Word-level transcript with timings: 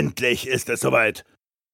Endlich 0.00 0.46
ist 0.46 0.70
es 0.70 0.80
soweit. 0.80 1.26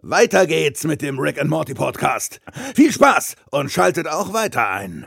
Weiter 0.02 0.48
geht's 0.48 0.82
mit 0.82 1.00
dem 1.00 1.20
Rick 1.20 1.40
and 1.40 1.48
Morty 1.48 1.74
Podcast. 1.74 2.40
Viel 2.74 2.90
Spaß 2.90 3.36
und 3.52 3.70
schaltet 3.70 4.08
auch 4.08 4.32
weiter 4.32 4.68
ein. 4.68 5.06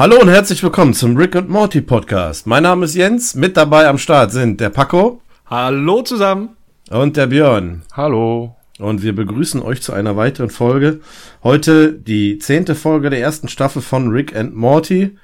Hallo 0.00 0.18
und 0.18 0.30
herzlich 0.30 0.62
willkommen 0.62 0.94
zum 0.94 1.14
Rick 1.14 1.34
und 1.34 1.50
Morty 1.50 1.82
Podcast. 1.82 2.46
Mein 2.46 2.62
Name 2.62 2.86
ist 2.86 2.94
Jens, 2.94 3.34
mit 3.34 3.58
dabei 3.58 3.86
am 3.86 3.98
Start 3.98 4.32
sind 4.32 4.58
der 4.58 4.70
Paco 4.70 5.20
Hallo 5.44 6.00
zusammen. 6.00 6.56
und 6.88 7.18
der 7.18 7.26
Björn. 7.26 7.82
Hallo. 7.92 8.56
Und 8.78 9.02
wir 9.02 9.14
begrüßen 9.14 9.60
euch 9.60 9.82
zu 9.82 9.92
einer 9.92 10.16
weiteren 10.16 10.48
Folge. 10.48 11.00
Heute 11.42 11.92
die 11.92 12.38
zehnte 12.38 12.74
Folge 12.74 13.10
der 13.10 13.20
ersten 13.20 13.48
Staffel 13.48 13.82
von 13.82 14.08
Rick 14.08 14.34
and 14.34 14.56
Morty. 14.56 15.18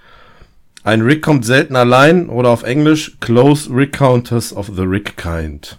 Ein 0.85 1.01
Rick 1.01 1.23
kommt 1.23 1.47
selten 1.47 1.75
allein 1.75 2.29
oder 2.29 2.51
auf 2.51 2.63
Englisch 2.63 3.17
Close 3.21 3.75
Recounters 3.75 4.55
of 4.55 4.71
the 4.77 4.83
Rick 4.83 5.17
Kind. 5.17 5.79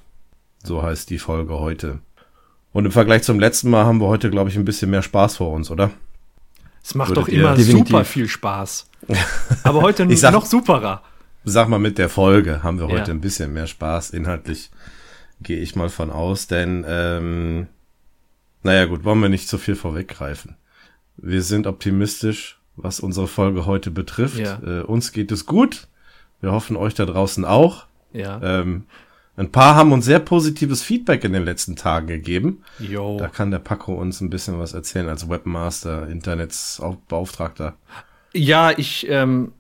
So 0.64 0.82
heißt 0.82 1.12
die 1.12 1.20
Folge 1.20 1.60
heute. 1.60 2.00
Und 2.74 2.86
im 2.86 2.92
Vergleich 2.92 3.22
zum 3.22 3.40
letzten 3.40 3.70
Mal 3.70 3.86
haben 3.86 4.02
wir 4.02 4.08
heute, 4.08 4.32
glaube 4.32 4.50
ich, 4.50 4.56
ein 4.56 4.66
bisschen 4.66 4.90
mehr 4.90 5.04
Spaß 5.04 5.38
vor 5.38 5.52
uns, 5.52 5.70
oder? 5.70 5.92
Es 6.88 6.96
macht 6.96 7.18
doch 7.18 7.28
immer 7.28 7.54
Definitiv. 7.54 7.88
super 7.90 8.06
viel 8.06 8.30
Spaß. 8.30 8.90
Aber 9.64 9.82
heute 9.82 10.16
sag- 10.16 10.32
noch 10.32 10.46
superer. 10.46 11.02
Sag 11.44 11.68
mal, 11.68 11.80
mit 11.80 11.98
der 11.98 12.08
Folge 12.08 12.64
haben 12.64 12.80
wir 12.80 12.86
heute 12.88 13.12
Ja. 13.12 13.14
ein 13.14 13.20
bisschen 13.20 13.52
mehr 13.52 13.68
Spaß. 13.68 14.12
Inhaltlich 14.12 14.72
gehe 15.42 15.60
ich 15.60 15.76
mal 15.76 15.90
von 15.90 16.12
aus, 16.12 16.48
denn, 16.48 16.86
ähm, 16.88 17.68
naja 18.64 18.86
gut, 18.86 19.04
wollen 19.04 19.20
wir 19.22 19.28
nicht 19.28 19.50
zu 19.50 19.58
viel 19.58 19.76
vorweggreifen. 19.76 20.56
Wir 21.18 21.42
sind 21.44 21.68
optimistisch, 21.68 22.58
was 22.78 23.02
unsere 23.02 23.28
Folge 23.28 23.66
heute 23.66 23.92
betrifft. 23.92 24.40
Ja. 24.40 24.58
Äh, 24.66 24.82
uns 24.84 25.12
geht 25.12 25.34
es 25.34 25.46
gut. 25.46 25.88
Wir 26.40 26.54
hoffen 26.54 26.78
euch 26.78 26.94
da 26.94 27.06
draußen 27.06 27.44
auch. 27.44 27.86
Ja. 28.14 28.40
Ähm, 28.42 28.86
ein 29.38 29.52
paar 29.52 29.76
haben 29.76 29.92
uns 29.92 30.06
sehr 30.06 30.20
positives 30.20 30.82
Feedback 30.82 31.24
in 31.24 31.32
den 31.32 31.46
letzten 31.46 31.76
Tagen 31.76 32.08
gegeben. 32.08 32.64
Jo. 32.80 33.18
Da 33.20 33.28
kann 33.28 33.52
der 33.52 33.60
Paco 33.60 33.94
uns 33.94 34.20
ein 34.20 34.32
bisschen 34.32 34.60
was 34.60 34.74
erzählen 34.74 35.08
als 35.08 35.30
Webmaster, 35.30 36.08
Internetsbeauftragter. 36.10 37.76
Ja, 38.34 38.72
ich, 38.72 39.08
ähm, 39.08 39.54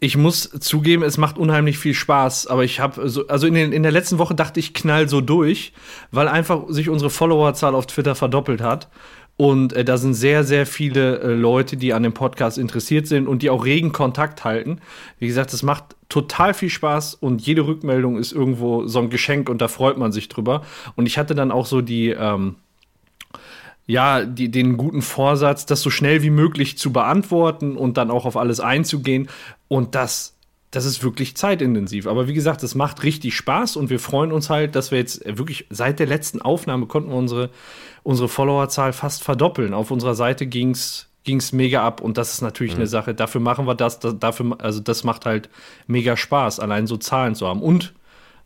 ich 0.00 0.16
muss 0.16 0.48
zugeben, 0.60 1.02
es 1.02 1.18
macht 1.18 1.36
unheimlich 1.36 1.78
viel 1.78 1.92
Spaß, 1.92 2.46
aber 2.46 2.64
ich 2.64 2.80
habe 2.80 3.08
so, 3.10 3.26
also 3.28 3.46
in, 3.46 3.52
den, 3.52 3.72
in 3.72 3.82
der 3.82 3.92
letzten 3.92 4.18
Woche 4.18 4.34
dachte 4.34 4.60
ich 4.60 4.72
knall 4.72 5.10
so 5.10 5.20
durch, 5.20 5.74
weil 6.10 6.26
einfach 6.26 6.64
sich 6.68 6.88
unsere 6.88 7.10
Followerzahl 7.10 7.74
auf 7.74 7.86
Twitter 7.86 8.14
verdoppelt 8.14 8.62
hat. 8.62 8.88
Und 9.36 9.74
äh, 9.74 9.84
da 9.84 9.98
sind 9.98 10.14
sehr, 10.14 10.44
sehr 10.44 10.64
viele 10.64 11.20
äh, 11.20 11.34
Leute, 11.34 11.76
die 11.76 11.92
an 11.92 12.02
dem 12.02 12.14
Podcast 12.14 12.56
interessiert 12.56 13.06
sind 13.06 13.28
und 13.28 13.42
die 13.42 13.50
auch 13.50 13.64
regen 13.66 13.92
Kontakt 13.92 14.44
halten. 14.44 14.80
Wie 15.18 15.26
gesagt, 15.26 15.52
es 15.52 15.62
macht 15.62 15.96
total 16.08 16.54
viel 16.54 16.70
Spaß 16.70 17.14
und 17.14 17.42
jede 17.42 17.66
Rückmeldung 17.66 18.16
ist 18.16 18.32
irgendwo 18.32 18.86
so 18.86 18.98
ein 18.98 19.10
Geschenk 19.10 19.50
und 19.50 19.60
da 19.60 19.68
freut 19.68 19.98
man 19.98 20.12
sich 20.12 20.28
drüber. 20.28 20.62
Und 20.94 21.06
ich 21.06 21.18
hatte 21.18 21.34
dann 21.34 21.50
auch 21.52 21.66
so 21.66 21.82
die, 21.82 22.10
ähm, 22.10 22.56
ja, 23.86 24.24
die, 24.24 24.50
den 24.50 24.78
guten 24.78 25.02
Vorsatz, 25.02 25.66
das 25.66 25.82
so 25.82 25.90
schnell 25.90 26.22
wie 26.22 26.30
möglich 26.30 26.78
zu 26.78 26.92
beantworten 26.92 27.76
und 27.76 27.98
dann 27.98 28.10
auch 28.10 28.24
auf 28.24 28.38
alles 28.38 28.60
einzugehen. 28.60 29.28
Und 29.68 29.94
das, 29.94 30.34
das 30.70 30.84
ist 30.84 31.02
wirklich 31.02 31.36
zeitintensiv. 31.36 32.06
Aber 32.06 32.26
wie 32.26 32.34
gesagt, 32.34 32.62
es 32.62 32.74
macht 32.74 33.02
richtig 33.02 33.36
Spaß 33.36 33.76
und 33.76 33.90
wir 33.90 34.00
freuen 34.00 34.32
uns 34.32 34.50
halt, 34.50 34.74
dass 34.74 34.90
wir 34.90 34.98
jetzt 34.98 35.22
wirklich 35.24 35.66
seit 35.70 35.98
der 35.98 36.06
letzten 36.06 36.40
Aufnahme 36.40 36.86
konnten 36.86 37.10
wir 37.10 37.16
unsere, 37.16 37.50
unsere 38.06 38.28
Followerzahl 38.28 38.92
fast 38.92 39.24
verdoppeln. 39.24 39.74
Auf 39.74 39.90
unserer 39.90 40.14
Seite 40.14 40.46
ging's 40.46 41.08
ging's 41.24 41.50
mega 41.50 41.84
ab 41.84 42.00
und 42.00 42.16
das 42.18 42.34
ist 42.34 42.40
natürlich 42.40 42.76
eine 42.76 42.86
Sache. 42.86 43.12
Dafür 43.12 43.40
machen 43.40 43.66
wir 43.66 43.74
das, 43.74 43.98
das, 43.98 44.16
dafür, 44.20 44.56
also 44.60 44.78
das 44.78 45.02
macht 45.02 45.26
halt 45.26 45.48
mega 45.88 46.16
Spaß, 46.16 46.60
allein 46.60 46.86
so 46.86 46.96
Zahlen 46.96 47.34
zu 47.34 47.46
haben. 47.48 47.60
Und 47.62 47.92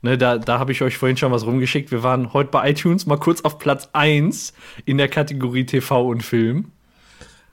Ne, 0.03 0.17
da 0.17 0.39
da 0.39 0.59
habe 0.59 0.73
ich 0.73 0.81
euch 0.81 0.97
vorhin 0.97 1.19
schon 1.19 1.31
was 1.31 1.45
rumgeschickt. 1.45 1.91
Wir 1.91 2.03
waren 2.03 2.33
heute 2.33 2.49
bei 2.51 2.71
iTunes 2.71 3.05
mal 3.05 3.19
kurz 3.19 3.43
auf 3.43 3.59
Platz 3.59 3.91
1 3.93 4.55
in 4.87 4.97
der 4.97 5.09
Kategorie 5.09 5.67
TV 5.67 6.09
und 6.09 6.23
Film. 6.23 6.71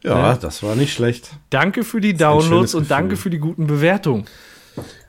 Ja, 0.02 0.18
Ja. 0.30 0.34
das 0.38 0.64
war 0.64 0.76
nicht 0.76 0.94
schlecht. 0.94 1.32
Danke 1.50 1.84
für 1.84 2.00
die 2.00 2.14
Downloads 2.14 2.74
und 2.74 2.90
danke 2.90 3.18
für 3.18 3.30
die 3.30 3.40
guten 3.40 3.68
Bewertungen. 3.68 4.24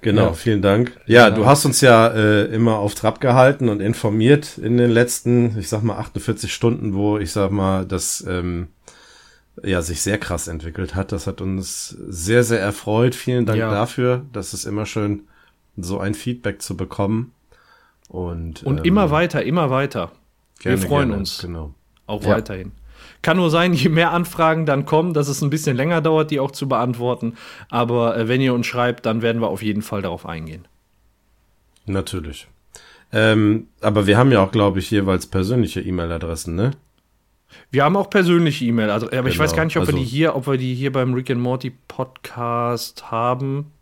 Genau, 0.00 0.26
Ja. 0.26 0.32
vielen 0.32 0.62
Dank. 0.62 0.92
Ja, 1.06 1.30
du 1.30 1.44
hast 1.46 1.64
uns 1.64 1.80
ja 1.80 2.08
äh, 2.08 2.44
immer 2.46 2.76
auf 2.78 2.94
Trab 2.94 3.20
gehalten 3.20 3.68
und 3.68 3.80
informiert 3.80 4.58
in 4.58 4.76
den 4.76 4.90
letzten, 4.90 5.58
ich 5.58 5.68
sag 5.68 5.82
mal, 5.82 5.96
48 5.98 6.52
Stunden, 6.52 6.94
wo 6.94 7.18
ich 7.18 7.32
sag 7.32 7.50
mal, 7.50 7.84
das 7.84 8.24
ähm, 8.28 8.68
ja 9.62 9.82
sich 9.82 10.00
sehr 10.02 10.18
krass 10.18 10.46
entwickelt 10.48 10.94
hat. 10.94 11.10
Das 11.12 11.26
hat 11.26 11.40
uns 11.40 11.88
sehr, 12.08 12.44
sehr 12.44 12.60
erfreut. 12.60 13.14
Vielen 13.14 13.44
Dank 13.46 13.58
Ja. 13.58 13.70
dafür. 13.70 14.24
Das 14.32 14.54
ist 14.54 14.64
immer 14.64 14.86
schön, 14.86 15.22
so 15.76 15.98
ein 15.98 16.14
Feedback 16.14 16.62
zu 16.62 16.76
bekommen. 16.76 17.32
Und, 18.08 18.62
Und 18.62 18.78
ähm, 18.78 18.84
immer 18.84 19.10
weiter, 19.10 19.42
immer 19.42 19.68
weiter. 19.70 20.12
gerne, 20.60 20.80
wir 20.80 20.88
freuen 20.88 21.08
gerne, 21.08 21.20
uns. 21.20 21.38
Genau. 21.40 21.74
Auch 22.06 22.22
Ja. 22.22 22.30
weiterhin. 22.30 22.72
Kann 23.22 23.36
nur 23.36 23.50
sein, 23.50 23.72
je 23.74 23.88
mehr 23.88 24.12
Anfragen 24.12 24.66
dann 24.66 24.86
kommen, 24.86 25.14
dass 25.14 25.28
es 25.28 25.42
ein 25.42 25.50
bisschen 25.50 25.76
länger 25.76 26.00
dauert, 26.00 26.30
die 26.30 26.40
auch 26.40 26.50
zu 26.50 26.68
beantworten. 26.68 27.34
Aber 27.70 28.16
äh, 28.16 28.28
wenn 28.28 28.40
ihr 28.40 28.54
uns 28.54 28.66
schreibt, 28.66 29.06
dann 29.06 29.22
werden 29.22 29.40
wir 29.42 29.48
auf 29.48 29.62
jeden 29.62 29.82
Fall 29.82 30.02
darauf 30.02 30.26
eingehen. 30.26 30.66
Natürlich. 31.86 32.48
Ähm, 33.12 33.68
aber 33.80 34.06
wir 34.06 34.18
haben 34.18 34.30
ja 34.32 34.40
auch, 34.42 34.52
glaube 34.52 34.78
ich, 34.80 34.90
jeweils 34.90 35.26
persönliche 35.26 35.80
E-Mail-Adressen, 35.80 36.54
ne? 36.54 36.72
Wir 37.70 37.84
haben 37.84 37.96
auch 37.96 38.10
persönliche 38.10 38.66
E-Mail, 38.66 38.90
also, 38.90 39.06
aber 39.06 39.28
ich 39.28 39.34
Genau, 39.34 39.44
weiß 39.44 39.56
gar 39.56 39.64
nicht, 39.64 39.76
ob 39.78 39.84
wir 39.84 39.94
also- 39.94 39.98
die 39.98 40.04
hier, 40.04 40.36
ob 40.36 40.46
wir 40.46 40.58
die 40.58 40.74
hier 40.74 40.92
beim 40.92 41.14
Rick 41.14 41.30
and 41.30 41.40
Morty 41.40 41.72
Podcast 41.88 43.10
haben. 43.10 43.72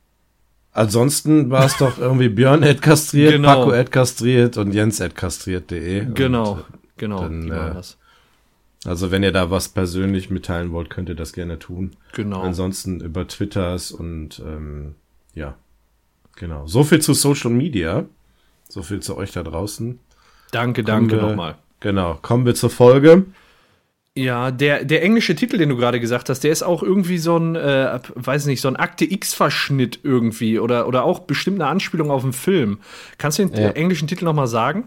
Ansonsten 0.73 1.51
war 1.51 1.65
es 1.65 1.77
doch 1.79 1.99
irgendwie 1.99 2.29
Björn 2.29 2.63
kastriert, 2.81 3.33
Genau. 3.33 3.67
Paco 3.71 3.91
kastriert 3.91 4.57
und 4.59 4.73
Jens 4.73 5.03
kastriert.de. 5.15 6.07
Genau, 6.13 6.53
Und, 6.53 6.65
genau, 6.99 7.21
dann, 7.23 7.43
die 7.43 7.51
waren 7.51 7.71
äh, 7.73 7.75
das. 7.75 7.97
Also 8.87 9.11
wenn 9.11 9.23
ihr 9.23 9.33
da 9.33 9.51
was 9.51 9.69
persönlich 9.69 10.31
mitteilen 10.31 10.73
wollt, 10.73 10.91
könnt 10.91 11.09
ihr 11.09 11.15
das 11.15 11.33
gerne 11.33 11.59
tun. 11.59 11.93
Genau. 12.15 12.43
Ansonsten 12.43 13.01
über 13.01 13.27
Twitters 13.27 13.91
und 13.93 14.41
ähm, 14.47 14.95
ja, 15.35 15.57
genau. 16.37 16.67
So 16.67 16.85
viel 16.85 17.01
zu 17.01 17.13
Social 17.15 17.51
Media. 17.51 18.05
So 18.69 18.83
viel 18.83 19.01
zu 19.01 19.17
euch 19.17 19.33
da 19.33 19.43
draußen. 19.43 19.99
Danke, 20.53 20.83
Kommen 20.83 21.09
danke 21.09 21.17
wir- 21.23 21.29
nochmal. 21.29 21.57
Genau. 21.81 22.19
Kommen 22.23 22.47
wir 22.47 22.55
zur 22.55 22.71
Folge. 22.71 23.27
Ja, 24.19 24.51
der, 24.51 24.83
der 24.85 25.03
englische 25.03 25.35
Titel, 25.37 25.59
den 25.59 25.69
du 25.69 25.77
gerade 25.77 26.01
gesagt 26.01 26.31
hast, 26.31 26.41
der 26.43 26.51
ist 26.51 26.63
auch 26.63 26.83
irgendwie 26.83 27.19
so 27.19 27.37
ein, 27.37 27.55
äh, 27.55 28.01
weiß 28.15 28.47
nicht, 28.47 28.63
so 28.63 28.69
ein 28.69 28.77
Akte 28.77 29.05
X-Verschnitt 29.05 30.01
irgendwie 30.05 30.59
oder, 30.59 30.89
oder 30.89 31.05
auch 31.05 31.19
bestimmt 31.21 31.61
eine 31.61 31.69
Anspielung 31.71 32.11
auf 32.11 32.23
einen 32.25 32.33
Film. 32.33 32.79
Kannst 33.19 33.39
du 33.39 33.45
den 33.45 33.63
Ja. 33.63 33.71
englischen 33.73 34.09
Titel 34.09 34.25
nochmal 34.25 34.47
sagen? 34.47 34.85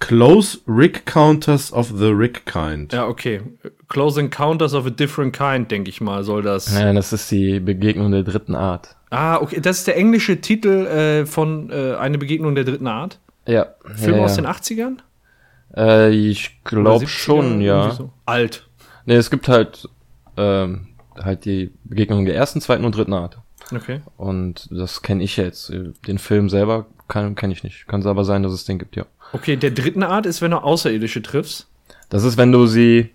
Close 0.00 0.58
Rick 0.66 1.06
Counters 1.06 1.72
of 1.72 1.92
the 1.96 2.08
Rick 2.08 2.46
Kind. 2.46 2.92
Ja, 2.92 3.06
okay. 3.06 3.40
Close 3.88 4.20
Encounters 4.20 4.74
of 4.74 4.86
a 4.86 4.90
Different 4.90 5.36
Kind, 5.36 5.70
denke 5.70 5.90
ich 5.90 6.00
mal, 6.00 6.22
soll 6.24 6.42
das. 6.42 6.72
Ja, 6.72 6.92
das 6.92 7.12
ist 7.12 7.30
die 7.30 7.60
Begegnung 7.60 8.10
der 8.12 8.22
dritten 8.22 8.54
Art. 8.54 8.96
Ah, 9.10 9.36
okay, 9.36 9.60
das 9.60 9.78
ist 9.78 9.86
der 9.86 9.96
englische 9.96 10.40
Titel 10.40 10.86
äh, 10.86 11.26
von 11.26 11.70
äh, 11.70 11.94
Eine 11.94 12.18
Begegnung 12.18 12.54
der 12.54 12.64
dritten 12.64 12.86
Art. 12.86 13.18
Ja. 13.46 13.74
Film 13.94 14.16
ja, 14.16 14.24
aus 14.24 14.36
ja. 14.36 14.42
den 14.42 14.50
80ern? 14.50 14.98
Äh, 15.76 16.10
ich 16.10 16.62
glaube 16.64 17.04
70er? 17.04 17.08
schon, 17.08 17.60
ja. 17.60 17.90
So. 17.92 18.10
Alt. 18.26 18.68
Nee, 19.06 19.14
es 19.14 19.30
gibt 19.30 19.48
halt, 19.48 19.88
ähm, 20.36 20.88
halt 21.18 21.46
die 21.46 21.70
Begegnung 21.84 22.26
der 22.26 22.34
ersten, 22.34 22.60
zweiten 22.60 22.84
und 22.84 22.94
dritten 22.94 23.14
Art. 23.14 23.38
Okay. 23.74 24.00
Und 24.16 24.68
das 24.70 25.02
kenne 25.02 25.22
ich 25.22 25.36
jetzt. 25.36 25.72
Den 26.06 26.18
Film 26.18 26.48
selber 26.48 26.86
kann 27.08 27.34
kenne 27.34 27.52
ich 27.52 27.64
nicht. 27.64 27.86
Kann 27.88 28.00
es 28.00 28.06
aber 28.06 28.24
sein, 28.24 28.42
dass 28.42 28.52
es 28.52 28.64
den 28.64 28.78
gibt, 28.78 28.96
ja. 28.96 29.06
Okay, 29.32 29.56
der 29.56 29.70
dritten 29.70 30.02
Art 30.02 30.26
ist, 30.26 30.40
wenn 30.42 30.50
du 30.52 30.58
Außerirdische 30.62 31.22
triffst. 31.22 31.66
Das 32.08 32.24
ist, 32.24 32.36
wenn 32.38 32.52
du 32.52 32.66
sie 32.66 33.10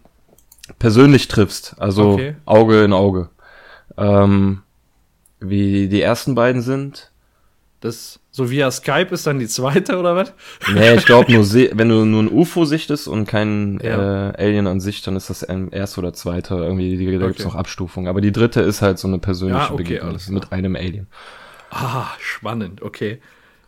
persönlich 0.80 1.28
triffst, 1.28 1.76
also 1.80 2.12
Okay. 2.12 2.36
Auge 2.46 2.84
in 2.84 2.94
Auge. 2.94 3.30
Ähm, 3.98 4.62
wie 5.40 5.88
die 5.88 6.02
ersten 6.02 6.36
beiden 6.36 6.62
sind. 6.62 7.12
Das 7.82 8.20
so 8.32 8.50
via 8.50 8.72
Skype 8.72 9.10
ist 9.14 9.28
dann 9.28 9.40
die 9.40 9.48
zweite 9.48 9.98
oder 10.00 10.16
was? 10.16 10.34
Nee, 10.74 10.94
ich 10.96 11.06
glaube 11.06 11.32
nur, 11.34 11.44
wenn 11.52 11.90
du 11.90 12.06
nur 12.06 12.24
ein 12.24 12.32
UFO 12.32 12.64
sichtest 12.64 13.08
und 13.10 13.28
kein 13.28 13.80
Ja. 13.84 14.30
äh, 14.30 14.34
Alien 14.38 14.68
an 14.68 14.80
sich, 14.80 15.02
dann 15.02 15.16
ist 15.18 15.30
das 15.30 15.44
ein 15.44 15.70
erste 15.72 16.00
oder 16.00 16.14
zweite. 16.14 16.56
Irgendwie, 16.56 16.96
die, 16.96 17.06
da 17.18 17.28
gibt's 17.28 17.42
Okay. 17.42 17.50
noch 17.50 17.56
Abstufungen. 17.56 18.08
Aber 18.08 18.22
die 18.22 18.32
dritte 18.32 18.62
ist 18.62 18.82
halt 18.82 19.00
so 19.00 19.08
eine 19.10 19.20
persönliche 19.20 19.66
Ja, 19.66 19.72
okay, 19.72 19.84
Begegnung 19.84 20.10
alles 20.12 20.30
mit 20.30 20.52
einem 20.54 20.76
Alien. 20.78 21.08
Ah, 21.72 22.08
spannend, 22.20 22.82
okay. 22.82 23.20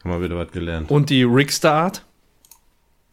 Haben 0.04 0.12
wir 0.12 0.22
wieder 0.22 0.38
was 0.38 0.52
gelernt. 0.52 0.90
Und 0.90 1.10
die 1.10 1.24
Rickster 1.24 1.74
Art? 1.74 2.06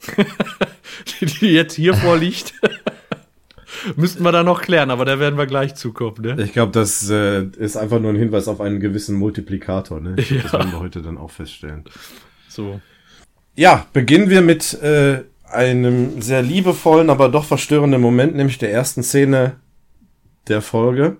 die, 1.20 1.26
die 1.26 1.46
jetzt 1.52 1.74
hier 1.74 1.94
vorliegt. 1.94 2.54
Müssten 3.96 4.22
wir 4.22 4.32
da 4.32 4.42
noch 4.44 4.60
klären, 4.62 4.90
aber 4.90 5.04
da 5.04 5.18
werden 5.18 5.36
wir 5.38 5.46
gleich 5.46 5.74
zukommen, 5.74 6.16
ne? 6.20 6.42
Ich 6.44 6.52
glaube, 6.52 6.72
das 6.72 7.08
äh, 7.10 7.44
ist 7.58 7.76
einfach 7.76 7.98
nur 8.00 8.12
ein 8.12 8.16
Hinweis 8.16 8.46
auf 8.46 8.60
einen 8.60 8.80
gewissen 8.80 9.16
Multiplikator. 9.16 10.00
Ne? 10.00 10.14
Das 10.16 10.28
Ja. 10.30 10.52
werden 10.52 10.70
wir 10.72 10.78
heute 10.80 11.02
dann 11.02 11.18
auch 11.18 11.30
feststellen. 11.30 11.84
So. 12.48 12.80
Ja, 13.56 13.86
beginnen 13.92 14.30
wir 14.30 14.40
mit 14.42 14.74
äh, 14.82 15.22
einem 15.44 16.20
sehr 16.22 16.42
liebevollen, 16.42 17.10
aber 17.10 17.28
doch 17.28 17.44
verstörenden 17.44 18.00
Moment, 18.00 18.34
nämlich 18.36 18.58
der 18.58 18.70
ersten 18.72 19.02
Szene 19.02 19.56
der 20.48 20.62
Folge. 20.62 21.16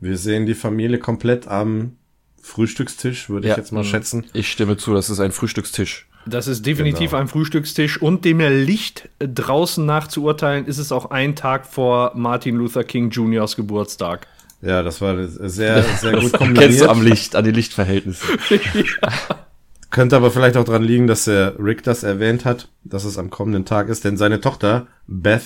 Wir 0.00 0.16
sehen 0.18 0.46
die 0.46 0.54
Familie 0.54 0.98
komplett 0.98 1.46
am 1.48 1.96
Frühstückstisch, 2.42 3.28
würde 3.28 3.48
Ja. 3.48 3.54
ich 3.54 3.58
jetzt 3.58 3.72
mal 3.72 3.84
schätzen. 3.84 4.24
Ich 4.32 4.50
stimme 4.50 4.76
zu, 4.76 4.94
das 4.94 5.10
ist 5.10 5.20
ein 5.20 5.32
Frühstückstisch. 5.32 6.08
Das 6.26 6.48
ist 6.48 6.66
definitiv 6.66 7.10
Genau. 7.10 7.22
ein 7.22 7.28
Frühstückstisch 7.28 8.02
und 8.02 8.24
dem 8.24 8.40
Licht 8.40 9.08
draußen 9.20 9.84
nach 9.86 10.08
zu 10.08 10.24
urteilen, 10.24 10.66
ist 10.66 10.78
es 10.78 10.90
auch 10.92 11.10
ein 11.10 11.36
Tag 11.36 11.66
vor 11.66 12.12
Martin 12.14 12.56
Luther 12.56 12.82
King 12.84 13.10
Jr.'s 13.10 13.54
Geburtstag. 13.56 14.26
Ja, 14.62 14.82
das 14.82 15.00
war 15.00 15.16
sehr, 15.28 15.82
sehr 15.82 16.12
gut 16.12 16.20
Kennst 16.20 16.34
du 16.34 16.38
kombiniert. 16.38 16.88
am 16.88 17.02
Licht, 17.02 17.36
an 17.36 17.44
die 17.44 17.52
Lichtverhältnisse. 17.52 18.26
Könnte 19.90 20.16
aber 20.16 20.30
vielleicht 20.30 20.56
auch 20.56 20.64
dran 20.64 20.82
liegen, 20.82 21.06
dass 21.06 21.24
der 21.24 21.54
Rick 21.58 21.82
das 21.84 22.02
erwähnt 22.02 22.44
hat, 22.44 22.68
dass 22.84 23.04
es 23.04 23.18
am 23.18 23.30
kommenden 23.30 23.64
Tag 23.64 23.88
ist, 23.88 24.04
denn 24.04 24.16
seine 24.16 24.40
Tochter, 24.40 24.88
Beth, 25.06 25.44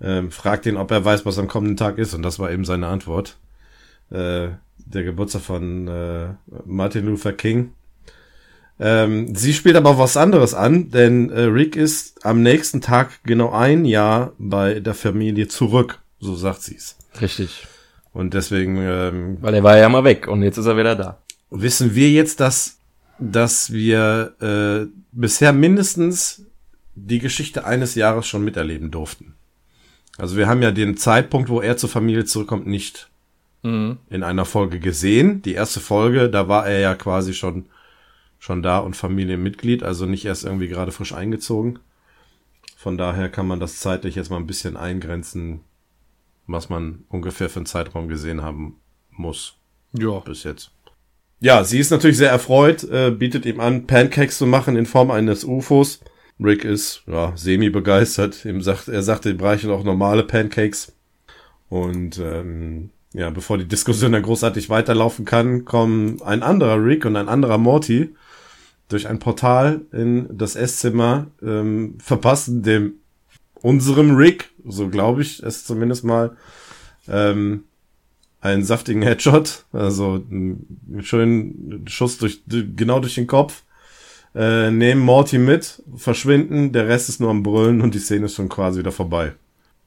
ähm, 0.00 0.30
fragt 0.30 0.66
ihn, 0.66 0.76
ob 0.76 0.90
er 0.90 1.04
weiß, 1.04 1.26
was 1.26 1.38
am 1.38 1.48
kommenden 1.48 1.76
Tag 1.76 1.98
ist, 1.98 2.14
und 2.14 2.22
das 2.22 2.38
war 2.38 2.50
eben 2.50 2.64
seine 2.64 2.86
Antwort. 2.86 3.36
Äh, 4.10 4.48
der 4.78 5.02
Geburtstag 5.02 5.42
von 5.42 5.88
äh, 5.88 6.28
Martin 6.64 7.06
Luther 7.06 7.32
King. 7.32 7.72
Ähm, 8.78 9.34
sie 9.34 9.54
spielt 9.54 9.76
aber 9.76 9.98
was 9.98 10.16
anderes 10.16 10.52
an, 10.52 10.90
denn 10.90 11.30
äh, 11.30 11.42
Rick 11.42 11.76
ist 11.76 12.24
am 12.26 12.42
nächsten 12.42 12.80
Tag 12.82 13.20
genau 13.24 13.50
ein 13.52 13.84
Jahr 13.86 14.32
bei 14.38 14.80
der 14.80 14.94
Familie 14.94 15.48
zurück, 15.48 16.00
so 16.20 16.34
sagt 16.36 16.62
sie's. 16.62 16.96
Richtig. 17.20 17.66
Und 18.12 18.34
deswegen 18.34 18.76
ähm, 18.78 19.38
Weil 19.40 19.54
er 19.54 19.62
war 19.62 19.78
ja 19.78 19.88
mal 19.88 20.04
weg 20.04 20.28
und 20.28 20.42
jetzt 20.42 20.58
ist 20.58 20.66
er 20.66 20.76
wieder 20.76 20.94
da. 20.94 21.18
wissen 21.50 21.94
wir 21.94 22.10
jetzt, 22.10 22.40
dass, 22.40 22.78
dass 23.18 23.72
wir 23.72 24.34
äh, 24.40 24.86
bisher 25.12 25.52
mindestens 25.54 26.42
die 26.94 27.18
Geschichte 27.18 27.64
eines 27.66 27.94
Jahres 27.94 28.26
schon 28.26 28.44
miterleben 28.44 28.90
durften. 28.90 29.34
Also 30.18 30.36
wir 30.36 30.48
haben 30.48 30.62
ja 30.62 30.70
den 30.70 30.96
Zeitpunkt, 30.96 31.48
wo 31.50 31.60
er 31.60 31.76
zur 31.76 31.88
Familie 31.90 32.24
zurückkommt, 32.24 32.66
nicht 32.66 33.08
Mhm. 33.62 33.96
in 34.10 34.22
einer 34.22 34.44
Folge 34.44 34.78
gesehen. 34.78 35.42
Die 35.42 35.54
erste 35.54 35.80
Folge, 35.80 36.28
da 36.30 36.46
war 36.46 36.68
er 36.68 36.78
ja 36.78 36.94
quasi 36.94 37.34
schon, 37.34 37.64
schon 38.38 38.62
da 38.62 38.78
und 38.78 38.96
Familienmitglied, 38.96 39.82
also 39.82 40.06
nicht 40.06 40.24
erst 40.24 40.44
irgendwie 40.44 40.68
gerade 40.68 40.92
frisch 40.92 41.12
eingezogen. 41.14 41.78
Von 42.76 42.98
daher 42.98 43.28
kann 43.28 43.46
man 43.46 43.60
das 43.60 43.78
zeitlich 43.80 44.14
jetzt 44.14 44.30
mal 44.30 44.36
ein 44.36 44.46
bisschen 44.46 44.76
eingrenzen, 44.76 45.60
was 46.46 46.68
man 46.68 47.04
ungefähr 47.08 47.48
für 47.48 47.60
einen 47.60 47.66
Zeitraum 47.66 48.08
gesehen 48.08 48.42
haben 48.42 48.76
muss 49.10 49.56
Ja. 49.92 50.20
bis 50.20 50.44
jetzt. 50.44 50.70
Ja, 51.40 51.64
sie 51.64 51.78
ist 51.78 51.90
natürlich 51.90 52.16
sehr 52.16 52.30
erfreut, 52.30 52.84
äh, 52.84 53.10
bietet 53.10 53.44
ihm 53.46 53.60
an, 53.60 53.86
Pancakes 53.86 54.38
zu 54.38 54.46
machen 54.46 54.76
in 54.76 54.86
Form 54.86 55.10
eines 55.10 55.44
UFOs. 55.44 56.00
Rick 56.38 56.64
ist 56.64 57.02
ja 57.06 57.32
semi 57.36 57.70
begeistert. 57.70 58.44
Ihm 58.44 58.60
sagt, 58.60 58.88
er 58.88 59.02
sagt, 59.02 59.24
die 59.24 59.30
reichen 59.30 59.70
auch 59.70 59.84
normale 59.84 60.22
Pancakes. 60.22 60.92
Und 61.68 62.18
ähm, 62.18 62.90
ja, 63.12 63.30
bevor 63.30 63.58
die 63.58 63.66
Diskussion 63.68 64.12
dann 64.12 64.22
großartig 64.22 64.68
weiterlaufen 64.70 65.24
kann, 65.24 65.64
kommen 65.64 66.20
ein 66.22 66.42
anderer 66.42 66.82
Rick 66.82 67.04
und 67.06 67.16
ein 67.16 67.28
anderer 67.28 67.58
Morty 67.58 68.14
durch 68.88 69.08
ein 69.08 69.18
Portal 69.18 69.80
in 69.92 70.28
das 70.30 70.56
Esszimmer, 70.56 71.26
ähm, 71.42 71.96
verpassen 71.98 72.62
dem 72.62 72.94
unserem 73.54 74.16
Rick, 74.16 74.50
so 74.64 74.88
glaube 74.88 75.22
ich 75.22 75.42
es 75.42 75.64
zumindest 75.64 76.04
mal, 76.04 76.36
ähm, 77.08 77.64
einen 78.40 78.64
saftigen 78.64 79.02
Headshot, 79.02 79.64
also 79.72 80.24
einen 80.30 81.00
schönen 81.00 81.84
Schuss 81.88 82.18
durch, 82.18 82.42
genau 82.46 83.00
durch 83.00 83.16
den 83.16 83.26
Kopf, 83.26 83.64
äh, 84.34 84.70
nehmen 84.70 85.00
Morty 85.00 85.38
mit, 85.38 85.82
verschwinden, 85.96 86.72
der 86.72 86.86
Rest 86.86 87.08
ist 87.08 87.20
nur 87.20 87.30
am 87.30 87.42
Brüllen 87.42 87.80
und 87.80 87.94
die 87.94 87.98
Szene 87.98 88.26
ist 88.26 88.36
schon 88.36 88.48
quasi 88.48 88.78
wieder 88.78 88.92
vorbei. 88.92 89.32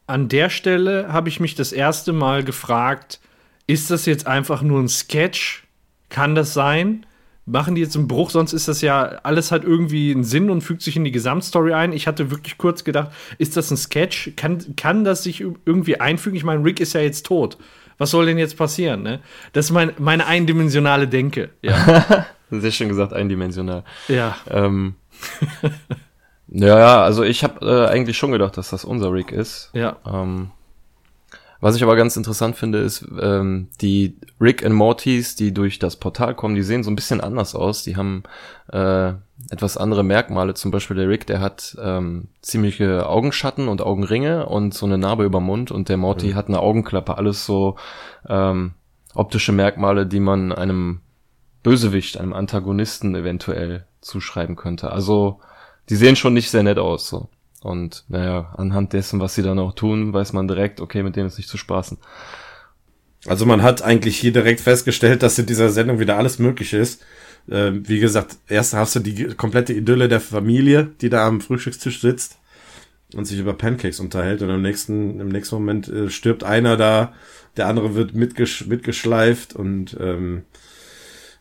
An 0.07 0.27
der 0.27 0.49
Stelle 0.49 1.13
habe 1.13 1.29
ich 1.29 1.39
mich 1.39 1.55
das 1.55 1.71
erste 1.71 2.13
Mal 2.13 2.43
gefragt, 2.43 3.19
ist 3.67 3.91
das 3.91 4.07
jetzt 4.07 4.25
einfach 4.25 4.63
nur 4.63 4.81
ein 4.81 4.89
Sketch? 4.89 5.67
Kann 6.09 6.33
das 6.33 6.55
sein? 6.55 7.05
Machen 7.45 7.73
die 7.73 7.81
jetzt 7.81 7.95
einen 7.95 8.07
Bruch, 8.07 8.29
sonst 8.29 8.53
ist 8.53 8.67
das 8.67 8.81
ja 8.81 9.03
alles 9.23 9.51
hat 9.51 9.63
irgendwie 9.63 10.11
einen 10.11 10.23
Sinn 10.23 10.51
und 10.51 10.61
fügt 10.61 10.83
sich 10.83 10.95
in 10.95 11.03
die 11.03 11.11
Gesamtstory 11.11 11.73
ein. 11.73 11.93
Ich 11.93 12.05
hatte 12.05 12.29
wirklich 12.29 12.57
kurz 12.57 12.83
gedacht, 12.83 13.11
ist 13.39 13.57
das 13.57 13.71
ein 13.71 13.77
Sketch? 13.77 14.33
Kann, 14.35 14.75
kann 14.75 15.03
das 15.03 15.23
sich 15.23 15.41
irgendwie 15.41 15.99
einfügen? 15.99 16.35
Ich 16.35 16.43
meine, 16.43 16.63
Rick 16.63 16.79
ist 16.79 16.93
ja 16.93 17.01
jetzt 17.01 17.25
tot. 17.25 17.57
Was 17.97 18.11
soll 18.11 18.27
denn 18.27 18.37
jetzt 18.37 18.55
passieren? 18.55 19.03
Ne? 19.03 19.19
Das 19.53 19.65
ist 19.65 19.71
mein, 19.71 19.91
meine 19.97 20.25
eindimensionale 20.25 21.07
Denke. 21.07 21.49
Ja. 21.61 22.25
Sehr 22.51 22.71
schön 22.71 22.89
gesagt, 22.89 23.13
eindimensional. 23.13 23.83
ja. 24.07 24.35
Ähm, 24.49 24.95
ja, 26.47 26.79
ja, 26.79 27.03
also 27.03 27.23
ich 27.23 27.43
habe 27.43 27.65
äh, 27.65 27.87
eigentlich 27.89 28.17
schon 28.17 28.31
gedacht, 28.31 28.57
dass 28.57 28.69
das 28.69 28.85
unser 28.85 29.11
Rick 29.11 29.31
ist. 29.31 29.69
Ja. 29.73 29.97
Ähm, 30.05 30.51
was 31.61 31.75
ich 31.75 31.83
aber 31.83 31.97
ganz 31.97 32.15
interessant 32.15 32.55
finde, 32.55 32.79
ist, 32.79 33.05
ähm, 33.19 33.67
die 33.81 34.17
Rick 34.39 34.65
and 34.65 34.75
Mortys, 34.75 35.35
die 35.35 35.53
durch 35.53 35.77
das 35.77 35.97
Portal 35.97 36.33
kommen, 36.33 36.55
die 36.55 36.61
sehen 36.61 36.83
so 36.83 36.91
ein 36.91 36.95
bisschen 36.95 37.19
anders 37.19 37.53
aus. 37.53 37.83
Die 37.83 37.97
haben 37.97 38.23
äh, 38.71 39.13
etwas 39.49 39.75
andere 39.75 40.03
Merkmale. 40.03 40.53
Zum 40.53 40.71
Beispiel 40.71 40.95
der 40.95 41.09
Rick, 41.09 41.27
der 41.27 41.41
hat 41.41 41.77
ähm, 41.81 42.29
ziemliche 42.41 43.07
Augenschatten 43.07 43.67
und 43.67 43.81
Augenringe 43.81 44.45
und 44.45 44.73
so 44.73 44.85
eine 44.85 44.97
Narbe 44.97 45.25
über 45.25 45.41
Mund 45.41 45.69
und 45.69 45.89
der 45.89 45.97
Morty 45.97 46.31
hat 46.31 46.47
eine 46.47 46.59
Augenklappe. 46.59 47.17
Alles 47.17 47.45
so 47.45 47.75
ähm, 48.27 48.73
optische 49.13 49.51
Merkmale, 49.51 50.05
die 50.05 50.21
man 50.21 50.53
einem 50.53 51.01
Bösewicht, 51.63 52.17
einem 52.17 52.33
Antagonisten 52.33 53.15
eventuell 53.15 53.85
zuschreiben 53.99 54.55
könnte. 54.55 54.91
Also 54.91 55.41
die 55.89 55.95
sehen 55.95 56.15
schon 56.15 56.33
nicht 56.33 56.51
sehr 56.51 56.63
nett 56.63 56.77
aus. 56.77 57.09
So. 57.09 57.27
Und 57.61 58.05
naja, 58.07 58.53
anhand 58.57 58.93
dessen, 58.93 59.19
was 59.19 59.35
sie 59.35 59.43
dann 59.43 59.59
auch 59.59 59.73
tun, 59.73 60.13
weiß 60.13 60.33
man 60.33 60.47
direkt, 60.47 60.79
okay, 60.79 61.03
mit 61.03 61.15
denen 61.15 61.27
ist 61.27 61.37
nicht 61.37 61.49
zu 61.49 61.57
spaßen. 61.57 61.97
Also 63.25 63.45
man 63.45 63.63
hat 63.63 63.81
eigentlich 63.81 64.17
hier 64.17 64.31
direkt 64.31 64.61
festgestellt, 64.61 65.23
dass 65.23 65.37
in 65.37 65.45
dieser 65.45 65.69
Sendung 65.69 65.99
wieder 65.99 66.17
alles 66.17 66.39
möglich 66.39 66.73
ist. 66.73 67.03
Ähm, 67.51 67.87
wie 67.87 67.99
gesagt, 67.99 68.37
erst 68.47 68.73
hast 68.73 68.95
du 68.95 68.99
die 68.99 69.25
komplette 69.35 69.73
Idylle 69.73 70.07
der 70.07 70.21
Familie, 70.21 70.91
die 71.01 71.09
da 71.09 71.27
am 71.27 71.41
Frühstückstisch 71.41 71.99
sitzt 71.99 72.37
und 73.15 73.25
sich 73.25 73.39
über 73.39 73.53
Pancakes 73.53 73.99
unterhält 73.99 74.41
und 74.41 74.49
im 74.49 74.61
nächsten, 74.61 75.19
im 75.19 75.29
nächsten 75.29 75.55
Moment 75.55 75.89
äh, 75.89 76.09
stirbt 76.09 76.43
einer 76.43 76.77
da, 76.77 77.13
der 77.57 77.67
andere 77.67 77.95
wird 77.95 78.13
mitgesch 78.13 78.67
mitgeschleift 78.67 79.53
und 79.53 79.97
ähm, 79.99 80.43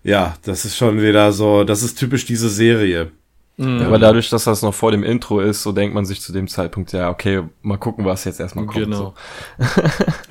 ja, 0.03 0.37
das 0.43 0.65
ist 0.65 0.77
schon 0.77 1.03
wieder 1.03 1.33
so, 1.33 1.65
das 1.65 1.83
ist 1.83 1.99
typisch 1.99 2.25
diese 2.25 2.49
Serie. 2.49 3.13
Aber 3.61 3.99
dadurch, 3.99 4.31
dass 4.31 4.45
das 4.45 4.63
noch 4.63 4.73
vor 4.75 4.93
dem 4.93 5.03
Intro 5.03 5.41
ist, 5.41 5.65
so 5.65 5.73
denkt 5.73 5.93
man 5.95 6.05
sich 6.05 6.21
zu 6.21 6.33
dem 6.33 6.47
Zeitpunkt, 6.47 6.93
ja, 6.93 7.11
okay, 7.11 7.43
mal 7.63 7.77
gucken, 7.77 8.05
was 8.05 8.25
jetzt 8.25 8.39
erstmal 8.39 8.67
kommt. 8.67 8.85
Genau. 8.85 9.15
So. 9.59 9.65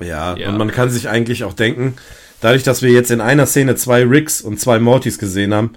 Ja, 0.04 0.34
Ja. 0.36 0.48
und 0.48 0.56
man 0.56 0.70
kann 0.70 0.88
sich 0.88 1.08
eigentlich 1.10 1.44
auch 1.44 1.52
denken, 1.52 1.94
dadurch, 2.40 2.62
dass 2.62 2.80
wir 2.80 2.90
jetzt 2.90 3.10
in 3.10 3.20
einer 3.20 3.44
Szene 3.46 3.76
zwei 3.76 4.02
Ricks 4.02 4.40
und 4.40 4.58
zwei 4.58 4.78
Mortys 4.78 5.18
gesehen 5.18 5.52
haben, 5.52 5.72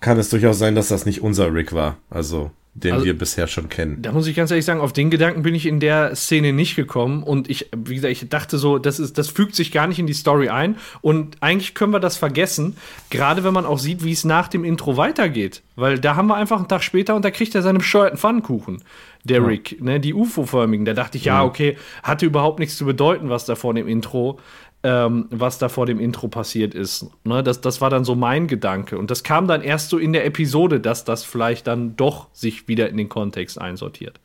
kann 0.00 0.18
es 0.18 0.28
durchaus 0.28 0.58
sein, 0.58 0.74
dass 0.74 0.88
das 0.88 1.06
nicht 1.06 1.22
unser 1.22 1.54
Rick 1.54 1.72
war. 1.72 1.96
Also, 2.10 2.50
den 2.74 2.92
Also- 2.94 3.04
wir 3.06 3.16
bisher 3.16 3.46
schon 3.46 3.68
kennen. 3.68 4.02
Da 4.02 4.10
muss 4.12 4.26
ich 4.26 4.34
ganz 4.34 4.50
ehrlich 4.50 4.64
sagen, 4.64 4.80
auf 4.80 4.92
den 4.92 5.08
Gedanken 5.10 5.42
bin 5.42 5.54
ich 5.54 5.64
in 5.66 5.78
der 5.78 6.16
Szene 6.16 6.52
nicht 6.52 6.74
gekommen. 6.74 7.22
Und 7.22 7.48
ich, 7.48 7.70
wie 7.76 7.94
gesagt, 7.94 8.12
ich 8.12 8.28
dachte 8.28 8.58
so, 8.58 8.78
das 8.78 8.98
ist, 8.98 9.16
das 9.16 9.28
fügt 9.28 9.54
sich 9.54 9.70
gar 9.70 9.86
nicht 9.86 10.00
in 10.00 10.06
die 10.06 10.12
Story 10.12 10.48
ein. 10.48 10.76
Und 11.00 11.36
eigentlich 11.40 11.74
können 11.74 11.92
wir 11.92 12.00
das 12.00 12.16
vergessen, 12.16 12.76
gerade 13.10 13.44
wenn 13.44 13.54
man 13.54 13.64
auch 13.64 13.78
sieht, 13.78 14.04
wie 14.04 14.12
es 14.12 14.24
nach 14.24 14.48
dem 14.48 14.64
Intro 14.64 14.96
weitergeht, 14.96 15.62
weil 15.76 15.98
da 16.00 16.16
haben 16.16 16.26
wir 16.26 16.34
einfach 16.36 16.58
einen 16.58 16.68
Tag 16.68 16.82
später 16.82 17.14
und 17.14 17.24
da 17.24 17.30
kriegt 17.30 17.54
er 17.54 17.62
seinen 17.62 17.78
bescheuerten 17.78 18.18
Pfannkuchen, 18.18 18.82
der 19.22 19.46
Rick, 19.46 19.80
ne, 19.80 20.00
die 20.00 20.12
UFO-förmigen, 20.12 20.84
da 20.84 20.92
dachte 20.92 21.16
ich, 21.16 21.24
ja, 21.24 21.42
okay, 21.44 21.78
hatte 22.02 22.26
überhaupt 22.26 22.58
nichts 22.58 22.76
zu 22.76 22.84
bedeuten, 22.84 23.30
was 23.30 23.46
da 23.46 23.54
vor 23.54 23.72
dem 23.72 23.88
Intro 23.88 24.38
ähm, 24.84 25.26
was 25.30 25.58
da 25.58 25.70
vor 25.70 25.86
dem 25.86 25.98
Intro 25.98 26.28
passiert 26.28 26.74
ist. 26.74 27.06
Ne, 27.24 27.42
das, 27.42 27.62
das 27.62 27.80
war 27.80 27.88
dann 27.88 28.04
so 28.04 28.14
mein 28.14 28.46
Gedanke. 28.46 28.98
Und 28.98 29.10
das 29.10 29.22
kam 29.22 29.48
dann 29.48 29.62
erst 29.62 29.88
so 29.88 29.98
in 29.98 30.12
der 30.12 30.26
Episode, 30.26 30.78
dass 30.78 31.04
das 31.04 31.24
vielleicht 31.24 31.66
dann 31.66 31.96
doch 31.96 32.28
sich 32.34 32.68
wieder 32.68 32.90
in 32.90 32.98
den 32.98 33.08
Kontext 33.08 33.58
einsortiert. 33.58 34.20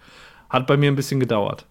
Hat 0.49 0.67
bei 0.67 0.75
mir 0.75 0.91
ein 0.91 0.97
bisschen 0.97 1.21
gedauert. 1.21 1.65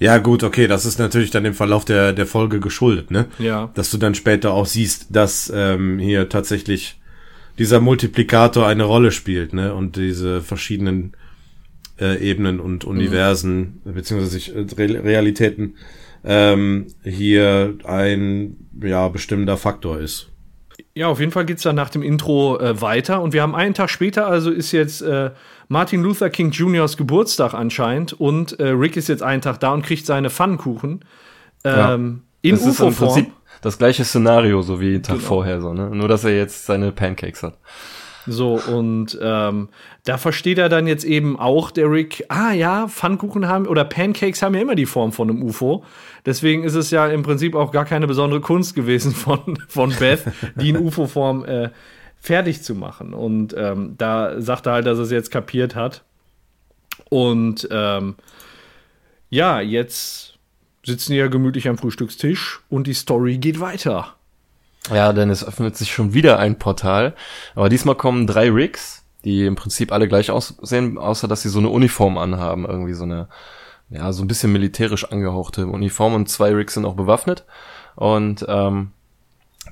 Ja, 0.00 0.18
gut, 0.18 0.42
okay, 0.42 0.66
das 0.66 0.84
ist 0.84 0.98
natürlich 0.98 1.30
dann 1.30 1.44
dem 1.44 1.54
Verlauf 1.54 1.84
der, 1.84 2.12
der 2.12 2.26
Folge 2.26 2.60
geschuldet, 2.60 3.10
ne? 3.10 3.26
Ja. 3.38 3.70
Dass 3.74 3.90
du 3.90 3.96
dann 3.96 4.14
später 4.14 4.52
auch 4.52 4.66
siehst, 4.66 5.14
dass 5.14 5.50
ähm, 5.54 5.98
hier 5.98 6.28
tatsächlich 6.28 7.00
dieser 7.58 7.80
Multiplikator 7.80 8.66
eine 8.66 8.84
Rolle 8.84 9.12
spielt, 9.12 9.54
ne? 9.54 9.72
Und 9.72 9.96
diese 9.96 10.42
verschiedenen 10.42 11.12
äh, 11.98 12.18
Ebenen 12.18 12.60
und 12.60 12.84
Universen, 12.84 13.80
beziehungsweise 13.84 14.32
sich, 14.32 14.54
äh, 14.54 14.66
Re 14.76 15.04
Realitäten 15.04 15.76
ähm, 16.24 16.86
hier 17.02 17.76
ein 17.84 18.56
ja 18.82 19.08
bestimmender 19.08 19.56
Faktor 19.56 19.98
ist. 19.98 20.30
Ja, 20.94 21.08
auf 21.08 21.20
jeden 21.20 21.32
Fall 21.32 21.44
geht's 21.44 21.62
dann 21.62 21.76
nach 21.76 21.90
dem 21.90 22.02
Intro 22.02 22.58
äh, 22.58 22.80
weiter. 22.80 23.20
Und 23.20 23.32
wir 23.32 23.42
haben 23.42 23.54
einen 23.54 23.74
Tag 23.74 23.90
später, 23.90 24.26
also 24.26 24.50
ist 24.50 24.72
jetzt 24.72 25.02
äh, 25.02 25.30
Martin 25.68 26.02
Luther 26.02 26.30
King 26.30 26.50
Jr.'s 26.50 26.96
Geburtstag 26.96 27.52
anscheinend. 27.54 28.12
Und 28.12 28.58
äh, 28.60 28.68
Rick 28.68 28.96
ist 28.96 29.08
jetzt 29.08 29.22
einen 29.22 29.42
Tag 29.42 29.58
da 29.60 29.72
und 29.72 29.84
kriegt 29.84 30.06
seine 30.06 30.30
Pfannkuchen. 30.30 31.04
Ähm, 31.64 32.22
in 32.42 32.52
das 32.52 32.66
ist 32.66 32.80
im 32.80 32.88
UFO-Form. 32.88 33.14
Prinzip 33.14 33.32
das 33.62 33.78
gleiche 33.78 34.04
Szenario, 34.04 34.62
so 34.62 34.80
wie 34.80 34.92
den 34.92 35.02
Tag 35.02 35.16
Genau. 35.16 35.28
vorher, 35.28 35.60
so, 35.60 35.72
ne? 35.72 35.90
Nur, 35.90 36.06
dass 36.06 36.24
er 36.24 36.36
jetzt 36.36 36.66
seine 36.66 36.92
Pancakes 36.92 37.42
hat. 37.42 37.58
So, 38.26 38.54
und 38.54 39.18
ähm, 39.20 39.68
da 40.04 40.16
versteht 40.16 40.58
er 40.58 40.68
dann 40.68 40.86
jetzt 40.86 41.04
eben 41.04 41.38
auch, 41.38 41.70
der 41.70 41.90
Rick, 41.90 42.24
ah 42.28 42.52
ja, 42.52 42.88
Pfannkuchen 42.88 43.48
haben 43.48 43.66
oder 43.66 43.84
Pancakes 43.84 44.42
haben 44.42 44.54
ja 44.54 44.62
immer 44.62 44.74
die 44.74 44.86
Form 44.86 45.12
von 45.12 45.30
einem 45.30 45.42
UFO. 45.42 45.84
Deswegen 46.24 46.64
ist 46.64 46.74
es 46.74 46.90
ja 46.90 47.06
im 47.06 47.22
Prinzip 47.22 47.54
auch 47.54 47.70
gar 47.70 47.84
keine 47.84 48.06
besondere 48.06 48.40
Kunst 48.40 48.74
gewesen 48.74 49.12
von, 49.14 49.58
von 49.68 49.90
Beth, 49.98 50.24
die 50.56 50.70
in 50.70 50.78
UFO-Form 50.78 51.44
äh, 51.44 51.70
fertig 52.16 52.62
zu 52.62 52.74
machen. 52.74 53.12
Und 53.12 53.54
ähm, 53.56 53.94
da 53.98 54.40
sagt 54.40 54.66
er 54.66 54.72
halt, 54.72 54.86
dass 54.86 54.98
er 54.98 55.04
es 55.04 55.10
jetzt 55.10 55.30
kapiert 55.30 55.74
hat. 55.74 56.02
Und 57.10 57.68
ähm, 57.70 58.14
ja, 59.28 59.60
jetzt 59.60 60.38
sitzen 60.84 61.12
die 61.12 61.18
ja 61.18 61.28
gemütlich 61.28 61.68
am 61.68 61.78
Frühstückstisch 61.78 62.60
und 62.68 62.86
die 62.86 62.94
Story 62.94 63.38
geht 63.38 63.60
weiter. 63.60 64.14
Ja, 64.90 65.12
denn 65.12 65.30
es 65.30 65.46
öffnet 65.46 65.76
sich 65.76 65.92
schon 65.92 66.12
wieder 66.12 66.38
ein 66.38 66.58
Portal. 66.58 67.14
Aber 67.54 67.68
diesmal 67.68 67.94
kommen 67.94 68.26
drei 68.26 68.50
Rigs, 68.50 69.04
die 69.24 69.46
im 69.46 69.54
Prinzip 69.54 69.92
alle 69.92 70.08
gleich 70.08 70.30
aussehen, 70.30 70.98
außer 70.98 71.26
dass 71.26 71.42
sie 71.42 71.48
so 71.48 71.58
eine 71.58 71.70
Uniform 71.70 72.18
anhaben. 72.18 72.66
Irgendwie 72.66 72.94
so 72.94 73.04
eine, 73.04 73.28
ja, 73.88 74.12
so 74.12 74.22
ein 74.22 74.28
bisschen 74.28 74.52
militärisch 74.52 75.10
angehauchte 75.10 75.66
Uniform 75.66 76.14
und 76.14 76.28
zwei 76.28 76.54
Rigs 76.54 76.74
sind 76.74 76.84
auch 76.84 76.94
bewaffnet. 76.94 77.44
Und 77.96 78.44
ähm, 78.48 78.90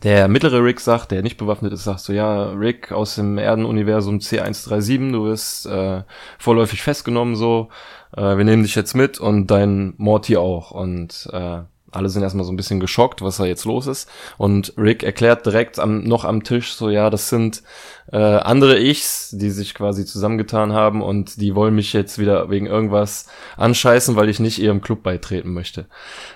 der 0.02 0.26
mittlere 0.28 0.64
Rick 0.64 0.81
sagt, 0.81 1.11
der 1.11 1.23
nicht 1.23 1.37
bewaffnet 1.37 1.73
ist, 1.73 1.85
sagt 1.85 2.00
so, 2.00 2.12
ja, 2.12 2.50
Rick 2.50 2.90
aus 2.90 3.14
dem 3.16 3.38
Erdenuniversum 3.38 4.19
C137, 4.19 5.12
du 5.12 5.25
wirst 5.25 5.66
äh, 5.66 6.02
vorläufig 6.38 6.83
festgenommen, 6.83 7.37
so, 7.37 7.69
äh, 8.16 8.37
wir 8.37 8.45
nehmen 8.45 8.62
dich 8.62 8.75
jetzt 8.75 8.95
mit 8.95 9.21
und 9.21 9.49
dein 9.49 9.95
Morty 9.99 10.37
auch. 10.38 10.71
Und 10.71 11.28
äh, 11.33 11.61
alle 11.93 12.09
sind 12.09 12.23
erstmal 12.23 12.45
so 12.45 12.53
ein 12.53 12.57
bisschen 12.57 12.81
geschockt, 12.81 13.23
was 13.23 13.37
da 13.37 13.45
jetzt 13.45 13.65
los 13.65 13.87
ist. 13.87 14.09
Und 14.39 14.73
Rick 14.77 15.03
erklärt 15.03 15.47
direkt 15.47 15.79
am, 15.79 16.03
noch 16.05 16.25
am 16.25 16.43
Tisch 16.43 16.73
so, 16.73 16.89
ja, 16.89 17.11
das 17.11 17.29
sind 17.29 17.63
äh, 18.11 18.17
andere 18.17 18.79
Ichs, 18.79 19.31
die 19.33 19.51
sich 19.51 19.75
quasi 19.75 20.05
zusammengetan 20.05 20.73
haben 20.73 21.03
und 21.03 21.41
die 21.41 21.55
wollen 21.55 21.75
mich 21.75 21.93
jetzt 21.93 22.19
wieder 22.19 22.51
wegen 22.51 22.67
irgendwas 22.67 23.27
anscheißen, 23.57 24.17
weil 24.17 24.29
ich 24.29 24.41
nicht 24.41 24.59
ihrem 24.59 24.81
Club 24.81 25.03
beitreten 25.03 25.53
möchte. 25.53 25.87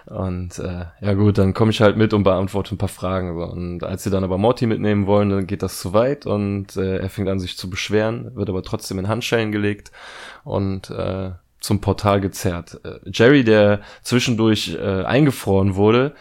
Und 0.06 0.58
äh, 0.58 0.86
ja 1.00 1.14
gut, 1.14 1.38
dann 1.38 1.54
komme 1.54 1.70
ich 1.70 1.80
halt 1.80 1.96
mit 1.96 2.12
und 2.12 2.22
beantworte 2.22 2.74
ein 2.74 2.78
paar 2.78 2.88
Fragen. 2.88 3.38
So. 3.38 3.44
Und 3.44 3.82
als 3.82 4.04
sie 4.04 4.10
dann 4.10 4.24
aber 4.24 4.38
Morty 4.38 4.66
mitnehmen 4.66 5.06
wollen, 5.06 5.30
dann 5.30 5.46
geht 5.46 5.62
das 5.62 5.80
zu 5.80 5.92
weit 5.92 6.26
und 6.26 6.76
äh, 6.76 6.98
er 6.98 7.10
fängt 7.10 7.28
an, 7.28 7.40
sich 7.40 7.56
zu 7.56 7.68
beschweren, 7.68 8.34
wird 8.36 8.48
aber 8.48 8.62
trotzdem 8.62 8.98
in 8.98 9.08
Handschellen 9.08 9.52
gelegt 9.52 9.90
und 10.44 10.90
äh, 10.90 11.32
zum 11.66 11.80
Portal 11.80 12.20
gezerrt. 12.20 12.80
Äh, 12.84 12.98
Jerry, 13.12 13.44
der 13.44 13.80
zwischendurch 14.02 14.74
äh, 14.74 15.02
eingefroren 15.04 15.74
wurde, 15.74 16.14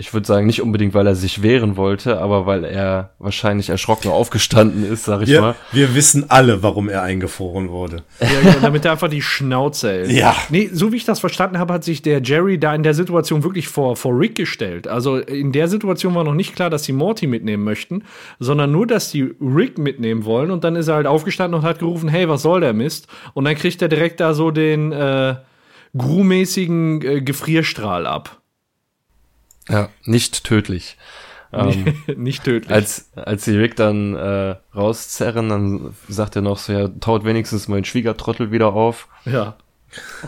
ich 0.00 0.14
würde 0.14 0.26
sagen, 0.26 0.46
nicht 0.46 0.62
unbedingt, 0.62 0.94
weil 0.94 1.06
er 1.06 1.14
sich 1.14 1.42
wehren 1.42 1.76
wollte, 1.76 2.20
aber 2.20 2.46
weil 2.46 2.64
er 2.64 3.10
wahrscheinlich 3.18 3.68
erschrocken 3.68 4.08
aufgestanden 4.08 4.90
ist, 4.90 5.04
sag 5.04 5.22
ich 5.22 5.28
Wir, 5.28 5.40
mal. 5.42 5.54
wir 5.72 5.94
wissen 5.94 6.30
alle, 6.30 6.62
warum 6.62 6.88
er 6.88 7.02
eingefroren 7.02 7.68
wurde. 7.68 8.02
Ja, 8.18 8.28
ja, 8.42 8.56
damit 8.62 8.86
er 8.86 8.92
einfach 8.92 9.10
die 9.10 9.20
Schnauze 9.20 9.90
hält. 9.90 10.10
Ja. 10.10 10.34
Nee, 10.48 10.70
so 10.72 10.90
wie 10.90 10.96
ich 10.96 11.04
das 11.04 11.20
verstanden 11.20 11.58
habe, 11.58 11.74
hat 11.74 11.84
sich 11.84 12.00
der 12.00 12.22
Jerry 12.22 12.58
da 12.58 12.74
in 12.74 12.82
der 12.82 12.94
Situation 12.94 13.44
wirklich 13.44 13.68
vor, 13.68 13.94
vor 13.94 14.18
Rick 14.18 14.36
gestellt. 14.36 14.88
Also 14.88 15.18
in 15.18 15.52
der 15.52 15.68
Situation 15.68 16.14
war 16.14 16.24
noch 16.24 16.34
nicht 16.34 16.56
klar, 16.56 16.70
dass 16.70 16.84
sie 16.84 16.92
Morty 16.92 17.26
mitnehmen 17.26 17.62
möchten, 17.62 18.04
sondern 18.38 18.72
nur, 18.72 18.86
dass 18.86 19.10
die 19.10 19.34
Rick 19.40 19.76
mitnehmen 19.76 20.24
wollen. 20.24 20.50
Und 20.50 20.64
dann 20.64 20.76
ist 20.76 20.88
er 20.88 20.94
halt 20.94 21.06
aufgestanden 21.06 21.60
und 21.60 21.66
hat 21.66 21.78
gerufen, 21.78 22.08
hey, 22.08 22.26
was 22.26 22.42
soll 22.42 22.62
der 22.62 22.72
Mist? 22.72 23.06
Und 23.34 23.44
dann 23.44 23.54
kriegt 23.54 23.82
er 23.82 23.88
direkt 23.88 24.18
da 24.20 24.32
so 24.32 24.50
den 24.50 24.92
äh, 24.92 25.34
Gru-mäßigen 25.96 27.02
äh, 27.02 27.20
Gefrierstrahl 27.20 28.06
ab. 28.06 28.39
Ja, 29.68 29.88
nicht 30.04 30.44
tödlich. 30.44 30.96
Ähm, 31.52 32.00
nicht 32.16 32.44
tödlich. 32.44 32.70
als, 32.70 33.10
als 33.16 33.44
die 33.44 33.56
Rick 33.56 33.74
dann 33.74 34.14
äh, 34.14 34.54
rauszerren, 34.72 35.48
dann 35.48 35.96
sagt 36.08 36.36
er 36.36 36.42
noch 36.42 36.58
so, 36.58 36.72
ja, 36.72 36.86
taut 37.00 37.24
wenigstens 37.24 37.66
mein 37.66 37.84
Schwiegertrottel 37.84 38.52
wieder 38.52 38.72
auf. 38.72 39.08
ja. 39.24 39.56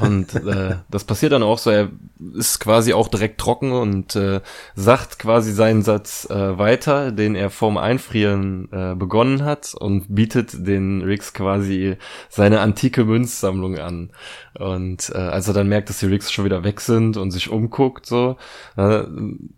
Und 0.00 0.34
äh, 0.34 0.76
das 0.90 1.04
passiert 1.04 1.32
dann 1.32 1.42
auch 1.42 1.58
so, 1.58 1.70
er 1.70 1.90
ist 2.34 2.58
quasi 2.58 2.92
auch 2.92 3.08
direkt 3.08 3.40
trocken 3.40 3.72
und 3.72 4.16
äh, 4.16 4.40
sagt 4.74 5.18
quasi 5.18 5.52
seinen 5.52 5.82
Satz 5.82 6.26
äh, 6.30 6.58
weiter, 6.58 7.12
den 7.12 7.34
er 7.34 7.50
vorm 7.50 7.76
Einfrieren 7.76 8.68
äh, 8.72 8.94
begonnen 8.94 9.44
hat 9.44 9.74
und 9.74 10.14
bietet 10.14 10.66
den 10.66 11.02
Riggs 11.02 11.32
quasi 11.32 11.96
seine 12.28 12.60
antike 12.60 13.04
Münzsammlung 13.04 13.78
an. 13.78 14.10
Und 14.54 15.10
äh, 15.14 15.18
als 15.18 15.48
er 15.48 15.54
dann 15.54 15.68
merkt, 15.68 15.88
dass 15.88 16.00
die 16.00 16.06
Riggs 16.06 16.32
schon 16.32 16.44
wieder 16.44 16.64
weg 16.64 16.80
sind 16.80 17.16
und 17.16 17.30
sich 17.30 17.50
umguckt, 17.50 18.06
so, 18.06 18.36
äh, 18.76 19.02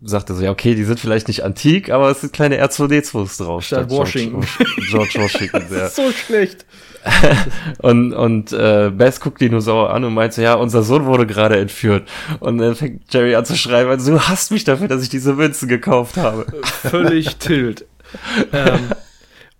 sagt 0.03 0.29
er 0.29 0.35
so, 0.35 0.43
ja, 0.43 0.51
okay, 0.51 0.75
die 0.75 0.83
sind 0.83 0.99
vielleicht 0.99 1.27
nicht 1.27 1.43
antik, 1.43 1.89
aber 1.89 2.09
es 2.09 2.21
sind 2.21 2.33
kleine 2.33 2.63
R2D2s 2.63 3.43
drauf. 3.43 3.63
Statt 3.63 3.89
Washington. 3.89 4.41
George, 4.41 4.87
George 4.91 5.13
Washington, 5.19 5.65
ja. 5.71 5.89
so 5.89 6.11
schlecht. 6.11 6.65
Und, 7.79 8.13
und 8.13 8.51
äh, 8.51 8.91
Bess 8.93 9.19
guckt 9.19 9.41
die 9.41 9.49
nur 9.49 9.61
sauer 9.61 9.91
an 9.91 10.03
und 10.03 10.13
meint 10.13 10.33
so, 10.33 10.41
ja, 10.41 10.55
unser 10.55 10.81
Sohn 10.83 11.05
wurde 11.05 11.25
gerade 11.27 11.57
entführt. 11.57 12.07
Und 12.39 12.57
dann 12.57 12.75
fängt 12.75 13.13
Jerry 13.13 13.35
an 13.35 13.45
zu 13.45 13.55
schreiben, 13.55 13.89
also, 13.89 14.13
du 14.13 14.19
hasst 14.19 14.51
mich 14.51 14.63
dafür, 14.63 14.87
dass 14.87 15.03
ich 15.03 15.09
diese 15.09 15.33
Münzen 15.33 15.67
gekauft 15.67 16.17
habe. 16.17 16.45
völlig 16.63 17.35
tilt. 17.37 17.85
ähm, 18.53 18.89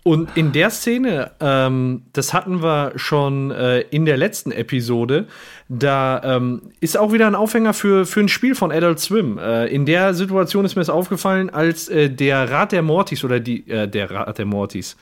und 0.02 0.36
in 0.36 0.52
der 0.52 0.70
Szene, 0.70 1.32
ähm, 1.40 2.02
das 2.12 2.32
hatten 2.32 2.62
wir 2.62 2.92
schon 2.94 3.50
äh, 3.50 3.80
in 3.80 4.04
der 4.04 4.16
letzten 4.16 4.52
Episode, 4.52 5.26
da 5.68 6.20
ähm, 6.22 6.62
ist 6.80 6.96
auch 6.96 7.12
wieder 7.12 7.26
ein 7.26 7.34
Aufhänger 7.34 7.74
für, 7.74 8.06
für 8.06 8.20
ein 8.20 8.28
Spiel 8.28 8.54
von 8.54 8.70
Adult 8.70 9.00
Swim. 9.00 9.36
Äh, 9.38 9.66
in 9.66 9.84
der 9.84 10.14
Situation 10.14 10.64
ist 10.64 10.76
mir 10.76 10.82
das 10.82 10.90
aufgefallen, 10.90 11.50
als 11.50 11.88
äh, 11.88 12.08
der 12.08 12.48
Rat 12.52 12.70
der 12.70 12.82
Mortys 12.82 13.24
oder 13.24 13.40
die, 13.40 13.68
äh, 13.68 13.88
der 13.88 14.10
Rat 14.12 14.38
der 14.38 14.46
Mortys, 14.46 14.96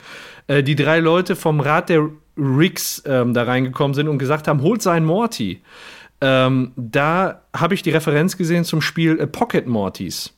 äh, 0.46 0.62
die 0.62 0.74
drei 0.74 1.00
Leute 1.00 1.36
vom 1.36 1.60
Rat 1.60 1.90
der 1.90 2.08
Ricks 2.36 3.02
ähm, 3.06 3.34
da 3.34 3.44
reingekommen 3.44 3.94
sind 3.94 4.08
und 4.08 4.18
gesagt 4.18 4.48
haben, 4.48 4.60
holt 4.62 4.82
seinen 4.82 5.06
Morty. 5.06 5.60
Ähm, 6.20 6.72
da 6.76 7.42
habe 7.54 7.74
ich 7.74 7.82
die 7.82 7.90
Referenz 7.90 8.36
gesehen 8.36 8.64
zum 8.64 8.80
Spiel 8.80 9.18
äh, 9.20 9.26
Pocket 9.26 9.66
Mortys. 9.66 10.32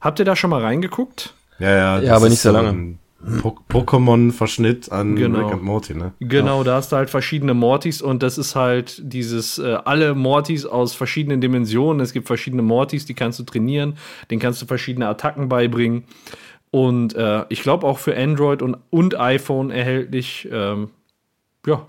Habt 0.00 0.18
ihr 0.18 0.24
da 0.24 0.34
schon 0.36 0.50
mal 0.50 0.62
reingeguckt? 0.62 1.34
Ja, 1.58 1.70
ja. 1.70 1.76
Ja, 1.96 2.00
das 2.00 2.10
aber 2.10 2.28
nicht 2.28 2.40
so 2.40 2.50
lange. 2.50 2.68
ein 2.70 2.98
Po- 3.42 3.58
Pokémon-Verschnitt 3.68 4.92
an 4.92 5.16
Genau. 5.16 5.38
Rick 5.40 5.52
and 5.54 5.62
Morty, 5.62 5.94
ne? 5.94 6.12
Genau, 6.20 6.62
da 6.64 6.76
hast 6.76 6.92
du 6.92 6.96
halt 6.96 7.10
verschiedene 7.10 7.54
Mortys 7.54 8.02
und 8.02 8.22
das 8.22 8.38
ist 8.38 8.54
halt 8.54 9.00
dieses, 9.02 9.58
äh, 9.58 9.78
alle 9.84 10.14
Mortys 10.14 10.64
aus 10.66 10.94
verschiedenen 10.94 11.40
Dimensionen. 11.40 12.00
Es 12.00 12.12
gibt 12.12 12.26
verschiedene 12.26 12.62
Mortys, 12.62 13.04
die 13.06 13.14
kannst 13.14 13.38
du 13.38 13.42
trainieren, 13.44 13.96
denen 14.30 14.40
kannst 14.40 14.62
du 14.62 14.66
verschiedene 14.66 15.08
Attacken 15.08 15.48
beibringen. 15.48 16.04
Und 16.70 17.14
äh, 17.14 17.44
ich 17.48 17.62
glaube 17.62 17.86
auch 17.86 17.98
für 17.98 18.16
Android 18.16 18.62
und, 18.62 18.76
und 18.90 19.18
iPhone 19.18 19.70
erhältlich. 19.70 20.46
Ähm, 20.52 20.90
ja. 21.66 21.86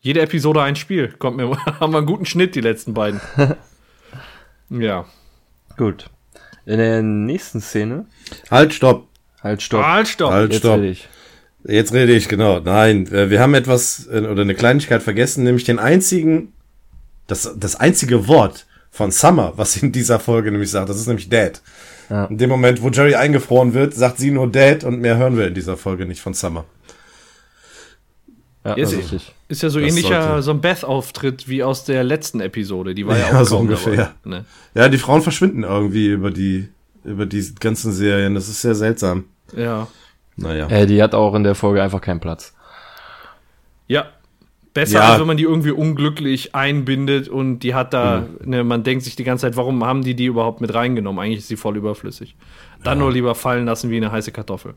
Jede 0.00 0.20
Episode 0.20 0.62
ein 0.62 0.76
Spiel. 0.76 1.12
Kommt 1.18 1.36
mir, 1.36 1.50
haben 1.80 1.92
wir 1.92 1.98
einen 1.98 2.06
guten 2.06 2.26
Schnitt, 2.26 2.54
die 2.54 2.60
letzten 2.60 2.94
beiden. 2.94 3.20
ja. 4.70 5.04
Gut. 5.76 6.10
In 6.64 6.78
der 6.78 7.02
nächsten 7.02 7.60
Szene, 7.60 8.06
Halt, 8.50 8.74
stopp. 8.74 9.08
halt 9.42 9.62
stopp, 9.62 9.84
Halt, 9.84 10.08
stopp. 10.08 10.32
Halt, 10.32 10.52
jetzt 10.52 10.60
stopp. 10.60 10.78
rede 10.78 10.88
ich. 10.88 11.08
Jetzt 11.64 11.92
rede 11.92 12.12
ich, 12.12 12.28
genau. 12.28 12.60
Nein, 12.60 13.06
äh, 13.12 13.30
wir 13.30 13.40
haben 13.40 13.54
etwas 13.54 14.06
äh, 14.06 14.20
oder 14.20 14.42
eine 14.42 14.54
Kleinigkeit 14.54 15.02
vergessen, 15.02 15.44
nämlich 15.44 15.64
den 15.64 15.78
einzigen, 15.78 16.52
das, 17.26 17.52
das 17.56 17.76
einzige 17.76 18.28
Wort 18.28 18.66
von 18.90 19.10
Summer, 19.10 19.52
was 19.56 19.76
in 19.76 19.92
dieser 19.92 20.20
Folge 20.20 20.50
nämlich 20.50 20.70
sagt. 20.70 20.88
Das 20.88 20.96
ist 20.96 21.06
nämlich 21.06 21.28
Dad. 21.28 21.60
Ja. 22.08 22.26
In 22.26 22.38
dem 22.38 22.50
Moment, 22.50 22.82
wo 22.82 22.88
Jerry 22.90 23.16
eingefroren 23.16 23.74
wird, 23.74 23.94
sagt 23.94 24.18
sie 24.18 24.30
nur 24.30 24.50
Dad 24.50 24.84
und 24.84 25.00
mehr 25.00 25.16
hören 25.16 25.36
wir 25.36 25.48
in 25.48 25.54
dieser 25.54 25.76
Folge 25.76 26.06
nicht 26.06 26.20
von 26.20 26.34
Summer. 26.34 26.64
Ja, 28.66 28.74
Ist- 28.74 28.92
das 28.92 28.98
ist 28.98 29.12
richtig. 29.12 29.32
Ist 29.48 29.62
ja 29.62 29.70
so 29.70 29.78
Das 29.80 29.88
ähnlicher, 29.88 30.22
sollte- 30.22 30.42
so 30.42 30.50
ein 30.50 30.60
Beth-Auftritt 30.60 31.48
wie 31.48 31.62
aus 31.62 31.84
der 31.84 32.02
letzten 32.04 32.40
Episode. 32.40 32.94
Die 32.94 33.06
war 33.06 33.16
ja, 33.18 33.28
Ja, 33.30 33.40
auch 33.40 33.44
so 33.46 33.58
ungefähr. 33.58 33.96
Dabei, 34.24 34.36
ne? 34.38 34.44
Ja, 34.74 34.88
die 34.88 34.98
Frauen 34.98 35.22
verschwinden 35.22 35.62
irgendwie 35.62 36.08
über 36.08 36.30
die, 36.30 36.68
über 37.04 37.26
die 37.26 37.44
ganzen 37.60 37.92
Serien. 37.92 38.34
Das 38.34 38.48
ist 38.48 38.60
sehr 38.62 38.74
seltsam. 38.74 39.24
Ja. 39.56 39.86
Naja. 40.36 40.66
Äh, 40.68 40.86
die 40.86 41.02
hat 41.02 41.14
auch 41.14 41.34
in 41.34 41.44
der 41.44 41.54
Folge 41.54 41.82
einfach 41.82 42.00
keinen 42.00 42.20
Platz. 42.20 42.54
Ja. 43.86 44.06
Besser, 44.74 44.98
Ja. 44.98 45.08
als 45.12 45.20
wenn 45.20 45.26
man 45.26 45.38
die 45.38 45.44
irgendwie 45.44 45.70
unglücklich 45.70 46.54
einbindet 46.54 47.28
und 47.30 47.60
die 47.60 47.74
hat 47.74 47.94
da, 47.94 48.26
ne, 48.44 48.62
man 48.62 48.82
denkt 48.82 49.04
sich 49.04 49.16
die 49.16 49.24
ganze 49.24 49.42
Zeit, 49.46 49.56
warum 49.56 49.82
haben 49.84 50.02
die 50.02 50.14
die 50.14 50.26
überhaupt 50.26 50.60
mit 50.60 50.74
reingenommen? 50.74 51.18
Eigentlich 51.24 51.38
ist 51.38 51.48
sie 51.48 51.56
voll 51.56 51.78
überflüssig. 51.78 52.36
Dann 52.84 52.98
nur 52.98 53.10
lieber 53.10 53.34
fallen 53.34 53.64
lassen 53.64 53.88
wie 53.90 53.96
eine 53.96 54.12
heiße 54.12 54.32
Kartoffel. 54.32 54.74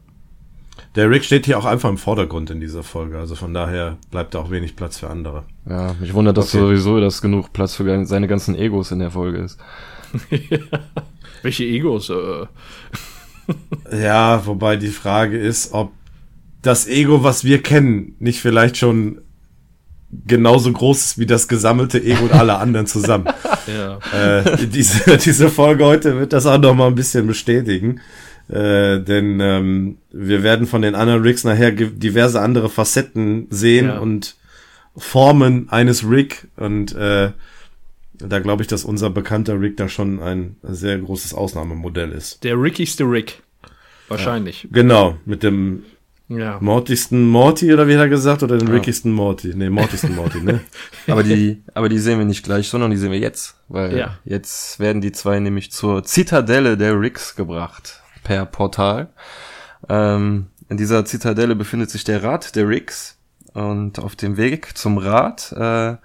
Der 0.99 1.09
Rick 1.09 1.23
steht 1.23 1.45
hier 1.45 1.57
auch 1.57 1.63
einfach 1.63 1.87
im 1.89 1.97
Vordergrund 1.97 2.49
in 2.49 2.59
dieser 2.59 2.83
Folge. 2.83 3.17
Also 3.17 3.33
von 3.35 3.53
daher 3.53 3.95
bleibt 4.11 4.33
da 4.33 4.39
auch 4.39 4.51
wenig 4.51 4.75
Platz 4.75 4.97
für 4.99 5.09
andere. 5.09 5.43
Ja, 5.65 5.95
mich 5.97 6.13
wundert, 6.13 6.35
dass 6.37 6.53
Okay. 6.53 6.59
sowieso 6.59 6.99
dass 6.99 7.21
genug 7.21 7.53
Platz 7.53 7.73
für 7.75 8.05
seine 8.05 8.27
ganzen 8.27 8.53
Egos 8.53 8.91
in 8.91 8.99
der 8.99 9.09
Folge 9.09 9.37
ist. 9.37 9.57
Welche 11.41 11.63
Egos? 11.63 12.09
Äh, 12.09 12.47
Ja, 14.03 14.45
wobei 14.45 14.75
die 14.75 14.89
Frage 14.89 15.39
ist, 15.39 15.73
ob 15.73 15.93
das 16.63 16.85
Ego, 16.85 17.23
was 17.23 17.45
wir 17.45 17.61
kennen, 17.63 18.17
nicht 18.19 18.41
vielleicht 18.41 18.75
schon 18.75 19.21
genauso 20.27 20.69
groß 20.73 20.99
ist 20.99 21.17
wie 21.17 21.25
das 21.27 21.47
gesammelte 21.47 22.03
Ego 22.03 22.25
und 22.25 22.33
alle 22.33 22.57
anderen 22.57 22.87
zusammen. 22.87 23.29
Ja. 23.67 23.99
äh, 24.39 24.65
diese, 24.67 25.17
diese 25.17 25.47
Folge 25.49 25.85
heute 25.85 26.17
wird 26.19 26.33
das 26.33 26.47
auch 26.47 26.57
noch 26.57 26.73
mal 26.73 26.87
ein 26.87 26.95
bisschen 26.95 27.25
bestätigen. 27.27 28.01
Äh, 28.49 28.99
denn 29.01 29.39
ähm, 29.39 29.97
wir 30.11 30.41
werden 30.43 30.65
von 30.65 30.81
den 30.81 30.95
anderen 30.95 31.21
Rigs 31.21 31.43
nachher 31.43 31.71
diverse 31.71 32.41
andere 32.41 32.69
Facetten 32.69 33.47
sehen 33.51 33.87
Ja. 33.87 33.99
und 33.99 34.35
Formen 34.97 35.69
eines 35.69 36.09
Rig. 36.09 36.47
Und 36.57 36.95
äh, 36.95 37.31
da 38.13 38.39
glaube 38.39 38.63
ich, 38.63 38.67
dass 38.67 38.83
unser 38.85 39.09
bekannter 39.11 39.61
Rig 39.61 39.77
da 39.77 39.87
schon 39.87 40.19
ein 40.21 40.55
sehr 40.63 40.97
großes 40.97 41.33
Ausnahmemodell 41.33 42.11
ist. 42.11 42.43
Der 42.43 42.59
rickigste 42.59 43.03
Rick. 43.03 43.41
Wahrscheinlich. 44.07 44.67
Genau, 44.71 45.17
mit 45.25 45.43
dem 45.43 45.83
Ja. 46.27 46.57
mortigsten 46.59 47.27
Morty, 47.27 47.71
oder 47.71 47.87
wie 47.87 47.93
hat 47.93 48.01
er 48.01 48.09
gesagt, 48.09 48.41
oder 48.41 48.57
den 48.57 48.67
rickigsten 48.67 49.11
Morty? 49.11 49.53
Nee, 49.55 49.69
mortigsten 49.69 50.15
Morty, 50.15 50.41
ne? 50.41 50.59
Aber 51.07 51.21
die, 51.23 51.61
aber 51.75 51.89
die 51.89 51.99
sehen 51.99 52.17
wir 52.17 52.25
nicht 52.25 52.43
gleich, 52.43 52.67
sondern 52.69 52.89
die 52.91 52.97
sehen 52.97 53.11
wir 53.11 53.19
jetzt. 53.19 53.55
Weil 53.67 53.95
Ja. 53.97 54.17
jetzt 54.25 54.79
werden 54.79 55.01
die 55.01 55.11
zwei 55.11 55.39
nämlich 55.39 55.71
zur 55.71 56.03
Zitadelle 56.03 56.75
der 56.77 56.99
Ricks 56.99 57.35
gebracht. 57.35 57.98
Per 58.29 58.45
Portal. 58.45 59.07
Ähm, 59.89 60.49
in 60.69 60.77
dieser 60.77 61.03
Zitadelle 61.03 61.55
befindet 61.55 61.89
sich 61.89 62.03
der 62.03 62.21
Rat 62.23 62.55
der 62.55 62.67
Ricks. 62.67 63.17
Und 63.55 63.97
auf 63.97 64.15
dem 64.15 64.37
Weg 64.37 64.77
zum 64.77 64.99
Rat 64.99 65.51
äh, 65.53 65.95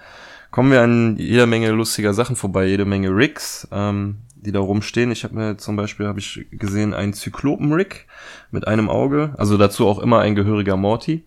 kommen 0.50 0.70
wir 0.72 0.80
an 0.80 1.16
jeder 1.18 1.44
Menge 1.46 1.68
lustiger 1.72 2.14
Sachen 2.14 2.34
vorbei, 2.34 2.64
jede 2.64 2.86
Menge 2.86 3.10
Ricks, 3.10 3.68
ähm, 3.70 4.16
die 4.36 4.52
da 4.52 4.60
rumstehen. 4.60 5.12
Ich 5.12 5.22
habe 5.24 5.34
mir 5.34 5.58
zum 5.58 5.76
Beispiel 5.76 6.06
habe 6.06 6.18
ich 6.18 6.46
gesehen 6.50 6.94
einen 6.94 7.12
Zyklopen-Rick 7.12 8.06
mit 8.50 8.66
einem 8.66 8.88
Auge, 8.88 9.34
also 9.36 9.58
dazu 9.58 9.86
auch 9.86 9.98
immer 9.98 10.20
ein 10.20 10.34
gehöriger 10.34 10.78
Morty. 10.78 11.24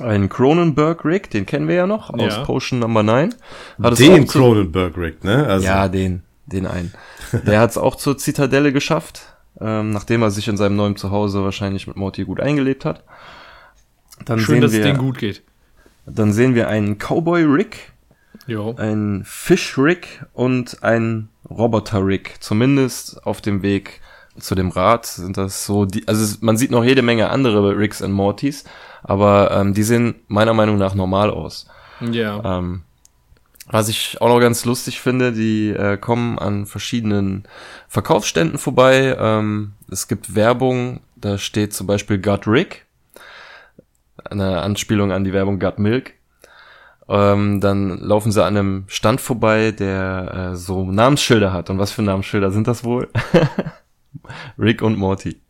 Ein 0.00 0.28
Cronenberg-Rick, 0.28 1.30
den 1.30 1.46
kennen 1.46 1.68
wir 1.68 1.76
ja 1.76 1.86
noch 1.86 2.10
aus 2.12 2.34
Ja. 2.38 2.44
Potion 2.44 2.80
Number 2.80 3.04
9. 3.04 3.36
Hat 3.84 3.98
Den 4.00 4.24
auch 4.24 4.26
zu- 4.26 4.38
Cronenberg 4.40 4.96
Rig, 4.96 5.22
ne? 5.22 5.46
Also, 5.46 5.64
ja, 5.66 5.86
den, 5.88 6.24
den 6.46 6.66
einen. 6.66 6.92
Der 7.46 7.60
hat 7.60 7.70
es 7.70 7.78
auch 7.78 7.94
zur 7.94 8.16
Zitadelle 8.18 8.72
geschafft, 8.72 9.27
ähm, 9.60 9.90
nachdem 9.90 10.22
er 10.22 10.30
sich 10.30 10.48
in 10.48 10.56
seinem 10.56 10.76
neuen 10.76 10.96
Zuhause 10.96 11.42
wahrscheinlich 11.44 11.86
mit 11.86 11.96
Morty 11.96 12.24
gut 12.24 12.40
eingelebt 12.40 12.84
hat. 12.84 13.02
Dann 14.24 14.38
Schön, 14.38 14.56
sehen 14.56 14.62
dass 14.62 14.72
es 14.72 14.78
wir, 14.78 14.84
denen 14.84 14.98
gut 14.98 15.18
geht. 15.18 15.42
Dann 16.06 16.32
sehen 16.32 16.54
wir 16.54 16.68
einen 16.68 16.98
Cowboy 16.98 17.42
Rick, 17.44 17.92
Jo. 18.46 18.74
einen 18.76 19.24
Fish 19.24 19.76
Rick 19.78 20.24
und 20.32 20.82
einen 20.82 21.28
Roboter 21.48 22.04
Rick. 22.04 22.36
Zumindest 22.40 23.24
auf 23.26 23.40
dem 23.40 23.62
Weg 23.62 24.00
zu 24.38 24.54
dem 24.54 24.70
Rad 24.70 25.06
sind 25.06 25.36
das 25.36 25.64
so 25.64 25.84
die, 25.84 26.06
also 26.06 26.22
es, 26.22 26.40
man 26.40 26.56
sieht 26.56 26.70
noch 26.70 26.84
jede 26.84 27.02
Menge 27.02 27.30
andere 27.30 27.76
Ricks 27.76 28.00
und 28.02 28.12
Mortys, 28.12 28.64
aber 29.02 29.50
ähm, 29.50 29.74
die 29.74 29.82
sehen 29.82 30.14
meiner 30.28 30.54
Meinung 30.54 30.78
nach 30.78 30.94
normal 30.94 31.30
aus. 31.30 31.66
Ja. 32.00 32.58
Ähm, 32.58 32.82
was 33.70 33.88
ich 33.88 34.20
auch 34.20 34.28
noch 34.28 34.40
ganz 34.40 34.64
lustig 34.64 35.00
finde, 35.00 35.32
die 35.32 35.70
äh, 35.70 35.96
kommen 35.98 36.38
an 36.38 36.66
verschiedenen 36.66 37.44
Verkaufsständen 37.88 38.58
vorbei. 38.58 39.16
Ähm, 39.18 39.72
es 39.90 40.08
gibt 40.08 40.34
Werbung, 40.34 41.00
da 41.16 41.38
steht 41.38 41.74
zum 41.74 41.86
Beispiel 41.86 42.18
Got 42.18 42.46
Rick, 42.46 42.86
eine 44.24 44.62
Anspielung 44.62 45.12
an 45.12 45.24
die 45.24 45.32
Werbung 45.32 45.58
Got 45.58 45.78
Milk. 45.78 46.14
Ähm, 47.08 47.60
dann 47.60 47.98
laufen 48.00 48.32
sie 48.32 48.44
an 48.44 48.56
einem 48.56 48.84
Stand 48.88 49.20
vorbei, 49.20 49.72
der 49.72 50.52
äh, 50.52 50.56
so 50.56 50.84
Namensschilder 50.84 51.52
hat. 51.52 51.70
Und 51.70 51.78
was 51.78 51.92
für 51.92 52.02
Namensschilder 52.02 52.50
sind 52.50 52.68
das 52.68 52.84
wohl? 52.84 53.08
Rick 54.58 54.82
und 54.82 54.98
Morty. 54.98 55.40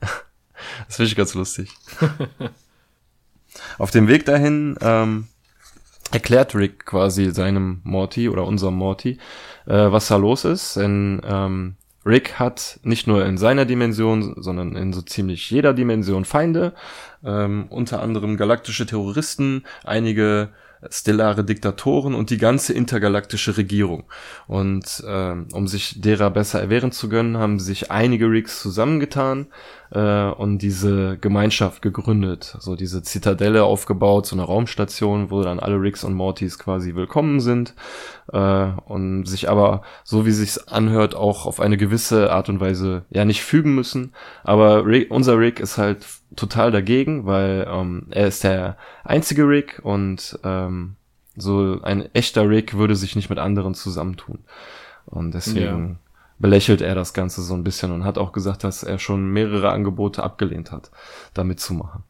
Das 0.87 0.97
finde 0.97 1.09
ich 1.09 1.17
ganz 1.17 1.35
lustig. 1.35 1.73
Auf 3.79 3.91
dem 3.91 4.09
Weg 4.09 4.25
dahin 4.25 4.77
ähm, 4.81 5.29
erklärt 6.13 6.55
Rick 6.55 6.87
quasi 6.87 7.31
seinem 7.31 7.81
Morty 7.85 8.29
oder 8.29 8.45
unserem 8.45 8.75
Morty, 8.75 9.19
äh, 9.67 9.75
was 9.93 10.09
da 10.09 10.17
los 10.17 10.45
ist. 10.45 10.77
Denn 10.77 11.21
ähm, 11.25 11.77
Rick 12.07 12.39
hat 12.39 12.81
nicht 12.83 13.07
nur 13.07 13.25
in 13.27 13.37
seiner 13.37 13.65
Dimension, 13.65 14.35
sondern 14.37 14.77
in 14.77 14.93
so 14.93 15.03
ziemlich 15.03 15.51
jeder 15.51 15.75
Dimension 15.75 16.25
Feinde, 16.25 16.73
ähm, 17.25 17.67
unter 17.69 18.03
anderem 18.03 18.37
galaktische 18.37 18.87
Terroristen, 18.87 19.65
einige 19.85 20.49
stellare 20.91 21.45
Diktatoren 21.45 22.15
und 22.15 22.31
die 22.31 22.39
ganze 22.39 22.73
intergalaktische 22.73 23.57
Regierung. 23.57 24.05
Und 24.47 25.03
ähm, 25.07 25.49
um 25.53 25.67
sich 25.67 26.01
derer 26.01 26.31
besser 26.31 26.61
erwehren 26.61 26.93
zu 26.93 27.09
können, 27.09 27.37
haben 27.39 27.59
sich 27.59 27.91
einige 27.91 28.31
Ricks 28.31 28.63
zusammengetan 28.63 29.49
äh, 29.91 30.31
und 30.31 30.59
diese 30.59 31.19
Gemeinschaft 31.19 31.83
gegründet. 31.83 32.57
So 32.61 32.77
diese 32.77 33.03
Zitadelle 33.03 33.65
aufgebaut, 33.65 34.27
so 34.27 34.37
eine 34.37 34.45
Raumstation, 34.45 35.31
wo 35.31 35.43
dann 35.43 35.61
alle 35.61 35.81
Ricks 35.81 36.05
und 36.05 36.15
Mortys 36.15 36.59
quasi 36.59 36.95
willkommen 36.95 37.41
sind 37.41 37.75
äh, 38.33 38.69
und 38.87 39.25
sich 39.25 39.49
aber, 39.49 39.83
so 40.05 40.27
wie 40.27 40.33
sich's 40.33 40.59
anhört, 40.59 41.15
auch 41.15 41.47
auf 41.47 41.61
eine 41.61 41.77
gewisse 41.77 42.33
Art 42.33 42.49
und 42.49 42.61
Weise 42.61 43.05
ja 43.11 43.25
nicht 43.25 43.43
fügen 43.43 43.75
müssen. 43.75 44.13
Aber 44.45 44.87
Rick, 44.87 45.11
unser 45.11 45.39
Rick 45.39 45.61
ist 45.61 45.79
halt 45.79 46.05
total 46.37 46.71
dagegen, 46.71 47.27
weil 47.27 47.67
ähm, 47.71 48.07
er 48.11 48.29
ist 48.29 48.45
der 48.45 48.77
einzige 49.05 49.49
Rick 49.49 49.81
und 49.83 50.39
ähm, 50.45 50.97
so 51.37 51.81
ein 51.83 52.13
echter 52.15 52.49
Rick 52.49 52.77
würde 52.77 52.97
sich 52.97 53.17
nicht 53.17 53.31
mit 53.31 53.39
anderen 53.39 53.75
zusammentun. 53.75 54.41
Und 55.07 55.33
deswegen 55.33 55.99
belächelt 56.39 56.81
er 56.81 56.95
das 56.95 57.15
Ganze 57.15 57.43
so 57.43 57.55
ein 57.55 57.65
bisschen 57.65 57.93
und 57.93 58.05
hat 58.05 58.19
auch 58.19 58.33
gesagt, 58.33 58.65
dass 58.65 58.83
er 58.83 58.99
schon 58.99 59.31
mehrere 59.31 59.71
Angebote 59.71 60.23
abgelehnt 60.23 60.71
hat, 60.71 60.91
da 61.35 61.45
mitzumachen. 61.45 62.05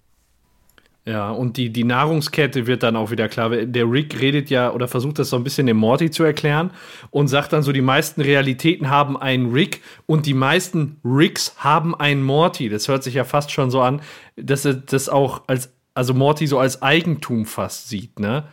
Ja, 1.08 1.30
und 1.30 1.56
die, 1.56 1.70
die 1.70 1.84
Nahrungskette 1.84 2.66
wird 2.66 2.82
dann 2.82 2.94
auch 2.94 3.10
wieder 3.10 3.30
klar. 3.30 3.48
Der 3.48 3.90
Rick 3.90 4.20
redet 4.20 4.50
ja 4.50 4.70
oder 4.70 4.88
versucht 4.88 5.18
das 5.18 5.30
so 5.30 5.36
ein 5.36 5.42
bisschen 5.42 5.66
dem 5.66 5.78
Morty 5.78 6.10
zu 6.10 6.22
erklären 6.22 6.70
und 7.08 7.28
sagt 7.28 7.54
dann 7.54 7.62
so, 7.62 7.72
die 7.72 7.80
meisten 7.80 8.20
Realitäten 8.20 8.90
haben 8.90 9.16
einen 9.16 9.50
Rick 9.50 9.80
und 10.04 10.26
die 10.26 10.34
meisten 10.34 11.00
Ricks 11.02 11.54
haben 11.56 11.94
einen 11.94 12.22
Morty. 12.22 12.68
Das 12.68 12.88
hört 12.88 13.04
sich 13.04 13.14
ja 13.14 13.24
fast 13.24 13.50
schon 13.52 13.70
so 13.70 13.80
an, 13.80 14.02
dass 14.36 14.66
er 14.66 14.74
das 14.74 15.08
auch 15.08 15.44
als, 15.46 15.72
also 15.94 16.12
Morty 16.12 16.46
so 16.46 16.58
als 16.58 16.82
Eigentum 16.82 17.46
fast 17.46 17.88
sieht, 17.88 18.20
ne? 18.20 18.44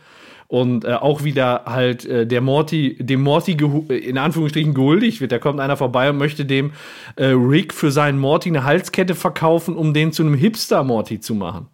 Und 0.48 0.86
äh, 0.86 0.94
auch 0.94 1.24
wieder 1.24 1.64
halt 1.66 2.06
äh, 2.06 2.26
der 2.26 2.40
Morty, 2.40 2.96
dem 2.98 3.20
Morty 3.20 3.52
äh, 3.90 3.96
in 3.96 4.16
Anführungsstrichen 4.16 4.72
gehuldigt 4.72 5.20
wird. 5.20 5.32
Da 5.32 5.38
kommt 5.38 5.60
einer 5.60 5.76
vorbei 5.76 6.08
und 6.08 6.16
möchte 6.16 6.46
dem 6.46 6.72
äh, 7.16 7.26
Rick 7.26 7.74
für 7.74 7.90
seinen 7.90 8.18
Morty 8.18 8.48
eine 8.48 8.64
Halskette 8.64 9.14
verkaufen, 9.14 9.76
um 9.76 9.92
den 9.92 10.12
zu 10.12 10.22
einem 10.22 10.34
Hipster-Morty 10.34 11.20
zu 11.20 11.34
machen. 11.34 11.66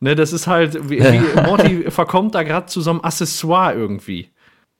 Ne, 0.00 0.14
das 0.14 0.32
ist 0.32 0.46
halt, 0.46 0.88
wie, 0.88 0.98
wie 1.00 1.20
Morty 1.46 1.90
verkommt 1.90 2.34
da 2.34 2.42
gerade 2.42 2.66
zu 2.66 2.80
so 2.80 2.90
einem 2.90 3.00
Accessoire 3.02 3.74
irgendwie. 3.74 4.30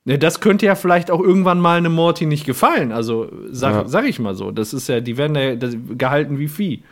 Ne, 0.07 0.19
das 0.19 0.41
könnte 0.41 0.65
ja 0.67 0.75
vielleicht 0.75 1.11
auch 1.11 1.21
irgendwann 1.21 1.61
mal 1.61 1.77
einem 1.77 1.93
Morty 1.93 2.25
nicht 2.25 2.47
gefallen. 2.47 2.91
Also 2.91 3.31
sag, 3.51 3.75
Ja. 3.75 3.89
sag 3.89 4.07
ich 4.07 4.19
mal 4.19 4.35
so. 4.35 4.51
Das 4.51 4.73
ist 4.73 4.89
ja, 4.89 5.01
die 5.01 5.19
werden 5.19 5.37
ja 5.37 5.55
gehalten 5.99 6.39
wie 6.39 6.49
Vieh. 6.49 6.83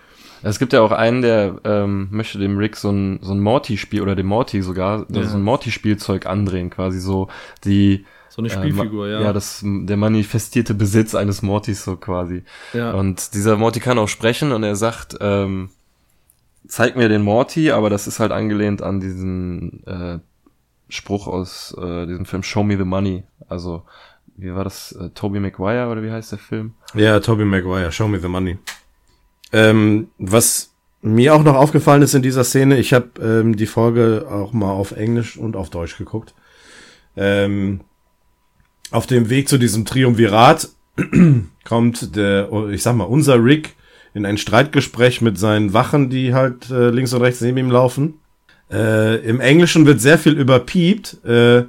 Es 0.43 0.59
gibt 0.59 0.73
ja 0.73 0.83
auch 0.83 0.93
einen, 0.93 1.23
der 1.23 1.57
ähm, 1.65 2.09
möchte 2.13 2.39
dem 2.39 2.59
Rick 2.59 2.77
so 2.77 2.91
ein, 2.91 3.19
so 3.23 3.33
ein 3.33 3.41
Morty-Spiel 3.41 4.03
oder 4.03 4.15
dem 4.15 4.27
Morty 4.27 4.63
sogar 4.63 5.07
Ja. 5.11 5.25
so 5.25 5.37
ein 5.37 5.43
Morty-Spielzeug 5.43 6.27
andrehen, 6.27 6.71
quasi 6.71 7.01
so 7.01 7.29
die 7.65 8.05
So 8.29 8.43
eine 8.43 8.51
Spielfigur, 8.51 9.09
äh, 9.09 9.13
ja. 9.15 9.21
Ja, 9.23 9.33
das 9.33 9.65
der 9.65 9.97
manifestierte 9.97 10.75
Besitz 10.75 11.15
eines 11.17 11.43
Mortys 11.43 11.83
so 11.83 11.97
quasi. 11.97 12.45
Ja. 12.75 12.93
Und 12.93 13.35
dieser 13.35 13.57
Morty 13.57 13.81
kann 13.81 13.99
auch 13.99 14.07
sprechen 14.07 14.53
und 14.53 14.63
er 14.63 14.77
sagt, 14.77 15.17
ähm, 15.21 15.71
zeig 16.67 16.97
mir 16.97 17.09
den 17.09 17.23
Morty, 17.23 17.71
aber 17.71 17.91
das 17.91 18.07
ist 18.07 18.21
halt 18.21 18.33
angelehnt 18.33 18.83
an 18.83 19.01
diesen 19.01 19.87
äh, 19.87 20.19
Spruch 20.89 21.27
aus 21.27 21.77
äh, 21.79 22.07
diesem 22.07 22.27
Film 22.27 22.43
Show 22.43 22.63
Me 22.63 22.77
the 22.77 22.85
Money. 22.85 23.25
Also 23.49 23.85
wie 24.37 24.55
war 24.55 24.65
das? 24.65 24.93
Äh, 24.93 25.11
Toby 25.11 25.41
Maguire 25.41 25.89
oder 25.89 26.03
wie 26.03 26.11
heißt 26.11 26.33
der 26.33 26.39
Film? 26.39 26.75
Ja, 26.95 27.19
Tobey 27.21 27.45
Maguire, 27.45 27.91
Show 27.91 28.09
Me 28.09 28.21
the 28.21 28.29
Money. 28.29 28.59
Ähm, 29.53 30.09
was 30.19 30.75
mir 31.03 31.35
auch 31.35 31.43
noch 31.43 31.55
aufgefallen 31.55 32.03
ist 32.03 32.15
in 32.15 32.23
dieser 32.23 32.45
Szene, 32.45 32.79
ich 32.79 32.93
habe 32.93 33.11
ähm, 33.21 33.57
die 33.57 33.67
Folge 33.67 34.27
auch 34.31 34.53
mal 34.53 34.71
auf 34.71 34.93
Englisch 34.93 35.37
und 35.37 35.57
auf 35.57 35.71
Deutsch 35.71 35.97
geguckt. 35.99 36.35
Ähm, 37.17 37.81
auf 38.91 39.07
dem 39.07 39.29
Weg 39.29 39.49
zu 39.49 39.59
diesem 39.59 39.85
Triumvirat 39.85 40.69
kommt 41.65 42.17
der, 42.17 42.51
ich 42.71 42.83
sag 42.83 42.95
mal, 42.95 43.05
unser 43.05 43.43
Rick 43.43 43.75
in 44.15 44.27
ein 44.27 44.39
Streitgespräch 44.39 45.21
mit 45.21 45.39
seinen 45.39 45.73
Wachen, 45.73 46.11
die 46.11 46.35
halt 46.35 46.71
äh, 46.71 46.91
links 46.91 47.13
und 47.13 47.23
rechts 47.23 47.41
neben 47.41 47.59
ihm 47.59 47.71
laufen. 47.71 48.15
Äh, 48.71 49.17
Im 49.27 49.41
Englischen 49.41 49.87
wird 49.87 50.01
sehr 50.01 50.19
viel 50.19 50.39
überpiept. 50.39 51.25
Äh, 51.25 51.65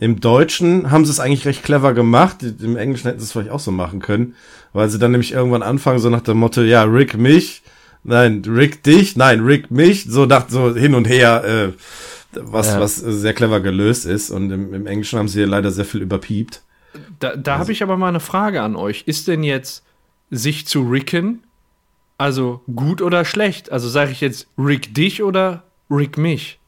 Im 0.00 0.20
Deutschen 0.20 0.90
haben 0.90 1.04
sie 1.04 1.10
es 1.12 1.20
eigentlich 1.20 1.46
recht 1.46 1.62
clever 1.62 1.94
gemacht. 1.94 2.38
Im 2.42 2.76
Englischen 2.76 3.06
hätten 3.06 3.20
sie 3.20 3.24
es 3.26 3.32
vielleicht 3.32 3.50
auch 3.50 3.60
so 3.60 3.70
machen 3.70 4.00
können, 4.00 4.34
weil 4.72 4.88
sie 4.88 4.98
dann 4.98 5.12
nämlich 5.12 5.32
irgendwann 5.32 5.62
anfangen, 5.62 5.98
so 6.00 6.10
nach 6.10 6.22
dem 6.22 6.38
Motto, 6.38 6.62
ja, 6.62 6.82
Rick 6.82 7.16
mich, 7.16 7.62
nein, 8.02 8.42
Rick 8.46 8.82
dich, 8.82 9.16
nein, 9.16 9.40
Rick 9.40 9.70
mich, 9.70 10.06
so 10.08 10.26
nach 10.26 10.48
so 10.48 10.74
hin 10.74 10.94
und 10.94 11.08
her, 11.08 11.44
äh, 11.44 11.72
was, 12.40 12.68
Ja. 12.74 12.80
was 12.80 12.96
sehr 12.96 13.32
clever 13.34 13.60
gelöst 13.60 14.06
ist. 14.06 14.30
Und 14.30 14.50
im, 14.50 14.74
im 14.74 14.86
Englischen 14.86 15.18
haben 15.18 15.28
sie 15.28 15.42
leider 15.44 15.70
sehr 15.70 15.84
viel 15.84 16.02
überpiept. 16.02 16.62
Da, 17.20 17.36
da 17.36 17.58
habe 17.58 17.72
ich 17.72 17.82
aber 17.82 17.96
mal 17.96 18.08
eine 18.08 18.20
Frage 18.20 18.62
an 18.62 18.74
euch. 18.76 19.04
Ist 19.06 19.28
denn 19.28 19.42
jetzt 19.44 19.84
sich 20.30 20.66
zu 20.66 20.82
ricken 20.82 21.44
Also 22.18 22.62
gut 22.74 23.02
oder 23.02 23.24
schlecht? 23.24 23.72
Also 23.72 23.88
sage 23.88 24.12
ich 24.12 24.20
jetzt 24.20 24.46
Rick 24.56 24.94
dich 24.94 25.22
oder 25.22 25.64
Rick 25.90 26.16
mich? 26.16 26.58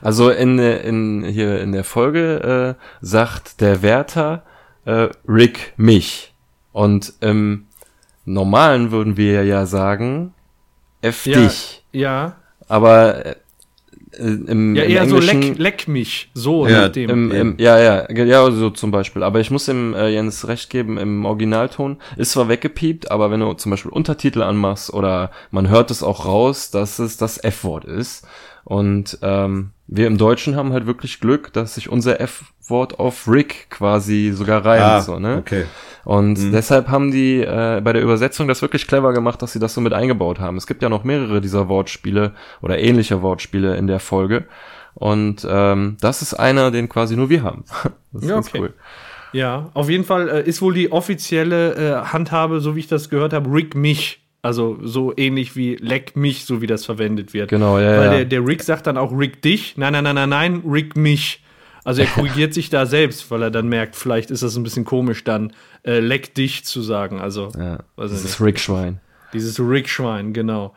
Also 0.00 0.30
in, 0.30 0.58
in 0.58 1.24
hier 1.24 1.60
in 1.60 1.72
der 1.72 1.84
Folge 1.84 2.76
äh, 2.78 2.84
sagt 3.00 3.60
der 3.60 3.82
Wärter 3.82 4.42
äh, 4.84 5.08
Rick 5.28 5.74
mich. 5.76 6.32
Und 6.72 7.12
im 7.20 7.66
normalen 8.24 8.90
würden 8.90 9.16
wir 9.16 9.44
ja 9.44 9.66
sagen 9.66 10.34
F 11.02 11.26
Ja, 11.26 11.40
dich. 11.40 11.84
Ja. 11.92 12.36
Aber 12.68 13.26
äh, 13.26 13.36
im, 14.18 14.74
Ja, 14.74 14.84
im 14.84 14.90
eher 14.90 15.08
so 15.08 15.16
Englischen, 15.16 15.42
leck, 15.42 15.58
leck 15.58 15.88
mich. 15.88 16.30
So 16.34 16.66
Ja, 16.66 16.84
mit 16.84 16.96
dem. 16.96 17.10
Im, 17.10 17.30
im, 17.30 17.54
ja, 17.58 17.78
ja, 17.78 18.10
ja, 18.10 18.50
so 18.50 18.70
zum 18.70 18.90
Beispiel. 18.90 19.22
Aber 19.22 19.40
ich 19.40 19.50
muss 19.50 19.66
dem 19.66 19.94
äh, 19.94 20.08
Jens 20.08 20.48
recht 20.48 20.70
geben, 20.70 20.98
im 20.98 21.24
Originalton 21.24 21.98
ist 22.16 22.32
zwar 22.32 22.48
weggepiept, 22.48 23.10
aber 23.10 23.30
wenn 23.30 23.40
du 23.40 23.52
zum 23.54 23.70
Beispiel 23.70 23.90
Untertitel 23.90 24.42
anmachst 24.42 24.92
oder 24.92 25.30
man 25.50 25.68
hört 25.68 25.90
es 25.90 26.02
auch 26.02 26.26
raus, 26.26 26.70
dass 26.70 26.98
es 26.98 27.16
das 27.16 27.38
F-Wort 27.42 27.84
ist. 27.84 28.26
Und 28.64 29.18
ähm, 29.22 29.70
wir 29.86 30.06
im 30.06 30.16
Deutschen 30.16 30.56
haben 30.56 30.72
halt 30.72 30.86
wirklich 30.86 31.20
Glück, 31.20 31.52
dass 31.52 31.74
sich 31.74 31.90
unser 31.90 32.20
F-Wort 32.20 32.98
auf 32.98 33.28
Rick 33.28 33.68
quasi 33.70 34.32
sogar 34.34 34.64
reimt. 34.64 34.82
Ah, 34.82 35.00
so, 35.02 35.18
ne? 35.18 35.36
okay. 35.38 35.66
Und 36.04 36.52
deshalb 36.52 36.88
haben 36.88 37.10
die 37.10 37.40
äh, 37.40 37.80
bei 37.82 37.92
der 37.92 38.02
Übersetzung 38.02 38.48
das 38.48 38.62
wirklich 38.62 38.86
clever 38.86 39.12
gemacht, 39.12 39.42
dass 39.42 39.52
sie 39.52 39.58
das 39.58 39.74
so 39.74 39.80
mit 39.80 39.92
eingebaut 39.92 40.38
haben. 40.40 40.56
Es 40.56 40.66
gibt 40.66 40.82
ja 40.82 40.88
noch 40.88 41.04
mehrere 41.04 41.40
dieser 41.40 41.68
Wortspiele 41.68 42.32
oder 42.62 42.78
ähnlicher 42.78 43.22
Wortspiele 43.22 43.76
in 43.76 43.86
der 43.86 44.00
Folge. 44.00 44.46
Und 44.94 45.46
ähm, 45.48 45.96
das 46.00 46.22
ist 46.22 46.34
einer, 46.34 46.70
den 46.70 46.88
quasi 46.88 47.16
nur 47.16 47.28
wir 47.28 47.42
haben. 47.42 47.64
Das 48.12 48.22
ist 48.22 48.28
Ja, 48.28 48.34
ganz 48.36 48.48
okay. 48.48 48.58
cool. 48.60 48.74
Ja, 49.32 49.70
auf 49.74 49.90
jeden 49.90 50.04
Fall 50.04 50.28
äh, 50.28 50.48
ist 50.48 50.62
wohl 50.62 50.72
die 50.72 50.92
offizielle 50.92 51.74
äh, 51.74 52.06
Handhabe, 52.12 52.60
so 52.60 52.76
wie 52.76 52.80
ich 52.80 52.86
das 52.86 53.10
gehört 53.10 53.32
habe, 53.32 53.52
Rick 53.52 53.74
mich. 53.74 54.23
Also 54.44 54.78
so 54.82 55.14
ähnlich 55.16 55.56
wie 55.56 55.76
Leck 55.76 56.16
mich, 56.16 56.44
so 56.44 56.60
wie 56.60 56.66
das 56.66 56.84
verwendet 56.84 57.32
wird. 57.32 57.48
Genau, 57.48 57.78
ja, 57.78 57.96
Weil 57.96 58.04
ja. 58.04 58.10
Der, 58.10 58.24
der 58.26 58.46
Rick 58.46 58.62
sagt 58.62 58.86
dann 58.86 58.98
auch 58.98 59.10
Rick 59.16 59.40
dich. 59.40 59.76
Nein, 59.78 59.94
nein, 59.94 60.04
nein, 60.04 60.14
nein, 60.14 60.28
nein, 60.28 60.62
Rick 60.66 60.96
mich. 60.96 61.42
Also 61.82 62.02
er 62.02 62.06
korrigiert 62.14 62.52
sich 62.52 62.68
da 62.68 62.84
selbst, 62.84 63.30
weil 63.30 63.42
er 63.42 63.50
dann 63.50 63.68
merkt, 63.68 63.96
vielleicht 63.96 64.30
ist 64.30 64.42
das 64.42 64.54
ein 64.56 64.62
bisschen 64.62 64.84
komisch, 64.84 65.24
dann 65.24 65.54
äh, 65.82 65.98
Leck 65.98 66.34
dich 66.34 66.64
zu 66.64 66.82
sagen. 66.82 67.20
Also 67.20 67.52
Ja, 67.56 67.78
weiß 67.96 68.10
ich 68.10 68.16
das 68.16 68.22
nicht. 68.22 68.24
ist 68.24 68.40
Rick 68.42 68.60
Schwein. 68.60 69.00
Dieses 69.32 69.58
Rick-Schwein, 69.58 70.32
genau. 70.32 70.74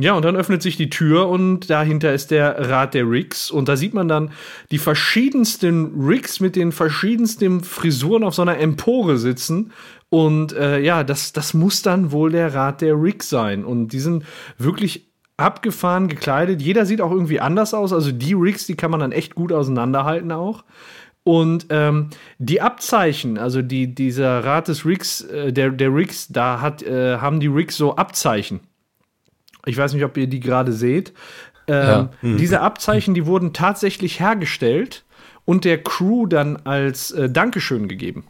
Ja, 0.00 0.12
und 0.14 0.24
dann 0.24 0.36
öffnet 0.36 0.62
sich 0.62 0.76
die 0.76 0.90
Tür 0.90 1.28
und 1.28 1.68
dahinter 1.70 2.14
ist 2.14 2.30
der 2.30 2.70
Rat 2.70 2.94
der 2.94 3.10
Ricks. 3.10 3.50
Und 3.50 3.68
da 3.68 3.76
sieht 3.76 3.94
man 3.94 4.06
dann 4.06 4.30
die 4.70 4.78
verschiedensten 4.78 6.00
Ricks 6.00 6.38
mit 6.38 6.54
den 6.54 6.70
verschiedensten 6.70 7.62
Frisuren 7.64 8.22
auf 8.22 8.34
so 8.34 8.42
einer 8.42 8.58
Empore 8.58 9.18
sitzen. 9.18 9.72
Und 10.10 10.52
äh, 10.52 10.80
ja, 10.80 11.04
das, 11.04 11.32
das 11.32 11.54
muss 11.54 11.82
dann 11.82 12.12
wohl 12.12 12.30
der 12.30 12.54
Rat 12.54 12.80
der 12.80 13.00
Ricks 13.00 13.28
sein. 13.28 13.64
Und 13.64 13.88
die 13.88 14.00
sind 14.00 14.24
wirklich 14.56 15.08
abgefahren 15.36 16.08
gekleidet. 16.08 16.62
Jeder 16.62 16.86
sieht 16.86 17.00
auch 17.00 17.12
irgendwie 17.12 17.40
anders 17.40 17.74
aus. 17.74 17.92
Also 17.92 18.10
die 18.12 18.32
Ricks, 18.32 18.66
die 18.66 18.74
kann 18.74 18.90
man 18.90 19.00
dann 19.00 19.12
echt 19.12 19.34
gut 19.34 19.52
auseinanderhalten 19.52 20.32
auch. 20.32 20.64
Und 21.24 21.66
ähm, 21.68 22.08
die 22.38 22.62
Abzeichen, 22.62 23.36
also 23.36 23.60
die, 23.60 23.94
dieser 23.94 24.44
Rat 24.44 24.68
des 24.68 24.86
Ricks, 24.86 25.20
äh, 25.20 25.52
der, 25.52 25.70
der 25.70 25.94
Ricks, 25.94 26.28
da 26.28 26.60
hat, 26.62 26.82
äh, 26.82 27.18
haben 27.18 27.38
die 27.38 27.48
Ricks 27.48 27.76
so 27.76 27.96
Abzeichen. 27.96 28.60
Ich 29.66 29.76
weiß 29.76 29.92
nicht, 29.92 30.04
ob 30.04 30.16
ihr 30.16 30.26
die 30.26 30.40
gerade 30.40 30.72
seht. 30.72 31.12
Ähm, 31.66 32.08
Diese 32.38 32.60
Abzeichen, 32.62 33.12
die 33.12 33.26
wurden 33.26 33.52
tatsächlich 33.52 34.20
hergestellt 34.20 35.04
und 35.44 35.66
der 35.66 35.82
Crew 35.82 36.26
dann 36.26 36.56
als 36.64 37.10
äh, 37.10 37.28
Dankeschön 37.28 37.88
gegeben, 37.88 38.24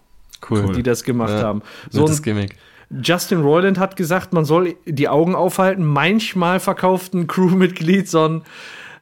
Cool. 0.49 0.73
die 0.75 0.83
das 0.83 1.05
gemacht 1.05 1.31
Ja, 1.31 1.43
haben. 1.43 1.63
So 1.91 2.07
ein 2.07 2.23
Gimmick. 2.23 2.57
Justin 2.91 3.43
Roiland 3.43 3.79
hat 3.79 3.97
gesagt, 3.97 4.33
man 4.33 4.45
soll 4.45 4.77
die 4.87 5.09
Augen 5.09 5.35
aufhalten. 5.35 5.85
Manchmal 5.85 6.59
verkauft 6.61 7.13
ein 7.15 7.27
Crewmitglied 7.27 8.09
so 8.09 8.27
ein, 8.29 8.43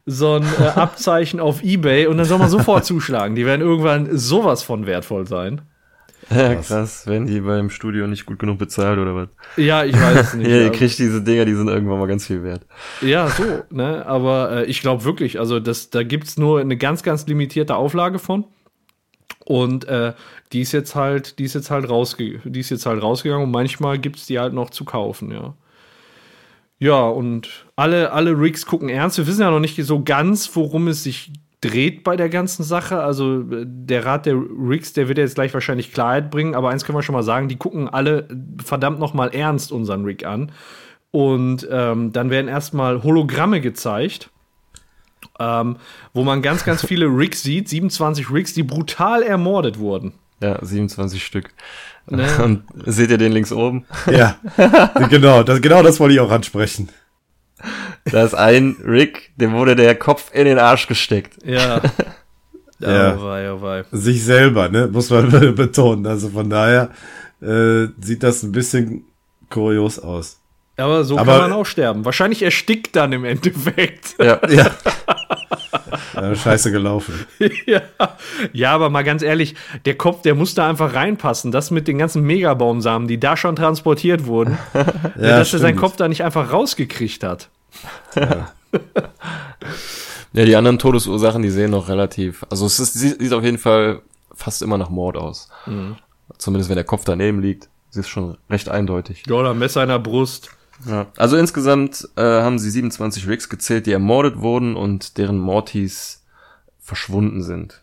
so 0.06 0.34
ein 0.34 0.44
äh, 0.60 0.64
Abzeichen 0.74 1.38
auf 1.40 1.62
Ebay 1.62 2.06
und 2.06 2.16
dann 2.18 2.26
soll 2.26 2.38
man 2.38 2.48
sofort 2.48 2.84
zuschlagen. 2.84 3.36
Die 3.36 3.46
werden 3.46 3.60
irgendwann 3.60 4.16
sowas 4.16 4.62
von 4.62 4.86
wertvoll 4.86 5.26
sein. 5.26 5.62
Ja, 6.28 6.56
krass, 6.56 7.06
wenn 7.06 7.26
die 7.26 7.40
beim 7.40 7.70
Studio 7.70 8.08
nicht 8.08 8.26
gut 8.26 8.40
genug 8.40 8.58
bezahlt 8.58 8.98
oder 8.98 9.14
was. 9.14 9.28
Ja, 9.56 9.84
ich 9.84 9.94
weiß 9.94 10.20
es 10.20 10.34
nicht. 10.34 10.48
Ja, 10.50 10.56
ihr 10.56 10.72
kriegt 10.72 10.98
diese 10.98 11.22
Dinger, 11.22 11.44
die 11.44 11.54
sind 11.54 11.68
irgendwann 11.68 12.00
mal 12.00 12.08
ganz 12.08 12.26
viel 12.26 12.42
wert. 12.42 12.66
Ja, 13.00 13.28
so, 13.28 13.44
ne? 13.70 14.04
Aber 14.06 14.50
äh, 14.50 14.64
ich 14.64 14.80
glaube 14.80 15.04
wirklich, 15.04 15.38
also 15.38 15.60
das, 15.60 15.90
da 15.90 16.02
gibt 16.02 16.26
es 16.26 16.36
nur 16.36 16.58
eine 16.60 16.76
ganz, 16.76 17.04
ganz 17.04 17.28
limitierte 17.28 17.76
Auflage 17.76 18.18
von. 18.18 18.44
Und 19.44 19.84
äh, 19.86 20.14
die 20.52 20.60
ist 20.60 20.72
jetzt 20.72 20.94
halt, 20.94 21.38
die 21.38 21.44
ist 21.44 21.54
jetzt 21.54 21.70
halt 21.70 21.88
rausge 21.88 22.40
die 22.44 22.60
ist 22.60 22.70
jetzt 22.70 22.86
halt 22.86 23.02
rausgegangen 23.02 23.44
und 23.44 23.50
manchmal 23.50 23.98
gibt 23.98 24.16
es 24.16 24.26
die 24.26 24.38
halt 24.38 24.54
noch 24.54 24.70
zu 24.70 24.84
kaufen, 24.84 25.30
ja. 25.32 25.54
Ja, 26.78 27.08
und 27.08 27.66
alle, 27.74 28.12
alle 28.12 28.38
Rigs 28.38 28.66
gucken 28.66 28.90
ernst. 28.90 29.16
Wir 29.16 29.26
wissen 29.26 29.40
ja 29.40 29.50
noch 29.50 29.60
nicht 29.60 29.82
so 29.82 30.02
ganz, 30.02 30.54
worum 30.54 30.88
es 30.88 31.02
sich 31.02 31.32
dreht 31.62 32.04
bei 32.04 32.16
der 32.16 32.28
ganzen 32.28 32.64
Sache. 32.64 33.00
Also 33.00 33.40
äh, 33.40 33.64
der 33.66 34.04
Rat 34.04 34.26
der 34.26 34.34
Rigs, 34.34 34.92
der 34.92 35.08
wird 35.08 35.18
jetzt 35.18 35.36
gleich 35.36 35.54
wahrscheinlich 35.54 35.92
Klarheit 35.92 36.30
bringen, 36.30 36.54
aber 36.54 36.70
eins 36.70 36.84
können 36.84 36.98
wir 36.98 37.02
schon 37.02 37.14
mal 37.14 37.22
sagen, 37.22 37.48
die 37.48 37.56
gucken 37.56 37.88
alle 37.88 38.28
verdammt 38.62 38.98
noch 38.98 39.14
mal 39.14 39.28
ernst 39.28 39.72
unseren 39.72 40.04
Rig 40.04 40.26
an. 40.26 40.52
Und 41.10 41.66
ähm, 41.70 42.12
dann 42.12 42.30
werden 42.30 42.48
erstmal 42.48 43.02
Hologramme 43.02 43.62
gezeigt, 43.62 44.30
ähm, 45.38 45.76
wo 46.12 46.24
man 46.24 46.42
ganz, 46.42 46.64
ganz 46.64 46.84
viele 46.84 47.06
Rigs 47.06 47.42
sieht, 47.42 47.70
27 47.70 48.30
Rigs, 48.30 48.52
die 48.52 48.62
brutal 48.62 49.22
ermordet 49.22 49.78
wurden. 49.78 50.12
Ja, 50.42 50.58
27 50.62 51.24
Stück. 51.24 51.50
Ne? 52.08 52.26
Und 52.44 52.64
seht 52.84 53.10
ihr 53.10 53.18
den 53.18 53.32
links 53.32 53.52
oben? 53.52 53.84
Ja, 54.10 54.36
genau, 55.10 55.42
das, 55.42 55.60
genau 55.62 55.82
das 55.82 55.98
wollte 56.00 56.14
ich 56.14 56.20
auch 56.20 56.30
ansprechen. 56.30 56.88
Da 58.04 58.22
ist 58.22 58.34
ein 58.34 58.76
Rick, 58.84 59.32
dem 59.36 59.52
wurde 59.54 59.74
der 59.76 59.94
Kopf 59.94 60.30
in 60.32 60.44
den 60.44 60.58
Arsch 60.58 60.86
gesteckt. 60.86 61.38
Ja. 61.44 61.80
Ja. 62.78 63.16
Oh 63.16 63.24
wei, 63.24 63.50
oh 63.52 63.62
wei. 63.62 63.84
Sich 63.90 64.22
selber, 64.22 64.68
ne, 64.68 64.86
muss 64.86 65.08
man 65.08 65.30
betonen. 65.54 66.06
Also 66.06 66.28
von 66.28 66.50
daher 66.50 66.90
äh, 67.40 67.86
sieht 68.02 68.22
das 68.22 68.42
ein 68.42 68.52
bisschen 68.52 69.04
kurios 69.48 69.98
aus. 69.98 70.42
Aber 70.76 71.02
so 71.04 71.16
Aber- 71.16 71.32
kann 71.38 71.40
man 71.48 71.52
auch 71.58 71.64
sterben. 71.64 72.04
Wahrscheinlich 72.04 72.42
erstickt 72.42 72.94
dann 72.94 73.14
im 73.14 73.24
Endeffekt. 73.24 74.16
Ja, 74.18 74.38
Ja. 74.50 74.70
Ja 76.16 76.34
scheiße 76.34 76.72
gelaufen. 76.72 77.26
ja. 77.66 77.82
ja, 78.52 78.72
aber 78.72 78.90
mal 78.90 79.04
ganz 79.04 79.22
ehrlich, 79.22 79.54
der 79.84 79.96
Kopf, 79.96 80.22
der 80.22 80.34
muss 80.34 80.54
da 80.54 80.68
einfach 80.68 80.94
reinpassen. 80.94 81.52
Das 81.52 81.70
mit 81.70 81.88
den 81.88 81.98
ganzen 81.98 82.22
Megabaumsamen, 82.22 83.08
die 83.08 83.20
da 83.20 83.36
schon 83.36 83.56
transportiert 83.56 84.26
wurden, 84.26 84.58
Ja, 84.74 85.38
dass 85.38 85.52
er 85.52 85.58
seinen 85.58 85.70
stimmt. 85.70 85.80
Kopf 85.80 85.96
da 85.96 86.08
nicht 86.08 86.24
einfach 86.24 86.52
rausgekriegt 86.52 87.22
hat. 87.22 87.48
Ja, 90.32 90.44
die 90.44 90.56
anderen 90.56 90.78
Todesursachen, 90.78 91.42
die 91.42 91.50
sehen 91.50 91.70
noch 91.70 91.88
relativ. 91.88 92.44
Also 92.50 92.66
es 92.66 92.78
ist, 92.78 92.94
sieht, 92.94 93.32
auf 93.32 93.44
jeden 93.44 93.58
Fall 93.58 94.02
fast 94.34 94.62
immer 94.62 94.76
nach 94.78 94.90
Mord 94.90 95.16
aus. 95.16 95.48
Zumindest 96.38 96.68
wenn 96.68 96.76
der 96.76 96.84
Kopf 96.84 97.04
daneben 97.04 97.40
liegt. 97.40 97.68
Das 97.88 97.98
ist 98.04 98.08
schon 98.08 98.36
recht 98.50 98.68
eindeutig. 98.68 99.22
Ja, 99.26 99.36
oder 99.36 99.54
Messer 99.54 99.82
in 99.82 99.88
der 99.88 99.98
Brust. 99.98 100.50
Ja. 100.84 101.06
Also 101.16 101.36
insgesamt 101.36 102.08
äh, 102.16 102.22
haben 102.22 102.58
sie 102.58 102.70
27 102.70 103.28
Rigs 103.28 103.48
gezählt, 103.48 103.86
die 103.86 103.92
ermordet 103.92 104.38
wurden 104.40 104.76
und 104.76 105.16
deren 105.18 105.38
Mortys 105.38 106.24
verschwunden 106.80 107.42
sind. 107.42 107.82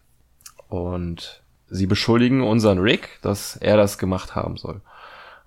Und 0.69 1.41
sie 1.69 1.87
beschuldigen 1.87 2.43
unseren 2.43 2.79
Rick, 2.79 3.19
dass 3.21 3.55
er 3.57 3.77
das 3.77 3.97
gemacht 3.97 4.35
haben 4.35 4.57
soll. 4.57 4.81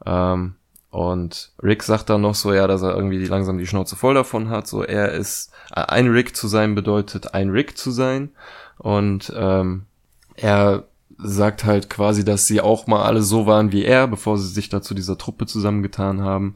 Ähm, 0.05 0.57
und 0.91 1.53
Rick 1.63 1.83
sagt 1.83 2.11
dann 2.11 2.23
noch 2.23 2.35
so, 2.35 2.53
ja, 2.53 2.67
dass 2.67 2.83
er 2.83 2.95
irgendwie 2.95 3.25
langsam 3.27 3.59
die 3.59 3.67
Schnauze 3.67 3.97
voll 3.97 4.15
davon 4.15 4.49
hat. 4.49 4.67
So, 4.67 4.83
er 4.83 5.13
ist, 5.13 5.53
äh, 5.71 5.81
ein 5.81 6.09
Rick 6.09 6.37
zu 6.37 6.49
sein 6.49 6.75
bedeutet, 6.75 7.35
ein 7.35 7.51
Rick 7.51 7.77
zu 7.77 7.91
sein. 7.91 8.31
Und 8.79 9.33
ähm, 9.37 9.85
er 10.37 10.85
sagt 11.19 11.65
halt 11.65 11.89
quasi, 11.89 12.25
dass 12.25 12.47
sie 12.47 12.61
auch 12.61 12.87
mal 12.87 13.05
alle 13.05 13.23
so 13.23 13.47
waren 13.47 13.73
wie 13.73 13.85
er, 13.85 14.07
bevor 14.07 14.39
sie 14.39 14.49
sich 14.49 14.69
da 14.69 14.83
zu 14.83 14.95
dieser 14.95 15.19
Truppe 15.19 15.47
zusammengetan 15.47 16.23
haben. 16.23 16.55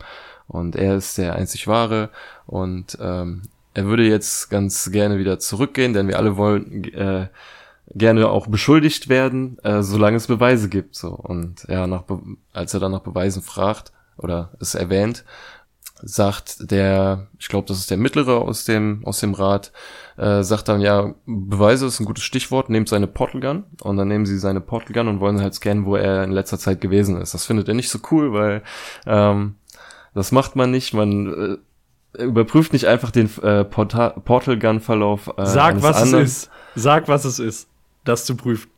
Und 0.50 0.74
er 0.74 0.96
ist 0.96 1.16
der 1.16 1.36
einzig 1.36 1.68
wahre. 1.68 2.10
Und 2.46 2.98
ähm, 3.00 3.42
er 3.72 3.86
würde 3.86 4.02
jetzt 4.02 4.50
ganz 4.50 4.90
gerne 4.90 5.18
wieder 5.18 5.38
zurückgehen, 5.38 5.92
denn 5.92 6.08
wir 6.08 6.18
alle 6.18 6.36
wollen 6.36 6.84
äh, 6.92 7.28
gerne 7.94 8.28
auch 8.28 8.48
beschuldigt 8.48 9.08
werden, 9.08 9.58
äh, 9.62 9.82
solange 9.82 10.16
es 10.16 10.26
Beweise 10.26 10.68
gibt. 10.68 10.96
So 10.96 11.10
und 11.10 11.66
ja, 11.68 11.86
nach 11.86 12.02
Be 12.02 12.20
als 12.52 12.74
er 12.74 12.80
dann 12.80 12.92
nach 12.92 13.00
Beweisen 13.00 13.42
fragt 13.42 13.92
oder 14.16 14.50
es 14.60 14.74
erwähnt, 14.74 15.24
sagt 16.02 16.70
der, 16.70 17.28
ich 17.38 17.48
glaube, 17.48 17.68
das 17.68 17.78
ist 17.78 17.90
der 17.90 17.96
mittlere 17.96 18.38
aus 18.38 18.64
dem 18.64 19.02
aus 19.04 19.20
dem 19.20 19.34
Rat, 19.34 19.70
äh, 20.16 20.42
sagt 20.42 20.68
dann 20.68 20.80
ja, 20.80 21.14
Beweise 21.26 21.86
ist 21.86 22.00
ein 22.00 22.06
gutes 22.06 22.24
Stichwort, 22.24 22.70
nehmt 22.70 22.88
seine 22.88 23.06
Portal 23.06 23.40
Gun 23.40 23.64
und 23.82 23.96
dann 23.96 24.08
nehmen 24.08 24.26
sie 24.26 24.38
seine 24.38 24.60
Portal 24.60 24.92
Gun 24.92 25.08
und 25.08 25.20
wollen 25.20 25.40
halt 25.40 25.54
scannen, 25.54 25.86
wo 25.86 25.96
er 25.96 26.24
in 26.24 26.32
letzter 26.32 26.58
Zeit 26.58 26.80
gewesen 26.80 27.20
ist. 27.20 27.34
Das 27.34 27.46
findet 27.46 27.68
er 27.68 27.74
nicht 27.74 27.90
so 27.90 28.00
cool, 28.10 28.32
weil 28.32 28.62
ähm, 29.06 29.56
das 30.14 30.32
macht 30.32 30.56
man 30.56 30.70
nicht, 30.70 30.92
man 30.94 31.58
äh, 32.16 32.22
überprüft 32.22 32.72
nicht 32.72 32.86
einfach 32.86 33.10
den 33.10 33.30
äh, 33.42 33.64
Porta 33.64 34.10
Portal 34.10 34.58
Gun 34.58 34.80
Verlauf. 34.80 35.28
Äh, 35.36 35.46
Sag, 35.46 35.82
was 35.82 36.02
anderen. 36.02 36.24
es 36.24 36.30
ist. 36.44 36.50
Sag, 36.74 37.08
was 37.08 37.24
es 37.24 37.38
ist. 37.38 37.68
Das 38.04 38.24
zu 38.24 38.36
prüfen. 38.36 38.70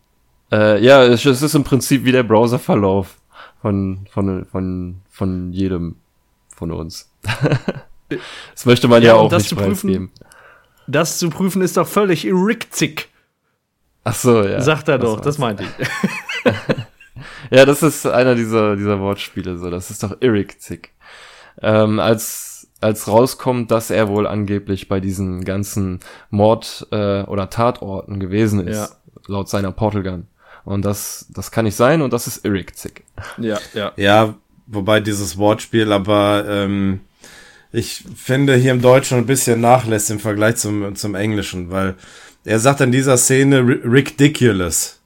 Äh, 0.50 0.84
ja, 0.84 1.02
es, 1.04 1.24
es 1.24 1.40
ist 1.42 1.54
im 1.54 1.64
Prinzip 1.64 2.04
wie 2.04 2.12
der 2.12 2.22
Browserverlauf 2.24 3.16
von, 3.62 4.06
von, 4.10 4.44
von, 4.46 4.96
von 5.10 5.52
jedem, 5.52 5.96
von 6.54 6.70
uns. 6.72 7.10
das 8.08 8.66
möchte 8.66 8.88
man 8.88 9.00
ja, 9.02 9.08
Ja, 9.08 9.14
auch 9.14 9.30
das 9.30 9.42
nicht 9.44 9.48
zu 9.50 9.56
prüfen- 9.56 9.88
preisgeben. 9.88 10.10
Das 10.88 11.18
zu 11.18 11.30
prüfen 11.30 11.62
ist 11.62 11.76
doch 11.76 11.86
völlig 11.86 12.26
irrigzig, 12.26 13.08
Ach 14.04 14.14
so, 14.14 14.42
ja. 14.42 14.60
sagt 14.60 14.88
er 14.88 14.98
doch. 14.98 15.14
war's. 15.18 15.24
Das 15.24 15.38
meinte 15.38 15.62
ich. 15.64 16.52
Ja, 17.50 17.66
das 17.66 17.82
ist 17.82 18.06
einer 18.06 18.34
dieser, 18.34 18.74
dieser 18.76 18.98
Wortspiele, 18.98 19.58
so. 19.58 19.70
Das 19.70 19.90
ist 19.90 20.02
doch 20.02 20.16
irrigzig. 20.20 20.91
Ähm, 21.60 22.00
als, 22.00 22.68
als 22.80 23.06
rauskommt, 23.08 23.70
dass 23.70 23.90
er 23.90 24.08
wohl 24.08 24.26
angeblich 24.26 24.88
bei 24.88 25.00
diesen 25.00 25.44
ganzen 25.44 26.00
Mord- 26.30 26.86
äh, 26.90 27.22
oder 27.24 27.50
Tatorten 27.50 28.18
gewesen 28.20 28.66
ist, 28.66 28.76
Ja. 28.76 28.88
laut 29.26 29.48
seiner 29.48 29.72
Portal 29.72 30.02
Gun. 30.02 30.26
Und 30.64 30.84
das, 30.84 31.26
das 31.30 31.50
kann 31.50 31.64
nicht 31.64 31.76
sein 31.76 32.02
und 32.02 32.12
das 32.12 32.26
ist 32.26 32.44
irrigzig. 32.44 33.04
Ja, 33.38 33.58
ja. 33.74 33.92
Ja, 33.96 34.34
wobei 34.66 35.00
dieses 35.00 35.36
Wortspiel 35.36 35.92
aber 35.92 36.44
ähm, 36.48 37.00
ich 37.72 38.04
finde 38.16 38.54
hier 38.56 38.72
im 38.72 38.80
Deutschen 38.82 39.18
ein 39.18 39.26
bisschen 39.26 39.60
nachlässt 39.60 40.10
im 40.10 40.20
Vergleich 40.20 40.56
zum, 40.56 40.94
zum 40.94 41.14
Englischen, 41.14 41.70
weil 41.70 41.96
er 42.44 42.58
sagt 42.58 42.80
in 42.80 42.92
dieser 42.92 43.16
Szene 43.16 43.60
ri- 43.60 43.80
ridiculous 43.84 44.98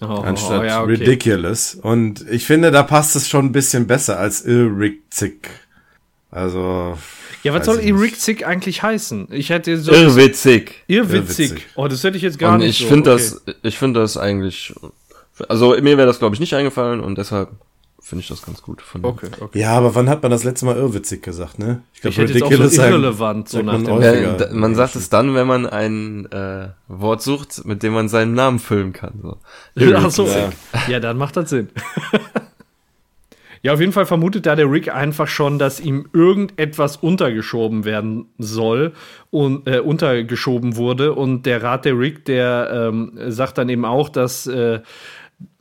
Oh, 0.00 0.06
anstatt 0.06 0.64
ja, 0.64 0.80
okay. 0.82 0.92
ridiculous. 0.92 1.74
Und 1.74 2.24
ich 2.30 2.46
finde, 2.46 2.70
da 2.70 2.84
passt 2.84 3.16
es 3.16 3.28
schon 3.28 3.46
ein 3.46 3.52
bisschen 3.52 3.88
besser 3.88 4.16
als 4.20 4.44
irrigzig. 4.44 5.50
Also. 6.30 6.98
Ja, 7.42 7.54
was 7.54 7.64
soll 7.64 7.78
irrigzig 7.80 8.46
eigentlich 8.46 8.82
heißen? 8.82 9.28
Ich 9.30 9.50
hätte 9.50 9.78
so. 9.78 9.92
Irrwitzig. 9.92 10.84
Irrwitzig. 10.86 11.50
Irrwitzig. 11.50 11.66
Oh, 11.74 11.88
das 11.88 12.04
hätte 12.04 12.16
ich 12.16 12.22
jetzt 12.22 12.38
gar 12.38 12.54
Und 12.54 12.58
nicht 12.58 12.80
ich 12.80 12.86
so. 12.86 12.92
finde 12.92 13.12
okay. 13.12 13.22
das, 13.46 13.54
ich 13.62 13.78
finde 13.78 14.00
das 14.00 14.16
eigentlich, 14.16 14.74
also 15.48 15.70
mir 15.80 15.96
wäre 15.96 16.06
das 16.06 16.18
glaube 16.18 16.34
ich 16.34 16.40
nicht 16.40 16.54
eingefallen 16.54 17.00
und 17.00 17.16
deshalb 17.16 17.50
finde 18.02 18.22
ich 18.22 18.28
das 18.28 18.42
ganz 18.42 18.62
gut 18.62 18.82
von. 18.82 19.04
Okay, 19.04 19.28
okay. 19.40 19.58
Ja, 19.58 19.72
aber 19.76 19.94
wann 19.94 20.08
hat 20.08 20.22
man 20.22 20.30
das 20.30 20.44
letzte 20.44 20.64
Mal 20.66 20.76
irrwitzig 20.76 21.22
gesagt, 21.22 21.58
ne? 21.58 21.82
Ich 21.94 22.00
glaube, 22.00 22.16
auch 22.44 22.50
so 22.52 22.68
sagen- 22.68 22.92
irrelevant, 22.92 23.48
so 23.48 23.62
nach 23.62 23.74
man 23.78 23.84
dem 23.84 24.36
da, 24.38 24.48
man 24.52 24.74
sagt 24.74 24.96
es 24.96 25.10
dann, 25.10 25.34
wenn 25.34 25.46
man 25.46 25.66
ein 25.66 26.26
äh, 26.32 26.68
Wort 26.88 27.22
sucht, 27.22 27.64
mit 27.64 27.82
dem 27.82 27.92
man 27.92 28.08
seinen 28.08 28.34
Namen 28.34 28.58
füllen 28.58 28.92
kann. 28.92 29.20
So. 29.22 29.36
Ach 29.94 30.10
so. 30.10 30.26
Ja. 30.26 30.50
Ja, 30.88 31.00
dann 31.00 31.18
macht 31.18 31.36
das 31.36 31.50
Sinn. 31.50 31.68
ja, 33.68 33.74
auf 33.74 33.80
jeden 33.80 33.92
Fall 33.92 34.06
vermutet 34.06 34.46
da 34.46 34.56
der 34.56 34.72
Rick 34.72 34.94
einfach 34.94 35.28
schon, 35.28 35.58
dass 35.58 35.78
ihm 35.78 36.08
irgendetwas 36.14 36.96
untergeschoben 36.96 37.84
werden 37.84 38.24
soll 38.38 38.94
und 39.28 39.68
äh, 39.68 39.80
untergeschoben 39.80 40.76
wurde. 40.76 41.12
Und 41.12 41.44
der 41.44 41.62
Rat 41.62 41.84
der 41.84 41.98
Rick, 41.98 42.24
der 42.24 42.88
ähm, 42.88 43.12
sagt 43.26 43.58
dann 43.58 43.68
eben 43.68 43.84
auch, 43.84 44.08
dass, 44.08 44.46
äh, 44.46 44.80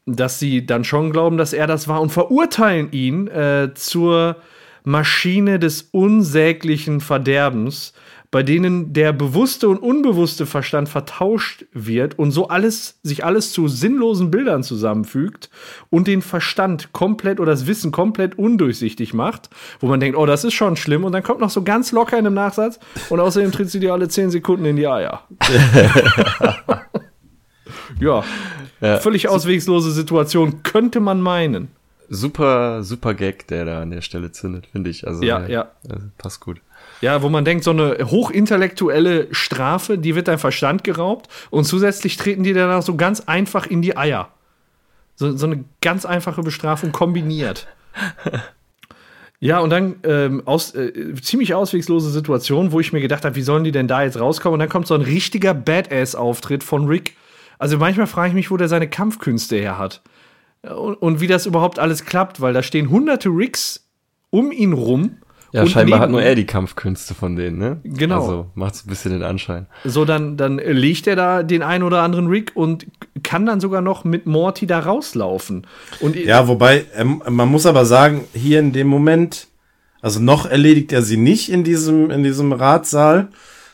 dass 0.06 0.40
sie 0.40 0.66
dann 0.66 0.86
schon 0.86 1.12
glauben, 1.12 1.36
dass 1.36 1.52
er 1.52 1.68
das 1.68 1.90
war 1.90 2.00
und 2.00 2.14
verurteilen 2.14 2.94
ihn 2.94 3.28
äh, 3.28 3.72
zur 3.74 4.38
Maschine 4.86 5.60
des 5.60 5.90
unsäglichen 5.92 7.02
Verderbens, 7.02 7.92
bei 8.30 8.44
denen 8.44 8.92
der 8.94 9.14
bewusste 9.14 9.70
und 9.70 9.78
unbewusste 9.78 10.46
Verstand 10.46 10.90
vertauscht 10.90 11.66
wird 11.72 12.20
und 12.20 12.32
so 12.32 12.50
alles, 12.50 13.00
sich 13.02 13.24
alles 13.24 13.54
zu 13.54 13.68
sinnlosen 13.70 14.32
Bildern 14.32 14.64
zusammenfügt 14.64 15.50
und 15.90 16.08
den 16.08 16.22
Verstand 16.22 16.92
komplett 16.92 17.40
oder 17.40 17.52
das 17.52 17.68
Wissen 17.68 17.92
komplett 17.92 18.38
undurchsichtig 18.38 19.14
macht, 19.14 19.50
wo 19.80 19.88
man 19.88 20.00
denkt, 20.02 20.18
oh, 20.18 20.26
das 20.26 20.44
ist 20.44 20.54
schon 20.56 20.76
schlimm 20.76 21.06
und 21.06 21.14
dann 21.14 21.24
kommt 21.24 21.40
noch 21.40 21.50
so 21.50 21.64
ganz 21.64 21.92
locker 21.94 22.20
in 22.20 22.26
einem 22.26 22.36
Nachsatz 22.36 22.80
und 23.10 23.20
außerdem 23.20 23.52
tritt 23.54 23.70
sie 23.70 23.80
dir 23.80 23.94
alle 23.94 24.10
10 24.10 24.30
Sekunden 24.32 24.66
in 24.66 24.76
die 24.76 24.88
Eier. 24.88 25.24
ja, 28.00 28.24
Ja. 28.82 28.98
völlig 28.98 29.28
auswegslose 29.30 29.92
Situation, 29.92 30.64
könnte 30.64 31.00
man 31.00 31.22
meinen. 31.22 31.70
Super, 32.10 32.84
super 32.84 33.14
Gag, 33.14 33.48
der 33.48 33.66
da 33.66 33.82
an 33.82 33.92
der 33.92 34.02
Stelle 34.02 34.32
zündet, 34.32 34.68
finde 34.68 34.90
ich. 34.90 35.06
Also 35.08 35.24
Ja, 35.24 35.40
äh, 35.46 35.52
ja. 35.52 35.62
äh, 35.90 35.96
passt 36.18 36.40
gut. 36.40 36.62
Ja, 37.02 37.22
wo 37.22 37.30
man 37.30 37.46
denkt, 37.46 37.64
so 37.64 37.72
eine 37.72 37.98
hochintellektuelle 38.10 39.28
Strafe, 39.32 39.98
die 39.98 40.16
wird 40.16 40.28
dein 40.28 40.40
Verstand 40.40 40.84
geraubt 40.84 41.28
und 41.52 41.66
zusätzlich 41.66 42.18
treten 42.18 42.44
die 42.44 42.54
dann 42.54 42.72
auch 42.72 42.82
so 42.82 42.96
ganz 42.96 43.22
einfach 43.22 43.68
in 43.68 43.82
die 43.82 43.96
Eier. 43.96 44.30
So, 45.16 45.36
so 45.36 45.46
eine 45.46 45.64
ganz 45.82 46.06
einfache 46.06 46.42
Bestrafung 46.42 46.92
kombiniert. 46.92 47.68
Ja, 49.40 49.60
und 49.60 49.70
dann 49.70 49.98
ähm, 50.04 50.42
aus, 50.46 50.74
äh, 50.74 51.14
ziemlich 51.22 51.54
auswegslose 51.54 52.10
Situation, 52.10 52.72
wo 52.72 52.80
ich 52.80 52.92
mir 52.92 53.02
gedacht 53.02 53.24
habe, 53.24 53.36
wie 53.36 53.44
sollen 53.44 53.64
die 53.64 53.72
denn 53.72 53.88
da 53.88 54.02
jetzt 54.02 54.20
rauskommen? 54.20 54.56
Und 54.56 54.60
dann 54.62 54.70
kommt 54.70 54.88
so 54.88 54.96
ein 54.96 55.02
richtiger 55.02 55.54
Badass-Auftritt 55.54 56.64
von 56.64 56.88
Rick. 56.88 57.16
Also 57.60 57.78
manchmal 57.78 58.08
frage 58.08 58.30
ich 58.30 58.34
mich, 58.34 58.50
wo 58.50 58.58
der 58.58 58.68
seine 58.68 58.90
Kampfkünste 58.90 59.56
her 59.56 59.78
hat. 59.78 60.02
Und, 60.64 60.96
und 60.96 61.22
wie 61.22 61.28
das 61.28 61.46
überhaupt 61.46 61.78
alles 61.78 62.04
klappt, 62.04 62.42
weil 62.42 62.54
da 62.54 62.64
stehen 62.64 62.90
hunderte 62.90 63.30
Ricks 63.30 63.88
um 64.32 64.52
ihn 64.52 64.74
rum. 64.74 65.18
Ja, 65.58 65.64
und 65.64 65.70
scheinbar 65.70 66.00
hat 66.00 66.12
nur 66.12 66.22
er 66.22 66.36
die 66.36 66.46
Kampfkünste 66.46 67.16
von 67.16 67.36
denen, 67.36 67.58
ne? 67.58 67.80
Genau. 67.84 68.22
Also 68.22 68.46
macht 68.54 68.76
ein 68.76 68.90
bisschen 68.90 69.12
den 69.12 69.24
Anschein. 69.24 69.66
So, 69.84 70.06
dann, 70.06 70.38
dann 70.38 70.60
legt 70.60 71.08
er 71.08 71.16
da 71.16 71.42
den 71.42 71.64
einen 71.64 71.84
oder 71.84 72.04
anderen 72.04 72.28
Rick 72.28 72.52
und 72.54 72.86
kann 73.24 73.48
dann 73.48 73.60
sogar 73.60 73.82
noch 73.82 74.04
mit 74.04 74.28
Morty 74.28 74.68
da 74.68 74.80
rauslaufen. 74.80 75.66
Und 76.00 76.16
Ja, 76.16 76.48
wobei, 76.48 76.86
ähm, 76.96 77.24
man 77.28 77.50
muss 77.50 77.66
aber 77.66 77.86
sagen, 77.86 78.26
hier 78.34 78.60
in 78.60 78.72
dem 78.72 78.86
Moment, 78.86 79.48
also 80.00 80.20
noch 80.20 80.46
erledigt 80.46 80.94
er 80.94 81.02
sie 81.02 81.18
nicht 81.18 81.52
in 81.52 81.64
diesem, 81.64 82.12
in 82.12 82.24
diesem 82.24 82.54
Ratsaal. 82.54 83.30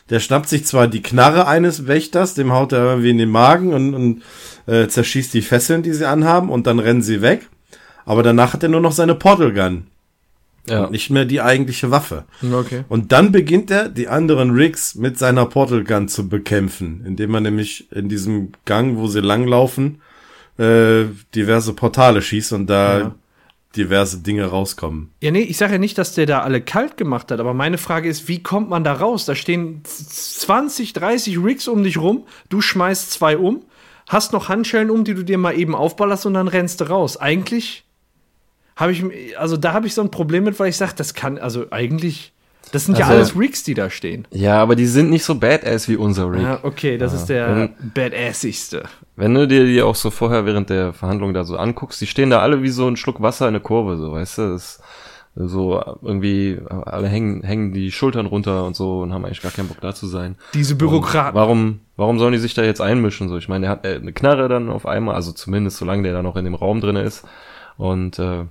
Der 0.08 0.20
schnappt 0.20 0.48
sich 0.48 0.64
zwar 0.64 0.88
die 0.88 1.02
Knarre 1.02 1.46
eines 1.46 1.86
Wächters, 1.86 2.32
dem 2.32 2.52
haut 2.52 2.72
er 2.72 2.84
irgendwie 2.84 3.10
in 3.10 3.18
den 3.18 3.30
Magen 3.30 3.74
und, 3.74 3.94
und 3.94 4.22
äh, 4.66 4.88
zerschießt 4.88 5.34
die 5.34 5.42
Fesseln, 5.42 5.82
die 5.82 5.92
sie 5.92 6.08
anhaben, 6.08 6.48
und 6.48 6.66
dann 6.66 6.78
rennen 6.78 7.02
sie 7.02 7.20
weg. 7.20 7.48
Aber 8.06 8.22
danach 8.22 8.54
hat 8.54 8.62
er 8.62 8.68
nur 8.70 8.80
noch 8.80 8.92
seine 8.92 9.14
Portal 9.14 9.52
Gun. 9.52 9.86
Ja. 10.68 10.84
Und 10.84 10.92
nicht 10.92 11.10
mehr 11.10 11.24
die 11.26 11.40
eigentliche 11.42 11.90
Waffe. 11.90 12.24
okay. 12.52 12.84
Und 12.88 13.12
dann 13.12 13.32
beginnt 13.32 13.70
er, 13.70 13.88
die 13.88 14.08
anderen 14.08 14.50
Rigs 14.50 14.94
mit 14.94 15.18
seiner 15.18 15.44
Portal 15.46 15.84
Gun 15.84 16.08
zu 16.08 16.28
bekämpfen, 16.28 17.02
indem 17.06 17.34
er 17.34 17.40
nämlich 17.40 17.90
in 17.92 18.08
diesem 18.08 18.52
Gang, 18.64 18.96
wo 18.96 19.06
sie 19.06 19.20
langlaufen, 19.20 20.00
äh, 20.58 21.04
diverse 21.34 21.74
Portale 21.74 22.22
schießt 22.22 22.52
und 22.54 22.68
da 22.68 22.98
Ja. 22.98 23.14
diverse 23.76 24.18
Dinge 24.20 24.46
rauskommen. 24.46 25.10
Ja, 25.20 25.32
nee, 25.32 25.40
ich 25.40 25.56
sage 25.56 25.72
ja 25.72 25.78
nicht, 25.78 25.98
dass 25.98 26.14
der 26.14 26.26
da 26.26 26.40
alle 26.40 26.60
kalt 26.60 26.96
gemacht 26.96 27.30
hat, 27.30 27.40
aber 27.40 27.52
meine 27.54 27.76
Frage 27.76 28.08
ist, 28.08 28.28
wie 28.28 28.42
kommt 28.42 28.70
man 28.70 28.84
da 28.84 28.92
raus? 28.94 29.24
Da 29.26 29.34
stehen 29.34 29.82
20, 29.84 30.92
30 30.92 31.42
Rigs 31.42 31.68
um 31.68 31.82
dich 31.82 31.98
rum, 31.98 32.24
du 32.48 32.60
schmeißt 32.60 33.10
zwei 33.10 33.36
um, 33.36 33.64
hast 34.08 34.32
noch 34.32 34.48
Handschellen 34.48 34.90
um, 34.90 35.04
die 35.04 35.14
du 35.14 35.24
dir 35.24 35.38
mal 35.38 35.58
eben 35.58 35.74
aufballerst 35.74 36.24
und 36.26 36.34
dann 36.34 36.48
rennst 36.48 36.80
du 36.80 36.84
raus. 36.88 37.16
Eigentlich 37.16 37.83
habe 38.76 38.92
ich, 38.92 39.04
also 39.38 39.56
da 39.56 39.72
habe 39.72 39.86
ich 39.86 39.94
so 39.94 40.02
ein 40.02 40.10
Problem 40.10 40.44
mit, 40.44 40.58
weil 40.58 40.68
ich 40.68 40.76
sage, 40.76 40.92
das 40.96 41.14
kann, 41.14 41.38
also 41.38 41.66
eigentlich, 41.70 42.32
das 42.72 42.86
sind 42.86 42.98
ja 42.98 43.04
Also- 43.06 43.16
alles 43.16 43.38
Rigs, 43.38 43.62
die 43.62 43.74
da 43.74 43.88
stehen. 43.90 44.26
Ja, 44.32 44.60
aber 44.60 44.74
die 44.74 44.86
sind 44.86 45.10
nicht 45.10 45.24
so 45.24 45.34
badass 45.36 45.88
wie 45.88 45.96
unser 45.96 46.30
Rick. 46.32 46.42
Ja, 46.42 46.58
okay, 46.62 46.98
das 46.98 47.12
ist 47.12 47.26
der 47.26 47.70
badassigste. 47.94 48.84
Wenn 49.16 49.34
du 49.34 49.46
dir 49.46 49.64
die 49.64 49.80
auch 49.82 49.94
so 49.94 50.10
vorher 50.10 50.44
während 50.46 50.70
der 50.70 50.92
Verhandlung 50.92 51.34
da 51.34 51.44
so 51.44 51.56
anguckst, 51.56 52.00
die 52.00 52.06
stehen 52.06 52.30
da 52.30 52.40
alle 52.40 52.62
wie 52.62 52.70
so 52.70 52.88
ein 52.88 52.96
Schluck 52.96 53.22
Wasser 53.22 53.46
in 53.46 53.54
der 53.54 53.62
Kurve, 53.62 53.96
so, 53.96 54.12
weißt 54.12 54.38
du? 54.38 54.42
Das 54.52 54.62
ist 54.64 54.82
so 55.36 55.82
irgendwie, 56.02 56.60
alle 56.68 57.08
hängen, 57.08 57.42
hängen 57.42 57.72
die 57.72 57.90
Schultern 57.90 58.26
runter 58.26 58.64
und 58.64 58.76
so 58.76 59.00
und 59.00 59.12
haben 59.12 59.24
eigentlich 59.24 59.42
gar 59.42 59.50
keinen 59.52 59.66
Bock 59.68 59.80
da 59.80 59.92
zu 59.94 60.06
sein. 60.06 60.36
Diese 60.54 60.76
Bürokraten. 60.76 61.34
Warum, 61.34 61.80
warum 61.96 62.18
sollen 62.20 62.32
die 62.32 62.38
sich 62.38 62.54
da 62.54 62.62
jetzt 62.62 62.80
einmischen? 62.80 63.28
So, 63.28 63.36
ich 63.36 63.48
meine, 63.48 63.62
der 63.62 63.70
hat 63.70 63.84
äh, 63.84 63.96
eine 63.96 64.12
Knarre 64.12 64.48
dann 64.48 64.70
auf 64.70 64.86
einmal, 64.86 65.16
also 65.16 65.32
zumindest 65.32 65.76
solange 65.78 66.04
der 66.04 66.12
da 66.12 66.22
noch 66.22 66.36
in 66.36 66.44
dem 66.44 66.54
Raum 66.54 66.80
drinne 66.80 67.02
ist. 67.02 67.24
Und 67.76 68.20
äh, 68.20 68.44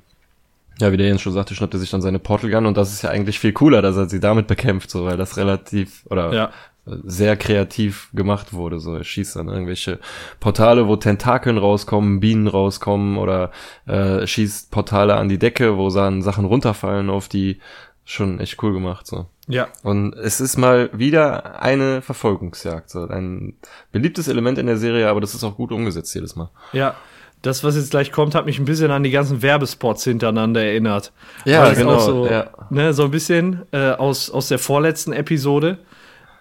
ja, 0.79 0.91
wie 0.91 0.97
der 0.97 1.07
Jens 1.07 1.21
schon 1.21 1.33
sagte, 1.33 1.55
schnappt 1.55 1.73
er 1.73 1.79
sich 1.79 1.91
dann 1.91 2.01
seine 2.01 2.19
Portal 2.19 2.49
Gun 2.49 2.65
und 2.65 2.77
das 2.77 2.91
ist 2.93 3.01
ja 3.03 3.09
eigentlich 3.09 3.39
viel 3.39 3.53
cooler, 3.53 3.81
dass 3.81 3.95
er 3.95 4.09
sie 4.09 4.19
damit 4.19 4.47
bekämpft, 4.47 4.89
so, 4.89 5.05
weil 5.05 5.17
das 5.17 5.37
relativ 5.37 6.05
oder 6.09 6.33
Ja. 6.33 6.49
sehr 6.85 7.37
kreativ 7.37 8.09
gemacht 8.13 8.51
wurde. 8.53 8.79
So, 8.79 8.93
er 8.95 9.03
schießt 9.05 9.35
dann 9.37 9.47
irgendwelche 9.47 9.99
Portale, 10.39 10.87
wo 10.87 10.95
Tentakeln 10.97 11.57
rauskommen, 11.57 12.19
Bienen 12.19 12.47
rauskommen 12.47 13.17
oder 13.17 13.51
äh, 13.85 14.27
schießt 14.27 14.69
Portale 14.71 15.15
an 15.15 15.29
die 15.29 15.39
Decke, 15.39 15.77
wo 15.77 15.89
dann 15.89 16.21
Sachen 16.21 16.45
runterfallen 16.45 17.09
auf 17.09 17.27
die. 17.29 17.59
Schon 18.05 18.41
echt 18.41 18.61
cool 18.61 18.73
gemacht, 18.73 19.07
so. 19.07 19.27
Ja, 19.47 19.69
Und 19.81 20.13
es 20.15 20.41
ist 20.41 20.57
mal 20.57 20.89
wieder 20.91 21.61
eine 21.61 22.01
Verfolgungsjagd. 22.01 22.89
So 22.89 23.07
ein 23.07 23.55
beliebtes 23.93 24.27
Element 24.27 24.57
in 24.57 24.65
der 24.65 24.75
Serie, 24.75 25.07
aber 25.07 25.21
das 25.21 25.33
ist 25.33 25.43
auch 25.45 25.55
gut 25.55 25.71
umgesetzt 25.71 26.13
jedes 26.13 26.35
Mal. 26.35 26.49
Ja, 26.73 26.95
das, 27.43 27.63
was 27.63 27.75
jetzt 27.75 27.91
gleich 27.91 28.11
kommt, 28.11 28.33
hat 28.35 28.45
mich 28.47 28.57
ein 28.57 28.65
bisschen 28.65 28.89
an 28.89 29.03
die 29.03 29.11
ganzen 29.11 29.41
Werbespots 29.41 30.05
hintereinander 30.05 30.63
erinnert. 30.63 31.11
Ja, 31.45 31.63
Weil 31.63 31.75
genau, 31.75 31.99
so, 31.99 32.25
ja. 32.27 32.47
ne, 32.71 32.93
so 32.93 33.03
ein 33.03 33.11
bisschen 33.11 33.61
äh, 33.71 33.91
aus, 33.91 34.31
aus 34.31 34.47
der 34.47 34.59
vorletzten 34.59 35.13
Episode. 35.13 35.77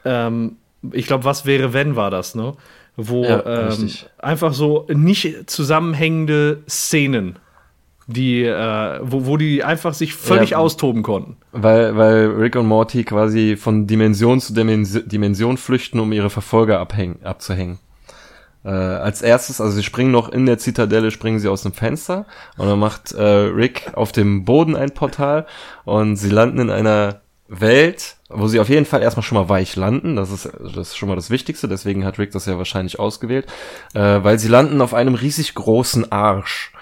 Ähm, 0.05 0.57
ich 0.93 1.07
glaube, 1.07 1.25
was 1.25 1.45
wäre, 1.45 1.73
wenn 1.75 1.97
war 1.97 2.11
das, 2.11 2.35
ne? 2.35 2.55
Wo 2.97 3.25
Ja, 3.25 3.71
ähm, 3.71 3.91
einfach 4.19 4.53
so 4.53 4.87
nicht 4.89 5.51
zusammenhängende 5.51 6.63
Szenen, 6.69 7.39
die, 8.07 8.45
äh, 8.45 9.01
wo, 9.03 9.27
wo 9.27 9.37
die 9.37 9.65
einfach 9.65 9.95
sich 9.95 10.15
völlig 10.15 10.51
Ja. 10.51 10.59
austoben 10.59 11.03
konnten. 11.03 11.37
Weil, 11.53 11.97
weil 11.97 12.27
Rick 12.27 12.55
und 12.55 12.67
Morty 12.67 13.03
quasi 13.05 13.57
von 13.57 13.87
Dimension 13.87 14.41
zu 14.41 14.53
Dimension, 14.55 15.09
Dimension 15.09 15.57
flüchten, 15.57 15.99
um 16.01 16.13
ihre 16.13 16.31
Verfolger 16.31 16.79
abhängen, 16.81 17.19
abzuhängen. 17.25 17.79
Äh, 18.65 18.69
als 18.71 19.23
erstes, 19.23 19.61
also 19.61 19.75
sie 19.75 19.83
springen 19.83 20.13
noch 20.13 20.29
in 20.29 20.47
der 20.47 20.59
Zitadelle, 20.59 21.11
springen 21.11 21.41
sie 21.41 21.49
aus 21.49 21.63
dem 21.63 21.73
Fenster 21.73 22.27
und 22.57 22.69
dann 22.69 22.79
macht 22.79 23.11
äh, 23.13 23.23
Rick 23.23 23.91
auf 23.95 24.13
dem 24.13 24.45
Boden 24.45 24.77
ein 24.77 24.93
Portal 24.93 25.47
und 25.85 26.15
sie 26.17 26.31
landen 26.31 26.61
in 26.61 26.71
einer 26.71 27.23
Welt, 27.49 28.17
wo 28.29 28.47
sie 28.47 28.61
auf 28.61 28.69
jeden 28.69 28.87
Fall 28.87 29.03
erstmal 29.03 29.25
schon 29.25 29.37
mal 29.37 29.49
weich 29.49 29.75
landen. 29.77 30.17
Das 30.17 30.31
ist, 30.31 30.49
das 30.61 30.89
ist 30.89 30.97
schon 30.97 31.09
mal 31.09 31.17
das 31.17 31.29
Wichtigste. 31.29 31.69
Deswegen 31.69 32.05
hat 32.05 32.19
Rick 32.19 32.31
das 32.33 32.47
ja 32.47 32.57
wahrscheinlich 32.57 32.99
ausgewählt, 32.99 33.47
äh, 33.95 34.01
weil 34.23 34.39
sie 34.39 34.49
landen 34.49 34.81
auf 34.81 34.95
einem 34.95 35.15
riesig 35.15 35.55
großen 35.55 36.11
Arsch, 36.13 36.73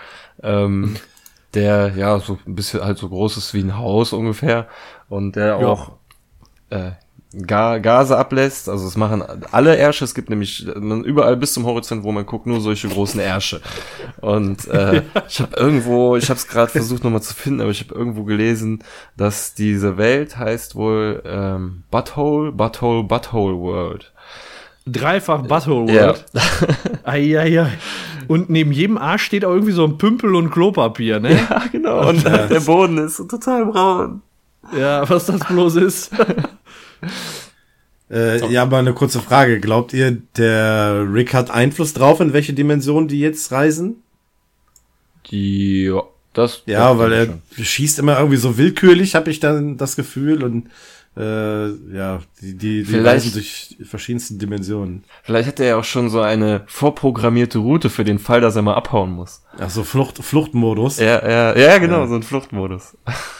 ähm, 0.43 0.97
der 1.55 1.95
ja 1.97 2.21
so 2.21 2.39
ein 2.47 2.55
bisschen 2.55 2.85
halt 2.85 2.99
so 2.99 3.09
groß 3.09 3.37
ist 3.39 3.55
wie 3.55 3.63
ein 3.63 3.77
Haus 3.79 4.13
ungefähr 4.13 4.69
und 5.09 5.35
der 5.35 5.59
Ja. 5.61 5.67
auch 5.67 5.93
äh, 6.69 6.93
Gase 7.33 8.17
ablässt. 8.17 8.69
Also 8.69 8.87
es 8.89 8.97
machen 8.97 9.23
alle 9.53 9.77
Ärsche. 9.77 10.05
Es 10.05 10.15
gibt 10.15 10.31
nämlich 10.31 10.67
überall 10.67 11.37
bis 11.37 11.53
zum 11.53 11.65
Horizont, 11.65 12.03
wo 12.03 12.11
man 12.11 12.27
guckt, 12.27 12.47
nur 12.47 12.61
solche 12.61 12.89
großen 12.89 13.21
Ärsche. 13.21 13.61
Und 14.21 14.67
äh, 14.69 15.03
ich 15.29 15.41
habe 15.41 15.57
irgendwo, 15.57 16.17
ich 16.17 16.29
habe 16.29 16.39
es 16.39 16.49
gerade 16.49 16.73
versucht 16.73 17.05
nochmal 17.05 17.23
zu 17.23 17.35
finden, 17.35 17.61
aber 17.61 17.71
ich 17.71 17.81
habe 17.81 17.95
irgendwo 17.95 18.25
gelesen, 18.25 18.83
dass 19.17 19.55
diese 19.55 19.97
Welt 19.97 20.37
heißt 20.37 20.75
wohl 20.75 21.23
ähm, 21.25 21.85
Butthole, 21.91 22.51
Butthole, 22.51 23.05
Butthole 23.05 23.57
World. 23.57 24.13
Dreifach 24.87 25.43
Butthole 25.43 25.93
Ja. 25.93 26.07
World. 26.09 26.25
Eieiei. 27.05 27.71
Und 28.27 28.51
neben 28.51 28.73
jedem 28.73 28.99
Arsch 28.99 29.23
steht 29.23 29.45
auch 29.45 29.53
irgendwie 29.53 29.73
so 29.73 29.85
ein 29.85 29.99
Pümpel 29.99 30.35
und 30.35 30.51
Klopapier, 30.51 31.21
ne? 31.21 31.31
Ja, 31.51 31.63
genau. 31.71 32.09
Und 32.09 32.25
der 32.25 32.61
Boden 32.61 32.99
ist 32.99 33.19
total 33.29 33.67
braun. 33.67 34.23
Ja, 34.77 35.09
was 35.09 35.27
das 35.27 35.41
bloß 35.41 35.77
ist. 35.77 36.11
Äh, 38.13 38.45
Ja, 38.53 38.63
aber 38.63 38.79
eine 38.79 38.93
kurze 38.93 39.21
Frage. 39.21 39.61
Glaubt 39.61 39.93
ihr, 39.93 40.19
der 40.37 41.07
Rick 41.13 41.33
hat 41.33 41.51
Einfluss 41.53 41.93
drauf, 41.93 42.19
in 42.21 42.33
welche 42.33 42.53
Dimension 42.53 43.07
die 43.07 43.21
jetzt 43.21 43.53
reisen? 43.53 44.03
Ja, 45.29 46.03
das. 46.33 46.63
Ja, 46.67 46.99
weil 46.99 47.13
er 47.13 47.27
schon. 47.27 47.65
schießt 47.65 47.99
immer 48.01 48.17
irgendwie 48.19 48.37
so 48.37 48.59
willkürlich, 48.59 49.15
habe 49.15 49.31
ich 49.31 49.39
dann 49.39 49.77
das 49.77 49.95
Gefühl. 49.95 50.43
Und 50.43 50.71
äh, 51.17 51.69
ja, 51.97 52.21
die, 52.41 52.57
die, 52.57 52.83
die 52.83 52.99
reisen 52.99 53.33
durch 53.33 53.77
verschiedenste 53.85 54.35
Dimensionen. 54.35 55.05
Vielleicht 55.23 55.47
hat 55.49 55.61
er 55.61 55.67
ja 55.67 55.77
auch 55.77 55.85
schon 55.85 56.11
so 56.11 56.21
eine 56.21 56.63
vorprogrammierte 56.67 57.59
Route 57.59 57.91
für 57.91 58.03
den 58.03 58.19
Fall, 58.19 58.41
dass 58.41 58.57
er 58.57 58.63
mal 58.63 58.75
abhauen 58.75 59.13
muss. 59.13 59.43
Ach 59.59 59.71
so, 59.71 59.85
Flucht, 59.85 60.19
Fluchtmodus. 60.19 60.99
Ja, 60.99 61.29
ja, 61.29 61.57
ja, 61.57 61.79
genau, 61.79 62.01
Ja. 62.01 62.07
so 62.09 62.15
ein 62.17 62.23
Fluchtmodus. 62.25 62.97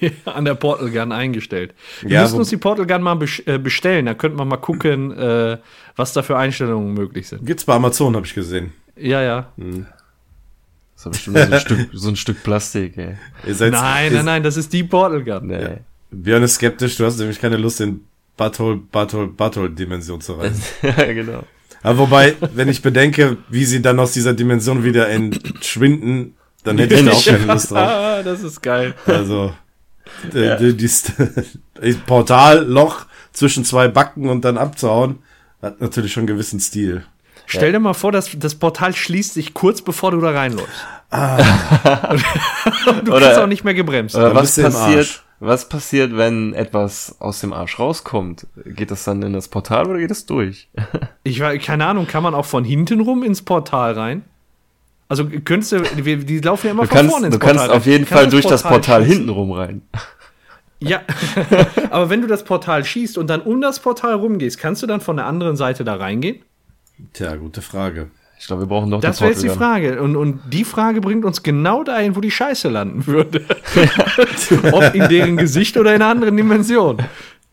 an 0.24 0.44
der 0.44 0.54
Portal 0.54 0.90
Gun 0.90 1.12
eingestellt. 1.12 1.74
Wir 2.02 2.10
Ja, 2.10 2.22
müssen 2.22 2.38
uns 2.38 2.48
die 2.50 2.56
Portal 2.56 2.86
Gun 2.86 3.02
mal 3.02 3.18
äh, 3.46 3.58
bestellen. 3.58 4.06
Da 4.06 4.14
könnten 4.14 4.38
wir 4.38 4.44
mal 4.44 4.56
gucken, 4.56 5.12
äh, 5.16 5.58
was 5.96 6.12
da 6.12 6.22
für 6.22 6.36
Einstellungen 6.36 6.94
möglich 6.94 7.28
sind. 7.28 7.44
Gibt's 7.46 7.64
bei 7.64 7.74
Amazon, 7.74 8.14
habe 8.16 8.26
ich 8.26 8.34
gesehen. 8.34 8.72
Ja, 8.96 9.22
ja. 9.22 9.52
Das 9.56 11.06
ist 11.06 11.10
bestimmt 11.12 11.36
so 11.38 11.52
ein, 11.52 11.60
Stück, 11.60 11.88
so 11.92 12.08
ein 12.08 12.16
Stück 12.16 12.42
Plastik, 12.42 12.96
ey. 12.96 13.16
Ihr 13.46 13.54
seid, 13.54 13.72
Nein, 13.72 14.12
nein, 14.12 14.24
nein, 14.24 14.42
das 14.42 14.56
ist 14.56 14.72
die 14.72 14.84
Portal 14.84 15.22
Gun. 15.22 15.46
Nee. 15.48 15.78
Björn 16.10 16.42
ist 16.42 16.54
skeptisch, 16.54 16.96
du 16.96 17.04
hast 17.04 17.18
nämlich 17.18 17.40
keine 17.40 17.56
Lust, 17.56 17.80
in 17.80 18.00
Butthole, 18.36 18.76
Butthole, 18.76 19.28
Butthole-Dimension 19.28 20.20
zu 20.20 20.34
reisen. 20.34 20.62
ja, 20.82 21.12
genau. 21.12 21.42
Aber 21.82 21.98
wobei, 21.98 22.34
wenn 22.54 22.68
ich 22.68 22.82
bedenke, 22.82 23.36
wie 23.48 23.64
sie 23.64 23.82
dann 23.82 23.98
aus 24.00 24.12
dieser 24.12 24.34
Dimension 24.34 24.84
wieder 24.84 25.08
entschwinden, 25.08 26.34
dann 26.64 26.78
hätte 26.78 26.96
ich 26.96 27.04
da 27.04 27.12
auch 27.12 27.24
keine 27.24 27.44
Lust 27.46 27.70
drauf. 27.70 27.78
Ah, 27.78 28.22
das 28.24 28.42
ist 28.42 28.60
geil. 28.62 28.94
Also, 29.06 29.52
äh, 30.34 30.56
die, 30.56 30.76
die, 30.76 30.90
die 31.82 31.92
Portalloch 31.94 33.06
zwischen 33.32 33.64
zwei 33.64 33.88
Backen 33.88 34.28
und 34.28 34.44
dann 34.44 34.58
abzuhauen, 34.58 35.18
hat 35.62 35.80
natürlich 35.80 36.12
schon 36.12 36.22
einen 36.22 36.28
gewissen 36.28 36.60
Stil. 36.60 37.04
Stell 37.46 37.72
dir 37.72 37.78
mal 37.78 37.94
vor, 37.94 38.12
dass 38.12 38.30
das 38.36 38.56
Portal 38.56 38.94
schließt 38.94 39.34
sich 39.34 39.54
kurz 39.54 39.80
bevor 39.80 40.10
du 40.10 40.20
da 40.20 40.30
reinläufst. 40.30 40.84
Und 41.12 43.04
du 43.06 43.12
Oder- 43.12 43.26
kriegst 43.26 43.38
auch 43.38 43.46
nicht 43.46 43.64
mehr 43.64 43.74
gebremst. 43.74 44.16
Oder 44.16 44.34
was 44.34 44.56
bist 44.56 44.62
passiert, 44.62 45.22
was 45.38 45.68
passiert, 45.68 46.16
wenn 46.16 46.54
etwas 46.54 47.16
aus 47.20 47.40
dem 47.40 47.52
Arsch 47.52 47.78
rauskommt? 47.78 48.46
Geht 48.64 48.90
das 48.90 49.04
dann 49.04 49.22
in 49.22 49.32
das 49.32 49.48
Portal 49.48 49.86
oder 49.86 49.98
geht 49.98 50.10
es 50.10 50.26
durch? 50.26 50.68
Ich 51.22 51.40
war, 51.40 51.56
keine 51.58 51.86
Ahnung, 51.86 52.06
kann 52.06 52.22
man 52.22 52.34
auch 52.34 52.46
von 52.46 52.64
hinten 52.64 53.00
rum 53.00 53.22
ins 53.22 53.42
Portal 53.42 53.92
rein? 53.92 54.24
Also 55.08 55.24
könntest 55.44 55.72
du, 55.72 55.80
die, 55.82 56.16
die 56.24 56.38
laufen 56.40 56.66
ja 56.66 56.72
immer 56.72 56.82
Du 56.82 56.88
von 56.88 56.96
kannst, 56.98 57.10
vorne 57.12 57.26
ins 57.26 57.34
du 57.36 57.38
Portal 57.38 57.56
kannst 57.56 57.70
rein. 57.70 57.76
auf 57.78 57.86
jeden 57.86 58.06
Fall 58.06 58.28
durch 58.28 58.46
das 58.46 58.62
Portal 58.62 59.02
schießen. 59.02 59.16
hintenrum 59.18 59.52
rein. 59.52 59.82
Ja, 60.80 61.00
aber 61.90 62.10
wenn 62.10 62.20
du 62.20 62.26
das 62.26 62.44
Portal 62.44 62.84
schießt 62.84 63.16
und 63.16 63.28
dann 63.28 63.40
um 63.40 63.60
das 63.60 63.78
Portal 63.80 64.14
rumgehst, 64.14 64.58
kannst 64.58 64.82
du 64.82 64.86
dann 64.86 65.00
von 65.00 65.16
der 65.16 65.26
anderen 65.26 65.56
Seite 65.56 65.84
da 65.84 65.94
reingehen? 65.94 66.40
Tja, 67.12 67.36
gute 67.36 67.62
Frage. 67.62 68.10
Ich 68.38 68.46
glaube, 68.46 68.62
wir 68.62 68.66
brauchen 68.66 68.90
doch 68.90 69.00
Das 69.00 69.20
wäre 69.22 69.30
jetzt 69.30 69.42
die 69.42 69.46
Portal. 69.48 69.66
Frage. 69.80 70.02
Und, 70.02 70.16
und 70.16 70.40
die 70.52 70.64
Frage 70.64 71.00
bringt 71.00 71.24
uns 71.24 71.42
genau 71.42 71.82
dahin, 71.84 72.16
wo 72.16 72.20
die 72.20 72.30
Scheiße 72.30 72.68
landen 72.68 73.06
würde. 73.06 73.44
Ob 74.72 74.94
in 74.94 75.08
deren 75.08 75.36
Gesicht 75.38 75.76
oder 75.78 75.94
in 75.94 76.02
einer 76.02 76.10
anderen 76.10 76.36
Dimension. 76.36 76.98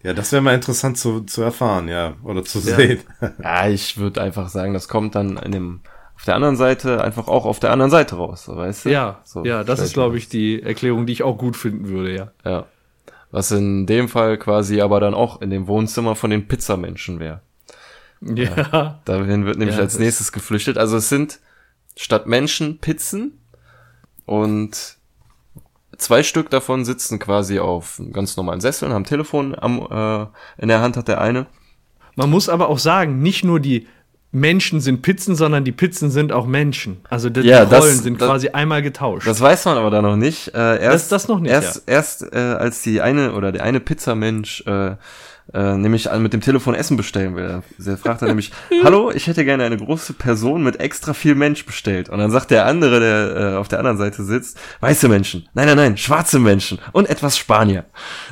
Ja, 0.04 0.14
das 0.14 0.34
wäre 0.34 0.42
mal 0.42 0.54
interessant 0.56 0.98
zu, 0.98 1.22
zu 1.22 1.42
erfahren, 1.42 1.88
ja, 1.88 2.16
oder 2.24 2.44
zu 2.44 2.60
sehen. 2.60 3.00
Ja, 3.42 3.70
ich 3.70 3.98
würde 3.98 4.22
einfach 4.22 4.50
sagen, 4.50 4.74
das 4.74 4.90
kommt 4.90 5.16
dann 5.16 5.38
in 5.38 5.54
dem, 5.54 5.80
auf 6.24 6.26
der 6.26 6.36
anderen 6.36 6.56
Seite 6.56 7.04
einfach 7.04 7.28
auch 7.28 7.46
auf 7.46 7.60
der 7.60 7.72
anderen 7.72 7.92
Seite 7.92 8.16
raus, 8.16 8.46
so, 8.46 8.56
weißt 8.56 8.86
du? 8.86 8.90
Ja, 8.92 9.20
So, 9.26 9.44
ja, 9.44 9.66
das 9.66 9.82
ist, 9.82 9.92
glaube 9.94 10.18
ich, 10.18 10.30
die 10.30 10.64
Erklärung, 10.64 11.06
die 11.06 11.12
ich 11.12 11.22
auch 11.22 11.38
gut 11.38 11.58
finden 11.58 11.90
würde, 11.90 12.16
ja. 12.16 12.32
Ja. 12.46 12.66
Was 13.32 13.52
in 13.52 13.86
dem 13.88 14.08
Fall 14.08 14.38
quasi 14.38 14.80
aber 14.80 15.02
dann 15.02 15.16
auch 15.16 15.42
in 15.42 15.50
dem 15.50 15.68
Wohnzimmer 15.68 16.16
von 16.16 16.30
den 16.30 16.48
Pizzamenschen 16.48 17.20
wäre. 17.20 17.42
Ja. 18.22 19.02
Dahin 19.04 19.44
wird 19.44 19.58
nämlich 19.58 19.76
Ja, 19.76 19.82
als 19.82 20.00
nächstes 20.00 20.32
geflüchtet. 20.32 20.78
Also 20.78 20.96
es 20.96 21.10
sind 21.10 21.42
statt 21.98 22.26
Menschen 22.26 22.78
Pizzen 22.78 23.38
und 24.26 24.96
zwei 25.98 26.24
Stück 26.24 26.50
davon 26.50 26.86
sitzen 26.86 27.20
quasi 27.20 27.60
auf 27.60 28.02
ganz 28.14 28.38
normalen 28.38 28.62
Sesseln, 28.62 28.94
haben 28.94 29.04
Telefon 29.04 29.56
am, 29.60 29.80
äh, 29.92 30.62
in 30.62 30.70
der 30.70 30.80
Hand 30.80 30.96
hat 30.96 31.10
der 31.10 31.20
eine. 31.20 31.48
Man 32.16 32.30
muss 32.30 32.48
aber 32.48 32.70
auch 32.70 32.80
sagen, 32.80 33.22
nicht 33.22 33.44
nur 33.44 33.60
die 33.60 33.88
Menschen 34.36 34.82
sind 34.82 35.04
Pizzen, 35.04 35.36
sondern 35.36 35.64
die 35.64 35.72
Pizzen 35.72 36.10
sind 36.10 36.32
auch 36.32 36.48
Menschen. 36.48 36.98
Also 37.08 37.30
die, 37.30 37.42
Ja, 37.42 37.66
die 37.66 37.70
das- 37.72 37.84
Rollen 37.84 38.00
sind 38.00 38.20
das- 38.20 38.28
quasi 38.28 38.50
einmal 38.50 38.82
getauscht. 38.82 39.28
Das 39.28 39.40
weiß 39.40 39.66
man 39.66 39.78
aber 39.78 39.92
da 39.92 40.02
noch 40.02 40.16
nicht. 40.16 40.48
Äh, 40.56 40.82
erst, 40.82 41.12
Das- 41.12 41.22
das 41.24 41.28
noch 41.28 41.40
nicht, 41.40 41.52
Erst, 41.52 41.84
erst 41.86 42.34
äh, 42.34 42.38
als 42.40 42.82
die 42.82 43.00
eine 43.00 43.34
oder 43.34 43.52
der 43.52 43.64
eine 43.64 43.80
Pizzamensch 43.80 44.64
äh, 44.66 44.96
äh, 45.54 45.76
nämlich 45.78 46.10
mit 46.18 46.34
dem 46.34 46.42
Telefon 46.42 46.74
Essen 46.74 46.98
bestellen 46.98 47.36
will. 47.36 47.62
Der 47.78 47.98
fragt 47.98 48.22
dann 48.22 48.30
nämlich, 48.30 48.52
hallo, 48.84 49.12
ich 49.14 49.28
hätte 49.28 49.44
gerne 49.46 49.66
eine 49.66 49.78
große 49.78 50.14
Person 50.14 50.64
mit 50.64 50.80
extra 50.80 51.14
viel 51.14 51.36
Mensch 51.36 51.66
bestellt. 51.66 52.10
Und 52.10 52.18
dann 52.20 52.32
sagt 52.32 52.50
der 52.50 52.66
andere, 52.66 53.00
der 53.02 53.36
äh, 53.54 53.56
auf 53.58 53.68
der 53.68 53.80
anderen 53.80 53.98
Seite 53.98 54.24
sitzt, 54.24 54.58
weiße 54.80 55.10
Menschen. 55.10 55.48
Nein, 55.54 55.68
nein, 55.68 55.78
nein, 55.78 55.98
schwarze 55.98 56.40
Menschen 56.40 56.80
und 56.94 57.08
etwas 57.10 57.38
Spanier. 57.38 57.84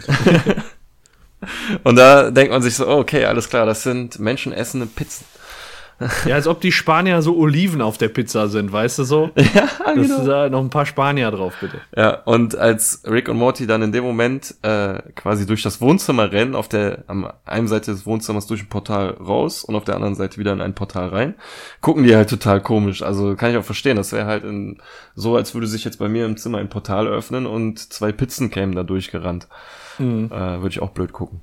und 1.83 1.95
da 1.95 2.31
denkt 2.31 2.51
man 2.51 2.61
sich 2.61 2.75
so, 2.75 2.87
okay, 2.87 3.25
alles 3.25 3.49
klar, 3.49 3.65
das 3.65 3.83
sind 3.83 4.17
menschenessende 4.19 4.85
Pizzen. 4.87 5.25
Ja, 6.25 6.35
als 6.35 6.47
ob 6.47 6.61
die 6.61 6.71
Spanier 6.71 7.21
so 7.21 7.37
Oliven 7.37 7.81
auf 7.81 7.97
der 7.97 8.09
Pizza 8.09 8.47
sind, 8.47 8.71
weißt 8.71 8.99
du 8.99 9.03
so? 9.03 9.29
Ja, 9.53 9.67
Das 9.95 10.09
ist 10.09 10.25
da 10.25 10.49
noch 10.49 10.61
ein 10.61 10.69
paar 10.69 10.85
Spanier 10.85 11.29
drauf, 11.31 11.53
bitte. 11.59 11.79
Ja, 11.95 12.21
und 12.23 12.55
als 12.55 13.03
Rick 13.05 13.27
und 13.27 13.37
Morty 13.37 13.67
dann 13.67 13.81
in 13.81 13.91
dem 13.91 14.03
Moment 14.03 14.55
äh, 14.61 15.01
quasi 15.15 15.45
durch 15.45 15.61
das 15.61 15.81
Wohnzimmer 15.81 16.31
rennen, 16.31 16.55
auf 16.55 16.67
der 16.69 17.03
am 17.07 17.27
einen 17.45 17.67
Seite 17.67 17.91
des 17.91 18.05
Wohnzimmers 18.05 18.47
durch 18.47 18.63
ein 18.63 18.69
Portal 18.69 19.09
raus 19.11 19.63
und 19.63 19.75
auf 19.75 19.83
der 19.83 19.95
anderen 19.95 20.15
Seite 20.15 20.37
wieder 20.37 20.53
in 20.53 20.61
ein 20.61 20.73
Portal 20.75 21.09
rein, 21.09 21.35
gucken 21.81 22.03
die 22.03 22.15
halt 22.15 22.29
total 22.29 22.61
komisch. 22.61 23.01
Also 23.01 23.35
kann 23.35 23.51
ich 23.51 23.57
auch 23.57 23.63
verstehen, 23.63 23.97
das 23.97 24.11
wäre 24.13 24.25
halt 24.25 24.43
in, 24.43 24.81
so, 25.15 25.35
als 25.35 25.53
würde 25.53 25.67
sich 25.67 25.83
jetzt 25.83 25.99
bei 25.99 26.07
mir 26.07 26.25
im 26.25 26.37
Zimmer 26.37 26.59
ein 26.59 26.69
Portal 26.69 27.07
öffnen 27.07 27.45
und 27.45 27.79
zwei 27.79 28.11
Pizzen 28.11 28.49
kämen 28.49 28.75
da 28.75 28.83
durchgerannt. 28.83 29.47
Äh, 29.99 30.03
würde 30.61 30.69
ich 30.69 30.81
auch 30.81 30.91
blöd 30.91 31.11
gucken. 31.13 31.41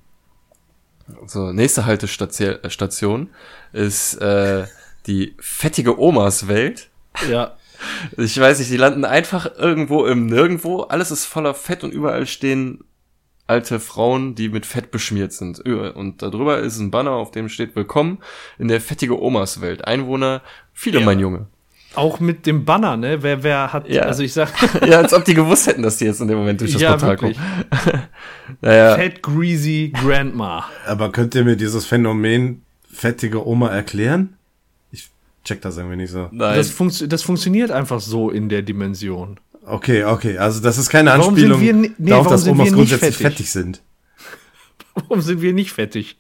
So, 1.26 1.52
nächste 1.52 1.86
Haltestation 1.86 3.30
äh, 3.72 3.82
ist 3.86 4.14
äh, 4.16 4.66
die 5.06 5.34
fettige 5.40 5.98
Omas 5.98 6.48
Welt. 6.48 6.90
Ja. 7.30 7.56
Ich 8.16 8.38
weiß 8.38 8.58
nicht, 8.58 8.70
die 8.70 8.76
landen 8.76 9.04
einfach 9.04 9.56
irgendwo 9.56 10.04
im 10.06 10.26
Nirgendwo. 10.26 10.82
Alles 10.82 11.10
ist 11.10 11.24
voller 11.26 11.54
Fett 11.54 11.84
und 11.84 11.92
überall 11.92 12.26
stehen 12.26 12.84
alte 13.46 13.80
Frauen, 13.80 14.34
die 14.34 14.48
mit 14.48 14.66
Fett 14.66 14.90
beschmiert 14.90 15.32
sind. 15.32 15.60
Und 15.60 16.22
darüber 16.22 16.58
ist 16.58 16.78
ein 16.78 16.90
Banner, 16.90 17.12
auf 17.12 17.30
dem 17.30 17.48
steht 17.48 17.74
Willkommen 17.76 18.18
in 18.58 18.68
der 18.68 18.80
fettige 18.80 19.20
Omas 19.20 19.60
Welt. 19.60 19.86
Einwohner, 19.86 20.42
viele, 20.74 21.00
Ja. 21.00 21.06
mein 21.06 21.18
Junge. 21.20 21.46
Auch 21.98 22.20
mit 22.20 22.46
dem 22.46 22.64
Banner, 22.64 22.96
ne? 22.96 23.22
Wer, 23.22 23.42
wer 23.42 23.72
hat, 23.72 23.88
Ja. 23.88 24.02
also 24.02 24.22
ich 24.22 24.32
sag, 24.32 24.50
Ja, 24.86 24.98
als 24.98 25.12
ob 25.12 25.24
die 25.24 25.34
gewusst 25.34 25.66
hätten, 25.66 25.82
dass 25.82 25.96
die 25.98 26.04
jetzt 26.06 26.20
in 26.20 26.28
dem 26.28 26.38
Moment 26.38 26.60
durch 26.60 26.72
das 26.72 26.80
ja, 26.82 26.90
Portal 26.92 27.10
wirklich. 27.10 27.36
kommen. 27.36 28.02
Naja, 28.62 28.96
Fat 28.96 29.22
Greasy 29.22 29.92
Grandma. 30.02 30.64
Aber 30.86 31.12
könnt 31.12 31.34
ihr 31.34 31.44
mir 31.44 31.56
dieses 31.56 31.84
Phänomen 31.84 32.62
fettige 32.90 33.46
Oma 33.46 33.68
erklären? 33.68 34.34
Ich 34.90 35.08
check 35.44 35.60
das 35.60 35.76
irgendwie 35.76 35.96
nicht 35.96 36.10
so. 36.10 36.28
nein. 36.32 36.56
Das, 36.56 36.70
funktio- 36.72 37.06
das 37.06 37.22
funktioniert 37.22 37.70
einfach 37.70 38.00
so 38.00 38.30
in 38.30 38.48
der 38.48 38.62
Dimension. 38.62 39.38
Okay, 39.66 40.04
okay, 40.04 40.38
also 40.38 40.60
das 40.60 40.78
ist 40.78 40.88
keine 40.88 41.10
Warum 41.10 41.34
Anspielung 41.34 41.60
sind 41.60 41.82
wir 41.82 41.90
nee, 41.98 42.10
darauf, 42.10 42.24
warum 42.24 42.32
dass 42.32 42.42
sind 42.44 42.52
Omas 42.52 42.64
wir 42.64 42.70
nicht 42.70 42.74
grundsätzlich 42.76 43.16
fettig? 43.16 43.36
fettig 43.36 43.50
sind. 43.50 43.82
Warum 44.94 45.20
sind 45.20 45.42
wir 45.42 45.52
nicht 45.52 45.72
fettig? 45.72 46.16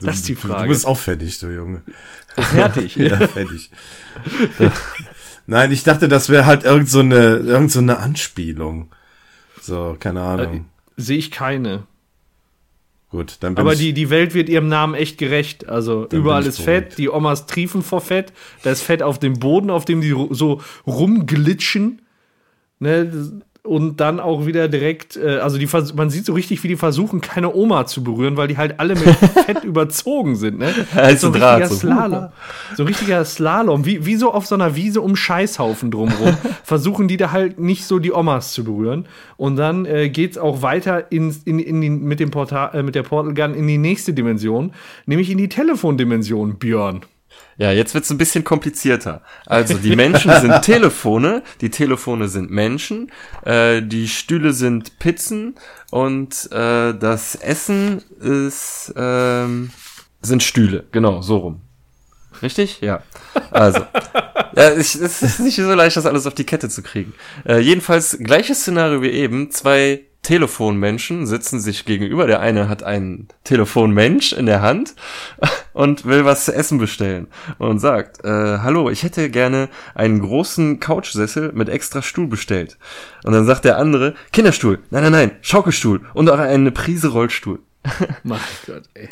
Das 0.00 0.16
ist 0.16 0.28
die 0.28 0.34
Du 0.34 0.40
Frage. 0.48 0.68
bist 0.68 0.86
auch 0.86 0.98
fertig, 0.98 1.38
du 1.38 1.48
Junge. 1.48 1.82
fertig. 2.36 2.96
Ja, 2.96 3.16
fertig. 3.28 3.70
Nein, 5.46 5.70
ich 5.72 5.84
dachte, 5.84 6.08
das 6.08 6.28
wäre 6.28 6.46
halt 6.46 6.64
irgend 6.64 6.88
so 6.88 7.00
eine, 7.00 7.36
irgend 7.36 7.70
so 7.70 7.78
eine 7.78 7.98
Anspielung. 7.98 8.90
So, 9.60 9.96
keine 9.98 10.22
Ahnung. 10.22 10.66
Sehe 10.96 11.18
ich 11.18 11.30
keine. 11.30 11.84
Gut, 13.10 13.36
dann 13.40 13.54
bin 13.54 13.62
Aber 13.62 13.72
ich, 13.72 13.78
die, 13.78 13.92
die 13.92 14.10
Welt 14.10 14.34
wird 14.34 14.48
ihrem 14.48 14.68
Namen 14.68 14.94
echt 14.94 15.16
gerecht. 15.18 15.68
Also 15.68 16.08
überall 16.10 16.44
ist 16.44 16.60
Fett, 16.60 16.98
die 16.98 17.08
Omas 17.08 17.46
triefen 17.46 17.82
vor 17.82 18.00
Fett, 18.00 18.32
da 18.62 18.70
ist 18.72 18.82
Fett 18.82 19.02
auf 19.02 19.18
dem 19.20 19.38
Boden, 19.38 19.70
auf 19.70 19.84
dem 19.84 20.00
die 20.00 20.14
so 20.30 20.60
rumglitschen. 20.86 22.02
Ne? 22.80 23.42
Das- 23.66 23.70
Und 23.70 23.96
dann 24.00 24.20
auch 24.20 24.46
wieder 24.46 24.68
direkt, 24.68 25.16
äh, 25.16 25.38
also 25.38 25.58
die, 25.58 25.68
man 25.94 26.10
sieht 26.10 26.24
so 26.26 26.32
richtig, 26.34 26.62
wie 26.62 26.68
die 26.68 26.76
versuchen, 26.76 27.20
keine 27.20 27.54
Oma 27.54 27.86
zu 27.86 28.02
berühren, 28.04 28.36
weil 28.36 28.48
die 28.48 28.56
halt 28.56 28.78
alle 28.80 28.94
mit 28.94 29.04
Fett 29.46 29.64
überzogen 29.64 30.36
sind. 30.36 30.58
Ne? 30.58 30.72
Heiße 30.94 31.18
so 31.18 31.26
ein 31.28 31.32
richtiger 31.34 31.66
so. 31.68 31.74
Slalom. 31.74 32.28
So 32.76 32.82
ein 32.82 32.86
richtiger 32.86 33.24
Slalom, 33.24 33.84
wie, 33.84 34.06
wie 34.06 34.16
so 34.16 34.32
auf 34.32 34.46
so 34.46 34.54
einer 34.54 34.76
Wiese 34.76 35.00
um 35.00 35.16
Scheißhaufen 35.16 35.90
drumrum. 35.90 36.36
versuchen 36.64 37.08
die 37.08 37.16
da 37.16 37.32
halt 37.32 37.58
nicht 37.58 37.84
so 37.84 37.98
die 37.98 38.12
Omas 38.12 38.52
zu 38.52 38.64
berühren. 38.64 39.06
Und 39.36 39.56
dann 39.56 39.84
äh, 39.86 40.08
geht's 40.08 40.38
auch 40.38 40.62
weiter 40.62 41.10
ins, 41.12 41.38
in, 41.44 41.58
in 41.58 41.80
die, 41.80 41.90
mit, 41.90 42.20
dem 42.20 42.30
Portal, 42.30 42.70
äh, 42.74 42.82
mit 42.82 42.94
der 42.94 43.02
Portal 43.02 43.34
Gun 43.34 43.54
in 43.54 43.66
die 43.66 43.78
nächste 43.78 44.12
Dimension, 44.14 44.72
nämlich 45.06 45.30
in 45.30 45.38
die 45.38 45.48
Telefondimension, 45.48 46.58
Björn. 46.58 47.00
Ja, 47.58 47.72
jetzt 47.72 47.94
wird's 47.94 48.10
ein 48.10 48.18
bisschen 48.18 48.44
komplizierter. 48.44 49.22
Also 49.46 49.78
die 49.78 49.96
Menschen 49.96 50.30
sind 50.40 50.60
Telefone, 50.62 51.42
die 51.62 51.70
Telefone 51.70 52.28
sind 52.28 52.50
Menschen, 52.50 53.10
äh, 53.44 53.80
die 53.80 54.08
Stühle 54.08 54.52
sind 54.52 54.98
Pizzen 54.98 55.54
und 55.90 56.52
äh, 56.52 56.92
das 56.92 57.34
Essen 57.36 58.02
ist 58.20 58.92
ähm, 58.94 59.70
sind 60.20 60.42
Stühle. 60.42 60.84
Genau, 60.92 61.22
so 61.22 61.38
rum. 61.38 61.60
Richtig? 62.42 62.80
Ja. 62.82 63.02
Also. 63.50 63.80
ja, 64.54 64.72
ich, 64.72 64.94
es 64.94 65.22
ist 65.22 65.40
nicht 65.40 65.56
so 65.56 65.72
leicht, 65.72 65.96
das 65.96 66.04
alles 66.04 66.26
auf 66.26 66.34
die 66.34 66.44
Kette 66.44 66.68
zu 66.68 66.82
kriegen. 66.82 67.14
Äh, 67.46 67.60
jedenfalls 67.60 68.18
gleiches 68.20 68.60
Szenario 68.60 69.00
wie 69.00 69.10
eben. 69.10 69.50
Zwei 69.50 70.02
Telefonmenschen 70.26 71.24
sitzen 71.24 71.60
sich 71.60 71.84
gegenüber. 71.84 72.26
Der 72.26 72.40
eine 72.40 72.68
hat 72.68 72.82
einen 72.82 73.28
Telefonmensch 73.44 74.32
in 74.32 74.46
der 74.46 74.60
Hand 74.60 74.96
und 75.72 76.04
will 76.04 76.24
was 76.24 76.46
zu 76.46 76.52
essen 76.52 76.78
bestellen 76.78 77.28
und 77.58 77.78
sagt, 77.78 78.24
äh, 78.24 78.58
hallo, 78.58 78.90
ich 78.90 79.04
hätte 79.04 79.30
gerne 79.30 79.68
einen 79.94 80.18
großen 80.18 80.80
Couchsessel 80.80 81.52
mit 81.52 81.68
extra 81.68 82.02
Stuhl 82.02 82.26
bestellt. 82.26 82.76
Und 83.22 83.34
dann 83.34 83.46
sagt 83.46 83.64
der 83.66 83.78
andere, 83.78 84.14
Kinderstuhl, 84.32 84.80
nein, 84.90 85.04
nein, 85.04 85.12
nein, 85.12 85.30
Schaukelstuhl 85.42 86.00
und 86.12 86.28
auch 86.28 86.40
eine 86.40 86.72
Prise 86.72 87.06
Rollstuhl. 87.06 87.60
Mein 88.24 88.40
Gott, 88.66 88.82
ey. 88.94 89.08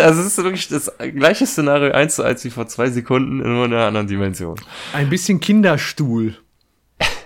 also 0.00 0.20
es 0.20 0.28
ist 0.28 0.36
wirklich 0.36 0.68
das 0.68 0.92
gleiche 1.16 1.44
Szenario 1.44 1.90
eins 1.90 2.14
zu 2.14 2.22
eins 2.22 2.44
wie 2.44 2.50
vor 2.50 2.68
zwei 2.68 2.88
Sekunden 2.90 3.40
in 3.40 3.46
einer 3.46 3.84
anderen 3.84 4.06
Dimension. 4.06 4.60
Ein 4.92 5.10
bisschen 5.10 5.40
Kinderstuhl 5.40 6.36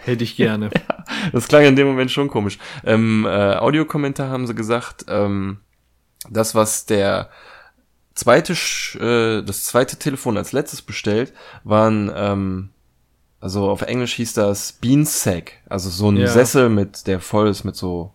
hätte 0.04 0.24
ich 0.24 0.36
gerne. 0.36 0.70
Das 1.32 1.48
klang 1.48 1.64
in 1.64 1.74
dem 1.76 1.88
Moment 1.88 2.10
schon 2.12 2.28
komisch. 2.28 2.58
Im 2.84 3.26
äh, 3.26 3.28
Audiokommentar 3.56 4.28
haben 4.30 4.46
sie 4.46 4.54
gesagt, 4.54 5.06
ähm, 5.08 5.58
das, 6.28 6.54
was 6.54 6.86
der 6.86 7.30
zweite, 8.14 8.54
Sch- 8.54 8.98
äh, 9.00 9.42
das 9.42 9.64
zweite 9.64 9.96
Telefon 9.98 10.36
als 10.36 10.52
letztes 10.52 10.82
bestellt, 10.82 11.32
waren, 11.64 12.10
ähm, 12.14 12.68
also 13.40 13.68
auf 13.70 13.82
Englisch 13.82 14.14
hieß 14.14 14.34
das 14.34 14.72
Beansack, 14.72 15.54
also 15.68 15.90
so 15.90 16.10
ein 16.10 16.16
Ja. 16.16 16.28
Sessel 16.28 16.68
mit, 16.68 17.06
der 17.08 17.18
voll 17.20 17.48
ist 17.48 17.64
mit 17.64 17.74
so, 17.74 18.12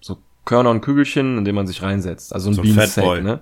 so 0.00 0.18
Körner 0.44 0.70
und 0.70 0.82
Kügelchen, 0.82 1.38
in 1.38 1.44
dem 1.46 1.54
man 1.54 1.66
sich 1.66 1.82
reinsetzt. 1.82 2.34
Also 2.34 2.50
ein 2.50 2.54
So 2.54 2.62
Beansack, 2.62 3.22
ne? 3.22 3.40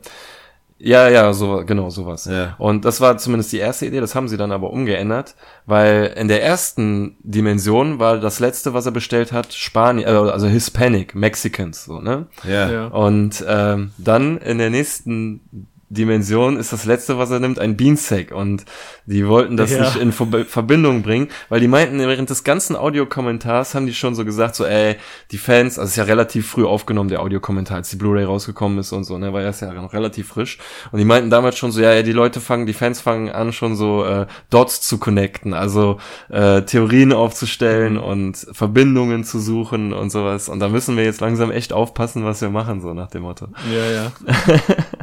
Ja, 0.79 1.09
ja, 1.09 1.33
so, 1.33 1.62
genau, 1.64 1.91
sowas. 1.91 2.25
Ja. 2.27 2.57
Und 2.59 2.85
das 2.85 3.01
war 3.01 3.16
zumindest 3.16 3.53
die 3.53 3.59
erste 3.59 3.87
Idee, 3.87 4.01
das 4.01 4.14
haben 4.14 4.29
sie 4.29 4.37
dann 4.37 4.53
aber 4.53 4.70
umgeändert, 4.70 5.37
weil 5.66 6.12
in 6.16 6.29
der 6.29 6.43
ersten 6.43 7.16
Dimension 7.20 7.99
war 7.99 8.18
das 8.18 8.41
letzte, 8.41 8.75
was 8.75 8.85
er 8.85 8.93
bestellt 8.93 9.33
hat, 9.33 9.53
Spanier, 9.55 10.09
äh, 10.09 10.31
also 10.31 10.47
Hispanic, 10.47 11.14
Mexicans, 11.14 11.85
so, 11.85 12.01
ne? 12.01 12.27
ja. 12.43 12.70
Ja. 12.70 12.87
Und 12.89 13.45
ähm, 13.47 13.93
dann 13.99 14.39
in 14.39 14.59
der 14.59 14.70
nächsten 14.70 15.68
Dimension 15.89 16.57
ist 16.57 16.72
das 16.72 16.85
letzte, 16.85 17.18
was 17.18 17.30
er 17.30 17.41
nimmt, 17.41 17.59
ein 17.59 17.76
Beansack. 17.76 18.32
Und 18.32 18.64
die 19.07 19.26
wollten 19.28 19.57
das 19.57 19.70
Ja. 19.70 19.80
nicht 19.80 19.97
in 19.97 20.12
Ver 20.12 20.45
Verbindung 20.47 21.03
bringen, 21.03 21.28
weil 21.49 21.61
die 21.61 21.68
meinten, 21.68 21.99
während 21.99 22.30
des 22.30 22.45
ganzen 22.45 22.76
Audiokommentars 22.76 23.74
haben 23.74 23.87
die 23.87 23.95
schon 23.95 24.14
so 24.14 24.24
gesagt, 24.24 24.55
so, 24.55 24.64
ey, 24.64 24.97
die 25.30 25.39
Fans, 25.39 25.78
also 25.78 25.85
es 25.87 25.91
ist 25.93 25.97
ja 25.97 26.05
relativ 26.05 26.49
früh 26.49 26.64
aufgenommen, 26.64 27.09
der 27.09 27.20
Audiokommentar, 27.20 27.76
als 27.78 27.91
die 27.91 27.97
Blu-ray 27.97 28.24
rausgekommen 28.24 28.78
ist 28.78 28.93
und 28.93 29.05
so, 29.05 29.18
ne, 29.18 29.32
war 29.32 29.43
das 29.43 29.61
ja 29.61 29.72
noch 29.72 29.93
relativ 29.93 30.28
frisch. 30.28 30.59
Und 30.93 30.99
die 30.99 31.05
meinten 31.05 31.30
damals 31.30 31.59
schon 31.59 31.72
so, 31.72 31.80
ja, 31.80 31.93
ja, 31.93 32.03
die 32.03 32.12
Leute 32.12 32.41
fangen, 32.41 32.66
die 32.66 32.72
Fans 32.72 33.01
fangen 33.01 33.30
an, 33.30 33.53
schon 33.53 33.76
so 33.76 34.05
äh, 34.05 34.26
Dots 34.51 34.80
zu 34.80 34.99
connecten, 34.99 35.55
also 35.55 35.99
äh, 36.30 36.62
Theorien 36.62 37.12
aufzustellen 37.12 37.99
und 37.99 38.47
Verbindungen 38.53 39.24
zu 39.24 39.39
suchen 39.39 39.93
und 39.93 40.11
sowas. 40.11 40.49
Und 40.49 40.61
da 40.61 40.68
müssen 40.68 40.97
wir 40.97 41.05
jetzt 41.05 41.20
langsam 41.20 41.51
echt 41.51 41.72
aufpassen, 41.72 42.24
was 42.24 42.41
wir 42.41 42.51
machen, 42.51 42.80
so 42.80 42.95
nach 42.95 43.09
dem 43.11 43.22
Motto. 43.22 43.49
Ja, 43.72 43.91
ja. 43.91 44.12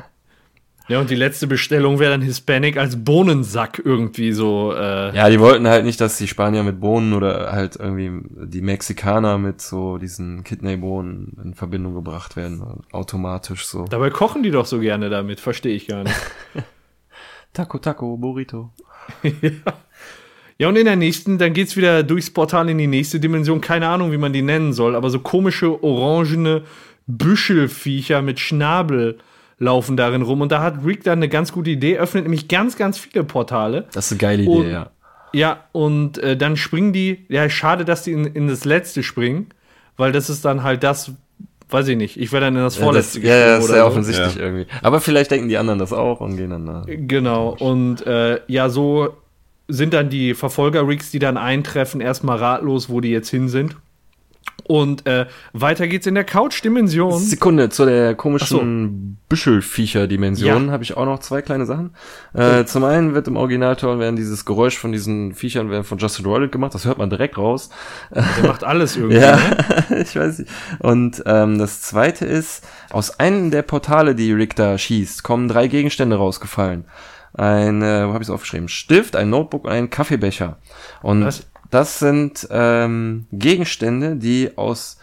ja, 0.92 1.00
und 1.00 1.10
die 1.10 1.16
letzte 1.16 1.48
Bestellung 1.48 2.00
wäre 2.00 2.12
dann 2.12 2.22
Hispanic 2.22 2.76
als 2.76 3.02
Bohnensack 3.04 3.82
irgendwie 3.84 4.34
so. 4.34 4.74
Äh, 4.74 5.16
Ja, 5.16 5.30
die 5.30 5.40
wollten 5.40 5.68
halt 5.68 5.86
nicht, 5.86 6.02
dass 6.02 6.18
die 6.18 6.28
Spanier 6.28 6.64
mit 6.64 6.82
Bohnen 6.82 7.14
oder 7.14 7.54
halt 7.54 7.78
irgendwie 7.78 8.12
die 8.46 8.62
Mexikaner 8.62 9.38
mit 9.38 9.62
so 9.62 9.98
diesen 9.98 10.44
Kidneybohnen 10.44 11.38
in 11.44 11.54
Verbindung 11.54 11.96
gebracht 11.96 12.36
werden, 12.36 12.62
automatisch 12.92 13.66
so. 13.66 13.86
Dabei 13.86 14.10
kochen 14.10 14.44
die 14.44 14.52
doch 14.52 14.66
so 14.66 14.80
gerne 14.80 15.10
damit, 15.10 15.40
verstehe 15.40 15.76
ich 15.76 15.88
gar 15.88 16.04
nicht. 16.04 16.16
Taco, 17.54 17.78
Taco, 17.78 18.18
Burrito. 18.18 18.72
Ja, 20.58 20.68
und 20.68 20.76
in 20.76 20.86
der 20.86 20.96
nächsten, 20.96 21.40
dann 21.40 21.54
geht's 21.54 21.76
wieder 21.76 22.04
durchs 22.04 22.30
Portal 22.30 22.70
in 22.70 22.78
die 22.78 22.86
nächste 22.86 23.20
Dimension. 23.20 23.62
Keine 23.62 23.88
Ahnung, 23.88 24.12
wie 24.12 24.20
man 24.20 24.32
die 24.32 24.44
nennen 24.44 24.74
soll, 24.74 24.96
aber 24.96 25.10
so 25.10 25.18
komische 25.18 25.84
orangene 25.84 26.62
Büschelviecher 27.08 28.22
mit 28.22 28.40
Schnabel 28.40 29.18
laufen 29.62 29.96
darin 29.96 30.24
rum. 30.24 30.42
Und 30.42 30.52
da 30.52 30.62
hat 30.62 30.84
Rick 30.84 31.04
dann 31.04 31.20
eine 31.20 31.30
ganz 31.30 31.52
gute 31.52 31.70
Idee, 31.70 31.98
öffnet 32.00 32.24
nämlich 32.24 32.48
ganz, 32.48 32.76
ganz 32.78 32.98
viele 32.98 33.24
Portale. 33.24 33.86
Das 33.94 34.08
ist 34.08 34.14
eine 34.14 34.18
geile 34.20 34.44
Idee, 34.44 34.50
Und- 34.52 34.70
ja. 34.72 34.90
Ja, 35.34 35.62
und 35.72 36.18
äh, 36.18 36.36
dann 36.36 36.58
springen 36.58 36.92
die, 36.92 37.26
ja, 37.30 37.50
schade, 37.50 37.86
dass 37.86 38.04
die 38.04 38.12
in, 38.12 38.26
in 38.26 38.50
das 38.50 38.66
letzte 38.66 39.02
springen, 39.02 39.48
weil 39.96 40.12
das 40.12 40.30
ist 40.30 40.44
dann 40.44 40.62
halt 40.64 40.84
das, 40.84 41.14
weiß 41.70 41.88
ich 41.88 41.96
nicht, 41.96 42.20
ich 42.20 42.34
wäre 42.34 42.44
dann 42.44 42.58
in 42.58 42.62
das 42.62 42.76
Ja, 42.76 42.80
das, 42.82 42.86
vorletzte 42.86 43.20
ja, 43.22 43.38
ja, 43.38 43.58
ist 43.58 43.68
sehr 43.68 43.82
so. 43.84 43.88
offensichtlich 43.88 44.36
Ja. 44.36 44.42
irgendwie. 44.42 44.66
Aber 44.82 45.00
vielleicht 45.00 45.32
denken 45.32 45.48
die 45.48 45.56
anderen 45.58 45.80
das 45.80 45.94
auch 45.94 46.20
und 46.20 46.36
gehen 46.36 46.50
dann 46.50 46.66
da. 46.66 46.84
Genau, 46.86 47.56
und 47.58 48.06
äh, 48.06 48.42
ja, 48.48 48.68
so 48.68 49.14
sind 49.70 49.94
dann 49.94 50.10
die 50.10 50.34
Verfolger-Rigs, 50.34 51.12
die 51.12 51.20
dann 51.20 51.38
eintreffen, 51.38 52.02
erstmal 52.02 52.38
ratlos, 52.38 52.90
wo 52.90 53.00
die 53.00 53.12
jetzt 53.12 53.30
hin 53.30 53.48
sind. 53.48 53.78
Und 54.72 55.06
äh, 55.06 55.26
weiter 55.52 55.86
geht's 55.90 56.08
in 56.08 56.16
der 56.16 56.24
Couch-Dimension. 56.24 57.20
Sekunde, 57.20 57.68
zu 57.70 57.84
der 57.86 58.16
komischen 58.16 59.18
Büschelviecher-Dimension 59.28 60.68
Ja. 60.68 60.72
habe 60.72 60.82
ich 60.84 60.96
auch 60.96 61.04
noch 61.04 61.20
zwei 61.20 61.42
kleine 61.42 61.66
Sachen. 61.66 61.94
Äh, 62.34 62.64
zum 62.64 62.86
einen 62.86 63.14
wird 63.14 63.28
im 63.28 63.36
Originalton 63.36 64.00
werden 64.00 64.16
dieses 64.16 64.46
Geräusch 64.46 64.78
von 64.78 64.94
diesen 64.94 65.34
Viechern 65.34 65.70
werden 65.70 65.84
von 65.84 65.98
Justin 65.98 66.26
Roiland 66.26 66.54
gemacht, 66.54 66.74
das 66.74 66.86
hört 66.86 66.98
man 67.00 67.10
direkt 67.10 67.38
raus. 67.38 67.70
Der 68.16 68.24
macht 68.48 68.64
alles 68.64 68.96
irgendwie. 68.96 69.18
Ja, 69.18 69.36
Ne? 69.90 70.02
ich 70.04 70.16
weiß 70.16 70.40
nicht. 70.40 70.52
Und 70.80 71.22
ähm, 71.26 71.58
das 71.58 71.82
zweite 71.82 72.26
ist, 72.26 72.64
aus 72.92 73.20
einem 73.20 73.52
der 73.52 73.64
Portale, 73.64 74.16
die 74.16 74.32
Rick 74.32 74.56
da 74.56 74.78
schießt, 74.78 75.22
kommen 75.22 75.50
drei 75.50 75.68
Gegenstände 75.68 76.16
rausgefallen. 76.16 76.86
Ein, 77.34 77.82
äh, 77.82 78.08
wo 78.08 78.14
habe 78.14 78.24
ich 78.24 78.30
es 78.30 78.34
aufgeschrieben? 78.34 78.70
Stift, 78.70 79.18
ein 79.18 79.30
Notebook 79.30 79.66
und 79.66 79.72
ein 79.72 79.90
Kaffeebecher. 79.90 80.60
Und 81.02 81.26
Was? 81.26 81.46
Das 81.72 82.00
sind 82.00 82.48
ähm, 82.52 83.26
Gegenstände, 83.32 84.18
die 84.18 84.52
aus 84.56 84.98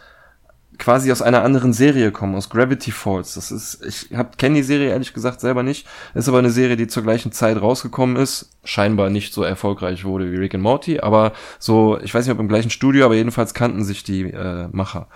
quasi 0.79 1.11
aus 1.11 1.23
einer 1.23 1.43
anderen 1.43 1.73
Serie 1.73 2.13
kommen, 2.13 2.37
aus 2.37 2.51
Gravity 2.51 2.93
Falls. 2.93 3.35
Das 3.35 3.51
ist, 3.51 3.85
ich 3.85 4.17
hab 4.17 4.39
kenne 4.39 4.57
die 4.57 4.63
Serie 4.63 4.91
ehrlich 4.91 5.13
gesagt 5.13 5.41
selber 5.41 5.63
nicht. 5.63 5.87
Ist 6.15 6.29
aber 6.29 6.39
eine 6.39 6.51
Serie, 6.51 6.77
die 6.77 6.87
zur 6.87 7.03
gleichen 7.03 7.33
Zeit 7.33 7.61
rausgekommen 7.61 8.17
ist, 8.17 8.51
scheinbar 8.63 9.11
nicht 9.11 9.35
so 9.35 9.43
erfolgreich 9.43 10.05
wurde 10.05 10.31
wie 10.31 10.37
Rick 10.37 10.55
and 10.55 10.63
Morty, 10.63 11.01
aber 11.01 11.33
so, 11.59 11.99
ich 12.01 12.15
weiß 12.15 12.27
nicht, 12.27 12.33
ob 12.33 12.39
im 12.39 12.49
gleichen 12.49 12.71
Studio, 12.71 13.05
aber 13.07 13.17
jedenfalls 13.17 13.55
kannten 13.55 13.85
sich 13.85 14.05
die 14.05 14.23
äh, 14.31 14.69
Macher. 14.71 15.09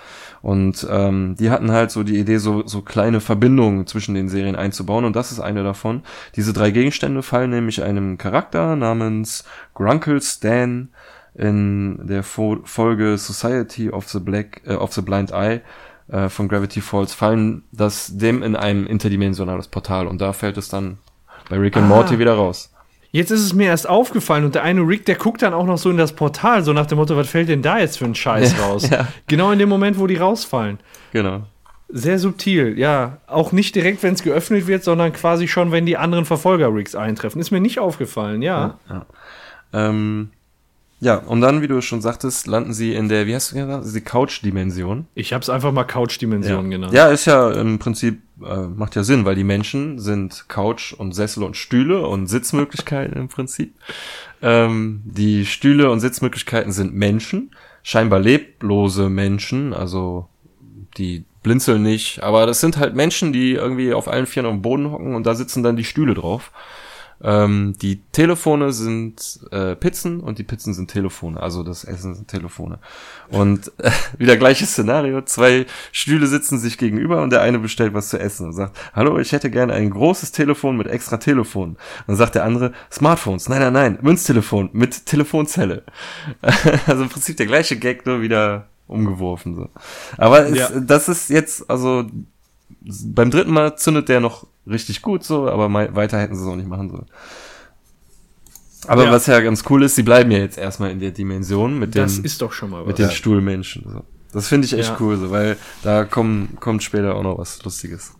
Und 0.42 0.86
ähm, 0.90 1.36
die 1.38 1.50
hatten 1.50 1.70
halt 1.70 1.92
so 1.92 2.02
die 2.02 2.18
Idee, 2.18 2.38
so, 2.38 2.66
so 2.66 2.82
kleine 2.82 3.20
Verbindungen 3.20 3.86
zwischen 3.86 4.14
den 4.14 4.28
Serien 4.28 4.56
einzubauen 4.56 5.04
und 5.04 5.14
das 5.14 5.30
ist 5.30 5.40
eine 5.40 5.62
davon. 5.62 6.02
Diese 6.34 6.52
drei 6.52 6.72
Gegenstände 6.72 7.22
fallen 7.22 7.50
nämlich 7.50 7.82
einem 7.84 8.18
Charakter 8.18 8.74
namens 8.74 9.44
Grunkle 9.74 10.20
Stan 10.20 10.88
in 11.34 12.06
der 12.06 12.22
Fo 12.22 12.58
Folge 12.64 13.16
Society 13.18 13.90
of 13.90 14.08
the 14.08 14.20
Black 14.20 14.60
äh, 14.66 14.74
of 14.74 14.92
the 14.92 15.00
Blind 15.02 15.30
Eye 15.32 15.60
äh, 16.08 16.28
von 16.28 16.48
Gravity 16.48 16.80
Falls 16.80 17.14
fallen 17.14 17.62
das 17.72 18.16
dem 18.16 18.42
in 18.42 18.54
ein 18.56 18.86
interdimensionales 18.86 19.68
Portal 19.68 20.06
und 20.06 20.20
da 20.20 20.32
fällt 20.32 20.56
es 20.58 20.68
dann 20.68 20.98
bei 21.48 21.56
Rick 21.56 21.76
and 21.76 21.86
Ah. 21.86 21.88
Morty 21.88 22.18
wieder 22.18 22.34
raus. 22.34 22.68
Jetzt 23.12 23.30
ist 23.30 23.42
es 23.42 23.52
mir 23.52 23.66
erst 23.66 23.86
aufgefallen 23.88 24.44
und 24.46 24.54
der 24.54 24.62
eine 24.62 24.80
Rick, 24.80 25.04
der 25.04 25.16
guckt 25.16 25.42
dann 25.42 25.52
auch 25.52 25.66
noch 25.66 25.76
so 25.76 25.90
in 25.90 25.98
das 25.98 26.14
Portal, 26.14 26.64
so 26.64 26.72
nach 26.72 26.86
dem 26.86 26.96
Motto, 26.96 27.14
was 27.16 27.28
fällt 27.28 27.48
denn 27.50 27.60
da 27.60 27.78
jetzt 27.78 27.98
für 27.98 28.06
ein 28.06 28.14
Scheiß 28.14 28.52
Ja, 28.58 28.64
raus? 28.66 28.88
ja. 28.88 29.06
Genau 29.26 29.50
in 29.52 29.58
dem 29.58 29.68
Moment, 29.68 29.98
wo 29.98 30.06
die 30.06 30.16
rausfallen. 30.16 30.78
Genau. 31.12 31.42
Sehr 31.90 32.18
subtil, 32.18 32.78
ja. 32.78 33.18
Auch 33.26 33.52
nicht 33.52 33.74
direkt, 33.74 34.02
wenn 34.02 34.14
es 34.14 34.22
geöffnet 34.22 34.66
wird, 34.66 34.82
sondern 34.82 35.12
quasi 35.12 35.46
schon, 35.46 35.72
wenn 35.72 35.84
die 35.84 35.98
anderen 35.98 36.24
Verfolger-Rigs 36.24 36.94
eintreffen. 36.94 37.38
Ist 37.38 37.50
mir 37.50 37.60
nicht 37.60 37.78
aufgefallen, 37.78 38.40
ja. 38.40 38.78
Ja. 38.88 39.04
Ähm, 39.74 40.30
ja, 41.02 41.16
und 41.16 41.40
dann, 41.40 41.62
wie 41.62 41.66
du 41.66 41.80
schon 41.80 42.00
sagtest, 42.00 42.46
landen 42.46 42.72
sie 42.72 42.94
in 42.94 43.08
der, 43.08 43.26
wie 43.26 43.34
hast 43.34 43.50
du 43.50 43.56
gesagt, 43.56 43.84
die 43.92 44.00
Couch-Dimension. 44.02 45.06
Ich 45.16 45.32
habe 45.32 45.42
es 45.42 45.50
einfach 45.50 45.72
mal 45.72 45.82
Couch-Dimension 45.82 46.70
genannt. 46.70 46.92
Ja, 46.92 47.08
ist 47.08 47.24
ja 47.24 47.50
im 47.50 47.80
Prinzip, 47.80 48.22
äh, 48.40 48.68
macht 48.68 48.94
ja 48.94 49.02
Sinn, 49.02 49.24
weil 49.24 49.34
die 49.34 49.42
Menschen 49.42 49.98
sind 49.98 50.44
Couch 50.46 50.92
und 50.92 51.10
Sessel 51.10 51.42
und 51.42 51.56
Stühle 51.56 52.06
und 52.06 52.28
Sitzmöglichkeiten 52.28 53.16
im 53.16 53.26
Prinzip. 53.26 53.74
Ähm, 54.42 55.02
die 55.04 55.44
Stühle 55.44 55.90
und 55.90 55.98
Sitzmöglichkeiten 55.98 56.70
sind 56.70 56.94
Menschen, 56.94 57.50
scheinbar 57.82 58.20
leblose 58.20 59.08
Menschen, 59.08 59.74
also 59.74 60.28
die 60.98 61.24
blinzeln 61.42 61.82
nicht, 61.82 62.22
aber 62.22 62.46
das 62.46 62.60
sind 62.60 62.76
halt 62.76 62.94
Menschen, 62.94 63.32
die 63.32 63.54
irgendwie 63.54 63.92
auf 63.92 64.06
allen 64.06 64.26
Vieren 64.26 64.46
auf 64.46 64.54
dem 64.54 64.62
Boden 64.62 64.92
hocken 64.92 65.16
und 65.16 65.26
da 65.26 65.34
sitzen 65.34 65.64
dann 65.64 65.74
die 65.74 65.82
Stühle 65.82 66.14
drauf. 66.14 66.52
Ähm, 67.22 67.74
die 67.80 68.02
Telefone 68.12 68.72
sind 68.72 69.40
äh, 69.52 69.76
Pizzen 69.76 70.20
und 70.20 70.38
die 70.38 70.42
Pizzen 70.42 70.74
sind 70.74 70.90
Telefone, 70.90 71.40
also 71.40 71.62
das 71.62 71.84
Essen 71.84 72.14
sind 72.14 72.28
Telefone. 72.28 72.78
Und 73.28 73.70
äh, 73.78 73.90
wieder 74.18 74.36
gleiches 74.36 74.72
Szenario, 74.72 75.22
zwei 75.22 75.66
Stühle 75.92 76.26
sitzen 76.26 76.58
sich 76.58 76.78
gegenüber 76.78 77.22
und 77.22 77.30
der 77.30 77.42
eine 77.42 77.58
bestellt 77.58 77.94
was 77.94 78.08
zu 78.08 78.18
essen 78.18 78.46
und 78.46 78.52
sagt, 78.54 78.76
hallo, 78.94 79.18
ich 79.18 79.32
hätte 79.32 79.50
gerne 79.50 79.72
ein 79.74 79.90
großes 79.90 80.32
Telefon 80.32 80.76
mit 80.76 80.88
extra 80.88 81.16
Telefon. 81.18 81.76
Dann 82.06 82.16
sagt 82.16 82.34
der 82.34 82.44
andere, 82.44 82.72
Smartphones, 82.90 83.48
nein, 83.48 83.60
nein, 83.60 83.72
nein, 83.72 83.98
Münztelefon 84.02 84.70
mit 84.72 85.06
Telefonzelle. 85.06 85.84
also 86.86 87.04
im 87.04 87.08
Prinzip 87.08 87.36
der 87.36 87.46
gleiche 87.46 87.76
Gag, 87.76 88.04
nur 88.04 88.20
wieder 88.20 88.68
umgeworfen. 88.88 89.54
So. 89.54 89.68
Aber 90.18 90.46
es, 90.46 90.58
Ja. 90.58 90.68
das 90.80 91.08
ist 91.08 91.30
jetzt, 91.30 91.68
also 91.70 92.04
beim 93.04 93.30
dritten 93.30 93.52
Mal 93.52 93.76
zündet 93.76 94.08
der 94.08 94.20
noch 94.20 94.46
richtig 94.66 95.02
gut 95.02 95.24
so, 95.24 95.48
aber 95.48 95.72
weiter 95.94 96.18
hätten 96.18 96.34
sie 96.34 96.42
es 96.42 96.48
auch 96.48 96.56
nicht 96.56 96.68
machen 96.68 96.90
sollen. 96.90 97.06
Aber 98.88 99.04
Ja. 99.04 99.12
was 99.12 99.26
ja 99.26 99.40
ganz 99.40 99.62
cool 99.70 99.84
ist, 99.84 99.94
sie 99.94 100.02
bleiben 100.02 100.30
ja 100.30 100.38
jetzt 100.38 100.58
erstmal 100.58 100.90
in 100.90 100.98
der 100.98 101.12
Dimension 101.12 101.78
mit 101.78 101.94
das 101.94 102.16
den, 102.16 102.24
ist 102.24 102.42
doch 102.42 102.52
schon 102.52 102.70
mal 102.70 102.80
was. 102.80 102.88
mit 102.88 102.98
den 102.98 103.10
Stuhlmenschen. 103.10 103.84
So. 103.88 104.02
Das 104.32 104.48
finde 104.48 104.66
ich 104.66 104.72
echt 104.72 104.88
Ja. 104.90 104.96
cool, 105.00 105.16
so, 105.18 105.30
weil 105.30 105.56
da 105.82 106.04
kommen, 106.04 106.56
kommt 106.58 106.82
später 106.82 107.14
auch 107.14 107.22
noch 107.22 107.38
was 107.38 107.62
Lustiges. 107.64 108.12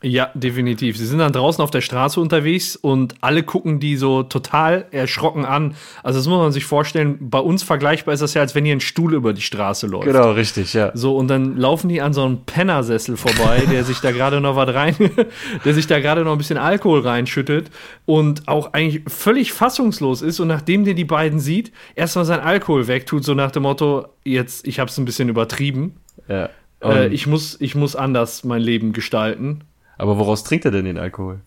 Ja, 0.00 0.30
definitiv. 0.34 0.96
Sie 0.96 1.06
sind 1.06 1.18
dann 1.18 1.32
draußen 1.32 1.62
auf 1.62 1.70
der 1.70 1.80
Straße 1.80 2.20
unterwegs 2.20 2.76
und 2.76 3.14
alle 3.20 3.42
gucken 3.42 3.80
die 3.80 3.96
so 3.96 4.22
total 4.22 4.86
erschrocken 4.90 5.44
an. 5.44 5.74
Also 6.02 6.18
das 6.18 6.26
muss 6.26 6.38
man 6.38 6.52
sich 6.52 6.64
vorstellen, 6.64 7.18
bei 7.20 7.38
uns 7.38 7.62
vergleichbar 7.62 8.14
ist 8.14 8.20
das 8.20 8.34
ja, 8.34 8.42
als 8.42 8.54
wenn 8.54 8.64
hier 8.64 8.76
ein 8.76 8.80
Stuhl 8.80 9.14
über 9.14 9.32
die 9.32 9.42
Straße 9.42 9.86
läuft. 9.86 10.06
Genau, 10.06 10.30
richtig, 10.30 10.72
ja. 10.72 10.90
So, 10.94 11.16
und 11.16 11.28
dann 11.28 11.56
laufen 11.56 11.88
die 11.88 12.00
an 12.00 12.12
so 12.12 12.24
einem 12.24 12.44
Pennersessel 12.44 13.16
vorbei, 13.16 13.64
der 13.70 13.84
sich 13.84 13.98
da 14.00 14.12
gerade 14.12 14.40
noch 14.40 14.56
was 14.56 14.72
rein, 14.74 14.94
der 15.64 15.74
sich 15.74 15.86
da 15.86 16.00
gerade 16.00 16.24
noch 16.24 16.32
ein 16.32 16.38
bisschen 16.38 16.58
Alkohol 16.58 17.00
reinschüttet 17.00 17.70
und 18.06 18.48
auch 18.48 18.72
eigentlich 18.72 19.02
völlig 19.08 19.52
fassungslos 19.52 20.22
ist 20.22 20.40
und 20.40 20.48
nachdem 20.48 20.84
der 20.84 20.94
die 20.94 21.04
beiden 21.04 21.40
sieht, 21.40 21.72
erstmal 21.94 22.24
sein 22.24 22.40
Alkohol 22.40 22.86
wegtut, 22.86 23.24
so 23.24 23.34
nach 23.34 23.50
dem 23.50 23.64
Motto, 23.64 24.06
jetzt, 24.24 24.66
ich 24.66 24.80
hab's 24.80 24.96
ein 24.98 25.04
bisschen 25.04 25.28
übertrieben. 25.28 25.96
ja. 26.28 26.48
Äh, 26.82 27.08
ich, 27.08 27.26
muss, 27.26 27.56
ich 27.60 27.74
muss 27.74 27.96
anders 27.96 28.44
mein 28.44 28.62
Leben 28.62 28.92
gestalten. 28.92 29.62
aber 29.96 30.18
woraus 30.18 30.44
trinkt 30.44 30.64
er 30.64 30.70
denn 30.70 30.84
den 30.84 30.98
Alkohol? 30.98 31.40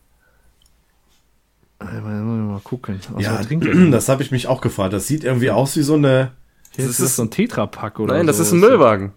Äh, 1.80 2.00
Mal 2.02 2.60
gucken. 2.64 3.00
Was 3.14 3.24
Ja, 3.24 3.38
trinkt 3.42 3.66
denn? 3.68 3.92
das 3.92 4.10
habe 4.10 4.22
ich 4.24 4.32
mich 4.32 4.48
auch 4.48 4.62
gefragt. 4.62 4.94
Das 4.94 5.08
sieht 5.08 5.24
irgendwie 5.24 5.52
aus 5.52 5.76
wie 5.78 5.82
so 5.84 5.96
eine. 5.96 6.32
Jetzt 6.76 6.88
ist 6.88 7.02
das 7.02 7.16
so 7.16 7.24
ein 7.24 7.32
Tetrapack 7.32 8.00
oder 8.00 8.16
Nein, 8.16 8.28
das 8.28 8.38
so. 8.38 8.44
ist 8.44 8.52
ein 8.52 8.60
Müllwagen. 8.60 9.12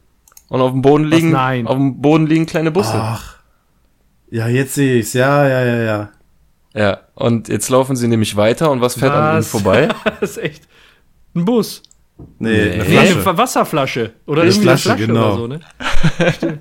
Und 0.48 0.60
auf 0.60 0.72
dem 0.72 0.82
Boden 0.82 1.04
liegen, 1.04 1.30
nein? 1.30 1.66
auf 1.66 1.76
dem 1.76 2.00
Boden 2.00 2.26
liegen 2.26 2.46
kleine 2.46 2.70
Busse. 2.70 2.94
Ach. 2.94 3.38
Ja, 4.30 4.48
jetzt 4.48 4.74
sehe 4.74 4.98
ich's. 4.98 5.12
Ja, 5.12 5.46
ja, 5.48 5.64
ja, 5.64 5.82
ja. 5.82 6.08
Ja, 6.74 6.98
und 7.14 7.48
jetzt 7.48 7.68
laufen 7.70 7.94
sie 7.96 8.08
nämlich 8.08 8.34
weiter 8.36 8.70
und 8.72 8.80
was 8.80 8.94
fährt 8.98 9.12
an 9.12 9.30
ihnen 9.34 9.38
Was? 9.38 9.48
vorbei? 9.48 9.88
das 10.20 10.32
ist 10.32 10.38
echt 10.38 10.64
ein 11.36 11.44
Bus. 11.44 11.82
Nee, 12.38 12.50
Nee. 12.66 12.72
eine 12.72 12.84
Flasche. 12.84 13.36
Wasserflasche. 13.38 14.12
Oder 14.26 14.42
Eine 14.42 14.50
irgendwie 14.50 14.68
eine 14.68 14.78
Flasche, 14.78 14.96
Flasche 14.96 15.06
genau. 15.06 15.26
oder 15.26 15.36
so, 15.36 15.46
ne? 15.48 15.60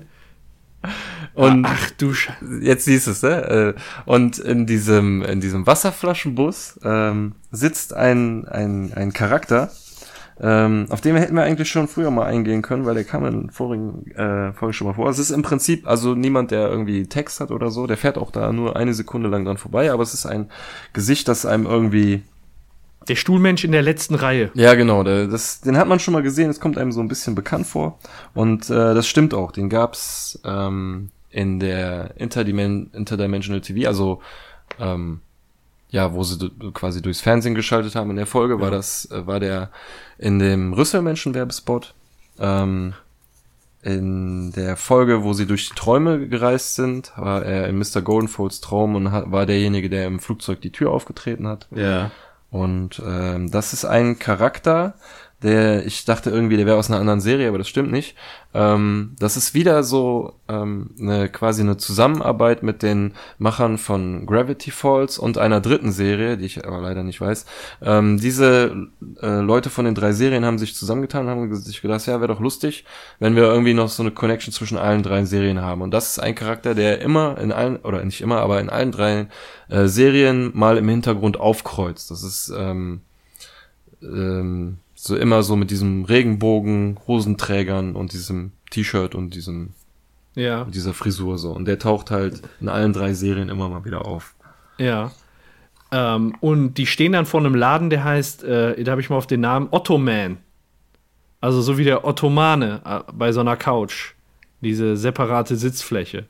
Und 1.34 1.66
Ach 1.66 1.90
du 1.98 2.12
Scheiße. 2.14 2.60
jetzt 2.62 2.84
siehst 2.84 3.06
du 3.08 3.10
es, 3.10 3.22
ne? 3.22 3.74
Äh, 3.74 3.74
Und 4.06 4.38
in 4.38 4.66
diesem, 4.66 5.22
in 5.22 5.40
diesem 5.40 5.66
Wasserflaschenbus 5.66 6.78
ähm, 6.84 7.34
sitzt 7.50 7.92
ein, 7.94 8.46
ein, 8.46 8.92
ein 8.94 9.12
Charakter, 9.12 9.70
ähm, 10.40 10.86
auf 10.90 11.00
den 11.00 11.16
hätten 11.16 11.34
wir 11.34 11.42
eigentlich 11.42 11.68
schon 11.68 11.88
früher 11.88 12.10
mal 12.10 12.26
eingehen 12.26 12.62
können, 12.62 12.84
weil 12.86 12.94
der 12.94 13.04
kam 13.04 13.24
in 13.24 13.50
vorigen 13.50 14.10
äh, 14.12 14.52
Folge 14.52 14.74
schon 14.74 14.86
mal 14.88 14.94
vor. 14.94 15.08
Es 15.08 15.18
ist 15.18 15.30
im 15.30 15.42
Prinzip 15.42 15.86
also 15.88 16.14
niemand, 16.14 16.50
der 16.52 16.68
irgendwie 16.68 17.06
Text 17.06 17.40
hat 17.40 17.50
oder 17.50 17.70
so, 17.70 17.86
der 17.86 17.96
fährt 17.96 18.18
auch 18.18 18.30
da 18.30 18.52
nur 18.52 18.76
eine 18.76 18.94
Sekunde 18.94 19.28
lang 19.28 19.44
dran 19.44 19.56
vorbei, 19.58 19.90
aber 19.92 20.02
es 20.02 20.12
ist 20.14 20.26
ein 20.26 20.50
Gesicht, 20.92 21.26
das 21.28 21.46
einem 21.46 21.66
irgendwie 21.66 22.22
Der 23.08 23.16
Stuhlmensch 23.16 23.64
in 23.64 23.72
der 23.72 23.82
letzten 23.82 24.14
Reihe. 24.14 24.50
Ja, 24.54 24.74
genau. 24.74 25.02
der- 25.02 25.26
Das, 25.26 25.60
den 25.60 25.76
hat 25.76 25.88
man 25.88 25.98
schon 26.00 26.12
mal 26.14 26.22
gesehen. 26.22 26.50
Es 26.50 26.60
kommt 26.60 26.78
einem 26.78 26.92
so 26.92 27.00
ein 27.00 27.08
bisschen 27.08 27.34
bekannt 27.34 27.66
vor. 27.66 27.98
Und 28.34 28.70
äh, 28.70 28.94
das 28.94 29.06
stimmt 29.06 29.34
auch. 29.34 29.52
Den 29.52 29.68
gab's 29.68 30.38
ähm, 30.44 31.10
in 31.30 31.60
der 31.60 32.14
Interdimen 32.16 32.90
Interdimensional 32.92 33.60
TV, 33.60 33.88
also 33.88 34.20
ähm, 34.80 35.20
ja, 35.90 36.12
wo 36.14 36.22
sie 36.24 36.50
quasi 36.72 37.02
durchs 37.02 37.20
Fernsehen 37.20 37.54
geschaltet 37.54 37.94
haben 37.94 38.10
in 38.10 38.16
der 38.16 38.26
Folge, 38.26 38.60
war 38.60 38.70
das, 38.70 39.08
äh, 39.10 39.26
war 39.26 39.38
der 39.40 39.70
in 40.18 40.38
dem 40.38 40.72
Rüsselmenschen-Werbespot. 40.72 41.94
Ähm, 42.40 42.94
in 43.82 44.50
der 44.52 44.76
Folge, 44.78 45.24
wo 45.24 45.34
sie 45.34 45.46
durch 45.46 45.68
die 45.68 45.74
Träume 45.74 46.26
gereist 46.28 46.74
sind, 46.74 47.12
war 47.16 47.44
er 47.44 47.68
in 47.68 47.76
Mr. 47.78 48.00
Goldenfolds 48.02 48.60
Traum 48.62 48.94
und 48.94 49.12
hat, 49.12 49.30
war 49.30 49.44
derjenige, 49.44 49.90
der 49.90 50.06
im 50.06 50.20
Flugzeug 50.20 50.62
die 50.62 50.72
Tür 50.72 50.90
aufgetreten 50.90 51.46
hat. 51.46 51.68
Ja. 51.70 52.10
Und 52.54 53.02
ähm, 53.04 53.50
das 53.50 53.72
ist 53.72 53.84
ein 53.84 54.20
Charakter, 54.20 54.94
der, 55.44 55.84
ich 55.84 56.06
dachte 56.06 56.30
irgendwie, 56.30 56.56
der 56.56 56.64
wäre 56.64 56.78
aus 56.78 56.90
einer 56.90 56.98
anderen 56.98 57.20
Serie, 57.20 57.48
aber 57.48 57.58
das 57.58 57.68
stimmt 57.68 57.92
nicht. 57.92 58.16
Ähm, 58.54 59.14
das 59.18 59.36
ist 59.36 59.52
wieder 59.52 59.82
so 59.82 60.32
ähm, 60.48 60.90
eine 60.98 61.28
quasi 61.28 61.60
eine 61.60 61.76
Zusammenarbeit 61.76 62.62
mit 62.62 62.82
den 62.82 63.12
Machern 63.36 63.76
von 63.76 64.24
Gravity 64.24 64.70
Falls 64.70 65.18
und 65.18 65.36
einer 65.36 65.60
dritten 65.60 65.92
Serie, 65.92 66.38
die 66.38 66.46
ich 66.46 66.66
aber 66.66 66.80
leider 66.80 67.02
nicht 67.02 67.20
weiß. 67.20 67.44
Ähm, 67.82 68.18
diese 68.18 68.88
äh, 69.20 69.40
Leute 69.40 69.68
von 69.68 69.84
den 69.84 69.94
drei 69.94 70.12
Serien 70.12 70.46
haben 70.46 70.58
sich 70.58 70.74
zusammengetan 70.74 71.26
und 71.26 71.30
haben 71.30 71.54
sich 71.54 71.82
gedacht, 71.82 72.06
ja, 72.06 72.20
wäre 72.20 72.32
doch 72.32 72.40
lustig, 72.40 72.86
wenn 73.18 73.36
wir 73.36 73.42
irgendwie 73.42 73.74
noch 73.74 73.90
so 73.90 74.02
eine 74.02 74.12
Connection 74.12 74.52
zwischen 74.52 74.78
allen 74.78 75.02
drei 75.02 75.26
Serien 75.26 75.60
haben. 75.60 75.82
Und 75.82 75.90
das 75.90 76.10
ist 76.10 76.18
ein 76.20 76.34
Charakter, 76.34 76.74
der 76.74 77.02
immer 77.02 77.36
in 77.36 77.52
allen, 77.52 77.76
oder 77.76 78.02
nicht 78.02 78.22
immer, 78.22 78.40
aber 78.40 78.60
in 78.60 78.70
allen 78.70 78.92
drei 78.92 79.26
äh, 79.68 79.88
Serien 79.88 80.52
mal 80.54 80.78
im 80.78 80.88
Hintergrund 80.88 81.38
aufkreuzt. 81.38 82.10
Das 82.10 82.22
ist 82.22 82.50
ähm, 82.56 83.02
ähm, 84.00 84.78
so 85.06 85.16
immer 85.16 85.42
so 85.42 85.54
mit 85.54 85.70
diesem 85.70 86.04
Regenbogen, 86.04 86.98
Hosenträgern 87.06 87.94
und 87.94 88.14
diesem 88.14 88.52
T-Shirt 88.70 89.14
und 89.14 89.34
diesem 89.34 89.70
Ja, 90.34 90.64
mit 90.64 90.74
dieser 90.74 90.94
Frisur 90.94 91.36
so. 91.36 91.52
Und 91.52 91.66
der 91.66 91.78
taucht 91.78 92.10
halt 92.10 92.40
in 92.60 92.70
allen 92.70 92.94
drei 92.94 93.12
Serien 93.12 93.50
immer 93.50 93.68
mal 93.68 93.84
wieder 93.84 94.06
auf. 94.06 94.34
ja. 94.78 95.12
Ähm, 95.92 96.34
und 96.40 96.74
die 96.74 96.86
stehen 96.86 97.12
dann 97.12 97.26
vor 97.26 97.38
einem 97.38 97.54
Laden, 97.54 97.88
der 97.88 98.02
heißt, 98.02 98.42
äh, 98.42 98.82
da 98.82 98.92
habe 98.92 99.00
ich 99.00 99.10
mal 99.10 99.16
auf 99.16 99.28
den 99.28 99.42
Namen 99.42 99.68
Ottoman. 99.70 100.38
Also 101.40 101.60
so 101.60 101.76
wie 101.78 101.84
der 101.84 102.04
Ottomane 102.04 102.80
äh, 102.84 103.12
bei 103.12 103.30
so 103.30 103.40
einer 103.40 103.56
Couch. 103.56 104.14
Diese 104.60 104.96
separate 104.96 105.54
Sitzfläche. 105.54 106.24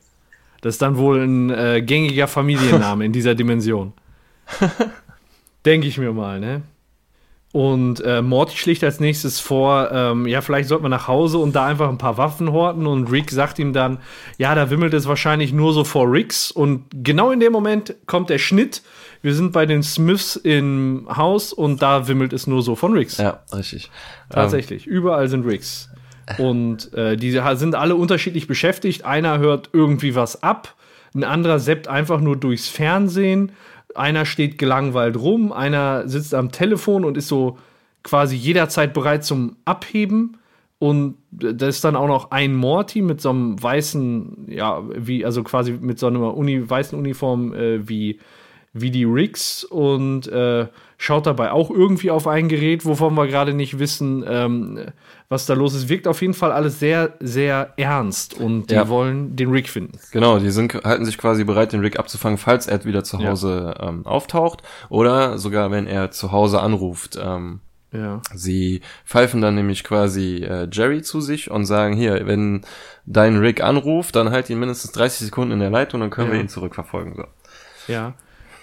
Das 0.61 0.75
ist 0.75 0.81
dann 0.81 0.97
wohl 0.97 1.23
ein 1.23 1.49
äh, 1.49 1.81
gängiger 1.81 2.27
Familienname 2.27 3.05
in 3.05 3.13
dieser 3.13 3.33
Dimension. 3.33 3.93
Denke 5.65 5.87
ich 5.87 5.97
mir 5.97 6.11
mal, 6.11 6.39
ne? 6.39 6.61
Und 7.55 8.01
äh, 8.01 8.21
Morty 8.21 8.57
schlägt 8.57 8.83
als 8.83 8.99
nächstes 8.99 9.39
vor, 9.39 9.89
ähm, 9.89 10.27
ja, 10.27 10.41
vielleicht 10.41 10.67
sollte 10.67 10.81
man 10.81 10.91
nach 10.91 11.07
Hause 11.07 11.37
und 11.37 11.55
da 11.55 11.65
einfach 11.65 11.87
ein 11.87 11.97
paar 11.97 12.17
Waffen 12.17 12.51
horten. 12.51 12.85
Und 12.85 13.09
Rick 13.09 13.31
sagt 13.31 13.59
ihm 13.59 13.71
dann, 13.71 13.99
ja, 14.37 14.53
da 14.55 14.69
wimmelt 14.69 14.93
es 14.93 15.07
wahrscheinlich 15.07 15.53
nur 15.53 15.71
so 15.71 15.85
vor 15.85 16.11
Ricks. 16.11 16.51
Und 16.51 16.83
genau 16.91 17.31
in 17.31 17.39
dem 17.39 17.53
Moment 17.53 17.95
kommt 18.07 18.29
der 18.29 18.39
Schnitt. 18.39 18.81
Wir 19.21 19.33
sind 19.33 19.53
bei 19.53 19.65
den 19.65 19.83
Smiths 19.83 20.35
im 20.35 21.07
Haus 21.09 21.53
und 21.53 21.81
da 21.81 22.09
wimmelt 22.09 22.33
es 22.33 22.45
nur 22.45 22.61
so 22.61 22.75
von 22.75 22.91
Ricks. 22.91 23.19
Ja, 23.19 23.39
richtig. 23.55 23.89
Tatsächlich. 24.29 24.85
Überall 24.85 25.29
sind 25.29 25.45
Rigs. 25.45 25.89
Und 26.37 26.93
äh, 26.93 27.15
die 27.15 27.31
sind 27.31 27.73
alle 27.73 27.95
unterschiedlich 27.95 28.47
beschäftigt. 28.47 29.05
Einer 29.05 29.37
hört 29.39 29.69
irgendwie 29.71 30.13
was 30.13 30.43
ab, 30.43 30.75
ein 31.15 31.23
anderer 31.23 31.59
seppt 31.59 31.87
einfach 31.87 32.19
nur 32.19 32.35
durchs 32.35 32.67
Fernsehen, 32.67 33.53
einer 33.97 34.25
steht 34.25 34.57
gelangweilt 34.57 35.17
rum, 35.17 35.51
einer 35.51 36.07
sitzt 36.07 36.33
am 36.33 36.51
Telefon 36.51 37.05
und 37.05 37.17
ist 37.17 37.27
so 37.27 37.57
quasi 38.03 38.35
jederzeit 38.35 38.93
bereit 38.93 39.25
zum 39.25 39.57
Abheben. 39.65 40.37
Und 40.77 41.17
da 41.31 41.67
ist 41.67 41.83
dann 41.83 41.95
auch 41.95 42.07
noch 42.07 42.31
ein 42.31 42.53
Morty 42.53 43.01
mit 43.01 43.21
so 43.21 43.29
einem 43.29 43.61
weißen, 43.61 44.47
ja, 44.49 44.83
wie, 44.95 45.25
also 45.25 45.41
quasi 45.43 45.71
mit 45.71 45.99
so 45.99 46.07
einer 46.07 46.35
Uni, 46.35 46.69
weißen 46.69 46.97
Uniform 46.97 47.53
äh, 47.53 47.87
wie 47.87 48.19
wie 48.77 48.91
die 48.91 49.05
Rigs 49.05 49.63
und 49.63 50.27
äh, 50.27 50.67
schaut 50.97 51.25
dabei 51.25 51.51
auch 51.51 51.69
irgendwie 51.71 52.11
auf 52.11 52.27
ein 52.27 52.49
Gerät, 52.49 52.85
wovon 52.85 53.15
wir 53.15 53.25
gerade 53.27 53.53
nicht 53.53 53.79
wissen, 53.79 54.23
ähm, 54.27 54.79
was 55.29 55.45
da 55.45 55.53
los 55.53 55.73
ist. 55.73 55.87
Wirkt 55.87 56.07
auf 56.09 56.21
jeden 56.21 56.33
Fall 56.33 56.51
alles 56.51 56.79
sehr, 56.79 57.13
sehr 57.21 57.73
ernst 57.77 58.33
und 58.33 58.69
die 58.69 58.75
Ja. 58.75 58.89
wollen 58.89 59.35
den 59.37 59.49
Rig 59.49 59.69
finden. 59.69 59.97
Genau, 60.11 60.39
die 60.39 60.51
sind, 60.51 60.73
halten 60.83 61.05
sich 61.05 61.17
quasi 61.17 61.45
bereit, 61.45 61.71
den 61.71 61.79
Rick 61.79 61.97
abzufangen, 61.97 62.37
falls 62.37 62.67
er 62.67 62.83
wieder 62.83 63.03
zu 63.05 63.17
Ja. 63.17 63.29
Hause 63.29 63.75
ähm, 63.79 64.05
auftaucht 64.05 64.61
oder 64.89 65.37
sogar 65.37 65.71
wenn 65.71 65.87
er 65.87 66.11
zu 66.11 66.33
Hause 66.33 66.59
anruft. 66.59 67.17
Ähm, 67.21 67.61
Ja. 67.93 68.21
sie 68.33 68.81
pfeifen 69.05 69.39
dann 69.39 69.55
nämlich 69.55 69.85
quasi 69.85 70.43
äh, 70.43 70.67
Jerry 70.69 71.01
zu 71.01 71.21
sich 71.21 71.49
und 71.49 71.65
sagen, 71.65 71.95
hier, 71.95 72.27
wenn 72.27 72.65
dein 73.05 73.37
Rick 73.37 73.63
anruft, 73.63 74.17
dann 74.17 74.31
halt 74.31 74.49
ihn 74.49 74.59
mindestens 74.59 74.91
30 74.91 75.27
Sekunden 75.27 75.53
in 75.53 75.59
der 75.61 75.69
Leitung, 75.69 76.01
dann 76.01 76.09
können 76.09 76.29
wir 76.29 76.35
Ja. 76.37 76.41
ihn 76.43 76.49
zurückverfolgen. 76.49 77.15
So. 77.15 77.23
Ja. 77.93 78.13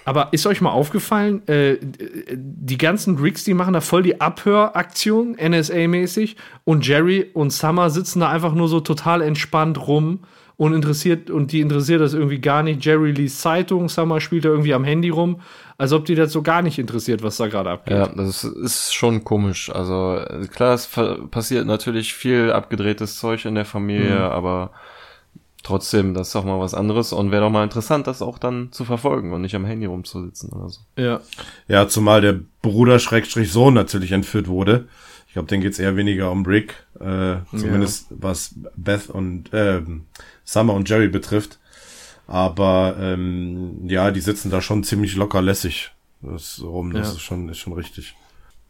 Aber 0.05 0.29
ist 0.33 0.47
euch 0.47 0.61
mal 0.61 0.71
aufgefallen, 0.71 1.47
äh, 1.49 1.77
die 1.81 2.79
ganzen 2.79 3.17
Rigs, 3.19 3.45
die 3.45 3.55
machen 3.55 3.73
da 3.75 3.81
voll 3.81 4.03
die 4.03 4.21
Abhöraktion, 4.21 5.37
NSA-mäßig, 5.37 6.37
und 6.65 6.87
Jerry 6.87 7.31
und 7.35 7.53
Summer 7.53 7.91
sitzen 7.91 8.21
da 8.21 8.29
einfach 8.31 8.55
nur 8.55 8.69
so 8.69 8.81
total 8.81 9.23
entspannt 9.23 9.87
rum 9.87 10.21
und 10.57 10.75
interessiert, 10.75 11.31
und 11.31 11.53
die 11.53 11.61
interessiert 11.61 12.01
das 12.01 12.15
irgendwie 12.15 12.41
gar 12.41 12.63
nicht. 12.63 12.85
Jerry 12.85 13.13
liest 13.13 13.41
Zeitung, 13.41 13.89
Summer 13.89 14.21
spielt 14.21 14.45
da 14.45 14.49
irgendwie 14.51 14.75
am 14.75 14.85
Handy 14.85 15.09
rum, 15.09 15.41
als 15.79 15.93
ob 15.93 16.05
die 16.05 16.15
das 16.15 16.33
so 16.33 16.43
gar 16.43 16.63
nicht 16.63 16.79
interessiert, 16.79 17.23
was 17.23 17.37
da 17.37 17.49
gerade 17.49 17.71
abgeht. 17.71 17.97
Ja, 17.97 18.07
das 18.09 18.45
ist, 18.45 18.95
schon 18.95 19.25
komisch. 19.25 19.71
Also 19.71 20.21
klar, 20.53 20.75
es 20.75 20.89
passiert 21.31 21.67
natürlich 21.67 22.15
viel 22.15 22.53
abgedrehtes 22.53 23.19
Zeug 23.19 23.45
in 23.45 23.55
der 23.55 23.65
Familie, 23.65 24.17
Mhm. 24.17 24.33
aber 24.33 24.71
trotzdem, 25.63 26.15
das 26.15 26.29
ist 26.29 26.35
doch 26.35 26.45
mal 26.45 26.59
was 26.61 26.75
anderes 26.75 27.13
und 27.13 27.31
wäre 27.31 27.43
doch 27.43 27.51
mal 27.51 27.65
interessant, 27.65 28.07
das 28.07 28.23
auch 28.23 28.39
dann 28.39 28.73
zu 28.73 28.85
verfolgen 28.85 29.33
und 29.33 29.43
nicht 29.43 29.55
am 29.55 29.65
Handy 29.65 29.87
rumzusitzen 29.87 30.51
oder 30.51 30.69
so. 30.69 30.81
Ja. 30.97 31.21
Ja, 31.69 31.89
zumal 31.89 32.21
der 32.21 32.41
Bruder 32.63 32.99
Schrägstrich 32.99 33.53
Sohn 33.53 33.75
natürlich 33.75 34.13
entführt 34.13 34.49
wurde. 34.49 34.89
Ich 35.27 35.35
glaube, 35.35 35.49
den 35.49 35.61
geht's 35.63 35.79
eher 35.79 35.97
weniger 35.97 36.31
um 36.31 36.45
Rick, 36.45 36.75
äh, 37.01 37.37
zumindest 37.51 38.07
was 38.11 38.55
Beth 38.77 39.09
und 39.09 39.49
ähm, 39.53 40.05
Summer 40.45 40.75
und 40.75 40.89
Jerry 40.89 41.09
betrifft. 41.09 41.59
Aber 42.27 42.97
ähm, 43.01 43.89
ja, 43.89 44.11
die 44.11 44.21
sitzen 44.21 44.51
da 44.51 44.61
schon 44.61 44.85
ziemlich 44.85 45.17
locker 45.17 45.43
lässig 45.43 45.91
das 46.21 46.61
rum. 46.63 46.93
Das 46.93 47.09
Ja. 47.09 47.13
ist 47.15 47.21
schon 47.23 47.49
ist 47.49 47.59
schon 47.59 47.73
richtig. 47.73 48.15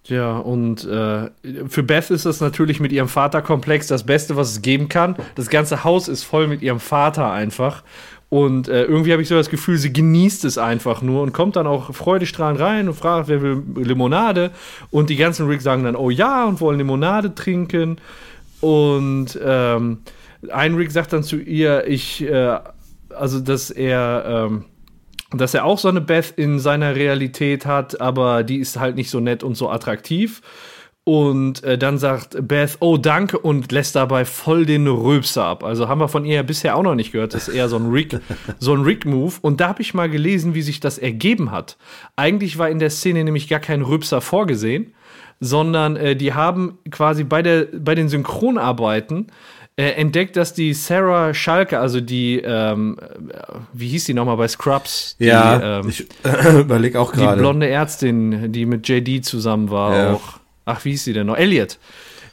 Ja, 0.07 0.37
und 0.39 0.85
äh, 0.85 1.31
für 1.69 1.83
Beth 1.85 2.11
ist 2.11 2.27
das 2.27 2.41
natürlich 2.41 2.81
mit 2.81 2.91
ihrem 2.91 3.09
Vaterkomplex 3.09 3.87
das 3.87 4.05
Beste, 4.05 4.37
was 4.37 4.51
es 4.51 4.63
geben 4.63 4.89
kann. 4.89 5.15
Das 5.37 5.49
ganze 5.49 5.85
Haus 5.85 6.09
ist 6.09 6.25
voll 6.25 6.49
mit 6.49 6.61
ihrem 6.61 6.81
Vater 6.81 7.31
einfach. 7.31 7.85
Und 8.29 8.67
äh, 8.69 8.85
irgendwie 8.85 9.13
habe 9.13 9.21
ich 9.21 9.29
so 9.29 9.35
das 9.35 9.51
Gefühl, 9.51 9.77
sie 9.77 9.93
genießt 9.93 10.47
es 10.47 10.57
einfach 10.57 11.03
nur 11.03 11.23
und 11.23 11.33
kommt 11.33 11.55
dann 11.55 11.67
auch 11.67 11.95
freudestrahlend 11.95 12.59
rein 12.59 12.89
und 12.89 12.95
fragt, 12.95 13.29
wer 13.29 13.43
will 13.43 13.63
Limonade. 13.77 14.51
Und 14.91 15.11
die 15.11 15.17
ganzen 15.17 15.47
Rick 15.47 15.61
sagen 15.61 15.85
dann, 15.85 15.97
oh 15.97 16.09
ja, 16.09 16.47
und 16.47 16.61
wollen 16.61 16.79
Limonade 16.79 17.35
trinken. 17.35 17.99
Und 18.63 19.39
ähm, 19.45 19.99
ein 20.51 20.75
Rick 20.75 20.93
sagt 20.93 21.13
dann 21.13 21.23
zu 21.23 21.37
ihr, 21.37 21.87
ich, 21.87 22.23
äh, 22.23 22.59
also 23.11 23.39
dass 23.39 23.71
er, 23.71 24.25
ähm, 24.27 24.65
dass 25.35 25.55
er 25.55 25.65
auch 25.65 25.79
so 25.79 25.89
eine 25.89 26.01
Beth 26.01 26.35
in 26.37 26.59
seiner 26.59 26.95
Realität 26.95 27.67
hat, 27.67 28.01
aber 28.01 28.43
die 28.43 28.59
ist 28.59 28.79
halt 28.79 28.97
nicht 28.97 29.11
so 29.11 29.21
nett 29.21 29.43
und 29.43 29.57
so 29.57 29.71
attraktiv. 29.71 30.43
Und 31.05 31.65
äh, 31.65 31.77
dann 31.77 31.99
sagt 31.99 32.47
Beth, 32.47 32.77
oh 32.79 32.97
danke, 32.97 33.37
und 33.37 33.73
lässt 33.73 33.97
dabei 33.97 34.25
voll 34.25 34.67
den 34.67 34.87
Röpser 34.87 35.45
ab. 35.45 35.65
Also 35.65 35.89
haben 35.89 36.01
wir 36.01 36.07
von 36.07 36.25
ihr 36.25 36.45
bisher 36.45 36.77
auch 36.77 36.85
noch 36.85 36.95
nicht 36.95 37.11
gehört. 37.11 37.35
Das 37.35 37.49
ist 37.49 37.55
eher 37.55 37.69
so 37.69 37.77
ein 37.77 37.91
Rick, 37.91 38.21
so 38.61 38.73
ein 38.73 38.83
Rick-Move. 38.83 39.35
Und 39.41 39.61
da 39.61 39.69
habe 39.69 39.83
ich 39.83 39.95
mal 39.95 40.09
gelesen, 40.09 40.55
wie 40.55 40.63
sich 40.63 40.79
das 40.79 40.99
ergeben 40.99 41.51
hat. 41.51 41.77
Eigentlich 42.15 42.57
war 42.57 42.71
in 42.71 42.79
der 42.79 42.91
Szene 42.91 43.25
nämlich 43.25 43.49
gar 43.49 43.59
kein 43.59 43.83
Röpser 43.83 44.21
vorgesehen, 44.21 44.95
sondern 45.41 45.97
äh, 45.97 46.15
die 46.15 46.35
haben 46.35 46.79
quasi 46.89 47.25
bei, 47.25 47.43
der, 47.43 47.67
bei 47.77 47.97
den 47.97 48.09
Synchronarbeiten 48.09 49.27
äh, 49.77 49.93
entdeckt, 49.93 50.37
dass 50.37 50.53
die 50.53 50.75
Sarah 50.75 51.33
Schalke, 51.33 51.79
also 51.79 52.01
die, 52.01 52.41
ähm, 52.45 52.99
äh, 53.01 53.39
wie 53.73 53.89
hieß 53.89 54.05
die 54.05 54.15
nochmal 54.15 54.37
bei 54.37 54.49
Scrubs? 54.49 55.17
Die, 55.19 55.27
ähm, 55.29 55.89
ich 55.89 56.07
überlege 56.59 57.01
auch 57.01 57.13
die 57.13 57.19
gerade. 57.21 57.39
blonde 57.41 57.69
Ärztin, 57.69 58.53
die 58.53 58.67
mit 58.67 58.87
JD 58.89 59.25
zusammen 59.25 59.71
war 59.71 59.97
Ja. 59.97 60.13
auch. 60.15 60.39
Ach, 60.67 60.85
wie 60.85 60.91
hieß 60.91 61.05
sie 61.05 61.13
denn 61.13 61.27
noch? 61.27 61.37
Elliot. 61.37 61.79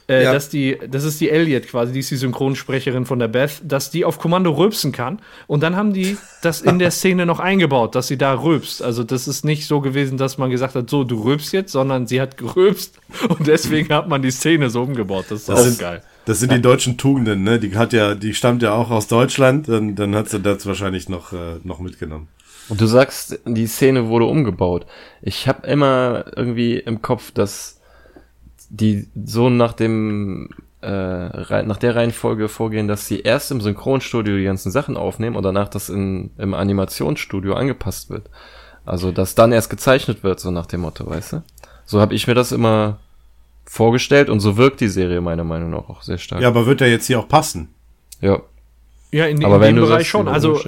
Äh, 0.06 0.24
Ja. 0.24 0.32
dass 0.32 0.48
die, 0.48 0.76
das 0.90 1.04
ist 1.04 1.20
die 1.20 1.30
Elliot 1.30 1.66
quasi, 1.68 1.92
die 1.92 2.00
ist 2.00 2.10
die 2.10 2.16
Synchronsprecherin 2.16 3.06
von 3.06 3.18
der 3.20 3.28
Beth, 3.28 3.60
dass 3.62 3.90
die 3.90 4.04
auf 4.04 4.18
Kommando 4.18 4.50
rülpsen 4.50 4.90
kann. 4.92 5.20
Und 5.46 5.62
dann 5.62 5.76
haben 5.76 5.92
die 5.92 6.16
das 6.42 6.60
in 6.60 6.78
der 6.80 6.90
Szene 6.90 7.26
noch 7.26 7.38
eingebaut, 7.40 7.94
dass 7.94 8.08
sie 8.08 8.18
da 8.18 8.34
rülpst. 8.34 8.82
Also 8.82 9.02
das 9.04 9.28
ist 9.28 9.44
nicht 9.44 9.66
so 9.66 9.80
gewesen, 9.80 10.18
dass 10.18 10.36
man 10.36 10.50
gesagt 10.50 10.74
hat, 10.74 10.90
so, 10.90 11.04
du 11.04 11.22
rülpst 11.22 11.52
jetzt, 11.52 11.72
sondern 11.72 12.06
sie 12.08 12.20
hat 12.20 12.36
gerülpst 12.36 12.98
und 13.28 13.46
deswegen 13.46 13.94
hat 13.94 14.08
man 14.08 14.20
die 14.20 14.30
Szene 14.32 14.68
so 14.68 14.82
umgebaut. 14.82 15.26
Das 15.30 15.40
ist 15.40 15.48
Das 15.48 15.58
auch 15.60 15.64
sind, 15.64 15.78
geil. 15.78 16.02
Das 16.24 16.40
sind 16.40 16.52
die 16.52 16.62
deutschen 16.62 16.96
Tugenden, 16.96 17.42
ne? 17.42 17.58
Die 17.58 17.76
hat 17.76 17.92
ja, 17.92 18.14
die 18.14 18.34
stammt 18.34 18.62
ja 18.62 18.72
auch 18.72 18.90
aus 18.90 19.08
Deutschland, 19.08 19.68
dann, 19.68 19.96
dann 19.96 20.14
hat 20.14 20.28
sie 20.28 20.40
das 20.40 20.66
wahrscheinlich 20.66 21.08
noch, 21.08 21.32
äh, 21.32 21.58
noch 21.64 21.80
mitgenommen. 21.80 22.28
Und 22.68 22.80
du 22.80 22.86
sagst, 22.86 23.40
die 23.46 23.66
Szene 23.66 24.08
wurde 24.08 24.26
umgebaut. 24.26 24.86
Ich 25.22 25.48
habe 25.48 25.66
immer 25.66 26.24
irgendwie 26.36 26.76
im 26.76 27.02
Kopf, 27.02 27.32
dass 27.32 27.80
die 28.68 29.08
so 29.24 29.50
nach 29.50 29.72
dem 29.72 30.50
äh, 30.82 31.62
nach 31.64 31.76
der 31.76 31.96
Reihenfolge 31.96 32.48
vorgehen, 32.48 32.88
dass 32.88 33.06
sie 33.06 33.20
erst 33.20 33.50
im 33.50 33.60
Synchronstudio 33.60 34.36
die 34.36 34.44
ganzen 34.44 34.70
Sachen 34.70 34.96
aufnehmen 34.96 35.36
und 35.36 35.42
danach 35.42 35.68
das 35.68 35.88
in, 35.90 36.30
im 36.38 36.54
Animationsstudio 36.54 37.54
angepasst 37.54 38.08
wird. 38.08 38.30
Also, 38.86 39.12
dass 39.12 39.34
dann 39.34 39.52
erst 39.52 39.68
gezeichnet 39.68 40.22
wird, 40.22 40.40
so 40.40 40.50
nach 40.50 40.66
dem 40.66 40.80
Motto, 40.80 41.06
weißt 41.06 41.34
du? 41.34 41.42
So 41.84 42.00
habe 42.00 42.14
ich 42.14 42.26
mir 42.26 42.34
das 42.34 42.52
immer 42.52 42.98
vorgestellt 43.70 44.28
und 44.28 44.40
so 44.40 44.56
wirkt 44.56 44.80
die 44.80 44.88
Serie 44.88 45.20
meiner 45.20 45.44
Meinung 45.44 45.70
nach 45.70 45.88
auch 45.88 46.02
sehr 46.02 46.18
stark. 46.18 46.42
Ja, 46.42 46.48
aber 46.48 46.66
wird 46.66 46.80
der 46.80 46.90
jetzt 46.90 47.06
hier 47.06 47.20
auch 47.20 47.28
passen? 47.28 47.68
ja. 48.20 48.42
Ja, 49.12 49.26
in, 49.26 49.44
Aber 49.44 49.56
in 49.56 49.60
wenn 49.60 49.74
dem 49.74 49.76
du 49.76 49.82
Bereich 49.88 50.02
sagst, 50.02 50.10
schon. 50.10 50.28
Also, 50.28 50.60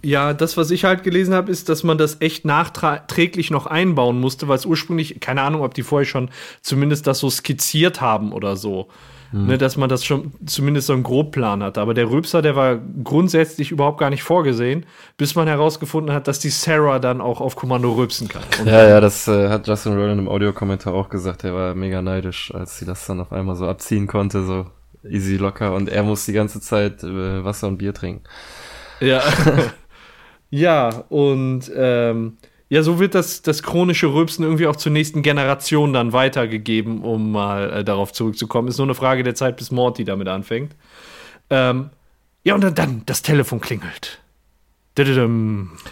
ja, 0.00 0.32
das, 0.32 0.56
was 0.56 0.70
ich 0.70 0.84
halt 0.84 1.02
gelesen 1.02 1.34
habe, 1.34 1.50
ist, 1.50 1.68
dass 1.68 1.82
man 1.82 1.98
das 1.98 2.20
echt 2.20 2.44
nachträglich 2.44 3.50
noch 3.50 3.66
einbauen 3.66 4.20
musste, 4.20 4.46
weil 4.46 4.56
es 4.56 4.64
ursprünglich, 4.64 5.18
keine 5.18 5.42
Ahnung, 5.42 5.62
ob 5.62 5.74
die 5.74 5.82
vorher 5.82 6.06
schon 6.06 6.30
zumindest 6.62 7.08
das 7.08 7.18
so 7.18 7.30
skizziert 7.30 8.00
haben 8.00 8.32
oder 8.32 8.54
so. 8.54 8.88
Ne, 9.30 9.58
dass 9.58 9.76
man 9.76 9.90
das 9.90 10.06
schon 10.06 10.32
zumindest 10.46 10.86
so 10.86 10.94
einen 10.94 11.02
Grobplan 11.02 11.62
hatte. 11.62 11.82
Aber 11.82 11.92
der 11.92 12.10
Rübser, 12.10 12.40
der 12.40 12.56
war 12.56 12.78
grundsätzlich 13.04 13.70
überhaupt 13.70 13.98
gar 13.98 14.08
nicht 14.08 14.22
vorgesehen, 14.22 14.86
bis 15.18 15.34
man 15.34 15.46
herausgefunden 15.46 16.14
hat, 16.14 16.28
dass 16.28 16.38
die 16.38 16.48
Sarah 16.48 16.98
dann 16.98 17.20
auch 17.20 17.42
auf 17.42 17.54
Kommando 17.54 17.92
rübsen 17.92 18.28
kann. 18.28 18.42
Und 18.58 18.66
Ja, 18.66 18.88
ja, 18.88 19.00
das 19.02 19.28
äh, 19.28 19.50
hat 19.50 19.68
Justin 19.68 19.98
Roiland 19.98 20.18
im 20.18 20.28
Audiokommentar 20.28 20.94
auch 20.94 21.10
gesagt. 21.10 21.44
Er 21.44 21.54
war 21.54 21.74
mega 21.74 22.00
neidisch, 22.00 22.54
als 22.54 22.78
sie 22.78 22.86
das 22.86 23.06
dann 23.06 23.20
auf 23.20 23.30
einmal 23.30 23.54
so 23.54 23.68
abziehen 23.68 24.06
konnte, 24.06 24.44
so 24.44 24.64
easy 25.06 25.36
locker. 25.36 25.74
Und 25.74 25.90
er 25.90 26.04
muss 26.04 26.24
die 26.24 26.32
ganze 26.32 26.62
Zeit 26.62 27.04
äh, 27.04 27.44
Wasser 27.44 27.68
und 27.68 27.76
Bier 27.76 27.92
trinken. 27.92 28.24
Ja. 29.00 29.22
ja, 30.50 30.88
und 31.10 31.70
ähm, 31.76 32.37
ja, 32.70 32.82
so 32.82 32.98
wird 32.98 33.14
das, 33.14 33.42
das 33.42 33.62
chronische 33.62 34.12
Rülpsen 34.12 34.44
irgendwie 34.44 34.66
auch 34.66 34.76
zur 34.76 34.92
nächsten 34.92 35.22
Generation 35.22 35.92
dann 35.92 36.12
weitergegeben, 36.12 37.02
um 37.02 37.32
mal 37.32 37.70
äh, 37.70 37.84
darauf 37.84 38.12
zurückzukommen. 38.12 38.68
Ist 38.68 38.78
nur 38.78 38.86
eine 38.86 38.94
Frage 38.94 39.22
der 39.22 39.34
Zeit, 39.34 39.56
bis 39.56 39.70
Morty 39.70 40.04
damit 40.04 40.28
anfängt. 40.28 40.76
Ähm, 41.50 41.90
ja, 42.44 42.54
und 42.54 42.62
dann, 42.62 42.74
dann 42.74 43.02
das 43.06 43.22
Telefon 43.22 43.60
klingelt. 43.60 44.20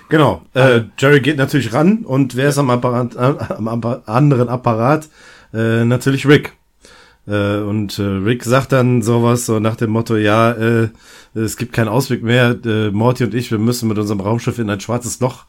Genau. 0.09 0.43
Äh, 0.53 0.83
Jerry 0.99 1.21
geht 1.21 1.37
natürlich 1.37 1.73
ran 1.73 1.99
und 2.05 2.35
wer 2.35 2.49
ist 2.49 2.59
am, 2.59 2.71
Apparat, 2.71 3.15
äh, 3.15 3.55
am 3.55 3.69
Appa- 3.69 4.03
anderen 4.07 4.49
Apparat? 4.49 5.09
Äh, 5.55 5.85
natürlich 5.85 6.27
Rick. 6.27 6.55
Äh, 7.27 7.59
und 7.59 7.99
äh, 7.99 8.03
Rick 8.03 8.45
sagt 8.45 8.73
dann 8.73 9.03
sowas 9.03 9.47
so 9.47 9.61
nach 9.61 9.77
dem 9.77 9.91
Motto, 9.91 10.17
ja, 10.17 10.51
äh, 10.53 10.89
es 11.35 11.57
gibt 11.57 11.73
keinen 11.73 11.89
Ausweg 11.89 12.23
mehr. 12.23 12.57
Morty 12.93 13.25
und 13.25 13.35
ich, 13.35 13.51
wir 13.51 13.59
müssen 13.59 13.89
mit 13.89 13.99
unserem 13.99 14.21
Raumschiff 14.21 14.59
in 14.59 14.69
ein 14.71 14.81
schwarzes 14.81 15.21
Loch 15.21 15.45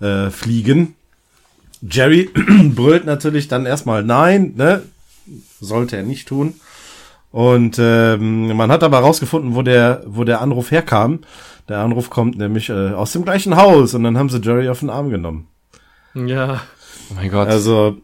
äh, 0.00 0.30
fliegen. 0.30 0.94
Jerry 1.82 2.30
brüllt 2.74 3.04
natürlich 3.04 3.48
dann 3.48 3.66
erstmal 3.66 4.02
nein, 4.02 4.54
ne? 4.56 4.82
Sollte 5.60 5.96
er 5.96 6.02
nicht 6.02 6.28
tun. 6.28 6.54
Und 7.30 7.76
ähm, 7.78 8.56
man 8.56 8.70
hat 8.72 8.82
aber 8.82 9.00
rausgefunden, 9.00 9.54
wo 9.54 9.62
der, 9.62 10.02
wo 10.06 10.24
der 10.24 10.40
Anruf 10.40 10.70
herkam. 10.70 11.20
Der 11.68 11.80
Anruf 11.80 12.08
kommt 12.08 12.38
nämlich 12.38 12.70
äh, 12.70 12.92
aus 12.92 13.12
dem 13.12 13.24
gleichen 13.24 13.56
Haus 13.56 13.92
und 13.94 14.02
dann 14.02 14.16
haben 14.16 14.30
sie 14.30 14.40
Jerry 14.40 14.68
auf 14.68 14.80
den 14.80 14.90
Arm 14.90 15.10
genommen. 15.10 15.48
Ja. 16.14 16.62
Oh 17.10 17.14
mein 17.14 17.30
Gott. 17.30 17.48
Also, 17.48 17.98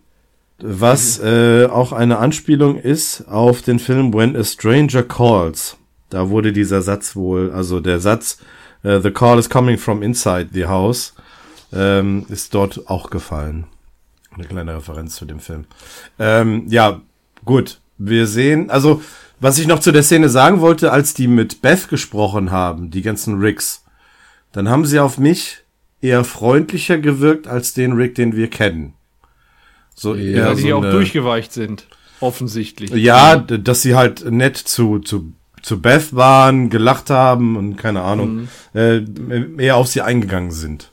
was 0.58 1.18
äh, 1.18 1.66
auch 1.66 1.92
eine 1.92 2.18
Anspielung 2.18 2.76
ist 2.76 3.26
auf 3.28 3.62
den 3.62 3.78
Film 3.78 4.12
When 4.12 4.36
a 4.36 4.44
Stranger 4.44 5.02
Calls. 5.02 5.78
Da 6.10 6.28
wurde 6.28 6.52
dieser 6.52 6.82
Satz 6.82 7.16
wohl, 7.16 7.50
also 7.50 7.80
der 7.80 8.00
Satz 8.00 8.38
äh, 8.82 9.00
The 9.00 9.10
call 9.10 9.38
is 9.38 9.48
coming 9.48 9.78
from 9.78 10.02
inside 10.02 10.50
the 10.52 10.66
house, 10.66 11.14
ähm, 11.74 12.26
ist 12.28 12.54
dort 12.54 12.88
auch 12.88 13.10
gefallen. 13.10 13.66
Eine 14.34 14.46
kleine 14.46 14.76
Referenz 14.76 15.16
zu 15.16 15.24
dem 15.24 15.40
Film. 15.40 15.64
Ähm, 16.18 16.64
ja, 16.68 17.00
gut. 17.44 17.80
Wir 17.96 18.26
sehen, 18.26 18.70
also, 18.70 19.02
was 19.38 19.58
ich 19.58 19.68
noch 19.68 19.78
zu 19.78 19.92
der 19.92 20.02
Szene 20.02 20.28
sagen 20.28 20.60
wollte, 20.60 20.90
als 20.90 21.14
die 21.14 21.28
mit 21.28 21.62
Beth 21.62 21.88
gesprochen 21.88 22.50
haben, 22.50 22.90
die 22.90 23.02
ganzen 23.02 23.38
Ricks, 23.38 23.84
dann 24.52 24.68
haben 24.68 24.84
sie 24.84 24.98
auf 24.98 25.18
mich 25.18 25.58
eher 26.00 26.24
freundlicher 26.24 26.98
gewirkt 26.98 27.46
als 27.46 27.72
den 27.72 27.92
Rick, 27.92 28.16
den 28.16 28.34
wir 28.34 28.50
kennen. 28.50 28.94
So 29.94 30.14
eher 30.14 30.46
Weil 30.46 30.56
so 30.56 30.62
die 30.62 30.72
auch 30.72 30.82
durchgeweicht 30.82 31.52
sind, 31.52 31.86
offensichtlich. 32.20 32.90
Ja, 32.90 33.36
dass 33.36 33.82
sie 33.82 33.94
halt 33.94 34.28
nett 34.30 34.56
zu, 34.56 34.98
zu, 34.98 35.32
zu 35.62 35.80
Beth 35.80 36.14
waren, 36.14 36.68
gelacht 36.68 37.10
haben 37.10 37.56
und 37.56 37.76
keine 37.76 38.02
Ahnung, 38.02 38.34
mhm. 38.34 38.48
äh, 38.74 39.64
eher 39.64 39.76
auf 39.76 39.86
sie 39.86 40.02
eingegangen 40.02 40.50
sind. 40.50 40.90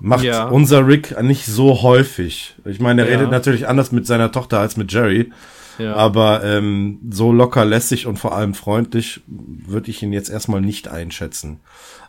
Macht 0.00 0.24
ja. 0.24 0.48
unser 0.48 0.86
Rick 0.86 1.20
nicht 1.22 1.46
so 1.46 1.82
häufig. 1.82 2.54
Ich 2.64 2.80
meine, 2.80 3.02
er 3.02 3.10
ja. 3.10 3.16
redet 3.16 3.30
natürlich 3.30 3.68
anders 3.68 3.92
mit 3.92 4.06
seiner 4.06 4.32
Tochter 4.32 4.58
als 4.58 4.76
mit 4.76 4.92
Jerry. 4.92 5.30
Ja. 5.78 5.94
Aber 5.94 6.44
ähm, 6.44 6.98
so 7.10 7.32
locker 7.32 7.64
lässig 7.64 8.06
und 8.06 8.18
vor 8.18 8.34
allem 8.34 8.54
freundlich 8.54 9.22
würde 9.26 9.90
ich 9.90 10.02
ihn 10.02 10.12
jetzt 10.12 10.28
erstmal 10.28 10.60
nicht 10.60 10.88
einschätzen. 10.88 11.60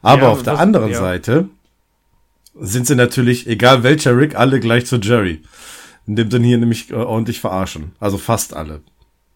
Aber 0.02 0.30
auf 0.30 0.44
der 0.44 0.60
anderen. 0.60 0.94
Seite 0.94 1.48
sind 2.60 2.86
sie 2.88 2.96
natürlich, 2.96 3.48
egal 3.48 3.84
welcher 3.84 4.18
Rick, 4.18 4.36
alle 4.36 4.60
gleich 4.60 4.86
zu 4.86 4.98
Jerry. 4.98 5.42
In 6.06 6.16
dem 6.16 6.30
Sinne 6.32 6.48
hier 6.48 6.58
nämlich 6.58 6.92
äh, 6.92 6.96
ordentlich 6.96 7.40
verarschen. 7.40 7.94
Also 8.00 8.18
fast 8.18 8.54
alle. 8.54 8.82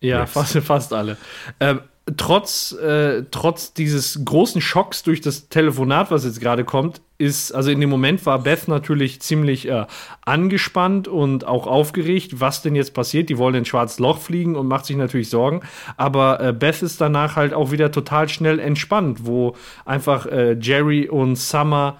Ja, 0.02 0.26
fast, 0.26 0.58
fast 0.60 0.94
alle. 0.94 1.18
Ähm, 1.60 1.80
trotz, 2.18 2.72
äh, 2.74 3.24
trotz 3.32 3.74
dieses 3.74 4.24
großen 4.24 4.62
Schocks 4.62 5.02
durch 5.04 5.22
das 5.22 5.50
Telefonat, 5.50 6.12
was 6.12 6.24
jetzt 6.24 6.40
gerade 6.40 6.64
kommt, 6.64 7.02
ist, 7.18 7.52
also 7.52 7.72
in 7.72 7.80
dem 7.80 7.90
Moment 7.90 8.26
war 8.26 8.40
Beth 8.40 8.68
natürlich 8.68 9.22
ziemlich 9.22 9.68
äh, 9.68 9.86
angespannt 10.24 11.08
und 11.08 11.48
auch 11.48 11.66
aufgeregt, 11.66 12.40
was 12.40 12.62
denn 12.62 12.76
jetzt 12.76 12.94
passiert. 12.94 13.30
Die 13.30 13.38
wollen 13.38 13.56
ins 13.56 13.70
schwarzes 13.70 14.00
Loch 14.00 14.20
fliegen 14.20 14.56
und 14.56 14.68
macht 14.68 14.86
sich 14.86 14.98
natürlich 14.98 15.30
Sorgen. 15.30 15.62
Aber 15.98 16.40
äh, 16.42 16.54
Beth 16.54 16.84
ist 16.84 17.02
danach 17.02 17.38
halt 17.38 17.54
auch 17.54 17.72
wieder 17.72 17.92
total 17.92 18.30
schnell 18.30 18.60
entspannt, 18.60 19.26
wo 19.26 19.56
einfach 19.86 20.26
äh, 20.28 20.58
Jerry 20.60 21.10
und 21.10 21.38
Summer 21.38 21.98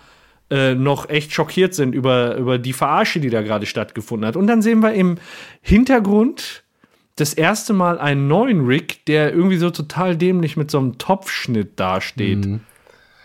äh, 0.52 0.76
noch 0.76 1.10
echt 1.10 1.34
schockiert 1.34 1.74
sind 1.74 1.96
über, 1.96 2.36
über 2.36 2.60
die 2.60 2.74
Verarsche, 2.74 3.20
die 3.20 3.32
da 3.32 3.42
gerade 3.42 3.66
stattgefunden 3.66 4.28
hat. 4.28 4.36
Und 4.36 4.46
dann 4.46 4.62
sehen 4.62 4.82
wir 4.82 4.94
im 4.94 5.18
Hintergrund 5.62 6.65
das 7.16 7.34
erste 7.34 7.74
Mal 7.74 7.98
einen 7.98 8.28
neuen 8.28 8.66
Rick, 8.66 9.06
der 9.06 9.34
irgendwie 9.34 9.58
so 9.58 9.70
total 9.70 10.18
dämlich 10.18 10.58
mit 10.58 10.70
so 10.70 10.80
einem 10.80 10.98
Topfschnitt 10.98 11.80
dasteht. 11.80 12.46
Mhm. 12.46 12.62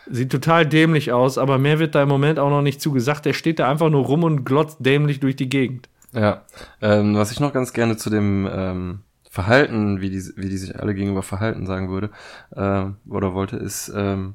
Sieht 0.09 0.31
total 0.31 0.67
dämlich 0.67 1.13
aus, 1.13 1.39
aber 1.39 1.59
mehr 1.59 1.79
wird 1.79 1.95
da 1.95 2.03
im 2.03 2.09
Moment 2.09 2.39
auch 2.39 2.51
noch 2.51 2.63
nicht 2.63 2.81
zugesagt. 2.81 3.27
Der 3.27 3.33
steht 3.33 3.59
da 3.59 3.71
einfach 3.71 3.91
nur 3.91 4.05
rum 4.05 4.25
und 4.25 4.45
glotzt 4.45 4.79
dämlich 4.81 5.21
durch 5.21 5.37
die 5.37 5.49
Gegend. 5.49 5.89
Ja, 6.13 6.43
ähm, 6.81 7.15
was 7.15 7.31
ich 7.31 7.41
noch 7.41 7.53
ganz 7.53 7.73
gerne 7.73 7.97
zu 7.97 8.11
dem 8.11 8.49
ähm, 8.53 9.01
Verhalten, 9.29 10.01
wie 10.01 10.11
die, 10.11 10.23
wie 10.37 10.49
die 10.49 10.57
sich 10.57 10.79
alle 10.79 10.95
gegenüber 10.95 11.23
verhalten 11.23 11.67
sagen 11.67 11.89
würde, 11.89 12.11
äh, 12.51 12.87
oder 13.09 13.35
wollte, 13.35 13.57
ist, 13.57 13.93
ähm, 13.95 14.35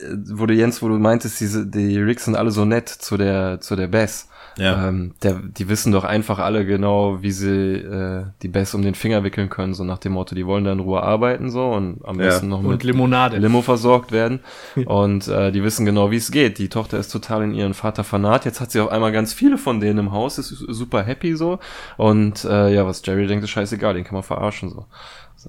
äh, 0.00 0.06
wo 0.30 0.46
du 0.46 0.54
Jens, 0.54 0.82
wo 0.82 0.88
du 0.88 0.98
meintest, 0.98 1.40
diese, 1.40 1.66
die 1.66 1.98
Ricks 1.98 2.24
sind 2.24 2.34
alle 2.34 2.50
so 2.50 2.64
nett 2.64 2.88
zu 2.88 3.16
der, 3.16 3.60
zu 3.60 3.76
der 3.76 3.86
Bass. 3.86 4.28
Ja. 4.58 4.88
Ähm, 4.88 5.14
der, 5.22 5.34
die 5.34 5.68
wissen 5.68 5.92
doch 5.92 6.04
einfach 6.04 6.38
alle 6.38 6.66
genau, 6.66 7.22
wie 7.22 7.30
sie 7.30 7.74
äh, 7.74 8.24
die 8.42 8.48
Bass 8.48 8.74
um 8.74 8.82
den 8.82 8.94
Finger 8.94 9.24
wickeln 9.24 9.48
können, 9.48 9.74
so 9.74 9.84
nach 9.84 9.98
dem 9.98 10.12
Motto, 10.12 10.34
die 10.34 10.46
wollen 10.46 10.64
da 10.64 10.72
in 10.72 10.80
Ruhe 10.80 11.02
arbeiten 11.02 11.50
so 11.50 11.70
und 11.70 12.04
am 12.04 12.18
ja. 12.18 12.26
besten 12.26 12.48
noch 12.48 12.62
mit 12.62 12.82
Limonade. 12.84 13.38
Limo 13.38 13.62
versorgt 13.62 14.12
werden. 14.12 14.40
und 14.86 15.28
äh, 15.28 15.52
die 15.52 15.62
wissen 15.62 15.86
genau, 15.86 16.10
wie 16.10 16.16
es 16.16 16.30
geht. 16.30 16.58
Die 16.58 16.68
Tochter 16.68 16.98
ist 16.98 17.08
total 17.08 17.44
in 17.44 17.54
ihren 17.54 17.74
Vater 17.74 18.04
fanat. 18.04 18.44
Jetzt 18.44 18.60
hat 18.60 18.70
sie 18.70 18.80
auf 18.80 18.90
einmal 18.90 19.12
ganz 19.12 19.32
viele 19.32 19.58
von 19.58 19.80
denen 19.80 19.98
im 19.98 20.12
Haus, 20.12 20.38
ist 20.38 20.48
super 20.48 21.02
happy 21.02 21.34
so. 21.36 21.58
Und 21.96 22.44
äh, 22.44 22.72
ja, 22.74 22.86
was 22.86 23.02
Jerry 23.04 23.26
denkt, 23.26 23.44
ist 23.44 23.50
scheißegal, 23.50 23.94
den 23.94 24.04
kann 24.04 24.14
man 24.14 24.22
verarschen 24.22 24.70
so. 24.70 24.86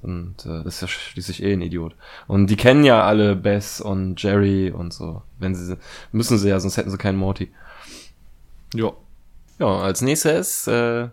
Und 0.01 0.45
äh, 0.45 0.63
das 0.63 0.75
ist 0.75 0.81
ja 0.81 0.87
schließlich 0.87 1.43
eh 1.43 1.53
ein 1.53 1.61
Idiot. 1.61 1.95
Und 2.27 2.47
die 2.47 2.55
kennen 2.55 2.83
ja 2.83 3.03
alle 3.03 3.35
Bess 3.35 3.79
und 3.79 4.21
Jerry 4.21 4.71
und 4.71 4.93
so. 4.93 5.21
Wenn 5.39 5.53
sie 5.55 5.77
müssen 6.11 6.37
sie 6.37 6.49
ja, 6.49 6.59
sonst 6.59 6.77
hätten 6.77 6.89
sie 6.89 6.97
keinen 6.97 7.17
Morty. 7.17 7.51
Ja. 8.73 8.91
Ja, 9.59 9.67
als 9.67 10.01
nächstes, 10.01 10.67
äh, 10.67 11.09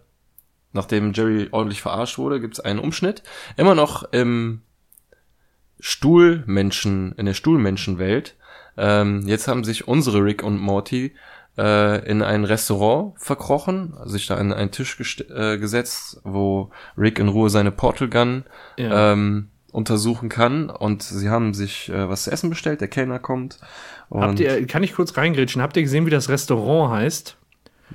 nachdem 0.72 1.12
Jerry 1.12 1.48
ordentlich 1.50 1.82
verarscht 1.82 2.18
wurde, 2.18 2.40
gibt's 2.40 2.61
einen 2.61 2.78
Umschnitt. 2.78 3.22
Immer 3.56 3.74
noch 3.74 4.04
im 4.12 4.62
Stuhlmenschen, 5.78 7.12
in 7.12 7.26
der 7.26 7.34
Stuhlmenschenwelt. 7.34 8.36
Ähm, 8.76 9.22
jetzt 9.26 9.48
haben 9.48 9.64
sich 9.64 9.88
unsere 9.88 10.24
Rick 10.24 10.42
und 10.42 10.58
Morty 10.58 11.14
äh, 11.58 12.08
in 12.08 12.22
ein 12.22 12.44
Restaurant 12.44 13.14
verkrochen, 13.18 13.94
sich 14.04 14.26
da 14.26 14.36
an 14.36 14.52
einen 14.52 14.70
Tisch 14.70 14.98
äh, 15.30 15.58
gesetzt, 15.58 16.20
wo 16.24 16.70
Rick 16.96 17.18
in 17.18 17.28
Ruhe 17.28 17.50
seine 17.50 17.72
Portal 17.72 18.08
Gun 18.08 18.44
ja. 18.78 19.12
ähm, 19.12 19.48
untersuchen 19.72 20.28
kann. 20.28 20.70
Und 20.70 21.02
sie 21.02 21.28
haben 21.28 21.54
sich 21.54 21.88
äh, 21.88 22.08
was 22.08 22.24
zu 22.24 22.30
essen 22.30 22.50
bestellt, 22.50 22.80
der 22.80 22.88
Kellner 22.88 23.18
kommt. 23.18 23.58
Habt 24.11 24.40
ihr, 24.40 24.66
kann 24.66 24.82
ich 24.82 24.94
kurz 24.94 25.16
reingrätschen? 25.16 25.62
Habt 25.62 25.76
ihr 25.76 25.82
gesehen, 25.82 26.06
wie 26.06 26.11
das 26.11 26.28
Restaurant 26.28 26.92
heißt? 26.92 27.36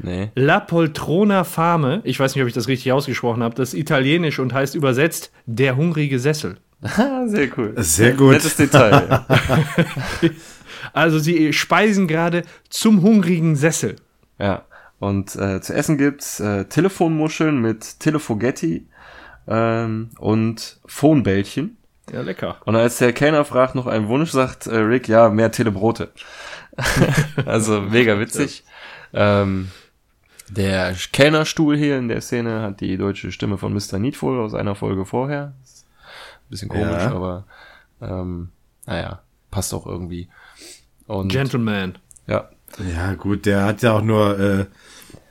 Nee. 0.02 0.32
La 0.36 0.60
Poltrona 0.60 1.44
Fame, 1.44 2.02
ich 2.04 2.20
weiß 2.20 2.36
nicht, 2.36 2.42
ob 2.42 2.48
ich 2.48 2.54
das 2.54 2.68
richtig 2.68 2.92
ausgesprochen 2.92 3.44
habe, 3.44 3.56
das 3.56 3.74
ist 3.74 3.80
italienisch 3.80 4.40
und 4.40 4.54
heißt 4.54 4.76
übersetzt 4.76 5.32
der 5.46 5.76
hungrige 5.76 6.20
Sessel. 6.20 6.58
Sehr 7.26 7.50
cool. 7.58 7.74
Sehr 7.78 8.14
gut. 8.14 8.34
Nettes 8.34 8.58
Detail. 8.58 9.26
also 10.94 11.20
sie 11.20 11.54
speisen 11.54 12.08
gerade 12.08 12.44
zum 12.70 13.02
hungrigen 13.02 13.56
Sessel. 13.56 13.96
Ja. 14.38 14.66
Und 15.00 15.36
äh, 15.36 15.62
zu 15.62 15.74
essen 15.74 15.98
gibt's 15.98 16.40
äh, 16.40 16.66
Telefonmuscheln 16.66 17.60
mit 17.60 18.00
Telefogetti 18.00 18.88
ähm, 19.48 20.10
und 20.20 20.80
Phonebällchen. 20.86 21.78
Ja, 22.12 22.22
lecker. 22.22 22.58
Und 22.66 22.76
als 22.76 23.00
der 23.00 23.14
Kellner 23.14 23.46
fragt 23.46 23.76
noch 23.76 23.88
einen 23.88 24.08
Wunsch, 24.08 24.32
sagt 24.32 24.68
äh, 24.68 24.78
Rick, 24.78 25.08
ja, 25.08 25.30
mehr 25.30 25.52
Telebrote. 25.52 26.12
also 27.46 27.82
mega 27.82 28.20
witzig. 28.20 28.64
Ähm, 29.14 29.70
der 30.50 30.96
Kellnerstuhl 31.12 31.78
hier 31.78 31.98
in 31.98 32.08
der 32.08 32.22
Szene 32.22 32.62
hat 32.62 32.82
die 32.82 32.98
deutsche 32.98 33.32
Stimme 33.32 33.58
von 33.58 33.74
Mr. 33.74 34.00
Needful 34.00 34.40
aus 34.40 34.54
einer 34.54 34.76
Folge 34.76 35.06
vorher. 35.06 35.54
bisschen 36.50 36.70
komisch, 36.70 36.86
ja. 36.86 37.12
aber 37.12 37.46
ähm, 38.02 38.50
naja, 38.86 39.22
passt 39.52 39.74
auch 39.74 39.86
irgendwie. 39.86 40.30
Und, 41.08 41.30
Gentleman. 41.30 41.98
Ja. 42.28 42.50
Ja, 42.94 43.14
gut, 43.14 43.46
der 43.46 43.64
hat 43.64 43.82
ja 43.82 43.94
auch 43.94 44.02
nur 44.02 44.40
äh, 44.40 44.66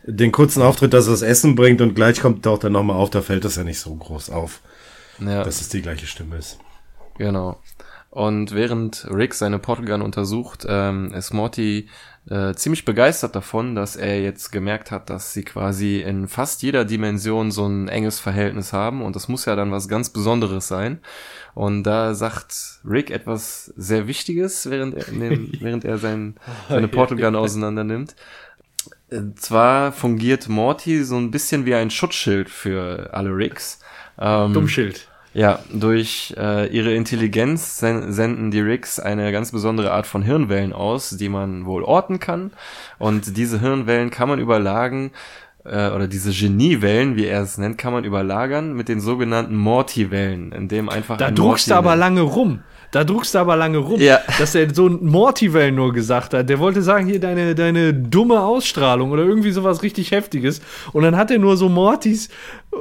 den 0.04 0.32
kurzen 0.32 0.62
Auftritt, 0.62 0.92
dass 0.92 1.06
er 1.06 1.12
das 1.12 1.22
Essen 1.22 1.54
bringt 1.54 1.80
und 1.80 1.94
gleich 1.94 2.20
kommt 2.20 2.46
er 2.46 2.52
auch 2.52 2.58
dann 2.58 2.72
nochmal 2.72 2.96
auf, 2.96 3.10
da 3.10 3.22
fällt 3.22 3.44
das 3.44 3.56
ja 3.56 3.64
nicht 3.64 3.80
so 3.80 3.94
groß 3.94 4.30
auf, 4.30 4.60
ja. 5.18 5.44
dass 5.44 5.60
es 5.60 5.68
die 5.68 5.82
gleiche 5.82 6.06
Stimme 6.06 6.36
ist. 6.36 6.58
Genau. 7.18 7.60
Und 8.10 8.52
während 8.52 9.08
Rick 9.10 9.34
seine 9.34 9.58
Portugal 9.58 10.00
untersucht, 10.00 10.64
ähm, 10.68 11.12
ist 11.12 11.32
Morty 11.32 11.88
äh, 12.30 12.54
ziemlich 12.54 12.84
begeistert 12.84 13.36
davon, 13.36 13.74
dass 13.74 13.96
er 13.96 14.20
jetzt 14.22 14.50
gemerkt 14.50 14.90
hat, 14.90 15.10
dass 15.10 15.34
sie 15.34 15.44
quasi 15.44 16.00
in 16.00 16.26
fast 16.26 16.62
jeder 16.62 16.84
Dimension 16.84 17.50
so 17.50 17.66
ein 17.66 17.88
enges 17.88 18.18
Verhältnis 18.18 18.72
haben 18.72 19.02
und 19.02 19.14
das 19.14 19.28
muss 19.28 19.44
ja 19.44 19.56
dann 19.56 19.72
was 19.72 19.88
ganz 19.88 20.10
Besonderes 20.10 20.66
sein. 20.66 21.00
Und 21.54 21.82
da 21.82 22.14
sagt 22.14 22.80
Rick 22.84 23.10
etwas 23.10 23.72
sehr 23.76 24.08
Wichtiges, 24.08 24.70
während 24.70 24.94
er, 24.94 25.04
während 25.60 25.84
er 25.84 25.98
sein, 25.98 26.36
seine 26.68 26.88
Portal 26.88 27.18
Gun 27.18 27.36
auseinander 27.36 27.84
nimmt. 27.84 28.16
Äh, 29.10 29.34
zwar 29.36 29.92
fungiert 29.92 30.48
Morty 30.48 31.04
so 31.04 31.16
ein 31.16 31.30
bisschen 31.30 31.66
wie 31.66 31.74
ein 31.74 31.90
Schutzschild 31.90 32.48
für 32.48 33.10
alle 33.12 33.30
Ricks. 33.30 33.80
Ähm, 34.18 34.54
Dummschild. 34.54 35.08
Ja, 35.34 35.58
durch 35.72 36.32
äh, 36.38 36.68
ihre 36.68 36.94
Intelligenz 36.94 37.78
sen 37.78 38.12
senden 38.12 38.52
die 38.52 38.60
Ricks 38.60 39.00
eine 39.00 39.32
ganz 39.32 39.50
besondere 39.50 39.90
Art 39.90 40.06
von 40.06 40.22
Hirnwellen 40.22 40.72
aus, 40.72 41.10
die 41.10 41.28
man 41.28 41.66
wohl 41.66 41.82
orten 41.82 42.20
kann. 42.20 42.52
Und 42.98 43.36
diese 43.36 43.60
Hirnwellen 43.60 44.10
kann 44.10 44.28
man 44.28 44.38
überlagen, 44.38 45.10
äh, 45.64 45.90
oder 45.90 46.06
diese 46.06 46.30
Geniewellen, 46.30 47.16
wie 47.16 47.26
er 47.26 47.42
es 47.42 47.58
nennt, 47.58 47.78
kann 47.78 47.92
man 47.92 48.04
überlagern 48.04 48.74
mit 48.74 48.88
den 48.88 49.00
sogenannten 49.00 49.56
Morty-Wellen, 49.56 50.52
in 50.52 50.68
dem 50.68 50.88
einfach. 50.88 51.16
Da 51.16 51.32
druckst 51.32 51.68
du 51.68 51.74
aber 51.74 51.96
lange 51.96 52.20
rum. 52.20 52.60
Da 52.90 53.04
druckst 53.04 53.34
du 53.34 53.38
aber 53.38 53.56
lange 53.56 53.78
rum, 53.78 54.00
ja. 54.00 54.20
dass 54.38 54.54
er 54.54 54.72
so 54.74 54.86
ein 54.86 55.04
Mortivel 55.04 55.72
nur 55.72 55.92
gesagt 55.92 56.34
hat. 56.34 56.48
Der 56.48 56.58
wollte 56.58 56.82
sagen, 56.82 57.06
hier 57.06 57.20
deine, 57.20 57.54
deine 57.54 57.92
dumme 57.92 58.40
Ausstrahlung 58.40 59.10
oder 59.10 59.24
irgendwie 59.24 59.50
sowas 59.50 59.82
richtig 59.82 60.10
Heftiges. 60.10 60.60
Und 60.92 61.02
dann 61.02 61.16
hat 61.16 61.30
er 61.30 61.38
nur 61.38 61.56
so 61.56 61.68
Mortis 61.68 62.28
äh, 62.72 62.76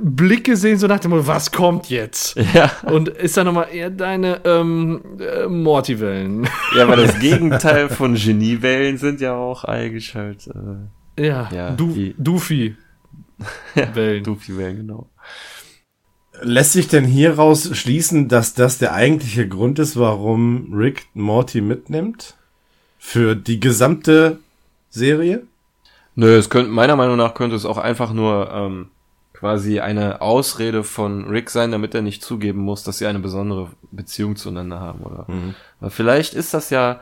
Blick 0.00 0.44
gesehen, 0.44 0.78
so 0.78 0.86
nach 0.86 1.00
dem 1.00 1.10
Motto, 1.10 1.26
was 1.26 1.50
kommt 1.50 1.88
jetzt? 1.90 2.36
Ja. 2.54 2.70
Und 2.82 3.08
ist 3.08 3.36
dann 3.36 3.46
nochmal 3.46 3.68
eher 3.72 3.90
deine 3.90 4.40
ähm, 4.44 5.00
äh, 5.18 5.46
Mortivellen. 5.46 6.48
Ja, 6.76 6.84
aber 6.84 6.96
das 6.96 7.18
Gegenteil 7.18 7.88
von 7.88 8.14
Geniewellen 8.14 8.98
sind 8.98 9.20
ja 9.20 9.34
auch 9.34 9.64
eigentlich 9.64 10.14
halt. 10.14 10.48
Äh, 11.16 11.26
ja, 11.26 11.48
ja 11.52 11.70
du, 11.70 12.12
Doofy. 12.16 12.76
Wellen. 13.74 14.24
Doofy 14.24 14.56
Wellen, 14.56 14.76
genau. 14.78 15.08
Lässt 16.40 16.72
sich 16.72 16.88
denn 16.88 17.04
hieraus 17.04 17.76
schließen, 17.76 18.28
dass 18.28 18.54
das 18.54 18.78
der 18.78 18.92
eigentliche 18.92 19.48
Grund 19.48 19.78
ist, 19.78 19.98
warum 19.98 20.72
Rick 20.72 21.06
Morty 21.14 21.60
mitnimmt? 21.60 22.34
Für 22.98 23.34
die 23.34 23.60
gesamte 23.60 24.38
Serie? 24.90 25.42
Nö, 26.14 26.36
es 26.36 26.50
könnte, 26.50 26.70
meiner 26.70 26.96
Meinung 26.96 27.16
nach 27.16 27.34
könnte 27.34 27.56
es 27.56 27.64
auch 27.64 27.78
einfach 27.78 28.12
nur 28.12 28.50
ähm, 28.52 28.88
quasi 29.32 29.78
eine 29.78 30.20
Ausrede 30.20 30.82
von 30.82 31.28
Rick 31.28 31.50
sein, 31.50 31.70
damit 31.70 31.94
er 31.94 32.02
nicht 32.02 32.24
zugeben 32.24 32.60
muss, 32.60 32.82
dass 32.82 32.98
sie 32.98 33.06
eine 33.06 33.20
besondere 33.20 33.70
Beziehung 33.92 34.34
zueinander 34.34 34.80
haben, 34.80 35.04
oder? 35.04 35.26
Mhm. 35.28 35.54
Vielleicht 35.90 36.34
ist 36.34 36.54
das 36.54 36.70
ja 36.70 37.00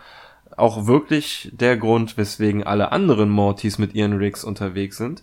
auch 0.54 0.86
wirklich 0.86 1.50
der 1.52 1.76
Grund, 1.76 2.16
weswegen 2.18 2.62
alle 2.62 2.92
anderen 2.92 3.30
Mortys 3.30 3.78
mit 3.78 3.94
ihren 3.94 4.12
Rigs 4.14 4.44
unterwegs 4.44 4.98
sind. 4.98 5.22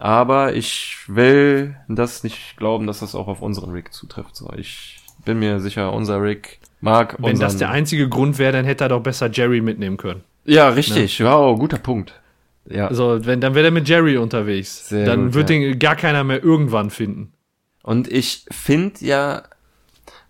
Aber 0.00 0.54
ich 0.54 0.96
will 1.08 1.76
das 1.86 2.24
nicht 2.24 2.56
glauben, 2.56 2.86
dass 2.86 3.00
das 3.00 3.14
auch 3.14 3.28
auf 3.28 3.42
unseren 3.42 3.70
Rig 3.70 3.92
zutrifft. 3.92 4.34
So, 4.34 4.50
ich 4.56 4.98
bin 5.26 5.38
mir 5.38 5.60
sicher, 5.60 5.92
unser 5.92 6.22
Rig 6.22 6.58
mag 6.80 7.16
Wenn 7.18 7.38
das 7.38 7.58
der 7.58 7.68
einzige 7.68 8.08
Grund 8.08 8.38
wäre, 8.38 8.52
dann 8.52 8.64
hätte 8.64 8.84
er 8.84 8.88
doch 8.88 9.02
besser 9.02 9.30
Jerry 9.30 9.60
mitnehmen 9.60 9.98
können. 9.98 10.22
Ja, 10.46 10.70
richtig. 10.70 11.22
Wow, 11.22 11.58
guter 11.58 11.76
Punkt. 11.76 12.18
Ja. 12.64 12.88
Also, 12.88 13.26
wenn, 13.26 13.42
dann 13.42 13.54
wäre 13.54 13.66
er 13.66 13.72
mit 13.72 13.90
Jerry 13.90 14.16
unterwegs. 14.16 14.88
Sehr 14.88 15.04
dann 15.04 15.26
gut, 15.26 15.34
wird 15.34 15.50
ja. 15.50 15.58
den 15.58 15.78
gar 15.78 15.96
keiner 15.96 16.24
mehr 16.24 16.42
irgendwann 16.42 16.88
finden. 16.88 17.34
Und 17.82 18.10
ich 18.10 18.46
finde 18.50 19.04
ja, 19.04 19.42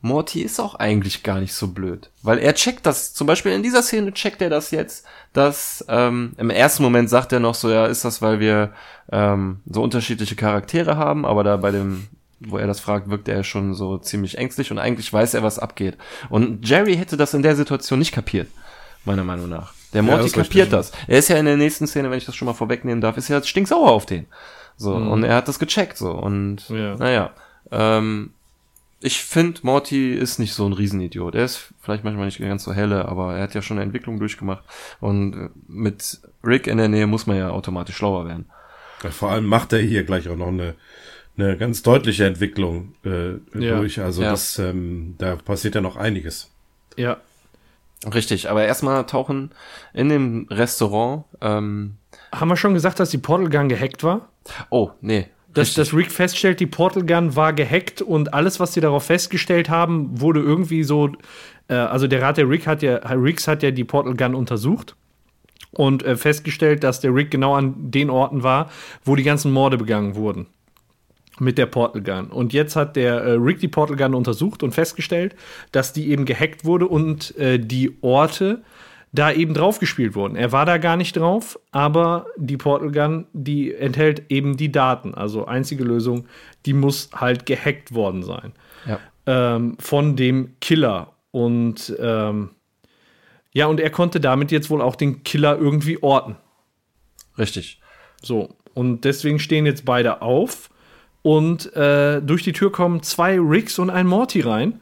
Morty 0.02 0.40
ist 0.40 0.58
auch 0.60 0.76
eigentlich 0.76 1.22
gar 1.22 1.40
nicht 1.40 1.52
so 1.52 1.68
blöd. 1.68 2.10
Weil 2.22 2.38
er 2.38 2.54
checkt 2.54 2.86
das, 2.86 3.12
zum 3.12 3.26
Beispiel 3.26 3.52
in 3.52 3.62
dieser 3.62 3.82
Szene 3.82 4.12
checkt 4.12 4.40
er 4.40 4.48
das 4.48 4.70
jetzt, 4.70 5.04
dass 5.32 5.84
ähm, 5.88 6.32
im 6.38 6.48
ersten 6.50 6.82
Moment 6.82 7.10
sagt 7.10 7.32
er 7.32 7.40
noch 7.40 7.54
so, 7.54 7.70
ja, 7.70 7.86
ist 7.86 8.04
das, 8.04 8.22
weil 8.22 8.40
wir 8.40 8.72
ähm, 9.12 9.60
so 9.68 9.82
unterschiedliche 9.82 10.36
Charaktere 10.36 10.96
haben, 10.96 11.26
aber 11.26 11.44
da 11.44 11.56
bei 11.58 11.70
dem, 11.70 12.08
wo 12.40 12.56
er 12.56 12.66
das 12.66 12.80
fragt, 12.80 13.10
wirkt 13.10 13.28
er 13.28 13.44
schon 13.44 13.74
so 13.74 13.98
ziemlich 13.98 14.38
ängstlich 14.38 14.70
und 14.70 14.78
eigentlich 14.78 15.12
weiß 15.12 15.34
er, 15.34 15.42
was 15.42 15.58
abgeht. 15.58 15.98
Und 16.30 16.66
Jerry 16.66 16.96
hätte 16.96 17.18
das 17.18 17.34
in 17.34 17.42
der 17.42 17.54
Situation 17.56 17.98
nicht 17.98 18.12
kapiert, 18.12 18.48
meiner 19.04 19.24
Meinung 19.24 19.50
nach. 19.50 19.74
Der 19.92 20.02
Morty 20.02 20.26
ist 20.26 20.34
kapiert 20.34 20.72
das. 20.72 20.92
Er 21.08 21.18
ist 21.18 21.28
ja 21.28 21.36
in 21.36 21.44
der 21.46 21.56
nächsten 21.56 21.86
Szene, 21.86 22.10
wenn 22.10 22.18
ich 22.18 22.24
das 22.24 22.36
schon 22.36 22.46
mal 22.46 22.54
vorwegnehmen 22.54 23.00
darf, 23.00 23.16
ist 23.18 23.28
ja 23.28 23.42
stinksauer 23.42 23.90
auf 23.90 24.06
den. 24.06 24.26
So, 24.76 24.94
und 24.94 25.24
er 25.24 25.34
hat 25.34 25.46
das 25.46 25.58
gecheckt, 25.58 25.98
so, 25.98 26.12
und, 26.12 26.66
Ja. 26.70 26.96
naja, 26.96 27.30
ähm, 27.70 28.32
ich 29.00 29.22
finde, 29.22 29.60
Morty 29.62 30.12
ist 30.14 30.38
nicht 30.38 30.52
so 30.52 30.66
ein 30.66 30.72
Riesenidiot. 30.72 31.34
Er 31.34 31.44
ist 31.44 31.72
vielleicht 31.80 32.04
manchmal 32.04 32.26
nicht 32.26 32.38
ganz 32.40 32.64
so 32.64 32.72
helle, 32.72 33.06
aber 33.06 33.36
er 33.36 33.42
hat 33.44 33.54
ja 33.54 33.62
schon 33.62 33.78
eine 33.78 33.84
Entwicklung 33.84 34.18
durchgemacht. 34.18 34.62
Und 35.00 35.34
äh, 35.34 35.48
mit 35.66 36.20
Rick 36.44 36.66
in 36.66 36.76
der 36.78 36.88
Nähe 36.88 37.06
muss 37.06 37.26
man 37.26 37.36
ja 37.36 37.50
automatisch 37.50 37.96
schlauer 37.96 38.26
werden. 38.26 38.46
Ja, 39.02 39.10
Vor 39.10 39.30
allem 39.30 39.46
macht 39.46 39.72
er 39.72 39.78
hier 39.80 40.04
gleich 40.04 40.28
auch 40.28 40.36
noch 40.36 40.48
eine, 40.48 40.74
eine 41.38 41.56
ganz 41.56 41.82
deutliche 41.82 42.26
Entwicklung 42.26 42.94
äh, 43.04 43.32
Ja. 43.58 43.78
durch. 43.78 44.00
Also 44.00 44.22
Ja. 44.22 44.30
das, 44.32 44.58
ähm, 44.58 45.14
da 45.18 45.36
passiert 45.36 45.74
ja 45.74 45.80
noch 45.80 45.96
einiges. 45.96 46.50
Ja. 46.96 47.16
Richtig, 48.14 48.48
aber 48.50 48.64
erstmal 48.64 49.04
tauchen 49.06 49.50
in 49.92 50.08
dem 50.08 50.46
Restaurant, 50.50 51.24
ähm, 51.42 51.96
Haben 52.32 52.48
wir 52.48 52.56
schon 52.56 52.74
gesagt, 52.74 52.98
dass 53.00 53.10
die 53.10 53.18
Portal 53.18 53.48
Gun 53.50 53.68
gehackt 53.68 54.02
war? 54.04 54.28
oh, 54.70 54.90
nee. 55.00 55.26
Dass, 55.54 55.74
dass 55.74 55.92
Rick 55.92 56.12
feststellt, 56.12 56.60
die 56.60 56.66
Portal 56.66 57.04
Gun 57.04 57.34
war 57.34 57.52
gehackt 57.52 58.02
und 58.02 58.34
alles, 58.34 58.60
was 58.60 58.72
sie 58.72 58.80
darauf 58.80 59.04
festgestellt 59.04 59.68
haben, 59.68 60.20
wurde 60.20 60.40
irgendwie 60.40 60.84
so. 60.84 61.10
Äh, 61.68 61.74
also 61.74 62.06
der 62.06 62.22
Rat 62.22 62.36
der 62.36 62.48
Rick 62.48 62.66
hat 62.66 62.82
ja, 62.82 62.96
Ricks 62.96 63.48
hat 63.48 63.62
ja 63.62 63.70
die 63.70 63.84
Portal 63.84 64.14
Gun 64.14 64.34
untersucht 64.34 64.94
und 65.72 66.02
äh, 66.02 66.16
festgestellt, 66.16 66.84
dass 66.84 67.00
der 67.00 67.14
Rick 67.14 67.30
genau 67.30 67.54
an 67.54 67.90
den 67.90 68.10
Orten 68.10 68.42
war, 68.42 68.70
wo 69.04 69.16
die 69.16 69.22
ganzen 69.22 69.52
Morde 69.52 69.76
begangen 69.76 70.14
wurden. 70.14 70.46
Mit 71.38 71.56
der 71.58 71.66
Portal 71.66 72.02
Gun. 72.02 72.26
Und 72.26 72.52
jetzt 72.52 72.76
hat 72.76 72.96
der 72.96 73.14
äh, 73.14 73.32
Rick 73.32 73.60
die 73.60 73.68
Portal 73.68 73.96
Gun 73.96 74.14
untersucht 74.14 74.62
und 74.62 74.72
festgestellt, 74.72 75.34
dass 75.72 75.92
die 75.92 76.10
eben 76.10 76.26
gehackt 76.26 76.64
wurde 76.64 76.86
und 76.86 77.36
äh, 77.38 77.58
die 77.58 77.96
Orte 78.02 78.62
da 79.12 79.32
eben 79.32 79.54
drauf 79.54 79.78
gespielt 79.80 80.14
wurden. 80.14 80.36
Er 80.36 80.52
war 80.52 80.66
da 80.66 80.78
gar 80.78 80.96
nicht 80.96 81.16
drauf, 81.16 81.58
aber 81.72 82.26
die 82.36 82.56
Portal 82.56 82.92
Gun, 82.92 83.26
die 83.32 83.74
enthält 83.74 84.30
eben 84.30 84.56
die 84.56 84.70
Daten. 84.70 85.14
Also 85.14 85.46
einzige 85.46 85.84
Lösung, 85.84 86.26
die 86.64 86.72
muss 86.72 87.10
halt 87.12 87.46
gehackt 87.46 87.92
worden 87.92 88.22
sein. 88.22 88.52
Ja. 88.86 89.00
Ähm, 89.26 89.76
von 89.80 90.16
dem 90.16 90.54
Killer. 90.60 91.12
Und 91.32 91.94
ähm, 91.98 92.50
ja, 93.52 93.66
und 93.66 93.80
er 93.80 93.90
konnte 93.90 94.20
damit 94.20 94.52
jetzt 94.52 94.70
wohl 94.70 94.80
auch 94.80 94.94
den 94.94 95.24
Killer 95.24 95.58
irgendwie 95.58 96.02
orten. 96.02 96.36
Richtig. 97.36 97.80
So, 98.22 98.54
und 98.74 99.04
deswegen 99.04 99.38
stehen 99.38 99.66
jetzt 99.66 99.84
beide 99.84 100.22
auf 100.22 100.70
und 101.22 101.74
äh, 101.74 102.20
durch 102.22 102.44
die 102.44 102.52
Tür 102.52 102.70
kommen 102.70 103.02
zwei 103.02 103.38
Ricks 103.40 103.78
und 103.78 103.90
ein 103.90 104.06
Morty 104.06 104.40
rein 104.40 104.80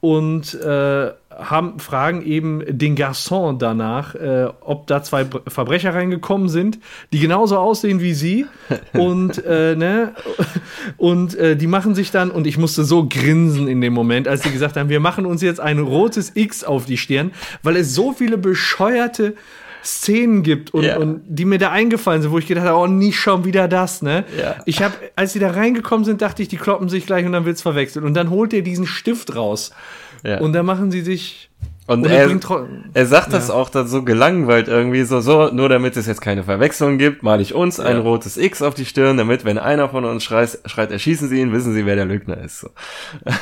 und 0.00 0.54
äh, 0.54 1.12
haben, 1.40 1.78
fragen 1.78 2.22
eben 2.22 2.62
den 2.68 2.96
Garçon 2.96 3.58
danach, 3.58 4.14
äh, 4.14 4.48
ob 4.60 4.86
da 4.86 5.02
zwei 5.02 5.22
Bre- 5.22 5.48
Verbrecher 5.48 5.94
reingekommen 5.94 6.48
sind, 6.48 6.78
die 7.12 7.18
genauso 7.20 7.56
aussehen 7.58 8.00
wie 8.00 8.14
sie 8.14 8.46
und 8.92 9.44
äh, 9.44 9.74
ne 9.76 10.12
und 10.96 11.34
äh, 11.36 11.56
die 11.56 11.66
machen 11.66 11.94
sich 11.94 12.10
dann 12.10 12.30
und 12.30 12.46
ich 12.46 12.58
musste 12.58 12.84
so 12.84 13.06
grinsen 13.08 13.68
in 13.68 13.80
dem 13.80 13.92
Moment, 13.92 14.28
als 14.28 14.42
sie 14.42 14.50
gesagt 14.50 14.76
haben, 14.76 14.88
wir 14.88 15.00
machen 15.00 15.26
uns 15.26 15.42
jetzt 15.42 15.60
ein 15.60 15.78
rotes 15.78 16.32
X 16.34 16.64
auf 16.64 16.84
die 16.84 16.96
Stirn, 16.96 17.32
weil 17.62 17.76
es 17.76 17.94
so 17.94 18.12
viele 18.12 18.38
bescheuerte 18.38 19.34
Szenen 19.82 20.42
gibt 20.42 20.74
und, 20.74 20.84
Ja. 20.84 20.98
und 20.98 21.22
die 21.26 21.46
mir 21.46 21.56
da 21.58 21.70
eingefallen 21.70 22.20
sind, 22.20 22.32
wo 22.32 22.38
ich 22.38 22.46
gedacht 22.46 22.66
habe, 22.66 22.76
oh, 22.78 22.86
nicht 22.86 23.18
schon 23.18 23.46
wieder 23.46 23.66
das, 23.66 24.02
ne? 24.02 24.24
Ja. 24.38 24.56
Ich 24.66 24.82
habe, 24.82 24.92
als 25.16 25.32
sie 25.32 25.38
da 25.38 25.52
reingekommen 25.52 26.04
sind, 26.04 26.20
dachte 26.20 26.42
ich, 26.42 26.48
die 26.48 26.58
kloppen 26.58 26.90
sich 26.90 27.06
gleich 27.06 27.24
und 27.24 27.32
dann 27.32 27.46
wird's 27.46 27.62
verwechselt. 27.62 28.04
Und 28.04 28.12
dann 28.12 28.28
holt 28.28 28.52
er 28.52 28.60
diesen 28.60 28.86
Stift 28.86 29.34
raus. 29.36 29.70
Ja. 30.22 30.40
Und 30.40 30.52
dann 30.52 30.66
machen 30.66 30.90
sie 30.90 31.02
sich. 31.02 31.48
Und 31.86 32.04
und 32.04 32.10
er, 32.12 32.30
er 32.94 33.06
sagt 33.06 33.32
das 33.32 33.50
auch 33.50 33.68
dann 33.68 33.88
so 33.88 34.04
gelangweilt 34.04 34.68
irgendwie 34.68 35.02
so, 35.02 35.20
so, 35.20 35.48
nur 35.48 35.68
damit 35.68 35.96
es 35.96 36.06
jetzt 36.06 36.20
keine 36.20 36.44
Verwechslung 36.44 36.98
gibt, 36.98 37.24
male 37.24 37.42
ich 37.42 37.52
uns 37.52 37.80
ein 37.80 37.98
rotes 37.98 38.36
X 38.36 38.62
auf 38.62 38.74
die 38.74 38.84
Stirn, 38.84 39.16
damit, 39.16 39.44
wenn 39.44 39.58
einer 39.58 39.88
von 39.88 40.04
uns 40.04 40.22
schreit, 40.22 40.56
schreit, 40.66 40.92
erschießen 40.92 41.28
sie 41.28 41.40
ihn, 41.40 41.52
wissen 41.52 41.74
sie, 41.74 41.86
wer 41.86 41.96
der 41.96 42.04
Lügner 42.04 42.38
ist. 42.44 42.60
So. 42.60 42.68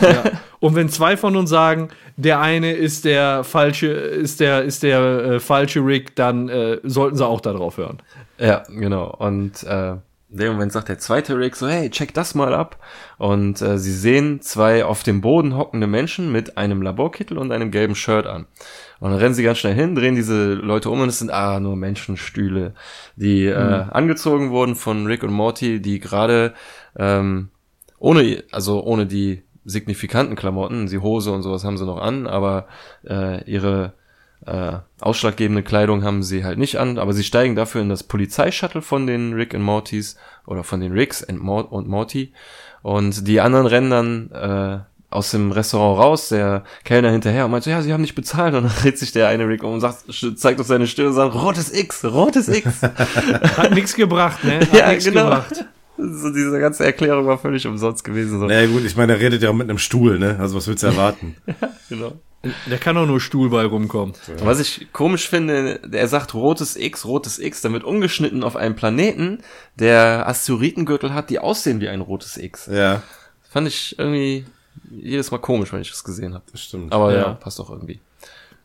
ja. 0.01 0.25
Und 0.61 0.77
wenn 0.77 0.89
zwei 0.89 1.19
von 1.19 1.37
uns 1.37 1.51
sagen, 1.51 1.89
der 2.17 2.41
eine 2.41 2.73
ist 2.73 3.05
der 3.05 3.45
falsche, 3.45 3.89
ist 3.89 4.41
der, 4.41 4.63
ist 4.63 4.83
der 4.83 5.01
äh, 5.01 5.41
falsche 5.41 5.81
Rick, 5.81 6.17
dann 6.17 6.49
äh, 6.49 6.79
sollten 6.85 7.19
sie 7.19 7.27
auch 7.27 7.43
darauf 7.43 7.77
hören. 7.77 7.99
Ja, 8.39 8.63
genau. 8.69 9.15
Und 9.19 9.63
äh, 9.65 9.97
in 10.31 10.39
dem 10.39 10.53
Moment 10.53 10.73
sagt 10.73 10.89
der 10.89 10.99
zweite 10.99 11.39
Rick 11.39 11.57
so, 11.57 11.69
hey, 11.69 11.89
check 11.89 12.13
das 12.13 12.35
mal 12.35 12.53
ab. 12.53 12.79
Und 13.17 13.63
äh, 13.63 13.79
sie 13.79 13.93
sehen 13.93 14.43
zwei 14.43 14.85
auf 14.85 15.03
dem 15.03 15.21
Boden 15.21 15.57
hockende 15.57 15.87
Menschen 15.87 16.31
mit 16.31 16.59
einem 16.59 16.83
Laborkittel 16.83 17.39
und 17.39 17.51
einem 17.51 17.71
gelben 17.71 17.95
Shirt 17.95 18.27
an. 18.27 18.47
Und 19.01 19.11
dann 19.11 19.19
rennen 19.19 19.35
sie 19.35 19.43
ganz 19.43 19.59
schnell 19.59 19.75
hin, 19.75 19.95
drehen 19.95 20.17
diese 20.17 20.53
Leute 20.55 20.91
um 20.91 21.01
und 21.01 21.09
es 21.09 21.19
sind 21.19 21.31
ah 21.31 21.61
nur 21.61 21.77
Menschenstühle, 21.77 22.75
die 23.17 23.47
äh, 23.47 23.55
angezogen 23.55 24.51
wurden 24.51 24.75
von 24.75 25.07
Rick 25.07 25.23
und 25.23 25.33
Morty, 25.33 25.81
die 25.81 25.99
gerade 25.99 26.53
ähm, 26.97 27.49
ohne, 27.99 28.45
also 28.51 28.83
ohne 28.83 29.07
die 29.07 29.45
signifikanten 29.65 30.37
Klamotten, 30.37 30.87
die 30.87 30.99
Hose 30.99 31.33
und 31.33 31.43
sowas 31.43 31.65
haben 31.65 31.79
sie 31.79 31.87
noch 31.87 32.01
an, 32.01 32.27
aber 32.27 32.67
äh, 33.09 33.45
ihre 33.45 33.95
äh, 34.47 34.79
ausschlaggebende 35.01 35.63
Kleidung 35.63 36.05
haben 36.05 36.23
sie 36.23 36.45
halt 36.45 36.59
nicht 36.59 36.77
an, 36.79 36.99
aber 36.99 37.13
sie 37.13 37.25
steigen 37.25 37.57
dafür 37.57 37.83
in 37.83 37.89
das 37.89 38.03
Polizeishuttle 38.03 38.83
von 38.83 39.07
den 39.07 39.35
Rick 39.35 39.55
und 39.55 39.63
Mortys 39.63 40.17
oder 40.47 40.65
von 40.65 40.81
den 40.81 40.93
Ricks 40.93 41.23
und, 41.23 41.41
Mor 41.41 41.73
und 41.73 41.89
Morty 41.89 42.33
und 42.83 43.27
die 43.27 43.41
anderen 43.41 43.67
rennen 43.67 43.91
dann 43.91 44.31
äh, 44.31 44.79
aus 45.11 45.31
dem 45.31 45.53
Restaurant 45.53 46.01
raus, 46.01 46.29
der 46.29 46.65
Kellner 46.85 47.11
hinterher 47.11 47.47
und 47.47 47.51
meint 47.51 47.65
so, 47.65 47.71
ja, 47.71 47.81
sie 47.81 47.93
haben 47.93 48.03
nicht 48.03 48.15
bezahlt 48.15 48.55
und 48.55 48.65
dann 48.65 48.73
dreht 48.83 48.99
sich 48.99 49.13
der 49.13 49.29
eine 49.29 49.49
Rick 49.49 49.65
um 49.65 49.75
und 49.75 49.81
sagt, 49.81 50.05
zeigt 50.37 50.61
auf 50.61 50.67
seine 50.67 50.87
Stirn 50.87 51.09
und 51.09 51.15
sagt, 51.15 51.35
rotes 51.35 51.73
X, 51.73 52.05
rotes 52.05 52.49
X. 52.49 52.83
Hat 53.57 53.73
nichts 53.73 53.95
gebracht, 53.95 54.45
ne? 54.45 54.61
Hat 54.73 54.73
ja, 54.75 54.91
nix 54.91 55.05
genau. 55.05 55.25
gebracht. 55.25 55.65
So, 55.97 56.31
diese 56.31 56.61
ganze 56.61 56.85
Erklärung 56.85 57.27
war 57.27 57.39
völlig 57.39 57.67
umsonst 57.67 58.05
gewesen. 58.05 58.39
So. 58.39 58.47
Naja 58.47 58.69
gut, 58.69 58.85
ich 58.85 58.97
meine, 58.97 59.15
er 59.15 59.21
redet 59.21 59.43
ja 59.43 59.51
auch 59.51 59.55
mit 59.55 59.69
einem 59.69 59.79
Stuhl, 59.79 60.19
ne? 60.19 60.37
Also 60.39 60.57
was 60.57 60.69
willst 60.69 60.85
du 60.85 60.87
erwarten? 60.87 61.35
Genau. 61.89 62.13
Da 62.71 62.77
kann 62.77 62.95
doch 62.95 63.07
nur 63.07 63.21
Stuhl 63.21 63.51
bei 63.51 63.65
rumkommen. 63.65 64.15
Und 64.29 64.45
Was 64.47 64.61
ich 64.61 64.93
komisch 64.93 65.29
finde, 65.29 65.81
er 65.91 66.07
sagt 66.07 66.35
rotes 66.35 66.77
X, 66.77 67.05
rotes 67.05 67.39
X, 67.39 67.63
damit 67.63 67.83
umgeschnitten 67.83 68.45
auf 68.45 68.55
einem 68.55 68.77
Planeten, 68.77 69.41
der 69.75 70.29
Asteroidengürtel 70.29 71.13
hat, 71.13 71.31
die 71.31 71.41
aussehen 71.41 71.81
wie 71.81 71.89
ein 71.89 72.01
rotes 72.01 72.37
X. 72.37 72.67
ja, 72.73 73.03
Fand 73.51 73.67
ich 73.67 73.99
irgendwie 73.99 74.45
jedes 74.91 75.31
Mal 75.31 75.39
komisch, 75.39 75.73
wenn 75.73 75.81
ich 75.81 75.91
das 75.91 76.05
gesehen 76.05 76.35
habe. 76.35 76.45
das 76.53 76.61
stimmt. 76.61 76.93
Aber 76.93 77.13
ja. 77.13 77.19
Ja. 77.21 77.33
passt 77.33 77.61
auch 77.61 77.71
irgendwie. 77.71 77.99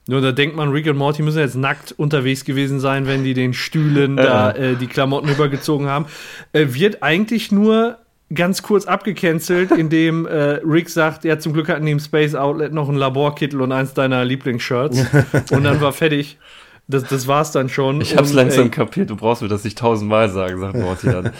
Nur 0.05 0.19
da 0.19 0.33
denkt 0.33 0.55
man, 0.57 0.69
Rick 0.69 0.87
und 0.87 0.97
Morty 0.97 1.21
müssen 1.21 1.39
jetzt 1.39 1.55
nackt 1.55 1.93
unterwegs 1.93 2.43
gewesen 2.43 2.81
sein, 2.81 3.07
wenn 3.07 3.23
die 3.23 3.33
den 3.33 3.53
Stühlen 3.53 4.17
da 4.17 4.51
äh, 4.51 4.75
die 4.75 4.87
Klamotten 4.87 5.29
übergezogen 5.29 5.87
haben. 5.87 6.05
Äh, 6.51 6.67
wird 6.73 7.01
eigentlich 7.01 7.51
nur 7.53 7.99
ganz 8.33 8.61
kurz 8.61 8.85
abgecancelt, 8.85 9.71
indem 9.77 10.25
äh, 10.25 10.59
Rick 10.65 10.89
sagt, 10.89 11.23
ja, 11.23 11.39
zum 11.39 11.53
Glück 11.53 11.69
hatten 11.69 11.85
die 11.85 11.91
im 11.91 11.99
Space 11.99 12.35
Outlet 12.35 12.73
noch 12.73 12.89
einen 12.89 12.97
Laborkittel 12.97 13.61
und 13.61 13.71
eins 13.71 13.93
deiner 13.93 14.25
Lieblingsshirts. 14.25 15.05
und 15.51 15.63
dann 15.63 15.81
war 15.81 15.93
fertig. 15.93 16.37
Das, 16.85 17.03
das 17.03 17.27
war's 17.27 17.53
dann 17.53 17.69
schon. 17.69 18.01
Ich 18.01 18.17
hab's 18.17 18.31
und, 18.31 18.35
langsam 18.35 18.65
ey, 18.65 18.69
kapiert, 18.69 19.09
du 19.09 19.15
brauchst 19.15 19.41
mir 19.41 19.47
das 19.47 19.63
nicht 19.63 19.77
tausendmal 19.77 20.29
sagen, 20.29 20.59
sagt 20.59 20.75
Morty 20.75 21.07
dann. 21.07 21.31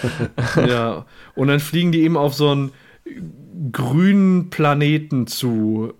Ja, 0.67 1.05
und 1.35 1.49
dann 1.49 1.59
fliegen 1.59 1.91
die 1.91 2.01
eben 2.03 2.15
auf 2.15 2.33
so 2.33 2.49
einen 2.49 2.71
grünen 3.71 4.49
Planeten 4.49 5.27
zu. 5.27 5.93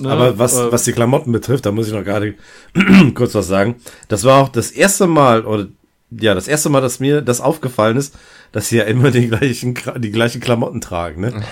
Ne? 0.00 0.08
Aber 0.08 0.38
was, 0.38 0.56
Äh, 0.56 0.70
was 0.70 0.84
die 0.84 0.92
Klamotten 0.92 1.32
betrifft, 1.32 1.66
da 1.66 1.72
muss 1.72 1.88
ich 1.88 1.92
noch 1.92 2.04
gerade 2.04 2.36
kurz 3.14 3.34
was 3.34 3.48
sagen. 3.48 3.76
Das 4.06 4.22
war 4.22 4.42
auch 4.42 4.48
das 4.48 4.70
erste 4.70 5.08
Mal, 5.08 5.44
oder 5.44 5.66
ja, 6.10 6.34
das 6.34 6.46
erste 6.48 6.70
Mal, 6.70 6.80
dass 6.80 7.00
mir 7.00 7.20
das 7.20 7.40
aufgefallen 7.40 7.96
ist, 7.96 8.16
dass 8.52 8.68
sie 8.68 8.76
ja 8.78 8.84
immer 8.84 9.10
die 9.10 9.28
gleichen, 9.28 9.74
die 9.98 10.10
gleichen 10.10 10.40
Klamotten 10.40 10.80
tragen, 10.80 11.20
ne? 11.20 11.42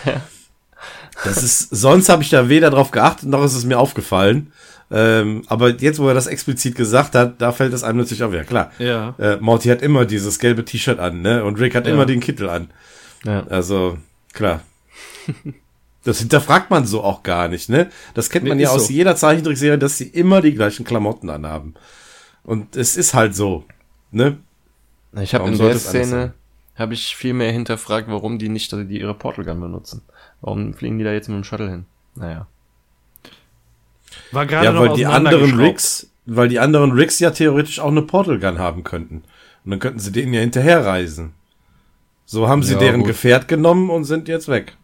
Das 1.25 1.43
ist, 1.43 1.71
sonst 1.71 2.09
habe 2.09 2.23
ich 2.23 2.29
da 2.31 2.49
weder 2.49 2.71
drauf 2.71 2.91
geachtet, 2.91 3.29
noch 3.29 3.43
ist 3.45 3.55
es 3.55 3.65
mir 3.65 3.79
aufgefallen. 3.79 4.53
Ähm, 4.91 5.43
aber 5.49 5.71
jetzt, 5.71 5.99
wo 5.99 6.07
er 6.09 6.15
das 6.15 6.27
explizit 6.29 6.77
gesagt 6.77 7.15
hat, 7.15 7.41
da 7.41 7.51
fällt 7.53 7.73
es 7.73 7.83
einem 7.83 7.99
natürlich 7.99 8.23
auch 8.23 8.31
wieder 8.31 8.45
klar. 8.45 8.71
Ja. 8.79 9.15
Äh, 9.19 9.37
Morty 9.41 9.69
hat 9.69 9.83
immer 9.83 10.05
dieses 10.05 10.39
gelbe 10.39 10.65
T-Shirt 10.65 10.99
an, 11.01 11.23
ne? 11.23 11.43
Und 11.45 11.59
Rick 11.59 11.75
hat 11.75 11.87
Ja. 11.87 11.93
immer 11.95 12.07
den 12.07 12.21
Kittel 12.21 12.49
an. 12.49 12.71
Ja. 13.25 13.45
Also, 13.49 13.99
klar. 14.33 14.61
Das 16.05 16.21
hinterfragt 16.21 16.71
man 16.71 16.87
so 16.87 17.03
auch 17.03 17.25
gar 17.25 17.49
nicht, 17.49 17.69
ne? 17.69 17.91
Das 18.15 18.31
kennt 18.31 18.47
man 18.47 18.59
Nee, 18.59 18.63
ja 18.65 18.69
aus 18.71 18.87
so. 18.87 18.93
jeder 18.93 19.17
Zeichentrickserie, 19.17 19.77
dass 19.79 19.99
sie 19.99 20.07
immer 20.07 20.41
die 20.41 20.55
gleichen 20.55 20.85
Klamotten 20.85 21.31
anhaben. 21.31 21.75
Und 22.45 22.77
es 22.77 22.97
ist 22.97 23.13
halt 23.15 23.35
so, 23.35 23.65
ne? 24.13 24.37
Ich 25.21 25.35
habe 25.35 25.49
in 25.49 25.59
der 25.59 25.77
Szene? 25.79 26.35
Habe 26.79 26.95
ich 26.95 27.17
viel 27.17 27.33
mehr 27.35 27.53
hinterfragt, 27.53 28.09
warum 28.09 28.39
die 28.39 28.49
nicht 28.49 28.71
die 28.73 29.01
ihre 29.01 29.15
Portal 29.15 29.45
Gun 29.45 29.61
benutzen. 29.61 30.03
Warum 30.41 30.75
fliegen 30.75 30.99
die 30.99 31.05
da 31.05 31.13
jetzt 31.13 31.29
mit 31.29 31.37
dem 31.37 31.45
Shuttle 31.45 31.71
hin? 31.71 31.87
Naja. 32.15 32.47
War 34.33 34.47
gerade 34.47 34.67
Ja, 34.67 34.73
noch 34.73 34.81
weil 34.81 34.95
die 34.95 35.07
anderen. 35.07 35.59
Rigs, 35.59 36.11
weil 36.27 36.49
die 36.49 36.59
anderen 36.61 36.93
Rigs 36.93 37.19
ja 37.19 37.31
theoretisch 37.31 37.81
auch 37.81 37.91
eine 37.91 38.03
Portal 38.03 38.39
Gun 38.39 38.59
haben 38.59 38.85
könnten. 38.85 39.23
Und 39.65 39.71
dann 39.71 39.79
könnten 39.81 39.99
sie 39.99 40.13
denen 40.13 40.33
ja 40.35 40.41
hinterherreisen. 40.41 41.33
So 42.25 42.49
haben 42.49 42.63
sie 42.63 42.75
Ja, 42.75 42.79
deren 42.79 43.01
gut. 43.01 43.09
Gefährt 43.09 43.49
genommen 43.49 43.89
und 43.91 44.05
sind 44.05 44.29
jetzt 44.29 44.49
weg. 44.49 44.77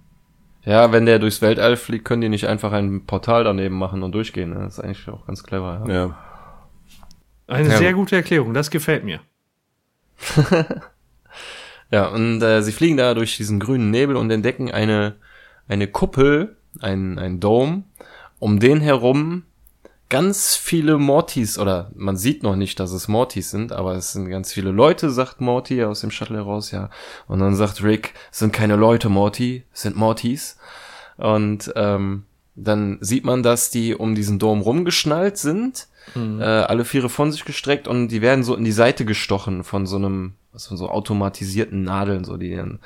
Ja, 0.64 0.92
wenn 0.92 1.06
der 1.06 1.18
durchs 1.18 1.42
Weltall 1.42 1.76
fliegt, 1.76 2.04
können 2.04 2.20
die 2.22 2.28
nicht 2.28 2.46
einfach 2.46 2.72
ein 2.72 3.04
Portal 3.04 3.42
daneben 3.44 3.76
machen 3.76 4.02
und 4.04 4.12
durchgehen. 4.12 4.50
Ne? 4.50 4.60
Das 4.60 4.78
ist 4.78 4.84
eigentlich 4.84 5.08
auch 5.08 5.26
ganz 5.26 5.42
clever. 5.42 5.84
Ja. 5.88 5.92
Ja. 5.94 6.18
Eine 7.48 7.68
Ja, 7.68 7.78
sehr 7.78 7.92
gut. 7.92 8.02
gute 8.02 8.16
Erklärung, 8.16 8.54
das 8.54 8.70
gefällt 8.70 9.04
mir. 9.04 9.20
Ja, 11.92 12.06
und 12.08 12.42
äh, 12.42 12.62
sie 12.62 12.72
fliegen 12.72 12.96
da 12.96 13.12
durch 13.12 13.36
diesen 13.36 13.60
grünen 13.60 13.90
Nebel 13.90 14.16
und 14.16 14.30
entdecken 14.30 14.70
eine, 14.70 15.16
eine 15.68 15.86
Kuppel, 15.86 16.56
ein, 16.80 17.18
ein 17.18 17.38
Dome, 17.38 17.84
um 18.38 18.58
den 18.58 18.80
herum 18.80 19.44
ganz 20.08 20.56
viele 20.56 20.98
Mortys, 20.98 21.58
oder 21.58 21.90
man 21.94 22.16
sieht 22.16 22.42
noch 22.42 22.56
nicht, 22.56 22.80
dass 22.80 22.92
es 22.92 23.08
Mortys 23.08 23.50
sind, 23.50 23.72
aber 23.72 23.94
es 23.94 24.12
sind 24.12 24.28
ganz 24.28 24.52
viele 24.52 24.70
Leute, 24.70 25.10
sagt 25.10 25.40
Morty 25.40 25.84
aus 25.84 26.00
dem 26.00 26.10
Shuttle 26.10 26.36
heraus, 26.36 26.70
ja. 26.70 26.90
Und 27.28 27.38
dann 27.40 27.54
sagt 27.54 27.82
Rick, 27.82 28.14
es 28.30 28.40
sind 28.40 28.52
keine 28.52 28.76
Leute, 28.76 29.08
Morty, 29.08 29.64
es 29.72 29.82
sind 29.82 29.96
Mortys. 29.96 30.58
Und 31.16 31.72
ähm, 31.76 32.24
dann 32.54 32.98
sieht 33.00 33.24
man, 33.24 33.42
dass 33.42 33.70
die 33.70 33.94
um 33.94 34.14
diesen 34.14 34.38
Dom 34.38 34.60
rumgeschnallt 34.60 35.38
sind, 35.38 35.88
äh, 36.14 36.42
alle 36.44 36.84
Viere 36.84 37.08
von 37.08 37.32
sich 37.32 37.44
gestreckt 37.44 37.88
und 37.88 38.08
die 38.08 38.22
werden 38.22 38.44
so 38.44 38.54
in 38.54 38.64
die 38.64 38.72
Seite 38.72 39.04
gestochen 39.04 39.64
von 39.64 39.86
so 39.86 39.96
einem, 39.96 40.34
von 40.56 40.76
so 40.76 40.88
automatisierten 40.88 41.82
Nadeln, 41.82 42.24
so 42.24 42.36
die 42.36 42.54
dann 42.54 42.80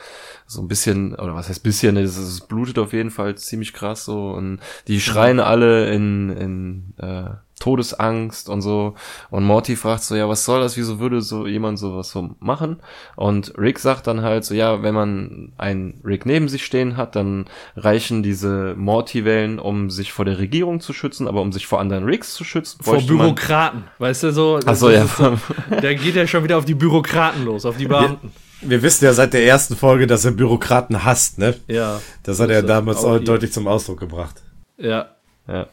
so 0.47 0.61
ein 0.61 0.69
bisschen, 0.69 1.15
oder 1.15 1.35
was 1.35 1.49
heißt 1.49 1.63
bisschen, 1.63 1.97
es, 1.97 2.17
es 2.17 2.41
blutet 2.43 2.79
auf 2.79 2.93
jeden 2.93 3.11
Fall 3.11 3.37
ziemlich 3.37 3.73
krass 3.73 4.05
so 4.05 4.31
und 4.31 4.61
die 4.87 5.01
schreien 5.01 5.41
alle 5.41 5.93
in, 5.93 6.31
in 6.31 6.95
äh, 6.99 7.31
Todesangst 7.59 8.49
und 8.51 8.61
so 8.61 8.95
und 9.31 9.45
Morty 9.45 9.77
fragt 9.77 10.03
so, 10.03 10.15
ja, 10.15 10.29
was 10.29 10.45
soll 10.45 10.61
das, 10.61 10.77
wieso 10.77 10.99
würde 11.01 11.23
so 11.23 11.47
jemand 11.47 11.79
sowas 11.79 12.11
so 12.11 12.31
machen? 12.39 12.81
Und 13.17 13.55
Rick 13.59 13.79
sagt 13.79 14.07
dann 14.07 14.23
halt 14.23 14.45
so, 14.45 14.55
ja, 14.55 14.83
wenn 14.83 14.95
man 14.95 15.53
einen 15.57 16.01
Rick 16.05 16.27
neben 16.27 16.49
sich 16.49 16.65
stehen 16.67 16.97
hat, 16.97 17.17
dann 17.17 17.47
reichen 17.77 18.23
diese 18.23 18.75
Morty-Wellen, 18.77 19.59
um 19.59 19.91
sich 19.91 20.13
vor 20.13 20.25
der 20.27 20.39
Regierung 20.39 20.81
zu 20.81 20.93
schützen, 20.93 21.27
aber 21.29 21.41
um 21.41 21.51
sich 21.53 21.67
vor 21.67 21.81
anderen 21.81 22.05
Ricks 22.05 22.35
zu 22.35 22.45
schützen, 22.45 22.79
Vor 22.83 23.01
Bürokraten, 23.01 23.85
weißt 23.99 24.25
du 24.25 24.33
so? 24.33 24.61
Ach 24.67 24.75
so, 24.77 24.91
ja. 24.91 25.07
so- 25.07 25.39
Da 25.71 25.95
geht 25.95 26.17
er 26.17 26.27
schon 26.27 26.45
wieder 26.45 26.59
auf 26.59 26.67
die 26.67 26.75
Bürokraten 26.75 27.45
los, 27.47 27.65
auf 27.65 27.77
die 27.79 27.87
Beamten. 27.87 28.33
Wir 28.63 28.83
wissen 28.83 29.05
ja 29.05 29.13
seit 29.13 29.33
der 29.35 29.45
ersten 29.47 29.77
Folge, 29.77 30.07
dass 30.07 30.25
er 30.25 30.31
Bürokraten 30.33 31.05
hasst, 31.05 31.39
ne? 31.39 31.57
Ja. 31.69 32.01
Das 32.23 32.41
hat 32.41 32.49
er 32.51 32.63
damals 32.63 33.05
auch 33.05 33.19
deutlich 33.19 33.53
zum 33.53 33.67
Ausdruck 33.69 34.01
gebracht. 34.01 34.43
Ja. 34.79 35.09
Ja. 35.47 35.67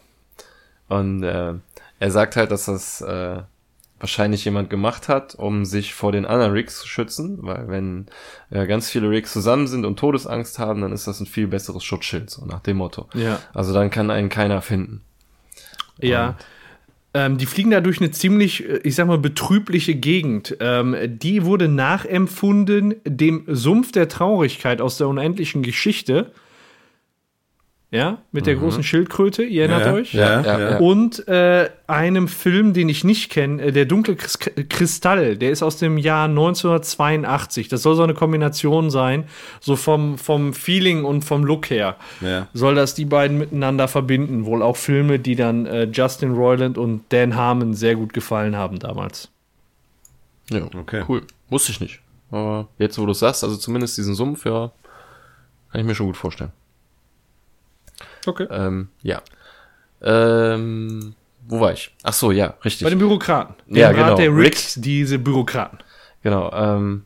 Und 0.89 1.23
äh, 1.23 1.53
er 2.03 2.11
sagt 2.11 2.35
halt, 2.35 2.51
dass 2.51 2.65
das 2.65 2.99
äh, 2.99 3.37
wahrscheinlich 3.97 4.43
jemand 4.43 4.69
gemacht 4.69 5.07
hat, 5.07 5.35
um 5.35 5.63
sich 5.63 5.93
vor 5.93 6.11
den 6.11 6.25
anderen 6.25 6.51
Rigs 6.51 6.79
zu 6.79 6.85
schützen, 6.85 7.37
weil 7.43 7.69
wenn 7.69 8.07
äh, 8.49 8.67
ganz 8.67 8.89
viele 8.89 9.09
Rigs 9.09 9.31
zusammen 9.31 9.67
sind 9.67 9.85
und 9.85 9.97
Todesangst 9.97 10.59
haben, 10.59 10.81
dann 10.81 10.91
ist 10.91 11.07
das 11.07 11.21
ein 11.21 11.27
viel 11.27 11.47
besseres 11.47 11.81
Schutzschild, 11.85 12.29
so 12.29 12.45
nach 12.45 12.59
dem 12.59 12.75
Motto. 12.75 13.07
Ja. 13.13 13.39
Also 13.53 13.73
dann 13.73 13.89
kann 13.89 14.11
einen 14.11 14.27
keiner 14.27 14.61
finden. 14.61 14.99
Ja. 15.97 16.35
Ähm, 17.13 17.37
die 17.37 17.45
fliegen 17.45 17.71
da 17.71 17.79
durch 17.79 18.01
eine 18.01 18.11
ziemlich, 18.11 18.67
äh, 18.67 18.81
ich 18.83 18.95
sag 18.95 19.07
mal, 19.07 19.17
betrübliche 19.17 19.95
Gegend. 19.95 20.57
Ähm, 20.59 20.97
die 21.05 21.45
wurde 21.45 21.69
nachempfunden 21.69 22.95
dem 23.05 23.45
Sumpf 23.47 23.93
der 23.93 24.09
Traurigkeit 24.09 24.81
aus 24.81 24.97
der 24.97 25.07
unendlichen 25.07 25.63
Geschichte. 25.63 26.33
Ja, 27.93 28.17
mit 28.31 28.47
der 28.47 28.55
großen 28.55 28.81
Schildkröte, 28.81 29.43
ihr 29.43 29.65
erinnert 29.65 29.85
ja, 29.85 29.93
euch? 29.93 30.13
Ja, 30.15 30.41
Ja. 30.41 30.77
Und 30.79 31.27
äh, 31.27 31.69
einem 31.85 32.27
Film, 32.27 32.73
den 32.73 32.89
ich 32.89 33.03
nicht 33.03 33.29
kenne, 33.29 33.61
äh, 33.61 33.71
der 33.71 33.85
dunkle 33.85 34.15
Kris 34.15 34.39
Kristall, 34.39 35.37
der 35.37 35.51
ist 35.51 35.61
aus 35.61 35.77
dem 35.77 35.99
Jahr 35.99 36.25
1982. 36.25 37.67
Das 37.67 37.83
soll 37.83 37.95
so 37.95 38.01
eine 38.01 38.15
Kombination 38.15 38.89
sein, 38.89 39.25
so 39.59 39.75
vom, 39.75 40.17
vom 40.17 40.55
Feeling 40.55 41.03
und 41.03 41.23
vom 41.23 41.43
Look 41.43 41.69
her. 41.69 41.97
Ja. 42.21 42.47
Soll 42.55 42.73
das 42.73 42.95
die 42.95 43.05
beiden 43.05 43.37
miteinander 43.37 43.87
verbinden? 43.87 44.45
Wohl 44.45 44.63
auch 44.63 44.77
Filme, 44.77 45.19
die 45.19 45.35
dann 45.35 45.67
äh, 45.67 45.83
Justin 45.83 46.33
Roiland 46.33 46.79
und 46.79 47.03
Dan 47.09 47.35
Harmon 47.35 47.75
sehr 47.75 47.93
gut 47.95 48.11
gefallen 48.11 48.55
haben 48.55 48.79
damals. 48.79 49.29
Ja, 50.49 50.63
Okay. 50.75 51.03
cool. 51.07 51.21
Wusste 51.51 51.71
ich 51.71 51.79
nicht. 51.79 51.99
Aber 52.31 52.69
jetzt, 52.79 52.97
wo 52.97 53.05
du 53.05 53.11
es 53.11 53.19
sagst, 53.19 53.43
also 53.43 53.55
zumindest 53.55 53.99
diesen 53.99 54.15
Sumpf, 54.15 54.45
ja, 54.45 54.71
kann 55.71 55.81
ich 55.81 55.85
mir 55.85 55.93
schon 55.93 56.07
gut 56.07 56.17
vorstellen. 56.17 56.51
Okay. 58.25 58.47
Ähm, 58.49 58.89
ja. 59.01 59.21
Ähm, 60.01 61.15
wo 61.47 61.59
war 61.59 61.73
ich? 61.73 61.93
Ach 62.03 62.13
so, 62.13 62.31
ja, 62.31 62.55
richtig. 62.63 62.85
Bei 62.85 62.89
den 62.89 62.99
Bürokraten. 62.99 63.55
Dem 63.67 63.75
Ja, 63.77 63.87
Rat 63.87 63.95
genau. 63.95 64.15
der 64.15 64.29
Rick- 64.35 64.45
Ricks, 64.53 64.75
diese 64.75 65.19
Bürokraten. 65.19 65.79
Genau, 66.21 66.51
ähm, 66.53 67.05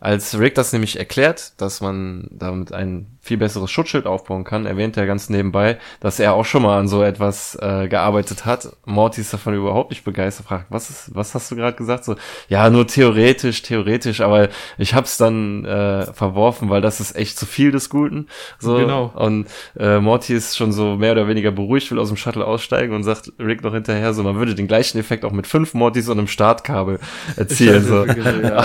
als 0.00 0.38
Rick 0.38 0.54
das 0.54 0.72
nämlich 0.72 0.98
erklärt, 0.98 1.60
dass 1.60 1.80
man 1.80 2.28
damit 2.30 2.72
ein 2.72 3.13
viel 3.24 3.38
besseres 3.38 3.70
Schutzschild 3.70 4.06
aufbauen 4.06 4.44
kann, 4.44 4.66
erwähnt 4.66 4.96
er 4.96 5.06
ganz 5.06 5.30
nebenbei, 5.30 5.78
dass 6.00 6.20
er 6.20 6.34
auch 6.34 6.44
schon 6.44 6.62
mal 6.62 6.78
an 6.78 6.88
so 6.88 7.02
etwas 7.02 7.58
äh, 7.60 7.88
gearbeitet 7.88 8.44
hat. 8.44 8.68
Morty 8.84 9.22
ist 9.22 9.32
davon 9.32 9.54
überhaupt 9.54 9.90
nicht 9.90 10.04
begeistert, 10.04 10.46
fragt, 10.46 10.66
was 10.68 10.90
ist, 10.90 11.14
was 11.14 11.34
hast 11.34 11.50
du 11.50 11.56
gerade 11.56 11.76
gesagt? 11.76 12.04
So, 12.04 12.16
ja, 12.48 12.68
nur 12.68 12.86
theoretisch, 12.86 13.62
theoretisch, 13.62 14.20
aber 14.20 14.50
ich 14.76 14.94
hab's 14.94 15.16
dann 15.16 15.64
äh, 15.64 16.12
verworfen, 16.12 16.68
weil 16.68 16.82
das 16.82 17.00
ist 17.00 17.16
echt 17.16 17.38
zu 17.38 17.46
viel 17.46 17.70
des 17.70 17.88
Guten. 17.88 18.28
So, 18.58 18.76
Genau. 18.76 19.10
Und 19.14 19.46
äh, 19.78 20.00
Morty 20.00 20.34
ist 20.34 20.56
schon 20.56 20.72
so 20.72 20.96
mehr 20.96 21.12
oder 21.12 21.26
weniger 21.26 21.50
beruhigt, 21.50 21.90
will 21.90 21.98
aus 21.98 22.08
dem 22.08 22.16
Shuttle 22.16 22.44
aussteigen 22.44 22.94
und 22.94 23.04
sagt 23.04 23.32
Rick 23.38 23.62
noch 23.62 23.72
hinterher, 23.72 24.12
so, 24.12 24.22
man 24.22 24.36
würde 24.36 24.54
den 24.54 24.68
gleichen 24.68 24.98
Effekt 24.98 25.24
auch 25.24 25.32
mit 25.32 25.46
fünf 25.46 25.72
Mortys 25.72 26.08
und 26.08 26.18
einem 26.18 26.28
Startkabel 26.28 26.98
erzielen. 27.36 27.84
so. 27.86 28.04
ja, 28.04 28.22
ja. 28.42 28.64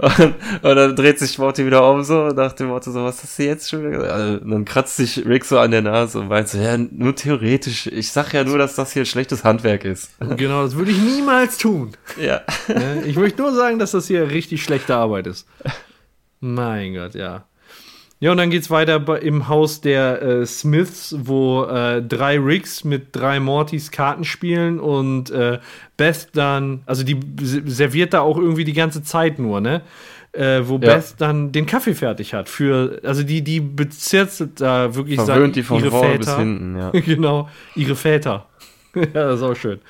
Und, 0.00 0.34
und 0.62 0.76
dann 0.76 0.96
dreht 0.96 1.18
sich 1.18 1.38
Morty 1.38 1.64
wieder 1.66 1.88
um 1.88 2.02
so 2.02 2.24
und 2.24 2.36
nach 2.36 2.52
dem 2.52 2.68
Motto 2.68 2.90
so, 2.90 3.04
was 3.04 3.22
hast 3.22 3.38
du 3.38 3.44
jetzt 3.44 3.68
schon 3.68 3.86
wieder? 3.86 3.99
Also, 4.00 4.36
dann 4.38 4.64
kratzt 4.64 4.96
sich 4.96 5.26
Rick 5.26 5.44
so 5.44 5.58
an 5.58 5.70
der 5.70 5.82
Nase 5.82 6.20
und 6.20 6.28
meint 6.28 6.48
so, 6.48 6.58
ja, 6.58 6.76
nur 6.76 7.14
theoretisch. 7.14 7.86
Ich 7.86 8.10
sag 8.12 8.32
ja 8.32 8.44
nur, 8.44 8.58
dass 8.58 8.74
das 8.74 8.92
hier 8.92 9.04
schlechtes 9.04 9.44
Handwerk 9.44 9.84
ist. 9.84 10.10
Genau, 10.36 10.62
das 10.62 10.76
würde 10.76 10.90
ich 10.90 10.98
niemals 10.98 11.58
tun. 11.58 11.92
ja. 12.20 12.42
Ne? 12.68 13.02
Ich 13.06 13.16
möchte 13.16 13.42
nur 13.42 13.54
sagen, 13.54 13.78
dass 13.78 13.92
das 13.92 14.06
hier 14.06 14.30
richtig 14.30 14.62
schlechte 14.62 14.96
Arbeit 14.96 15.26
ist. 15.26 15.46
Mein 16.40 16.94
Gott, 16.94 17.14
ja. 17.14 17.44
Ja, 18.22 18.32
und 18.32 18.36
dann 18.36 18.50
geht's 18.50 18.70
weiter 18.70 19.00
bei, 19.00 19.18
im 19.18 19.48
Haus 19.48 19.80
der 19.80 20.20
äh, 20.20 20.46
Smiths, 20.46 21.16
wo 21.18 21.64
äh, 21.64 22.02
drei 22.02 22.38
Ricks 22.38 22.84
mit 22.84 23.16
drei 23.16 23.40
Mortys 23.40 23.90
Karten 23.90 24.24
spielen 24.24 24.78
und 24.78 25.30
äh, 25.30 25.58
Beth 25.96 26.28
dann, 26.34 26.82
also 26.84 27.02
die 27.02 27.18
serviert 27.38 28.12
da 28.12 28.20
auch 28.20 28.36
irgendwie 28.36 28.64
die 28.64 28.74
ganze 28.74 29.02
Zeit 29.02 29.38
nur, 29.38 29.62
ne? 29.62 29.80
Äh, 30.32 30.60
wo 30.64 30.74
Ja. 30.74 30.78
Beth 30.94 31.14
dann 31.18 31.50
den 31.50 31.66
Kaffee 31.66 31.94
fertig 31.94 32.34
hat 32.34 32.48
für, 32.48 33.00
also 33.02 33.24
die, 33.24 33.42
die 33.42 33.60
bezirzelt 33.60 34.60
da 34.60 34.94
wirklich 34.94 35.20
Verwöhnt 35.20 35.56
die 35.56 35.64
von 35.64 35.80
ihre 35.80 35.90
vorne 35.90 36.12
Väter. 36.12 36.18
bis 36.18 36.36
hinten, 36.36 36.76
ja. 36.76 36.90
genau, 37.00 37.48
ihre 37.74 37.96
Väter. 37.96 38.46
ja, 38.94 39.06
das 39.06 39.40
ist 39.40 39.42
auch 39.42 39.56
schön. 39.56 39.80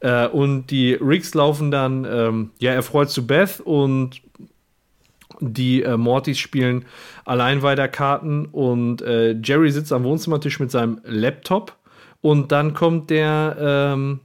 Äh, 0.00 0.28
und 0.28 0.68
die 0.70 0.94
Ricks 0.94 1.34
laufen 1.34 1.72
dann, 1.72 2.06
ähm, 2.08 2.50
ja, 2.60 2.72
erfreut 2.72 3.10
zu 3.10 3.26
Beth 3.26 3.60
und 3.60 4.22
die 5.40 5.82
äh, 5.82 5.96
Mortys 5.96 6.38
spielen 6.38 6.84
Alleinweiterkarten 7.24 8.46
und 8.46 9.02
äh, 9.02 9.32
Jerry 9.42 9.70
sitzt 9.70 9.92
am 9.92 10.04
Wohnzimmertisch 10.04 10.60
mit 10.60 10.70
seinem 10.70 11.00
Laptop 11.04 11.76
und 12.20 12.52
dann 12.52 12.74
kommt 12.74 13.10
der, 13.10 13.56
ähm, 13.60 14.20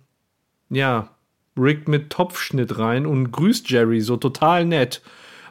ja, 0.69 1.09
Rick 1.57 1.88
mit 1.88 2.09
Topfschnitt 2.09 2.80
rein 2.80 3.05
und 3.05 3.32
grüßt 3.32 3.69
Jerry 3.69 4.01
so 4.01 4.17
total 4.17 4.65
nett, 4.65 5.01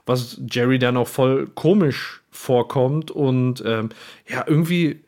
was 0.07 0.41
Jerry 0.51 0.79
dann 0.79 0.97
auch 0.97 1.09
voll 1.09 1.49
komisch 1.55 2.23
vorkommt. 2.31 3.11
Und 3.11 3.63
ähm, 3.67 3.91
ja, 4.29 4.45
irgendwie 4.47 5.05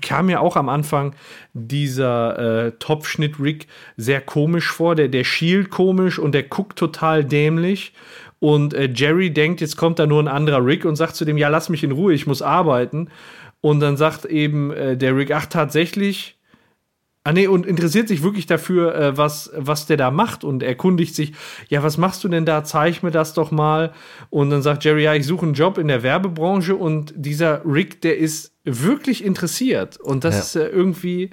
kam 0.00 0.26
mir 0.26 0.40
auch 0.40 0.56
am 0.56 0.68
Anfang 0.68 1.14
dieser 1.52 2.66
äh, 2.66 2.72
Topfschnitt 2.78 3.38
Rick 3.40 3.66
sehr 3.96 4.20
komisch 4.20 4.70
vor, 4.70 4.94
der, 4.94 5.08
der 5.08 5.24
schielt 5.24 5.70
komisch 5.70 6.18
und 6.18 6.32
der 6.32 6.44
guckt 6.44 6.78
total 6.78 7.24
dämlich. 7.24 7.92
Und 8.38 8.72
äh, 8.72 8.88
Jerry 8.92 9.30
denkt, 9.30 9.60
jetzt 9.60 9.76
kommt 9.76 9.98
da 9.98 10.06
nur 10.06 10.22
ein 10.22 10.28
anderer 10.28 10.64
Rick 10.64 10.84
und 10.86 10.96
sagt 10.96 11.16
zu 11.16 11.24
dem, 11.24 11.36
ja, 11.36 11.48
lass 11.48 11.68
mich 11.68 11.84
in 11.84 11.92
Ruhe, 11.92 12.14
ich 12.14 12.26
muss 12.26 12.40
arbeiten. 12.40 13.10
Und 13.60 13.80
dann 13.80 13.98
sagt 13.98 14.24
eben 14.24 14.72
äh, 14.72 14.96
der 14.96 15.14
Rick, 15.14 15.32
ach 15.32 15.46
tatsächlich, 15.46 16.39
Ah 17.22 17.32
nee, 17.32 17.46
und 17.46 17.66
interessiert 17.66 18.08
sich 18.08 18.22
wirklich 18.22 18.46
dafür, 18.46 18.94
äh, 18.94 19.16
was, 19.16 19.50
was 19.54 19.84
der 19.86 19.98
da 19.98 20.10
macht 20.10 20.42
und 20.42 20.62
erkundigt 20.62 21.14
sich, 21.14 21.34
ja, 21.68 21.82
was 21.82 21.98
machst 21.98 22.24
du 22.24 22.28
denn 22.28 22.46
da? 22.46 22.64
Zeig 22.64 23.02
mir 23.02 23.10
das 23.10 23.34
doch 23.34 23.50
mal. 23.50 23.92
Und 24.30 24.48
dann 24.48 24.62
sagt 24.62 24.84
Jerry, 24.84 25.02
ja, 25.04 25.14
ich 25.14 25.26
suche 25.26 25.44
einen 25.44 25.54
Job 25.54 25.76
in 25.76 25.88
der 25.88 26.02
Werbebranche 26.02 26.74
und 26.76 27.12
dieser 27.14 27.60
Rick, 27.66 28.00
der 28.00 28.16
ist 28.16 28.54
wirklich 28.64 29.22
interessiert. 29.22 29.98
Und 30.00 30.24
das 30.24 30.34
Ja. 30.34 30.40
ist 30.40 30.56
äh, 30.56 30.68
irgendwie, 30.70 31.28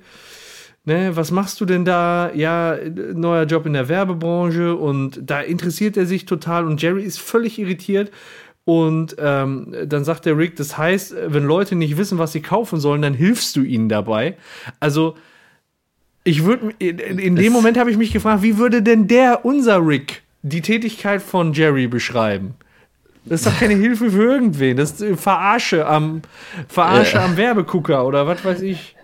ne, 0.83 1.11
was 1.15 1.31
machst 1.31 1.61
du 1.61 1.65
denn 1.65 1.85
da? 1.85 2.31
Ja, 2.33 2.77
neuer 3.13 3.45
Job 3.45 3.65
in 3.65 3.71
der 3.71 3.88
Werbebranche 3.88 4.75
und 4.75 5.21
da 5.23 5.39
interessiert 5.39 5.95
er 5.95 6.05
sich 6.05 6.25
total 6.25 6.65
und 6.65 6.81
Jerry 6.81 7.03
ist 7.03 7.19
völlig 7.19 7.59
irritiert. 7.59 8.11
Und 8.65 9.15
ähm, 9.19 9.73
dann 9.85 10.03
sagt 10.03 10.25
der 10.25 10.38
Rick, 10.38 10.57
das 10.57 10.77
heißt, 10.77 11.15
wenn 11.27 11.45
Leute 11.45 11.75
nicht 11.75 11.95
wissen, 11.95 12.17
was 12.17 12.33
sie 12.33 12.41
kaufen 12.41 12.81
sollen, 12.81 13.01
dann 13.01 13.13
hilfst 13.13 13.55
du 13.55 13.61
ihnen 13.61 13.88
dabei. 13.88 14.35
Also, 14.81 15.15
ich 16.28 16.43
würde 16.43 16.73
in, 16.80 16.99
in 16.99 17.36
dem 17.36 17.53
Moment 17.53 17.78
habe 17.78 17.89
ich 17.89 17.97
mich 17.97 18.11
gefragt, 18.11 18.43
wie 18.43 18.57
würde 18.57 18.82
denn 18.82 19.07
der, 19.07 19.45
unser 19.45 19.86
Rick, 19.86 20.23
die 20.41 20.61
Tätigkeit 20.61 21.21
von 21.21 21.53
Jerry 21.53 21.88
beschreiben? 21.88 22.55
Das 23.25 23.41
ist 23.41 23.47
doch 23.47 23.59
keine 23.59 23.73
Hilfe 23.86 24.11
für 24.11 24.23
irgendwen. 24.23 24.78
Das 24.78 24.91
ist 24.91 25.01
äh, 25.01 25.15
Verarsche 25.15 25.86
am 25.88 26.21
Verarsche 26.67 27.17
Ja. 27.17 27.25
am 27.25 27.38
Werbegucker 27.38 28.05
oder 28.05 28.28
was 28.28 28.43
weiß 28.43 28.61
ich. 28.61 28.95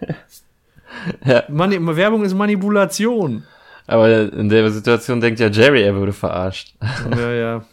Ja. 1.26 1.44
Mani 1.50 1.78
Werbung 1.96 2.24
ist 2.24 2.34
Manipulation. 2.34 3.44
Aber 3.88 4.32
in 4.32 4.48
der 4.48 4.70
Situation 4.72 5.20
denkt 5.20 5.40
ja 5.40 5.48
Jerry, 5.48 5.84
er 5.84 5.96
würde 5.96 6.14
verarscht. 6.14 6.74
Ja, 7.18 7.32
ja. 7.32 7.66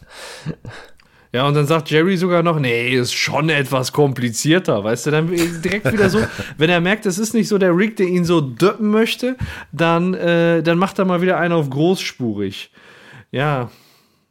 Ja, 1.33 1.47
und 1.47 1.53
dann 1.53 1.65
sagt 1.65 1.89
Jerry 1.89 2.17
sogar 2.17 2.43
noch, 2.43 2.59
nee, 2.59 2.93
ist 2.93 3.13
schon 3.13 3.49
etwas 3.49 3.93
komplizierter, 3.93 4.83
weißt 4.83 5.05
du, 5.05 5.11
dann 5.11 5.27
direkt 5.29 5.91
wieder 5.91 6.09
so, 6.09 6.19
wenn 6.57 6.69
er 6.69 6.81
merkt, 6.81 7.05
es 7.05 7.17
ist 7.17 7.33
nicht 7.33 7.47
so 7.47 7.57
der 7.57 7.75
Rick, 7.75 7.95
der 7.95 8.07
ihn 8.07 8.25
so 8.25 8.41
döppen 8.41 8.89
möchte, 8.89 9.37
dann, 9.71 10.13
äh, 10.13 10.61
dann 10.61 10.77
macht 10.77 10.99
er 10.99 11.05
mal 11.05 11.21
wieder 11.21 11.37
einen 11.37 11.53
auf 11.53 11.69
großspurig. 11.69 12.71
Ja, 13.31 13.69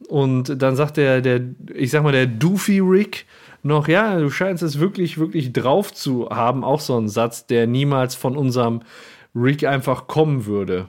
und 0.09 0.61
dann 0.61 0.75
sagt 0.75 0.97
der, 0.97 1.21
der, 1.21 1.41
ich 1.73 1.89
sag 1.89 2.03
mal, 2.03 2.11
der 2.11 2.27
Doofy 2.27 2.79
Rick 2.79 3.25
noch, 3.63 3.87
ja, 3.87 4.19
du 4.19 4.29
scheinst 4.29 4.61
es 4.61 4.79
wirklich, 4.79 5.17
wirklich 5.17 5.53
drauf 5.53 5.93
zu 5.93 6.29
haben, 6.29 6.63
auch 6.63 6.79
so 6.79 6.97
ein 6.97 7.09
Satz, 7.09 7.47
der 7.47 7.67
niemals 7.67 8.13
von 8.15 8.37
unserem 8.37 8.81
Rick 9.35 9.63
einfach 9.63 10.07
kommen 10.07 10.45
würde. 10.45 10.87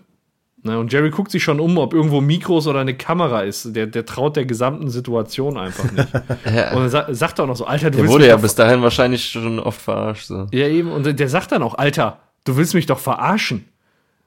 Ne, 0.65 0.79
und 0.79 0.93
Jerry 0.93 1.11
guckt 1.11 1.33
sich 1.33 1.43
schon 1.43 1.59
um, 1.59 1.77
ob 1.77 1.93
irgendwo 1.93 2.21
Mikros 2.21 2.69
oder 2.69 2.79
eine 2.79 2.95
Kamera 2.95 3.41
ist. 3.41 3.75
Der, 3.75 3.89
der 3.89 4.07
traut 4.07 4.37
der 4.37 4.45
gesamten 4.45 4.91
Situation 4.91 5.59
einfach 5.59 5.91
nicht. 5.91 6.15
Und 6.73 6.83
dann 6.83 6.89
sa 6.89 7.13
sagt 7.13 7.41
er 7.41 7.45
auch 7.45 7.49
noch 7.49 7.57
so, 7.57 7.65
Alter, 7.65 7.91
du 7.91 7.97
Der 7.97 8.05
willst 8.05 8.13
wurde 8.13 8.29
ja 8.29 8.37
bis 8.37 8.55
dahin 8.55 8.81
wahrscheinlich 8.81 9.25
schon 9.25 9.59
oft 9.59 9.83
verarscht. 9.83 10.27
So. 10.27 10.47
ja, 10.53 10.69
eben. 10.69 10.93
Und 10.93 11.19
der 11.19 11.29
sagt 11.29 11.51
dann 11.51 11.65
auch, 11.65 11.75
Alter, 11.75 12.21
du 12.45 12.57
willst 12.57 12.75
mich 12.75 12.87
doch 12.87 13.01
verarschen. 13.01 13.65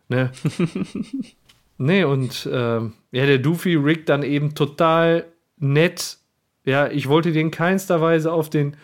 Ne? 0.10 0.32
nee, 1.78 2.04
und 2.04 2.50
ähm, 2.52 2.94
ja, 3.12 3.26
der 3.26 3.38
Doofy 3.38 3.76
Rick 3.76 4.06
dann 4.06 4.22
eben 4.22 4.56
total 4.56 5.26
nett. 5.58 6.18
Ja, 6.66 6.88
ich 6.88 7.08
wollte 7.08 7.32
den 7.32 7.50
keinster 7.50 8.02
Weise 8.02 8.34
auf 8.34 8.50
den 8.50 8.76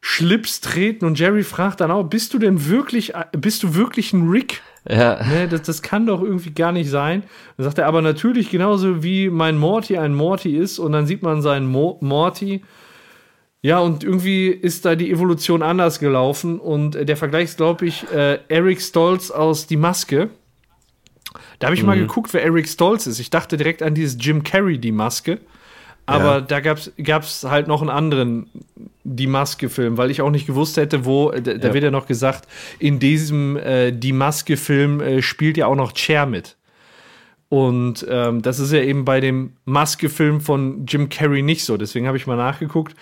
Schlips 0.00 0.62
treten. 0.62 1.04
Und 1.04 1.18
Jerry 1.18 1.42
fragt 1.42 1.82
dann 1.82 1.90
auch, 1.90 2.04
bist 2.04 2.32
du 2.32 2.38
denn 2.38 2.66
wirklich, 2.66 3.12
bist 3.32 3.62
du 3.64 3.74
wirklich 3.74 4.14
ein 4.14 4.30
Rick? 4.30 4.62
Ja, 4.88 5.20
Ne, 5.24 5.48
das, 5.48 5.62
das 5.62 5.82
kann 5.82 6.06
doch 6.06 6.22
irgendwie 6.22 6.50
gar 6.50 6.72
nicht 6.72 6.88
sein. 6.90 7.22
Dann 7.56 7.64
sagt 7.64 7.78
er 7.78 7.86
aber 7.86 8.02
natürlich 8.02 8.50
genauso 8.50 9.02
wie 9.02 9.30
mein 9.30 9.58
Morty 9.58 9.98
ein 9.98 10.14
Morty 10.14 10.56
ist 10.56 10.78
und 10.78 10.92
dann 10.92 11.06
sieht 11.06 11.22
man 11.22 11.42
seinen 11.42 11.66
Mo 11.66 11.98
Morty. 12.00 12.62
Ja, 13.62 13.80
und 13.80 14.04
irgendwie 14.04 14.46
ist 14.48 14.84
da 14.84 14.94
die 14.94 15.10
Evolution 15.10 15.62
anders 15.62 15.98
gelaufen 15.98 16.60
und 16.60 16.94
äh, 16.94 17.04
der 17.04 17.16
Vergleich 17.16 17.44
ist, 17.44 17.56
glaube 17.56 17.86
ich, 17.86 18.08
äh, 18.12 18.38
Eric 18.48 18.80
Stolz 18.80 19.30
aus 19.30 19.66
Die 19.66 19.76
Maske. 19.76 20.30
Da 21.58 21.66
habe 21.66 21.74
ich 21.74 21.82
mal 21.82 21.98
geguckt, 21.98 22.32
wer 22.32 22.44
Eric 22.44 22.68
Stolz 22.68 23.06
ist. 23.06 23.18
Ich 23.18 23.30
dachte 23.30 23.56
direkt 23.56 23.82
an 23.82 23.94
dieses 23.94 24.16
Jim 24.20 24.42
Carrey, 24.42 24.78
Die 24.78 24.92
Maske. 24.92 25.40
Aber 26.06 26.36
Ja. 26.36 26.40
da 26.40 26.60
gab's 26.60 26.92
gab's 27.02 27.44
halt 27.44 27.66
noch 27.68 27.80
einen 27.80 27.90
anderen 27.90 28.48
Die 29.04 29.26
Maske-Film, 29.26 29.96
weil 29.98 30.10
ich 30.10 30.22
auch 30.22 30.30
nicht 30.30 30.46
gewusst 30.46 30.76
hätte, 30.76 31.04
wo, 31.04 31.30
da, 31.30 31.40
da 31.40 31.68
Ja. 31.68 31.74
wird 31.74 31.84
ja 31.84 31.90
noch 31.90 32.06
gesagt, 32.06 32.48
in 32.78 32.98
diesem 32.98 33.56
äh, 33.56 33.92
Die 33.92 34.12
Maske-Film 34.12 35.00
äh, 35.00 35.22
spielt 35.22 35.56
ja 35.56 35.66
auch 35.66 35.74
noch 35.76 35.96
Cher 35.96 36.26
mit. 36.26 36.56
Und 37.48 38.04
ähm, 38.08 38.42
das 38.42 38.58
ist 38.58 38.72
ja 38.72 38.80
eben 38.80 39.04
bei 39.04 39.20
dem 39.20 39.52
Maske-Film 39.66 40.40
von 40.40 40.84
Jim 40.86 41.08
Carrey 41.08 41.42
nicht 41.42 41.64
so. 41.64 41.76
Deswegen 41.76 42.06
habe 42.08 42.16
ich 42.16 42.26
mal 42.26 42.36
nachgeguckt. 42.36 42.96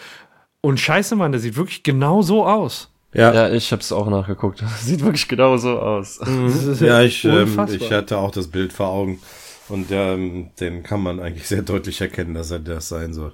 Und 0.60 0.78
scheiße, 0.80 1.16
Mann, 1.16 1.32
der 1.32 1.40
sieht 1.40 1.56
wirklich 1.56 1.82
genau 1.82 2.20
so 2.22 2.46
aus. 2.46 2.90
Ja, 3.14 3.32
ja, 3.32 3.50
ich 3.50 3.70
hab's 3.72 3.92
auch 3.92 4.08
nachgeguckt. 4.10 4.62
Sieht 4.80 5.02
wirklich 5.04 5.28
genau 5.28 5.56
so 5.56 5.78
aus. 5.78 6.18
Ist 6.18 6.80
ja 6.80 7.00
ich, 7.02 7.24
ähm, 7.24 7.66
ich 7.70 7.92
hatte 7.92 8.18
auch 8.18 8.32
das 8.32 8.48
Bild 8.48 8.72
vor 8.72 8.88
Augen. 8.88 9.20
Und 9.68 9.86
ähm, 9.90 10.50
den 10.60 10.82
kann 10.82 11.02
man 11.02 11.20
eigentlich 11.20 11.48
sehr 11.48 11.62
deutlich 11.62 12.00
erkennen, 12.00 12.34
dass 12.34 12.50
er 12.50 12.58
das 12.58 12.88
sein 12.88 13.14
soll. 13.14 13.32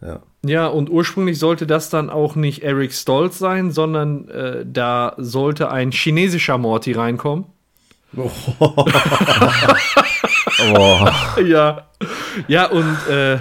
Ja. 0.00 0.20
Ja, 0.44 0.66
und 0.68 0.90
ursprünglich 0.90 1.38
sollte 1.38 1.66
das 1.66 1.90
dann 1.90 2.10
auch 2.10 2.34
nicht 2.36 2.62
Eric 2.62 2.92
Stolz 2.92 3.38
sein, 3.38 3.72
sondern 3.72 4.28
äh, 4.28 4.64
da 4.66 5.14
sollte 5.18 5.70
ein 5.70 5.90
chinesischer 5.92 6.58
Morty 6.58 6.92
reinkommen. 6.92 7.46
Boah. 8.12 8.86
Ja. 11.44 11.86
Ja, 12.48 12.66
und 12.66 12.96
äh, 13.10 13.38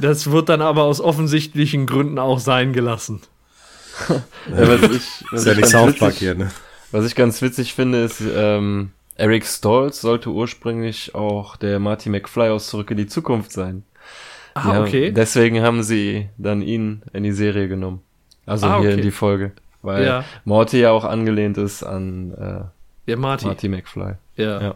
das 0.00 0.30
wird 0.30 0.48
dann 0.48 0.62
aber 0.62 0.84
aus 0.84 1.00
offensichtlichen 1.00 1.86
Gründen 1.86 2.18
auch 2.18 2.38
sein 2.38 2.72
gelassen. 2.72 3.20
Ja, 4.08 4.22
was 4.68 4.82
ich, 4.90 5.24
was 5.30 5.40
Ist 5.40 5.46
ja 5.46 5.52
ich 5.52 5.58
nicht 5.58 5.60
ganz 5.60 5.70
South 5.72 5.86
witzig- 5.88 5.98
Park 6.00 6.14
hier, 6.14 6.34
ne? 6.34 6.50
Was 6.92 7.04
ich 7.06 7.14
ganz 7.14 7.40
witzig 7.42 7.74
finde, 7.74 8.02
ist, 8.04 8.22
ähm, 8.34 8.90
Eric 9.16 9.44
Stolz 9.46 10.00
sollte 10.00 10.30
ursprünglich 10.30 11.14
auch 11.14 11.56
der 11.56 11.78
Marty 11.78 12.08
McFly 12.08 12.48
aus 12.48 12.68
Zurück 12.68 12.90
in 12.90 12.96
die 12.96 13.06
Zukunft 13.06 13.52
sein. 13.52 13.84
Ah, 14.54 14.64
haben- 14.64 14.86
okay. 14.86 15.12
Deswegen 15.12 15.60
haben 15.62 15.82
sie 15.82 16.28
dann 16.38 16.62
ihn 16.62 17.02
in 17.12 17.22
die 17.22 17.32
Serie 17.32 17.68
genommen. 17.68 18.00
Also 18.46 18.66
Ah, 18.66 18.80
hier 18.80 18.90
okay. 18.90 18.98
in 18.98 19.02
die 19.02 19.10
Folge. 19.10 19.52
Weil 19.82 20.04
Ja. 20.04 20.24
Morty 20.44 20.80
ja 20.80 20.90
auch 20.92 21.04
angelehnt 21.04 21.58
ist 21.58 21.82
an 21.82 22.32
äh, 22.34 23.10
Ja, 23.10 23.16
Marty. 23.16 23.46
Marty 23.46 23.68
McFly. 23.68 24.14
Ja. 24.36 24.60
Ja. 24.62 24.74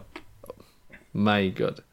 Mein 1.13 1.55
Gott. 1.55 1.83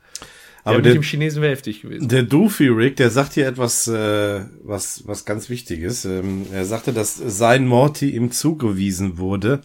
Aber 0.64 0.72
ja, 0.72 0.76
mit 0.78 0.86
der, 0.86 0.92
dem 0.95 1.03
Chinesen 1.03 1.42
wäre 1.42 1.53
heftig 1.53 1.82
gewesen. 1.82 2.09
der 2.09 2.22
Doofy 2.22 2.68
Rick, 2.68 2.97
der 2.97 3.11
sagt 3.11 3.34
hier 3.34 3.47
etwas, 3.47 3.86
äh, 3.86 4.40
was, 4.62 5.07
was 5.07 5.24
ganz 5.26 5.51
wichtig 5.51 5.80
ist. 5.80 6.07
Ähm, 6.07 6.47
er 6.53 6.64
sagte, 6.64 6.92
dass 6.95 7.14
sein 7.16 7.66
Morty 7.66 8.11
ihm 8.11 8.30
zugewiesen 8.30 9.18
wurde, 9.18 9.61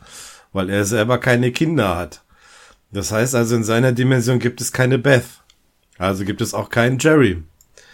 weil 0.52 0.70
er 0.70 0.84
selber 0.84 1.18
keine 1.18 1.52
Kinder 1.54 1.96
hat. 1.96 2.22
Das 2.92 3.12
heißt 3.12 3.36
also, 3.36 3.56
in 3.56 3.64
seiner 3.64 3.92
Dimension 3.92 4.40
gibt 4.40 4.62
es 4.62 4.72
keine 4.72 4.98
Beth. 4.98 5.26
Also 5.98 6.26
gibt 6.26 6.42
es 6.42 6.54
auch 6.54 6.70
keinen 6.70 6.98
Jerry. 6.98 7.44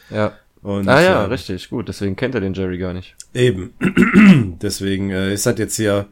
Ja. 0.09 0.33
Und, 0.61 0.87
Ah 0.87 1.01
ja, 1.01 1.23
äh, 1.23 1.27
richtig, 1.27 1.69
gut. 1.69 1.87
Deswegen 1.87 2.15
kennt 2.15 2.33
er 2.33 2.41
den 2.41 2.53
Jerry 2.53 2.77
gar 2.77 2.93
nicht. 2.93 3.15
Eben. 3.33 3.73
Deswegen 4.61 5.11
äh, 5.11 5.33
ist 5.33 5.45
das 5.45 5.59
jetzt 5.59 5.75
hier 5.75 6.07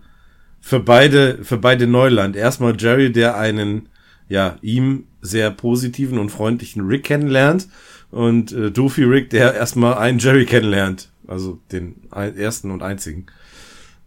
für 0.60 0.80
beide, 0.80 1.44
für 1.44 1.58
beide 1.58 1.88
Neuland. 1.88 2.36
Erstmal 2.36 2.76
Jerry, 2.78 3.12
der 3.12 3.38
einen, 3.38 3.90
ja, 4.30 4.58
ihm 4.62 5.06
sehr 5.22 5.50
positiven 5.50 6.20
und 6.20 6.30
freundlichen 6.30 6.86
Rick 6.86 7.06
kennenlernt. 7.06 7.68
Und 8.12 8.52
äh, 8.52 8.70
Doofy 8.70 9.06
Rick, 9.06 9.32
der 9.32 9.56
erstmal 9.56 9.96
einen 9.96 10.20
Jerry 10.20 10.46
kennenlernt. 10.46 11.10
Also 11.26 11.60
den 11.72 11.96
ersten 12.12 12.70
und 12.70 12.84
einzigen. 12.84 13.26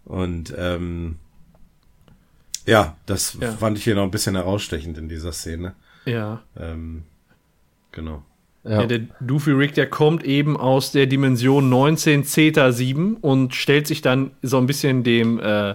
Und 0.05 0.55
ähm, 0.57 1.17
ja, 2.67 2.97
das 3.07 3.39
Ja. 3.41 3.53
fand 3.53 3.79
ich 3.79 3.85
hier 3.85 3.95
noch 3.95 4.03
ein 4.03 4.11
bisschen 4.11 4.35
herausstechend 4.37 4.99
in 4.99 5.09
dieser 5.09 5.33
Szene. 5.33 5.75
Ja. 6.05 6.43
Ähm, 6.59 7.05
genau. 7.93 8.23
Ja. 8.65 8.81
Ja, 8.81 8.87
der 8.87 9.01
Doofy 9.21 9.53
Rick, 9.53 9.75
der 9.75 9.89
kommt 9.89 10.25
eben 10.25 10.57
aus 10.57 10.91
der 10.91 11.07
Dimension 11.07 11.69
19 11.69 12.25
Zeta 12.25 12.73
7 12.73 13.17
und 13.17 13.55
stellt 13.55 13.87
sich 13.87 14.03
dann 14.03 14.33
so 14.43 14.59
ein 14.59 14.67
bisschen 14.67 15.05
dem, 15.05 15.39
äh, 15.39 15.75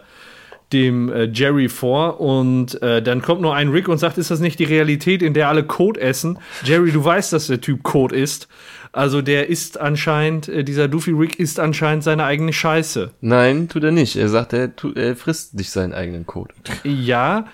dem 0.74 1.10
äh, 1.12 1.24
Jerry 1.32 1.70
vor. 1.70 2.20
Und 2.20 2.82
äh, 2.82 3.02
dann 3.02 3.22
kommt 3.22 3.42
nur 3.42 3.56
ein 3.56 3.70
Rick 3.70 3.88
und 3.88 3.98
sagt, 3.98 4.18
ist 4.18 4.30
das 4.32 4.42
nicht 4.42 4.60
die 4.60 4.66
Realität, 4.66 5.22
in 5.22 5.34
der 5.34 5.48
alle 5.48 5.64
Code 5.64 6.02
essen? 6.02 6.38
Jerry, 6.66 6.92
du 6.92 7.04
weißt, 7.04 7.32
dass 7.32 7.48
der 7.48 7.62
Typ 7.62 7.82
Code 7.84 8.14
isst. 8.16 8.50
Also 8.94 9.22
der 9.22 9.48
isst 9.50 9.80
anscheinend, 9.80 10.50
äh, 10.50 10.64
dieser 10.64 10.88
Doofy 10.90 11.12
Rick 11.12 11.40
isst 11.40 11.60
anscheinend 11.60 12.04
seine 12.04 12.26
eigene 12.26 12.52
Scheiße. 12.52 13.12
Nein, 13.22 13.70
tut 13.70 13.84
er 13.86 13.92
nicht. 13.92 14.18
Er 14.18 14.28
sagt, 14.28 14.52
er, 14.54 14.76
tu, 14.76 14.92
er 14.94 15.16
frisst 15.16 15.54
nicht 15.54 15.72
seinen 15.72 15.94
eigenen 15.94 16.26
Code. 16.26 16.54
Ja. 16.84 17.46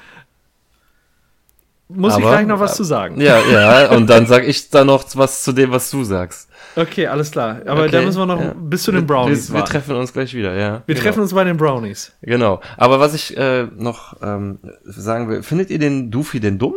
Muss 1.89 2.17
ich 2.17 2.23
Aber- 2.23 2.31
gleich 2.33 2.47
noch 2.47 2.59
was 2.59 2.75
zu 2.75 2.83
sagen? 2.83 3.21
Ja, 3.21 3.39
ja, 3.49 3.91
und 3.91 4.09
dann 4.09 4.25
sag 4.25 4.45
ich 4.45 4.69
da 4.69 4.83
noch 4.83 5.05
was 5.13 5.43
zu 5.43 5.53
dem, 5.53 5.71
was 5.71 5.89
du 5.89 6.03
sagst. 6.03 6.49
Okay, 6.75 7.07
alles 7.07 7.31
klar. 7.31 7.61
Aber 7.65 7.83
Okay, 7.83 7.91
da 7.91 8.01
müssen 8.01 8.17
wir 8.19 8.25
noch 8.25 8.41
ja. 8.41 8.53
bis 8.59 8.83
zu 8.83 8.91
den 8.91 9.07
Brownies 9.07 9.47
Wir, 9.47 9.53
wir 9.55 9.59
warten. 9.61 9.71
treffen 9.71 9.95
uns 9.95 10.11
gleich 10.11 10.33
wieder, 10.33 10.53
ja. 10.55 10.83
Wir 10.85 10.95
genau. 10.95 11.03
treffen 11.05 11.21
uns 11.21 11.33
bei 11.33 11.43
den 11.45 11.55
Brownies. 11.55 12.11
Genau. 12.23 12.59
Aber 12.75 12.99
was 12.99 13.13
ich 13.13 13.37
äh, 13.37 13.67
noch 13.77 14.17
ähm, 14.21 14.59
sagen 14.83 15.29
will, 15.29 15.43
findet 15.43 15.69
ihr 15.69 15.79
den 15.79 16.11
Doofy 16.11 16.39
denn 16.41 16.57
dumm? 16.59 16.75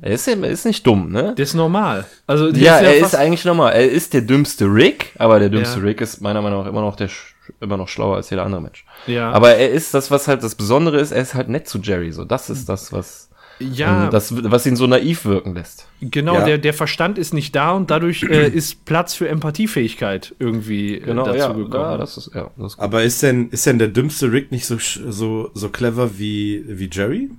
Er 0.00 0.12
ist, 0.12 0.26
er 0.26 0.42
ist 0.44 0.64
nicht 0.64 0.86
dumm, 0.86 1.10
ne? 1.12 1.34
Der 1.36 1.42
ist 1.44 1.54
normal. 1.54 2.06
Also 2.26 2.48
Ja, 2.48 2.78
er 2.78 3.00
fast- 3.00 3.14
ist 3.14 3.18
eigentlich 3.20 3.44
normal. 3.44 3.72
Er 3.72 3.90
ist 3.90 4.14
der 4.14 4.22
dümmste 4.22 4.64
Rick, 4.66 5.12
aber 5.18 5.38
der 5.38 5.50
dümmste 5.50 5.78
Ja. 5.80 5.84
Rick 5.84 6.00
ist 6.00 6.20
meiner 6.20 6.40
Meinung 6.42 6.60
nach 6.62 6.68
immer 6.68 6.80
noch 6.80 6.96
der 6.96 7.08
sch 7.08 7.34
immer 7.60 7.76
noch 7.76 7.88
schlauer 7.88 8.16
als 8.16 8.30
jeder 8.30 8.44
andere 8.44 8.62
Mensch. 8.62 8.84
Ja. 9.06 9.30
Aber 9.32 9.54
er 9.56 9.70
ist 9.70 9.92
das, 9.94 10.10
was 10.10 10.28
halt 10.28 10.42
das 10.44 10.54
Besondere 10.54 10.98
ist, 11.00 11.10
er 11.10 11.22
ist 11.22 11.34
halt 11.34 11.48
nett 11.48 11.68
zu 11.68 11.78
Jerry. 11.80 12.12
So, 12.12 12.24
das 12.24 12.48
ist 12.50 12.68
das, 12.68 12.92
was, 12.92 13.28
ja, 13.58 14.04
ähm, 14.04 14.10
das, 14.10 14.32
was 14.50 14.64
ihn 14.64 14.76
so 14.76 14.86
naiv 14.86 15.24
wirken 15.24 15.54
lässt. 15.54 15.86
genau, 16.00 16.34
Ja. 16.36 16.44
der, 16.46 16.58
der 16.58 16.72
Verstand 16.72 17.18
ist 17.18 17.34
nicht 17.34 17.54
da 17.56 17.72
und 17.72 17.90
dadurch 17.90 18.22
äh, 18.22 18.48
ist 18.54 18.84
Platz 18.84 19.14
für 19.14 19.28
Empathiefähigkeit 19.28 20.34
irgendwie 20.38 20.98
äh, 20.98 21.14
dazu 21.14 21.34
ja, 21.36 21.48
gekommen. 21.52 21.72
ja, 21.74 21.96
das 21.98 22.16
ist, 22.16 22.30
ja, 22.34 22.50
das 22.56 22.72
ist 22.72 22.76
gut. 22.78 22.84
Aber 22.84 23.02
ist 23.02 23.22
denn, 23.22 23.50
ist 23.50 23.66
denn 23.66 23.78
der 23.78 23.88
dümmste 23.88 24.30
Rick 24.32 24.52
nicht 24.52 24.64
so, 24.66 24.76
sch- 24.76 25.00
so, 25.10 25.50
so 25.54 25.68
clever 25.68 26.18
wie, 26.18 26.64
wie 26.68 26.88
Jerry? 26.90 27.30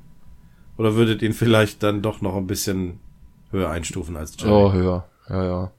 Oder 0.77 0.95
würdet 0.95 1.21
ihr 1.21 1.29
ihn 1.29 1.33
vielleicht 1.33 1.83
dann 1.83 2.01
doch 2.01 2.21
noch 2.21 2.35
ein 2.35 2.47
bisschen 2.47 2.99
höher 3.51 3.69
einstufen 3.69 4.17
als 4.17 4.35
Jerry? 4.39 4.51
Oh, 4.51 4.71
höher. 4.73 5.05
Ja, 5.29 5.43
ja. 5.43 5.71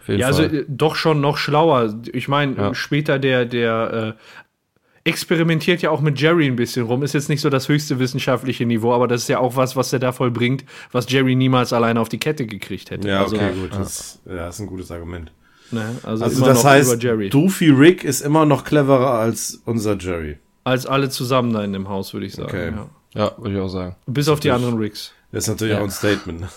Auf 0.00 0.08
jeden 0.08 0.20
Ja, 0.20 0.26
also 0.26 0.42
Fall. 0.42 0.54
äh, 0.54 0.64
doch 0.68 0.96
schon 0.96 1.20
noch 1.20 1.38
schlauer. 1.38 1.94
Ich 2.12 2.28
meine, 2.28 2.54
Ja. 2.56 2.74
später 2.74 3.18
der, 3.18 3.46
der 3.46 4.16
äh, 4.16 5.08
experimentiert 5.08 5.82
ja 5.82 5.90
auch 5.90 6.00
mit 6.00 6.20
Jerry 6.20 6.46
ein 6.46 6.56
bisschen 6.56 6.86
rum. 6.86 7.02
Ist 7.02 7.12
jetzt 7.12 7.28
nicht 7.28 7.40
so 7.40 7.50
das 7.50 7.68
höchste 7.68 7.98
wissenschaftliche 7.98 8.64
Niveau, 8.64 8.92
aber 8.92 9.06
das 9.08 9.22
ist 9.22 9.28
ja 9.28 9.38
auch 9.38 9.56
was, 9.56 9.76
was 9.76 9.92
er 9.92 9.98
da 9.98 10.12
vollbringt, 10.12 10.64
was 10.92 11.10
Jerry 11.10 11.34
niemals 11.34 11.72
alleine 11.72 12.00
auf 12.00 12.08
die 12.08 12.18
Kette 12.18 12.46
gekriegt 12.46 12.90
hätte. 12.90 13.08
Ja, 13.08 13.22
also, 13.22 13.36
okay, 13.36 13.52
gut. 13.52 13.70
Das, 13.74 14.20
ja, 14.26 14.48
ist 14.48 14.60
ein 14.60 14.66
gutes 14.66 14.90
Argument. 14.90 15.30
Ne, 15.70 15.96
also, 16.02 16.24
Also 16.24 16.38
immer 16.38 16.46
das 16.48 16.62
noch 16.62 16.70
heißt, 16.70 16.92
über 16.92 17.02
Jerry. 17.02 17.30
Doofy 17.30 17.70
Rick 17.70 18.04
ist 18.04 18.20
immer 18.20 18.46
noch 18.46 18.64
cleverer 18.64 19.12
als 19.18 19.60
unser 19.64 19.96
Jerry. 19.98 20.38
Als 20.64 20.86
alle 20.86 21.10
zusammen 21.10 21.52
da 21.52 21.62
in 21.64 21.72
dem 21.74 21.88
Haus, 21.88 22.12
würde 22.14 22.26
ich 22.26 22.34
sagen. 22.34 22.48
Okay. 22.48 22.70
Ja. 22.70 22.86
Ja, 23.14 23.32
würde 23.38 23.54
ich 23.54 23.60
auch 23.60 23.68
sagen. 23.68 23.96
Bis 24.06 24.28
auf 24.28 24.40
die 24.40 24.48
Natürlich. 24.48 24.66
anderen 24.66 24.82
Ricks. 24.84 25.12
Das 25.32 25.44
ist 25.44 25.48
natürlich 25.48 25.74
Ja. 25.74 25.80
auch 25.80 25.84
ein 25.84 25.90
Statement. 25.90 26.40
ne? 26.42 26.48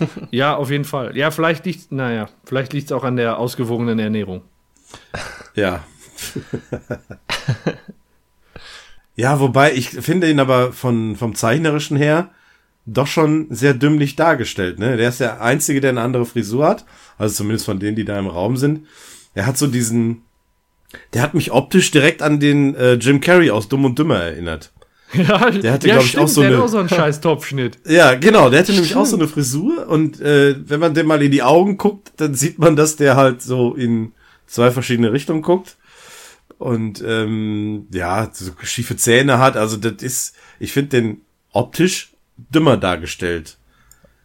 Ja, 0.30 0.54
auf 0.56 0.70
jeden 0.70 0.84
Fall. 0.84 1.16
Ja, 1.16 1.30
vielleicht 1.30 1.64
liegt, 1.66 1.90
naja, 1.90 2.28
vielleicht 2.44 2.72
liegt 2.72 2.86
es 2.86 2.92
auch 2.92 3.04
an 3.04 3.16
der 3.16 3.38
ausgewogenen 3.38 3.98
Ernährung. 3.98 4.42
Ja. 5.54 5.82
ja, 9.16 9.40
wobei 9.40 9.72
ich 9.72 9.90
finde 9.90 10.30
ihn 10.30 10.38
aber 10.40 10.72
von, 10.72 11.16
vom 11.16 11.34
Zeichnerischen 11.34 11.96
her 11.96 12.30
doch 12.86 13.06
schon 13.08 13.48
sehr 13.50 13.74
dümmlich 13.74 14.14
dargestellt. 14.16 14.78
Ne? 14.78 14.96
Der 14.96 15.08
ist 15.08 15.20
der 15.20 15.42
Einzige, 15.42 15.80
der 15.80 15.90
eine 15.90 16.00
andere 16.00 16.24
Frisur 16.26 16.66
hat. 16.66 16.84
Also 17.18 17.34
zumindest 17.36 17.66
von 17.66 17.78
denen, 17.80 17.96
die 17.96 18.04
da 18.04 18.18
im 18.18 18.28
Raum 18.28 18.56
sind. 18.56 18.86
Er 19.34 19.46
hat 19.46 19.58
so 19.58 19.66
diesen. 19.66 20.22
Der 21.12 21.20
hat 21.22 21.34
mich 21.34 21.50
optisch 21.52 21.90
direkt 21.90 22.22
an 22.22 22.40
den 22.40 22.74
äh, 22.76 22.94
Jim 22.94 23.20
Carrey 23.20 23.50
aus 23.50 23.68
Dumm 23.68 23.84
und 23.84 23.98
Dümmer 23.98 24.20
erinnert. 24.20 24.72
Ja, 25.14 25.50
Der 25.50 25.72
hatte, 25.72 25.88
ja, 25.88 25.94
glaub 25.94 26.02
ich, 26.04 26.08
stimmt, 26.10 26.24
auch 26.24 26.28
so 26.28 26.40
eine- 26.42 26.56
hat 26.56 26.62
auch 26.64 26.68
so 26.68 26.78
einen 26.78 26.88
scheiß 26.88 27.20
Topfschnitt. 27.22 27.78
Ja, 27.86 28.14
genau. 28.14 28.50
Der 28.50 28.60
hatte 28.60 28.72
nämlich 28.72 28.94
auch 28.94 29.06
so 29.06 29.16
eine 29.16 29.26
Frisur 29.26 29.88
und 29.88 30.20
äh, 30.20 30.54
wenn 30.68 30.80
man 30.80 30.92
dem 30.94 31.06
mal 31.06 31.22
in 31.22 31.30
die 31.30 31.42
Augen 31.42 31.78
guckt, 31.78 32.12
dann 32.18 32.34
sieht 32.34 32.58
man, 32.58 32.76
dass 32.76 32.96
der 32.96 33.16
halt 33.16 33.40
so 33.40 33.74
in 33.74 34.12
zwei 34.46 34.70
verschiedene 34.70 35.10
Richtungen 35.12 35.40
guckt 35.42 35.76
und 36.58 37.02
ähm, 37.06 37.86
ja, 37.92 38.28
so 38.32 38.52
schiefe 38.62 38.96
Zähne 38.96 39.38
hat. 39.38 39.56
Also 39.56 39.76
das 39.78 40.02
ist, 40.02 40.34
ich 40.58 40.72
finde 40.72 40.90
den 41.00 41.20
optisch 41.52 42.12
dümmer 42.36 42.76
dargestellt. 42.76 43.56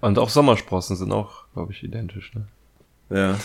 Und 0.01 0.19
auch 0.19 0.29
Sommersprossen 0.29 0.97
sind 0.97 1.11
auch, 1.13 1.45
glaube 1.53 1.71
ich, 1.71 1.81
identisch, 1.83 2.33
ne? 2.33 2.45
Ja. 3.09 3.37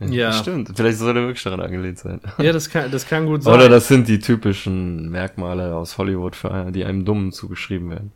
Ja. 0.00 0.32
Stimmt. 0.32 0.72
Vielleicht 0.74 0.98
soll 0.98 1.16
er 1.16 1.22
wirklich 1.22 1.42
daran 1.42 1.60
angelehnt 1.60 1.98
sein. 1.98 2.20
Ja, 2.38 2.52
das 2.52 2.70
kann, 2.70 2.90
das 2.90 3.06
kann 3.06 3.26
gut 3.26 3.42
sein. 3.42 3.54
Oder 3.54 3.68
das 3.68 3.88
sind 3.88 4.08
die 4.08 4.18
typischen 4.18 5.10
Merkmale 5.10 5.74
aus 5.74 5.98
Hollywood, 5.98 6.36
für, 6.36 6.70
die 6.72 6.84
einem 6.84 7.04
Dummen 7.04 7.32
zugeschrieben 7.32 7.90
werden. 7.90 8.12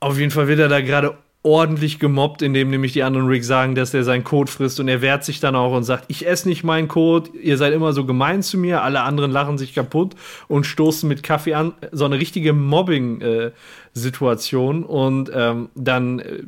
Auf 0.00 0.18
jeden 0.18 0.30
Fall 0.30 0.46
wird 0.46 0.60
er 0.60 0.68
da 0.68 0.80
gerade 0.80 1.16
ordentlich 1.46 1.98
gemobbt, 2.00 2.42
indem 2.42 2.70
nämlich 2.70 2.92
die 2.92 3.04
anderen 3.04 3.28
Rick 3.28 3.44
sagen, 3.44 3.76
dass 3.76 3.94
er 3.94 4.02
seinen 4.02 4.24
Code 4.24 4.50
frisst 4.50 4.80
und 4.80 4.88
er 4.88 5.00
wehrt 5.00 5.24
sich 5.24 5.38
dann 5.38 5.54
auch 5.54 5.76
und 5.76 5.84
sagt, 5.84 6.06
ich 6.08 6.26
esse 6.26 6.48
nicht 6.48 6.64
meinen 6.64 6.88
Code, 6.88 7.30
ihr 7.40 7.56
seid 7.56 7.72
immer 7.72 7.92
so 7.92 8.04
gemein 8.04 8.42
zu 8.42 8.58
mir, 8.58 8.82
alle 8.82 9.02
anderen 9.02 9.30
lachen 9.30 9.56
sich 9.56 9.72
kaputt 9.72 10.16
und 10.48 10.66
stoßen 10.66 11.08
mit 11.08 11.22
Kaffee 11.22 11.54
an. 11.54 11.72
So 11.92 12.04
eine 12.04 12.18
richtige 12.18 12.52
Mobbing-Situation 12.52 14.82
und 14.82 15.30
ähm, 15.32 15.68
dann 15.76 16.18
äh, 16.18 16.42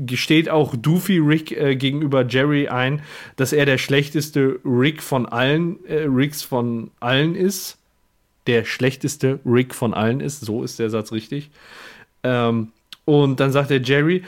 gesteht 0.00 0.50
auch 0.50 0.74
Doofy 0.74 1.18
Rick 1.18 1.52
äh, 1.52 1.76
gegenüber 1.76 2.26
Jerry 2.26 2.66
ein, 2.66 3.02
dass 3.36 3.52
er 3.52 3.64
der 3.64 3.78
schlechteste 3.78 4.58
Rick 4.64 5.02
von 5.02 5.26
allen 5.26 5.86
äh, 5.86 6.06
Ricks 6.08 6.42
von 6.42 6.90
allen 6.98 7.36
ist. 7.36 7.78
Der 8.48 8.64
schlechteste 8.64 9.38
Rick 9.46 9.72
von 9.72 9.94
allen 9.94 10.18
ist, 10.18 10.40
so 10.40 10.64
ist 10.64 10.80
der 10.80 10.90
Satz 10.90 11.12
richtig. 11.12 11.52
Ähm, 12.24 12.72
und 13.04 13.40
dann 13.40 13.52
sagt 13.52 13.70
der 13.70 13.80
Jerry, 13.82 14.22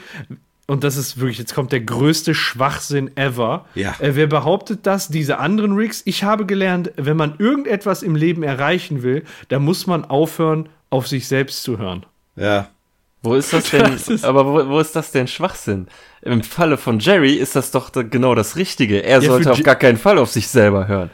und 0.67 0.83
das 0.83 0.97
ist 0.97 1.19
wirklich, 1.19 1.37
jetzt 1.37 1.53
kommt 1.53 1.71
der 1.71 1.81
größte 1.81 2.33
Schwachsinn 2.33 3.15
ever. 3.15 3.65
Ja. 3.75 3.93
Äh, 3.99 4.15
wer 4.15 4.25
behauptet 4.27 4.79
das? 4.87 5.09
Diese 5.09 5.37
anderen 5.37 5.73
Ricks? 5.75 6.01
Ich 6.05 6.23
habe 6.23 6.45
gelernt, 6.47 6.91
wenn 6.97 7.15
man 7.17 7.35
irgendetwas 7.37 8.01
im 8.01 8.15
Leben 8.15 8.41
erreichen 8.41 9.03
will, 9.03 9.23
dann 9.49 9.63
muss 9.63 9.85
man 9.85 10.05
aufhören, 10.05 10.67
auf 10.89 11.07
sich 11.07 11.27
selbst 11.27 11.61
zu 11.63 11.77
hören. 11.77 12.05
Ja. 12.35 12.69
Wo 13.21 13.35
ist 13.35 13.53
das 13.53 13.69
denn, 13.71 13.81
Das 13.83 14.07
ist- 14.07 14.25
aber 14.25 14.45
wo, 14.45 14.67
wo 14.69 14.79
ist 14.79 14.95
das 14.95 15.11
denn 15.11 15.27
Schwachsinn? 15.27 15.87
Im 16.23 16.41
Falle 16.41 16.77
von 16.77 16.97
Jerry 16.99 17.33
ist 17.33 17.55
das 17.55 17.69
doch 17.69 17.91
genau 17.93 18.33
das 18.33 18.55
Richtige. 18.55 19.03
Er 19.03 19.21
Ja, 19.21 19.29
sollte 19.29 19.51
auf 19.51 19.61
gar 19.61 19.75
keinen 19.75 19.97
Fall 19.97 20.17
auf 20.17 20.31
sich 20.31 20.47
selber 20.47 20.87
hören. 20.87 21.11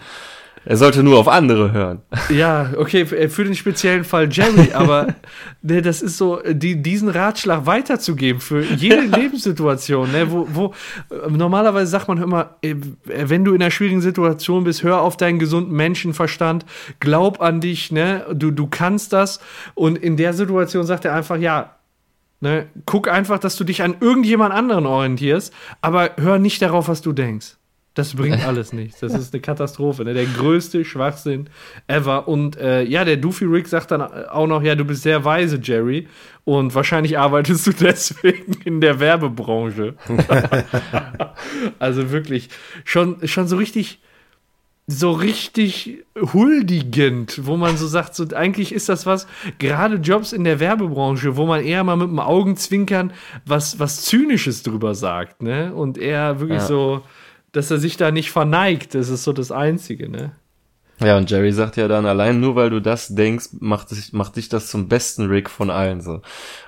Er 0.64 0.78
sollte 0.78 1.02
nur 1.02 1.18
auf 1.18 1.28
andere 1.28 1.72
hören. 1.72 2.02
Ja, 2.30 2.72
okay, 2.78 3.06
für 3.06 3.30
für 3.30 3.44
den 3.44 3.56
speziellen 3.56 4.04
Fall 4.04 4.32
Jerry, 4.32 4.72
aber 4.74 5.16
ne, 5.62 5.82
das 5.82 6.02
ist 6.02 6.18
so, 6.18 6.40
die, 6.48 6.82
diesen 6.82 7.10
Ratschlag 7.10 7.66
weiterzugeben 7.66 8.40
für 8.42 8.62
jede 8.62 9.02
Lebenssituation, 9.18 10.12
ne, 10.12 10.32
wo, 10.32 10.48
wo 10.52 10.74
äh, 11.10 11.30
normalerweise 11.32 11.90
sagt 11.90 12.08
man 12.08 12.22
immer, 12.22 12.58
äh, 12.62 12.76
wenn 13.06 13.44
du 13.44 13.54
in 13.54 13.62
einer 13.62 13.72
schwierigen 13.72 14.02
Situation 14.02 14.64
bist, 14.64 14.84
hör 14.84 15.02
auf 15.02 15.18
deinen 15.18 15.40
gesunden 15.40 15.76
Menschenverstand, 15.76 16.66
glaub 17.00 17.42
an 17.42 17.60
dich, 17.60 17.92
ne, 17.92 18.26
du, 18.32 18.52
du 18.52 18.68
kannst 18.68 19.14
das. 19.14 19.40
Und 19.74 19.98
in 19.98 20.16
der 20.16 20.34
Situation 20.34 20.86
sagt 20.86 21.06
er 21.06 21.16
einfach, 21.16 21.38
ja, 21.38 21.76
ne, 22.40 22.68
guck 22.86 23.08
einfach, 23.08 23.40
dass 23.40 23.56
du 23.56 23.64
dich 23.64 23.82
an 23.82 23.96
irgendjemand 24.00 24.54
anderen 24.54 24.86
orientierst, 24.86 25.54
aber 25.82 26.12
hör 26.18 26.38
nicht 26.38 26.62
darauf, 26.62 26.88
was 26.88 27.02
du 27.02 27.14
denkst. 27.14 27.56
Das 27.94 28.14
bringt 28.16 28.46
alles 28.48 28.72
nichts. 28.72 29.00
Das 29.02 29.14
ist 29.14 29.34
eine 29.34 29.42
Katastrophe. 29.42 30.06
Ne? 30.06 30.14
Der 30.14 30.26
größte 30.26 30.86
Schwachsinn 30.86 31.50
ever. 31.88 32.28
Und 32.28 32.58
äh, 32.58 32.84
ja, 32.84 33.04
der 33.04 33.18
Doofy 33.18 33.46
Rick 33.46 33.68
sagt 33.68 33.92
dann 33.92 34.02
auch 34.02 34.48
noch, 34.48 34.64
ja, 34.64 34.76
du 34.76 34.86
bist 34.86 35.04
sehr 35.04 35.26
weise, 35.26 35.60
Jerry. 35.62 36.08
Und 36.46 36.74
wahrscheinlich 36.74 37.18
arbeitest 37.20 37.68
du 37.68 37.72
deswegen 37.80 38.54
in 38.64 38.80
der 38.82 39.00
Werbebranche. 39.00 39.96
also 41.80 42.12
wirklich, 42.12 42.50
schon, 42.86 43.28
schon 43.28 43.48
so 43.48 43.58
richtig, 43.58 44.00
so 44.88 45.12
richtig 45.12 46.04
huldigend, 46.34 47.46
wo 47.46 47.56
man 47.58 47.78
so 47.78 47.88
sagt, 47.88 48.16
so 48.16 48.26
eigentlich 48.36 48.74
ist 48.74 48.90
das 48.90 49.06
was, 49.06 49.28
gerade 49.60 49.96
Jobs 49.98 50.34
in 50.34 50.44
der 50.44 50.60
Werbebranche, 50.60 51.38
wo 51.38 51.46
man 51.46 51.64
eher 51.64 51.84
mal 51.84 51.96
mit 51.98 52.08
dem 52.08 52.20
Augenzwinkern 52.20 53.14
was, 53.46 53.80
was 53.80 54.02
Zynisches 54.04 54.64
drüber 54.64 54.96
sagt, 54.96 55.44
ne? 55.44 55.74
Und 55.74 55.98
er 55.98 56.40
wirklich 56.40 56.60
Ja. 56.60 56.66
so, 56.66 57.04
dass 57.52 57.72
er 57.72 57.78
sich 57.80 57.98
da 57.98 58.12
nicht 58.12 58.32
verneigt, 58.32 58.96
das 58.96 59.10
ist 59.10 59.24
so 59.24 59.34
das 59.34 59.52
Einzige, 59.52 60.10
ne? 60.10 60.32
Ja, 61.04 61.18
und 61.18 61.32
Jerry 61.32 61.52
sagt 61.52 61.78
ja 61.78 61.88
dann, 61.88 62.06
allein 62.06 62.40
nur 62.40 62.56
weil 62.56 62.70
du 62.70 62.80
das 62.80 63.08
denkst, 63.16 63.48
macht 63.60 63.90
dich, 63.90 64.14
macht 64.14 64.36
dich 64.36 64.50
das 64.50 64.68
zum 64.68 64.88
besten 64.88 65.26
Rick 65.26 65.50
von 65.50 65.72
allen 65.72 66.00
so. 66.02 66.22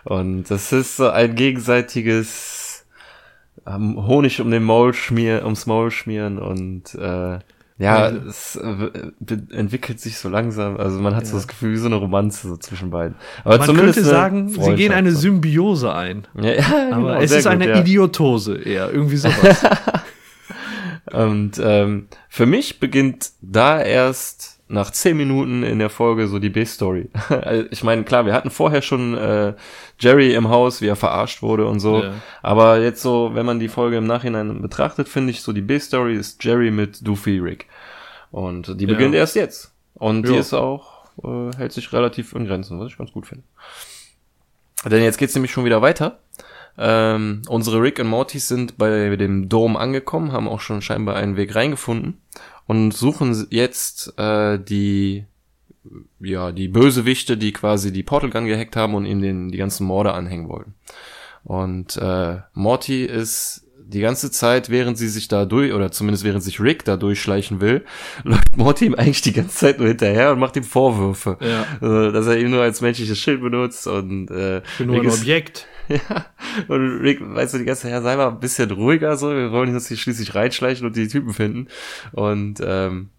Und 0.05 0.45
das 0.49 0.71
ist 0.73 0.97
so 0.97 1.09
ein 1.09 1.35
gegenseitiges 1.35 2.85
ähm, 3.67 4.07
Honig 4.07 4.41
um 4.41 4.49
den 4.49 4.63
Maul 4.63 4.93
schmieren, 4.93 5.43
ums 5.43 5.67
Maul 5.67 5.91
schmieren 5.91 6.39
und 6.39 6.95
äh, 6.95 7.39
ja, 7.79 8.09
Ja. 8.09 8.09
es 8.09 8.55
äh, 8.55 8.89
entwickelt 9.51 9.99
sich 9.99 10.17
so 10.17 10.29
langsam. 10.29 10.77
Also 10.77 10.99
man 10.99 11.15
hat 11.15 11.25
so 11.27 11.33
Ja. 11.33 11.37
das 11.37 11.47
Gefühl, 11.47 11.73
wie 11.73 11.77
so 11.77 11.85
eine 11.87 11.95
Romanze 11.95 12.47
so 12.47 12.57
zwischen 12.57 12.89
beiden. 12.89 13.15
Aber 13.43 13.57
Man 13.57 13.67
zumindest 13.67 13.95
könnte 13.99 14.09
sagen, 14.09 14.49
sie 14.49 14.73
gehen 14.75 14.93
eine 14.93 15.11
so. 15.11 15.19
Symbiose 15.19 15.93
ein. 15.93 16.27
Ja, 16.41 16.51
ja, 16.53 16.65
Aber 16.91 17.07
genau, 17.13 17.21
es 17.21 17.31
ist 17.31 17.43
gut, 17.43 17.51
eine 17.51 17.69
ja. 17.69 17.79
Idiotose 17.79 18.57
eher, 18.57 18.91
irgendwie 18.91 19.17
sowas. 19.17 19.63
Und 21.11 21.59
ähm, 21.63 22.07
für 22.29 22.45
mich 22.45 22.79
beginnt 22.79 23.31
da 23.41 23.81
erst 23.81 24.61
nach 24.69 24.89
zehn 24.91 25.17
Minuten 25.17 25.61
in 25.63 25.77
der 25.79 25.89
Folge 25.89 26.27
so 26.27 26.39
die 26.39 26.49
B-Story. 26.49 27.09
Also 27.29 27.65
ich 27.69 27.83
meine, 27.83 28.03
klar, 28.03 28.25
wir 28.25 28.33
hatten 28.33 28.49
vorher 28.49 28.81
schon 28.81 29.15
äh, 29.17 29.53
Jerry 29.99 30.33
im 30.33 30.49
Haus, 30.49 30.81
wie 30.81 30.87
er 30.87 30.95
verarscht 30.95 31.41
wurde 31.41 31.67
und 31.67 31.79
so. 31.79 32.01
Ja. 32.03 32.13
Aber 32.41 32.79
jetzt 32.79 33.01
so, 33.01 33.31
wenn 33.33 33.45
man 33.45 33.59
die 33.59 33.67
Folge 33.67 33.97
im 33.97 34.07
Nachhinein 34.07 34.61
betrachtet, 34.61 35.09
finde 35.09 35.31
ich 35.31 35.41
so, 35.41 35.51
die 35.51 35.61
B-Story 35.61 36.15
ist 36.15 36.43
Jerry 36.43 36.71
mit 36.71 37.05
Doofy 37.05 37.39
Rick. 37.39 37.67
Und 38.31 38.79
die 38.79 38.85
Ja. 38.85 38.93
beginnt 38.93 39.13
erst 39.13 39.35
jetzt. 39.35 39.73
Und 39.95 40.27
die 40.27 40.33
Ja. 40.33 40.39
ist 40.39 40.53
auch, 40.53 41.05
äh, 41.23 41.55
hält 41.57 41.73
sich 41.73 41.91
relativ 41.93 42.33
in 42.33 42.45
Grenzen, 42.47 42.79
was 42.79 42.87
ich 42.87 42.97
ganz 42.97 43.11
gut 43.11 43.27
finde. 43.27 43.43
Denn 44.85 45.03
jetzt 45.03 45.17
geht's 45.17 45.35
nämlich 45.35 45.51
schon 45.51 45.65
wieder 45.65 45.81
weiter. 45.81 46.19
Ähm, 46.77 47.43
unsere 47.47 47.81
Rick 47.81 47.99
und 47.99 48.07
Mortys 48.07 48.47
sind 48.47 48.77
bei 48.77 49.15
dem 49.15 49.47
Dom 49.49 49.77
angekommen, 49.77 50.31
haben 50.31 50.47
auch 50.47 50.59
schon 50.59 50.81
scheinbar 50.81 51.15
einen 51.15 51.37
Weg 51.37 51.53
reingefunden 51.55 52.17
und 52.65 52.93
suchen 52.93 53.47
jetzt 53.49 54.17
äh, 54.17 54.57
die 54.57 55.25
ja 56.19 56.51
die 56.51 56.67
Bösewichte, 56.67 57.37
die 57.37 57.51
quasi 57.51 57.91
die 57.91 58.03
Portal 58.03 58.29
Gun 58.29 58.45
gehackt 58.45 58.75
haben 58.75 58.95
und 58.95 59.05
ihnen 59.05 59.21
den 59.21 59.51
die 59.51 59.57
ganzen 59.57 59.85
Morde 59.85 60.13
anhängen 60.13 60.49
wollten. 60.49 60.73
Und 61.43 61.97
äh, 61.97 62.37
Morty 62.53 63.03
ist 63.03 63.67
die 63.85 63.99
ganze 63.99 64.31
Zeit, 64.31 64.69
während 64.69 64.97
sie 64.97 65.09
sich 65.09 65.27
da 65.27 65.45
durch, 65.45 65.73
oder 65.73 65.91
zumindest 65.91 66.23
während 66.23 66.41
sich 66.41 66.59
Rick 66.59 66.85
da 66.85 66.97
durchschleichen 66.97 67.61
will, 67.61 67.83
läuft 68.23 68.57
Morty 68.57 68.85
ihm 68.85 68.95
eigentlich 68.95 69.21
die 69.21 69.33
ganze 69.33 69.55
Zeit 69.55 69.79
nur 69.79 69.89
hinterher 69.89 70.31
und 70.31 70.39
macht 70.39 70.55
ihm 70.55 70.63
Vorwürfe. 70.63 71.37
Ja. 71.41 71.65
Also, 71.81 72.11
dass 72.11 72.27
er 72.27 72.39
ihn 72.39 72.49
nur 72.49 72.61
als 72.61 72.81
menschliches 72.81 73.19
Schild 73.19 73.41
benutzt 73.41 73.85
und 73.85 74.31
äh, 74.31 74.59
Ich 74.59 74.77
bin 74.79 74.87
nur 74.87 75.01
ein 75.01 75.09
Objekt. 75.09 75.67
ja, 75.89 76.25
und 76.67 77.01
Rick, 77.01 77.19
weißt 77.21 77.53
du, 77.53 77.57
die 77.57 77.65
ganze 77.65 77.83
Zeit, 77.83 77.91
ja, 77.91 78.01
sei 78.01 78.15
mal 78.15 78.29
ein 78.29 78.39
bisschen 78.39 78.71
ruhiger, 78.71 79.17
so, 79.17 79.29
wir 79.29 79.51
wollen 79.51 79.73
uns 79.73 79.87
hier 79.87 79.97
schließlich 79.97 80.35
reinschleichen 80.35 80.85
und 80.85 80.95
die 80.95 81.07
Typen 81.07 81.33
finden. 81.33 81.67
Und 82.11 82.61
ähm, 82.65 83.09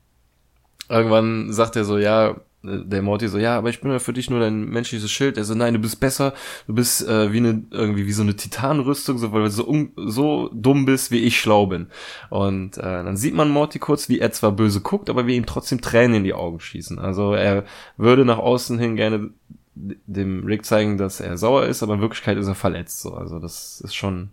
irgendwann 0.88 1.52
sagt 1.52 1.76
er 1.76 1.84
so, 1.84 1.98
ja, 1.98 2.36
äh, 2.64 2.84
der 2.84 3.02
Morty 3.02 3.28
so, 3.28 3.38
ja, 3.38 3.58
aber 3.58 3.70
ich 3.70 3.80
bin 3.80 3.90
ja 3.90 3.98
für 3.98 4.12
dich 4.12 4.30
nur 4.30 4.40
dein 4.40 4.68
menschliches 4.68 5.10
Schild. 5.10 5.36
Er 5.36 5.44
so, 5.44 5.54
nein, 5.54 5.74
du 5.74 5.80
bist 5.80 6.00
besser, 6.00 6.34
du 6.66 6.74
bist 6.74 7.06
äh, 7.06 7.32
wie 7.32 7.38
eine, 7.38 7.64
irgendwie 7.70 8.06
wie 8.06 8.12
so 8.12 8.22
eine 8.22 8.36
Titanrüstung, 8.36 9.18
so, 9.18 9.32
weil 9.32 9.42
du 9.42 9.50
so, 9.50 9.66
un, 9.66 9.92
so 9.96 10.50
dumm 10.52 10.84
bist, 10.84 11.10
wie 11.10 11.20
ich 11.20 11.40
schlau 11.40 11.66
bin. 11.66 11.88
Und 12.30 12.78
äh, 12.78 12.82
dann 12.82 13.16
sieht 13.16 13.34
man 13.34 13.50
Morty 13.50 13.78
kurz, 13.78 14.08
wie 14.08 14.20
er 14.20 14.32
zwar 14.32 14.52
böse 14.52 14.80
guckt, 14.80 15.10
aber 15.10 15.26
wie 15.26 15.36
ihm 15.36 15.46
trotzdem 15.46 15.80
Tränen 15.80 16.16
in 16.18 16.24
die 16.24 16.34
Augen 16.34 16.60
schießen. 16.60 16.98
Also 16.98 17.34
er 17.34 17.64
würde 17.96 18.24
nach 18.24 18.38
außen 18.38 18.78
hin 18.78 18.96
gerne 18.96 19.30
dem 19.74 20.44
Rick 20.44 20.64
zeigen, 20.64 20.98
dass 20.98 21.20
er 21.20 21.36
sauer 21.36 21.66
ist, 21.66 21.82
aber 21.82 21.94
in 21.94 22.00
Wirklichkeit 22.00 22.38
ist 22.38 22.46
er 22.46 22.54
verletzt. 22.54 23.00
So. 23.00 23.14
Also 23.14 23.38
das 23.38 23.80
ist 23.80 23.94
schon 23.94 24.30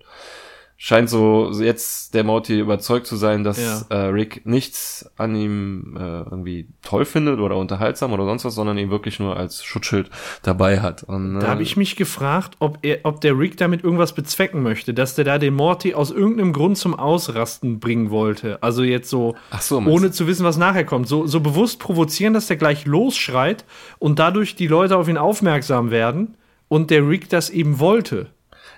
scheint 0.83 1.11
so 1.11 1.51
jetzt 1.61 2.15
der 2.15 2.23
Morty 2.23 2.59
überzeugt 2.59 3.05
zu 3.05 3.15
sein, 3.15 3.43
dass 3.43 3.59
Ja. 3.61 3.81
äh, 3.95 4.07
Rick 4.07 4.47
nichts 4.47 5.07
an 5.15 5.35
ihm 5.35 5.95
äh, 5.95 5.99
irgendwie 6.23 6.69
toll 6.81 7.05
findet 7.05 7.39
oder 7.39 7.55
unterhaltsam 7.55 8.13
oder 8.13 8.25
sonst 8.25 8.45
was, 8.45 8.55
sondern 8.55 8.79
ihn 8.79 8.89
wirklich 8.89 9.19
nur 9.19 9.37
als 9.37 9.63
Schutzschild 9.63 10.09
dabei 10.41 10.79
hat. 10.79 11.03
Und, 11.03 11.39
Da 11.39 11.49
habe 11.49 11.61
ich 11.61 11.77
mich 11.77 11.97
gefragt, 11.97 12.55
ob, 12.57 12.79
er, 12.81 13.01
ob 13.03 13.21
der 13.21 13.37
Rick 13.37 13.57
damit 13.57 13.83
irgendwas 13.83 14.15
bezwecken 14.15 14.63
möchte, 14.63 14.95
dass 14.95 15.13
der 15.13 15.23
da 15.23 15.37
den 15.37 15.53
Morty 15.53 15.93
aus 15.93 16.09
irgendeinem 16.09 16.51
Grund 16.51 16.79
zum 16.79 16.95
Ausrasten 16.97 17.79
bringen 17.79 18.09
wollte. 18.09 18.57
Also 18.63 18.81
jetzt 18.81 19.11
so, 19.11 19.35
so, 19.59 19.77
ohne 19.77 20.09
zu 20.09 20.25
wissen, 20.25 20.43
was 20.43 20.57
nachher 20.57 20.83
kommt. 20.83 21.07
So, 21.07 21.27
so 21.27 21.41
bewusst 21.41 21.77
provozieren, 21.77 22.33
dass 22.33 22.47
der 22.47 22.57
gleich 22.57 22.87
losschreit 22.87 23.65
und 23.99 24.17
dadurch 24.17 24.55
die 24.55 24.67
Leute 24.67 24.97
auf 24.97 25.07
ihn 25.07 25.17
aufmerksam 25.17 25.91
werden 25.91 26.37
und 26.69 26.89
der 26.89 27.07
Rick 27.07 27.29
das 27.29 27.51
eben 27.51 27.77
wollte. 27.79 28.31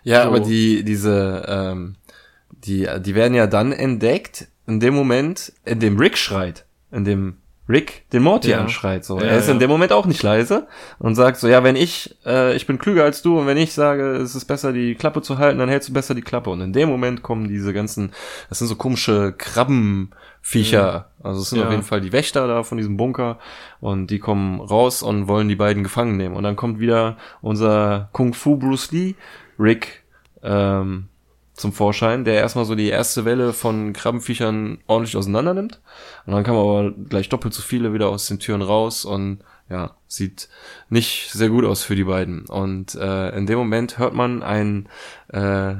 Ja, 0.03 0.23
So. 0.23 0.27
aber 0.29 0.39
die, 0.41 0.83
diese, 0.83 1.43
ähm, 1.47 1.95
die, 2.51 2.87
die 3.01 3.15
werden 3.15 3.33
ja 3.33 3.47
dann 3.47 3.71
entdeckt 3.71 4.47
in 4.67 4.79
dem 4.79 4.93
Moment, 4.93 5.51
in 5.65 5.79
dem 5.79 5.97
Rick 5.97 6.17
schreit, 6.17 6.65
in 6.91 7.03
dem 7.05 7.37
Rick 7.69 8.09
den 8.11 8.23
Morty 8.23 8.49
Ja. 8.49 8.59
anschreit. 8.59 9.05
So. 9.05 9.17
Ja, 9.19 9.25
er 9.27 9.37
ist 9.37 9.47
ja. 9.47 9.53
in 9.53 9.59
dem 9.59 9.69
Moment 9.69 9.93
auch 9.93 10.05
nicht 10.05 10.21
leise 10.21 10.67
und 10.99 11.15
sagt 11.15 11.37
so, 11.37 11.47
ja, 11.47 11.63
wenn 11.63 11.77
ich, 11.77 12.13
äh, 12.25 12.53
ich 12.55 12.67
bin 12.67 12.77
klüger 12.77 13.03
als 13.05 13.21
du 13.21 13.39
und 13.39 13.47
wenn 13.47 13.55
ich 13.57 13.73
sage, 13.73 14.17
es 14.17 14.35
ist 14.35 14.45
besser, 14.45 14.73
die 14.73 14.95
Klappe 14.95 15.21
zu 15.21 15.37
halten, 15.37 15.59
dann 15.59 15.69
hältst 15.69 15.87
du 15.87 15.93
besser 15.93 16.13
die 16.13 16.21
Klappe. 16.21 16.49
Und 16.49 16.59
in 16.59 16.73
dem 16.73 16.89
Moment 16.89 17.23
kommen 17.23 17.47
diese 17.47 17.71
ganzen, 17.73 18.11
das 18.49 18.59
sind 18.59 18.67
so 18.67 18.75
komische 18.75 19.33
Krabbenviecher. 19.37 21.07
Also 21.21 21.41
es 21.41 21.49
sind 21.51 21.61
auf 21.61 21.71
jeden 21.71 21.83
Fall 21.83 22.01
die 22.01 22.11
Wächter 22.11 22.47
da 22.47 22.63
von 22.63 22.77
diesem 22.77 22.97
Bunker 22.97 23.39
und 23.79 24.07
die 24.07 24.19
kommen 24.19 24.59
raus 24.59 25.01
und 25.01 25.27
wollen 25.27 25.47
die 25.47 25.55
beiden 25.55 25.83
gefangen 25.83 26.17
nehmen. 26.17 26.35
Und 26.35 26.43
dann 26.43 26.55
kommt 26.57 26.79
wieder 26.79 27.17
unser 27.41 28.09
Kung 28.11 28.33
Fu 28.33 28.57
Bruce 28.57 28.91
Lee, 28.91 29.15
Rick, 29.59 30.03
ähm, 30.41 31.09
zum 31.53 31.71
Vorschein, 31.71 32.25
der 32.25 32.35
erstmal 32.35 32.65
so 32.65 32.75
die 32.75 32.89
erste 32.89 33.25
Welle 33.25 33.53
von 33.53 33.93
Krabbenviechern 33.93 34.79
ordentlich 34.87 35.15
auseinander 35.15 35.53
nimmt. 35.53 35.81
Und 36.25 36.33
dann 36.33 36.43
kam 36.43 36.55
aber 36.55 36.91
gleich 36.91 37.29
doppelt 37.29 37.53
so 37.53 37.61
viele 37.61 37.93
wieder 37.93 38.09
aus 38.09 38.27
den 38.27 38.39
Türen 38.39 38.61
raus 38.61 39.05
und 39.05 39.39
ja, 39.69 39.91
sieht 40.07 40.49
nicht 40.89 41.31
sehr 41.31 41.49
gut 41.49 41.63
aus 41.65 41.83
für 41.83 41.95
die 41.95 42.03
beiden. 42.03 42.45
Und 42.47 42.95
äh, 42.95 43.29
in 43.37 43.45
dem 43.45 43.57
Moment 43.57 43.97
hört 43.97 44.13
man 44.13 44.41
ein, 44.43 44.89
äh, 45.29 45.75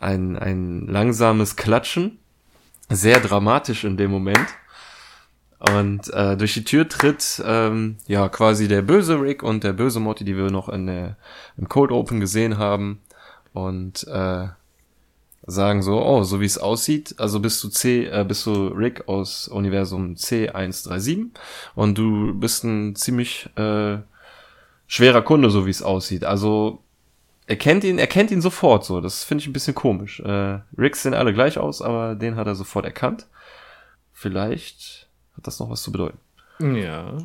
ein, 0.00 0.36
ein 0.36 0.86
langsames 0.86 1.56
Klatschen, 1.56 2.18
sehr 2.88 3.20
dramatisch 3.20 3.84
in 3.84 3.96
dem 3.96 4.10
Moment. 4.10 4.48
Und 5.58 6.12
äh, 6.14 6.36
durch 6.36 6.54
die 6.54 6.64
Tür 6.64 6.88
tritt 6.88 7.42
ähm, 7.44 7.96
ja 8.06 8.28
quasi 8.28 8.68
der 8.68 8.82
böse 8.82 9.20
Rick 9.20 9.42
und 9.42 9.64
der 9.64 9.72
böse 9.72 10.00
Morty, 10.00 10.24
die 10.24 10.36
wir 10.36 10.50
noch 10.50 10.68
in 10.68 10.86
der, 10.86 11.16
im 11.56 11.68
Cold 11.68 11.90
Open 11.90 12.20
gesehen 12.20 12.58
haben. 12.58 13.00
Und 13.52 14.06
äh, 14.06 14.48
sagen 15.46 15.82
so, 15.82 16.04
oh, 16.04 16.22
so 16.24 16.40
wie 16.40 16.46
es 16.46 16.58
aussieht, 16.58 17.14
also 17.18 17.40
bist 17.40 17.62
du 17.64 17.68
C, 17.68 18.06
äh, 18.06 18.24
bist 18.26 18.44
du 18.46 18.68
Rick 18.68 19.08
aus 19.08 19.48
Universum 19.48 20.14
C137 20.14 21.28
und 21.74 21.96
du 21.96 22.34
bist 22.34 22.64
ein 22.64 22.94
ziemlich 22.94 23.48
äh, 23.56 23.98
schwerer 24.86 25.22
Kunde, 25.22 25.50
so 25.50 25.66
wie 25.66 25.70
es 25.70 25.82
aussieht. 25.82 26.24
Also 26.24 26.82
er 27.46 27.56
kennt 27.56 27.82
ihn, 27.84 27.98
er 27.98 28.06
kennt 28.06 28.30
ihn 28.30 28.42
sofort 28.42 28.84
so. 28.84 29.00
Das 29.00 29.24
finde 29.24 29.42
ich 29.42 29.48
ein 29.48 29.54
bisschen 29.54 29.74
komisch. 29.74 30.20
Äh, 30.20 30.58
Ricks 30.76 31.02
sehen 31.02 31.14
alle 31.14 31.32
gleich 31.32 31.56
aus, 31.56 31.80
aber 31.80 32.14
den 32.14 32.36
hat 32.36 32.46
er 32.46 32.54
sofort 32.54 32.84
erkannt. 32.84 33.26
Vielleicht 34.12 35.08
hat 35.36 35.46
das 35.46 35.58
noch 35.60 35.70
was 35.70 35.82
zu 35.82 35.92
bedeuten. 35.92 36.18
Ja. 36.60 37.16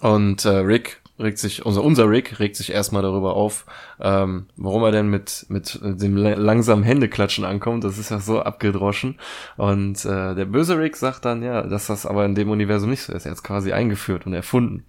Und 0.00 0.44
äh, 0.44 0.50
Rick 0.50 1.00
regt 1.18 1.38
sich, 1.38 1.64
unser, 1.64 1.84
unser 1.84 2.08
Rick 2.08 2.40
regt 2.40 2.56
sich 2.56 2.72
erstmal 2.72 3.02
darüber 3.02 3.34
auf, 3.36 3.64
ähm, 4.00 4.46
warum 4.56 4.82
er 4.82 4.90
denn 4.92 5.08
mit, 5.08 5.46
mit 5.48 5.78
dem 5.82 6.16
la- 6.16 6.34
langsamen 6.34 6.82
Händeklatschen 6.84 7.44
ankommt. 7.44 7.84
Das 7.84 7.98
ist 7.98 8.10
ja 8.10 8.18
so 8.18 8.40
abgedroschen. 8.42 9.18
Und 9.56 10.04
äh, 10.04 10.34
der 10.34 10.46
böse 10.46 10.78
Rick 10.78 10.96
sagt 10.96 11.24
dann, 11.24 11.42
ja, 11.42 11.62
dass 11.62 11.86
das 11.86 12.06
aber 12.06 12.24
in 12.24 12.34
dem 12.34 12.50
Universum 12.50 12.90
nicht 12.90 13.02
so 13.02 13.12
ist. 13.12 13.24
Er 13.24 13.30
hat 13.30 13.36
es 13.38 13.42
quasi 13.44 13.72
eingeführt 13.72 14.26
und 14.26 14.32
erfunden. 14.34 14.84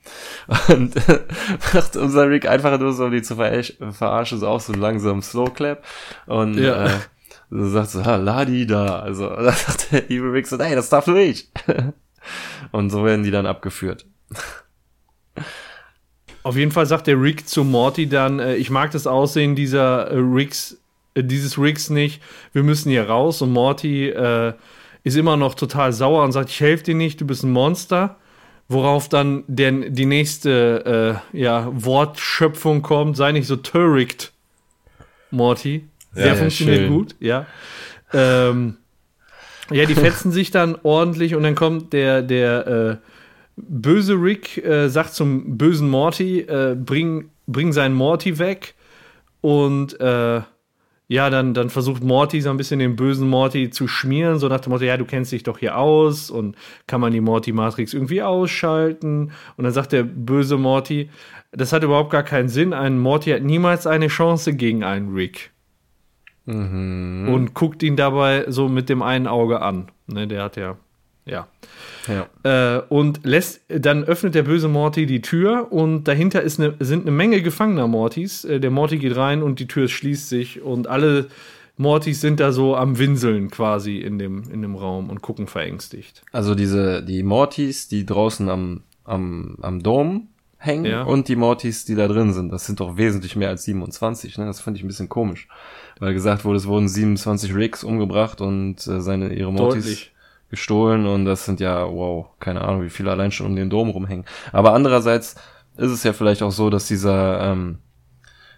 Und 0.69 0.95
äh, 1.09 1.19
macht 1.73 1.95
unser 1.97 2.29
Rick 2.29 2.47
einfach 2.47 2.79
nur 2.79 2.93
so, 2.93 3.05
um 3.05 3.11
die 3.11 3.21
zu 3.21 3.35
verarsch- 3.35 3.91
verarschen, 3.91 4.39
so 4.39 4.47
auch 4.47 4.59
so 4.61 4.73
einen 4.73 4.81
langsamen 4.81 5.21
Slow 5.21 5.49
Clap. 5.53 5.83
Und 6.25 6.57
Ja. 6.57 6.85
äh, 6.85 6.89
so 7.49 7.69
sagt 7.69 7.89
so, 7.91 8.03
ha, 8.05 8.15
Ladi 8.15 8.65
da. 8.65 8.99
Also, 8.99 9.29
da 9.35 9.51
sagt 9.51 9.91
der 9.91 10.05
Evil 10.09 10.29
Rick 10.31 10.47
so, 10.47 10.57
hey, 10.57 10.75
das 10.75 10.89
darf 10.89 11.05
nur 11.05 11.17
ich. 11.17 11.51
und 12.71 12.89
so 12.89 13.03
werden 13.05 13.23
die 13.23 13.31
dann 13.31 13.45
abgeführt. 13.45 14.05
Auf 16.43 16.57
jeden 16.57 16.71
Fall 16.71 16.85
sagt 16.85 17.07
der 17.07 17.19
Rick 17.19 17.47
zu 17.47 17.63
Morty 17.63 18.07
dann, 18.07 18.39
äh, 18.39 18.55
ich 18.55 18.69
mag 18.69 18.91
das 18.91 19.07
Aussehen 19.07 19.55
dieser 19.55 20.07
äh, 20.11 20.17
Ricks, 20.17 20.77
äh, 21.15 21.23
dieses 21.23 21.57
Ricks 21.57 21.89
nicht, 21.89 22.21
wir 22.51 22.63
müssen 22.63 22.89
hier 22.89 23.07
raus. 23.09 23.41
Und 23.41 23.51
Morty 23.51 24.09
äh, 24.09 24.53
ist 25.03 25.15
immer 25.15 25.37
noch 25.37 25.55
total 25.55 25.93
sauer 25.93 26.23
und 26.23 26.33
sagt, 26.33 26.49
ich 26.49 26.59
helfe 26.59 26.83
dir 26.83 26.95
nicht, 26.95 27.21
du 27.21 27.25
bist 27.25 27.43
ein 27.43 27.51
Monster. 27.51 28.17
Worauf 28.69 29.09
dann 29.09 29.43
denn 29.47 29.93
die 29.93 30.05
nächste 30.05 31.19
äh, 31.33 31.37
ja, 31.37 31.67
Wortschöpfung 31.71 32.81
kommt, 32.81 33.17
sei 33.17 33.33
nicht 33.33 33.45
so 33.45 33.57
töricht, 33.57 34.31
Morty. 35.31 35.85
Der 36.15 36.27
Ja, 36.27 36.31
ja, 36.33 36.39
funktioniert 36.39 36.77
schön. 36.79 36.89
gut, 36.89 37.15
ja. 37.19 37.45
Ähm, 38.13 38.77
ja, 39.69 39.85
die 39.85 39.95
fetzen 39.95 40.31
sich 40.31 40.49
dann 40.49 40.77
ordentlich 40.83 41.35
und 41.35 41.43
dann 41.43 41.55
kommt 41.55 41.91
der, 41.93 42.21
der 42.21 42.67
äh, 42.67 43.07
böse 43.55 44.13
Rick 44.13 44.57
äh, 44.63 44.89
sagt 44.89 45.13
zum 45.13 45.57
bösen 45.57 45.89
Morty, 45.89 46.41
äh, 46.41 46.75
bring, 46.75 47.29
bring 47.47 47.71
seinen 47.71 47.95
Morty 47.95 48.39
weg. 48.39 48.75
Und 49.41 49.99
äh, 49.99 50.41
ja, 51.07 51.29
dann, 51.29 51.53
dann 51.53 51.69
versucht 51.69 52.03
Morty 52.03 52.41
so 52.41 52.49
ein 52.49 52.57
bisschen 52.57 52.79
den 52.79 52.95
bösen 52.95 53.29
Morty 53.29 53.69
zu 53.69 53.87
schmieren, 53.87 54.39
so 54.39 54.47
nach 54.47 54.61
dem 54.61 54.71
Motto, 54.71 54.85
ja, 54.85 54.97
du 54.97 55.05
kennst 55.05 55.31
dich 55.31 55.43
doch 55.43 55.59
hier 55.59 55.77
aus 55.77 56.31
und 56.31 56.55
kann 56.87 57.01
man 57.01 57.11
die 57.11 57.21
Morty-Matrix 57.21 57.93
irgendwie 57.93 58.21
ausschalten? 58.23 59.31
Und 59.57 59.63
dann 59.63 59.73
sagt 59.73 59.91
der 59.91 60.03
böse 60.03 60.57
Morty, 60.57 61.09
das 61.51 61.73
hat 61.73 61.83
überhaupt 61.83 62.09
gar 62.09 62.23
keinen 62.23 62.49
Sinn. 62.49 62.73
Ein 62.73 62.99
Morty 62.99 63.31
hat 63.31 63.43
niemals 63.43 63.85
eine 63.85 64.07
Chance 64.07 64.55
gegen 64.55 64.83
einen 64.83 65.13
Rick. 65.13 65.51
Und 67.27 67.53
guckt 67.53 67.83
ihn 67.83 67.95
dabei 67.95 68.45
so 68.49 68.67
mit 68.67 68.89
dem 68.89 69.01
einen 69.01 69.27
Auge 69.27 69.61
an. 69.61 69.91
Ne, 70.07 70.27
der 70.27 70.43
hat 70.43 70.57
ja, 70.57 70.77
ja. 71.25 71.47
Ja. 72.07 72.77
Äh, 72.77 72.81
und 72.89 73.21
lässt, 73.23 73.61
dann 73.69 74.03
öffnet 74.03 74.35
der 74.35 74.43
böse 74.43 74.67
Morty 74.67 75.05
die 75.05 75.21
Tür 75.21 75.71
und 75.71 76.03
dahinter 76.05 76.41
ist 76.41 76.59
eine, 76.59 76.75
sind 76.79 77.03
eine 77.03 77.11
Menge 77.11 77.41
gefangener 77.41 77.87
Mortys. 77.87 78.43
Äh, 78.43 78.59
der 78.59 78.71
Morty 78.71 78.97
geht 78.97 79.15
rein 79.15 79.41
und 79.41 79.59
die 79.59 79.67
Tür 79.67 79.87
schließt 79.87 80.27
sich 80.27 80.61
und 80.61 80.87
alle 80.87 81.27
Mortys 81.77 82.21
sind 82.21 82.39
da 82.39 82.51
so 82.51 82.75
am 82.75 82.99
Winseln 82.99 83.49
quasi 83.49 83.97
in 83.97 84.19
dem, 84.19 84.43
in 84.51 84.61
dem 84.61 84.75
Raum 84.75 85.09
und 85.09 85.21
gucken 85.21 85.47
verängstigt. 85.47 86.21
Also 86.31 86.55
diese, 86.55 87.03
die 87.03 87.23
Mortys, 87.23 87.87
die 87.87 88.05
draußen 88.05 88.49
am, 88.49 88.83
am, 89.05 89.57
am 89.61 89.81
Dom 89.81 90.27
hängen 90.57 90.85
Ja. 90.85 91.03
und 91.03 91.27
die 91.29 91.35
Mortys, 91.35 91.83
die 91.85 91.95
da 91.95 92.07
drin 92.07 92.31
sind. 92.33 92.51
Das 92.51 92.65
sind 92.65 92.79
doch 92.79 92.95
wesentlich 92.97 93.35
mehr 93.35 93.49
als 93.49 93.63
27, 93.63 94.37
ne? 94.37 94.45
Das 94.45 94.61
finde 94.61 94.77
ich 94.77 94.83
ein 94.83 94.87
bisschen 94.87 95.09
komisch. 95.09 95.47
Weil 95.99 96.13
gesagt 96.13 96.45
wurde, 96.45 96.57
es 96.57 96.67
wurden 96.67 96.87
27 96.87 97.55
Ricks 97.55 97.83
umgebracht 97.83 98.39
und 98.39 98.85
äh, 98.87 99.01
seine, 99.01 99.33
ihre 99.33 99.51
Mortys 99.51 99.83
Deutlich. 99.83 100.12
Gestohlen 100.53 101.07
und 101.07 101.25
das 101.25 101.45
sind 101.45 101.59
ja, 101.59 101.87
wow, 101.89 102.27
keine 102.39 102.61
Ahnung, 102.61 102.83
wie 102.83 102.91
viele 102.91 103.09
allein 103.09 103.31
schon 103.31 103.47
um 103.47 103.55
den 103.55 103.71
Dom 103.71 103.89
rumhängen. 103.89 104.25
Aber 104.51 104.73
andererseits 104.73 105.35
ist 105.77 105.89
es 105.91 106.03
ja 106.03 106.13
vielleicht 106.13 106.43
auch 106.43 106.51
so, 106.51 106.69
dass 106.69 106.87
dieser, 106.87 107.41
ähm, 107.51 107.79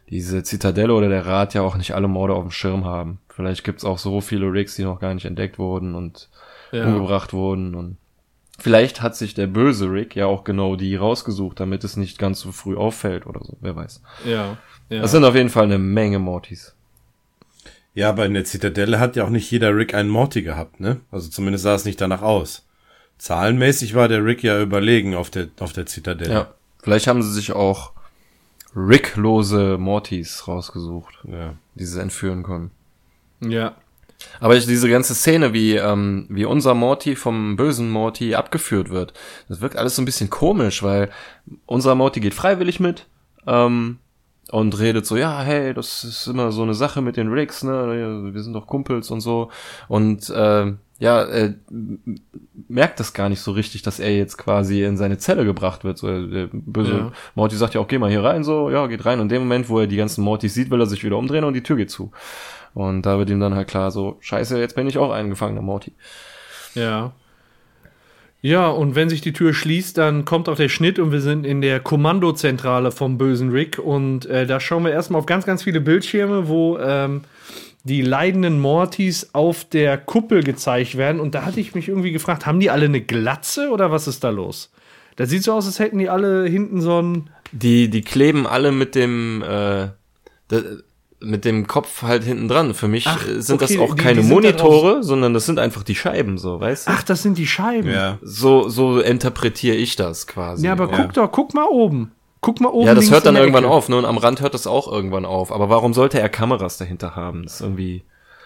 diese 0.09 0.43
Zitadelle 0.43 0.93
oder 0.93 1.07
der 1.07 1.25
Rat 1.25 1.53
ja 1.53 1.61
auch 1.61 1.77
nicht 1.77 1.95
alle 1.95 2.09
Morde 2.09 2.33
auf 2.33 2.43
dem 2.43 2.51
Schirm 2.51 2.83
haben. 2.83 3.19
Vielleicht 3.29 3.63
gibt's 3.63 3.85
auch 3.85 3.97
so 3.97 4.19
viele 4.19 4.51
Ricks, 4.51 4.75
die 4.75 4.83
noch 4.83 4.99
gar 4.99 5.13
nicht 5.13 5.25
entdeckt 5.25 5.57
wurden 5.57 5.95
und 5.95 6.29
Ja. 6.73 6.85
umgebracht 6.85 7.31
wurden 7.31 7.73
und 7.75 7.97
vielleicht 8.59 9.01
hat 9.01 9.15
sich 9.15 9.33
der 9.33 9.47
böse 9.47 9.89
Rick 9.89 10.15
ja 10.15 10.25
auch 10.25 10.43
genau 10.43 10.75
die 10.75 10.95
rausgesucht, 10.97 11.59
damit 11.61 11.83
es 11.85 11.95
nicht 11.95 12.19
ganz 12.19 12.41
so 12.41 12.51
früh 12.51 12.75
auffällt 12.75 13.25
oder 13.25 13.41
so, 13.43 13.55
wer 13.61 13.75
weiß. 13.77 14.01
Ja. 14.25 14.57
ja. 14.89 15.01
Das 15.01 15.11
sind 15.11 15.23
auf 15.23 15.35
jeden 15.35 15.49
Fall 15.49 15.63
eine 15.63 15.77
Menge 15.77 16.19
Mortys. 16.19 16.74
Ja, 17.95 18.09
aber 18.09 18.25
in 18.25 18.33
der 18.33 18.45
Zitadelle 18.45 18.99
hat 18.99 19.15
ja 19.15 19.23
auch 19.23 19.29
nicht 19.29 19.49
jeder 19.49 19.75
Rick 19.75 19.93
einen 19.95 20.09
Morty 20.09 20.41
gehabt, 20.43 20.79
ne? 20.79 20.99
Also 21.11 21.29
zumindest 21.29 21.63
sah 21.63 21.73
es 21.75 21.85
nicht 21.85 21.99
danach 22.01 22.21
aus. 22.21 22.65
Zahlenmäßig 23.17 23.95
war 23.95 24.07
der 24.09 24.23
Rick 24.23 24.43
ja 24.43 24.61
überlegen 24.61 25.15
auf 25.15 25.29
der, 25.29 25.47
auf 25.59 25.71
der 25.73 25.85
Zitadelle. 25.85 26.33
Ja. 26.33 26.53
Vielleicht 26.83 27.07
haben 27.07 27.23
sie 27.23 27.31
sich 27.31 27.53
auch 27.53 27.93
Ricklose 28.75 29.77
Mortys 29.79 30.47
rausgesucht, 30.47 31.15
Ja. 31.23 31.53
die 31.75 31.85
sie 31.85 32.01
entführen 32.01 32.43
können. 32.43 32.71
Ja. 33.39 33.75
Aber 34.39 34.55
ich, 34.55 34.65
diese 34.65 34.89
ganze 34.89 35.13
Szene, 35.15 35.53
wie, 35.53 35.75
ähm, 35.75 36.25
wie 36.29 36.45
unser 36.45 36.73
Morty 36.73 37.15
vom 37.15 37.55
bösen 37.55 37.89
Morty 37.89 38.35
abgeführt 38.35 38.89
wird, 38.89 39.13
das 39.47 39.61
wirkt 39.61 39.77
alles 39.77 39.95
so 39.95 40.01
ein 40.01 40.05
bisschen 40.05 40.29
komisch, 40.29 40.83
weil 40.83 41.09
unser 41.65 41.95
Morty 41.95 42.19
geht 42.19 42.33
freiwillig 42.33 42.79
mit 42.79 43.07
ähm, 43.47 43.99
und 44.51 44.79
redet 44.79 45.05
so, 45.05 45.17
ja, 45.17 45.41
hey, 45.41 45.73
das 45.73 46.03
ist 46.03 46.27
immer 46.27 46.51
so 46.51 46.63
eine 46.63 46.73
Sache 46.73 47.01
mit 47.01 47.17
den 47.17 47.31
Ricks, 47.31 47.63
ne, 47.63 48.29
wir 48.33 48.43
sind 48.43 48.53
doch 48.53 48.67
Kumpels 48.67 49.09
und 49.11 49.21
so. 49.21 49.49
Und 49.87 50.29
äh, 50.29 50.73
ja, 50.97 51.23
äh, 51.23 51.53
merkt 52.69 52.99
das 52.99 53.13
gar 53.13 53.27
nicht 53.27 53.41
so 53.41 53.51
richtig, 53.51 53.81
dass 53.81 53.99
er 53.99 54.15
jetzt 54.15 54.37
quasi 54.37 54.83
in 54.83 54.97
seine 54.97 55.17
Zelle 55.17 55.43
gebracht 55.43 55.83
wird. 55.83 55.97
So, 55.97 56.27
der 56.27 56.47
böse 56.51 56.91
Ja. 56.91 57.11
Morty 57.35 57.55
sagt 57.57 57.73
ja 57.73 57.81
auch, 57.81 57.87
geh 57.87 57.97
mal 57.97 58.09
hier 58.09 58.23
rein, 58.23 58.43
so, 58.43 58.69
ja, 58.69 58.87
geht 58.87 59.05
rein. 59.05 59.19
Und 59.19 59.25
in 59.25 59.29
dem 59.29 59.41
Moment, 59.43 59.67
wo 59.67 59.79
er 59.79 59.87
die 59.87 59.97
ganzen 59.97 60.23
Mortys 60.23 60.53
sieht, 60.53 60.69
will 60.69 60.79
er 60.79 60.85
sich 60.85 61.03
wieder 61.03 61.17
umdrehen 61.17 61.43
und 61.43 61.53
die 61.53 61.63
Tür 61.63 61.75
geht 61.75 61.91
zu. 61.91 62.11
Und 62.73 63.01
da 63.05 63.17
wird 63.17 63.29
ihm 63.29 63.39
dann 63.39 63.55
halt 63.55 63.67
klar, 63.67 63.91
so, 63.91 64.17
scheiße, 64.19 64.59
jetzt 64.59 64.75
bin 64.75 64.87
ich 64.87 64.97
auch 64.97 65.11
ein 65.11 65.29
gefangener 65.29 65.61
Morty. 65.61 65.93
Ja. 66.75 67.13
Ja, 68.45 68.67
und 68.67 68.93
wenn 68.93 69.09
sich 69.09 69.21
die 69.21 69.33
Tür 69.33 69.55
schließt, 69.55 69.97
dann 69.97 70.23
kommt 70.23 70.49
auch 70.49 70.55
der 70.55 70.69
Schnitt 70.69 70.99
und 70.99 71.11
wir 71.11 71.19
sind 71.19 71.47
in 71.47 71.61
der 71.61 71.79
Kommandozentrale 71.79 72.91
vom 72.91 73.17
bösen 73.17 73.49
Rick. 73.49 73.79
Und 73.79 74.27
äh, 74.27 74.45
da 74.45 74.59
schauen 74.59 74.83
wir 74.83 74.91
erstmal 74.91 75.17
auf 75.17 75.25
ganz, 75.25 75.47
ganz 75.47 75.63
viele 75.63 75.81
Bildschirme, 75.81 76.47
wo 76.47 76.77
ähm, 76.77 77.23
die 77.85 78.03
leidenden 78.03 78.59
Mortys 78.59 79.31
auf 79.33 79.65
der 79.65 79.97
Kuppel 79.97 80.43
gezeigt 80.43 80.95
werden. 80.95 81.19
Und 81.21 81.33
da 81.33 81.43
hatte 81.43 81.59
ich 81.59 81.73
mich 81.73 81.87
irgendwie 81.87 82.11
gefragt, 82.11 82.45
haben 82.45 82.59
die 82.59 82.69
alle 82.69 82.85
eine 82.85 83.01
Glatze 83.01 83.71
oder 83.71 83.89
was 83.89 84.07
ist 84.07 84.23
da 84.23 84.29
los? 84.29 84.71
Das 85.15 85.31
sieht 85.31 85.41
so 85.41 85.53
aus, 85.53 85.65
als 85.65 85.79
hätten 85.79 85.97
die 85.97 86.09
alle 86.09 86.45
hinten 86.45 86.81
so 86.81 87.01
ein. 87.01 87.31
Die, 87.51 87.89
die 87.89 88.03
kleben 88.03 88.45
alle 88.45 88.71
mit 88.71 88.93
dem, 88.93 89.41
äh, 89.41 89.87
da, 90.49 90.61
mit 91.21 91.45
dem 91.45 91.65
Kopf 91.67 92.01
halt 92.03 92.23
hinten 92.23 92.47
dran. 92.47 92.73
Für 92.73 92.87
mich 92.87 93.07
Ach, 93.07 93.27
äh, 93.27 93.41
sind 93.41 93.61
okay, 93.61 93.75
das 93.77 93.83
auch 93.89 93.95
die- 93.95 94.01
keine 94.01 94.21
die 94.21 94.27
da 94.27 94.33
Monitore, 94.33 95.03
sondern 95.03 95.33
das 95.33 95.45
sind 95.45 95.59
einfach 95.59 95.83
die 95.83 95.95
Scheiben, 95.95 96.37
so, 96.37 96.59
weißt 96.59 96.87
du? 96.87 96.91
Ach, 96.93 97.03
das 97.03 97.23
sind 97.23 97.37
die 97.37 97.47
Scheiben. 97.47 97.89
Ja. 97.89 98.17
So, 98.21 98.67
so 98.69 98.99
interpretiere 98.99 99.75
ich 99.75 99.95
das 99.95 100.27
quasi. 100.27 100.65
Ja, 100.65 100.73
aber 100.73 100.89
Ja. 100.91 100.97
guck 101.03 101.13
doch, 101.13 101.31
guck 101.31 101.53
mal 101.53 101.65
oben. 101.69 102.11
Guck 102.41 102.61
mal 102.61 102.69
oben. 102.69 102.85
Ja, 102.85 102.93
das 102.93 103.09
hört 103.09 103.25
dann 103.25 103.35
irgendwann 103.37 103.63
Ecke. 103.63 103.73
auf, 103.73 103.89
ne? 103.89 103.97
Und 103.97 104.05
am 104.05 104.17
Rand 104.17 104.41
hört 104.41 104.53
das 104.53 104.67
auch 104.67 104.91
irgendwann 104.91 105.25
auf. 105.25 105.51
Aber 105.51 105.69
warum 105.69 105.93
sollte 105.95 106.19
er 106.19 106.29
Kameras 106.29 106.77
dahinter 106.77 107.15
haben? 107.15 107.43
Das 107.43 107.55
ist 107.55 107.61
irgendwie. 107.61 108.03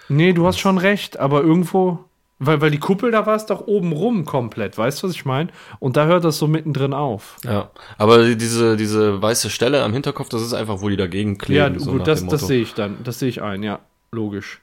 Nee, 0.07 0.31
du 0.33 0.47
hast 0.47 0.57
schon 0.59 0.77
recht, 0.77 1.19
aber 1.19 1.41
irgendwo, 1.43 1.99
weil, 2.39 2.61
weil 2.61 2.71
die 2.71 2.79
Kuppel 2.79 3.11
da 3.11 3.25
war 3.25 3.35
es 3.35 3.45
doch 3.45 3.67
oben 3.67 3.91
rum 3.91 4.23
komplett, 4.25 4.77
weißt 4.77 5.03
du, 5.03 5.07
was 5.07 5.13
ich 5.15 5.25
meine? 5.25 5.49
Und 5.79 5.97
da 5.97 6.05
hört 6.05 6.23
das 6.23 6.37
so 6.37 6.47
mittendrin 6.47 6.93
auf. 6.93 7.35
Ja. 7.43 7.69
Aber 7.97 8.23
die- 8.25 8.37
diese, 8.37 8.77
diese 8.77 9.21
weiße 9.21 9.49
Stelle 9.49 9.83
am 9.83 9.93
Hinterkopf, 9.93 10.29
das 10.29 10.41
ist 10.41 10.53
einfach, 10.53 10.81
wo 10.81 10.89
die 10.89 10.97
dagegen 10.97 11.37
kleben. 11.37 11.73
ja, 11.75 11.79
so 11.79 11.91
gut, 11.91 12.07
das, 12.07 12.25
das 12.25 12.47
sehe 12.47 12.61
ich 12.61 12.73
dann, 12.73 12.97
das 13.03 13.19
sehe 13.19 13.29
ich 13.29 13.41
ein, 13.41 13.61
ja, 13.63 13.79
logisch. 14.11 14.61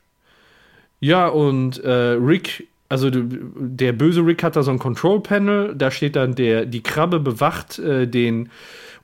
Ja, 1.01 1.29
und 1.29 1.83
äh, 1.85 1.91
Rick, 1.91 2.69
also 2.89 3.11
der 3.13 3.93
böse 3.93 4.25
Rick 4.25 4.43
hat 4.43 4.57
da 4.57 4.63
so 4.63 4.71
ein 4.71 4.79
Control 4.79 5.21
Panel, 5.21 5.75
da 5.77 5.91
steht 5.91 6.17
dann 6.17 6.35
der, 6.35 6.65
die 6.65 6.83
Krabbe 6.83 7.21
bewacht 7.21 7.79
äh, 7.79 8.07
den 8.09 8.49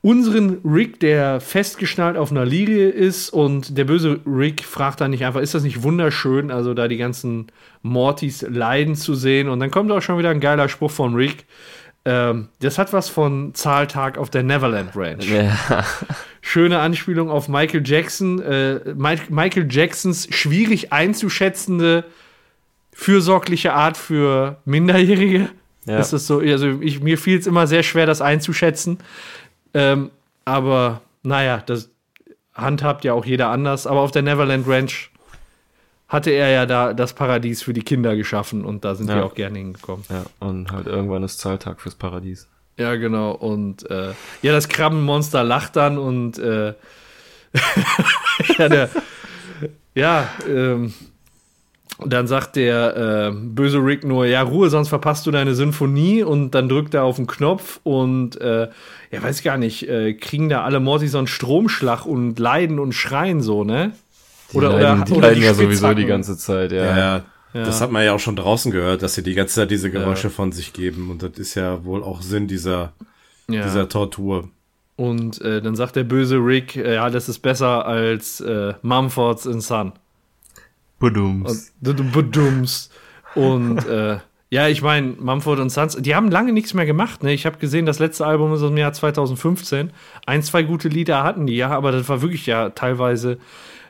unseren 0.02 0.58
Rick, 0.64 1.00
der 1.00 1.40
festgeschnallt 1.40 2.16
auf 2.16 2.30
einer 2.30 2.44
Lilie 2.44 2.88
ist 2.88 3.30
und 3.30 3.78
der 3.78 3.84
böse 3.84 4.20
Rick 4.26 4.64
fragt 4.64 5.00
dann 5.00 5.12
nicht 5.12 5.24
einfach, 5.24 5.40
ist 5.40 5.54
das 5.54 5.62
nicht 5.62 5.82
wunderschön, 5.82 6.50
also 6.50 6.74
da 6.74 6.88
die 6.88 6.96
ganzen 6.96 7.46
Mortys 7.82 8.42
leiden 8.42 8.96
zu 8.96 9.14
sehen 9.14 9.48
und 9.48 9.60
dann 9.60 9.70
kommt 9.70 9.90
auch 9.92 10.02
schon 10.02 10.18
wieder 10.18 10.30
ein 10.30 10.40
geiler 10.40 10.68
Spruch 10.68 10.90
von 10.90 11.14
Rick. 11.14 11.44
Ähm, 12.04 12.48
das 12.58 12.78
hat 12.78 12.92
was 12.92 13.08
von 13.08 13.54
Zahltag 13.54 14.18
auf 14.18 14.28
der 14.28 14.42
Neverland 14.42 14.90
Ranch. 14.96 15.30
Ja. 15.30 15.84
Schöne 16.40 16.80
Anspielung 16.80 17.30
auf 17.30 17.48
Michael 17.48 17.82
Jackson. 17.84 18.40
Äh, 18.42 18.80
Mi- 18.96 19.30
Michael 19.30 19.68
Jacksons 19.70 20.26
schwierig 20.34 20.92
einzuschätzende, 20.92 22.02
fürsorgliche 22.92 23.72
Art 23.72 23.96
für 23.96 24.56
Minderjährige. 24.64 25.50
Ja. 25.86 25.98
Ist 26.00 26.12
das 26.12 26.26
so? 26.26 26.40
Also 26.40 26.80
ich, 26.80 27.00
mir 27.00 27.18
fiel 27.18 27.38
es 27.38 27.46
immer 27.46 27.68
sehr 27.68 27.84
schwer, 27.84 28.06
das 28.06 28.20
einzuschätzen. 28.20 28.98
Ähm, 29.74 30.10
aber 30.44 31.00
naja, 31.22 31.62
das 31.64 31.90
handhabt 32.54 33.04
ja 33.04 33.12
auch 33.14 33.24
jeder 33.24 33.48
anders. 33.48 33.86
Aber 33.86 34.00
auf 34.00 34.10
der 34.10 34.22
Neverland 34.22 34.66
Ranch 34.68 35.10
hatte 36.08 36.30
er 36.30 36.50
ja 36.50 36.66
da 36.66 36.92
das 36.92 37.14
Paradies 37.14 37.62
für 37.62 37.72
die 37.72 37.82
Kinder 37.82 38.16
geschaffen 38.16 38.64
und 38.64 38.84
da 38.84 38.94
sind 38.94 39.08
Ja. 39.08 39.16
wir 39.16 39.24
auch 39.24 39.34
gerne 39.34 39.58
hingekommen. 39.58 40.04
ja. 40.10 40.24
Und 40.40 40.70
halt 40.70 40.86
irgendwann 40.86 41.22
ist 41.22 41.38
Zahltag 41.38 41.80
fürs 41.80 41.94
Paradies. 41.94 42.48
Ja, 42.76 42.96
genau. 42.96 43.32
Und 43.32 43.88
äh, 43.90 44.12
ja, 44.42 44.52
das 44.52 44.68
Krabbenmonster 44.68 45.44
lacht 45.44 45.76
dann 45.76 45.96
und 45.98 46.38
äh, 46.38 46.74
ja, 48.58 48.68
der, 48.68 48.90
ja, 49.94 50.28
ähm, 50.48 50.94
dann 52.04 52.26
sagt 52.26 52.56
der 52.56 52.96
äh, 52.96 53.30
böse 53.34 53.78
Rick 53.78 54.04
nur, 54.04 54.26
ja, 54.26 54.42
Ruhe, 54.42 54.70
sonst 54.70 54.88
verpasst 54.88 55.26
du 55.26 55.30
deine 55.30 55.54
Sinfonie 55.54 56.22
und 56.22 56.52
dann 56.52 56.68
drückt 56.68 56.94
er 56.94 57.04
auf 57.04 57.16
den 57.16 57.26
Knopf 57.26 57.80
und 57.82 58.40
äh, 58.40 58.68
ja, 59.10 59.22
weiß 59.22 59.42
gar 59.42 59.56
nicht, 59.58 59.88
äh, 59.88 60.14
kriegen 60.14 60.48
da 60.48 60.62
alle 60.64 60.80
Morty 60.80 61.08
so 61.08 61.18
einen 61.18 61.26
Stromschlag 61.26 62.06
und 62.06 62.38
leiden 62.38 62.78
und 62.78 62.92
schreien 62.92 63.40
so, 63.40 63.64
ne? 63.64 63.92
Die 64.52 64.58
leiden, 64.58 65.04
die 65.04 65.12
oder 65.12 65.28
leiden 65.28 65.42
ja 65.42 65.54
sowieso 65.54 65.94
die 65.94 66.04
ganze 66.06 66.36
Zeit, 66.36 66.72
ja. 66.72 66.84
Ja, 66.84 66.98
ja. 66.98 67.22
Ja. 67.54 67.64
Das 67.64 67.82
hat 67.82 67.90
man 67.90 68.02
ja 68.02 68.14
auch 68.14 68.20
schon 68.20 68.36
draußen 68.36 68.72
gehört, 68.72 69.02
dass 69.02 69.14
sie 69.14 69.22
die 69.22 69.34
ganze 69.34 69.56
Zeit 69.56 69.70
diese 69.70 69.90
Geräusche 69.90 70.30
von 70.30 70.52
sich 70.52 70.72
geben. 70.72 71.10
Und 71.10 71.22
das 71.22 71.32
ist 71.36 71.54
ja 71.54 71.84
wohl 71.84 72.02
auch 72.02 72.22
Sinn 72.22 72.48
dieser, 72.48 72.92
Ja. 73.46 73.62
dieser 73.62 73.90
Tortur. 73.90 74.48
Und 74.96 75.40
äh, 75.42 75.60
dann 75.60 75.76
sagt 75.76 75.96
der 75.96 76.04
böse 76.04 76.36
Rick, 76.36 76.76
äh, 76.76 76.94
ja, 76.94 77.10
das 77.10 77.28
ist 77.28 77.40
besser 77.40 77.84
als 77.86 78.40
äh, 78.40 78.72
Mumfords 78.80 79.44
in 79.44 79.60
Sun. 79.60 79.92
Badums. 81.02 81.72
Und 81.84 81.98
du 81.98 82.04
bedumms. 82.04 82.90
Und 83.34 83.86
äh, 83.86 84.18
ja, 84.50 84.68
ich 84.68 84.82
meine, 84.82 85.14
Mumford 85.18 85.58
und 85.58 85.70
Sons, 85.70 85.96
die 85.96 86.14
haben 86.14 86.30
lange 86.30 86.52
nichts 86.52 86.74
mehr 86.74 86.86
gemacht. 86.86 87.22
Ne? 87.22 87.32
Ich 87.32 87.44
habe 87.44 87.58
gesehen, 87.58 87.86
das 87.86 87.98
letzte 87.98 88.24
Album 88.24 88.54
ist 88.54 88.62
aus 88.62 88.68
dem 88.68 88.76
Jahr 88.78 88.92
2015. 88.92 89.90
Ein, 90.26 90.42
zwei 90.42 90.62
gute 90.62 90.88
Lieder 90.88 91.24
hatten 91.24 91.46
die, 91.46 91.56
ja, 91.56 91.70
aber 91.70 91.90
das 91.90 92.08
war 92.08 92.22
wirklich 92.22 92.46
ja 92.46 92.70
teilweise 92.70 93.38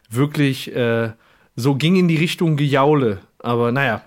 wirklich 0.09 0.75
äh, 0.75 1.11
so 1.55 1.75
ging 1.75 1.97
in 1.97 2.09
die 2.09 2.17
Richtung 2.17 2.57
Gejaule. 2.57 3.19
Aber 3.39 3.73
naja. 3.73 4.03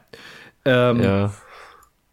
Ähm, 0.65 1.02
Ja. 1.02 1.32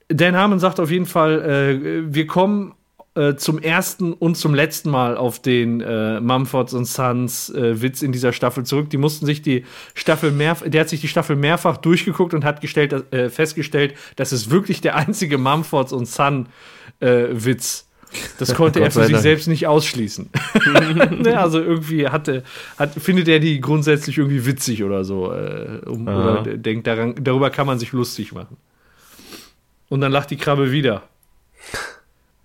Dan 0.08 0.36
Harmon 0.36 0.58
sagt 0.58 0.78
auf 0.78 0.90
jeden 0.90 1.06
Fall, 1.06 1.40
äh, 1.40 2.14
wir 2.14 2.26
kommen 2.26 2.74
äh, 3.14 3.36
zum 3.36 3.58
ersten 3.58 4.14
und 4.14 4.36
zum 4.36 4.54
letzten 4.54 4.90
Mal 4.90 5.18
auf 5.18 5.38
den 5.38 5.82
äh, 5.82 6.20
Mumfords 6.20 6.72
und 6.72 6.86
Sons 6.86 7.50
äh, 7.50 7.82
Witz 7.82 8.00
in 8.00 8.10
dieser 8.10 8.32
Staffel 8.32 8.64
zurück. 8.64 8.88
Die 8.88 8.96
mussten 8.96 9.26
sich 9.26 9.42
die 9.42 9.64
Staffel 9.92 10.30
mehr, 10.30 10.54
der 10.54 10.80
hat 10.80 10.88
sich 10.88 11.02
die 11.02 11.08
Staffel 11.08 11.36
mehrfach 11.36 11.76
durchgeguckt 11.76 12.32
und 12.32 12.44
hat 12.44 12.62
gestellt, 12.62 12.92
dass, 12.92 13.02
äh, 13.12 13.28
festgestellt, 13.28 13.94
das 14.16 14.32
ist 14.32 14.50
wirklich 14.50 14.80
der 14.80 14.96
einzige 14.96 15.36
Mumfords 15.36 15.92
und 15.92 16.06
Son 16.06 16.46
äh, 17.00 17.26
Witz. 17.32 17.86
Das 18.38 18.54
konnte 18.54 18.80
er 18.80 18.90
für 18.90 19.04
sich 19.04 19.18
selbst 19.18 19.46
nicht 19.46 19.66
ausschließen. 19.66 20.30
ne, 21.18 21.38
also 21.38 21.60
irgendwie 21.60 22.08
hatte, 22.08 22.44
hat, 22.78 22.94
findet 22.94 23.28
er 23.28 23.40
die 23.40 23.60
grundsätzlich 23.60 24.18
irgendwie 24.18 24.46
witzig 24.46 24.84
oder 24.84 25.04
so. 25.04 25.32
Äh, 25.32 25.80
um, 25.86 26.08
oder 26.08 26.42
denkt, 26.42 26.86
daran, 26.86 27.14
darüber 27.20 27.50
kann 27.50 27.66
man 27.66 27.78
sich 27.78 27.92
lustig 27.92 28.32
machen. 28.32 28.56
Und 29.90 30.00
dann 30.00 30.12
lacht 30.12 30.30
die 30.30 30.36
Krabbe 30.36 30.72
wieder. 30.72 31.02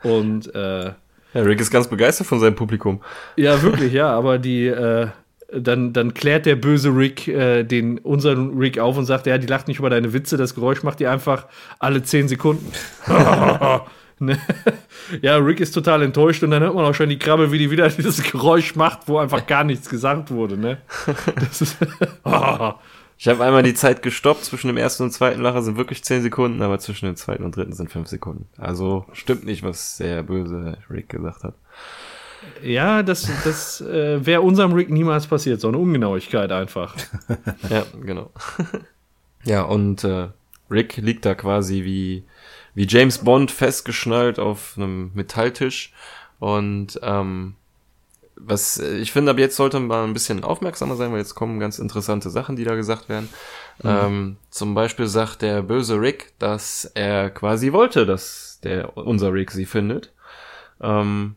Und 0.07 0.53
äh, 0.55 0.85
ja, 1.33 1.41
Rick 1.41 1.59
ist 1.59 1.71
ganz 1.71 1.87
begeistert 1.87 2.27
von 2.27 2.39
seinem 2.39 2.55
Publikum. 2.55 3.01
ja, 3.35 3.61
wirklich, 3.61 3.93
ja, 3.93 4.09
aber 4.09 4.37
die, 4.39 4.67
äh, 4.67 5.07
dann, 5.53 5.93
dann 5.93 6.13
klärt 6.13 6.45
der 6.45 6.55
böse 6.55 6.89
Rick 6.89 7.27
äh, 7.27 7.63
den, 7.63 7.99
unseren 7.99 8.57
Rick 8.57 8.79
auf 8.79 8.97
und 8.97 9.05
sagt, 9.05 9.27
ja, 9.27 9.37
die 9.37 9.47
lacht 9.47 9.67
nicht 9.67 9.79
über 9.79 9.89
deine 9.89 10.13
Witze, 10.13 10.37
das 10.37 10.55
Geräusch 10.55 10.83
macht 10.83 10.99
die 10.99 11.07
einfach 11.07 11.45
alle 11.79 12.03
10 12.03 12.27
Sekunden. 12.27 12.71
ne? 14.19 14.37
Ja, 15.21 15.37
Rick 15.37 15.59
ist 15.59 15.71
total 15.71 16.01
enttäuscht 16.01 16.43
und 16.43 16.51
dann 16.51 16.63
hört 16.63 16.75
man 16.75 16.85
auch 16.85 16.93
schon 16.93 17.09
die 17.09 17.19
Krabbe, 17.19 17.51
wie 17.51 17.59
die 17.59 17.71
wieder 17.71 17.87
dieses 17.89 18.23
Geräusch 18.23 18.75
macht, 18.75 19.07
wo 19.07 19.17
einfach 19.19 19.45
gar 19.47 19.63
nichts 19.63 19.89
gesagt 19.89 20.31
wurde, 20.31 20.57
ne? 20.57 20.79
Das 21.35 21.61
ist, 21.61 21.77
Ich 23.19 23.27
habe 23.27 23.43
einmal 23.43 23.63
die 23.63 23.73
Zeit 23.73 24.03
gestoppt. 24.03 24.45
Zwischen 24.45 24.67
dem 24.67 24.77
ersten 24.77 25.03
und 25.03 25.11
zweiten 25.11 25.41
Lacher 25.41 25.63
sind 25.63 25.77
wirklich 25.77 26.03
10 26.03 26.21
Sekunden, 26.21 26.61
aber 26.61 26.77
zwischen 26.79 27.07
dem 27.07 27.15
zweiten 27.15 27.43
und 27.43 27.55
dritten 27.55 27.73
sind 27.73 27.91
5 27.91 28.07
Sekunden. 28.07 28.47
Also 28.57 29.05
stimmt 29.13 29.45
nicht, 29.45 29.63
was 29.63 29.97
der 29.97 30.23
böse 30.23 30.77
Rick 30.89 31.09
gesagt 31.09 31.43
hat. 31.43 31.55
ja, 32.61 33.01
das, 33.01 33.29
das 33.43 33.81
äh, 33.81 34.23
wäre 34.23 34.41
unserem 34.41 34.73
Rick 34.73 34.89
niemals 34.91 35.25
passiert, 35.25 35.59
so 35.59 35.67
eine 35.67 35.77
Ungenauigkeit 35.77 36.51
einfach. 36.51 36.95
Ja, 37.69 37.85
genau. 38.01 38.31
ja, 39.43 39.63
und 39.63 40.03
äh, 40.03 40.29
Rick 40.69 40.97
liegt 40.97 41.25
da 41.25 41.33
quasi 41.33 41.83
wie, 41.83 42.23
wie 42.75 42.85
James 42.87 43.19
Bond 43.19 43.51
festgeschnallt 43.51 44.37
auf 44.37 44.73
einem 44.77 45.11
Metalltisch 45.15 45.91
und 46.39 46.99
ähm, 47.01 47.55
was 48.39 48.77
äh, 48.79 48.97
ich 48.97 49.11
finde, 49.11 49.31
ab 49.31 49.39
jetzt 49.39 49.55
sollte 49.55 49.79
man 49.79 50.09
ein 50.09 50.13
bisschen 50.13 50.43
aufmerksamer 50.43 50.95
sein, 50.95 51.11
weil 51.11 51.19
jetzt 51.19 51.35
kommen 51.35 51.59
ganz 51.59 51.79
interessante 51.79 52.29
Sachen, 52.29 52.55
die 52.55 52.63
da 52.63 52.75
gesagt 52.75 53.09
werden. 53.09 53.29
Mhm. 53.83 53.89
Ähm, 53.89 54.37
zum 54.49 54.73
Beispiel 54.73 55.07
sagt 55.07 55.41
der 55.41 55.61
böse 55.61 55.99
Rick, 55.99 56.33
dass 56.39 56.85
er 56.93 57.29
quasi 57.29 57.71
wollte, 57.73 58.05
dass 58.05 58.59
der 58.63 58.97
unser 58.97 59.33
Rick 59.33 59.51
sie 59.51 59.65
findet. 59.65 60.13
Ähm, 60.81 61.35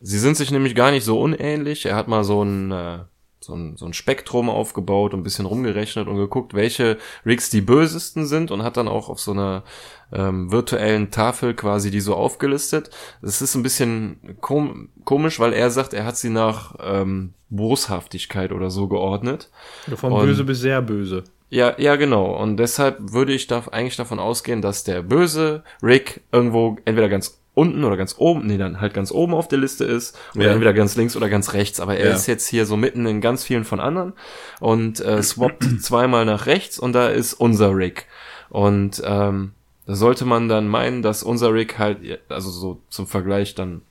sie 0.00 0.18
sind 0.18 0.36
sich 0.36 0.50
nämlich 0.50 0.74
gar 0.74 0.90
nicht 0.90 1.04
so 1.04 1.20
unähnlich. 1.20 1.86
Er 1.86 1.96
hat 1.96 2.08
mal 2.08 2.24
so 2.24 2.42
ein 2.42 2.70
äh, 2.72 2.98
so 3.44 3.54
ein, 3.54 3.76
so 3.76 3.86
ein 3.86 3.92
Spektrum 3.92 4.48
aufgebaut 4.48 5.14
und 5.14 5.20
ein 5.20 5.24
bisschen 5.24 5.46
rumgerechnet 5.46 6.06
und 6.06 6.16
geguckt, 6.16 6.54
welche 6.54 6.98
Rigs 7.26 7.50
die 7.50 7.60
bösesten 7.60 8.26
sind 8.26 8.50
und 8.50 8.62
hat 8.62 8.76
dann 8.76 8.88
auch 8.88 9.08
auf 9.08 9.20
so 9.20 9.32
einer 9.32 9.64
ähm, 10.12 10.50
virtuellen 10.52 11.10
Tafel 11.10 11.54
quasi 11.54 11.90
die 11.90 12.00
so 12.00 12.14
aufgelistet. 12.14 12.90
Das 13.20 13.42
ist 13.42 13.54
ein 13.54 13.62
bisschen 13.62 14.36
kom 14.40 14.90
komisch, 15.04 15.40
weil 15.40 15.52
er 15.52 15.70
sagt, 15.70 15.94
er 15.94 16.04
hat 16.04 16.16
sie 16.16 16.30
nach 16.30 16.74
ähm, 16.80 17.34
Boshaftigkeit 17.50 18.52
oder 18.52 18.70
so 18.70 18.88
geordnet. 18.88 19.50
Ja, 19.86 19.96
von 19.96 20.12
und, 20.12 20.24
böse 20.24 20.44
bis 20.44 20.60
sehr 20.60 20.82
böse. 20.82 21.24
Ja, 21.50 21.74
ja, 21.78 21.96
genau. 21.96 22.34
Und 22.34 22.56
deshalb 22.56 22.96
würde 23.12 23.34
ich 23.34 23.46
da 23.46 23.64
eigentlich 23.70 23.96
davon 23.96 24.18
ausgehen, 24.18 24.62
dass 24.62 24.84
der 24.84 25.02
böse 25.02 25.64
Rick 25.82 26.22
irgendwo 26.32 26.78
entweder 26.86 27.10
ganz 27.10 27.42
unten 27.54 27.84
oder 27.84 27.98
ganz 27.98 28.14
oben, 28.16 28.46
nee, 28.46 28.56
dann 28.56 28.80
halt 28.80 28.94
ganz 28.94 29.12
oben 29.12 29.34
auf 29.34 29.48
der 29.48 29.58
Liste 29.58 29.84
ist 29.84 30.18
oder 30.34 30.46
ja. 30.46 30.52
entweder 30.52 30.72
ganz 30.72 30.96
links 30.96 31.16
oder 31.16 31.28
ganz 31.28 31.52
rechts, 31.52 31.80
aber 31.80 31.98
er 31.98 32.08
ja. 32.08 32.14
ist 32.14 32.26
jetzt 32.26 32.46
hier 32.46 32.64
so 32.64 32.78
mitten 32.78 33.04
in 33.06 33.20
ganz 33.20 33.44
vielen 33.44 33.64
von 33.64 33.80
anderen 33.80 34.14
und 34.60 35.00
äh, 35.00 35.22
swappt 35.22 35.64
zweimal 35.82 36.24
nach 36.24 36.46
rechts 36.46 36.78
und 36.78 36.94
da 36.94 37.08
ist 37.08 37.34
unser 37.34 37.76
Rick 37.76 38.06
und 38.48 39.02
ähm, 39.04 39.52
da 39.86 39.94
sollte 39.94 40.24
man 40.24 40.48
dann 40.48 40.68
meinen, 40.68 41.02
dass 41.02 41.22
unser 41.22 41.52
Rick 41.52 41.78
halt, 41.78 42.20
also 42.28 42.50
so 42.50 42.80
zum 42.88 43.06
Vergleich 43.06 43.54
dann 43.54 43.82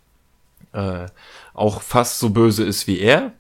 äh, 0.74 1.08
auch 1.54 1.82
fast 1.82 2.20
so 2.20 2.30
böse 2.30 2.64
ist 2.64 2.88
wie 2.88 3.00
er 3.00 3.34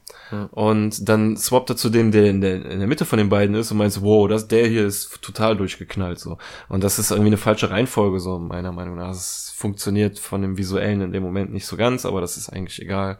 und 0.51 1.09
dann 1.09 1.35
swappt 1.35 1.71
er 1.71 1.75
zu 1.75 1.89
dem, 1.89 2.11
der 2.11 2.25
in, 2.29 2.41
der 2.41 2.65
in 2.65 2.79
der 2.79 2.87
Mitte 2.87 3.05
von 3.05 3.17
den 3.17 3.29
beiden 3.29 3.55
ist 3.55 3.71
und 3.71 3.77
meint 3.77 4.01
wow, 4.01 4.27
das, 4.27 4.47
der 4.47 4.67
hier 4.67 4.85
ist 4.85 5.21
total 5.21 5.57
durchgeknallt 5.57 6.19
so. 6.19 6.37
Und 6.69 6.83
das 6.83 6.99
ist 6.99 7.11
irgendwie 7.11 7.27
eine 7.27 7.37
falsche 7.37 7.69
Reihenfolge 7.69 8.19
so, 8.19 8.39
meiner 8.39 8.71
Meinung 8.71 8.95
nach. 8.95 9.11
Es 9.11 9.53
funktioniert 9.55 10.19
von 10.19 10.41
dem 10.41 10.57
Visuellen 10.57 11.01
in 11.01 11.11
dem 11.11 11.23
Moment 11.23 11.51
nicht 11.51 11.65
so 11.65 11.75
ganz, 11.75 12.05
aber 12.05 12.21
das 12.21 12.37
ist 12.37 12.49
eigentlich 12.49 12.81
egal. 12.81 13.17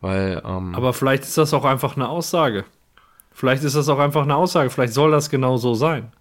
Weil, 0.00 0.42
ähm, 0.44 0.74
Aber 0.74 0.92
vielleicht 0.92 1.22
ist 1.24 1.38
das 1.38 1.54
auch 1.54 1.64
einfach 1.64 1.96
eine 1.96 2.08
Aussage. 2.08 2.64
Vielleicht 3.32 3.62
ist 3.62 3.76
das 3.76 3.88
auch 3.88 3.98
einfach 3.98 4.22
eine 4.22 4.34
Aussage. 4.34 4.70
Vielleicht 4.70 4.94
soll 4.94 5.12
das 5.12 5.30
genau 5.30 5.56
so 5.58 5.74
sein. 5.74 6.12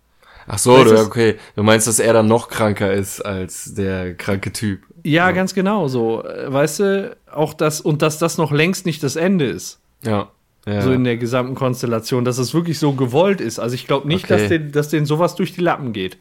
Ach 0.48 0.57
so, 0.57 0.84
du, 0.84 0.98
okay. 0.99 1.36
Du 1.56 1.64
meinst, 1.64 1.88
dass 1.88 1.99
er 1.99 2.14
dann 2.14 2.28
noch 2.28 2.48
kranker 2.48 2.94
ist 2.94 3.22
als 3.22 3.74
der 3.76 4.15
kranke 4.15 4.53
Typ. 4.53 4.82
Ja, 5.03 5.28
ja, 5.28 5.32
ganz 5.32 5.53
genau 5.53 5.88
so. 5.88 6.24
Weißt 6.48 6.80
du, 6.80 7.18
auch 7.32 7.53
das, 7.53 7.82
und 7.82 8.02
dass 8.02 8.18
das 8.18 8.38
noch 8.38 8.52
längst 8.52 8.86
nicht 8.86 9.03
das 9.03 9.18
Ende 9.18 9.45
ist. 9.45 9.80
Ja. 10.03 10.30
ja. 10.65 10.82
So 10.82 10.91
in 10.94 11.03
der 11.03 11.18
gesamten 11.18 11.56
Konstellation, 11.56 12.24
dass 12.24 12.38
es 12.38 12.53
wirklich 12.53 12.80
so 12.80 12.94
gewollt 12.94 13.41
ist. 13.41 13.60
Also 13.60 13.76
ich 13.76 13.88
glaube 13.88 14.07
nicht, 14.07 14.26
okay. 14.26 14.38
dass, 14.38 14.49
den, 14.49 14.72
dass 14.72 14.90
denen 14.90 15.06
sowas 15.06 15.36
durch 15.36 15.53
die 15.53 15.61
Lappen 15.61 15.91
geht. 15.91 16.18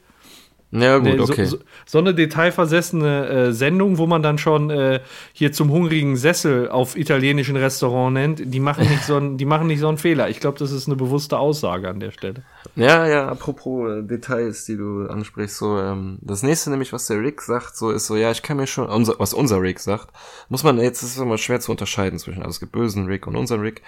Ja, 0.72 0.98
gut, 0.98 1.20
okay. 1.20 1.44
So, 1.44 1.58
so, 1.58 1.64
so 1.86 1.98
eine 1.98 2.12
detailversessene 2.12 3.28
äh, 3.28 3.52
Sendung, 3.52 3.98
wo 3.98 4.06
man 4.06 4.22
dann 4.22 4.36
schon 4.36 4.70
äh, 4.70 5.00
hier 5.32 5.52
zum 5.52 5.70
hungrigen 5.70 6.16
Sessel 6.16 6.68
auf 6.68 6.96
italienischen 6.96 7.56
Restaurant 7.56 8.14
nennt, 8.14 8.42
die 8.44 8.58
machen 8.58 8.88
nicht 8.88 9.04
so, 9.04 9.16
ein, 9.16 9.38
die 9.38 9.44
machen 9.44 9.68
nicht 9.68 9.78
so 9.78 9.88
einen 9.88 9.98
Fehler. 9.98 10.28
Ich 10.28 10.40
glaube, 10.40 10.58
das 10.58 10.72
ist 10.72 10.88
eine 10.88 10.96
bewusste 10.96 11.38
Aussage 11.38 11.88
an 11.88 12.00
der 12.00 12.10
Stelle. 12.10 12.42
Ja, 12.74 13.06
ja, 13.06 13.28
apropos 13.28 13.90
äh, 13.90 14.02
Details, 14.02 14.64
die 14.64 14.76
du 14.76 15.06
ansprichst, 15.06 15.56
so, 15.56 15.78
ähm, 15.78 16.18
das 16.20 16.42
nächste 16.42 16.70
nämlich, 16.70 16.92
was 16.92 17.06
der 17.06 17.20
Rick 17.20 17.42
sagt, 17.42 17.76
so 17.76 17.90
ist 17.90 18.06
so, 18.06 18.16
ja, 18.16 18.32
ich 18.32 18.42
kann 18.42 18.56
mir 18.56 18.66
schon, 18.66 18.88
unser, 18.88 19.14
was 19.18 19.34
unser 19.34 19.62
Rick 19.62 19.78
sagt, 19.78 20.08
muss 20.48 20.64
man, 20.64 20.78
jetzt 20.78 21.02
ist 21.02 21.16
es 21.16 21.18
immer 21.18 21.38
schwer 21.38 21.60
zu 21.60 21.70
unterscheiden 21.70 22.18
zwischen, 22.18 22.42
also 22.42 22.50
es 22.50 22.60
gibt 22.60 22.72
bösen 22.72 23.06
Rick 23.06 23.26
und 23.28 23.36
unseren 23.36 23.60
Rick, 23.60 23.82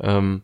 ähm, 0.00 0.42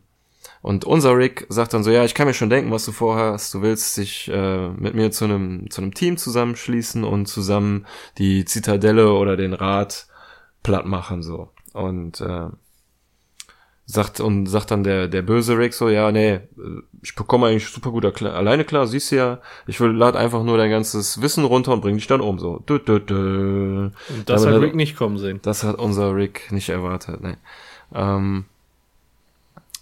und 0.61 0.85
unser 0.85 1.17
Rick 1.17 1.47
sagt 1.49 1.73
dann 1.73 1.83
so, 1.83 1.89
ja, 1.89 2.05
ich 2.05 2.13
kann 2.13 2.27
mir 2.27 2.35
schon 2.35 2.49
denken, 2.51 2.71
was 2.71 2.85
du 2.85 2.91
vorhast. 2.91 3.53
Du 3.53 3.61
willst 3.61 3.97
dich 3.97 4.29
äh, 4.31 4.69
mit 4.69 4.93
mir 4.93 5.11
zu 5.11 5.25
einem 5.25 5.69
zu 5.71 5.81
einem 5.81 5.93
Team 5.93 6.17
zusammenschließen 6.17 7.03
und 7.03 7.25
zusammen 7.25 7.87
die 8.19 8.45
Zitadelle 8.45 9.13
oder 9.13 9.37
den 9.37 9.53
Rat 9.53 10.07
platt 10.61 10.85
machen 10.85 11.23
so. 11.23 11.49
Und 11.73 12.21
äh, 12.21 12.49
sagt 13.87 14.19
und 14.19 14.45
sagt 14.45 14.69
dann 14.69 14.83
der 14.83 15.07
der 15.07 15.23
böse 15.23 15.57
Rick 15.57 15.73
so, 15.73 15.89
ja, 15.89 16.11
nee, 16.11 16.41
ich 17.01 17.15
bekomme 17.15 17.47
eigentlich 17.47 17.67
super 17.67 17.89
gut 17.89 18.05
alleine 18.23 18.63
klar, 18.63 18.85
siehst 18.85 19.11
du 19.11 19.15
ja, 19.15 19.41
ich 19.65 19.79
will 19.79 19.91
lad 19.91 20.15
einfach 20.15 20.43
nur 20.43 20.57
dein 20.57 20.69
ganzes 20.69 21.23
Wissen 21.23 21.43
runter 21.43 21.73
und 21.73 21.81
bring 21.81 21.95
dich 21.95 22.07
dann 22.07 22.21
um 22.21 22.37
so. 22.37 22.61
Du, 22.67 22.77
du, 22.77 22.99
du. 22.99 23.15
Und 23.15 23.93
das 24.27 24.45
hat 24.45 24.61
Rick 24.61 24.75
nicht 24.75 24.95
kommen 24.95 25.17
sehen. 25.17 25.39
Das 25.41 25.63
hat 25.63 25.79
unser 25.79 26.15
Rick 26.15 26.51
nicht 26.51 26.69
erwartet, 26.69 27.21
nee. 27.21 27.37
Ähm, 27.93 28.45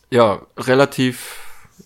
ja, 0.10 0.41
relativ 0.57 1.38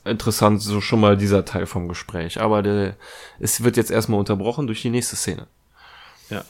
interessant, 0.05 0.61
so 0.61 0.81
schon 0.81 0.99
mal 0.99 1.17
dieser 1.17 1.45
Teil 1.45 1.65
vom 1.65 1.87
Gespräch. 1.87 2.39
Aber 2.41 2.61
der, 2.61 2.95
es 3.39 3.63
wird 3.63 3.77
jetzt 3.77 3.91
erstmal 3.91 4.19
unterbrochen 4.19 4.67
durch 4.67 4.81
die 4.81 4.89
nächste 4.89 5.15
Szene. 5.15 5.47
Ja. 6.29 6.43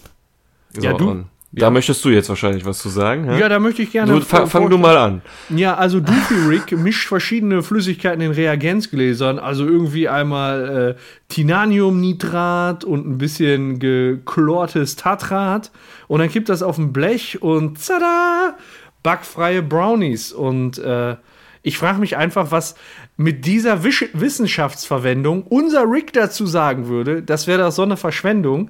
So, 0.74 0.82
ja, 0.82 0.94
du, 0.94 1.26
da 1.56 1.70
möchtest 1.70 2.04
du 2.04 2.10
jetzt 2.10 2.30
wahrscheinlich 2.30 2.66
was 2.66 2.80
zu 2.80 2.90
sagen. 2.90 3.26
Ja, 3.26 3.38
ja 3.38 3.50
da 3.50 3.60
möchte 3.60 3.84
ich 3.84 3.92
gerne. 3.92 4.12
Du, 4.12 4.22
fang, 4.22 4.48
fang 4.48 4.70
du 4.72 4.80
mal 4.80 4.98
an. 4.98 5.22
Ja, 5.50 5.76
also 5.76 6.00
Doofy 6.00 6.48
Rick 6.48 6.72
mischt 6.78 7.08
verschiedene 7.08 7.62
Flüssigkeiten 7.62 8.22
in 8.22 8.32
Reagenzgläsern. 8.32 9.38
Also 9.38 9.66
irgendwie 9.66 10.10
einmal 10.10 10.96
äh, 10.98 11.02
Tinaniumnitrat 11.30 12.84
und 12.84 13.08
ein 13.08 13.18
bisschen 13.20 13.78
geklortes 13.78 14.96
Tatrat. 14.96 15.70
Und 16.08 16.22
dann 16.22 16.30
kippt 16.30 16.50
das 16.50 16.64
auf 16.64 16.80
ein 16.80 16.92
Blech 16.92 17.42
und 17.42 17.86
tada! 17.86 18.58
Backfreie 19.04 19.62
Brownies. 19.62 20.32
Und 20.32 20.80
äh, 20.80 21.18
ich 21.64 21.78
frage 21.78 22.00
mich 22.00 22.18
einfach, 22.18 22.52
was 22.52 22.76
mit 23.16 23.46
dieser 23.46 23.84
Wisch 23.84 24.06
Wissenschaftsverwendung 24.14 25.44
unser 25.44 25.90
Rick 25.90 26.12
dazu 26.12 26.46
sagen 26.46 26.88
würde. 26.88 27.24
Das 27.24 27.48
wäre 27.48 27.64
doch 27.64 27.72
so 27.72 27.84
eine 27.84 27.96
Verschwendung. 27.96 28.70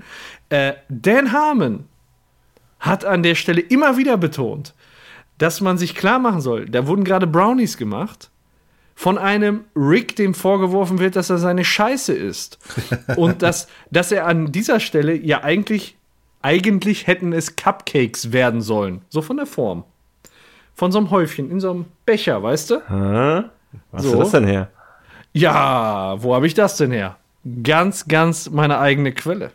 Äh, 0.50 0.74
Dan 0.90 1.34
Harmon 1.34 1.86
hat 2.80 3.04
an 3.04 3.24
der 3.24 3.34
Stelle 3.34 3.62
immer 3.62 3.98
wieder 3.98 4.18
betont, 4.18 4.76
dass 5.40 5.60
man 5.60 5.80
sich 5.80 5.96
klar 5.96 6.20
machen 6.20 6.42
soll, 6.42 6.70
da 6.70 6.86
wurden 6.86 7.04
gerade 7.04 7.26
Brownies 7.26 7.78
gemacht 7.78 8.30
von 8.96 9.18
einem 9.18 9.64
Rick, 9.76 10.16
dem 10.16 10.36
vorgeworfen 10.36 11.00
wird, 11.00 11.16
dass 11.16 11.32
er 11.32 11.40
seine 11.40 11.66
Scheiße 11.66 12.14
ist. 12.14 12.60
Und 13.18 13.42
dass, 13.42 13.68
dass 13.90 14.12
er 14.12 14.28
an 14.28 14.52
dieser 14.52 14.80
Stelle 14.80 15.16
ja 15.16 15.44
eigentlich, 15.44 15.98
eigentlich 16.44 17.08
hätten 17.08 17.34
es 17.34 17.56
Cupcakes 17.56 18.32
werden 18.32 18.62
sollen. 18.62 19.02
So 19.10 19.24
von 19.24 19.38
der 19.38 19.48
Form 19.48 19.84
von 20.76 20.92
so 20.92 20.98
einem 21.00 21.12
Häufchen 21.12 21.50
in 21.52 21.60
so 21.60 21.72
einem 21.72 21.86
Becher, 22.06 22.42
weißt 22.42 22.72
du? 22.72 22.76
Hä? 22.88 23.44
Was 23.92 24.04
so. 24.04 24.14
ist 24.14 24.20
das 24.20 24.32
denn 24.32 24.48
her? 24.48 24.70
Ja, 25.34 26.16
wo 26.20 26.36
habe 26.36 26.48
ich 26.48 26.54
das 26.54 26.78
denn 26.78 26.92
her? 26.92 27.18
Ganz, 27.64 28.08
ganz 28.08 28.50
meine 28.50 28.80
eigene 28.80 29.12
Quelle. 29.12 29.52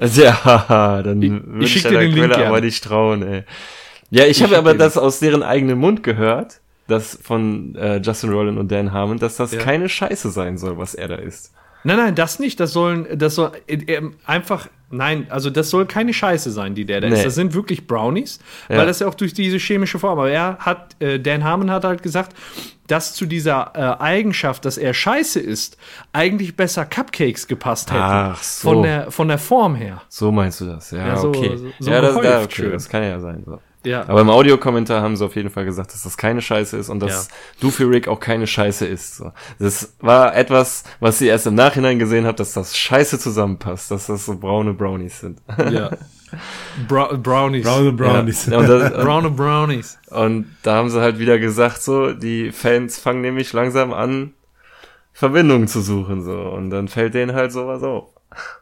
Ja, 0.00 1.02
dann 1.04 1.22
ich, 1.22 1.30
würde 1.30 1.64
ich, 1.64 1.76
ich 1.76 1.82
dir 1.82 1.98
den 1.98 2.12
Quelle 2.12 2.26
Link 2.28 2.38
aber 2.38 2.60
nicht 2.60 2.82
trauen, 2.82 3.22
ey. 3.22 3.44
Ja, 4.10 4.24
ich, 4.24 4.38
ich 4.38 4.42
habe 4.42 4.58
aber 4.58 4.74
das 4.74 4.98
aus 4.98 5.20
deren 5.20 5.42
eigenen 5.42 5.78
Mund 5.78 6.02
gehört, 6.02 6.60
das 6.88 7.18
von 7.22 7.76
äh, 7.76 7.98
Justin 7.98 8.30
Rollin 8.30 8.58
und 8.58 8.72
Dan 8.72 8.92
Harmon, 8.92 9.18
dass 9.18 9.36
das 9.36 9.52
ja. 9.52 9.60
keine 9.60 9.88
Scheiße 9.88 10.30
sein 10.30 10.58
soll, 10.58 10.78
was 10.78 10.94
er 10.94 11.08
da 11.08 11.14
isst. 11.14 11.52
Nein, 11.84 11.96
nein, 11.96 12.14
das 12.14 12.38
nicht. 12.38 12.60
Das 12.60 12.72
sollen, 12.72 13.06
das 13.16 13.36
soll 13.36 13.52
äh, 13.66 14.02
einfach, 14.26 14.68
nein, 14.90 15.26
also 15.30 15.50
das 15.50 15.70
soll 15.70 15.86
keine 15.86 16.12
Scheiße 16.12 16.50
sein, 16.50 16.74
die 16.74 16.84
der 16.84 17.00
da 17.00 17.08
nee. 17.08 17.14
ist. 17.14 17.24
Das 17.24 17.34
sind 17.34 17.54
wirklich 17.54 17.86
Brownies, 17.86 18.38
ja. 18.68 18.78
weil 18.78 18.86
das 18.86 19.00
ja 19.00 19.08
auch 19.08 19.14
durch 19.14 19.34
diese 19.34 19.58
chemische 19.58 19.98
Form. 19.98 20.18
Aber 20.18 20.30
er 20.30 20.58
hat, 20.58 20.96
äh, 21.00 21.18
Dan 21.18 21.44
Harmon 21.44 21.70
hat 21.70 21.84
halt 21.84 22.02
gesagt, 22.02 22.36
dass 22.86 23.14
zu 23.14 23.26
dieser 23.26 23.72
äh, 23.74 24.02
Eigenschaft, 24.02 24.64
dass 24.64 24.76
er 24.76 24.92
Scheiße 24.94 25.38
ist, 25.38 25.76
eigentlich 26.12 26.56
besser 26.56 26.84
Cupcakes 26.84 27.46
gepasst 27.46 27.90
hätten. 27.90 28.02
Ach 28.02 28.42
so. 28.42 28.70
Von 28.70 28.82
der, 28.82 29.10
von 29.10 29.28
der 29.28 29.38
Form 29.38 29.76
her. 29.76 30.02
So 30.08 30.32
meinst 30.32 30.60
du 30.60 30.66
das? 30.66 30.90
Ja, 30.90 31.06
ja 31.06 31.16
so, 31.16 31.28
okay. 31.28 31.56
So, 31.56 31.66
so 31.78 31.90
ja, 31.90 32.00
das, 32.00 32.24
ja, 32.24 32.42
okay. 32.42 32.70
das 32.70 32.88
kann 32.88 33.02
ja 33.04 33.20
sein. 33.20 33.44
So. 33.46 33.60
Ja. 33.84 34.02
Aber 34.08 34.20
im 34.20 34.30
Audiokommentar 34.30 35.00
haben 35.00 35.16
sie 35.16 35.24
auf 35.24 35.36
jeden 35.36 35.50
Fall 35.50 35.64
gesagt, 35.64 35.92
dass 35.94 36.02
das 36.02 36.16
keine 36.16 36.42
Scheiße 36.42 36.76
ist 36.76 36.90
und 36.90 37.00
dass 37.00 37.28
ja. 37.28 37.34
Doofy 37.60 37.84
Rick 37.84 38.08
auch 38.08 38.20
keine 38.20 38.46
Scheiße 38.46 38.86
ist. 38.86 39.16
So. 39.16 39.32
Das 39.58 39.94
war 40.00 40.36
etwas, 40.36 40.84
was 41.00 41.18
sie 41.18 41.28
erst 41.28 41.46
im 41.46 41.54
Nachhinein 41.54 41.98
gesehen 41.98 42.26
hat, 42.26 42.40
dass 42.40 42.52
das 42.52 42.76
Scheiße 42.76 43.18
zusammenpasst, 43.18 43.90
dass 43.90 44.06
das 44.06 44.26
so 44.26 44.36
braune 44.36 44.74
Brownies 44.74 45.20
sind. 45.20 45.40
Ja. 45.70 45.90
Bra 46.88 47.14
Brownies. 47.14 47.64
Braune 47.64 47.92
Brownies. 47.92 48.46
Ja. 48.46 48.62
Das, 48.62 48.92
Braune 49.04 49.30
Brownies. 49.30 49.98
Und 50.10 50.46
da 50.62 50.76
haben 50.76 50.90
sie 50.90 51.00
halt 51.00 51.18
wieder 51.18 51.38
gesagt, 51.38 51.82
so, 51.82 52.12
die 52.12 52.52
Fans 52.52 52.98
fangen 52.98 53.20
nämlich 53.20 53.52
langsam 53.52 53.92
an, 53.92 54.34
Verbindungen 55.12 55.68
zu 55.68 55.80
suchen, 55.80 56.22
so. 56.22 56.38
Und 56.38 56.70
dann 56.70 56.88
fällt 56.88 57.14
denen 57.14 57.34
halt 57.34 57.52
sowas 57.52 57.82
auf. 57.82 58.08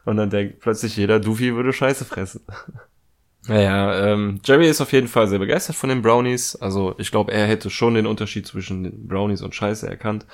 Und 0.05 0.17
dann 0.17 0.29
denkt 0.29 0.61
plötzlich 0.61 0.97
jeder, 0.97 1.19
Doofy 1.19 1.55
würde 1.55 1.73
Scheiße 1.73 2.05
fressen. 2.05 2.41
Naja, 3.49 4.13
ähm, 4.13 4.39
Jerry 4.45 4.69
ist 4.69 4.79
auf 4.79 4.93
jeden 4.93 5.07
Fall 5.07 5.27
sehr 5.27 5.39
begeistert 5.39 5.75
von 5.75 5.89
den 5.89 6.03
Brownies. 6.03 6.55
Also 6.55 6.93
ich 6.99 7.09
glaube, 7.09 7.31
er 7.31 7.47
hätte 7.47 7.71
schon 7.71 7.95
den 7.95 8.05
Unterschied 8.05 8.45
zwischen 8.45 8.83
den 8.83 9.07
Brownies 9.07 9.41
und 9.41 9.55
Scheiße 9.55 9.89
erkannt. 9.89 10.27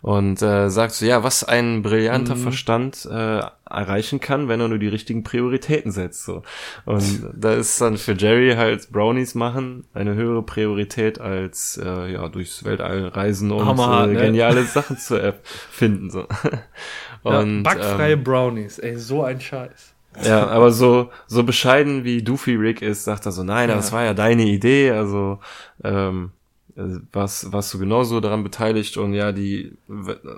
Und 0.00 0.42
äh, 0.42 0.68
sagt 0.68 0.92
so, 0.92 1.04
ja, 1.04 1.22
was 1.22 1.44
ein 1.44 1.82
brillanter 1.82 2.36
mhm. 2.36 2.40
Verstand 2.40 3.06
äh, 3.10 3.40
erreichen 3.68 4.20
kann, 4.20 4.48
wenn 4.48 4.60
er 4.60 4.68
nur 4.68 4.78
die 4.78 4.88
richtigen 4.88 5.24
Prioritäten 5.24 5.92
setzt. 5.92 6.24
So. 6.24 6.42
Und 6.86 7.26
da 7.34 7.52
ist 7.52 7.80
dann 7.80 7.98
für 7.98 8.12
Jerry 8.12 8.54
halt 8.56 8.90
Brownies 8.92 9.34
machen 9.34 9.84
eine 9.92 10.14
höhere 10.14 10.42
Priorität 10.42 11.20
als 11.20 11.80
äh, 11.82 12.12
ja 12.12 12.28
durchs 12.28 12.64
Weltall 12.64 13.08
reisen 13.08 13.50
und 13.50 13.64
Hammer, 13.64 14.04
äh, 14.04 14.12
ne? 14.12 14.20
geniale 14.20 14.62
Sachen 14.64 14.98
zu 14.98 15.16
erfinden. 15.16 16.10
So. 16.10 16.26
Und, 17.22 17.56
ja, 17.56 17.62
backfreie 17.62 18.12
ähm, 18.12 18.24
Brownies, 18.24 18.78
ey, 18.78 18.98
so 18.98 19.22
ein 19.22 19.40
Scheiß. 19.40 19.93
Ja, 20.22 20.46
aber 20.46 20.70
so, 20.70 21.10
so 21.26 21.42
bescheiden 21.42 22.04
wie 22.04 22.22
Doofy 22.22 22.54
Rick 22.54 22.82
ist, 22.82 23.04
sagt 23.04 23.26
er 23.26 23.32
so, 23.32 23.42
nein, 23.42 23.68
ja. 23.68 23.74
das 23.74 23.92
war 23.92 24.04
ja 24.04 24.14
deine 24.14 24.44
Idee, 24.44 24.90
also 24.92 25.40
ähm, 25.82 26.30
was 27.12 27.52
warst 27.52 27.72
du 27.74 27.78
genauso 27.78 28.20
daran 28.20 28.42
beteiligt 28.42 28.96
und 28.96 29.14
ja, 29.14 29.32
die 29.32 29.76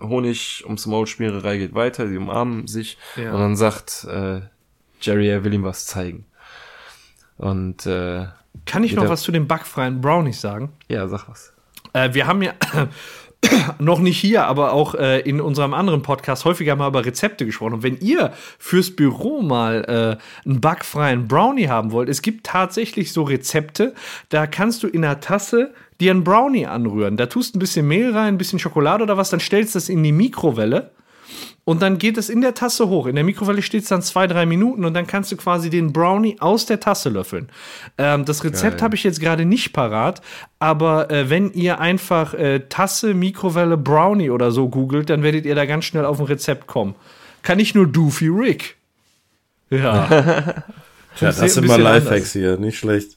Honig 0.01 0.63
ums 0.65 0.87
Maul 0.87 1.07
Spielerei 1.07 1.59
geht 1.59 1.75
weiter, 1.75 2.09
sie 2.09 2.17
umarmen 2.17 2.67
sich 2.67 2.99
ja. 3.17 3.33
und 3.33 3.41
dann 3.41 3.57
sagt 3.57 4.05
äh, 4.05 4.43
Jerry, 5.01 5.29
er 5.29 5.45
will 5.45 5.55
ihm 5.55 5.65
was 5.65 5.87
zeigen. 5.87 6.27
Und 7.39 7.87
äh, 7.87 8.27
kann 8.65 8.83
ich 8.83 8.95
noch 8.95 9.09
was 9.09 9.23
zu 9.23 9.33
den 9.33 9.47
backfreien 9.47 10.01
Brownies 10.01 10.41
sagen? 10.41 10.73
Ja, 10.89 11.07
sag 11.07 11.29
was. 11.29 11.53
Äh, 11.93 12.15
wir 12.15 12.27
haben 12.27 12.43
ja 12.43 12.53
noch 13.79 13.99
nicht 13.99 14.19
hier, 14.19 14.47
aber 14.47 14.73
auch 14.73 14.95
äh, 14.95 15.21
in 15.21 15.41
unserem 15.41 15.75
anderen 15.75 16.03
Podcast 16.03 16.45
häufiger 16.45 16.77
mal 16.77 16.89
über 16.89 17.05
Rezepte 17.05 17.47
gesprochen. 17.47 17.75
Und 17.75 17.83
wenn 17.83 17.99
ihr 17.99 18.33
fürs 18.59 18.95
Büro 18.95 19.43
mal 19.43 20.19
äh, 20.19 20.49
einen 20.49 20.61
backfreien 20.61 21.29
Brownie 21.29 21.69
haben 21.69 21.93
wollt, 21.93 22.09
es 22.09 22.23
gibt 22.23 22.47
tatsächlich 22.47 23.13
so 23.13 23.23
Rezepte, 23.23 23.95
da 24.29 24.47
kannst 24.47 24.83
du 24.83 24.89
in 24.89 25.05
einer 25.05 25.21
Tasse 25.21 25.73
dir 26.01 26.11
einen 26.11 26.25
Brownie 26.25 26.67
anrühren. 26.67 27.17
Da 27.17 27.27
tust 27.27 27.57
ein 27.57 27.59
bisschen 27.59 27.89
Mehl 27.89 28.13
rein, 28.13 28.35
ein 28.35 28.39
bisschen 28.39 28.59
Schokolade 28.59 29.03
oder 29.03 29.17
was, 29.17 29.31
dann 29.31 29.41
stellst 29.41 29.75
du 29.75 29.79
das 29.79 29.89
in 29.89 30.03
die 30.03 30.13
Mikrowelle 30.13 30.91
und 31.65 31.83
dann 31.83 31.99
geht 31.99 32.17
es 32.17 32.29
in 32.29 32.41
der 32.41 32.55
Tasse 32.55 32.89
hoch. 32.89 33.07
In 33.07 33.17
der 33.17 33.25
Mikrowelle 33.25 33.61
steht 33.61 33.83
es 33.83 33.89
dann 33.89 34.01
zwei, 34.01 34.27
drei 34.27 34.47
Minuten 34.47 34.85
und 34.85 34.95
dann 34.95 35.07
kannst 35.07 35.33
du 35.33 35.37
quasi 35.37 35.69
den 35.69 35.93
Brownie 35.93 36.37
aus 36.39 36.67
der 36.67 36.79
Tasse 36.79 37.09
löffeln. 37.09 37.49
Ähm, 37.99 38.25
das 38.25 38.45
Rezept 38.45 38.83
habe 38.83 38.95
ich 38.95 39.03
jetzt 39.03 39.21
gerade 39.21 39.45
nicht 39.45 39.73
parat, 39.73 40.23
aber 40.59 41.11
äh, 41.11 41.29
wenn 41.29 41.53
ihr 41.53 41.81
einfach 41.81 42.35
äh, 42.35 42.61
Tasse, 42.69 43.15
Mikrowelle, 43.15 43.77
Brownie 43.77 44.31
oder 44.31 44.53
so 44.53 44.69
googelt, 44.69 45.11
dann 45.11 45.23
werdet 45.23 45.45
ihr 45.45 45.55
da 45.55 45.67
ganz 45.67 45.85
schnell 45.85 46.05
auf 46.05 46.21
ein 46.21 46.27
Rezept 46.27 46.67
kommen. 46.67 46.95
Kann 47.43 47.59
ich 47.59 47.75
nur 47.75 47.87
Doofy 47.87 48.29
Rick. 48.29 48.77
Ja. 49.71 50.09
ja, 51.21 51.33
das 51.33 51.55
sind 51.55 51.67
mal 51.67 51.81
Lifehacks 51.81 52.33
hier, 52.33 52.59
nicht 52.59 52.79
schlecht. 52.79 53.16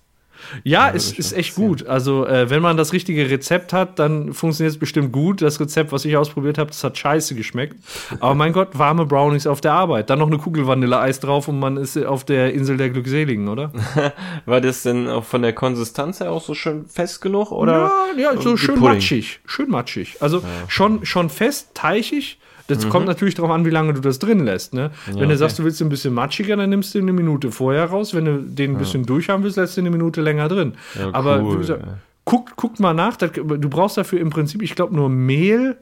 Ja, 0.63 0.87
ja 0.87 0.95
es 0.95 1.11
ist 1.11 1.33
echt 1.33 1.55
gut. 1.55 1.87
Also, 1.87 2.25
äh, 2.25 2.49
wenn 2.49 2.61
man 2.61 2.77
das 2.77 2.93
richtige 2.93 3.29
Rezept 3.29 3.73
hat, 3.73 3.99
dann 3.99 4.33
funktioniert 4.33 4.73
es 4.73 4.79
bestimmt 4.79 5.11
gut. 5.11 5.41
Das 5.41 5.59
Rezept, 5.59 5.91
was 5.91 6.05
ich 6.05 6.17
ausprobiert 6.17 6.57
habe, 6.57 6.69
das 6.69 6.83
hat 6.83 6.97
scheiße 6.97 7.35
geschmeckt. 7.35 7.75
Aber 8.19 8.35
mein 8.35 8.53
Gott, 8.53 8.77
warme 8.77 9.05
Brownies 9.05 9.47
auf 9.47 9.61
der 9.61 9.73
Arbeit. 9.73 10.09
Dann 10.09 10.19
noch 10.19 10.27
eine 10.27 10.37
Kugel 10.37 10.67
Vanilleeis 10.67 11.19
drauf 11.19 11.47
und 11.47 11.59
man 11.59 11.77
ist 11.77 11.97
auf 11.97 12.23
der 12.23 12.53
Insel 12.53 12.77
der 12.77 12.89
Glückseligen, 12.89 13.47
oder? 13.47 13.71
War 14.45 14.61
das 14.61 14.83
denn 14.83 15.07
auch 15.07 15.23
von 15.23 15.41
der 15.41 15.53
Konsistenz 15.53 16.19
her 16.19 16.31
auch 16.31 16.43
so 16.43 16.53
schön 16.53 16.85
fest 16.85 17.21
genug? 17.21 17.51
Oder 17.51 17.91
ja, 18.17 18.33
ja 18.33 18.41
so 18.41 18.57
schön 18.57 18.75
Pudding? 18.75 18.95
matschig. 18.95 19.39
Schön 19.45 19.69
matschig. 19.69 20.17
Also 20.21 20.39
ja. 20.39 20.45
schon, 20.67 21.05
schon 21.05 21.29
fest, 21.29 21.69
teichig 21.73 22.39
das 22.69 22.85
mhm. 22.85 22.89
kommt 22.89 23.05
natürlich 23.07 23.35
darauf 23.35 23.51
an, 23.51 23.65
wie 23.65 23.69
lange 23.71 23.93
du 23.93 23.99
das 23.99 24.19
drin 24.19 24.45
lässt. 24.45 24.73
Ne? 24.73 24.91
Ja, 25.07 25.13
Wenn 25.13 25.15
du 25.15 25.25
okay. 25.25 25.35
sagst, 25.37 25.59
du 25.59 25.63
willst 25.63 25.81
ein 25.81 25.89
bisschen 25.89 26.13
matschiger, 26.13 26.55
dann 26.55 26.69
nimmst 26.69 26.93
du 26.93 26.99
eine 26.99 27.11
Minute 27.11 27.51
vorher 27.51 27.85
raus. 27.85 28.13
Wenn 28.13 28.25
du 28.25 28.37
den 28.41 28.71
ein 28.71 28.77
bisschen 28.77 29.01
ja. 29.01 29.07
durchhaben 29.07 29.43
willst, 29.43 29.57
lässt 29.57 29.75
du 29.75 29.81
eine 29.81 29.89
Minute 29.89 30.21
länger 30.21 30.47
drin. 30.47 30.75
Ja, 30.97 31.09
Aber 31.13 31.41
cool, 31.41 31.57
gesagt, 31.57 31.83
guck, 32.25 32.55
guck 32.55 32.79
mal 32.79 32.93
nach. 32.93 33.17
du 33.17 33.69
brauchst 33.69 33.97
dafür 33.97 34.19
im 34.19 34.29
Prinzip, 34.29 34.61
ich 34.61 34.75
glaube, 34.75 34.95
nur 34.95 35.09
Mehl, 35.09 35.77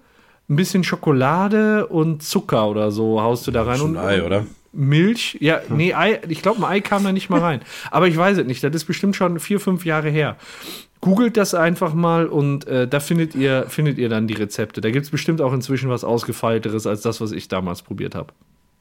ein 0.50 0.56
bisschen 0.56 0.86
Schokolade 0.86 1.88
und 1.88 2.24
Zucker 2.24 2.70
oder 2.70 2.90
so 2.92 3.22
haust 3.22 3.46
du 3.48 3.52
da 3.52 3.64
rein. 3.64 3.82
und 3.82 3.98
Ei, 3.98 4.24
oder? 4.24 4.46
Milch, 4.72 5.38
ja, 5.42 5.60
hm. 5.68 5.76
nee, 5.76 5.94
Ei, 5.94 6.22
ich 6.30 6.42
glaube, 6.42 6.60
ein 6.60 6.72
Ei 6.72 6.80
kam 6.80 7.04
da 7.04 7.12
nicht 7.12 7.30
mal 7.30 7.42
rein. 7.42 7.62
Aber 7.92 8.08
ich 8.08 8.16
weiß 8.16 8.38
es 8.38 8.46
nicht, 8.46 8.64
das 8.64 8.74
ist 8.74 8.86
bestimmt 8.86 9.16
schon 9.16 9.40
vier, 9.40 9.60
fünf 9.60 9.86
Jahre 9.86 10.10
her. 10.10 10.38
Googelt 11.08 11.38
das 11.38 11.54
einfach 11.54 11.94
mal 11.94 12.26
und 12.28 12.68
äh, 12.68 12.86
da 12.86 13.00
findet 13.00 13.34
ihr, 13.34 13.66
findet 13.70 13.98
ihr 13.98 14.10
dann 14.10 14.28
die 14.28 14.34
Rezepte. 14.34 14.82
Da 14.82 14.92
gibt 14.92 15.06
es 15.06 15.10
bestimmt 15.10 15.42
auch 15.42 15.54
inzwischen 15.54 15.90
was 15.90 16.04
Ausgefeilteres 16.04 16.86
als 16.86 17.02
das, 17.02 17.22
was 17.22 17.32
ich 17.32 17.48
damals 17.48 17.82
probiert 17.82 18.14
habe. 18.14 18.34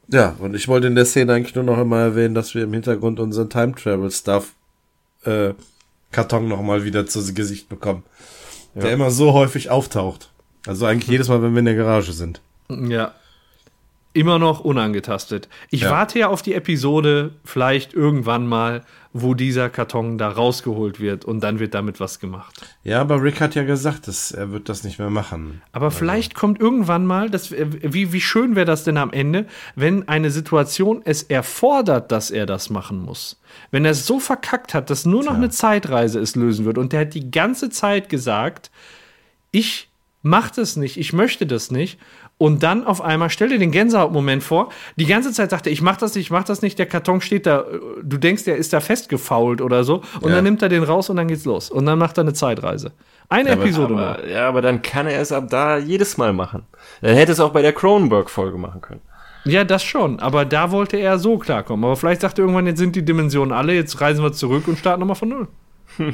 Ja, 0.09 0.35
und 0.39 0.53
ich 0.53 0.67
wollte 0.67 0.87
in 0.87 0.95
der 0.95 1.05
Szene 1.05 1.33
eigentlich 1.33 1.55
nur 1.55 1.63
noch 1.63 1.77
einmal 1.77 2.01
erwähnen, 2.01 2.35
dass 2.35 2.53
wir 2.53 2.63
im 2.63 2.73
Hintergrund 2.73 3.21
unseren 3.21 3.49
Time 3.49 3.75
Travel 3.75 4.11
Stuff 4.11 4.55
äh, 5.23 5.53
Karton 6.11 6.49
noch 6.49 6.61
mal 6.61 6.83
wieder 6.83 7.05
zu 7.05 7.33
Gesicht 7.33 7.69
bekommen. 7.69 8.03
Ja. 8.75 8.81
Der 8.81 8.91
immer 8.91 9.09
so 9.09 9.31
häufig 9.31 9.69
auftaucht. 9.69 10.29
Also 10.65 10.85
eigentlich 10.85 11.09
jedes 11.09 11.29
Mal, 11.29 11.41
wenn 11.41 11.53
wir 11.53 11.59
in 11.59 11.65
der 11.65 11.75
Garage 11.75 12.11
sind. 12.11 12.41
Ja, 12.69 13.13
immer 14.11 14.39
noch 14.39 14.61
unangetastet. 14.61 15.47
Ich 15.69 15.81
ja. 15.81 15.91
warte 15.91 16.19
ja 16.19 16.27
auf 16.27 16.41
die 16.41 16.55
Episode, 16.55 17.31
vielleicht 17.45 17.93
irgendwann 17.93 18.47
mal, 18.47 18.83
wo 19.21 19.33
dieser 19.33 19.69
Karton 19.69 20.17
da 20.17 20.29
rausgeholt 20.29 20.99
wird 20.99 21.25
und 21.25 21.41
dann 21.41 21.59
wird 21.59 21.73
damit 21.73 21.99
was 21.99 22.19
gemacht. 22.19 22.65
Ja, 22.83 23.01
aber 23.01 23.21
Rick 23.21 23.41
hat 23.41 23.55
ja 23.55 23.63
gesagt, 23.63 24.07
dass 24.07 24.31
er 24.31 24.51
wird 24.51 24.69
das 24.69 24.83
nicht 24.83 24.99
mehr 24.99 25.09
machen. 25.09 25.61
Aber 25.71 25.85
also. 25.85 25.97
vielleicht 25.97 26.35
kommt 26.35 26.59
irgendwann 26.59 27.05
mal, 27.05 27.29
das, 27.29 27.51
wie, 27.51 28.13
wie 28.13 28.21
schön 28.21 28.55
wäre 28.55 28.65
das 28.65 28.83
denn 28.83 28.97
am 28.97 29.11
Ende, 29.11 29.45
wenn 29.75 30.07
eine 30.07 30.31
Situation 30.31 31.01
es 31.05 31.23
erfordert, 31.23 32.11
dass 32.11 32.31
er 32.31 32.45
das 32.45 32.69
machen 32.69 32.99
muss. 32.99 33.39
Wenn 33.71 33.85
er 33.85 33.91
es 33.91 34.05
so 34.05 34.19
verkackt 34.19 34.73
hat, 34.73 34.89
dass 34.89 35.05
nur 35.05 35.23
noch 35.23 35.31
Tja. 35.31 35.37
eine 35.37 35.49
Zeitreise 35.49 36.19
es 36.19 36.35
lösen 36.35 36.65
wird 36.65 36.77
und 36.77 36.93
der 36.93 37.01
hat 37.01 37.13
die 37.13 37.31
ganze 37.31 37.69
Zeit 37.69 38.09
gesagt, 38.09 38.71
ich 39.51 39.89
mach 40.21 40.51
das 40.51 40.75
nicht, 40.75 40.97
ich 40.97 41.13
möchte 41.13 41.45
das 41.45 41.71
nicht 41.71 41.99
und 42.37 42.61
dann 42.61 42.85
auf 42.85 43.01
einmal, 43.01 43.29
stell 43.29 43.49
dir 43.49 43.57
den 43.57 43.71
Gänsehautmoment 43.71 44.43
vor, 44.43 44.69
die 44.95 45.05
ganze 45.05 45.31
Zeit 45.31 45.49
sagt 45.49 45.65
er, 45.65 45.71
ich 45.71 45.81
mach 45.81 45.97
das 45.97 46.13
nicht, 46.13 46.25
ich 46.25 46.31
mach 46.31 46.43
das 46.43 46.61
nicht, 46.61 46.77
der 46.77 46.85
Karton 46.85 47.21
steht 47.21 47.47
da, 47.47 47.65
du 48.03 48.17
denkst, 48.17 48.43
der 48.43 48.57
ist 48.57 48.73
da 48.73 48.79
festgefault 48.79 49.61
oder 49.61 49.83
so, 49.83 50.01
und 50.21 50.29
ja. 50.29 50.35
dann 50.35 50.43
nimmt 50.43 50.61
er 50.61 50.69
den 50.69 50.83
raus 50.83 51.09
und 51.09 51.17
dann 51.17 51.27
geht's 51.27 51.45
los. 51.45 51.71
Und 51.71 51.85
dann 51.87 51.97
macht 51.97 52.17
er 52.17 52.21
eine 52.21 52.33
Zeitreise. 52.33 52.91
Eine 53.29 53.49
ja, 53.49 53.55
Episode 53.55 53.93
aber, 53.95 54.17
nur. 54.21 54.27
Ja, 54.27 54.47
aber 54.47 54.61
dann 54.61 54.81
kann 54.81 55.07
er 55.07 55.19
es 55.19 55.31
ab 55.31 55.47
da 55.49 55.77
jedes 55.77 56.17
Mal 56.17 56.31
machen. 56.31 56.63
Er 57.01 57.15
hätte 57.15 57.31
es 57.31 57.39
auch 57.39 57.51
bei 57.51 57.61
der 57.61 57.73
Cronenberg-Folge 57.73 58.57
machen 58.57 58.81
können. 58.81 59.01
Ja, 59.43 59.63
das 59.63 59.83
schon, 59.83 60.19
aber 60.19 60.45
da 60.45 60.71
wollte 60.71 60.97
er 60.97 61.19
so 61.19 61.37
klarkommen. 61.37 61.85
Aber 61.85 61.95
vielleicht 61.95 62.21
sagt 62.21 62.37
er 62.37 62.43
irgendwann, 62.43 62.67
jetzt 62.67 62.79
sind 62.79 62.95
die 62.95 63.03
Dimensionen 63.03 63.51
alle, 63.51 63.73
jetzt 63.73 63.99
reisen 63.99 64.23
wir 64.23 64.33
zurück 64.33 64.67
und 64.67 64.77
starten 64.77 64.99
nochmal 64.99 65.15
von 65.15 65.29
Null. 65.29 65.47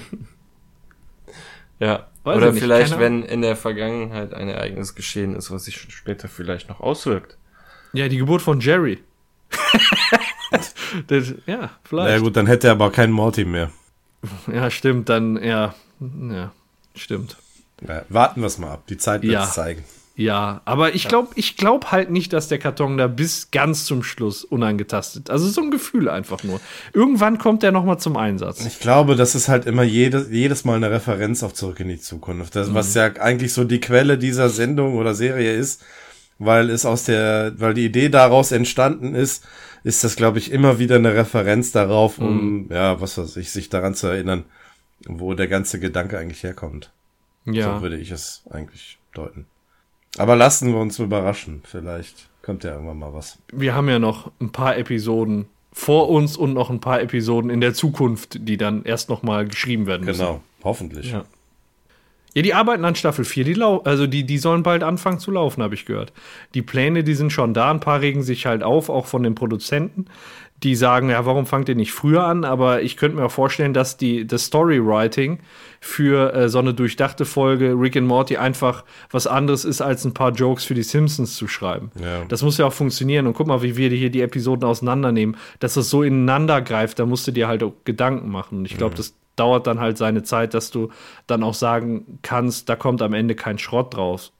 ja. 1.80 2.08
Weiß 2.24 2.38
Oder 2.38 2.54
vielleicht, 2.54 3.00
wenn 3.00 3.24
in 3.24 3.42
der 3.42 3.56
Vergangenheit 3.58 4.34
ein 4.34 4.48
Ereignis 4.48 4.96
geschehen 4.96 5.36
ist, 5.36 5.52
was 5.52 5.66
sich 5.66 5.78
später 5.78 6.30
vielleicht 6.30 6.70
noch 6.70 6.80
auswirkt. 6.80 7.38
Ja, 7.92 8.08
die 8.08 8.18
Geburt 8.18 8.42
von 8.42 8.62
Jerry. 8.62 9.00
das, 11.08 11.34
ja, 11.46 11.70
vielleicht. 11.84 12.10
Ja 12.12 12.20
gut, 12.20 12.38
dann 12.38 12.48
hätte 12.48 12.68
er 12.68 12.74
aber 12.74 12.92
keinen 12.92 13.14
Morty 13.14 13.46
mehr. 13.46 13.72
Ja, 14.52 14.72
stimmt, 14.72 15.10
dann, 15.10 15.36
ja, 15.44 15.76
ja, 16.00 16.54
stimmt. 16.96 17.36
Ja, 17.86 18.04
warten 18.08 18.40
wir 18.40 18.48
es 18.48 18.58
mal 18.58 18.72
ab, 18.72 18.84
die 18.88 18.96
Zeit 18.96 19.22
wird 19.22 19.38
es 19.38 19.52
zeigen. 19.52 19.84
Ja, 20.16 20.62
aber 20.66 20.94
ich 20.94 21.08
glaube 21.08 21.30
ich 21.36 21.58
glaub 21.58 21.92
halt 21.92 22.12
nicht, 22.12 22.34
dass 22.34 22.48
der 22.48 22.60
Karton 22.60 22.98
da 22.98 23.08
bis 23.08 23.50
ganz 23.50 23.86
zum 23.86 24.04
Schluss 24.04 24.44
unangetastet. 24.44 25.32
Also 25.32 25.48
so 25.50 25.62
ein 25.62 25.72
Gefühl 25.72 26.08
einfach 26.08 26.44
nur. 26.44 26.62
Irgendwann 26.94 27.40
kommt 27.40 27.64
der 27.64 27.72
nochmal 27.72 27.98
zum 27.98 28.16
Einsatz. 28.16 28.64
Ich 28.64 28.80
glaube, 28.80 29.16
das 29.16 29.34
ist 29.34 29.48
halt 29.48 29.66
immer 29.66 29.82
jede, 29.82 30.28
jedes 30.30 30.66
Mal 30.66 30.76
eine 30.76 30.92
Referenz 30.92 31.42
auf 31.42 31.56
Zurück 31.56 31.80
in 31.80 31.88
die 31.88 32.00
Zukunft. 32.00 32.56
Das, 32.56 32.70
mhm. 32.70 32.76
Was 32.76 32.94
ja 32.94 33.06
eigentlich 33.20 33.54
so 33.54 33.64
die 33.64 33.80
Quelle 33.80 34.20
dieser 34.20 34.50
Sendung 34.50 34.98
oder 34.98 35.16
Serie 35.16 35.54
ist, 35.54 35.82
weil 36.38 36.70
es 36.70 36.86
aus 36.86 37.06
der, 37.06 37.54
weil 37.58 37.74
die 37.74 37.86
Idee 37.86 38.10
daraus 38.10 38.52
entstanden 38.52 39.16
ist, 39.16 39.44
ist 39.84 40.04
das, 40.04 40.16
glaube 40.16 40.38
ich, 40.38 40.52
immer 40.52 40.78
wieder 40.78 40.96
eine 40.98 41.16
Referenz 41.16 41.72
darauf, 41.72 42.20
um, 42.20 42.66
mhm. 42.66 42.68
ja, 42.70 43.02
was 43.02 43.18
weiß 43.18 43.36
ich, 43.38 43.50
sich 43.50 43.70
daran 43.70 43.96
zu 43.96 44.08
erinnern, 44.08 44.46
wo 45.08 45.34
der 45.34 45.48
ganze 45.48 45.80
Gedanke 45.80 46.20
eigentlich 46.20 46.44
herkommt. 46.44 46.92
Ja. 47.46 47.78
So 47.78 47.82
würde 47.82 47.98
ich 47.98 48.12
es 48.12 48.44
eigentlich 48.52 49.00
deuten. 49.14 49.48
Aber 50.18 50.36
lassen 50.36 50.72
wir 50.72 50.80
uns 50.80 51.00
überraschen. 51.00 51.62
Vielleicht 51.66 52.30
kommt 52.42 52.64
ja 52.64 52.74
irgendwann 52.74 53.00
mal 53.00 53.14
was. 53.14 53.40
Wir 53.52 53.74
haben 53.74 53.90
ja 53.90 54.00
noch 54.00 54.32
ein 54.40 54.52
paar 54.52 54.78
Episoden 54.78 55.46
vor 55.72 56.10
uns 56.10 56.38
und 56.38 56.54
noch 56.54 56.70
ein 56.70 56.80
paar 56.80 57.02
Episoden 57.02 57.50
in 57.50 57.62
der 57.62 57.74
Zukunft, 57.74 58.48
die 58.48 58.58
dann 58.58 58.84
erst 58.84 59.10
noch 59.10 59.24
mal 59.24 59.48
geschrieben 59.48 59.88
werden 59.88 60.06
müssen. 60.06 60.20
Genau, 60.20 60.42
hoffentlich. 60.64 61.12
Ja. 61.12 61.26
Ja, 62.36 62.42
die 62.42 62.56
arbeiten 62.56 62.84
an 62.84 62.96
Staffel 62.96 63.26
4, 63.26 63.44
die 63.44 63.54
lau 63.54 63.80
also 63.84 64.08
die, 64.08 64.24
die 64.24 64.40
sollen 64.40 64.64
bald 64.64 64.82
anfangen 64.82 65.20
zu 65.20 65.30
laufen, 65.30 65.62
habe 65.62 65.76
ich 65.76 65.86
gehört. 65.86 66.14
Die 66.56 66.64
Pläne, 66.64 67.04
die 67.04 67.14
sind 67.14 67.32
schon 67.32 67.54
da, 67.54 67.70
ein 67.70 67.80
paar 67.80 68.02
regen 68.02 68.24
sich 68.24 68.48
halt 68.48 68.64
auf, 68.64 68.90
auch 68.90 69.06
von 69.06 69.22
den 69.22 69.36
Produzenten. 69.36 70.06
Die 70.64 70.76
sagen, 70.76 71.10
ja, 71.10 71.26
warum 71.26 71.46
fangt 71.46 71.70
ihr 71.70 71.76
nicht 71.76 71.92
früher 71.92 72.24
an? 72.24 72.46
Aber 72.46 72.82
ich 72.82 72.98
könnte 72.98 73.18
mir 73.18 73.26
auch 73.26 73.32
vorstellen, 73.32 73.74
dass 73.74 73.98
die, 73.98 74.26
das 74.26 74.46
Storywriting 74.46 75.40
für 75.82 76.34
äh, 76.34 76.50
so 76.50 76.60
eine 76.60 76.74
durchdachte 76.74 77.26
Folge 77.26 77.76
Rick 77.78 77.98
and 77.98 78.08
Morty 78.08 78.38
einfach 78.38 78.86
was 79.12 79.28
anderes 79.28 79.66
ist, 79.66 79.82
als 79.82 80.06
ein 80.06 80.14
paar 80.14 80.32
Jokes 80.32 80.64
für 80.64 80.74
die 80.74 80.84
Simpsons 80.84 81.36
zu 81.36 81.48
schreiben. 81.48 81.92
Ja. 82.02 82.24
Das 82.30 82.42
muss 82.42 82.58
ja 82.58 82.66
auch 82.66 82.74
funktionieren. 82.74 83.28
Und 83.28 83.34
guck 83.34 83.48
mal, 83.48 83.62
wie 83.62 83.76
wir 83.76 83.90
hier 83.90 84.10
die 84.10 84.22
Episoden 84.22 84.64
auseinandernehmen. 84.64 85.36
Dass 85.60 85.74
das 85.74 85.90
so 85.90 86.02
ineinander 86.02 86.62
greift, 86.62 87.00
da 87.00 87.06
musst 87.06 87.28
du 87.28 87.32
dir 87.32 87.48
halt 87.48 87.62
auch 87.62 87.74
Gedanken 87.84 88.30
machen. 88.30 88.60
Und 88.60 88.66
ich 88.66 88.78
glaube, 88.78 88.96
das 88.96 89.14
dauert 89.36 89.68
dann 89.68 89.80
halt 89.80 89.98
seine 89.98 90.24
Zeit, 90.24 90.54
dass 90.54 90.72
du 90.72 90.90
dann 91.28 91.44
auch 91.44 91.54
sagen 91.54 92.20
kannst, 92.22 92.70
da 92.70 92.76
kommt 92.76 93.02
am 93.02 93.14
Ende 93.14 93.36
kein 93.36 93.58
Schrott 93.58 93.96
draus. 93.96 94.32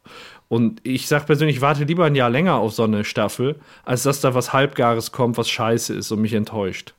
Und 0.54 0.82
ich 0.84 1.08
sag 1.08 1.26
persönlich, 1.26 1.56
ich 1.56 1.62
warte 1.64 1.84
lieber 1.84 2.06
ein 2.06 2.14
Jahr 2.14 2.30
länger 2.30 2.58
auf 2.58 2.74
so 2.74 2.84
eine 2.84 3.06
Staffel, 3.06 3.56
als 3.86 4.04
dass 4.04 4.22
da 4.22 4.36
was 4.36 4.54
Halbgares 4.54 5.12
kommt, 5.12 5.36
was 5.36 5.50
scheiße 5.50 5.96
ist 5.96 6.12
und 6.12 6.22
mich 6.22 6.34
enttäuscht. 6.34 6.94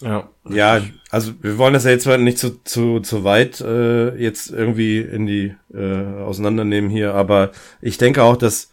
Ja. 0.00 0.28
Ja, 0.50 0.82
also 1.08 1.34
wir 1.40 1.56
wollen 1.56 1.74
das 1.74 1.84
ja 1.84 1.92
jetzt 1.92 2.04
mal 2.08 2.18
nicht 2.18 2.36
zu, 2.36 2.64
zu, 2.64 2.98
zu 2.98 3.22
weit 3.22 3.60
äh, 3.60 4.16
jetzt 4.16 4.50
irgendwie 4.50 4.98
in 4.98 5.24
die 5.24 5.54
äh, 5.72 6.20
auseinandernehmen 6.20 6.90
hier, 6.90 7.14
aber 7.14 7.52
ich 7.80 7.96
denke 7.96 8.24
auch, 8.24 8.36
dass 8.36 8.72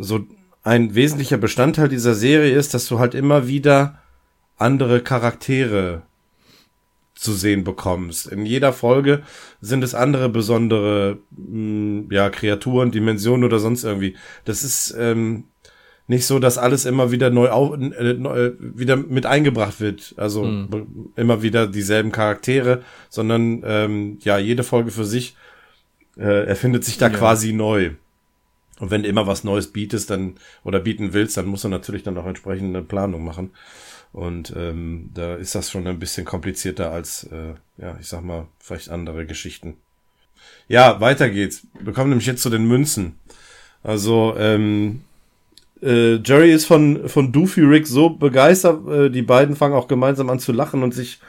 so 0.00 0.26
ein 0.64 0.96
wesentlicher 0.96 1.38
Bestandteil 1.38 1.88
dieser 1.88 2.16
Serie 2.16 2.56
ist, 2.56 2.74
dass 2.74 2.88
du 2.88 2.98
halt 2.98 3.14
immer 3.14 3.46
wieder 3.46 4.00
andere 4.56 5.00
Charaktere 5.00 6.02
zu 7.18 7.32
sehen 7.32 7.64
bekommst. 7.64 8.28
In 8.28 8.46
jeder 8.46 8.72
Folge 8.72 9.22
sind 9.60 9.82
es 9.82 9.94
andere 9.94 10.28
besondere 10.28 11.18
mh, 11.36 12.14
ja, 12.14 12.30
Kreaturen, 12.30 12.90
Dimensionen 12.92 13.44
oder 13.44 13.58
sonst 13.58 13.82
irgendwie. 13.84 14.16
Das 14.44 14.62
ist 14.62 14.94
ähm, 14.98 15.44
nicht 16.06 16.26
so, 16.26 16.38
dass 16.38 16.58
alles 16.58 16.84
immer 16.86 17.10
wieder 17.10 17.30
neu, 17.30 17.48
auf, 17.48 17.76
äh, 17.76 18.14
neu 18.14 18.52
wieder 18.60 18.96
mit 18.96 19.26
eingebracht 19.26 19.80
wird. 19.80 20.14
Also 20.16 20.44
Mhm. 20.44 21.10
immer 21.16 21.42
wieder 21.42 21.66
dieselben 21.66 22.12
Charaktere, 22.12 22.82
sondern 23.10 23.62
ähm, 23.66 24.18
ja, 24.20 24.38
jede 24.38 24.62
Folge 24.62 24.90
für 24.92 25.04
sich 25.04 25.36
äh, 26.16 26.46
erfindet 26.46 26.84
sich 26.84 26.98
da 26.98 27.08
Ja. 27.08 27.16
quasi 27.16 27.52
neu. 27.52 27.90
Und 28.78 28.92
wenn 28.92 29.02
du 29.02 29.08
immer 29.08 29.26
was 29.26 29.42
Neues 29.42 29.66
bietest, 29.72 30.08
dann 30.10 30.34
oder 30.62 30.78
bieten 30.78 31.12
willst, 31.12 31.36
dann 31.36 31.46
musst 31.46 31.64
du 31.64 31.68
natürlich 31.68 32.04
dann 32.04 32.16
auch 32.16 32.26
entsprechend 32.26 32.76
eine 32.76 32.84
Planung 32.84 33.24
machen. 33.24 33.50
Und 34.12 34.52
ähm, 34.56 35.10
da 35.14 35.36
ist 35.36 35.54
das 35.54 35.70
schon 35.70 35.86
ein 35.86 35.98
bisschen 35.98 36.24
komplizierter 36.24 36.90
als, 36.90 37.24
äh, 37.24 37.54
ja, 37.76 37.96
ich 38.00 38.08
sag 38.08 38.22
mal, 38.22 38.46
vielleicht 38.58 38.88
andere 38.88 39.26
Geschichten. 39.26 39.76
Ja, 40.66 41.00
weiter 41.00 41.30
geht's. 41.30 41.66
Wir 41.78 41.92
kommen 41.92 42.10
nämlich 42.10 42.26
jetzt 42.26 42.42
zu 42.42 42.50
den 42.50 42.66
Münzen. 42.66 43.18
Also, 43.82 44.34
ähm, 44.38 45.02
äh, 45.82 46.16
Jerry 46.16 46.52
ist 46.52 46.66
von, 46.66 47.08
von 47.08 47.32
Doofy 47.32 47.60
Rick 47.60 47.86
so 47.86 48.10
begeistert, 48.10 48.86
äh, 48.88 49.10
die 49.10 49.22
beiden 49.22 49.56
fangen 49.56 49.74
auch 49.74 49.88
gemeinsam 49.88 50.30
an 50.30 50.40
zu 50.40 50.52
lachen 50.52 50.82
und 50.82 50.92
sich 50.92 51.20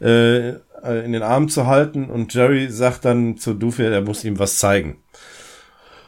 äh, 0.00 0.48
äh, 0.82 1.04
in 1.04 1.12
den 1.12 1.22
Armen 1.22 1.48
zu 1.48 1.66
halten. 1.66 2.10
Und 2.10 2.34
Jerry 2.34 2.68
sagt 2.70 3.04
dann 3.04 3.38
zu 3.38 3.54
Doofy, 3.54 3.84
er 3.84 4.02
muss 4.02 4.24
ihm 4.24 4.38
was 4.38 4.58
zeigen. 4.58 4.96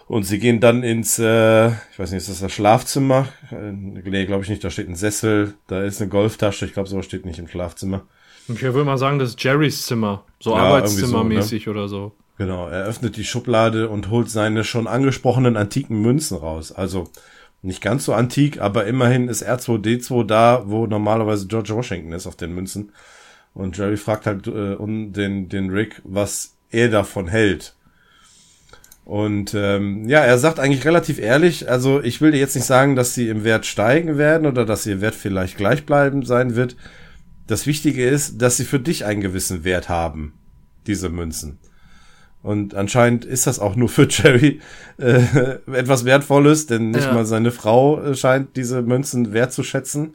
Und 0.06 0.24
sie 0.24 0.38
gehen 0.38 0.60
dann 0.60 0.82
ins, 0.82 1.18
äh, 1.18 1.68
ich 1.68 1.98
weiß 1.98 2.10
nicht, 2.10 2.18
ist 2.18 2.28
das 2.28 2.40
das 2.40 2.52
Schlafzimmer? 2.52 3.28
Äh, 3.50 3.72
nee, 3.72 4.26
glaube 4.26 4.42
ich 4.42 4.50
nicht, 4.50 4.62
da 4.62 4.70
steht 4.70 4.88
ein 4.88 4.96
Sessel, 4.96 5.54
da 5.66 5.82
ist 5.82 6.00
eine 6.00 6.10
Golftasche, 6.10 6.66
ich 6.66 6.74
glaube, 6.74 6.88
sowas 6.88 7.06
steht 7.06 7.24
nicht 7.24 7.38
im 7.38 7.48
Schlafzimmer. 7.48 8.02
Ich 8.48 8.62
würde 8.62 8.84
mal 8.84 8.98
sagen, 8.98 9.18
das 9.18 9.30
ist 9.30 9.42
Jerrys 9.42 9.86
Zimmer. 9.86 10.24
So 10.38 10.50
Ja, 10.50 10.64
Arbeitszimmermäßig 10.64 11.68
oder 11.68 11.88
so. 11.88 12.12
Genau, 12.36 12.68
er 12.68 12.84
öffnet 12.84 13.16
die 13.16 13.24
Schublade 13.24 13.88
und 13.88 14.10
holt 14.10 14.28
seine 14.28 14.64
schon 14.64 14.86
angesprochenen 14.86 15.56
antiken 15.56 16.02
Münzen 16.02 16.36
raus. 16.36 16.72
Also 16.72 17.08
nicht 17.62 17.80
ganz 17.80 18.04
so 18.04 18.12
antik, 18.12 18.60
aber 18.60 18.84
immerhin 18.86 19.28
ist 19.28 19.46
R2D2 19.46 20.26
da, 20.26 20.64
wo 20.66 20.86
normalerweise 20.86 21.46
George 21.46 21.74
Washington 21.74 22.12
ist 22.12 22.26
auf 22.26 22.36
den 22.36 22.54
Münzen. 22.54 22.92
Und 23.54 23.78
Jerry 23.78 23.96
fragt 23.96 24.26
halt 24.26 24.46
äh, 24.48 24.74
um 24.74 25.12
den, 25.12 25.48
den 25.48 25.70
Rick, 25.70 26.02
was 26.04 26.56
er 26.70 26.90
davon 26.90 27.28
hält. 27.28 27.74
Und 29.04 29.52
ähm, 29.54 30.08
ja, 30.08 30.20
er 30.20 30.38
sagt 30.38 30.58
eigentlich 30.58 30.86
relativ 30.86 31.18
ehrlich, 31.18 31.70
also 31.70 32.02
ich 32.02 32.20
will 32.22 32.30
dir 32.32 32.38
jetzt 32.38 32.54
nicht 32.54 32.64
sagen, 32.64 32.96
dass 32.96 33.14
sie 33.14 33.28
im 33.28 33.44
Wert 33.44 33.66
steigen 33.66 34.16
werden 34.16 34.46
oder 34.46 34.64
dass 34.64 34.86
ihr 34.86 35.00
Wert 35.02 35.14
vielleicht 35.14 35.58
gleichbleibend 35.58 36.26
sein 36.26 36.56
wird. 36.56 36.76
Das 37.46 37.66
Wichtige 37.66 38.08
ist, 38.08 38.40
dass 38.40 38.56
sie 38.56 38.64
für 38.64 38.80
dich 38.80 39.04
einen 39.04 39.20
gewissen 39.20 39.62
Wert 39.64 39.90
haben, 39.90 40.32
diese 40.86 41.10
Münzen. 41.10 41.58
Und 42.42 42.74
anscheinend 42.74 43.24
ist 43.26 43.46
das 43.46 43.58
auch 43.58 43.76
nur 43.76 43.90
für 43.90 44.06
Jerry 44.10 44.60
äh, 44.98 45.20
etwas 45.72 46.06
Wertvolles, 46.06 46.66
denn 46.66 46.90
nicht 46.90 47.04
Ja. 47.04 47.12
mal 47.12 47.26
seine 47.26 47.50
Frau 47.50 48.00
äh, 48.02 48.14
scheint 48.14 48.56
diese 48.56 48.80
Münzen 48.80 49.32
wertzuschätzen. 49.34 50.14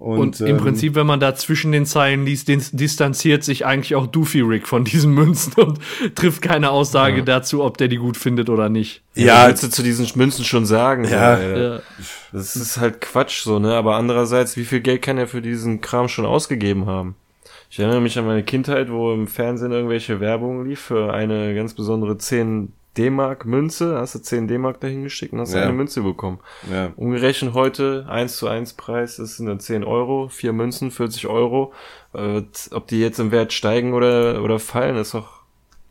Und, 0.00 0.40
im 0.40 0.46
ähm, 0.46 0.56
Prinzip, 0.56 0.94
wenn 0.94 1.06
man 1.06 1.20
da 1.20 1.34
zwischen 1.34 1.72
den 1.72 1.84
Zeilen 1.84 2.24
liest, 2.24 2.48
dis 2.48 2.70
distanziert 2.70 3.44
sich 3.44 3.66
eigentlich 3.66 3.94
auch 3.94 4.06
Doofy 4.06 4.40
Rick 4.40 4.66
von 4.66 4.84
diesen 4.86 5.12
Münzen 5.12 5.52
und 5.62 5.78
trifft 6.14 6.40
keine 6.40 6.70
Aussage 6.70 7.22
dazu, 7.22 7.62
ob 7.62 7.76
der 7.76 7.88
die 7.88 7.98
gut 7.98 8.16
findet 8.16 8.48
oder 8.48 8.70
nicht. 8.70 9.02
Ja, 9.14 9.42
was 9.42 9.48
willst 9.48 9.62
du 9.64 9.68
zu 9.68 9.82
diesen 9.82 10.10
Münzen 10.14 10.46
schon 10.46 10.64
sagen? 10.64 11.04
Ja. 11.04 11.36
So? 11.36 11.42
Ja. 11.42 11.80
Das 12.32 12.56
ist 12.56 12.78
halt 12.78 13.02
Quatsch 13.02 13.42
so, 13.42 13.58
ne? 13.58 13.74
Aber 13.74 13.96
andererseits, 13.96 14.56
wie 14.56 14.64
viel 14.64 14.80
Geld 14.80 15.02
kann 15.02 15.18
er 15.18 15.26
für 15.26 15.42
diesen 15.42 15.82
Kram 15.82 16.08
schon 16.08 16.24
ausgegeben 16.24 16.86
haben? 16.86 17.14
Ich 17.68 17.78
erinnere 17.78 18.00
mich 18.00 18.18
an 18.18 18.24
meine 18.24 18.42
Kindheit, 18.42 18.90
wo 18.90 19.12
im 19.12 19.28
Fernsehen 19.28 19.70
irgendwelche 19.70 20.18
Werbung 20.18 20.64
lief 20.66 20.80
für 20.80 21.12
eine 21.12 21.54
ganz 21.54 21.74
besondere 21.74 22.16
10 22.16 22.72
D-Mark 22.98 23.46
Münze. 23.46 23.96
Hast 23.98 24.14
du 24.14 24.18
10 24.18 24.48
D-Mark 24.48 24.80
dahin 24.80 25.02
geschickt 25.04 25.32
und 25.32 25.40
hast 25.40 25.54
Ja. 25.54 25.62
eine 25.62 25.72
Münze 25.72 26.02
bekommen. 26.02 26.40
ja. 26.70 26.92
Umgerechnet 26.96 27.54
heute 27.54 28.06
1 28.08 28.36
zu 28.36 28.48
1 28.48 28.74
Preis, 28.74 29.16
das 29.16 29.36
sind 29.36 29.46
dann 29.46 29.60
10 29.60 29.84
Euro, 29.84 30.28
vier 30.28 30.52
Münzen, 30.52 30.90
40 30.90 31.26
Euro. 31.28 31.72
Äh, 32.14 32.42
ob 32.72 32.86
die 32.88 33.00
jetzt 33.00 33.20
im 33.20 33.30
Wert 33.30 33.52
steigen 33.52 33.92
oder, 33.94 34.42
oder 34.42 34.58
fallen, 34.58 34.96
ist 34.96 35.14
doch 35.14 35.39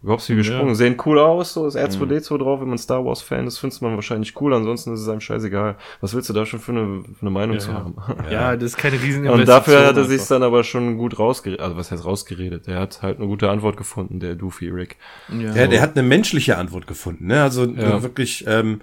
überhaupt 0.02 0.28
wie 0.30 0.36
gesprungen. 0.36 0.70
Ja. 0.70 0.76
Sehen 0.76 0.96
cool 1.06 1.20
aus, 1.20 1.54
so 1.54 1.68
ist 1.68 1.76
R2D2 1.76 2.38
drauf, 2.38 2.62
wenn 2.62 2.70
man 2.70 2.78
Star 2.78 3.04
Wars 3.04 3.22
Fan 3.22 3.46
ist, 3.48 3.58
findet 3.60 3.82
man 3.82 3.96
wahrscheinlich 3.96 4.40
cool, 4.40 4.54
ansonsten 4.54 4.94
ist 4.94 5.02
es 5.02 5.10
einem 5.10 5.20
scheißegal. 5.20 5.76
Was 6.02 6.14
willst 6.14 6.30
du 6.30 6.34
da 6.34 6.46
schon 6.46 6.60
für 6.60 6.72
eine, 6.72 7.04
für 7.04 7.22
eine 7.22 7.30
Meinung 7.32 7.56
Ja. 7.56 7.60
zu 7.60 7.74
haben? 7.74 7.96
Ja, 8.32 8.56
das 8.56 8.72
ist 8.72 8.78
keine 8.78 9.02
riesen 9.02 9.28
Und 9.28 9.48
dafür 9.48 9.86
hat 9.86 9.98
er 9.98 10.06
sich 10.06 10.26
dann 10.28 10.44
aber 10.44 10.64
schon 10.64 10.98
gut 10.98 11.20
rausgeredet, 11.20 11.60
also 11.62 11.76
was 11.76 11.92
heißt 11.92 12.06
rausgeredet? 12.06 12.68
Er 12.68 12.80
hat 12.80 13.02
halt 13.02 13.18
eine 13.18 13.28
gute 13.28 13.50
Antwort 13.50 13.76
gefunden, 13.78 14.20
der 14.20 14.36
Doofy 14.36 14.70
Rick. 14.70 14.96
ja. 15.38 15.54
Ja, 15.54 15.68
der 15.68 15.82
hat 15.82 15.98
eine 15.98 16.08
menschliche 16.08 16.58
Antwort 16.58 16.88
gefunden, 16.88 17.28
ne? 17.28 17.44
Also 17.44 17.66
Ja. 17.66 17.92
eine 17.94 18.04
wirklich 18.04 18.46
ähm, 18.48 18.82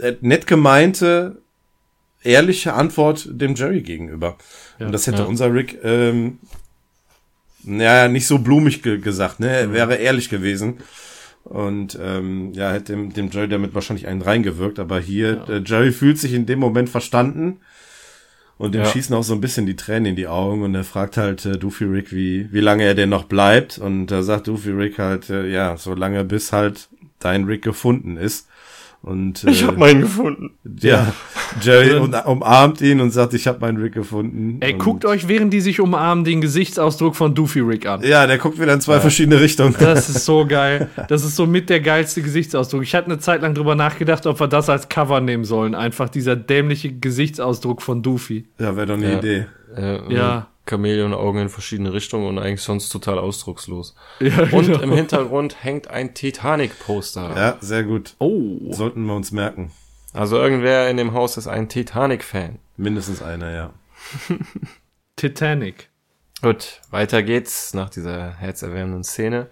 äh, 0.00 0.12
nett 0.20 0.46
gemeinte, 0.46 1.38
ehrliche 2.22 2.74
Antwort 2.74 3.28
dem 3.30 3.54
Jerry 3.54 3.80
gegenüber. 3.80 4.36
Und 4.78 4.92
das 4.92 5.06
hätte 5.06 5.18
ja. 5.22 5.24
unser 5.24 5.52
Rick 5.52 5.78
ähm, 5.82 6.38
naja, 7.68 8.08
nicht 8.08 8.26
so 8.26 8.38
blumig 8.38 8.82
ge 8.82 8.98
gesagt, 8.98 9.40
ne? 9.40 9.48
Er 9.50 9.72
wäre 9.72 9.94
ehrlich 9.96 10.28
gewesen. 10.28 10.78
Und 11.44 11.98
ähm, 12.02 12.52
ja, 12.52 12.72
hätte 12.72 12.92
dem, 12.92 13.12
dem 13.12 13.30
Jerry 13.30 13.48
damit 13.48 13.74
wahrscheinlich 13.74 14.06
einen 14.06 14.20
reingewirkt, 14.22 14.78
aber 14.78 15.00
hier, 15.00 15.44
Ja. 15.48 15.54
äh, 15.56 15.62
Jerry 15.64 15.92
fühlt 15.92 16.18
sich 16.18 16.34
in 16.34 16.44
dem 16.46 16.58
Moment 16.58 16.90
verstanden 16.90 17.60
und 18.58 18.74
dem 18.74 18.82
Ja. 18.82 18.86
schießen 18.88 19.14
auch 19.14 19.22
so 19.22 19.32
ein 19.32 19.40
bisschen 19.40 19.64
die 19.64 19.76
Tränen 19.76 20.06
in 20.06 20.16
die 20.16 20.26
Augen 20.26 20.62
und 20.62 20.74
er 20.74 20.84
fragt 20.84 21.16
halt 21.16 21.46
äh, 21.46 21.56
Doofy 21.56 21.84
Rick, 21.84 22.12
wie, 22.12 22.52
wie 22.52 22.60
lange 22.60 22.84
er 22.84 22.94
denn 22.94 23.08
noch 23.08 23.24
bleibt 23.24 23.78
und 23.78 24.08
da 24.08 24.22
sagt 24.22 24.48
Doofy 24.48 24.72
Rick 24.72 24.98
halt, 24.98 25.30
äh, 25.30 25.46
ja, 25.48 25.76
so 25.78 25.94
lange 25.94 26.22
bis 26.24 26.52
halt 26.52 26.88
dein 27.18 27.44
Rick 27.44 27.62
gefunden 27.62 28.16
ist. 28.18 28.46
Und 29.00 29.44
äh, 29.44 29.50
Ich 29.50 29.64
hab 29.64 29.78
meinen 29.78 30.00
gefunden. 30.02 30.50
ja, 30.80 31.12
Jerry 31.62 31.94
um, 31.96 32.12
umarmt 32.12 32.80
ihn 32.80 33.00
und 33.00 33.10
sagt, 33.10 33.32
ich 33.32 33.46
habe 33.46 33.60
meinen 33.60 33.78
Rick 33.78 33.94
gefunden. 33.94 34.56
Ey, 34.60 34.72
und, 34.72 34.78
guckt 34.80 35.04
euch, 35.04 35.28
während 35.28 35.52
die 35.52 35.60
sich 35.60 35.80
umarmen, 35.80 36.24
den 36.24 36.40
Gesichtsausdruck 36.40 37.14
von 37.16 37.34
Doofy 37.34 37.60
Rick 37.60 37.86
an. 37.86 38.02
Ja, 38.02 38.26
der 38.26 38.38
guckt 38.38 38.60
wieder 38.60 38.74
in 38.74 38.80
zwei 38.80 38.98
verschiedene 39.00 39.40
Richtungen. 39.40 39.74
Das 39.78 40.08
ist 40.08 40.24
so 40.24 40.44
geil. 40.48 40.88
Das 41.08 41.24
ist 41.24 41.36
so 41.36 41.46
mit 41.46 41.70
der 41.70 41.80
geilste 41.80 42.22
Gesichtsausdruck. 42.22 42.82
Ich 42.82 42.94
hatte 42.94 43.06
eine 43.06 43.18
Zeit 43.18 43.40
lang 43.42 43.54
drüber 43.54 43.74
nachgedacht, 43.76 44.26
ob 44.26 44.40
wir 44.40 44.48
das 44.48 44.68
als 44.68 44.88
Cover 44.88 45.20
nehmen 45.20 45.44
sollen. 45.44 45.74
Einfach 45.74 46.08
dieser 46.08 46.34
dämliche 46.36 46.92
Gesichtsausdruck 46.92 47.82
von 47.82 48.02
Doofy. 48.02 48.46
Ja, 48.58 48.76
wäre 48.76 48.86
doch 48.88 48.94
eine 48.94 49.12
Ja. 49.12 49.18
Idee. 49.18 49.46
Äh, 49.76 50.12
Ja. 50.14 50.48
Chamäleon-Augen 50.68 51.40
in 51.40 51.48
verschiedene 51.48 51.92
Richtungen 51.92 52.26
und 52.26 52.38
eigentlich 52.38 52.62
sonst 52.62 52.90
total 52.90 53.18
ausdruckslos. 53.18 53.94
Ja, 54.20 54.42
Und 54.52 54.66
genau. 54.66 54.80
im 54.80 54.92
Hintergrund 54.92 55.62
hängt 55.64 55.88
ein 55.88 56.14
Titanic-Poster. 56.14 57.34
Ja, 57.36 57.56
sehr 57.60 57.84
gut. 57.84 58.14
Oh. 58.18 58.72
Sollten 58.72 59.04
wir 59.04 59.14
uns 59.14 59.32
merken. 59.32 59.70
Also 60.12 60.36
irgendwer 60.36 60.88
in 60.90 60.96
dem 60.96 61.12
Haus 61.12 61.36
ist 61.36 61.46
ein 61.46 61.68
Titanic-Fan. 61.68 62.58
Mindestens 62.76 63.22
einer, 63.22 63.52
ja. 63.52 63.72
Titanic. 65.16 65.90
Gut, 66.42 66.80
weiter 66.90 67.22
geht's 67.22 67.74
nach 67.74 67.90
dieser 67.90 68.34
herzerwärmenden 68.36 69.02
Szene. 69.02 69.48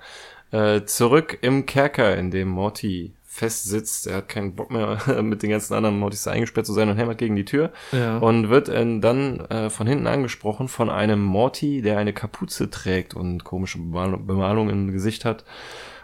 Äh, 0.52 0.84
zurück 0.84 1.38
im 1.42 1.66
Kerker, 1.66 2.16
in 2.16 2.30
dem 2.30 2.48
Morty 2.48 3.15
festsitzt. 3.36 4.06
Er 4.06 4.16
hat 4.16 4.28
keinen 4.28 4.54
Bock 4.54 4.70
mehr, 4.70 4.98
mit 5.22 5.42
den 5.42 5.50
ganzen 5.50 5.74
anderen 5.74 5.98
Mortys 5.98 6.26
eingesperrt 6.26 6.66
zu 6.66 6.72
sein 6.72 6.88
und 6.88 6.96
hämmert 6.96 7.18
gegen 7.18 7.36
die 7.36 7.44
Tür. 7.44 7.70
Ja. 7.92 8.18
Und 8.18 8.48
wird 8.48 8.68
äh, 8.68 9.00
dann 9.00 9.40
äh, 9.46 9.70
von 9.70 9.86
hinten 9.86 10.06
angesprochen 10.06 10.68
von 10.68 10.90
einem 10.90 11.22
Morty, 11.22 11.82
der 11.82 11.98
eine 11.98 12.12
Kapuze 12.12 12.70
trägt 12.70 13.14
und 13.14 13.44
komische 13.44 13.78
Bemal 13.78 14.16
Bemalung 14.16 14.70
im 14.70 14.92
Gesicht 14.92 15.24
hat. 15.24 15.44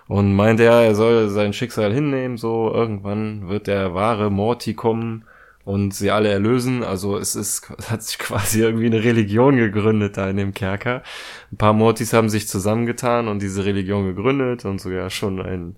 und 0.09 0.35
meint 0.35 0.61
er, 0.61 0.83
er 0.83 0.95
soll 0.95 1.29
sein 1.31 1.53
Schicksal 1.53 1.93
hinnehmen, 1.93 2.37
so 2.37 2.71
irgendwann 2.73 3.49
wird 3.49 3.67
der 3.67 3.95
wahre 3.95 4.31
Morty 4.31 4.75
kommen 4.75 5.25
und 5.65 5.95
sie 5.95 6.11
alle 6.11 6.29
erlösen. 6.29 6.83
Also 6.83 7.17
es 7.17 7.35
ist, 7.35 7.71
es 7.79 7.91
hat 7.91 8.03
sich 8.03 8.19
quasi 8.19 8.61
irgendwie 8.61 8.87
eine 8.87 9.05
Religion 9.05 9.57
gegründet 9.57 10.17
da 10.17 10.29
in 10.29 10.37
dem 10.37 10.55
Kerker. 10.55 11.03
Ein 11.51 11.57
paar 11.57 11.73
Mortys 11.73 12.13
haben 12.13 12.29
sich 12.29 12.49
zusammengetan 12.49 13.29
und 13.29 13.41
diese 13.41 13.65
Religion 13.65 14.07
gegründet 14.07 14.65
und 14.65 14.81
sogar 14.81 15.11
schon 15.11 15.41
ein 15.41 15.77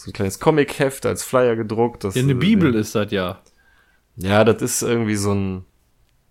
so 0.00 0.10
ein 0.10 0.14
kleines 0.14 0.40
Comic-Heft 0.40 1.04
als 1.04 1.22
Flyer 1.22 1.56
gedruckt. 1.56 2.04
Das, 2.04 2.14
Ja, 2.14 2.22
eine 2.22 2.34
Bibel 2.34 2.74
ist 2.74 2.94
das 2.94 3.10
ja. 3.12 3.38
Ja, 4.16 4.44
das 4.44 4.62
ist 4.62 4.82
irgendwie 4.82 5.16
so 5.16 5.32
ein, 5.34 5.64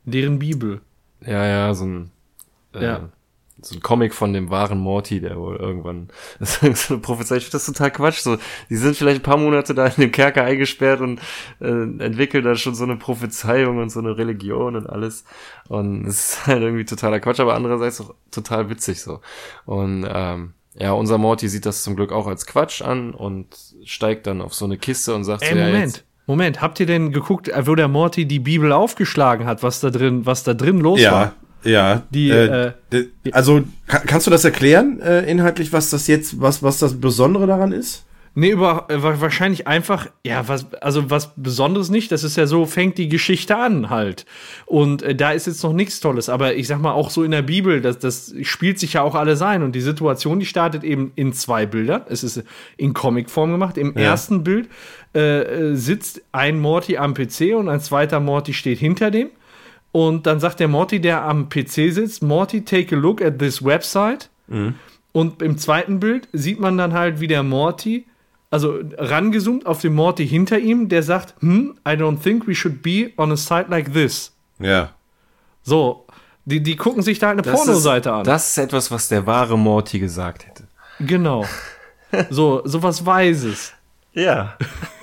Deren 0.05 0.39
Bibel. 0.39 0.81
ja, 1.21 1.45
ja, 1.45 1.73
so 1.75 1.85
ein, 1.85 2.11
äh, 2.73 2.83
Ja. 2.83 3.09
so 3.61 3.75
ein 3.75 3.81
Comic 3.81 4.13
von 4.15 4.33
dem 4.33 4.49
wahren 4.49 4.79
Morty, 4.79 5.21
der 5.21 5.37
wohl 5.37 5.57
irgendwann, 5.57 6.09
das 6.39 6.63
ist 6.63 6.87
so 6.87 6.95
eine 6.95 7.01
Prophezeiung, 7.03 7.37
ich 7.39 7.43
finde 7.45 7.57
das 7.57 7.65
total 7.67 7.91
Quatsch, 7.91 8.21
so, 8.21 8.37
die 8.71 8.75
sind 8.75 8.95
vielleicht 8.97 9.19
ein 9.19 9.23
paar 9.23 9.37
Monate 9.37 9.75
da 9.75 9.85
in 9.85 10.01
dem 10.01 10.11
Kerker 10.11 10.43
eingesperrt 10.45 11.01
und 11.01 11.19
äh, 11.61 11.67
entwickeln 11.67 12.43
da 12.45 12.55
schon 12.55 12.73
so 12.73 12.85
eine 12.85 12.95
Prophezeiung 12.95 13.77
und 13.77 13.91
so 13.91 13.99
eine 13.99 14.17
Religion 14.17 14.75
und 14.75 14.87
alles 14.89 15.25
und 15.67 16.07
es 16.07 16.29
ist 16.37 16.47
halt 16.47 16.63
irgendwie 16.63 16.85
totaler 16.85 17.19
Quatsch, 17.19 17.39
aber 17.39 17.53
andererseits 17.53 18.01
auch 18.01 18.15
total 18.31 18.69
witzig 18.71 19.01
so 19.01 19.19
und 19.65 20.07
ähm, 20.09 20.53
ja, 20.79 20.91
unser 20.93 21.17
Morty 21.17 21.47
sieht 21.49 21.65
das 21.65 21.83
zum 21.83 21.95
Glück 21.95 22.11
auch 22.11 22.27
als 22.27 22.45
Quatsch 22.45 22.81
an 22.81 23.13
und 23.13 23.47
steigt 23.83 24.27
dann 24.27 24.41
auf 24.41 24.53
so 24.53 24.65
eine 24.65 24.77
Kiste 24.77 25.13
und 25.13 25.23
sagt 25.23 25.43
Ey, 25.43 25.49
so, 25.53 25.55
ja, 25.57 25.65
Moment. 25.65 25.85
jetzt, 25.97 26.03
Moment, 26.25 26.61
habt 26.61 26.79
ihr 26.79 26.85
denn 26.85 27.11
geguckt, 27.11 27.49
wo 27.65 27.75
der 27.75 27.87
Morty 27.87 28.25
die 28.25 28.39
Bibel 28.39 28.71
aufgeschlagen 28.71 29.45
hat, 29.47 29.63
was 29.63 29.79
da 29.79 29.89
drin, 29.89 30.25
was 30.25 30.43
da 30.43 30.53
drin 30.53 30.79
los 30.79 30.99
war? 31.03 31.33
Ja, 31.63 31.71
ja. 31.71 32.03
Die, 32.11 32.29
äh, 32.29 32.73
d- 32.93 33.07
also 33.31 33.61
kann, 33.87 34.03
kannst 34.05 34.27
du 34.27 34.31
das 34.31 34.45
erklären 34.45 35.01
äh, 35.01 35.23
inhaltlich, 35.29 35.73
was 35.73 35.89
das 35.89 36.07
jetzt, 36.07 36.39
was 36.39 36.61
was 36.63 36.77
das 36.79 36.99
Besondere 37.01 37.47
daran 37.47 37.71
ist? 37.71 38.05
Nee, 38.35 38.51
über, 38.51 38.85
äh, 38.89 39.01
wa- 39.01 39.19
wahrscheinlich 39.19 39.67
einfach, 39.67 40.07
ja, 40.25 40.47
was, 40.47 40.71
also 40.81 41.09
was 41.09 41.33
Besonderes 41.35 41.89
nicht. 41.89 42.11
Das 42.11 42.23
ist 42.23 42.37
ja 42.37 42.45
so, 42.47 42.65
fängt 42.65 42.97
die 42.97 43.09
Geschichte 43.09 43.57
an 43.57 43.89
halt. 43.89 44.25
Und 44.65 45.01
äh, 45.01 45.15
da 45.15 45.31
ist 45.31 45.47
jetzt 45.47 45.63
noch 45.63 45.73
nichts 45.73 45.99
Tolles. 45.99 46.29
Aber 46.29 46.53
ich 46.55 46.67
sag 46.67 46.79
mal, 46.79 46.91
auch 46.93 47.09
so 47.09 47.23
in 47.23 47.31
der 47.31 47.41
Bibel, 47.41 47.81
das, 47.81 47.99
das 47.99 48.33
spielt 48.43 48.79
sich 48.79 48.93
ja 48.93 49.01
auch 49.01 49.15
alles 49.15 49.41
ein. 49.41 49.63
Und 49.63 49.73
die 49.73 49.81
Situation, 49.81 50.39
die 50.39 50.45
startet 50.45 50.83
eben 50.83 51.11
in 51.15 51.33
zwei 51.33 51.65
Bildern. 51.65 52.03
Es 52.09 52.23
ist 52.23 52.43
in 52.77 52.93
Comicform 52.93 53.51
gemacht. 53.51 53.77
Im 53.77 53.93
Ja. 53.97 54.03
ersten 54.03 54.43
Bild 54.43 54.69
äh, 55.15 55.41
äh, 55.71 55.75
sitzt 55.75 56.21
ein 56.31 56.59
Morty 56.59 56.97
am 56.97 57.13
PC 57.15 57.55
und 57.55 57.67
ein 57.67 57.81
zweiter 57.81 58.19
Morty 58.19 58.53
steht 58.53 58.79
hinter 58.79 59.11
dem. 59.11 59.29
Und 59.91 60.27
dann 60.27 60.39
sagt 60.39 60.59
der 60.59 60.67
Morty, 60.67 61.01
der 61.01 61.23
am 61.23 61.49
PC 61.49 61.91
sitzt, 61.91 62.21
Morty, 62.21 62.63
take 62.63 62.95
a 62.95 62.99
look 62.99 63.23
at 63.23 63.39
this 63.39 63.65
website. 63.65 64.29
Und 65.11 65.41
im 65.41 65.57
zweiten 65.57 65.99
Bild 65.99 66.27
sieht 66.31 66.59
man 66.59 66.77
dann 66.77 66.93
halt, 66.93 67.19
wie 67.19 67.27
der 67.27 67.41
Morty, 67.41 68.05
also 68.49 68.79
rangezoomt 68.97 69.65
auf 69.65 69.81
den 69.81 69.93
Morty 69.93 70.27
hinter 70.27 70.59
ihm, 70.59 70.89
der 70.89 71.03
sagt, 71.03 71.35
hm, 71.41 71.77
I 71.87 71.91
don't 71.91 72.21
think 72.21 72.47
we 72.47 72.55
should 72.55 72.81
be 72.81 73.11
on 73.17 73.31
a 73.31 73.37
site 73.37 73.67
like 73.69 73.93
this. 73.93 74.31
Ja. 74.59 74.89
So, 75.63 76.05
die, 76.45 76.61
die 76.61 76.75
gucken 76.75 77.03
sich 77.03 77.19
da 77.19 77.29
eine 77.29 77.41
das 77.41 77.53
Pornoseite 77.53 78.09
ist, 78.09 78.15
an. 78.15 78.23
Das 78.23 78.49
ist 78.49 78.57
etwas, 78.57 78.89
was 78.91 79.07
der 79.07 79.25
wahre 79.25 79.57
Morty 79.57 79.99
gesagt 79.99 80.47
hätte. 80.47 80.63
Genau. 80.99 81.45
So, 82.31 82.61
sowas 82.65 83.05
Weises. 83.05 83.71
Ja, 84.13 84.57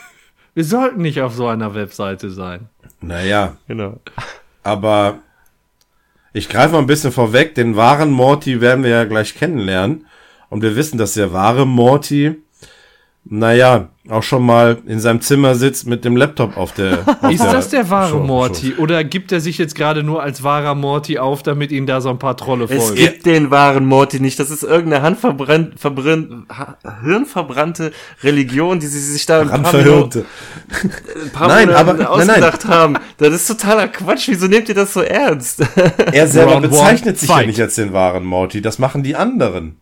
Wir 0.57 0.65
sollten 0.65 1.03
nicht 1.03 1.21
auf 1.21 1.35
so 1.35 1.49
einer 1.49 1.75
Webseite 1.75 2.31
sein. 2.31 2.71
Naja, 3.03 3.59
genau. 3.69 4.01
aber 4.63 5.19
ich 6.33 6.49
greife 6.49 6.73
mal 6.73 6.79
ein 6.79 6.87
bisschen 6.87 7.13
vorweg, 7.13 7.55
den 7.55 7.77
wahren 7.77 8.11
Morty 8.11 8.63
werden 8.63 8.83
wir 8.83 8.89
ja 8.89 9.05
gleich 9.05 9.35
kennenlernen. 9.35 10.07
Und 10.49 10.63
wir 10.63 10.75
wissen, 10.75 10.97
dass 10.97 11.13
der 11.13 11.35
wahre 11.35 11.67
Morty, 11.67 12.37
naja, 13.29 13.89
auch 14.09 14.23
schon 14.23 14.47
mal 14.47 14.79
in 14.87 15.01
seinem 15.01 15.21
Zimmer 15.21 15.57
sitzt 15.57 15.87
mit 15.89 16.05
dem 16.05 16.17
Laptop 16.17 16.57
auf 16.57 16.73
der. 16.73 16.99
Auf 17.23 17.31
Ist 17.33 17.43
das 17.45 17.71
der 17.71 17.91
wahre 17.91 18.11
Show- 18.11 18.21
Morty? 18.21 18.75
Oder 18.79 19.03
gibt 19.03 19.33
er 19.33 19.41
sich 19.41 19.59
jetzt 19.59 19.75
gerade 19.75 20.05
nur 20.05 20.23
als 20.23 20.45
wahrer 20.45 20.77
Morty 20.77 21.19
auf, 21.19 21.43
damit 21.43 21.73
ihn 21.73 21.87
da 21.87 22.01
so 22.01 22.11
ein 22.11 22.19
paar 22.21 22.37
Trolle 22.37 22.67
Es 22.71 22.85
folgen? 22.85 22.95
gibt 22.95 23.27
den 23.27 23.51
wahren 23.51 23.85
Morty 23.85 24.21
nicht. 24.21 24.39
Das 24.39 24.51
ist 24.51 24.63
irgendeine 24.63 25.03
handverbrannt, 25.03 25.81
verbrannt, 25.81 26.47
hirnverbrannte 27.03 27.93
Religion, 28.23 28.79
die 28.79 28.87
sie 28.87 29.01
sich 29.01 29.27
da 29.27 29.41
ein 29.41 29.63
paar. 29.63 29.73
Minuten- 29.73 30.25
ein 31.25 31.31
paar 31.33 31.49
Nein, 31.49 31.67
Monate 31.69 31.81
aber- 31.81 31.93
nein, 31.95 32.07
ausgedacht 32.07 32.65
haben. 32.67 32.97
Das 33.19 33.35
ist 33.35 33.47
totaler 33.49 33.89
Quatsch. 33.89 34.29
Wieso 34.29 34.47
nehmt 34.47 34.69
ihr 34.69 34.75
das 34.75 34.93
so 34.93 35.01
ernst? 35.01 35.63
Er 36.13 36.29
selber 36.29 36.53
Round 36.53 36.71
bezeichnet 36.71 37.19
sich 37.19 37.29
ja 37.29 37.43
nicht 37.45 37.61
als 37.61 37.75
den 37.75 37.93
wahren 37.93 38.25
Morty. 38.25 38.63
Das 38.63 38.79
machen 38.79 39.03
die 39.03 39.17
anderen. 39.17 39.81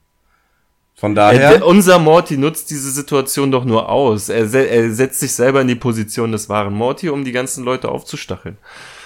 Von 1.04 1.12
Äh, 1.12 1.16
daher. 1.16 1.50
der- 1.58 1.66
unser 1.66 1.98
Morty 1.98 2.38
nutzt 2.38 2.70
diese 2.70 2.90
Situation 2.90 3.50
doch 3.50 3.64
nur 3.66 3.90
aus. 3.90 4.30
Er, 4.30 4.46
se 4.48 4.66
er 4.66 4.90
setzt 4.90 5.20
sich 5.20 5.32
selber 5.32 5.60
in 5.60 5.68
die 5.68 5.74
Position 5.74 6.32
des 6.32 6.48
wahren 6.48 6.72
Morty, 6.72 7.10
um 7.10 7.24
die 7.24 7.32
ganzen 7.32 7.62
Leute 7.62 7.90
aufzustacheln. 7.90 8.56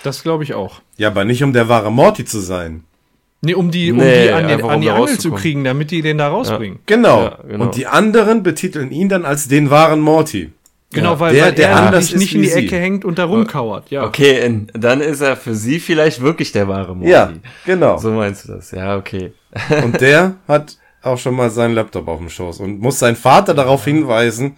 Das 0.04 0.22
glaube 0.22 0.44
ich 0.44 0.54
auch. 0.54 0.80
ja, 0.96 1.08
aber 1.08 1.24
nicht 1.24 1.42
um 1.42 1.52
der 1.52 1.68
wahre 1.68 1.90
Morty 1.90 2.24
zu 2.24 2.38
sein. 2.38 2.84
Nee, 3.40 3.54
um 3.54 3.70
die, 3.72 3.90
um 3.90 3.98
Nee, 3.98 4.24
die 4.24 4.30
an, 4.32 4.46
den, 4.48 4.62
an 4.64 4.74
um 4.76 4.80
die 4.80 4.86
da 4.86 4.94
Angel 4.96 5.18
zu 5.18 5.32
kriegen, 5.32 5.64
damit 5.64 5.90
die 5.90 6.02
den 6.02 6.18
da 6.18 6.28
rausbringen. 6.28 6.78
Genau. 6.86 7.22
Ja, 7.24 7.38
genau. 7.48 7.64
Und 7.64 7.76
die 7.76 7.86
anderen 7.86 8.42
betiteln 8.44 8.90
ihn 8.92 9.08
dann 9.08 9.24
als 9.24 9.48
den 9.48 9.68
wahren 9.70 10.00
Morty. 10.00 10.52
Genau, 10.92 11.12
Ja, 11.14 11.20
weil, 11.20 11.34
der- 11.34 11.44
weil 11.46 11.52
der 11.52 11.68
er 11.70 11.76
anders 11.76 12.06
sich 12.08 12.16
nicht 12.18 12.34
in 12.34 12.42
die. 12.42 12.50
Ecke 12.52 12.76
hängt 12.78 13.04
und 13.04 13.18
da 13.18 13.24
rumkauert. 13.24 13.90
Ja. 13.90 14.04
Okay, 14.06 14.38
in, 14.46 14.70
dann 14.72 15.00
ist 15.00 15.20
er 15.20 15.36
für 15.36 15.54
sie 15.54 15.80
vielleicht 15.80 16.20
wirklich 16.20 16.50
der 16.52 16.66
wahre 16.68 16.94
Morty. 16.96 17.10
Ja, 17.10 17.32
genau. 17.66 17.98
So 17.98 18.10
meinst 18.12 18.46
du 18.48 18.52
das? 18.52 18.70
Ja, 18.70 18.96
okay. 18.96 19.32
Und 19.84 20.00
der 20.00 20.36
hat 20.48 20.78
auch 21.08 21.18
schon 21.18 21.34
mal 21.34 21.50
seinen 21.50 21.74
Laptop 21.74 22.08
auf 22.08 22.18
dem 22.18 22.30
Schoß 22.30 22.60
und 22.60 22.80
muss 22.80 22.98
seinen 22.98 23.16
Vater 23.16 23.54
darauf 23.54 23.84
hinweisen, 23.84 24.56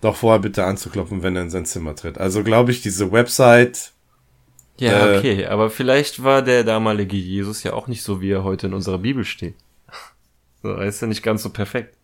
doch 0.00 0.16
vorher 0.16 0.40
bitte 0.40 0.64
anzuklopfen, 0.64 1.22
wenn 1.22 1.36
er 1.36 1.42
in 1.42 1.50
sein 1.50 1.64
Zimmer 1.66 1.94
tritt. 1.94 2.18
Also 2.18 2.42
glaube 2.42 2.70
ich, 2.72 2.82
diese 2.82 3.12
Website, 3.12 3.92
Ja, 4.78 5.12
Äh, 5.12 5.18
okay, 5.18 5.46
aber 5.46 5.70
vielleicht 5.70 6.22
war 6.24 6.42
der 6.42 6.64
damalige 6.64 7.16
Jesus 7.16 7.62
ja 7.62 7.72
auch 7.74 7.86
nicht 7.86 8.02
so, 8.02 8.20
wie 8.20 8.30
er 8.32 8.42
heute 8.44 8.66
in 8.66 8.74
unserer 8.74 8.98
Bibel 8.98 9.24
steht. 9.24 9.54
So, 10.64 10.70
er 10.74 10.86
ist 10.86 11.02
ja 11.02 11.08
nicht 11.08 11.24
ganz 11.24 11.42
so 11.42 11.50
perfekt. 11.50 11.96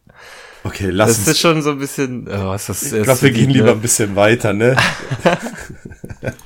okay, 0.65 0.91
lass 0.91 1.11
Das 1.11 1.19
uns. 1.19 1.29
ist 1.29 1.39
schon 1.41 1.63
so 1.63 1.71
ein 1.71 1.79
bisschen, 1.79 2.27
oh, 2.29 2.53
ist 2.55 2.69
das, 2.69 2.93
ich 2.93 3.05
glaube, 3.05 3.23
wir 3.23 3.31
gehen 3.31 3.51
lieber 3.51 3.71
ein 3.71 3.81
bisschen 3.81 4.17
weiter, 4.17 4.53
ne? 4.53 4.77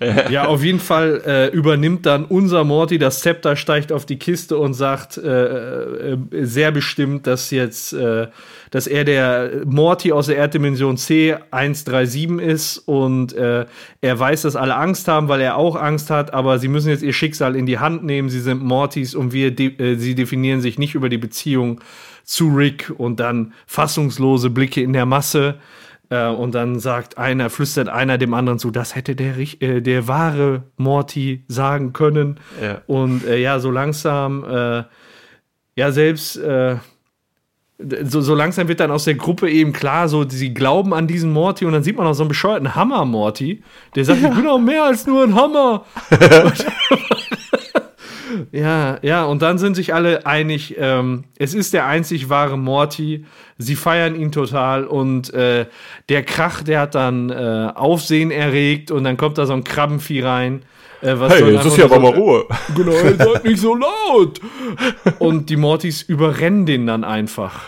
Ja, 0.30 0.46
auf 0.46 0.64
jeden 0.64 0.80
Fall 0.80 1.22
äh, 1.26 1.48
übernimmt 1.48 2.06
dann 2.06 2.24
unser 2.24 2.64
Morty 2.64 2.98
das 2.98 3.20
Zepter, 3.20 3.54
steigt 3.54 3.92
auf 3.92 4.06
die 4.06 4.18
Kiste 4.18 4.56
und 4.56 4.72
sagt 4.72 5.18
äh, 5.18 6.12
äh, 6.12 6.18
sehr 6.42 6.72
bestimmt, 6.72 7.26
dass 7.26 7.50
jetzt, 7.50 7.92
äh, 7.92 8.28
dass 8.70 8.86
er 8.86 9.04
der 9.04 9.50
Morty 9.66 10.12
aus 10.12 10.26
der 10.26 10.36
Erddimension 10.36 10.96
C137 10.96 12.40
ist 12.40 12.78
und 12.78 13.34
äh, 13.34 13.66
er 14.00 14.18
weiß, 14.18 14.42
dass 14.42 14.56
alle 14.56 14.76
Angst 14.76 15.06
haben, 15.06 15.28
weil 15.28 15.42
er 15.42 15.56
auch 15.56 15.76
Angst 15.76 16.08
hat, 16.08 16.32
aber 16.32 16.58
sie 16.58 16.68
müssen 16.68 16.88
jetzt 16.88 17.02
ihr 17.02 17.12
Schicksal 17.12 17.54
in 17.54 17.66
die 17.66 17.78
Hand 17.78 18.02
nehmen. 18.02 18.30
Sie 18.30 18.40
sind 18.40 18.62
Mortys 18.62 19.14
und 19.14 19.32
wir, 19.32 19.50
de 19.54 19.76
äh, 19.78 19.96
sie 19.96 20.14
definieren 20.14 20.62
sich 20.62 20.78
nicht 20.78 20.94
über 20.94 21.10
die 21.10 21.18
Beziehung 21.18 21.80
zu 22.24 22.48
Rick 22.48 22.92
und 22.96 23.20
dann 23.20 23.52
fassungslose 23.66 24.48
Blicke 24.48 24.80
in 24.80 24.92
der 24.94 25.04
Masse. 25.04 25.56
Äh, 26.10 26.26
und 26.26 26.54
dann 26.54 26.78
sagt 26.80 27.16
einer, 27.18 27.48
flüstert 27.50 27.88
einer 27.88 28.18
dem 28.18 28.34
anderen 28.34 28.58
zu, 28.58 28.70
das 28.70 28.94
hätte 28.94 29.14
der, 29.16 29.38
äh, 29.38 29.80
der 29.80 30.08
wahre 30.08 30.64
Morty 30.76 31.44
sagen 31.48 31.92
können. 31.92 32.40
Ja. 32.60 32.82
Und 32.86 33.24
äh, 33.26 33.38
ja, 33.38 33.60
so 33.60 33.70
langsam, 33.70 34.44
äh, 34.44 34.82
ja, 35.76 35.92
selbst, 35.92 36.36
äh, 36.36 36.76
so, 38.02 38.20
so 38.20 38.34
langsam 38.34 38.68
wird 38.68 38.80
dann 38.80 38.90
aus 38.90 39.04
der 39.04 39.14
Gruppe 39.14 39.48
eben 39.48 39.72
klar, 39.72 40.08
so, 40.08 40.28
sie 40.28 40.52
glauben 40.52 40.92
an 40.92 41.06
diesen 41.06 41.32
Morty 41.32 41.64
und 41.64 41.72
dann 41.72 41.82
sieht 41.82 41.96
man 41.96 42.06
auch 42.06 42.12
so 42.12 42.24
einen 42.24 42.28
bescheuerten 42.28 42.74
Hammer-Morty, 42.74 43.62
der 43.94 44.04
sagt, 44.04 44.20
ich 44.20 44.34
bin 44.34 44.46
auch 44.46 44.58
mehr 44.58 44.84
als 44.84 45.06
nur 45.06 45.22
ein 45.22 45.34
Hammer. 45.34 45.86
Ja, 48.52 48.98
ja, 49.02 49.24
und 49.24 49.42
dann 49.42 49.58
sind 49.58 49.74
sich 49.74 49.94
alle 49.94 50.26
einig, 50.26 50.76
ähm, 50.78 51.24
es 51.38 51.54
ist 51.54 51.72
der 51.74 51.86
einzig 51.86 52.28
wahre 52.28 52.56
Morty. 52.58 53.24
Sie 53.58 53.76
feiern 53.76 54.14
ihn 54.14 54.32
total 54.32 54.84
und 54.86 55.32
äh, 55.34 55.66
der 56.08 56.22
Krach, 56.22 56.62
der 56.62 56.80
hat 56.80 56.94
dann 56.94 57.30
äh, 57.30 57.72
Aufsehen 57.74 58.30
erregt 58.30 58.90
und 58.90 59.04
dann 59.04 59.16
kommt 59.16 59.38
da 59.38 59.46
so 59.46 59.52
ein 59.52 59.64
Krabbenvieh 59.64 60.22
rein. 60.22 60.62
Äh, 61.02 61.14
was 61.18 61.32
dann 61.40 61.48
einfach 61.58 61.64
nur 62.00 62.14
so- 62.14 62.20
Ruhe. 62.20 62.44
Genau, 62.76 62.92
seid 62.92 63.44
nicht 63.44 63.60
so 63.60 63.74
laut. 63.74 64.38
Und 65.18 65.48
die 65.48 65.56
Mortys 65.56 66.02
überrennen 66.02 66.66
den 66.66 66.86
dann 66.86 67.04
einfach. 67.04 67.62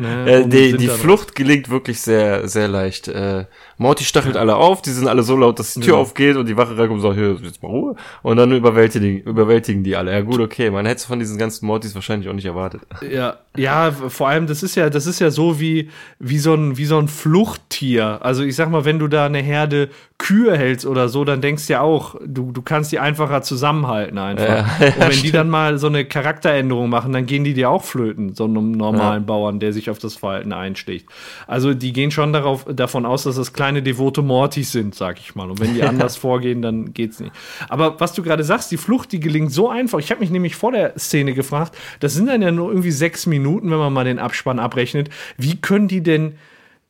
Ne, 0.00 0.30
Äh, 0.30 0.46
die 0.48 0.76
die 0.76 0.86
Flucht 0.86 1.34
gelingt 1.34 1.70
wirklich 1.70 2.00
sehr, 2.00 2.46
sehr 2.46 2.68
leicht. 2.68 3.08
Äh, 3.08 3.46
Morty 3.78 4.04
stachelt 4.04 4.36
alle 4.36 4.54
auf, 4.54 4.80
die 4.80 4.90
sind 4.90 5.08
alle 5.08 5.24
so 5.24 5.36
laut, 5.36 5.58
dass 5.58 5.74
die 5.74 5.80
Tür 5.80 5.94
Ja. 5.94 6.00
aufgeht 6.00 6.36
und 6.36 6.46
die 6.46 6.56
Wache 6.56 6.78
reinkommt 6.78 7.00
und 7.00 7.00
sagt, 7.02 7.16
hier, 7.16 7.36
jetzt 7.42 7.60
mal 7.64 7.68
Ruhe. 7.68 7.96
Und 8.22 8.36
dann 8.36 8.52
überwältigen, 8.52 9.20
überwältigen 9.22 9.82
die 9.82 9.96
alle. 9.96 10.12
Ja 10.12 10.20
gut, 10.20 10.38
okay, 10.40 10.70
man 10.70 10.86
hätte 10.86 10.98
es 10.98 11.04
von 11.04 11.18
diesen 11.18 11.36
ganzen 11.36 11.66
Mortys 11.66 11.96
wahrscheinlich 11.96 12.28
auch 12.28 12.32
nicht 12.32 12.44
erwartet. 12.46 12.82
Ja, 13.10 13.38
ja, 13.56 13.90
vor 13.90 14.28
allem, 14.28 14.46
das 14.46 14.62
ist 14.62 14.76
ja, 14.76 14.88
das 14.88 15.06
ist 15.06 15.18
ja 15.18 15.30
so 15.32 15.58
wie, 15.58 15.90
wie 16.20 16.38
so 16.38 16.54
ein, 16.54 16.76
wie 16.78 16.84
so 16.86 16.96
ein 16.98 17.08
Fluchttier. 17.08 18.18
Also 18.22 18.44
ich 18.44 18.54
sag 18.54 18.70
mal, 18.70 18.84
wenn 18.84 19.00
du 19.00 19.08
da 19.08 19.26
eine 19.26 19.38
Herde 19.40 19.88
Kühe 20.18 20.58
hältst 20.58 20.84
oder 20.84 21.08
so, 21.08 21.24
dann 21.24 21.40
denkst 21.40 21.68
du 21.68 21.74
ja 21.74 21.80
auch, 21.80 22.16
du, 22.26 22.50
du 22.50 22.60
kannst 22.60 22.90
die 22.90 22.98
einfacher 22.98 23.42
zusammenhalten 23.42 24.18
einfach. 24.18 24.44
Ja, 24.44 24.56
ja, 24.80 24.86
Und 24.86 25.00
wenn 25.00 25.10
die 25.10 25.16
stimmt. 25.16 25.34
dann 25.34 25.48
mal 25.48 25.78
so 25.78 25.86
eine 25.86 26.04
Charakteränderung 26.04 26.90
machen, 26.90 27.12
dann 27.12 27.24
gehen 27.24 27.44
die 27.44 27.54
dir 27.54 27.70
auch 27.70 27.84
flöten, 27.84 28.34
so 28.34 28.44
einem 28.44 28.72
normalen 28.72 29.26
Bauern, 29.26 29.60
der 29.60 29.72
sich 29.72 29.90
auf 29.90 30.00
das 30.00 30.16
Verhalten 30.16 30.52
einsticht. 30.52 31.06
Also 31.46 31.72
die 31.72 31.92
gehen 31.92 32.10
schon 32.10 32.32
darauf, 32.32 32.64
davon 32.64 33.06
aus, 33.06 33.22
dass 33.22 33.36
das 33.36 33.52
kleine 33.52 33.80
devote 33.80 34.22
Mortys 34.22 34.72
sind, 34.72 34.96
sag 34.96 35.20
ich 35.20 35.36
mal. 35.36 35.48
Und 35.50 35.60
wenn 35.60 35.74
die 35.74 35.82
anders 35.84 36.16
vorgehen, 36.16 36.62
dann 36.62 36.92
geht's 36.92 37.20
nicht. 37.20 37.32
Aber 37.68 38.00
was 38.00 38.12
du 38.12 38.24
gerade 38.24 38.42
sagst, 38.42 38.72
die 38.72 38.76
Flucht, 38.76 39.12
die 39.12 39.20
gelingt 39.20 39.52
so 39.52 39.70
einfach. 39.70 40.00
Ich 40.00 40.10
habe 40.10 40.20
mich 40.20 40.30
nämlich 40.30 40.56
vor 40.56 40.72
der 40.72 40.98
Szene 40.98 41.32
gefragt, 41.32 41.76
das 42.00 42.14
sind 42.14 42.26
dann 42.26 42.42
ja 42.42 42.50
nur 42.50 42.70
irgendwie 42.70 42.90
sechs 42.90 43.26
Minuten, 43.26 43.70
wenn 43.70 43.78
man 43.78 43.92
mal 43.92 44.04
den 44.04 44.18
Abspann 44.18 44.58
abrechnet. 44.58 45.10
Wie 45.36 45.60
können 45.60 45.86
die 45.86 46.02
denn 46.02 46.34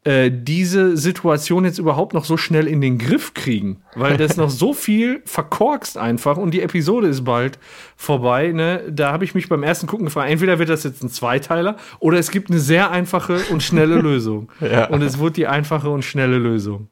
äh, 0.04 0.30
diese 0.32 0.96
Situation 0.96 1.64
jetzt 1.64 1.78
überhaupt 1.78 2.14
noch 2.14 2.24
so 2.24 2.36
schnell 2.36 2.66
in 2.66 2.80
den 2.80 2.98
Griff 2.98 3.34
kriegen, 3.34 3.82
weil 3.94 4.16
das 4.16 4.36
noch 4.36 4.48
so 4.48 4.72
viel 4.72 5.22
verkorkst 5.24 5.98
einfach 5.98 6.36
und 6.36 6.52
die 6.52 6.62
Episode 6.62 7.08
ist 7.08 7.24
bald 7.24 7.58
vorbei. 7.96 8.52
Ne? 8.52 8.84
Da 8.90 9.12
habe 9.12 9.24
ich 9.24 9.34
mich 9.34 9.48
beim 9.48 9.62
ersten 9.62 9.86
Gucken 9.86 10.06
gefragt, 10.06 10.30
entweder 10.30 10.58
wird 10.58 10.68
das 10.68 10.84
jetzt 10.84 11.02
ein 11.02 11.10
Zweiteiler 11.10 11.76
oder 11.98 12.18
es 12.18 12.30
gibt 12.30 12.50
eine 12.50 12.60
sehr 12.60 12.90
einfache 12.90 13.40
und 13.50 13.62
schnelle 13.62 13.96
Lösung. 14.00 14.50
Ja. 14.60 14.86
Und 14.86 15.02
es 15.02 15.18
wird 15.18 15.36
die 15.36 15.46
einfache 15.46 15.90
und 15.90 16.04
schnelle 16.04 16.38
Lösung. 16.38 16.88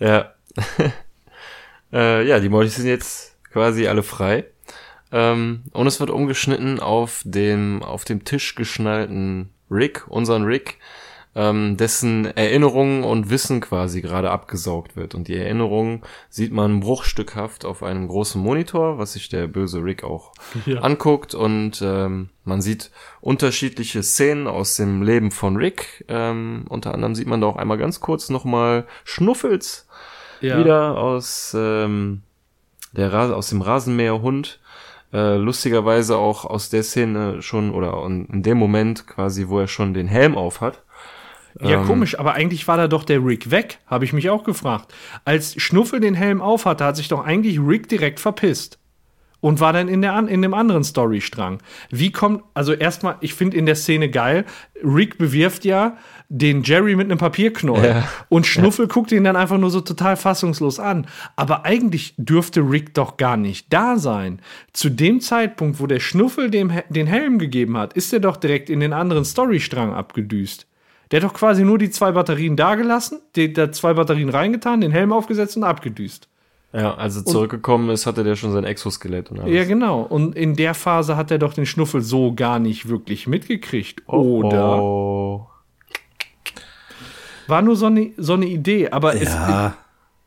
Ja. 0.00 0.32
äh, 1.92 2.26
ja, 2.26 2.40
die 2.40 2.48
Mortys 2.48 2.76
sind 2.76 2.86
jetzt 2.86 3.36
quasi 3.52 3.88
alle 3.88 4.02
frei. 4.02 4.44
Ähm, 5.12 5.64
und 5.72 5.86
es 5.86 6.00
wird 6.00 6.10
umgeschnitten 6.10 6.80
auf 6.80 7.22
dem, 7.24 7.82
auf 7.82 8.04
dem 8.04 8.24
Tisch 8.24 8.54
geschnallten 8.54 9.50
Rick, 9.70 10.06
unseren 10.08 10.44
Rick, 10.44 10.78
ähm, 11.38 11.76
dessen 11.76 12.24
Erinnerungen 12.34 13.04
und 13.04 13.28
Wissen 13.28 13.60
quasi 13.60 14.00
gerade 14.00 14.30
abgesaugt 14.30 14.96
wird. 14.96 15.14
Und 15.14 15.28
die 15.28 15.36
Erinnerungen 15.36 16.00
sieht 16.30 16.50
man 16.50 16.80
bruchstückhaft 16.80 17.66
auf 17.66 17.82
einem 17.82 18.08
großen 18.08 18.40
Monitor, 18.40 18.96
was 18.96 19.12
sich 19.12 19.28
der 19.28 19.46
böse 19.46 19.84
Rick 19.84 20.02
auch 20.02 20.32
Ja. 20.64 20.80
anguckt. 20.80 21.34
Und 21.34 21.82
ähm, 21.84 22.30
man 22.44 22.62
sieht 22.62 22.90
unterschiedliche 23.20 24.02
Szenen 24.02 24.46
aus 24.46 24.76
dem 24.76 25.02
Leben 25.02 25.30
von 25.30 25.56
Rick. 25.56 26.06
Ähm, 26.08 26.64
unter 26.70 26.94
anderem 26.94 27.14
sieht 27.14 27.26
man 27.28 27.42
da 27.42 27.48
auch 27.48 27.56
einmal 27.56 27.76
ganz 27.76 28.00
kurz 28.00 28.30
nochmal 28.30 28.86
Schnuffels 29.04 29.86
Ja. 30.40 30.58
wieder 30.58 30.96
aus, 30.96 31.54
ähm, 31.54 32.22
der 32.92 33.12
Ras 33.12 33.30
aus 33.30 33.50
dem 33.50 33.60
Rasenmäherhund. 33.60 34.58
Äh, 35.12 35.36
lustigerweise 35.36 36.16
auch 36.16 36.46
aus 36.46 36.70
der 36.70 36.82
Szene 36.82 37.42
schon 37.42 37.70
oder 37.72 38.02
in 38.06 38.24
in 38.26 38.42
dem 38.42 38.56
Moment 38.56 39.06
quasi, 39.06 39.48
wo 39.48 39.60
er 39.60 39.68
schon 39.68 39.92
den 39.92 40.08
Helm 40.08 40.34
auf 40.34 40.62
hat. 40.62 40.82
Ja, 41.60 41.80
Ähm, 41.80 41.86
komisch, 41.86 42.18
aber 42.18 42.34
eigentlich 42.34 42.66
war 42.68 42.76
da 42.76 42.88
doch 42.88 43.04
der 43.04 43.24
Rick 43.24 43.50
weg, 43.50 43.78
habe 43.86 44.04
ich 44.04 44.12
mich 44.12 44.28
auch 44.30 44.44
gefragt. 44.44 44.92
Als 45.24 45.60
Schnuffel 45.60 46.00
den 46.00 46.14
Helm 46.14 46.40
auf 46.40 46.64
hatte, 46.66 46.84
hat 46.84 46.96
sich 46.96 47.08
doch 47.08 47.24
eigentlich 47.24 47.58
Rick 47.60 47.88
direkt 47.88 48.20
verpisst. 48.20 48.78
Und 49.40 49.60
war 49.60 49.72
dann 49.74 49.86
in, 49.86 50.00
der, 50.00 50.18
in 50.26 50.42
dem 50.42 50.54
anderen 50.54 50.82
Storystrang. 50.82 51.62
Wie 51.90 52.10
kommt, 52.10 52.42
also 52.54 52.72
erstmal, 52.72 53.16
ich 53.20 53.34
finde 53.34 53.56
in 53.56 53.66
der 53.66 53.76
Szene 53.76 54.08
geil, 54.08 54.44
Rick 54.82 55.18
bewirft 55.18 55.64
ja 55.64 55.98
den 56.28 56.62
Jerry 56.62 56.96
mit 56.96 57.04
einem 57.04 57.18
Papierknäuel. 57.18 57.84
Ja. 57.84 58.08
Und 58.28 58.46
Schnuffel 58.46 58.88
guckt 58.88 59.12
ihn 59.12 59.24
dann 59.24 59.36
einfach 59.36 59.58
nur 59.58 59.70
so 59.70 59.82
total 59.82 60.16
fassungslos 60.16 60.80
an. 60.80 61.06
Aber 61.36 61.64
eigentlich 61.64 62.14
dürfte 62.16 62.60
Rick 62.60 62.94
doch 62.94 63.18
gar 63.18 63.36
nicht 63.36 63.72
da 63.72 63.98
sein. 63.98 64.40
Zu 64.72 64.88
dem 64.88 65.20
Zeitpunkt, 65.20 65.80
wo 65.80 65.86
der 65.86 66.00
Schnuffel 66.00 66.50
dem, 66.50 66.72
den 66.88 67.06
Helm 67.06 67.38
gegeben 67.38 67.76
hat, 67.76 67.92
ist 67.92 68.12
er 68.12 68.20
doch 68.20 68.38
direkt 68.38 68.70
in 68.70 68.80
den 68.80 68.94
anderen 68.94 69.24
Storystrang 69.24 69.92
abgedüst. 69.92 70.66
Der 71.10 71.20
hat 71.20 71.28
doch 71.28 71.34
quasi 71.34 71.62
nur 71.64 71.78
die 71.78 71.90
zwei 71.90 72.12
Batterien 72.12 72.56
dagelassen, 72.56 73.20
die, 73.36 73.52
da 73.52 73.70
zwei 73.72 73.94
Batterien 73.94 74.28
reingetan, 74.28 74.80
den 74.80 74.90
Helm 74.90 75.12
aufgesetzt 75.12 75.56
und 75.56 75.64
abgedüst. 75.64 76.28
Ja, 76.72 76.94
als 76.94 77.16
er 77.16 77.24
zurückgekommen 77.24 77.88
ist, 77.90 78.06
hatte 78.06 78.24
der 78.24 78.36
schon 78.36 78.52
sein 78.52 78.64
Exoskelett 78.64 79.30
und 79.30 79.38
alles. 79.40 79.54
Ja, 79.54 79.64
genau. 79.64 80.02
Und 80.02 80.36
in 80.36 80.56
der 80.56 80.74
Phase 80.74 81.16
hat 81.16 81.30
er 81.30 81.38
doch 81.38 81.54
den 81.54 81.64
Schnuffel 81.64 82.02
so 82.02 82.34
gar 82.34 82.58
nicht 82.58 82.88
wirklich 82.88 83.26
mitgekriegt. 83.26 84.02
Oder 84.08 84.82
Oh. 84.82 85.46
war 87.46 87.62
nur 87.62 87.76
so 87.76 87.86
eine, 87.86 88.12
so 88.16 88.34
eine 88.34 88.46
Idee, 88.46 88.90
aber 88.90 89.14
Ja, 89.16 89.68
es. 89.68 89.72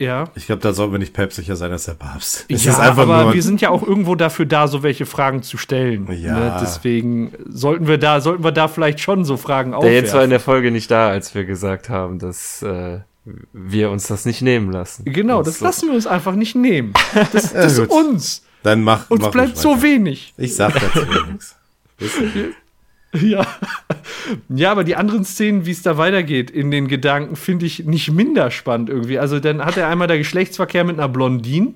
Ja. 0.02 0.30
ich 0.36 0.46
glaube, 0.46 0.62
da 0.62 0.72
sollten 0.72 0.94
wir 0.94 1.00
nicht 1.00 1.14
päpstlicher 1.14 1.58
sein 1.58 1.72
als 1.74 1.84
der 1.84 1.94
Papst. 1.94 2.46
Es 2.48 2.64
ja, 2.64 2.72
ist 2.72 2.80
einfach 2.80 3.04
aber 3.04 3.24
nur. 3.26 3.34
wir 3.34 3.44
sind 3.44 3.60
ja 3.60 3.70
auch 3.70 3.84
irgendwo 3.86 4.16
dafür 4.16 4.46
da, 4.46 4.68
so 4.70 4.82
welche 4.82 5.06
Fragen 5.06 5.44
zu 5.44 5.58
stellen. 5.58 6.08
Ja. 6.14 6.40
Ne? 6.40 6.58
Deswegen 6.62 7.34
sollten 7.50 7.86
wir 7.88 7.98
da, 7.98 8.22
sollten 8.22 8.44
wir 8.44 8.54
da 8.54 8.70
vielleicht 8.70 9.02
schon 9.02 9.26
so 9.26 9.36
Fragen 9.36 9.72
Der 9.82 9.94
jetzt 9.94 10.14
war 10.14 10.22
in 10.24 10.28
aufwerfen. 10.28 10.30
der 10.30 10.40
Folge 10.40 10.72
nicht 10.72 10.90
da, 10.90 11.10
als 11.10 11.36
wir 11.36 11.44
gesagt 11.44 11.90
haben, 11.90 12.18
dass 12.18 12.62
äh, 12.62 13.00
wir 13.52 13.90
uns 13.92 14.08
das 14.08 14.24
nicht 14.26 14.42
nehmen 14.42 14.72
lassen. 14.72 15.04
Genau, 15.04 15.44
das 15.44 15.60
lassen 15.60 15.90
wir 15.90 15.96
uns 15.96 16.08
einfach 16.08 16.34
nicht 16.36 16.56
nehmen. 16.56 16.94
Das, 17.34 17.52
das 17.52 17.78
ist 17.78 17.92
uns. 17.92 18.44
dann 18.64 18.82
mach, 18.84 19.10
Uns 19.10 19.22
mach 19.22 19.32
bleibt 19.32 19.58
so 19.58 19.72
weiter. 19.72 19.82
wenig. 19.84 20.34
Ich 20.38 20.56
sag 20.56 20.74
dazu 20.80 21.06
nichts. 21.30 21.58
Ja. 23.22 23.46
Ja, 24.50 24.72
aber 24.72 24.84
die 24.84 24.96
anderen 24.96 25.26
Szenen, 25.26 25.66
wie 25.66 25.72
es 25.72 25.82
da 25.82 25.98
weitergeht 25.98 26.52
in 26.52 26.70
den 26.70 26.88
Gedanken, 26.88 27.36
finde 27.36 27.66
ich 27.66 27.86
nicht 27.86 28.12
minder 28.12 28.52
spannend 28.52 28.90
irgendwie. 28.90 29.18
Also 29.18 29.40
dann 29.40 29.66
hat 29.66 29.78
er 29.78 29.88
einmal 29.88 30.08
der 30.08 30.20
Geschlechtsverkehr 30.20 30.84
mit 30.84 31.00
einer 31.00 31.10
Blondine 31.10 31.74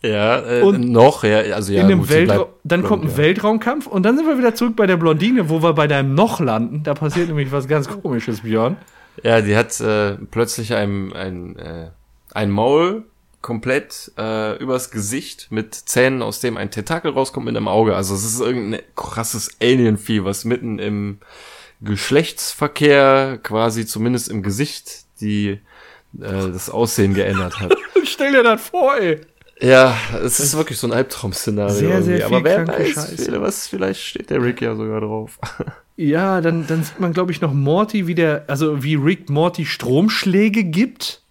Ja, 0.00 0.40
äh, 0.40 0.62
Und 0.62 0.88
noch, 0.90 1.24
ja, 1.24 1.40
also 1.54 1.72
ja, 1.72 1.86
in 1.86 2.08
Weltraum. 2.08 2.36
bleibt 2.38 2.52
Dann 2.64 2.82
kommt 2.82 3.04
ein 3.04 3.10
ja. 3.10 3.16
Weltraumkampf 3.18 3.86
und 3.86 4.04
dann 4.04 4.16
sind 4.16 4.26
wir 4.26 4.38
wieder 4.38 4.54
zurück 4.54 4.76
bei 4.76 4.86
der 4.86 4.96
Blondine, 4.96 5.50
wo 5.50 5.62
wir 5.62 5.74
bei 5.74 5.86
deinem 5.86 6.14
Noch 6.14 6.40
landen. 6.40 6.82
Da 6.82 6.94
passiert 6.94 7.28
nämlich 7.28 7.52
was 7.52 7.68
ganz 7.68 7.88
komisches, 7.88 8.40
Björn. 8.40 8.76
Ja, 9.22 9.42
die 9.42 9.54
hat 9.54 9.78
äh, 9.80 10.14
plötzlich 10.30 10.72
ein, 10.74 11.12
ein, 11.12 11.56
äh, 11.56 11.90
ein 12.32 12.50
Maul 12.50 13.04
komplett 13.42 14.12
äh, 14.16 14.56
übers 14.58 14.90
Gesicht 14.90 15.48
mit 15.50 15.74
Zähnen, 15.74 16.22
aus 16.22 16.40
dem 16.40 16.56
ein 16.56 16.70
Tentakel 16.70 17.10
rauskommt 17.10 17.46
mit 17.46 17.56
einem 17.56 17.68
Auge. 17.68 17.96
Also 17.96 18.14
es 18.14 18.24
ist 18.24 18.40
irgendein 18.40 18.82
krasses 18.96 19.50
Alien-Vieh, 19.60 20.24
was 20.24 20.44
mitten 20.44 20.78
im 20.78 21.18
Geschlechtsverkehr 21.80 23.38
quasi 23.42 23.86
zumindest 23.86 24.28
im 24.28 24.42
Gesicht 24.42 25.02
die 25.20 25.48
äh, 25.48 25.58
das 26.52 26.70
Aussehen 26.70 27.14
geändert 27.14 27.60
hat. 27.60 27.74
Stell 28.04 28.32
dir 28.32 28.42
das 28.42 28.60
vor, 28.62 28.96
ey. 28.96 29.20
ja, 29.60 29.96
es 30.24 30.40
ist 30.40 30.56
wirklich 30.56 30.78
so 30.78 30.86
ein 30.86 30.92
Albtraum-Szenario. 30.92 31.74
Sehr, 31.74 32.02
sehr 32.02 32.16
viel 32.16 32.24
Aber 32.24 32.44
wer 32.44 32.66
weiß, 32.66 32.90
Scheiße. 32.90 33.40
was, 33.40 33.66
vielleicht 33.66 34.00
steht 34.00 34.30
der 34.30 34.42
Rick 34.42 34.60
ja 34.60 34.74
sogar 34.76 35.00
drauf. 35.00 35.38
Ja, 35.94 36.40
dann, 36.40 36.66
dann 36.66 36.82
sieht 36.82 36.98
man, 37.00 37.12
glaube 37.12 37.32
ich, 37.32 37.42
noch 37.42 37.52
Morty, 37.52 38.06
wie 38.06 38.14
der, 38.14 38.44
also 38.48 38.82
wie 38.82 38.94
Rick 38.94 39.28
Morty 39.28 39.66
Stromschläge 39.66 40.64
gibt, 40.64 41.21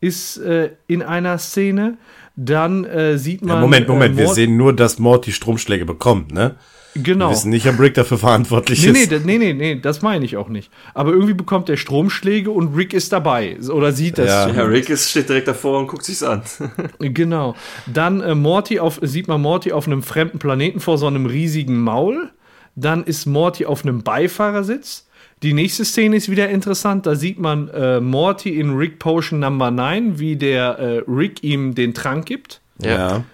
ist 0.00 0.36
äh, 0.38 0.70
in 0.86 1.02
einer 1.02 1.38
Szene. 1.38 1.98
Dann 2.36 2.84
äh, 2.84 3.18
sieht 3.18 3.42
man. 3.42 3.56
Ja, 3.56 3.60
Moment, 3.60 3.88
Moment, 3.88 4.14
äh, 4.14 4.18
wir 4.18 4.24
Mort- 4.26 4.34
sehen 4.36 4.56
nur, 4.56 4.72
dass 4.74 4.98
Morty 4.98 5.32
Stromschläge 5.32 5.84
bekommt, 5.84 6.32
ne? 6.32 6.54
Wir 6.94 7.02
Genau. 7.02 7.30
wissen 7.30 7.50
nicht, 7.50 7.66
ob 7.68 7.78
Rick 7.78 7.94
dafür 7.94 8.18
verantwortlich 8.18 8.84
Nee, 8.84 8.92
nee, 8.92 9.02
ist. 9.14 9.24
nee, 9.24 9.38
nee, 9.38 9.52
nee, 9.52 9.78
das 9.80 10.02
meine 10.02 10.24
ich 10.24 10.36
auch 10.36 10.48
nicht. 10.48 10.70
Aber 10.94 11.12
irgendwie 11.12 11.34
bekommt 11.34 11.68
er 11.68 11.76
Stromschläge 11.76 12.50
und 12.50 12.74
Rick 12.74 12.92
ist 12.94 13.12
dabei. 13.12 13.56
Oder 13.70 13.92
sieht 13.92 14.18
das 14.18 14.26
Ja. 14.28 14.48
Ja, 14.48 14.62
Rick 14.64 14.88
ist, 14.88 15.10
steht 15.10 15.28
direkt 15.28 15.46
davor 15.48 15.78
und 15.78 15.86
guckt 15.88 16.04
sich's 16.04 16.22
an. 16.22 16.42
Genau. 16.98 17.54
Dann 17.86 18.20
äh, 18.20 18.34
Morty 18.34 18.80
auf, 18.80 18.98
sieht 19.02 19.28
man 19.28 19.40
Morty 19.40 19.70
auf 19.72 19.86
einem 19.86 20.02
fremden 20.02 20.38
Planeten 20.38 20.80
vor 20.80 20.96
so 20.98 21.06
einem 21.06 21.26
riesigen 21.26 21.78
Maul. 21.78 22.30
Dann 22.74 23.04
ist 23.04 23.26
Morty 23.26 23.66
auf 23.66 23.82
einem 23.84 24.02
Beifahrersitz. 24.02 25.07
Die 25.42 25.52
nächste 25.52 25.84
Szene 25.84 26.16
ist 26.16 26.30
wieder 26.30 26.48
interessant. 26.48 27.06
Da 27.06 27.14
sieht 27.14 27.38
man 27.38 27.68
äh, 27.68 28.00
Morty 28.00 28.58
in 28.58 28.76
Rick 28.76 28.98
Potion 28.98 29.40
Number 29.40 29.70
9, 29.70 30.18
wie 30.18 30.36
der 30.36 30.78
äh, 30.78 31.02
Rick 31.08 31.44
ihm 31.44 31.74
den 31.74 31.94
Trank 31.94 32.26
gibt. 32.26 32.60
Ja. 32.80 33.24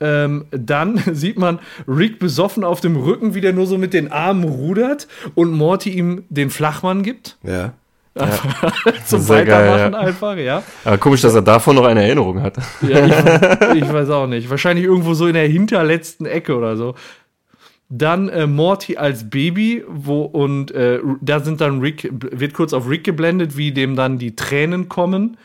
Ähm, 0.00 0.46
dann 0.50 0.98
sieht 1.12 1.38
man 1.38 1.60
Rick 1.86 2.18
besoffen 2.18 2.64
auf 2.64 2.80
dem 2.80 2.96
Rücken, 2.96 3.34
wie 3.34 3.40
der 3.40 3.52
nur 3.52 3.66
so 3.66 3.78
mit 3.78 3.94
den 3.94 4.10
Armen 4.10 4.44
rudert 4.44 5.06
und 5.34 5.52
Morty 5.52 5.90
ihm 5.90 6.24
den 6.28 6.50
Flachmann 6.50 7.02
gibt. 7.02 7.38
Ja. 7.44 7.74
Zum 9.06 9.20
Sehr 9.20 9.46
geil, 9.46 9.70
Weitermachen 9.70 9.92
ja. 9.94 9.98
einfach, 10.00 10.36
ja. 10.36 10.62
Aber 10.84 10.98
komisch, 10.98 11.22
dass 11.22 11.34
er 11.34 11.40
davon 11.40 11.76
noch 11.76 11.86
eine 11.86 12.02
Erinnerung 12.02 12.42
hat. 12.42 12.58
Ja, 12.82 13.06
ich, 13.06 13.82
ich 13.82 13.90
weiß 13.90 14.10
auch 14.10 14.26
nicht. 14.26 14.50
Wahrscheinlich 14.50 14.84
irgendwo 14.84 15.14
so 15.14 15.26
in 15.26 15.32
der 15.32 15.48
hinterletzten 15.48 16.26
Ecke 16.26 16.54
oder 16.54 16.76
so. 16.76 16.94
Dann 17.94 18.30
äh, 18.30 18.46
Morty 18.46 18.96
als 18.96 19.28
Baby, 19.28 19.84
wo 19.86 20.22
und 20.22 20.70
äh, 20.70 20.98
da 21.20 21.40
sind 21.40 21.60
dann 21.60 21.80
Rick, 21.80 22.08
wird 22.10 22.54
kurz 22.54 22.72
auf 22.72 22.88
Rick 22.88 23.04
geblendet, 23.04 23.58
wie 23.58 23.70
dem 23.70 23.96
dann 23.96 24.16
die 24.16 24.34
Tränen 24.34 24.88
kommen. 24.88 25.36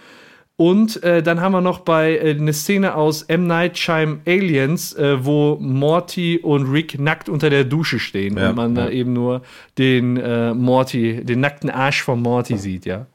Und 0.56 1.04
äh, 1.04 1.22
dann 1.22 1.42
haben 1.42 1.52
wir 1.52 1.60
noch 1.62 1.80
bei 1.80 2.18
äh, 2.18 2.32
eine 2.32 2.54
Szene 2.54 2.96
aus 2.96 3.22
M. 3.24 3.48
Night 3.48 3.78
Shyam 3.78 4.22
Aliens, 4.26 4.94
äh, 4.94 5.24
wo 5.26 5.58
Morty 5.60 6.40
und 6.42 6.72
Rick 6.72 6.98
nackt 6.98 7.28
unter 7.28 7.50
der 7.50 7.66
Dusche 7.66 8.00
stehen 8.00 8.38
Ja, 8.38 8.50
und 8.52 8.56
man 8.56 8.74
da 8.76 8.90
eben 8.90 9.12
nur 9.12 9.42
den 9.78 10.16
äh, 10.16 10.54
Morty, 10.54 11.26
den 11.26 11.42
nackten 11.42 11.70
Arsch 11.70 12.02
von 12.02 12.22
Morty 12.22 12.58
sieht, 12.58 12.86
ja. 12.86 13.08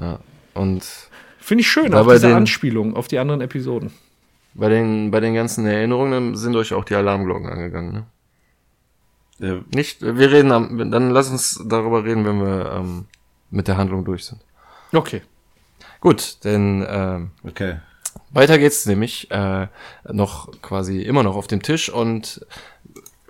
Ja. 0.00 0.18
Und 0.54 0.82
Finde 1.38 1.60
ich 1.60 1.68
schön, 1.68 1.92
auch 1.94 2.10
diese 2.10 2.28
den- 2.28 2.36
Anspielung 2.36 2.96
auf 2.96 3.08
die 3.08 3.18
anderen 3.18 3.42
Episoden. 3.42 3.90
bei 4.54 4.70
den, 4.70 5.10
bei 5.10 5.20
den 5.20 5.34
ganzen 5.34 5.66
Erinnerungen 5.66 6.34
sind 6.34 6.56
euch 6.56 6.72
auch 6.72 6.84
die 6.84 6.94
Alarmglocken 6.94 7.50
angegangen, 7.50 7.92
ne? 7.92 8.04
Äh, 9.40 9.60
Nicht, 9.74 10.02
wir 10.02 10.30
reden 10.30 10.52
am, 10.52 10.90
dann 10.90 11.10
lass 11.10 11.30
uns 11.30 11.62
darüber 11.66 12.04
reden, 12.04 12.24
wenn 12.24 12.40
wir 12.40 12.72
ähm, 12.72 13.06
mit 13.50 13.68
der 13.68 13.76
Handlung 13.76 14.04
durch 14.04 14.24
sind. 14.24 14.40
Okay. 14.92 15.22
Gut, 16.00 16.44
denn 16.44 16.84
ähm, 16.88 17.30
Okay. 17.46 17.76
weiter 18.30 18.58
geht's 18.58 18.86
nämlich 18.86 19.30
äh, 19.30 19.68
noch 20.12 20.50
quasi 20.60 21.02
immer 21.02 21.22
noch 21.22 21.36
auf 21.36 21.46
dem 21.46 21.62
Tisch 21.62 21.88
und 21.88 22.46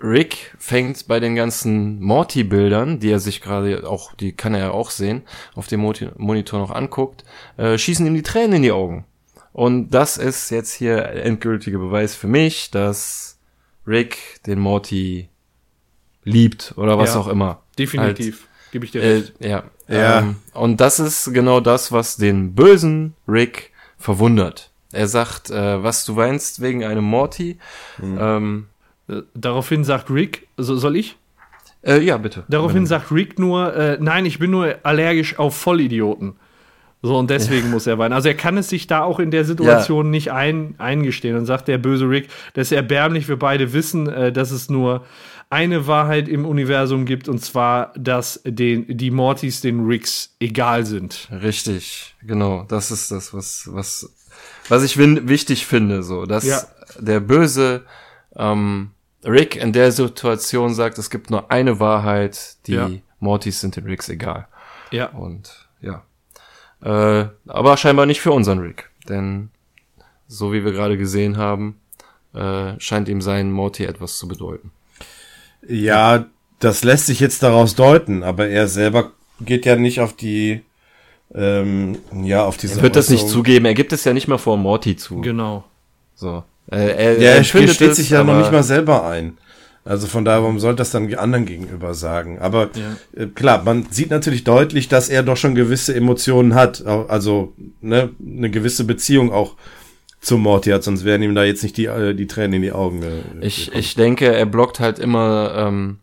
Rick 0.03 0.53
fängt 0.59 1.07
bei 1.07 1.19
den 1.19 1.35
ganzen 1.35 2.01
Morty-Bildern, 2.01 2.99
die 2.99 3.11
er 3.11 3.19
sich 3.19 3.41
gerade 3.41 3.89
auch, 3.89 4.13
die 4.13 4.33
kann 4.33 4.53
er 4.53 4.59
ja 4.59 4.71
auch 4.71 4.91
sehen, 4.91 5.23
auf 5.55 5.67
dem 5.67 5.79
Monitor 5.79 6.59
noch 6.59 6.71
anguckt, 6.71 7.23
äh, 7.57 7.77
schießen 7.77 8.05
ihm 8.05 8.13
die 8.13 8.21
Tränen 8.21 8.57
in 8.57 8.63
die 8.63 8.71
Augen. 8.71 9.05
Und 9.53 9.91
das 9.91 10.17
ist 10.17 10.49
jetzt 10.49 10.73
hier 10.73 11.05
endgültiger 11.05 11.79
Beweis 11.79 12.13
für 12.13 12.27
mich, 12.27 12.71
dass 12.71 13.39
Rick 13.87 14.41
den 14.45 14.59
Morty 14.59 15.29
liebt 16.25 16.73
oder 16.75 16.97
was 16.97 17.13
Ja. 17.13 17.21
auch 17.21 17.27
immer. 17.27 17.61
Definitiv. 17.79 18.47
Gebe 18.71 18.83
ich 18.85 18.91
dir 18.91 19.01
Äh, 19.01 19.13
recht. 19.13 19.33
ja. 19.39 19.63
Ja. 19.87 20.19
Ähm, 20.19 20.35
und 20.53 20.81
das 20.81 20.99
ist 20.99 21.31
genau 21.33 21.59
das, 21.61 21.91
was 21.91 22.17
den 22.17 22.55
bösen 22.55 23.13
Rick 23.27 23.71
verwundert. 23.97 24.71
Er 24.91 25.07
sagt, 25.07 25.49
äh, 25.51 25.81
was 25.83 26.05
du 26.05 26.15
weinst 26.15 26.61
wegen 26.61 26.83
einem 26.83 27.03
Morty. 27.05 27.57
Ähm, 28.01 28.67
Äh, 29.07 29.21
Daraufhin 29.35 29.83
sagt 29.83 30.09
Rick, 30.09 30.47
so, 30.57 30.75
soll 30.77 30.95
ich? 30.95 31.15
äh, 31.83 31.99
ja, 32.01 32.17
bitte. 32.17 32.43
Daraufhin 32.49 32.87
sagt 32.87 33.11
Rick 33.11 33.37
nur, 33.37 33.75
äh, 33.75 33.97
nein, 34.01 34.25
ich 34.25 34.39
bin 34.39 34.49
nur 34.49 34.75
allergisch 34.81 35.37
auf 35.37 35.55
Vollidioten. 35.55 36.33
So, 37.03 37.15
und 37.19 37.29
deswegen 37.29 37.69
muss 37.69 37.85
er 37.85 37.99
weinen. 37.99 38.13
Also 38.13 38.29
er 38.29 38.33
kann 38.33 38.57
es 38.57 38.67
sich 38.69 38.87
da 38.87 39.03
auch 39.03 39.19
in 39.19 39.29
der 39.29 39.45
Situation 39.45 40.09
nicht 40.09 40.31
ein, 40.31 40.73
eingestehen 40.79 41.37
und 41.37 41.45
sagt 41.45 41.67
der 41.67 41.77
böse 41.77 42.09
Rick, 42.09 42.29
das 42.55 42.69
ist 42.69 42.71
erbärmlich, 42.71 43.27
wir 43.29 43.37
beide 43.37 43.73
wissen, 43.73 44.09
äh, 44.09 44.31
dass 44.31 44.49
es 44.49 44.71
nur 44.71 45.05
eine 45.49 45.87
Wahrheit 45.87 46.27
im 46.27 46.45
Universum 46.45 47.05
gibt, 47.05 47.27
und 47.29 47.39
zwar, 47.39 47.93
dass 47.97 48.41
den, 48.45 48.97
die 48.97 49.11
Mortys 49.11 49.61
den 49.61 49.85
Ricks 49.85 50.35
egal 50.39 50.85
sind. 50.85 51.29
Richtig, 51.31 52.15
genau. 52.23 52.63
Das 52.67 52.91
ist 52.91 53.11
das, 53.11 53.33
was, 53.33 53.69
was, 53.71 54.09
was 54.69 54.83
ich 54.83 54.97
wichtig 54.97 55.65
finde, 55.65 56.03
so, 56.03 56.25
dass 56.25 56.45
Ja. 56.45 56.61
der 56.99 57.19
böse 57.19 57.85
ähm, 58.35 58.91
Rick 59.23 59.55
in 59.55 59.71
der 59.73 59.91
Situation 59.91 60.73
sagt, 60.73 60.97
es 60.97 61.09
gibt 61.09 61.29
nur 61.29 61.51
eine 61.51 61.79
Wahrheit, 61.79 62.57
die 62.67 62.73
Ja. 62.73 62.89
Mortys 63.19 63.61
sind 63.61 63.75
den 63.75 63.85
Ricks 63.85 64.09
egal. 64.09 64.47
Ja. 64.91 65.07
Und 65.09 65.67
ja. 65.81 66.03
Äh, 66.81 67.27
aber 67.47 67.77
scheinbar 67.77 68.05
nicht 68.05 68.21
für 68.21 68.31
unseren 68.31 68.59
Rick. 68.59 68.89
Denn 69.07 69.49
so 70.27 70.51
wie 70.53 70.63
wir 70.65 70.71
gerade 70.71 70.97
gesehen 70.97 71.37
haben, 71.37 71.79
äh, 72.33 72.73
scheint 72.79 73.07
ihm 73.07 73.21
sein 73.21 73.51
Morty 73.51 73.85
etwas 73.85 74.17
zu 74.17 74.27
bedeuten. 74.27 74.71
Ja, 75.67 76.25
das 76.59 76.83
lässt 76.83 77.07
sich 77.07 77.19
jetzt 77.19 77.43
daraus 77.43 77.75
deuten, 77.75 78.23
aber 78.23 78.47
er 78.47 78.67
selber 78.67 79.11
geht 79.41 79.65
ja 79.65 79.75
nicht 79.75 79.99
auf 79.99 80.13
die, 80.13 80.61
ähm, 81.33 81.97
ja, 82.23 82.45
auf 82.45 82.57
diese. 82.57 82.77
Er 82.79 82.83
wird 82.83 82.95
das 82.95 83.09
nicht 83.09 83.27
zugeben, 83.27 83.65
er 83.65 83.73
gibt 83.73 83.93
es 83.93 84.03
ja 84.03 84.13
nicht 84.13 84.27
mal 84.27 84.37
vor 84.37 84.57
Morty 84.57 84.95
zu. 84.95 85.21
Genau. 85.21 85.63
So. 86.15 86.43
Äh, 86.71 86.77
er, 86.77 87.19
Ja, 87.19 87.29
er 87.31 87.43
steht 87.43 87.81
es, 87.81 87.97
sich 87.97 88.09
ja 88.09 88.23
noch 88.23 88.37
nicht 88.37 88.51
mal 88.51 88.63
selber 88.63 89.05
ein. 89.05 89.37
Also 89.83 90.07
von 90.07 90.25
daher, 90.25 90.41
warum 90.41 90.59
sollte 90.59 90.77
das 90.77 90.89
dann 90.89 91.13
anderen 91.13 91.45
gegenüber 91.45 91.93
sagen? 91.93 92.39
Aber 92.39 92.71
äh, 93.15 93.27
klar, 93.27 93.63
man 93.63 93.85
sieht 93.91 94.09
natürlich 94.09 94.43
deutlich, 94.43 94.87
dass 94.87 95.09
er 95.09 95.21
doch 95.21 95.37
schon 95.37 95.53
gewisse 95.53 95.93
Emotionen 95.93 96.55
hat. 96.55 96.83
Also 96.85 97.53
ne, 97.81 98.09
eine 98.19 98.49
gewisse 98.49 98.85
Beziehung 98.85 99.31
auch 99.31 99.55
zu 100.25 100.37
Morty 100.37 100.71
hat, 100.71 100.83
sonst 100.83 101.05
wären 101.05 101.21
ihm 101.21 101.35
da 101.35 101.43
jetzt 101.43 101.63
nicht 101.63 101.77
die, 101.77 101.85
äh, 101.85 102.13
die 102.13 102.27
Tränen 102.27 102.53
in 102.53 102.61
die 102.63 102.71
Augen. 102.71 103.03
Äh, 103.03 103.45
Ich, 103.45 103.65
gekommen. 103.65 103.79
ich 103.79 103.95
denke, 103.95 104.33
er 104.33 104.45
blockt 104.45 104.79
halt 104.79 104.99
immer 104.99 105.53
ähm, 105.55 105.99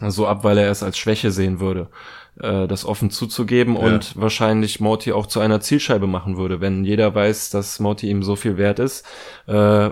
so 0.00 0.26
ab, 0.26 0.44
weil 0.44 0.58
er 0.58 0.70
es 0.70 0.82
als 0.82 0.98
Schwäche 0.98 1.30
sehen 1.30 1.58
würde, 1.58 1.88
äh, 2.40 2.66
das 2.66 2.84
offen 2.84 3.10
zuzugeben 3.10 3.76
und 3.76 4.14
wahrscheinlich 4.20 4.80
Morty 4.80 5.12
auch 5.12 5.26
zu 5.26 5.40
einer 5.40 5.60
Zielscheibe 5.60 6.06
machen 6.06 6.36
würde. 6.36 6.60
Wenn 6.60 6.84
jeder 6.84 7.14
weiß, 7.14 7.50
dass 7.50 7.80
Morty 7.80 8.10
ihm 8.10 8.22
so 8.22 8.36
viel 8.36 8.58
wert 8.58 8.78
ist, 8.78 9.06
äh, 9.46 9.90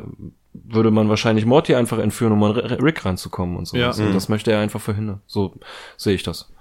würde 0.52 0.90
man 0.90 1.08
wahrscheinlich 1.08 1.46
Morty 1.46 1.74
einfach 1.74 1.98
entführen, 1.98 2.32
um 2.32 2.42
an 2.44 2.52
Rick 2.52 3.04
ranzukommen 3.04 3.56
und 3.56 3.66
so. 3.66 3.76
Ja. 3.76 3.90
Und 3.90 4.14
das 4.14 4.28
möchte 4.28 4.52
er 4.52 4.60
einfach 4.60 4.80
verhindern. 4.80 5.20
So 5.26 5.54
sehe 5.96 6.14
ich 6.14 6.22
das. 6.22 6.52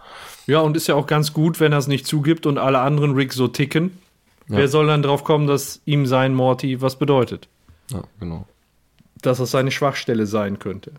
Ja, 0.47 0.59
und 0.59 0.75
ist 0.75 0.88
ja 0.88 0.95
auch 0.95 1.07
ganz 1.07 1.34
gut, 1.34 1.59
wenn 1.59 1.71
er 1.71 1.77
es 1.77 1.88
nicht 1.88 2.07
zugibt 2.07 2.45
und 2.45 2.57
alle 2.57 2.80
anderen 2.80 3.13
Rick 3.13 3.34
so 3.34 3.47
ticken. 3.47 3.97
Ja. 4.53 4.59
Wer 4.59 4.67
soll 4.67 4.88
dann 4.88 5.01
drauf 5.01 5.23
kommen, 5.23 5.47
dass 5.47 5.81
ihm 5.85 6.05
sein 6.05 6.34
Morty 6.34 6.81
was 6.81 6.97
bedeutet? 6.97 7.47
Ja, 7.89 8.03
genau. 8.19 8.45
Dass 9.21 9.39
das 9.39 9.51
seine 9.51 9.71
Schwachstelle 9.71 10.25
sein 10.25 10.59
könnte. 10.59 10.91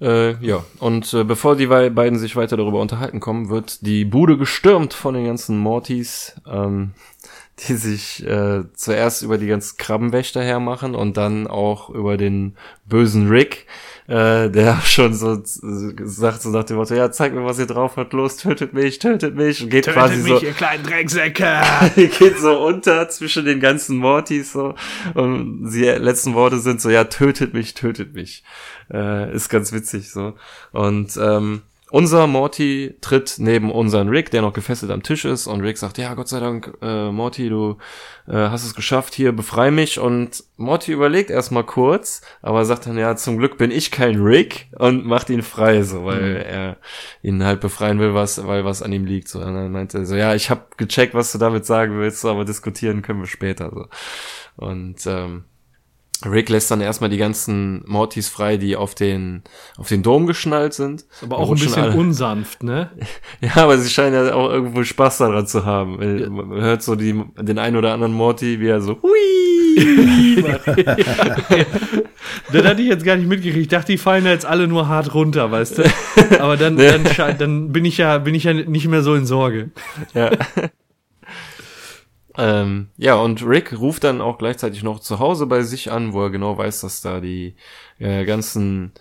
Äh, 0.00 0.32
ja, 0.44 0.64
und 0.80 1.12
äh, 1.14 1.24
bevor 1.24 1.56
die 1.56 1.66
beiden 1.66 2.18
sich 2.18 2.36
weiter 2.36 2.56
darüber 2.56 2.80
unterhalten 2.80 3.20
kommen, 3.20 3.48
wird 3.48 3.86
die 3.86 4.04
Bude 4.04 4.36
gestürmt 4.36 4.92
von 4.92 5.14
den 5.14 5.24
ganzen 5.24 5.58
Mortys, 5.58 6.34
ähm, 6.46 6.92
die 7.68 7.74
sich 7.74 8.24
äh, 8.26 8.64
zuerst 8.74 9.22
über 9.22 9.38
die 9.38 9.46
ganzen 9.46 9.76
Krabbenwächter 9.76 10.42
hermachen 10.42 10.94
und 10.94 11.16
dann 11.16 11.46
auch 11.46 11.90
über 11.90 12.16
den 12.16 12.56
bösen 12.86 13.28
Rick, 13.28 13.66
äh, 14.06 14.50
der 14.50 14.80
schon 14.84 15.14
so 15.14 15.40
sagt 15.44 16.42
so 16.42 16.50
nach 16.50 16.64
dem 16.64 16.76
Motto, 16.76 16.94
ja, 16.94 17.10
zeig 17.10 17.32
mir, 17.32 17.44
was 17.44 17.58
ihr 17.58 17.66
drauf 17.66 17.96
habt, 17.96 18.12
los, 18.12 18.36
tötet 18.36 18.74
mich, 18.74 18.98
tötet 18.98 19.34
mich, 19.34 19.62
und 19.62 19.70
geht 19.70 19.86
quasi 19.86 20.20
so, 20.20 20.40
ihr 20.40 20.52
kleinen 20.52 20.84
Drecksäcke! 20.84 21.60
geht 21.96 22.38
so 22.38 22.66
unter 22.66 23.08
zwischen 23.08 23.44
den 23.44 23.60
ganzen 23.60 23.96
Mortys 23.96 24.52
so 24.52 24.74
und 25.14 25.70
die 25.72 25.84
letzten 25.84 26.34
Worte 26.34 26.58
sind 26.58 26.80
so, 26.80 26.90
ja, 26.90 27.04
tötet 27.04 27.54
mich, 27.54 27.74
tötet 27.74 28.14
mich. 28.14 28.44
Äh, 28.92 29.34
ist 29.34 29.48
ganz 29.48 29.72
witzig 29.72 30.10
so. 30.10 30.34
Und 30.72 31.16
ähm, 31.16 31.62
unser 31.94 32.26
Morty 32.26 32.96
tritt 33.00 33.36
neben 33.38 33.70
unseren 33.70 34.08
Rick, 34.08 34.32
der 34.32 34.42
noch 34.42 34.52
gefesselt 34.52 34.90
am 34.90 35.04
Tisch 35.04 35.24
ist 35.24 35.46
und 35.46 35.60
Rick 35.60 35.78
sagt, 35.78 35.96
ja, 35.96 36.12
Gott 36.14 36.26
sei 36.26 36.40
Dank, 36.40 36.76
äh, 36.82 37.12
Morty, 37.12 37.48
du 37.48 37.76
äh, 38.26 38.32
hast 38.32 38.64
es 38.64 38.74
geschafft, 38.74 39.14
hier 39.14 39.30
befrei 39.30 39.70
mich 39.70 40.00
und 40.00 40.42
Morty 40.56 40.90
überlegt 40.90 41.30
erstmal 41.30 41.62
kurz, 41.62 42.20
aber 42.42 42.64
sagt 42.64 42.88
dann, 42.88 42.98
ja, 42.98 43.14
zum 43.14 43.38
Glück 43.38 43.58
bin 43.58 43.70
ich 43.70 43.92
kein 43.92 44.20
Rick 44.20 44.66
und 44.76 45.06
macht 45.06 45.30
ihn 45.30 45.42
frei, 45.42 45.84
so, 45.84 46.04
weil 46.04 46.34
er 46.38 46.78
ihn 47.22 47.44
halt 47.44 47.60
befreien 47.60 48.00
will, 48.00 48.12
was, 48.12 48.44
weil 48.44 48.64
was 48.64 48.82
an 48.82 48.92
ihm 48.92 49.04
liegt, 49.04 49.28
so. 49.28 49.38
Und 49.38 49.54
dann 49.54 49.70
meinte 49.70 49.98
er 49.98 50.04
so, 50.04 50.16
ja, 50.16 50.34
ich 50.34 50.50
habe 50.50 50.62
gecheckt, 50.76 51.14
was 51.14 51.30
du 51.30 51.38
damit 51.38 51.64
sagen 51.64 51.96
willst, 52.00 52.24
aber 52.24 52.44
diskutieren 52.44 53.02
können 53.02 53.20
wir 53.20 53.28
später, 53.28 53.70
so. 53.72 53.86
Und, 54.56 55.06
ähm, 55.06 55.44
Rick 56.24 56.48
lässt 56.48 56.70
dann 56.70 56.80
erstmal 56.80 57.10
die 57.10 57.16
ganzen 57.18 57.82
Mortys 57.86 58.28
frei, 58.28 58.56
die 58.56 58.76
auf 58.76 58.94
den, 58.94 59.42
auf 59.76 59.88
den 59.88 60.02
Dom 60.02 60.26
geschnallt 60.26 60.72
sind. 60.72 61.04
Aber 61.22 61.38
auch 61.38 61.50
ein 61.50 61.54
bisschen 61.58 61.82
alle- 61.82 61.96
unsanft, 61.96 62.62
ne? 62.62 62.90
Ja, 63.40 63.56
aber 63.56 63.76
sie 63.78 63.90
scheinen 63.90 64.14
ja 64.26 64.34
auch 64.34 64.48
irgendwo 64.50 64.82
Spaß 64.84 65.18
daran 65.18 65.46
zu 65.46 65.64
haben. 65.66 65.98
Weil 65.98 66.30
Man 66.30 66.60
hört 66.62 66.82
so 66.82 66.94
die, 66.94 67.20
den 67.40 67.58
einen 67.58 67.76
oder 67.76 67.92
anderen 67.92 68.14
Morty, 68.14 68.58
wie 68.60 68.68
er 68.68 68.80
so, 68.80 68.98
hui. 69.02 69.18
Das 72.52 72.64
hatte 72.64 72.82
ich 72.82 72.88
jetzt 72.88 73.04
gar 73.04 73.16
nicht 73.16 73.28
mitgekriegt. 73.28 73.62
Ich 73.62 73.68
dachte, 73.68 73.92
die 73.92 73.98
fallen 73.98 74.24
da 74.24 74.30
jetzt 74.30 74.46
alle 74.46 74.66
nur 74.68 74.88
hart 74.88 75.12
runter, 75.14 75.50
weißt 75.50 75.78
du? 75.78 75.82
Aber 76.40 76.56
dann, 76.56 76.76
dann, 76.76 77.04
dann 77.38 77.72
bin 77.72 77.84
ich 77.84 77.98
ja, 77.98 78.18
bin 78.18 78.34
ich 78.34 78.44
ja 78.44 78.52
nicht 78.54 78.86
mehr 78.88 79.02
so 79.02 79.14
in 79.14 79.26
Sorge. 79.26 79.70
ja. 80.14 80.30
Ähm, 82.36 82.88
ja, 82.96 83.14
und 83.14 83.46
Rick 83.46 83.78
ruft 83.78 84.04
dann 84.04 84.20
auch 84.20 84.38
gleichzeitig 84.38 84.82
noch 84.82 85.00
zu 85.00 85.18
Hause 85.18 85.46
bei 85.46 85.62
sich 85.62 85.90
an, 85.92 86.12
wo 86.12 86.22
er 86.22 86.30
genau 86.30 86.58
weiß, 86.58 86.80
dass 86.80 87.00
da 87.00 87.20
die 87.20 87.54
äh, 87.98 88.24
ganzen 88.24 88.92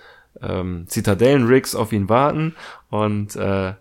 ähm, 0.42 0.86
Zitadellen-Rigs 0.88 1.76
auf 1.76 1.92
ihn 1.92 2.10
warten. 2.10 2.56
Und 2.90 3.36
äh, 3.36 3.74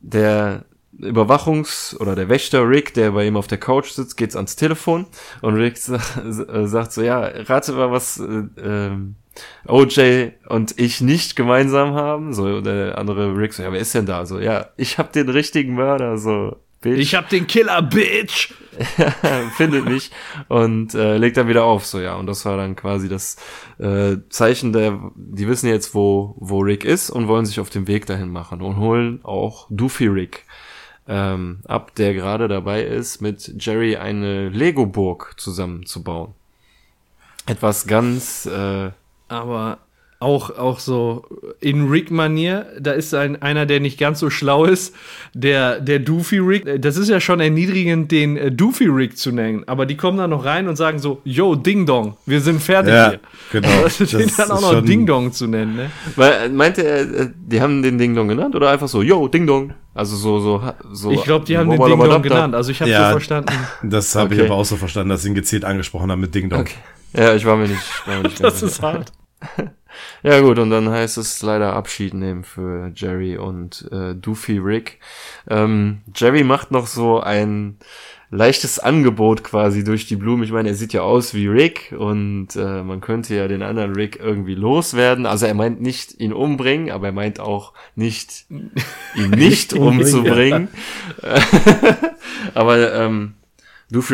der 0.00 0.64
Überwachungs- 0.98 1.96
oder 1.96 2.14
der 2.14 2.28
Wächter 2.28 2.68
Rick, 2.68 2.92
der 2.94 3.12
bei 3.12 3.26
ihm 3.26 3.36
auf 3.36 3.46
der 3.46 3.58
Couch 3.58 3.90
sitzt, 3.90 4.16
geht's 4.16 4.36
ans 4.36 4.56
Telefon 4.56 5.06
und 5.40 5.54
Rick 5.54 5.76
äh, 5.88 6.66
sagt 6.66 6.92
so, 6.92 7.02
ja, 7.02 7.20
rate 7.20 7.72
mal, 7.72 7.90
was 7.90 8.18
äh, 8.20 8.44
ähm, 8.62 9.14
OJ 9.66 10.32
und 10.48 10.78
ich 10.78 11.00
nicht 11.00 11.34
gemeinsam 11.34 11.94
haben. 11.94 12.34
So, 12.34 12.60
der 12.60 12.98
andere 12.98 13.34
Rick 13.36 13.54
so, 13.54 13.62
ja, 13.62 13.72
wer 13.72 13.80
ist 13.80 13.94
denn 13.94 14.04
da? 14.04 14.26
So, 14.26 14.38
ja, 14.38 14.68
ich 14.76 14.98
hab 14.98 15.12
den 15.12 15.30
richtigen 15.30 15.74
Mörder, 15.74 16.18
so, 16.18 16.56
Bitch 16.82 16.98
Ich 16.98 17.14
hab 17.14 17.30
den 17.30 17.46
Killer, 17.46 17.80
Bitch! 17.80 18.52
findet 19.56 19.84
mich 19.84 20.10
und 20.48 20.94
äh, 20.94 21.18
legt 21.18 21.36
dann 21.36 21.48
wieder 21.48 21.64
auf, 21.64 21.84
so 21.84 22.00
ja. 22.00 22.14
Und 22.14 22.26
das 22.26 22.44
war 22.44 22.56
dann 22.56 22.76
quasi 22.76 23.08
das 23.08 23.36
äh, 23.78 24.16
Zeichen 24.30 24.72
der, 24.72 25.12
die 25.14 25.46
wissen 25.46 25.68
jetzt, 25.68 25.94
wo, 25.94 26.34
wo 26.38 26.60
Rick 26.60 26.84
ist 26.84 27.10
und 27.10 27.28
wollen 27.28 27.46
sich 27.46 27.60
auf 27.60 27.70
den 27.70 27.86
Weg 27.86 28.06
dahin 28.06 28.30
machen 28.30 28.62
und 28.62 28.78
holen 28.78 29.20
auch 29.24 29.66
Doofy 29.70 30.06
Rick 30.06 30.46
ähm, 31.06 31.60
ab, 31.66 31.94
der 31.96 32.14
gerade 32.14 32.48
dabei 32.48 32.82
ist, 32.82 33.20
mit 33.20 33.54
Jerry 33.58 33.96
eine 33.96 34.48
Lego-Burg 34.48 35.34
zusammenzubauen. 35.36 36.34
Etwas 37.46 37.86
ganz, 37.86 38.46
äh, 38.46 38.90
Aber 39.28 39.78
auch, 40.22 40.56
auch 40.56 40.78
so 40.78 41.24
in 41.60 41.88
Rick-Manier, 41.88 42.66
da 42.80 42.92
ist 42.92 43.12
ein, 43.14 43.42
einer, 43.42 43.66
der 43.66 43.80
nicht 43.80 43.98
ganz 43.98 44.20
so 44.20 44.30
schlau 44.30 44.64
ist, 44.64 44.94
der, 45.34 45.80
der 45.80 45.98
Doofy 45.98 46.38
Rick. 46.38 46.80
Das 46.80 46.96
ist 46.96 47.08
ja 47.08 47.20
schon 47.20 47.40
erniedrigend, 47.40 48.10
den 48.12 48.36
äh, 48.36 48.50
Doofy 48.52 48.86
Rick 48.86 49.18
zu 49.18 49.32
nennen. 49.32 49.64
Aber 49.66 49.84
die 49.86 49.96
kommen 49.96 50.18
dann 50.18 50.30
noch 50.30 50.44
rein 50.44 50.68
und 50.68 50.76
sagen 50.76 50.98
so, 50.98 51.20
yo, 51.24 51.54
Ding 51.56 51.84
Dong, 51.86 52.16
wir 52.26 52.40
sind 52.40 52.62
fertig 52.62 52.92
Ja, 52.94 53.10
hier. 53.10 53.20
genau. 53.50 53.68
Also 53.82 54.04
den 54.18 54.28
Das 54.28 54.36
dann 54.36 54.50
auch 54.52 54.56
ist 54.56 54.62
noch 54.62 54.72
schon- 54.72 54.86
Ding 54.86 55.06
Dong 55.06 55.32
zu 55.32 55.46
nennen, 55.46 55.76
ne? 55.76 55.90
weil, 56.16 56.48
meinte 56.50 56.82
er, 56.84 57.00
äh, 57.00 57.28
die 57.36 57.60
haben 57.60 57.82
den 57.82 57.98
Ding 57.98 58.14
Dong 58.14 58.28
genannt 58.28 58.54
oder 58.54 58.70
einfach 58.70 58.88
so, 58.88 59.02
yo, 59.02 59.28
Ding 59.28 59.46
Dong. 59.46 59.74
Also 59.94 60.16
so, 60.16 60.38
so, 60.38 60.62
so. 60.92 61.10
Ich 61.10 61.22
glaube, 61.24 61.44
die 61.44 61.58
haben 61.58 61.68
den 61.68 61.78
Ding 61.78 61.98
Dong 61.98 62.22
genannt. 62.22 62.54
Also 62.54 62.70
ich 62.70 62.80
habe 62.80 62.90
Ja. 62.90 63.06
so 63.08 63.10
verstanden. 63.12 63.52
Das 63.82 64.14
habe 64.14 64.32
ich 64.34 64.40
Okay. 64.40 64.48
aber 64.48 64.58
auch 64.58 64.64
so 64.64 64.76
verstanden, 64.76 65.10
dass 65.10 65.22
sie 65.22 65.28
ihn 65.28 65.34
gezielt 65.34 65.64
angesprochen 65.66 66.10
haben 66.10 66.20
mit 66.20 66.34
Ding 66.34 66.48
Dong. 66.48 66.60
Okay. 66.60 66.74
Ja, 67.14 67.34
ich 67.34 67.44
war 67.44 67.56
mir 67.56 67.68
nicht, 67.68 67.82
war 68.06 68.16
mir 68.16 68.22
nicht 68.22 68.40
Das 68.42 68.62
ist 68.62 68.80
hart. 68.80 69.12
Ja 70.22 70.40
gut, 70.40 70.58
und 70.58 70.70
dann 70.70 70.88
heißt 70.88 71.18
es 71.18 71.42
leider 71.42 71.74
Abschied 71.74 72.14
nehmen 72.14 72.44
für 72.44 72.92
Jerry 72.94 73.36
und 73.36 73.88
äh, 73.90 74.14
Doofy 74.14 74.58
Rick. 74.58 75.00
Ähm, 75.48 76.02
Jerry 76.14 76.44
macht 76.44 76.70
noch 76.70 76.86
so 76.86 77.20
ein 77.20 77.78
leichtes 78.30 78.78
Angebot 78.78 79.42
quasi 79.42 79.82
durch 79.82 80.06
die 80.06 80.16
Blumen. 80.16 80.44
Ich 80.44 80.52
meine, 80.52 80.70
er 80.70 80.74
sieht 80.76 80.92
ja 80.92 81.02
aus 81.02 81.34
wie 81.34 81.48
Rick 81.48 81.92
und 81.98 82.54
äh, 82.54 82.82
man 82.82 83.00
könnte 83.00 83.34
ja 83.34 83.48
den 83.48 83.62
anderen 83.62 83.94
Rick 83.94 84.20
irgendwie 84.20 84.54
loswerden. 84.54 85.26
Also 85.26 85.46
er 85.46 85.54
meint 85.54 85.82
nicht 85.82 86.18
ihn 86.20 86.32
umbringen, 86.32 86.90
aber 86.90 87.08
er 87.08 87.12
meint 87.12 87.40
auch 87.40 87.72
nicht 87.96 88.46
ihn 89.16 89.30
nicht 89.30 89.74
umzubringen. 89.74 90.68
aber 92.54 92.94
ähm, 92.94 93.34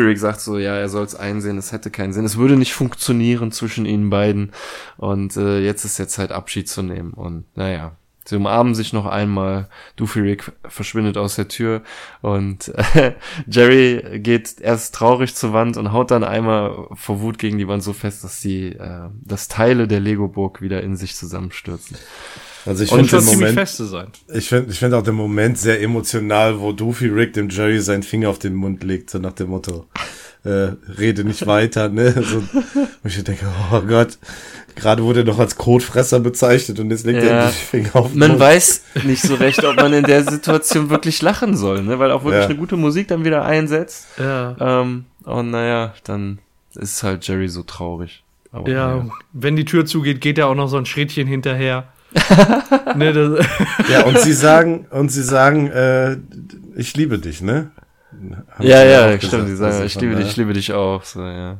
Rick 0.05 0.19
sagt 0.19 0.41
so, 0.41 0.57
ja, 0.57 0.75
er 0.75 0.89
soll 0.89 1.05
es 1.05 1.15
einsehen, 1.15 1.57
es 1.57 1.71
hätte 1.71 1.91
keinen 1.91 2.13
Sinn, 2.13 2.25
es 2.25 2.37
würde 2.37 2.57
nicht 2.57 2.73
funktionieren 2.73 3.51
zwischen 3.51 3.85
ihnen 3.85 4.09
beiden 4.09 4.51
und 4.97 5.37
äh, 5.37 5.59
jetzt 5.59 5.85
ist 5.85 5.97
jetzt 5.97 6.13
Zeit 6.13 6.31
Abschied 6.31 6.67
zu 6.69 6.83
nehmen 6.83 7.13
und 7.13 7.45
naja, 7.55 7.93
Sie 8.29 8.35
umarmen 8.35 8.75
sich 8.75 8.93
noch 8.93 9.07
einmal. 9.07 9.69
Rick 9.99 10.51
verschwindet 10.67 11.17
aus 11.17 11.35
der 11.35 11.47
Tür 11.47 11.81
und 12.21 12.71
äh, 12.93 13.13
Jerry 13.47 14.19
geht 14.19 14.61
erst 14.61 14.93
traurig 14.93 15.33
zur 15.35 15.51
Wand 15.51 15.77
und 15.77 15.91
haut 15.91 16.11
dann 16.11 16.23
einmal 16.23 16.87
vor 16.93 17.21
Wut 17.21 17.39
gegen 17.39 17.57
die 17.57 17.67
Wand 17.67 17.81
so 17.81 17.91
fest, 17.91 18.23
dass 18.23 18.39
die, 18.39 18.73
äh, 18.73 19.09
dass 19.23 19.47
Teile 19.47 19.87
der 19.87 19.99
Lego-Burg 19.99 20.61
wieder 20.61 20.83
in 20.83 20.95
sich 20.95 21.15
zusammenstürzen. 21.15 21.97
Also 22.65 22.83
ich 22.83 22.91
Und 22.91 23.07
finde 23.09 23.25
den 23.25 23.33
Moment, 23.35 23.53
fest 23.59 23.77
zu 23.77 23.85
sein. 23.85 24.07
ich 24.33 24.49
finde, 24.49 24.71
ich 24.71 24.79
finde 24.79 24.97
auch 24.97 25.03
den 25.03 25.15
Moment 25.15 25.57
sehr 25.57 25.81
emotional, 25.81 26.59
wo 26.59 26.71
Doofy 26.71 27.07
Rick 27.07 27.33
dem 27.33 27.49
Jerry 27.49 27.79
seinen 27.79 28.03
Finger 28.03 28.29
auf 28.29 28.39
den 28.39 28.53
Mund 28.55 28.83
legt, 28.83 29.09
so 29.09 29.17
nach 29.19 29.33
dem 29.33 29.49
Motto, 29.49 29.85
äh, 30.43 30.71
rede 30.97 31.23
nicht 31.23 31.47
weiter, 31.47 31.89
ne? 31.89 32.11
So, 32.23 32.41
wo 32.43 33.07
ich 33.07 33.23
denke, 33.23 33.45
oh 33.71 33.81
Gott, 33.81 34.17
gerade 34.75 35.03
wurde 35.03 35.21
er 35.21 35.25
noch 35.25 35.39
als 35.39 35.55
Kotfresser 35.57 36.19
bezeichnet 36.19 36.79
und 36.79 36.91
jetzt 36.91 37.05
legt 37.05 37.19
er 37.23 37.29
Ja. 37.29 37.45
ihm 37.45 37.49
die 37.51 37.55
Finger 37.65 37.95
auf 37.95 38.09
den 38.11 38.19
Man 38.19 38.29
Mund. 38.31 38.39
weiß 38.41 38.83
nicht 39.05 39.21
so 39.21 39.35
recht, 39.35 39.63
ob 39.63 39.75
man 39.77 39.93
in 39.93 40.03
der 40.03 40.23
Situation 40.29 40.89
wirklich 40.89 41.21
lachen 41.21 41.55
soll, 41.57 41.81
ne? 41.83 41.97
weil 41.99 42.11
auch 42.11 42.23
wirklich 42.23 42.41
Ja. 42.43 42.47
eine 42.49 42.57
gute 42.57 42.77
Musik 42.77 43.07
dann 43.07 43.23
wieder 43.25 43.43
einsetzt. 43.45 44.07
Ja. 44.17 44.55
Ähm, 44.81 45.05
und 45.23 45.51
naja, 45.51 45.93
dann 46.03 46.39
ist 46.75 47.03
halt 47.03 47.27
Jerry 47.27 47.47
so 47.49 47.63
traurig. 47.63 48.23
Aber, 48.51 48.69
Ja, 48.69 48.95
naja. 48.97 49.09
wenn 49.33 49.55
die 49.55 49.65
Tür 49.65 49.85
zugeht, 49.85 50.21
geht 50.21 50.37
er 50.37 50.47
auch 50.47 50.55
noch 50.55 50.67
so 50.67 50.77
ein 50.77 50.85
Schrittchen 50.85 51.27
hinterher. 51.27 51.87
ne, 52.95 53.13
das, 53.13 53.45
Ja, 53.89 54.05
und 54.05 54.19
sie 54.19 54.33
sagen, 54.33 54.87
und 54.91 55.09
sie 55.09 55.23
sagen, 55.23 55.67
äh, 55.67 56.17
ich 56.75 56.95
liebe 56.95 57.19
dich, 57.19 57.41
ne? 57.41 57.71
Haben 58.11 58.65
ja, 58.65 58.81
sie 58.81 58.89
ja, 58.89 59.17
stimmt. 59.19 59.21
gesagt. 59.21 59.47
Die 59.49 59.55
sagen, 59.55 59.71
Also 59.73 59.83
ich 59.85 59.99
liebe 60.01 60.15
dich, 60.15 60.27
ich 60.29 60.37
liebe 60.37 60.53
dich 60.53 60.73
auch. 60.73 61.03
So, 61.03 61.21
ja. 61.21 61.59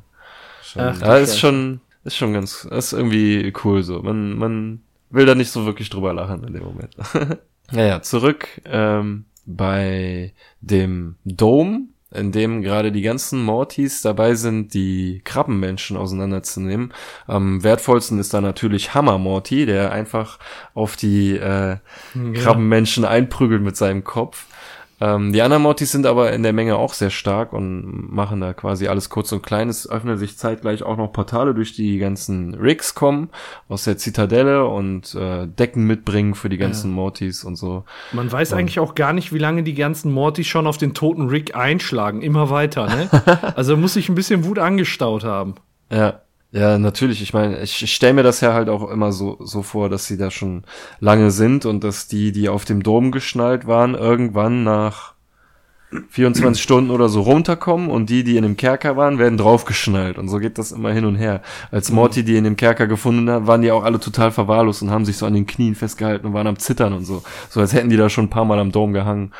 schon- 0.63 0.81
Ach, 0.81 1.01
Ja, 1.01 1.17
ist 1.17 1.39
schon, 1.39 1.79
ist 2.03 2.15
schon 2.17 2.33
ganz, 2.33 2.65
ist 2.65 2.93
irgendwie 2.93 3.53
cool 3.63 3.83
so. 3.83 4.01
Man, 4.01 4.37
man 4.37 4.81
will 5.11 5.25
da 5.25 5.35
nicht 5.35 5.51
so 5.51 5.65
wirklich 5.65 5.89
drüber 5.89 6.13
lachen 6.13 6.43
in 6.43 6.53
dem 6.53 6.63
Moment. 6.63 6.95
naja, 7.71 8.01
zurück 8.01 8.47
ähm, 8.65 9.25
bei 9.45 10.33
dem 10.61 11.15
Dome, 11.25 11.81
in 12.11 12.31
dem 12.31 12.61
gerade 12.61 12.91
die 12.91 13.03
ganzen 13.03 13.43
Mortys 13.43 14.01
dabei 14.01 14.33
sind, 14.33 14.73
die 14.73 15.21
Krabbenmenschen 15.23 15.95
auseinanderzunehmen. 15.95 16.93
Am 17.27 17.63
wertvollsten 17.63 18.19
ist 18.19 18.33
da 18.33 18.41
natürlich 18.41 18.95
Hammer 18.95 19.19
Morty, 19.19 19.65
der 19.65 19.91
einfach 19.91 20.39
auf 20.73 20.95
die 20.95 21.35
äh, 21.35 21.77
Krabbenmenschen 22.33 23.05
einprügelt 23.05 23.61
mit 23.61 23.77
seinem 23.77 24.03
Kopf. 24.03 24.45
Ähm, 25.01 25.31
die 25.31 25.41
anderen 25.41 25.63
Mortys 25.63 25.91
sind 25.91 26.05
aber 26.05 26.33
in 26.33 26.43
der 26.43 26.53
Menge 26.53 26.75
auch 26.75 26.93
sehr 26.93 27.09
stark 27.09 27.53
und 27.53 28.11
machen 28.11 28.41
da 28.41 28.53
quasi 28.53 28.87
alles 28.87 29.09
kurz 29.09 29.31
und 29.31 29.41
klein. 29.41 29.69
Es 29.69 29.89
öffnen 29.89 30.17
sich 30.17 30.37
zeitgleich 30.37 30.83
auch 30.83 30.97
noch 30.97 31.11
Portale, 31.13 31.53
durch 31.53 31.73
die 31.73 31.91
die 31.91 31.99
ganzen 31.99 32.53
Rigs 32.55 32.95
kommen 32.95 33.29
aus 33.67 33.85
der 33.85 33.97
Zitadelle 33.97 34.65
und 34.65 35.15
äh, 35.15 35.47
Decken 35.47 35.85
mitbringen 35.85 36.35
für 36.35 36.49
die 36.49 36.57
ganzen 36.57 36.91
Mortys 36.91 37.43
und 37.43 37.55
so. 37.55 37.83
man 38.11 38.31
weiß 38.31 38.53
eigentlich 38.53 38.79
auch 38.79 38.95
gar 38.95 39.13
nicht, 39.13 39.33
wie 39.33 39.37
lange 39.37 39.63
die 39.63 39.73
ganzen 39.73 40.11
Mortys 40.11 40.47
schon 40.47 40.67
auf 40.67 40.77
den 40.77 40.93
toten 40.93 41.27
Rick 41.27 41.55
einschlagen. 41.55 42.21
Immer 42.21 42.49
weiter, 42.49 42.87
ne? 42.87 43.09
also 43.55 43.77
muss 43.77 43.93
sich 43.93 44.09
ein 44.09 44.15
bisschen 44.15 44.45
Wut 44.45 44.59
angestaut 44.59 45.23
haben. 45.23 45.55
Ja, 45.91 46.21
ja, 46.51 46.79
natürlich. 46.79 47.21
Ich 47.21 47.33
meine, 47.33 47.61
ich, 47.61 47.83
ich 47.83 47.93
stelle 47.93 48.13
mir 48.13 48.23
das 48.23 48.41
ja 48.41 48.53
halt 48.53 48.69
auch 48.69 48.89
immer 48.89 49.11
so, 49.11 49.37
so 49.41 49.61
vor, 49.61 49.89
dass 49.89 50.07
sie 50.07 50.17
da 50.17 50.31
schon 50.31 50.63
lange 50.99 51.31
sind 51.31 51.65
und 51.65 51.83
dass 51.83 52.07
die, 52.07 52.31
die 52.31 52.49
auf 52.49 52.65
dem 52.65 52.81
Dom 52.81 53.11
geschnallt 53.11 53.67
waren, 53.67 53.93
irgendwann 53.93 54.63
nach 54.63 55.13
24 56.09 56.61
Stunden 56.61 56.91
oder 56.91 57.09
so 57.09 57.21
runterkommen 57.21 57.89
und 57.89 58.09
die, 58.09 58.23
die 58.23 58.37
in 58.37 58.43
dem 58.43 58.57
Kerker 58.57 58.95
waren, 58.95 59.17
werden 59.17 59.37
draufgeschnallt. 59.37 60.17
Und 60.17 60.29
so 60.29 60.37
geht 60.37 60.57
das 60.57 60.71
immer 60.71 60.91
hin 60.91 61.05
und 61.05 61.15
her. 61.15 61.41
Als 61.71 61.91
Morty 61.91 62.23
die 62.23 62.37
in 62.37 62.43
dem 62.43 62.57
Kerker 62.57 62.87
gefunden 62.87 63.29
hat, 63.29 63.47
waren 63.47 63.61
die 63.61 63.71
auch 63.71 63.83
alle 63.83 63.99
total 63.99 64.31
verwahrlost 64.31 64.83
und 64.83 64.91
haben 64.91 65.05
sich 65.05 65.17
so 65.17 65.25
an 65.25 65.33
den 65.33 65.47
Knien 65.47 65.75
festgehalten 65.75 66.27
und 66.27 66.33
waren 66.33 66.47
am 66.47 66.59
Zittern 66.59 66.93
und 66.93 67.05
so. 67.05 67.23
So 67.49 67.59
als 67.59 67.73
hätten 67.73 67.89
die 67.89 67.97
da 67.97 68.09
schon 68.09 68.25
ein 68.25 68.29
paar 68.29 68.45
Mal 68.45 68.59
am 68.59 68.71
Dom 68.71 68.93
gehangen. 68.93 69.33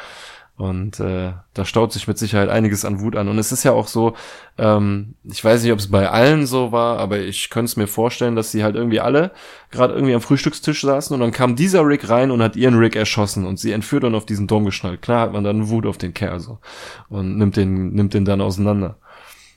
Und 0.59 0.99
äh, 0.99 1.31
da 1.53 1.63
staut 1.63 1.93
sich 1.93 2.05
mit 2.09 2.17
Sicherheit 2.17 2.49
einiges 2.49 2.83
an 2.83 2.99
Wut 2.99 3.15
an. 3.15 3.29
Und 3.29 3.39
es 3.39 3.53
ist 3.53 3.63
ja 3.63 3.71
auch 3.71 3.87
so, 3.87 4.15
ähm, 4.57 5.15
ich 5.23 5.41
weiß 5.41 5.63
nicht, 5.63 5.71
ob 5.71 5.79
es 5.79 5.89
bei 5.89 6.09
allen 6.09 6.45
so 6.45 6.73
war, 6.73 6.99
aber 6.99 7.17
ich 7.19 7.49
könnte 7.49 7.69
es 7.69 7.77
mir 7.77 7.87
vorstellen, 7.87 8.35
dass 8.35 8.51
sie 8.51 8.61
halt 8.61 8.75
irgendwie 8.75 8.99
alle 8.99 9.31
gerade 9.71 9.93
irgendwie 9.93 10.13
am 10.13 10.19
Frühstückstisch 10.19 10.81
saßen 10.81 11.13
und 11.13 11.21
dann 11.21 11.31
kam 11.31 11.55
dieser 11.55 11.87
Rick 11.87 12.09
rein 12.09 12.29
und 12.29 12.43
hat 12.43 12.57
ihren 12.57 12.77
Rick 12.77 12.97
erschossen 12.97 13.45
und 13.45 13.57
sie 13.57 13.71
entführt 13.71 14.03
und 14.03 14.15
auf 14.15 14.25
diesen 14.25 14.47
Dom 14.47 14.65
geschnallt. 14.65 15.01
Klar 15.01 15.21
hat 15.21 15.31
man 15.31 15.45
dann 15.45 15.69
Wut 15.69 15.85
auf 15.85 15.97
den 15.97 16.13
Kerl 16.13 16.41
so 16.41 16.59
und 17.07 17.37
nimmt 17.37 17.55
den, 17.55 17.93
nimmt 17.93 18.13
den 18.13 18.25
dann 18.25 18.41
auseinander. 18.41 18.97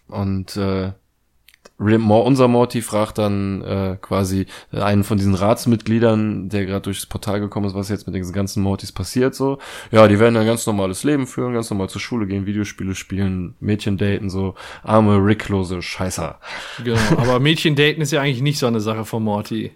Und 0.07 0.57
äh, 0.57 0.93
unser 1.83 2.49
Morty 2.49 2.83
fragt 2.83 3.19
dann 3.19 3.63
äh, 3.63 3.97
quasi 4.01 4.47
einen 4.73 5.05
von 5.05 5.19
diesen 5.19 5.35
Ratsmitgliedern, 5.35 6.49
der 6.49 6.67
gerade 6.67 6.83
durchs 6.83 7.07
Portal 7.07 7.41
gekommen 7.41 7.67
ist, 7.67 7.75
was 7.75 7.89
jetzt 7.89 8.07
mit 8.07 8.15
den 8.15 8.31
ganzen 8.33 8.63
Mortys 8.63 8.93
passiert 8.93 9.35
so. 9.35 9.59
Ja, 9.91 10.07
die 10.09 10.19
werden 10.19 10.37
ein 10.37 10.47
ganz 10.47 10.67
normales 10.67 11.05
Leben 11.05 11.27
führen, 11.27 11.55
ganz 11.55 11.71
normal 11.71 11.89
zur 11.89 12.01
Schule 12.01 12.27
gehen, 12.27 12.47
Videospiele 12.47 12.95
spielen, 12.95 13.55
Mädchen 13.61 13.97
daten, 13.97 14.31
so 14.31 14.55
arme, 14.83 15.17
ricklose 15.17 15.83
Scheißer. 15.83 16.39
Genau. 16.85 16.99
Aber 17.17 17.41
Mädchen 17.41 17.75
daten 17.75 18.01
ist 18.01 18.13
ja 18.13 18.21
eigentlich 18.21 18.43
nicht 18.43 18.59
so 18.59 18.67
eine 18.67 18.81
Sache 18.81 19.05
von 19.05 19.23
Morty. 19.23 19.73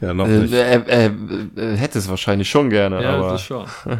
Ja, 0.00 0.14
noch 0.14 0.28
Äh, 0.28 0.38
nicht. 0.40 0.52
er, 0.54 0.86
er, 0.88 1.12
er 1.56 1.76
hätte 1.76 1.98
es 1.98 2.08
wahrscheinlich 2.08 2.48
schon 2.48 2.70
gerne, 2.70 3.02
Ja, 3.02 3.16
aber 3.16 3.32
das 3.32 3.42
schon. 3.42 3.66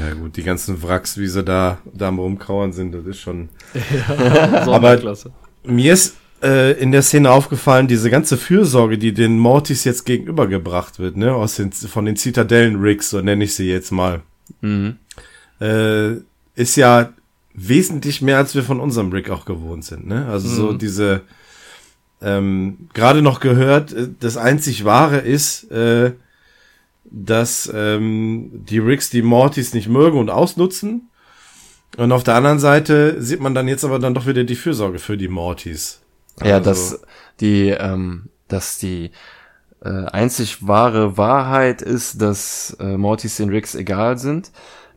Ja, 0.00 0.14
gut, 0.14 0.36
die 0.36 0.44
ganzen 0.44 0.80
Wracks, 0.82 1.18
wie 1.18 1.26
sie 1.26 1.42
da, 1.42 1.78
da 1.92 2.08
am 2.08 2.20
rumkauern 2.20 2.72
sind, 2.72 2.92
das 2.94 3.04
ist 3.04 3.18
schon. 3.20 3.48
Sonderklasse. 4.64 5.32
Mir 5.64 5.92
ist 5.92 6.16
äh, 6.42 6.72
in 6.72 6.92
der 6.92 7.02
Szene 7.02 7.30
aufgefallen, 7.30 7.88
diese 7.88 8.10
ganze 8.10 8.36
Fürsorge, 8.36 8.98
die 8.98 9.12
den 9.12 9.38
Mortys 9.38 9.84
jetzt 9.84 10.04
gegenübergebracht 10.04 10.98
wird, 10.98 11.16
ne, 11.16 11.34
aus 11.34 11.56
den, 11.56 11.72
von 11.72 12.04
den 12.04 12.16
Zitadellen-Rigs, 12.16 13.10
so 13.10 13.20
nenne 13.20 13.44
ich 13.44 13.54
sie 13.54 13.68
jetzt 13.68 13.90
mal, 13.90 14.22
mhm. 14.60 14.96
äh, 15.60 16.12
ist 16.54 16.76
ja 16.76 17.10
wesentlich 17.54 18.22
mehr, 18.22 18.38
als 18.38 18.54
wir 18.54 18.62
von 18.62 18.80
unserem 18.80 19.10
Rig 19.12 19.30
auch 19.30 19.44
gewohnt 19.44 19.84
sind, 19.84 20.06
ne? 20.06 20.26
Also 20.26 20.48
so 20.48 20.72
diese, 20.74 21.22
ähm, 22.20 22.88
gerade 22.92 23.22
noch 23.22 23.40
gehört, 23.40 23.92
äh, 23.92 24.08
das 24.20 24.36
einzig 24.36 24.84
Wahre 24.84 25.18
ist, 25.18 25.70
äh, 25.70 26.12
dass 27.04 27.70
ähm, 27.72 28.50
die 28.68 28.78
Rigs 28.78 29.10
die 29.10 29.22
Mortys 29.22 29.74
nicht 29.74 29.88
mögen 29.88 30.18
und 30.18 30.30
ausnutzen. 30.30 31.08
Und 31.96 32.12
auf 32.12 32.24
der 32.24 32.34
anderen 32.34 32.58
Seite 32.58 33.22
sieht 33.22 33.40
man 33.40 33.54
dann 33.54 33.68
jetzt 33.68 33.84
aber 33.84 33.98
dann 33.98 34.12
doch 34.12 34.26
wieder 34.26 34.44
die 34.44 34.56
Fürsorge 34.56 34.98
für 34.98 35.16
die 35.16 35.28
Mortys. 35.28 36.00
Ja, 36.42 36.56
Also- 36.56 36.70
dass 36.70 37.02
die, 37.40 37.68
ähm, 37.70 38.28
dass 38.48 38.78
die 38.78 39.10
äh, 39.84 40.06
einzig 40.06 40.66
wahre 40.66 41.16
Wahrheit 41.18 41.82
ist, 41.82 42.20
dass 42.22 42.76
äh, 42.80 42.96
Mortys 42.96 43.36
den 43.36 43.50
Ricks 43.50 43.74
egal 43.74 44.18
sind. 44.18 44.50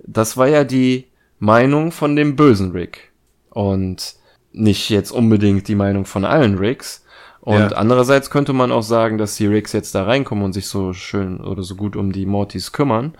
Das 0.05 0.37
war 0.37 0.47
ja 0.47 0.63
die 0.63 1.07
Meinung 1.37 1.91
von 1.91 2.15
dem 2.15 2.35
bösen 2.35 2.71
Rick. 2.71 3.11
Und 3.49 4.15
nicht 4.51 4.89
jetzt 4.89 5.11
unbedingt 5.11 5.67
die 5.67 5.75
Meinung 5.75 6.05
von 6.05 6.23
allen 6.25 6.57
Ricks. 6.57 7.03
Und 7.41 7.53
Ja. 7.59 7.67
andererseits 7.69 8.29
könnte 8.29 8.53
man 8.53 8.71
auch 8.71 8.81
sagen, 8.83 9.17
dass 9.17 9.35
die 9.35 9.47
Ricks 9.47 9.73
jetzt 9.73 9.93
da 9.95 10.03
reinkommen 10.03 10.43
und 10.45 10.53
sich 10.53 10.67
so 10.67 10.93
schön 10.93 11.39
oder 11.41 11.61
so 11.63 11.75
gut 11.75 11.95
um 11.95 12.11
die 12.11 12.25
Mortys 12.25 12.71
kümmern. 12.71 13.13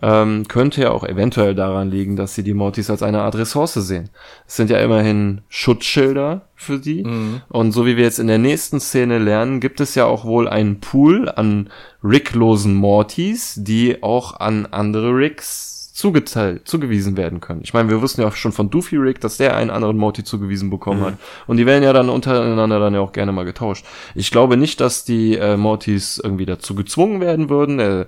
Ähm, 0.00 0.46
könnte 0.48 0.82
ja 0.82 0.90
auch 0.90 1.04
eventuell 1.04 1.54
daran 1.54 1.90
liegen, 1.90 2.16
dass 2.16 2.34
sie 2.34 2.42
die 2.42 2.54
Mortys 2.54 2.90
als 2.90 3.02
eine 3.02 3.22
Art 3.22 3.36
Ressource 3.36 3.74
sehen. 3.74 4.10
Es 4.46 4.56
sind 4.56 4.70
ja 4.70 4.78
immerhin 4.78 5.40
Schutzschilder 5.48 6.42
für 6.54 6.78
die. 6.78 7.04
Und 7.48 7.72
so 7.72 7.86
wie 7.86 7.96
wir 7.96 8.04
jetzt 8.04 8.18
in 8.18 8.26
der 8.26 8.38
nächsten 8.38 8.80
Szene 8.80 9.18
lernen, 9.18 9.60
gibt 9.60 9.80
es 9.80 9.94
ja 9.94 10.06
auch 10.06 10.24
wohl 10.24 10.48
einen 10.48 10.80
Pool 10.80 11.28
an 11.28 11.70
ricklosen 12.02 12.74
Mortys, 12.74 13.54
die 13.58 14.02
auch 14.02 14.38
an 14.38 14.66
andere 14.66 15.14
Ricks 15.14 15.77
zugeteilt, 15.98 16.68
zugewiesen 16.68 17.16
werden 17.16 17.40
können. 17.40 17.60
Ich 17.64 17.74
meine, 17.74 17.90
wir 17.90 18.00
wussten 18.00 18.20
ja 18.20 18.28
auch 18.28 18.36
schon 18.36 18.52
von 18.52 18.70
Doofy 18.70 18.98
Rick, 18.98 19.20
dass 19.20 19.36
der 19.36 19.56
einen 19.56 19.70
anderen 19.70 19.96
Morty 19.96 20.22
zugewiesen 20.22 20.70
bekommen 20.70 21.00
hat. 21.00 21.14
Und 21.48 21.56
die 21.56 21.66
werden 21.66 21.82
ja 21.82 21.92
dann 21.92 22.08
untereinander 22.08 22.78
dann 22.78 22.94
ja 22.94 23.00
auch 23.00 23.10
gerne 23.10 23.32
mal 23.32 23.44
getauscht. 23.44 23.84
Ich 24.14 24.30
glaube 24.30 24.56
nicht, 24.56 24.80
dass 24.80 25.04
die 25.04 25.34
äh, 25.34 25.56
Mortys 25.56 26.20
irgendwie 26.22 26.46
dazu 26.46 26.76
gezwungen 26.76 27.20
werden 27.20 27.50
würden. 27.50 27.78
Der 27.78 28.06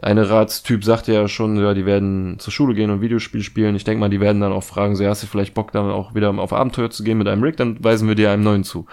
eine 0.00 0.30
Ratstyp 0.30 0.84
sagte 0.84 1.12
ja 1.12 1.26
schon, 1.26 1.56
ja, 1.56 1.74
die 1.74 1.84
werden 1.84 2.38
zur 2.38 2.52
Schule 2.52 2.74
gehen 2.74 2.90
und 2.90 3.00
Videospiel 3.00 3.42
spielen. 3.42 3.74
Ich 3.74 3.82
denke 3.82 3.98
mal, 3.98 4.08
die 4.08 4.20
werden 4.20 4.40
dann 4.40 4.52
auch 4.52 4.62
fragen, 4.62 4.94
so, 4.94 5.02
ja, 5.02 5.10
hast 5.10 5.24
du 5.24 5.26
vielleicht 5.26 5.54
Bock, 5.54 5.72
dann 5.72 5.90
auch 5.90 6.14
wieder 6.14 6.30
auf 6.38 6.52
Abenteuer 6.52 6.90
zu 6.90 7.02
gehen 7.02 7.18
mit 7.18 7.26
einem 7.26 7.42
Rick, 7.42 7.56
dann 7.56 7.82
weisen 7.82 8.06
wir 8.06 8.14
dir 8.14 8.30
einen 8.30 8.44
neuen 8.44 8.62
zu. 8.62 8.86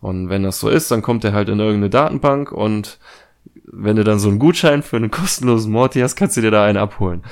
Und 0.00 0.28
wenn 0.28 0.44
das 0.44 0.60
so 0.60 0.68
ist, 0.68 0.92
dann 0.92 1.02
kommt 1.02 1.24
er 1.24 1.32
halt 1.32 1.48
in 1.48 1.58
irgendeine 1.58 1.90
Datenbank 1.90 2.52
und 2.52 3.00
wenn 3.72 3.96
du 3.96 4.04
dann 4.04 4.18
so 4.18 4.28
einen 4.28 4.38
Gutschein 4.38 4.82
für 4.82 4.96
einen 4.96 5.10
kostenlosen 5.10 5.72
Morty 5.72 6.00
hast, 6.00 6.16
kannst 6.16 6.36
du 6.36 6.40
dir 6.40 6.50
da 6.50 6.64
einen 6.64 6.78
abholen. 6.78 7.22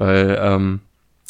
Weil 0.00 0.38
ähm, 0.40 0.80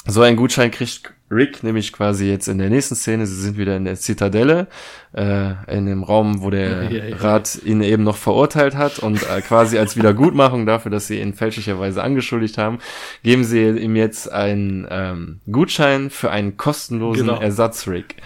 so 0.06 0.22
einen 0.22 0.36
Gutschein 0.36 0.70
kriegt 0.70 1.12
Rick 1.28 1.64
nämlich 1.64 1.92
quasi 1.92 2.28
jetzt 2.28 2.46
in 2.46 2.58
der 2.58 2.70
nächsten 2.70 2.94
Szene, 2.94 3.26
sie 3.26 3.34
sind 3.34 3.58
wieder 3.58 3.76
in 3.76 3.84
der 3.84 3.96
Zitadelle, 3.96 4.68
äh, 5.12 5.54
in 5.66 5.86
dem 5.86 6.04
Raum, 6.04 6.40
wo 6.42 6.50
der 6.50 6.84
Ja, 6.84 6.90
ja, 6.90 7.04
ja. 7.06 7.16
Rat 7.16 7.58
ihn 7.64 7.82
eben 7.82 8.04
noch 8.04 8.16
verurteilt 8.16 8.76
hat 8.76 9.00
und 9.00 9.22
äh, 9.24 9.40
quasi 9.40 9.76
als 9.76 9.96
Wiedergutmachung 9.96 10.66
dafür, 10.66 10.92
dass 10.92 11.08
sie 11.08 11.20
ihn 11.20 11.34
fälschlicherweise 11.34 12.00
angeschuldigt 12.00 12.58
haben, 12.58 12.78
geben 13.24 13.42
sie 13.42 13.68
ihm 13.68 13.96
jetzt 13.96 14.30
einen 14.30 14.86
ähm, 14.88 15.40
Gutschein 15.50 16.10
für 16.10 16.30
einen 16.30 16.56
kostenlosen 16.56 17.26
Genau. 17.26 17.40
Ersatz-Rick. 17.40 18.16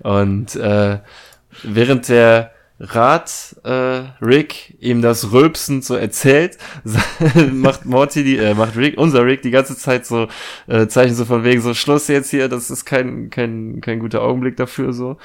Und 0.00 0.54
äh, 0.54 0.98
während 1.64 2.08
der 2.08 2.52
Rat 2.80 3.56
äh, 3.64 4.02
Rick 4.24 4.76
ihm 4.78 5.02
das 5.02 5.32
Rülpsen 5.32 5.82
so 5.82 5.96
erzählt, 5.96 6.58
macht 7.52 7.86
Morty 7.86 8.22
die, 8.22 8.36
äh, 8.36 8.54
macht 8.54 8.76
Rick, 8.76 8.96
unser 8.98 9.24
Rick 9.24 9.42
die 9.42 9.50
ganze 9.50 9.76
Zeit 9.76 10.06
so 10.06 10.28
äh, 10.68 10.86
Zeichen 10.86 11.16
so 11.16 11.24
von 11.24 11.42
wegen 11.42 11.60
so 11.60 11.74
Schluss 11.74 12.06
jetzt 12.06 12.30
hier, 12.30 12.48
das 12.48 12.70
ist 12.70 12.84
kein 12.84 13.30
kein 13.30 13.80
kein 13.80 13.98
guter 13.98 14.22
Augenblick 14.22 14.56
dafür 14.56 14.92
so 14.92 15.16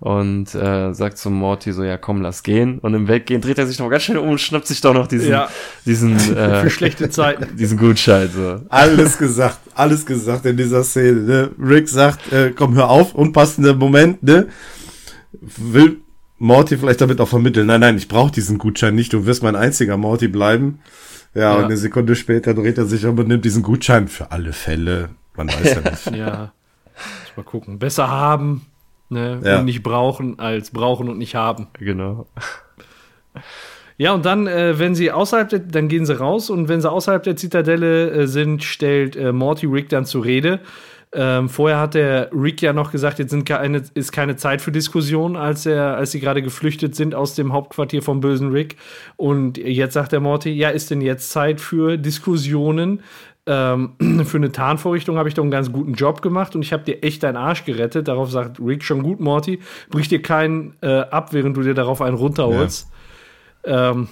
und 0.00 0.52
äh, 0.56 0.92
sagt 0.92 1.18
zum 1.18 1.34
Morty 1.34 1.72
so 1.72 1.84
ja 1.84 1.96
komm 1.96 2.22
lass 2.22 2.42
gehen 2.42 2.80
und 2.80 2.92
im 2.94 3.06
Weggehen 3.06 3.40
dreht 3.40 3.58
er 3.58 3.68
sich 3.68 3.78
noch 3.78 3.88
ganz 3.88 4.02
schnell 4.02 4.18
um 4.18 4.30
und 4.30 4.40
schnappt 4.40 4.66
sich 4.66 4.80
doch 4.80 4.92
noch 4.92 5.06
diesen 5.06 5.30
Ja. 5.30 5.48
diesen 5.86 6.18
Für 6.18 6.36
äh, 6.36 6.70
schlechte 6.70 7.08
Zeiten. 7.08 7.56
diesen 7.56 7.78
Gutschein 7.78 8.28
so 8.34 8.62
Alles 8.68 9.16
gesagt, 9.16 9.60
alles 9.74 10.04
gesagt 10.04 10.44
in 10.44 10.56
dieser 10.56 10.82
Szene. 10.82 11.20
Ne? 11.20 11.50
Rick 11.58 11.88
sagt, 11.88 12.32
äh, 12.32 12.50
komm, 12.50 12.74
hör 12.74 12.90
auf, 12.90 13.14
unpassender 13.14 13.74
Moment, 13.74 14.22
ne? 14.22 14.48
Will 15.40 16.00
Morty 16.38 16.76
vielleicht 16.76 17.00
damit 17.00 17.20
auch 17.20 17.28
vermitteln, 17.28 17.66
nein, 17.66 17.80
nein, 17.80 17.96
ich 17.96 18.08
brauche 18.08 18.30
diesen 18.30 18.58
Gutschein 18.58 18.94
nicht, 18.94 19.12
du 19.12 19.24
wirst 19.26 19.42
mein 19.42 19.56
einziger 19.56 19.96
Morty 19.96 20.28
bleiben. 20.28 20.80
Ja, 21.34 21.40
Ja. 21.42 21.54
und 21.56 21.64
eine 21.64 21.76
Sekunde 21.76 22.14
später 22.16 22.54
dreht 22.54 22.78
er 22.78 22.86
sich 22.86 23.04
um 23.06 23.18
und 23.18 23.28
nimmt 23.28 23.44
diesen 23.44 23.62
Gutschein 23.62 24.08
für 24.08 24.30
alle 24.32 24.52
Fälle. 24.52 25.10
Man 25.36 25.48
weiß 25.48 25.74
ja 25.74 25.80
nicht. 25.90 26.16
Ja. 26.16 26.52
Muss 26.94 27.36
mal 27.36 27.42
gucken. 27.44 27.78
Besser 27.78 28.08
haben 28.10 28.66
ne, 29.10 29.40
Ja. 29.44 29.58
und 29.58 29.64
nicht 29.66 29.82
brauchen, 29.82 30.38
als 30.38 30.70
brauchen 30.70 31.08
und 31.08 31.18
nicht 31.18 31.34
haben. 31.34 31.68
genau 31.78 32.26
Ja, 33.98 34.12
und 34.12 34.26
dann, 34.26 34.46
äh, 34.46 34.78
wenn 34.78 34.94
sie 34.94 35.10
außerhalb, 35.10 35.48
der, 35.48 35.58
dann 35.60 35.88
gehen 35.88 36.04
sie 36.04 36.18
raus 36.18 36.50
und 36.50 36.68
wenn 36.68 36.80
sie 36.82 36.90
außerhalb 36.90 37.22
der 37.22 37.36
Zitadelle 37.36 38.10
äh, 38.10 38.26
sind, 38.26 38.62
stellt 38.62 39.16
äh, 39.16 39.32
Morty 39.32 39.66
Rick 39.66 39.88
dann 39.88 40.04
zur 40.04 40.24
Rede. 40.24 40.60
Ähm, 41.18 41.48
vorher 41.48 41.80
hat 41.80 41.94
der 41.94 42.28
Rick 42.30 42.60
ja 42.60 42.74
noch 42.74 42.92
gesagt, 42.92 43.18
jetzt 43.18 43.34
keine, 43.46 43.82
ist 43.94 44.12
keine 44.12 44.36
Zeit 44.36 44.60
für 44.60 44.70
Diskussion, 44.70 45.34
als 45.34 45.64
er, 45.64 45.96
als 45.96 46.10
sie 46.10 46.20
gerade 46.20 46.42
geflüchtet 46.42 46.94
sind 46.94 47.14
aus 47.14 47.34
dem 47.34 47.54
Hauptquartier 47.54 48.02
vom 48.02 48.20
bösen 48.20 48.50
Rick. 48.50 48.76
Und 49.16 49.56
jetzt 49.56 49.94
sagt 49.94 50.12
der 50.12 50.20
Morty, 50.20 50.50
ja, 50.50 50.68
ist 50.68 50.90
denn 50.90 51.00
jetzt 51.00 51.30
Zeit 51.30 51.62
für 51.62 51.96
Diskussionen? 51.96 53.02
Ähm, 53.46 53.92
für 54.26 54.36
eine 54.36 54.52
Tarnvorrichtung 54.52 55.16
habe 55.16 55.30
ich 55.30 55.34
doch 55.34 55.42
einen 55.42 55.50
ganz 55.50 55.72
guten 55.72 55.94
Job 55.94 56.20
gemacht 56.20 56.54
und 56.54 56.60
ich 56.60 56.74
habe 56.74 56.84
dir 56.84 57.02
echt 57.02 57.22
deinen 57.22 57.36
Arsch 57.36 57.64
gerettet. 57.64 58.08
Darauf 58.08 58.30
sagt 58.30 58.60
Rick 58.60 58.84
schon 58.84 59.02
gut, 59.02 59.18
Morty. 59.18 59.60
Brich 59.88 60.08
dir 60.08 60.20
keinen 60.20 60.74
äh, 60.82 60.98
ab, 60.98 61.32
während 61.32 61.56
du 61.56 61.62
dir 61.62 61.72
darauf 61.72 62.02
einen 62.02 62.18
runterholst. 62.18 62.88
Ähm, 63.64 64.08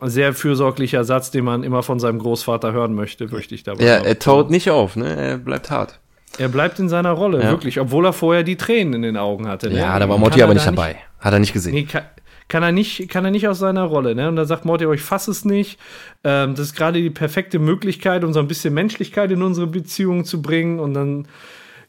sehr 0.00 0.34
fürsorglicher 0.34 1.02
Satz, 1.02 1.32
den 1.32 1.44
man 1.44 1.64
immer 1.64 1.82
von 1.82 1.98
seinem 1.98 2.20
Großvater 2.20 2.72
hören 2.72 2.94
möchte, 2.94 3.26
möchte 3.26 3.56
ich 3.56 3.64
dabei. 3.64 3.84
ja 3.84 3.96
er 3.96 4.18
taut 4.18 4.50
nicht 4.50 4.70
auf 4.70 4.96
ne 4.96 5.14
er 5.14 5.38
bleibt 5.38 5.70
hart 5.70 6.00
er 6.38 6.48
bleibt 6.48 6.78
in 6.78 6.88
seiner 6.88 7.10
Rolle, 7.12 7.42
Ja. 7.42 7.50
wirklich, 7.50 7.80
obwohl 7.80 8.06
er 8.06 8.12
vorher 8.12 8.42
die 8.42 8.56
Tränen 8.56 8.94
in 8.94 9.02
den 9.02 9.16
Augen 9.16 9.48
hatte. 9.48 9.68
Ne? 9.68 9.78
ja 9.78 9.98
da 9.98 10.08
war 10.08 10.18
Morty 10.18 10.40
er 10.40 10.44
aber 10.44 10.54
nicht 10.54 10.66
dabei 10.66 10.96
hat 11.20 11.32
er 11.32 11.38
nicht 11.38 11.52
gesehen 11.52 11.74
Nee, 11.74 11.84
kann, 11.84 12.02
kann, 12.48 12.62
er 12.62 12.72
nicht, 12.72 13.08
kann 13.08 13.24
er 13.24 13.30
nicht 13.30 13.46
aus 13.48 13.58
seiner 13.60 13.84
Rolle. 13.84 14.14
Ne? 14.14 14.28
Und 14.28 14.36
da 14.36 14.44
sagt 14.44 14.64
Morty, 14.64 14.84
ich 14.92 15.00
fass 15.02 15.28
es 15.28 15.44
nicht. 15.44 15.78
Ähm, 16.24 16.54
das 16.54 16.66
ist 16.66 16.76
gerade 16.76 17.00
die 17.00 17.10
perfekte 17.10 17.58
Möglichkeit, 17.58 18.24
um 18.24 18.32
so 18.32 18.40
ein 18.40 18.48
bisschen 18.48 18.74
Menschlichkeit 18.74 19.30
in 19.30 19.42
unsere 19.42 19.66
Beziehung 19.68 20.24
zu 20.24 20.42
bringen. 20.42 20.80
Und 20.80 20.94
dann 20.94 21.26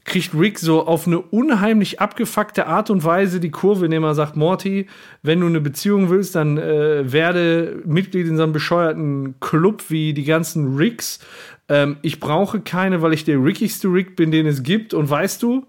kriegt 0.06 0.36
Rick 0.36 0.60
so 0.60 0.86
auf 0.86 1.07
eine 1.07 1.20
unheimlich 1.20 2.02
abgefuckte 2.02 2.68
Art 2.68 2.90
und 2.90 3.03
Weise 3.03 3.40
die 3.40 3.52
Kurve, 3.52 3.86
indem 3.86 4.03
er 4.03 4.15
sagt, 4.15 4.36
Morty, 4.36 4.88
wenn 5.22 5.40
du 5.40 5.48
eine 5.48 5.61
Beziehung 5.61 6.10
willst, 6.10 6.36
dann 6.36 6.57
äh, 6.57 7.11
werde 7.11 7.82
Mitglied 7.86 8.28
in 8.28 8.38
so 8.38 8.44
einem 8.44 8.52
bescheuerten 8.53 9.40
Club 9.40 9.86
wie 9.90 10.14
die 10.14 10.26
ganzen 10.26 10.76
Ricks. 10.76 11.20
Ähm, 11.69 11.98
ich 12.02 12.19
brauche 12.19 12.60
keine, 12.61 13.02
weil 13.02 13.14
ich 13.14 13.23
der 13.23 13.44
rickigste 13.44 13.88
Rick 13.88 14.15
bin, 14.15 14.31
den 14.31 14.45
es 14.45 14.64
gibt. 14.64 14.94
Und 14.94 15.10
weißt 15.10 15.41
du, 15.44 15.65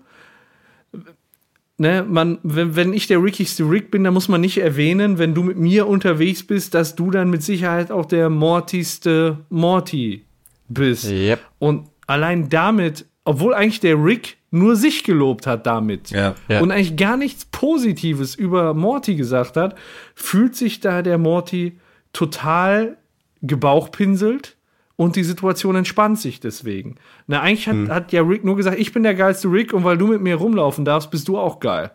ne, 1.79 2.05
man, 2.09 2.39
wenn, 2.43 2.77
wenn 2.77 2.93
ich 2.93 3.07
der 3.07 3.23
rickigste 3.23 3.65
Rick 3.65 3.91
bin, 3.91 4.05
dann 4.05 4.15
muss 4.15 4.29
man 4.29 4.41
nicht 4.41 4.59
erwähnen, 4.59 5.19
wenn 5.19 5.35
du 5.35 5.43
mit 5.43 5.57
mir 5.57 5.87
unterwegs 5.87 6.43
bist, 6.43 6.75
dass 6.75 6.95
du 6.95 7.11
dann 7.11 7.31
mit 7.31 7.43
Sicherheit 7.43 7.91
auch 7.91 8.07
der 8.07 8.31
mortigste 8.31 9.39
Morty 9.51 10.25
bist. 10.69 11.11
Yep. 11.11 11.41
Und 11.59 11.89
allein 12.07 12.49
damit, 12.49 13.07
obwohl 13.25 13.55
eigentlich 13.55 13.81
der 13.81 14.03
Rick 14.03 14.37
nur 14.51 14.77
sich 14.77 15.03
gelobt 15.03 15.47
hat 15.49 15.67
damit 15.67 16.11
Ja. 16.11 16.37
Ja. 16.49 16.61
und 16.61 16.71
eigentlich 16.71 16.97
gar 16.97 17.17
nichts 17.17 17.45
Positives 17.47 18.37
über 18.37 18.73
Morty 18.73 19.17
gesagt 19.17 19.57
hat, 19.57 19.75
fühlt 20.15 20.55
sich 20.55 20.79
da 20.79 21.03
der 21.03 21.19
Morty 21.19 21.79
total 22.13 22.97
gebauchpinselt 23.43 24.57
und 24.97 25.17
die 25.17 25.25
Situation 25.25 25.77
entspannt 25.77 26.21
sich 26.21 26.41
deswegen. 26.41 26.97
Na, 27.27 27.41
eigentlich 27.41 27.67
hat, 27.69 27.89
hat 27.89 28.13
ja 28.13 28.23
Rick 28.23 28.45
nur 28.45 28.57
gesagt, 28.57 28.79
ich 28.79 28.93
bin 28.93 29.03
der 29.03 29.15
geilste 29.15 29.49
Rick 29.49 29.73
und 29.73 29.85
weil 29.85 29.99
du 29.99 30.07
mit 30.09 30.21
mir 30.21 30.37
rumlaufen 30.37 30.85
darfst, 30.85 31.11
bist 31.11 31.29
du 31.29 31.39
auch 31.39 31.61
geil. 31.61 31.91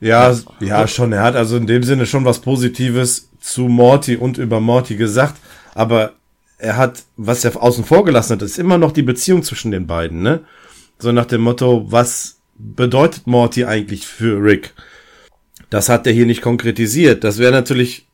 Ja, 0.00 0.34
ja, 0.60 0.86
schon. 0.88 1.12
Er 1.12 1.22
hat 1.22 1.36
also 1.36 1.56
in 1.58 1.66
dem 1.66 1.82
Sinne 1.82 2.06
schon 2.06 2.24
was 2.24 2.40
Positives 2.40 3.28
zu 3.38 3.62
Morty 3.68 4.16
und 4.16 4.38
über 4.38 4.60
Morty 4.60 4.96
gesagt, 4.96 5.36
aber 5.74 6.14
er 6.56 6.76
hat, 6.76 7.02
was 7.16 7.44
er 7.44 7.62
außen 7.62 7.84
vor 7.84 8.04
gelassen 8.04 8.34
hat, 8.34 8.42
ist 8.42 8.58
immer 8.58 8.78
noch 8.78 8.92
die 8.92 9.02
Beziehung 9.02 9.42
zwischen 9.42 9.70
den 9.70 9.86
beiden, 9.86 10.22
ne? 10.22 10.40
So 10.98 11.12
nach 11.12 11.26
dem 11.26 11.42
Motto, 11.42 11.90
was 11.90 12.40
bedeutet 12.56 13.26
Morty 13.26 13.64
eigentlich 13.64 14.06
für 14.06 14.42
Rick? 14.42 14.74
Das 15.70 15.88
hat 15.88 16.06
er 16.06 16.12
hier 16.12 16.26
nicht 16.26 16.42
konkretisiert. 16.42 17.24
Das 17.24 17.38
wäre 17.38 17.52
natürlich, 17.52 18.06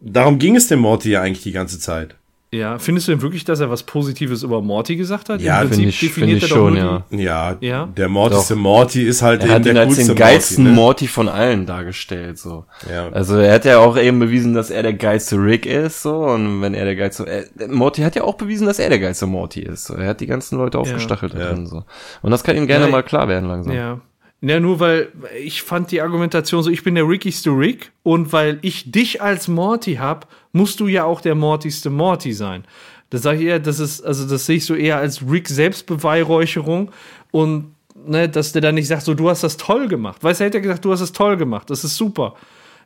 darum 0.00 0.38
ging 0.38 0.56
es 0.56 0.68
dem 0.68 0.80
Morty 0.80 1.10
ja 1.10 1.22
eigentlich 1.22 1.44
die 1.44 1.52
ganze 1.52 1.78
Zeit. 1.78 2.16
Ja, 2.50 2.78
findest 2.78 3.06
du 3.06 3.12
denn 3.12 3.20
wirklich, 3.20 3.44
dass 3.44 3.60
er 3.60 3.68
was 3.68 3.82
Positives 3.82 4.42
über 4.42 4.62
Morty 4.62 4.96
gesagt 4.96 5.28
hat? 5.28 5.42
Ja, 5.42 5.60
Im 5.60 5.68
finde 5.68 5.84
Prinzip 5.84 6.02
ich, 6.08 6.14
finde 6.14 6.32
ich 6.32 6.42
er 6.44 6.48
doch 6.48 6.56
schon, 6.56 6.74
die- 6.74 6.80
ja. 6.80 7.04
Ja, 7.10 7.56
Ja? 7.60 7.86
der 7.94 8.08
mortigste 8.08 8.54
Doch. 8.54 8.60
Morty 8.60 9.02
ist 9.02 9.20
halt 9.20 9.44
Er 9.44 9.50
hat 9.50 9.66
ihn 9.66 9.74
der 9.74 9.82
als 9.84 9.96
den 9.96 10.14
geilsten 10.14 10.64
Morty, 10.64 10.70
ne? 10.74 10.80
Morty 10.80 11.06
von 11.08 11.28
allen 11.28 11.66
dargestellt, 11.66 12.38
so. 12.38 12.64
Ja. 12.90 13.10
Also 13.10 13.36
er 13.36 13.52
hat 13.52 13.66
ja 13.66 13.78
auch 13.80 13.98
eben 13.98 14.18
bewiesen, 14.18 14.54
dass 14.54 14.70
er 14.70 14.82
der 14.82 14.94
geilste 14.94 15.36
Rick 15.36 15.66
ist, 15.66 16.00
so. 16.02 16.20
Und 16.20 16.62
wenn 16.62 16.72
er 16.72 16.86
der 16.86 16.96
geilste, 16.96 17.26
er, 17.26 17.68
Morty 17.68 18.00
hat 18.00 18.14
ja 18.16 18.24
auch 18.24 18.36
bewiesen, 18.36 18.66
dass 18.66 18.78
er 18.78 18.88
der 18.88 18.98
geilste 19.00 19.26
Morty 19.26 19.60
ist. 19.60 19.84
So. 19.84 19.94
Er 19.96 20.08
hat 20.08 20.20
die 20.20 20.26
ganzen 20.26 20.56
Leute 20.56 20.78
aufgestachelt 20.78 21.34
Ja. 21.34 21.52
drin, 21.52 21.66
so. 21.66 21.84
Und 22.22 22.30
das 22.30 22.42
kann 22.44 22.56
ihm 22.56 22.66
gerne 22.66 22.86
mal 22.88 23.02
klar 23.02 23.28
werden 23.28 23.46
langsam. 23.48 23.74
Ja. 23.74 24.00
Ja, 24.40 24.60
nur 24.60 24.78
weil 24.78 25.08
ich 25.42 25.62
fand 25.62 25.90
die 25.90 26.00
Argumentation 26.00 26.62
so, 26.62 26.70
ich 26.70 26.84
bin 26.84 26.94
der 26.94 27.08
rickigste 27.08 27.50
Rick 27.50 27.90
und 28.04 28.32
weil 28.32 28.58
ich 28.62 28.90
dich 28.90 29.20
als 29.20 29.48
Morty 29.48 29.94
hab, 29.94 30.28
musst 30.52 30.78
du 30.78 30.86
ja 30.86 31.04
auch 31.04 31.20
der 31.20 31.34
mortigste 31.34 31.90
Morty 31.90 32.32
sein. 32.32 32.64
Das 33.10 33.22
sage 33.22 33.40
ich 33.40 33.46
eher, 33.46 33.58
das 33.58 33.80
ist, 33.80 34.02
also 34.02 34.28
das 34.28 34.46
sehe 34.46 34.56
ich 34.56 34.64
so 34.64 34.74
eher 34.74 34.98
als 34.98 35.28
Rick 35.28 35.48
Selbstbeweihräucherung 35.48 36.92
und 37.32 37.74
ne, 37.96 38.28
dass 38.28 38.52
der 38.52 38.62
dann 38.62 38.76
nicht 38.76 38.86
sagt, 38.86 39.02
so 39.02 39.14
du 39.14 39.28
hast 39.28 39.42
das 39.42 39.56
toll 39.56 39.88
gemacht. 39.88 40.22
Weißt 40.22 40.38
du, 40.38 40.44
er 40.44 40.48
hätte 40.48 40.60
gesagt, 40.60 40.84
du 40.84 40.92
hast 40.92 41.00
es 41.00 41.12
toll 41.12 41.36
gemacht, 41.36 41.68
das 41.70 41.82
ist 41.82 41.96
super, 41.96 42.34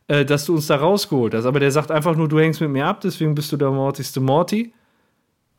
äh, 0.09 0.25
dass 0.25 0.47
du 0.47 0.55
uns 0.55 0.69
da 0.69 0.77
rausgeholt 0.77 1.35
hast. 1.35 1.45
Aber 1.45 1.61
der 1.61 1.71
sagt 1.71 1.91
einfach 1.91 2.17
nur, 2.17 2.29
du 2.29 2.39
hängst 2.39 2.63
mit 2.63 2.71
mir 2.71 2.87
ab, 2.87 3.03
deswegen 3.03 3.35
bist 3.35 3.53
du 3.53 3.59
der 3.59 3.71
mortigste 3.71 4.21
Morty. 4.21 4.73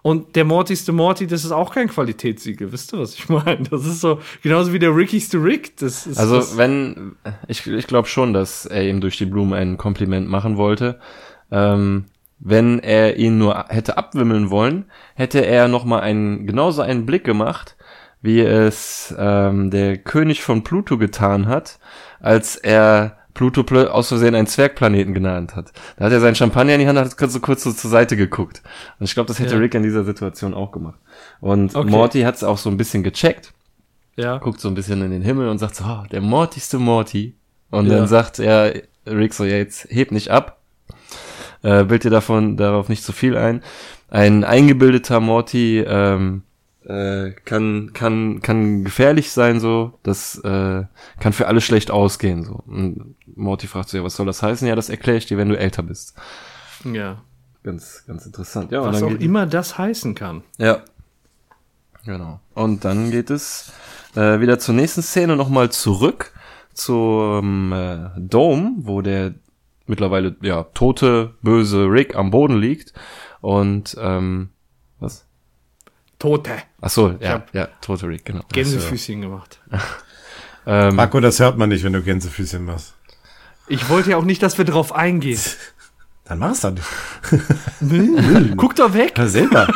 Und 0.04 0.36
der 0.36 0.44
mortigste 0.44 0.92
Morty, 0.92 1.28
das 1.28 1.46
ist 1.46 1.54
auch 1.54 1.74
kein 1.74 1.88
Qualitätssiegel, 1.88 2.74
wisst 2.74 2.94
ihr, 2.94 3.00
was 3.00 3.16
ich 3.16 3.30
meine? 3.30 3.64
Das 3.72 3.86
ist 3.86 4.02
so, 4.02 4.20
genauso 4.42 4.74
wie 4.74 4.80
der 4.80 4.94
rickigste 4.94 5.42
Rick. 5.42 5.78
Das 5.78 6.06
ist, 6.06 6.20
Also 6.20 6.36
das, 6.36 6.58
wenn, 6.58 7.16
ich, 7.48 7.66
ich 7.66 7.88
glaube 7.88 8.10
schon, 8.10 8.34
dass 8.34 8.66
er 8.66 8.84
ihm 8.84 9.00
durch 9.00 9.18
die 9.18 9.26
Blume 9.26 9.56
ein 9.56 9.78
Kompliment 9.78 10.28
machen 10.30 10.58
wollte. 10.58 11.00
Ähm, 11.52 12.06
wenn 12.38 12.80
er 12.80 13.16
ihn 13.16 13.38
nur 13.38 13.68
hätte 13.70 13.98
abwimmeln 13.98 14.50
wollen, 14.50 14.92
hätte 15.16 15.46
er 15.46 15.70
noch 15.70 15.86
mal 15.86 16.02
einen 16.02 16.46
genauso 16.46 16.82
einen 16.82 17.06
Blick 17.06 17.24
gemacht, 17.24 17.78
wie 18.22 18.42
es 18.42 19.16
ähm, 19.18 19.72
der 19.72 19.98
König 19.98 20.44
von 20.44 20.66
Pluto 20.66 20.98
getan 20.98 21.48
hat, 21.48 21.80
als 22.20 22.58
er 22.58 23.23
Pluto 23.34 23.62
aus 23.88 24.10
Versehen 24.10 24.36
einen 24.36 24.48
Zwergplaneten 24.48 25.14
genannt 25.14 25.56
hat. 25.56 25.72
Da 25.98 26.06
hat 26.06 26.12
er 26.12 26.20
seinen 26.20 26.36
Champagner 26.36 26.74
in 26.76 26.80
die 26.82 26.88
Hand 26.88 26.98
und 27.00 27.06
hat 27.06 27.18
kurz 27.18 27.34
so 27.34 27.40
kurz 27.40 27.64
so 27.64 27.72
zur 27.72 27.90
Seite 27.90 28.16
geguckt. 28.16 28.62
Und 29.00 29.06
ich 29.06 29.14
glaube, 29.14 29.28
das 29.28 29.40
hätte 29.40 29.56
Ja. 29.56 29.60
Rick 29.60 29.74
in 29.76 29.84
dieser 29.84 30.04
Situation 30.04 30.54
auch 30.54 30.72
gemacht. 30.72 31.00
Und 31.42 31.76
Okay. 31.76 31.90
Morty 31.90 32.22
hat 32.22 32.36
es 32.36 32.44
auch 32.44 32.58
so 32.58 32.70
ein 32.70 32.78
bisschen 32.78 33.04
gecheckt 33.04 33.54
ja. 34.16 34.38
guckt 34.38 34.60
so 34.60 34.68
ein 34.68 34.76
bisschen 34.76 35.02
in 35.02 35.12
den 35.12 35.22
Himmel 35.24 35.50
und 35.50 35.58
sagt 35.58 35.76
so, 35.76 35.84
oh, 35.86 36.04
der 36.12 36.22
mortigste 36.22 36.78
Morty. 36.80 37.36
Und 37.72 37.88
Ja. 37.88 37.98
dann 37.98 38.08
sagt 38.08 38.38
er, 38.40 38.74
Rick 39.08 39.34
so, 39.34 39.44
ja, 39.44 39.58
jetzt 39.58 39.88
heb 39.90 40.12
nicht 40.12 40.30
ab. 40.30 40.60
Äh, 41.64 41.86
bild 41.86 42.04
dir 42.04 42.10
davon, 42.12 42.58
darauf 42.58 42.90
nicht 42.90 43.04
zu 43.04 43.12
viel 43.14 43.36
ein. 43.38 43.64
Ein 44.10 44.44
eingebildeter 44.44 45.20
Morty, 45.20 45.80
ähm, 45.80 46.44
äh, 46.86 47.32
kann, 47.46 47.92
kann, 47.94 48.42
kann 48.42 48.84
gefährlich 48.84 49.32
sein, 49.32 49.60
so. 49.60 49.94
Das 50.04 50.38
äh, 50.44 50.84
kann 51.20 51.34
für 51.34 51.48
alle 51.48 51.62
schlecht 51.62 51.90
ausgehen, 51.90 52.44
so. 52.44 52.62
Und 52.68 53.16
Morty 53.36 53.68
fragt 53.68 53.90
so, 53.90 53.98
ja, 53.98 54.04
was 54.04 54.16
soll 54.16 54.26
das 54.26 54.42
heißen? 54.44 54.68
Ja, 54.68 54.76
das 54.76 54.90
erkläre 54.90 55.18
ich 55.18 55.26
dir, 55.26 55.38
wenn 55.38 55.50
du 55.50 55.58
älter 55.58 55.84
bist. 55.84 56.16
Ja. 56.84 57.22
Ganz, 57.64 58.04
ganz 58.06 58.26
interessant. 58.26 58.72
Ja, 58.72 58.82
und 58.82 58.90
Was 58.90 59.00
dann 59.00 59.06
auch 59.06 59.12
geht, 59.14 59.22
immer 59.22 59.46
das 59.46 59.78
heißen 59.78 60.16
kann. 60.16 60.44
Ja. 60.58 60.82
Genau. 62.06 62.42
Und 62.54 62.84
dann 62.84 63.12
geht 63.12 63.30
es 63.30 63.72
äh, 64.16 64.40
wieder 64.42 64.60
zur 64.60 64.76
nächsten 64.76 65.02
Szene 65.02 65.38
nochmal 65.38 65.72
zurück 65.72 66.34
zum 66.74 67.72
äh, 67.72 68.10
Dome, 68.18 68.74
wo 68.80 69.02
der 69.02 69.34
mittlerweile 69.86 70.36
ja 70.42 70.64
tote, 70.74 71.36
böse 71.42 71.86
Rick 71.86 72.16
am 72.16 72.32
Boden 72.32 72.58
liegt. 72.58 72.94
Und 73.40 73.96
ähm, 74.00 74.50
was? 75.00 75.26
Tote. 76.20 76.52
Ach 76.82 76.90
so, 76.90 77.16
ja, 77.20 77.46
ja, 77.54 77.68
tote 77.82 78.08
Rick, 78.08 78.26
genau. 78.26 78.44
Gänsefüßchen 78.52 79.22
gemacht. 79.22 79.62
Ähm, 80.66 80.96
Marco, 80.96 81.20
das 81.20 81.42
hört 81.42 81.58
man 81.58 81.68
nicht, 81.68 81.84
wenn 81.84 81.92
du 81.92 82.02
Gänsefüßchen 82.02 82.64
machst. 82.64 82.94
Ich 83.74 83.90
wollte 83.90 84.12
ja 84.12 84.18
auch 84.18 84.24
nicht, 84.24 84.44
dass 84.44 84.58
wir 84.60 84.66
drauf 84.66 84.94
eingehen. 84.94 85.40
Dann 86.26 86.40
mach's 86.40 86.62
dann. 86.62 86.80
Guck 88.56 88.78
doch 88.78 88.94
weg. 88.94 89.18
Ja, 89.18 89.28
selber. 89.28 89.68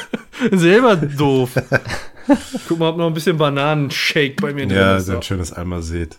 Selber 0.52 0.96
doof. 0.96 1.52
Guck 2.68 2.78
mal, 2.78 2.90
ob 2.90 2.98
noch 2.98 3.06
ein 3.06 3.14
bisschen 3.14 3.38
Bananenshake 3.38 4.36
bei 4.38 4.52
mir 4.52 4.66
drin 4.66 4.76
ja, 4.76 4.96
ist. 4.96 5.06
so 5.06 5.16
ein 5.16 5.22
schönes 5.22 5.54
einmal 5.54 5.82
seht. 5.82 6.18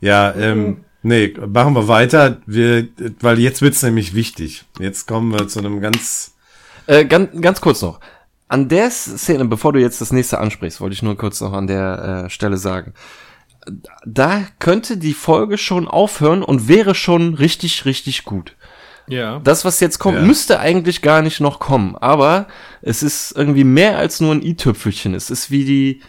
Ja, 0.00 0.34
ähm, 0.34 0.78
nee, 1.02 1.34
machen 1.46 1.74
wir 1.74 1.88
weiter. 1.88 2.38
Wir, 2.46 2.88
weil 3.20 3.38
jetzt 3.38 3.60
wird's 3.60 3.82
nämlich 3.82 4.14
wichtig. 4.14 4.64
Jetzt 4.78 5.06
kommen 5.06 5.30
wir 5.30 5.46
zu 5.46 5.58
einem 5.58 5.82
ganz, 5.82 6.32
Äh, 6.86 7.04
ganz, 7.04 7.28
ganz 7.38 7.60
kurz 7.60 7.82
noch. 7.82 8.00
An 8.48 8.70
der 8.70 8.90
Szene, 8.90 9.44
bevor 9.44 9.74
du 9.74 9.80
jetzt 9.80 10.00
das 10.00 10.10
nächste 10.10 10.38
ansprichst, 10.38 10.80
wollte 10.80 10.94
ich 10.94 11.02
nur 11.02 11.18
kurz 11.18 11.42
noch 11.42 11.52
an 11.52 11.66
der 11.66 12.24
äh, 12.24 12.30
Stelle 12.30 12.56
sagen. 12.56 12.94
Da 14.04 14.42
könnte 14.58 14.96
die 14.96 15.14
Folge 15.14 15.58
schon 15.58 15.88
aufhören 15.88 16.42
und 16.42 16.68
wäre 16.68 16.94
schon 16.94 17.34
richtig, 17.34 17.84
richtig 17.84 18.24
gut. 18.24 18.54
Ja. 19.06 19.40
Das, 19.42 19.64
was 19.64 19.80
jetzt 19.80 19.98
kommt, 19.98 20.18
Ja. 20.18 20.24
müsste 20.24 20.60
eigentlich 20.60 21.00
gar 21.02 21.22
nicht 21.22 21.40
noch 21.40 21.58
kommen. 21.60 21.96
Aber 21.96 22.46
es 22.82 23.02
ist 23.02 23.32
irgendwie 23.36 23.64
mehr 23.64 23.96
als 23.98 24.20
nur 24.20 24.32
ein 24.34 24.42
i-Tüpfelchen. 24.42 25.14
Es 25.14 25.30
ist 25.30 25.50
wie 25.50 25.64
die, 25.64 26.00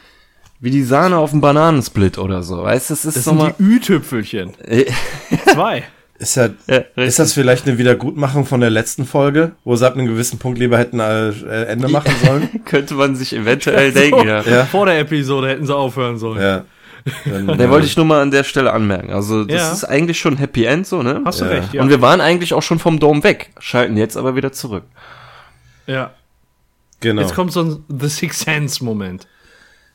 wie 0.59 0.69
die 0.71 0.83
Sahne 0.83 1.17
auf 1.17 1.31
dem 1.31 1.39
Bananensplit 1.41 2.17
oder 2.17 2.43
so. 2.43 2.61
Weißt 2.63 2.89
du, 2.89 2.93
es 2.95 3.05
ist 3.05 3.15
Das 3.17 3.23
sind 3.23 3.37
nochmal. 3.37 3.55
die 3.57 3.63
Ü-Tüpfelchen. 3.63 4.51
Zwei. 5.53 5.83
ist 6.17 6.35
ja, 6.35 6.49
Ja, 6.67 6.79
ist 6.97 7.19
das 7.19 7.31
vielleicht 7.31 7.65
eine 7.65 7.77
Wiedergutmachung 7.77 8.45
von 8.45 8.59
der 8.59 8.69
letzten 8.69 9.05
Folge, 9.05 9.53
wo 9.63 9.77
sie 9.77 9.87
ab 9.87 9.93
einem 9.93 10.07
gewissen 10.07 10.37
Punkt 10.37 10.59
lieber 10.59 10.77
hätten 10.77 10.99
äh, 10.99 11.29
äh, 11.29 11.63
Ende 11.67 11.87
machen 11.89 12.11
sollen? 12.25 12.65
könnte 12.65 12.95
man 12.95 13.15
sich 13.15 13.33
eventuell 13.35 13.93
denken, 13.93 14.27
ja. 14.27 14.41
Ja. 14.41 14.65
Vor 14.65 14.85
der 14.87 14.99
Episode 14.99 15.47
hätten 15.47 15.65
sie 15.65 15.73
aufhören 15.75 16.17
sollen. 16.17 16.41
ja. 16.41 16.65
Dann, 17.25 17.47
Der 17.57 17.67
äh, 17.67 17.69
wollte 17.69 17.85
ich 17.87 17.95
nur 17.97 18.05
mal 18.05 18.21
an 18.21 18.31
der 18.31 18.43
Stelle 18.43 18.71
anmerken. 18.73 19.11
Also, 19.11 19.43
das 19.45 19.61
Ja. 19.61 19.71
ist 19.71 19.83
eigentlich 19.85 20.19
schon 20.19 20.37
Happy 20.37 20.65
End, 20.65 20.85
so, 20.87 21.01
ne? 21.03 21.21
Hast 21.25 21.41
du 21.41 21.45
Ja. 21.45 21.51
recht, 21.51 21.73
ja. 21.73 21.81
Und 21.81 21.89
wir 21.89 22.01
waren 22.01 22.21
eigentlich 22.21 22.53
auch 22.53 22.61
schon 22.63 22.79
vom 22.79 22.99
Dom 22.99 23.23
weg, 23.23 23.51
schalten 23.59 23.97
jetzt 23.97 24.17
aber 24.17 24.35
wieder 24.35 24.51
zurück. 24.51 24.83
ja. 25.87 26.11
genau. 26.99 27.21
Jetzt 27.21 27.33
kommt 27.35 27.51
so 27.51 27.61
ein 27.63 27.83
The 27.87 28.09
Sixth 28.09 28.41
Sense-Moment. 28.45 29.27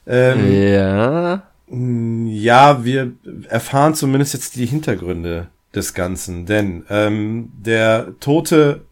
ähm, 0.07 0.53
Ja. 0.53 1.43
Ja, 1.71 2.85
wir 2.85 3.13
erfahren 3.49 3.95
zumindest 3.95 4.35
jetzt 4.35 4.55
die 4.57 4.67
Hintergründe 4.67 5.49
des 5.75 5.95
Ganzen, 5.95 6.47
denn 6.47 6.85
ähm, 6.91 7.51
der 7.57 8.15
tote 8.21 8.83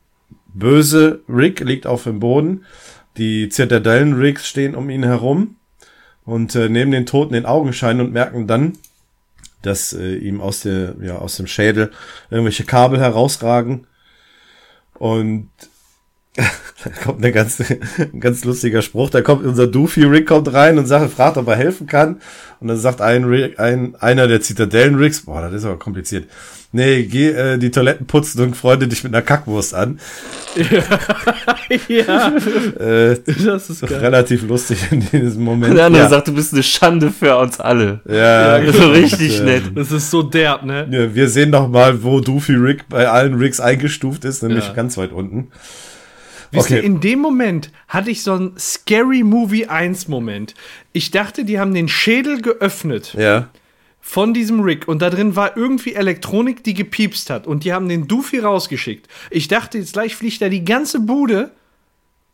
böse 0.54 1.20
Rick 1.28 1.60
liegt 1.60 1.86
auf 1.86 2.04
dem 2.04 2.18
Boden, 2.18 2.64
die 3.18 3.48
Zitadellen-Ricks 3.50 4.48
stehen 4.48 4.74
um 4.74 4.88
ihn 4.90 5.02
herum 5.04 5.56
und 6.24 6.54
äh, 6.54 6.68
nehmen 6.68 6.92
den 6.92 7.06
Toten 7.06 7.34
in 7.34 7.46
Augenschein 7.46 8.00
und 8.00 8.12
merken 8.12 8.46
dann, 8.46 8.78
dass 9.62 9.92
äh, 9.92 10.16
ihm 10.16 10.40
aus, 10.40 10.60
der, 10.60 10.94
ja, 11.00 11.16
aus 11.16 11.36
dem 11.36 11.46
Schädel 11.46 11.90
irgendwelche 12.30 12.64
Kabel 12.64 13.00
herausragen 13.00 13.86
und 14.94 15.48
da 16.36 16.90
kommt 17.04 17.18
eine 17.18 17.32
ganz, 17.32 17.60
ein 17.60 18.20
ganz 18.20 18.44
lustiger 18.44 18.80
Spruch. 18.80 19.10
Da 19.10 19.20
kommt 19.20 19.44
unser 19.44 19.66
Doofy 19.66 20.04
Rick 20.04 20.28
kommt 20.28 20.52
rein 20.52 20.78
und 20.78 20.86
sagt, 20.86 21.12
fragt, 21.12 21.36
ob 21.36 21.46
er 21.48 21.56
helfen 21.56 21.86
kann. 21.86 22.22
Und 22.58 22.68
dann 22.68 22.78
sagt 22.78 23.02
ein, 23.02 23.24
Rick, 23.24 23.60
ein 23.60 23.96
einer 23.96 24.28
der 24.28 24.40
Zitadellen 24.40 24.94
Ricks, 24.94 25.26
boah, 25.26 25.42
das 25.42 25.52
ist 25.52 25.64
aber 25.64 25.78
kompliziert. 25.78 26.28
Nee, 26.74 27.02
geh 27.04 27.28
äh, 27.28 27.58
die 27.58 27.70
Toiletten 27.70 28.06
putzen 28.06 28.40
und 28.42 28.56
freunde 28.56 28.88
dich 28.88 29.04
mit 29.04 29.14
einer 29.14 29.20
Kackwurst 29.22 29.74
an. 29.74 30.00
ja, 31.88 32.32
Äh, 32.78 33.16
das 33.44 33.70
ist 33.70 33.82
geil. 33.86 33.98
relativ 33.98 34.42
lustig 34.48 34.78
in 34.90 35.00
diesem 35.10 35.44
Moment. 35.44 35.76
Der 35.76 35.86
andere 35.86 36.04
ja. 36.04 36.08
sagt, 36.08 36.28
du 36.28 36.34
bist 36.34 36.52
eine 36.52 36.62
Schande 36.62 37.10
für 37.10 37.36
uns 37.36 37.60
alle. 37.60 38.00
ja, 38.08 38.58
Ja, 38.58 38.72
So 38.72 38.84
und, 38.84 38.90
richtig 38.92 39.40
äh, 39.40 39.44
nett. 39.44 39.62
Das 39.74 39.92
ist 39.92 40.10
so 40.10 40.22
derb, 40.22 40.64
ne? 40.64 40.88
Ja, 40.90 41.14
wir 41.14 41.28
sehen 41.28 41.50
noch 41.50 41.68
mal, 41.68 42.02
wo 42.02 42.20
Doofy 42.20 42.54
Rick 42.54 42.88
bei 42.88 43.08
allen 43.08 43.34
Ricks 43.34 43.60
eingestuft 43.60 44.24
ist, 44.24 44.42
nämlich 44.42 44.66
Ja. 44.68 44.72
ganz 44.72 44.96
weit 44.96 45.12
unten. 45.12 45.48
Wisst 46.52 46.70
ihr, 46.70 46.78
Okay. 46.78 46.86
in 46.86 47.00
dem 47.00 47.18
Moment 47.18 47.70
hatte 47.88 48.10
ich 48.10 48.22
so 48.22 48.32
einen 48.34 48.52
Scary 48.58 49.22
Movie 49.22 49.66
1 49.66 50.08
Moment. 50.08 50.54
Ich 50.92 51.10
dachte, 51.10 51.44
die 51.44 51.58
haben 51.58 51.72
den 51.74 51.88
Schädel 51.88 52.42
geöffnet 52.42 53.14
Ja. 53.18 53.48
Von 54.04 54.34
diesem 54.34 54.60
Rick 54.60 54.88
und 54.88 55.00
da 55.00 55.08
drin 55.10 55.36
war 55.36 55.56
irgendwie 55.56 55.94
Elektronik, 55.94 56.62
die 56.64 56.74
gepiepst 56.74 57.30
hat 57.30 57.46
und 57.46 57.64
die 57.64 57.72
haben 57.72 57.88
den 57.88 58.08
Doofy 58.08 58.40
rausgeschickt. 58.40 59.06
Ich 59.30 59.46
dachte, 59.48 59.78
jetzt 59.78 59.92
gleich 59.94 60.16
fliegt 60.16 60.42
da 60.42 60.48
die 60.48 60.64
ganze 60.64 61.00
Bude 61.00 61.52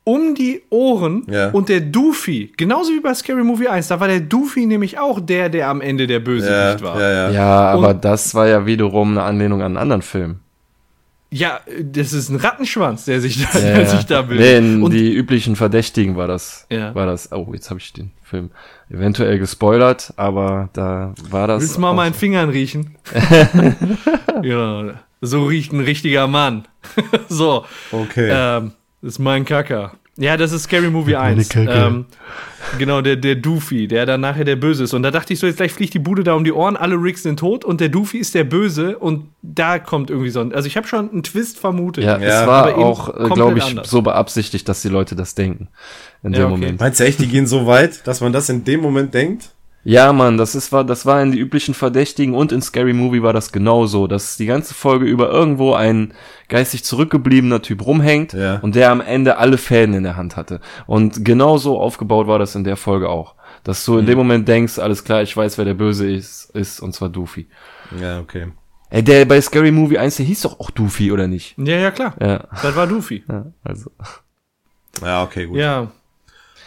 um 0.04 0.34
die 0.34 0.62
Ohren 0.70 1.24
Ja. 1.30 1.50
und 1.50 1.68
der 1.68 1.80
Doofy, 1.82 2.50
genauso 2.56 2.92
wie 2.92 3.00
bei 3.00 3.12
Scary 3.12 3.44
Movie 3.44 3.68
1, 3.68 3.88
da 3.88 4.00
war 4.00 4.08
der 4.08 4.20
Doofy 4.20 4.64
nämlich 4.64 4.98
auch 4.98 5.20
der, 5.20 5.50
der 5.50 5.68
am 5.68 5.82
Ende 5.82 6.06
der 6.06 6.18
Ja, 6.18 6.24
Bösewicht 6.24 6.82
war. 6.82 6.98
ja, 6.98 7.10
ja. 7.12 7.30
Ja, 7.30 7.60
aber 7.70 7.92
das 7.92 8.34
war 8.34 8.48
ja 8.48 8.64
wiederum 8.64 9.10
eine 9.10 9.22
Anlehnung 9.22 9.60
an 9.60 9.66
einen 9.72 9.76
anderen 9.76 10.00
Film. 10.02 10.36
Ja, 11.30 11.60
das 11.82 12.14
ist 12.14 12.30
ein 12.30 12.36
Rattenschwanz, 12.36 13.04
der 13.04 13.20
sich 13.20 13.42
da, 13.42 13.58
der 13.58 13.86
sich 13.86 14.06
da 14.06 14.22
bildet. 14.22 14.46
Nee, 14.46 14.56
in 14.56 14.82
und 14.82 14.92
die 14.92 15.12
üblichen 15.12 15.56
Verdächtigen 15.56 16.16
war 16.16 16.26
das. 16.26 16.66
Ja. 16.70 16.94
War 16.94 17.04
das. 17.04 17.32
Oh, 17.32 17.48
jetzt 17.52 17.68
habe 17.68 17.80
ich 17.80 17.92
den 17.92 18.12
Film 18.22 18.50
eventuell 18.88 19.38
gespoilert, 19.38 20.14
aber 20.16 20.70
da 20.72 21.14
war 21.28 21.46
das. 21.46 21.62
Willst 21.62 21.76
du 21.76 21.80
mal 21.80 21.92
meinen. 21.92 22.14
Fingern 22.14 22.48
riechen? 22.48 22.96
ja, 24.42 24.94
so 25.20 25.44
riecht 25.44 25.72
ein 25.72 25.80
richtiger 25.80 26.26
Mann. 26.26 26.66
so. 27.28 27.66
Okay. 27.92 28.30
Ähm, 28.32 28.72
das 29.02 29.12
ist 29.12 29.18
mein 29.18 29.44
Kacker. 29.44 29.92
Ja, 30.20 30.36
das 30.36 30.50
ist 30.50 30.64
Scary 30.64 30.90
Movie 30.90 31.14
1. 31.14 31.48
Kacke. 31.48 31.70
Ähm, 31.70 32.06
genau, 32.76 33.00
der, 33.02 33.14
der 33.14 33.36
Doofy, 33.36 33.86
der 33.86 34.04
dann 34.04 34.20
nachher 34.20 34.44
der 34.44 34.56
Böse 34.56 34.82
ist. 34.82 34.92
Und 34.92 35.04
da 35.04 35.12
dachte 35.12 35.32
ich 35.32 35.38
so, 35.38 35.46
jetzt 35.46 35.58
gleich 35.58 35.72
fliegt 35.72 35.94
die 35.94 36.00
Bude 36.00 36.24
da 36.24 36.34
um 36.34 36.42
die 36.42 36.50
Ohren, 36.52 36.76
alle 36.76 36.96
Ricks 36.96 37.22
sind 37.22 37.38
tot 37.38 37.64
und 37.64 37.80
der 37.80 37.88
Doofy 37.88 38.18
ist 38.18 38.34
der 38.34 38.42
Böse 38.42 38.98
und 38.98 39.28
da 39.42 39.78
kommt 39.78 40.10
irgendwie 40.10 40.30
so 40.30 40.40
ein. 40.40 40.52
Also 40.52 40.66
ich 40.66 40.76
habe 40.76 40.88
schon 40.88 41.08
einen 41.10 41.22
Twist 41.22 41.60
vermutet. 41.60 42.02
Ja, 42.02 42.18
Ja, 42.18 42.40
es 42.42 42.46
war 42.48 42.62
aber 42.64 42.72
eben 42.72 42.82
auch, 42.82 43.06
komplett 43.14 43.34
glaube 43.34 43.58
ich, 43.58 43.64
anders. 43.64 43.88
so 43.90 44.02
beabsichtigt, 44.02 44.68
dass 44.68 44.82
die 44.82 44.88
Leute 44.88 45.14
das 45.14 45.36
denken. 45.36 45.68
In 46.24 46.32
Ja, 46.32 46.40
dem 46.40 46.46
okay. 46.46 46.50
Moment. 46.50 46.80
Meinst 46.80 46.98
du 46.98 47.04
echt, 47.04 47.20
die 47.20 47.28
gehen 47.28 47.46
so 47.46 47.66
weit, 47.66 48.04
dass 48.08 48.20
man 48.20 48.32
das 48.32 48.48
in 48.48 48.64
dem 48.64 48.80
Moment 48.80 49.14
denkt? 49.14 49.50
Ja, 49.90 50.12
Mann, 50.12 50.36
das 50.36 50.54
ist, 50.54 50.70
war, 50.70 50.84
das 50.84 51.06
war 51.06 51.22
in 51.22 51.32
die 51.32 51.38
üblichen 51.38 51.72
Verdächtigen 51.72 52.34
und 52.34 52.52
in 52.52 52.60
Scary 52.60 52.92
Movie 52.92 53.22
war 53.22 53.32
das 53.32 53.52
genauso, 53.52 54.06
dass 54.06 54.36
die 54.36 54.44
ganze 54.44 54.74
Folge 54.74 55.06
über 55.06 55.30
irgendwo 55.30 55.72
ein 55.72 56.12
geistig 56.50 56.84
zurückgebliebener 56.84 57.62
Typ 57.62 57.86
rumhängt 57.86 58.34
Ja. 58.34 58.56
und 58.58 58.74
der 58.74 58.90
am 58.90 59.00
Ende 59.00 59.38
alle 59.38 59.56
Fäden 59.56 59.94
in 59.94 60.02
der 60.02 60.16
Hand 60.18 60.36
hatte. 60.36 60.60
Und 60.86 61.24
genauso 61.24 61.80
aufgebaut 61.80 62.26
war 62.26 62.38
das 62.38 62.54
in 62.54 62.64
der 62.64 62.76
Folge 62.76 63.08
auch. 63.08 63.34
Dass 63.64 63.82
du 63.86 63.96
in 63.96 64.04
dem 64.04 64.18
Moment 64.18 64.46
denkst, 64.46 64.78
alles 64.78 65.04
klar, 65.04 65.22
ich 65.22 65.34
weiß, 65.34 65.56
wer 65.56 65.64
der 65.64 65.72
Böse 65.72 66.10
ist, 66.10 66.50
ist, 66.54 66.80
und 66.80 66.92
zwar 66.94 67.08
Doofy. 67.08 67.48
Ja, 67.98 68.20
okay. 68.20 68.48
Ey, 68.90 69.02
der 69.02 69.24
bei 69.24 69.40
Scary 69.40 69.70
Movie 69.70 69.96
1, 69.96 70.16
der 70.16 70.26
hieß 70.26 70.42
doch 70.42 70.60
auch 70.60 70.70
Doofy, 70.70 71.12
oder 71.12 71.26
nicht? 71.28 71.54
Ja, 71.56 71.76
ja, 71.78 71.90
klar. 71.92 72.14
Ja, 72.20 72.44
Das 72.62 72.76
war 72.76 72.86
Doofy. 72.86 73.24
ja 73.26 73.46
also. 73.64 73.90
Ja, 75.02 75.22
okay, 75.22 75.46
gut. 75.46 75.56
Ja. 75.56 75.84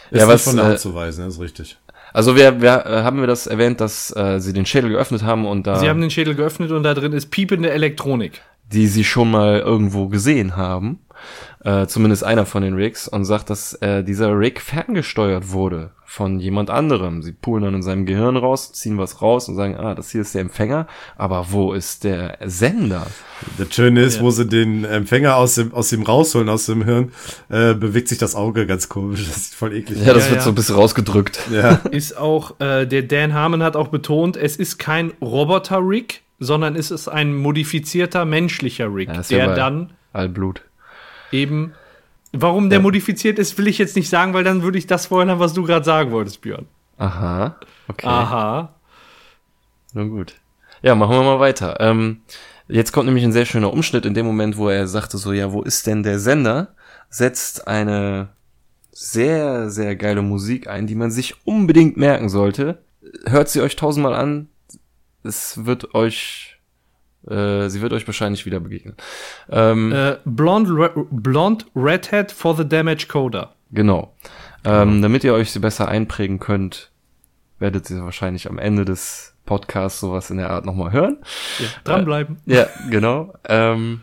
Ist 0.09 0.19
Ja, 0.21 0.25
nicht 0.25 0.33
was, 0.33 0.43
von 0.45 0.55
der 0.55 0.65
äh, 0.65 0.67
Hand 0.69 0.79
zu 0.79 0.95
weisen, 0.95 1.23
das 1.25 1.35
ist 1.35 1.39
richtig. 1.39 1.77
Also 2.13 2.35
wir, 2.35 2.61
wir 2.61 2.85
äh, 2.85 3.03
haben 3.03 3.19
wir 3.19 3.27
das 3.27 3.47
erwähnt, 3.47 3.79
dass 3.81 4.15
äh, 4.15 4.39
sie 4.39 4.53
den 4.53 4.65
Schädel 4.65 4.89
geöffnet 4.89 5.23
haben 5.23 5.45
und 5.45 5.67
da 5.67 5.75
Sie 5.77 5.89
haben 5.89 6.01
den 6.01 6.09
Schädel 6.11 6.35
geöffnet 6.35 6.71
und 6.71 6.83
da 6.83 6.93
drin 6.93 7.13
ist 7.13 7.31
piepende 7.31 7.71
Elektronik. 7.71 8.41
die 8.71 8.87
sie 8.87 9.03
schon 9.03 9.31
mal 9.31 9.59
irgendwo 9.59 10.07
gesehen 10.07 10.55
haben, 10.55 10.99
äh, 11.63 11.85
zumindest 11.87 12.23
einer 12.23 12.45
von 12.45 12.63
den 12.63 12.73
Rigs, 12.73 13.07
und 13.07 13.25
sagt, 13.25 13.49
dass 13.49 13.73
äh, 13.75 14.03
dieser 14.03 14.37
Rig 14.37 14.59
ferngesteuert 14.61 15.51
wurde 15.51 15.91
von 16.05 16.39
jemand 16.39 16.69
anderem. 16.69 17.21
Sie 17.21 17.31
poolen 17.31 17.63
dann 17.63 17.75
in 17.75 17.83
seinem 17.83 18.05
Gehirn 18.05 18.35
raus, 18.35 18.73
ziehen 18.73 18.97
was 18.97 19.21
raus 19.21 19.47
und 19.47 19.55
sagen, 19.55 19.77
ah, 19.77 19.95
das 19.95 20.11
hier 20.11 20.19
ist 20.21 20.35
der 20.35 20.41
Empfänger, 20.41 20.87
aber 21.17 21.47
wo 21.51 21.71
ist 21.71 22.03
der 22.03 22.37
Sender? 22.43 23.07
Das 23.57 23.73
Schöne 23.73 24.01
ist, 24.01 24.17
Ja. 24.17 24.23
wo 24.23 24.31
sie 24.31 24.45
den 24.45 24.83
Empfänger 24.83 25.37
aus 25.37 25.55
dem, 25.55 25.73
aus 25.73 25.89
dem 25.89 26.01
rausholen, 26.03 26.49
aus 26.49 26.65
dem 26.65 26.83
Hirn, 26.83 27.13
äh, 27.49 27.73
bewegt 27.75 28.09
sich 28.09 28.17
das 28.17 28.35
Auge 28.35 28.65
ganz 28.67 28.89
komisch. 28.89 29.25
Das 29.25 29.37
ist 29.37 29.55
voll 29.55 29.73
eklig. 29.73 30.05
Ja, 30.05 30.13
das 30.13 30.25
Ja, 30.25 30.31
wird 30.31 30.39
ja. 30.41 30.43
so 30.43 30.49
ein 30.51 30.55
bisschen 30.55 30.75
rausgedrückt. 30.75 31.39
Ja. 31.49 31.75
Ist 31.91 32.17
auch, 32.17 32.59
äh, 32.59 32.85
der 32.85 33.03
Dan 33.03 33.33
Harmon 33.33 33.63
hat 33.63 33.75
auch 33.77 33.87
betont, 33.87 34.35
es 34.35 34.57
ist 34.57 34.79
kein 34.79 35.11
Roboter-Rig, 35.21 36.23
sondern 36.39 36.75
es 36.75 36.91
ist 36.91 37.07
ein 37.07 37.33
modifizierter 37.35 38.25
menschlicher 38.25 38.93
Rig, 38.93 39.09
der 39.29 39.55
dann 39.55 39.91
Allblut. 40.13 40.61
Eben 41.31 41.73
Warum 42.33 42.69
der 42.69 42.79
modifiziert 42.79 43.39
ist, 43.39 43.57
will 43.57 43.67
ich 43.67 43.77
jetzt 43.77 43.95
nicht 43.95 44.09
sagen, 44.09 44.33
weil 44.33 44.45
dann 44.45 44.63
würde 44.63 44.77
ich 44.77 44.87
das 44.87 45.05
spoilern, 45.05 45.39
was 45.39 45.53
du 45.53 45.63
gerade 45.63 45.83
sagen 45.83 46.11
wolltest, 46.11 46.41
Björn. 46.41 46.65
Aha. 46.97 47.57
Okay. 47.89 48.07
Aha. 48.07 48.73
Na 49.93 50.03
gut. 50.03 50.35
Ja, 50.81 50.95
machen 50.95 51.15
wir 51.15 51.23
mal 51.23 51.39
weiter. 51.41 51.77
Ähm, 51.81 52.21
jetzt 52.69 52.93
kommt 52.93 53.07
nämlich 53.07 53.25
ein 53.25 53.33
sehr 53.33 53.45
schöner 53.45 53.73
Umschnitt 53.73 54.05
in 54.05 54.13
dem 54.13 54.25
Moment, 54.25 54.55
wo 54.55 54.69
er 54.69 54.87
sagte 54.87 55.17
so, 55.17 55.33
ja, 55.33 55.51
wo 55.51 55.61
ist 55.61 55.87
denn 55.87 56.03
der 56.03 56.19
Sender? 56.19 56.73
Setzt 57.09 57.67
eine 57.67 58.29
sehr, 58.91 59.69
sehr 59.69 59.97
geile 59.97 60.21
Musik 60.21 60.67
ein, 60.67 60.87
die 60.87 60.95
man 60.95 61.11
sich 61.11 61.35
unbedingt 61.45 61.97
merken 61.97 62.29
sollte. 62.29 62.81
Hört 63.25 63.49
sie 63.49 63.59
euch 63.59 63.75
tausendmal 63.75 64.13
an. 64.13 64.47
Es 65.23 65.65
wird 65.65 65.93
euch, 65.95 66.50
äh, 67.27 67.69
sie 67.69 67.81
wird 67.81 67.93
euch 67.93 68.07
wahrscheinlich 68.07 68.45
wieder 68.45 68.59
begegnen. 68.59 68.95
Ähm, 69.49 69.91
Äh, 69.91 70.17
Blonde, 70.25 70.71
Re 70.71 70.91
Blonde 71.11 71.65
Redhead 71.75 72.31
for 72.31 72.55
the 72.55 72.67
Damage 72.67 73.07
Coder. 73.07 73.55
Genau. 73.71 74.15
Ähm, 74.63 75.01
damit 75.01 75.23
ihr 75.23 75.33
euch 75.33 75.51
sie 75.51 75.59
besser 75.59 75.87
einprägen 75.87 76.39
könnt, 76.39 76.91
werdet 77.59 77.89
ihr 77.89 78.03
wahrscheinlich 78.03 78.49
am 78.49 78.59
Ende 78.59 78.85
des 78.85 79.35
Podcasts 79.45 79.99
sowas 79.99 80.29
in 80.29 80.37
der 80.37 80.49
Art 80.51 80.65
nochmal 80.65 80.91
hören. 80.91 81.17
Ja, 81.59 81.65
dranbleiben. 81.83 82.37
Ja, 82.45 82.67
genau. 82.89 83.33
Ähm, 83.47 84.01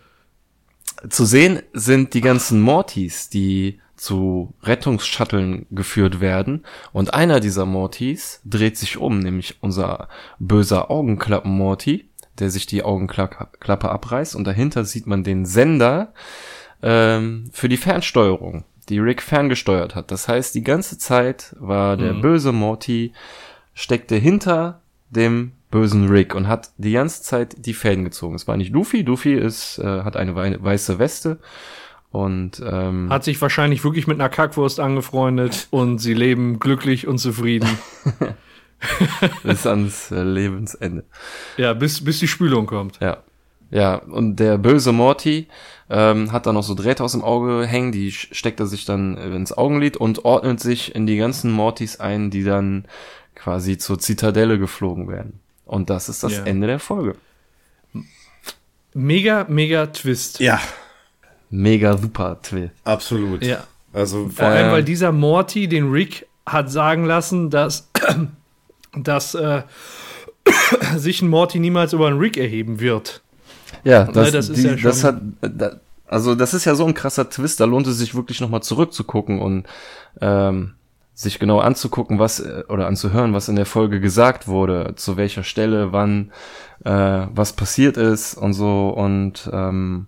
zu 1.09 1.25
sehen 1.25 1.63
sind 1.73 2.15
die 2.15 2.21
ganzen 2.21 2.61
Mortys, 2.61 3.29
die 3.29 3.81
zu 3.95 4.55
Rettungsshutteln 4.63 5.67
geführt 5.71 6.21
werden. 6.21 6.65
Und 6.93 7.15
einer 7.15 7.41
dieser 7.41 7.67
Mortys 7.67 8.41
dreht 8.45 8.77
sich 8.77 8.97
um, 8.97 9.19
nämlich 9.19 9.59
unser 9.61 10.09
böser 10.39 10.91
Augenklappen-Morty, 10.91 12.09
der 12.41 12.51
sich 12.51 12.67
die 12.67 12.83
Augenklappe 12.83 13.91
abreißt. 13.91 14.35
Und 14.35 14.45
dahinter 14.45 14.85
sieht 14.85 15.07
man 15.07 15.25
den 15.25 15.47
Sender 15.47 16.13
ähm, 16.83 17.51
für 17.53 17.69
die 17.69 17.77
Fernsteuerung, 17.77 18.65
die 18.89 18.99
Rick 18.99 19.23
ferngesteuert 19.23 19.95
hat. 19.95 20.11
Das 20.11 20.29
heißt, 20.29 20.55
die 20.55 20.65
ganze 20.65 20.99
Zeit 20.99 21.55
war 21.59 21.97
der 21.97 22.15
böse 22.15 22.53
Morty, 22.53 23.13
steckte 23.75 24.17
hinter 24.17 24.81
dem 25.11 25.53
bösen 25.71 26.09
Rick 26.09 26.35
und 26.35 26.49
hat 26.49 26.71
die 26.79 26.93
ganze 26.93 27.23
Zeit 27.23 27.55
die 27.59 27.75
Fäden 27.75 28.05
gezogen. 28.05 28.35
Es 28.35 28.49
war 28.49 28.57
nicht 28.57 28.73
Luffy. 28.73 29.03
Luffy 29.03 29.35
ist, 29.35 29.79
äh, 29.79 30.03
hat 30.03 30.17
eine 30.17 30.35
wei 30.35 30.57
weiße 30.59 30.99
Weste 30.99 31.39
und 32.11 32.63
ähm, 32.65 33.11
Hat 33.11 33.25
sich 33.25 33.41
wahrscheinlich 33.41 33.85
wirklich 33.85 34.07
mit 34.07 34.19
einer 34.19 34.31
Kackwurst 34.31 34.81
angefreundet 34.81 35.69
und 35.71 35.99
sie 35.99 36.15
leben 36.15 36.59
glücklich 36.59 37.07
und 37.07 37.19
zufrieden. 37.19 37.69
bis 39.43 39.67
ans 39.67 40.11
äh, 40.11 40.23
Lebensende. 40.23 41.05
ja, 41.57 41.73
bis, 41.75 42.03
bis 42.05 42.19
die 42.21 42.29
Spülung 42.29 42.67
kommt. 42.67 42.99
Ja. 43.01 43.19
Ja, 43.71 43.97
und 43.97 44.37
der 44.37 44.57
böse 44.57 44.93
Morty 44.93 45.47
ähm, 45.91 46.33
hat 46.33 46.47
dann 46.47 46.55
noch 46.55 46.63
so 46.63 46.75
Drähte 46.75 47.05
aus 47.05 47.13
dem 47.13 47.23
Auge 47.23 47.67
hängen, 47.67 47.93
die 47.93 48.11
steckt 48.13 48.61
er 48.61 48.67
sich 48.67 48.87
dann 48.87 49.19
äh, 49.19 49.27
ins 49.37 49.53
Augenlid 49.57 49.99
und 49.99 50.25
ordnet 50.25 50.59
sich 50.61 50.95
in 50.95 51.07
die 51.07 51.19
ganzen 51.19 51.51
Mortys 51.53 52.01
ein, 52.01 52.31
die 52.31 52.45
dann 52.45 52.87
quasi 53.35 53.77
zur 53.77 53.99
Zitadelle 53.99 54.59
geflogen 54.59 55.09
werden. 55.09 55.41
Und 55.67 55.91
das 55.91 56.09
ist 56.09 56.23
das 56.25 56.33
Ja. 56.39 56.45
Ende 56.45 56.67
der 56.67 56.79
Folge. 56.79 57.17
Mega, 58.95 59.45
mega 59.49 59.87
Twist. 59.87 60.41
Ja, 60.41 60.61
Mega 61.51 61.97
super 61.97 62.41
Twill. 62.43 62.71
absolut. 62.85 63.43
Ja. 63.45 63.65
Also, 63.93 64.29
Vor 64.29 64.47
allem, 64.47 64.71
weil 64.73 64.85
dieser 64.85 65.13
Morty 65.13 65.67
den 65.69 65.91
Rick 65.91 66.27
hat 66.47 66.71
sagen 66.71 67.05
lassen, 67.05 67.49
dass, 67.51 67.91
dass 69.05 69.35
äh, 69.35 69.63
sich 70.97 71.23
ein 71.23 71.29
Morty 71.29 71.59
niemals 71.59 71.93
über 71.93 72.07
einen 72.09 72.19
Rick 72.19 72.37
erheben 72.37 72.81
wird. 72.81 73.23
Ja, 73.85 74.05
das, 74.05 74.33
das 74.33 74.49
ist 74.49 74.57
die, 74.59 74.69
ja 74.69 74.79
schon- 74.79 74.83
das 74.83 75.05
hat, 75.05 75.21
da, 75.41 75.73
also 76.07 76.35
das 76.35 76.55
ist 76.55 76.65
ja 76.65 76.75
so 76.75 76.87
ein 76.87 76.95
krasser 76.95 77.29
Twist, 77.29 77.61
da 77.61 77.65
lohnt 77.67 77.87
es 77.87 77.99
sich 77.99 78.15
wirklich 78.15 78.41
nochmal 78.41 78.63
zurückzugucken 78.63 79.41
und 79.41 79.67
ähm, 80.21 80.75
sich 81.15 81.39
genau 81.39 81.59
anzugucken, 81.61 82.19
was 82.19 82.41
äh, 82.41 82.65
oder 82.69 82.87
anzuhören, 82.87 83.35
was 83.35 83.49
in 83.49 83.57
der 83.57 83.67
Folge 83.67 84.01
gesagt 84.01 84.49
wurde, 84.49 84.95
zu 84.97 85.17
welcher 85.17 85.43
Stelle, 85.45 85.93
wann, 85.93 86.33
äh, 86.85 87.27
was 87.35 87.53
passiert 87.53 87.97
ist 87.97 88.35
und 88.35 88.55
so 88.55 88.89
und 88.89 89.51
ähm, 89.53 90.07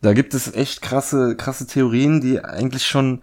da 0.00 0.14
gibt 0.14 0.34
es 0.34 0.52
echt 0.54 0.80
krasse, 0.82 1.36
krasse 1.36 1.66
Theorien, 1.66 2.20
die 2.20 2.42
eigentlich 2.42 2.86
schon 2.86 3.20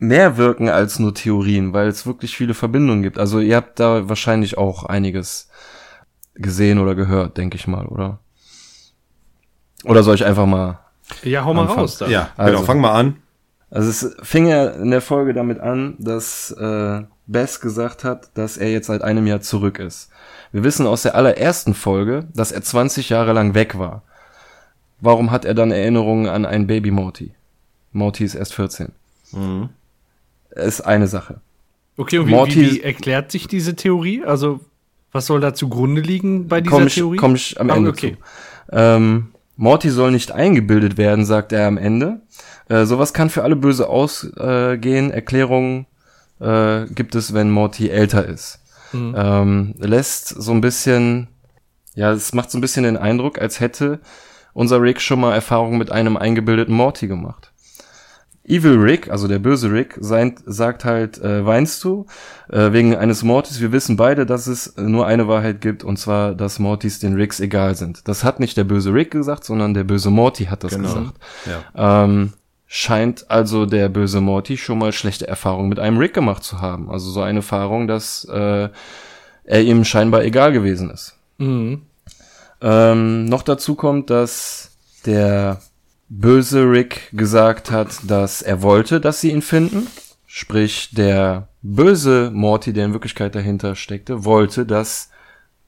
mehr 0.00 0.36
wirken 0.36 0.68
als 0.68 0.98
nur 0.98 1.14
Theorien, 1.14 1.72
weil 1.72 1.86
es 1.88 2.06
wirklich 2.06 2.36
viele 2.36 2.54
Verbindungen 2.54 3.02
gibt. 3.02 3.18
Also 3.18 3.38
ihr 3.38 3.54
habt 3.56 3.78
da 3.78 4.08
wahrscheinlich 4.08 4.58
auch 4.58 4.84
einiges 4.84 5.48
gesehen 6.34 6.78
oder 6.78 6.94
gehört, 6.94 7.36
denke 7.36 7.56
ich 7.56 7.66
mal, 7.68 7.86
oder? 7.86 8.18
Oder 9.84 10.02
soll 10.02 10.14
ich 10.16 10.24
einfach 10.24 10.46
mal 10.46 10.80
Ja, 11.22 11.44
hau 11.44 11.54
mal 11.54 11.62
Anfang. 11.62 11.78
raus 11.78 11.98
da. 11.98 12.08
ja, 12.08 12.30
Also. 12.36 12.52
genau, 12.52 12.64
fang 12.64 12.80
mal 12.80 12.92
an. 12.92 13.16
Also 13.70 13.88
es 13.90 14.16
fing 14.22 14.46
ja 14.48 14.66
in 14.70 14.90
der 14.90 15.00
Folge 15.00 15.32
damit 15.32 15.60
an, 15.60 15.94
dass 15.98 16.50
äh, 16.50 17.02
Bess 17.26 17.60
gesagt 17.60 18.02
hat, 18.02 18.30
dass 18.34 18.56
er 18.56 18.70
jetzt 18.72 18.88
seit 18.88 19.02
einem 19.02 19.26
Jahr 19.28 19.40
zurück 19.42 19.78
ist. 19.78 20.10
Wir 20.50 20.64
wissen 20.64 20.86
aus 20.86 21.02
der 21.02 21.14
allerersten 21.14 21.74
Folge, 21.74 22.26
dass 22.34 22.50
er 22.50 22.62
20 22.62 23.10
Jahre 23.10 23.32
lang 23.32 23.54
weg 23.54 23.78
war. 23.78 24.02
Warum 25.00 25.30
hat 25.30 25.44
er 25.44 25.54
dann 25.54 25.70
Erinnerungen 25.70 26.26
an 26.28 26.44
ein 26.46 26.66
Baby 26.66 26.90
Morty? 26.90 27.32
Morty 27.92 28.24
ist 28.24 28.34
erst 28.34 28.54
14. 28.54 28.90
Ist 30.54 30.80
eine 30.80 31.06
Sache. 31.06 31.40
Okay, 31.96 32.18
und 32.18 32.26
wie, 32.28 32.30
Morty- 32.32 32.60
wie, 32.60 32.70
wie 32.76 32.80
erklärt 32.82 33.30
sich 33.30 33.46
diese 33.46 33.76
Theorie? 33.76 34.24
Also, 34.24 34.60
was 35.12 35.26
soll 35.26 35.40
da 35.40 35.54
zugrunde 35.54 36.00
liegen 36.00 36.48
bei 36.48 36.60
dieser 36.60 36.76
Komm 36.76 36.86
ich, 36.86 36.94
Theorie? 36.94 37.16
komm 37.16 37.34
ich 37.34 37.60
am 37.60 37.70
Ah, 37.70 37.76
Ende 37.76 37.90
okay. 37.90 38.16
zu. 38.16 38.76
Ähm, 38.76 39.28
Morty 39.56 39.90
soll 39.90 40.10
nicht 40.12 40.32
eingebildet 40.32 40.96
werden, 40.96 41.24
sagt 41.24 41.52
er 41.52 41.66
am 41.66 41.76
Ende. 41.76 42.20
Äh, 42.68 42.84
sowas 42.86 43.12
kann 43.12 43.28
für 43.30 43.42
alle 43.42 43.56
böse 43.56 43.88
ausgehen. 43.88 45.10
Erklärungen 45.10 45.86
äh, 46.40 46.86
gibt 46.86 47.14
es, 47.14 47.34
wenn 47.34 47.50
Morty 47.50 47.88
älter 47.90 48.24
ist. 48.26 48.60
Mhm. 48.92 49.14
Ähm, 49.16 49.74
lässt 49.78 50.28
so 50.28 50.52
ein 50.52 50.60
bisschen, 50.62 51.28
ja, 51.94 52.12
es 52.12 52.32
macht 52.32 52.50
so 52.50 52.58
ein 52.58 52.62
bisschen 52.62 52.84
den 52.84 52.96
Eindruck, 52.96 53.38
als 53.40 53.60
hätte 53.60 54.00
unser 54.54 54.80
Rick 54.80 55.00
schon 55.00 55.20
mal 55.20 55.34
Erfahrung 55.34 55.76
mit 55.78 55.92
einem 55.92 56.16
eingebildeten 56.16 56.74
Morty 56.74 57.06
gemacht. 57.06 57.49
Evil 58.50 58.78
Rick, 58.78 59.10
also 59.10 59.28
der 59.28 59.38
böse 59.38 59.70
Rick, 59.70 59.96
sein, 60.00 60.34
sagt 60.44 60.84
halt, 60.84 61.18
äh, 61.22 61.46
weinst 61.46 61.84
du? 61.84 62.06
Äh, 62.48 62.72
wegen 62.72 62.96
eines 62.96 63.22
Mortys. 63.22 63.60
Wir 63.60 63.70
wissen 63.70 63.96
beide, 63.96 64.26
dass 64.26 64.46
es 64.48 64.76
nur 64.76 65.06
eine 65.06 65.28
Wahrheit 65.28 65.60
gibt, 65.60 65.84
und 65.84 65.98
zwar, 65.98 66.34
dass 66.34 66.58
Mortys 66.58 66.98
den 66.98 67.14
Ricks 67.14 67.38
egal 67.40 67.76
sind. 67.76 68.08
Das 68.08 68.24
hat 68.24 68.40
nicht 68.40 68.56
der 68.56 68.64
böse 68.64 68.92
Rick 68.92 69.12
gesagt, 69.12 69.44
sondern 69.44 69.72
der 69.74 69.84
böse 69.84 70.10
Morty 70.10 70.46
hat 70.46 70.64
das 70.64 70.72
Genau. 70.72 70.88
gesagt. 70.88 71.12
Ja. 71.46 72.04
Ähm, 72.04 72.32
scheint 72.66 73.30
also 73.30 73.66
der 73.66 73.88
böse 73.88 74.20
Morty 74.20 74.56
schon 74.56 74.78
mal 74.78 74.92
schlechte 74.92 75.26
Erfahrungen 75.28 75.68
mit 75.68 75.78
einem 75.78 75.98
Rick 75.98 76.14
gemacht 76.14 76.42
zu 76.42 76.60
haben. 76.60 76.90
Also 76.90 77.10
so 77.10 77.20
eine 77.20 77.38
Erfahrung, 77.40 77.86
dass 77.86 78.24
äh, 78.24 78.68
er 79.44 79.62
ihm 79.62 79.84
scheinbar 79.84 80.24
egal 80.24 80.52
gewesen 80.52 80.90
ist. 80.90 81.16
Mhm. 81.38 81.82
Ähm, 82.60 83.24
noch 83.26 83.42
dazu 83.42 83.74
kommt, 83.74 84.10
dass 84.10 84.70
der 85.06 85.60
böse 86.10 86.68
Rick 86.70 87.08
gesagt 87.12 87.70
hat, 87.70 88.00
dass 88.06 88.42
er 88.42 88.62
wollte, 88.62 89.00
dass 89.00 89.20
sie 89.20 89.30
ihn 89.30 89.42
finden. 89.42 89.86
Sprich, 90.26 90.90
der 90.92 91.48
böse 91.62 92.30
Morty, 92.34 92.72
der 92.72 92.86
in 92.86 92.92
Wirklichkeit 92.92 93.34
dahinter 93.34 93.76
steckte, 93.76 94.24
wollte, 94.24 94.66
dass 94.66 95.10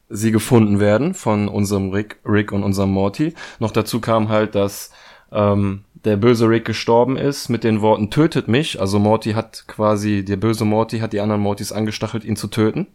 sie 0.08 0.32
gefunden 0.32 0.78
werden 0.78 1.14
von 1.14 1.48
unserem 1.48 1.90
Rick, 1.90 2.18
Rick 2.26 2.52
und 2.52 2.64
unserem 2.64 2.90
Morty. 2.90 3.34
Noch 3.60 3.70
dazu 3.70 4.00
kam 4.00 4.28
halt, 4.28 4.54
dass 4.54 4.90
ähm, 5.30 5.84
der 6.04 6.16
böse 6.16 6.48
Rick 6.48 6.64
gestorben 6.64 7.16
ist 7.16 7.48
mit 7.48 7.64
den 7.64 7.80
Worten 7.80 8.10
tötet 8.10 8.48
mich. 8.48 8.80
Also 8.80 8.98
Morty 8.98 9.32
hat 9.32 9.64
quasi, 9.68 10.24
der 10.24 10.36
böse 10.36 10.64
Morty 10.64 10.98
hat 10.98 11.12
die 11.12 11.20
anderen 11.20 11.40
Mortys 11.40 11.72
angestachelt, 11.72 12.24
ihn 12.24 12.36
zu 12.36 12.48
töten. 12.48 12.88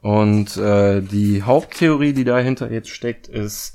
Und 0.00 0.56
äh, 0.56 1.02
die 1.02 1.42
Haupttheorie, 1.42 2.14
die 2.14 2.24
dahinter 2.24 2.70
jetzt 2.70 2.90
steckt, 2.90 3.28
ist, 3.28 3.73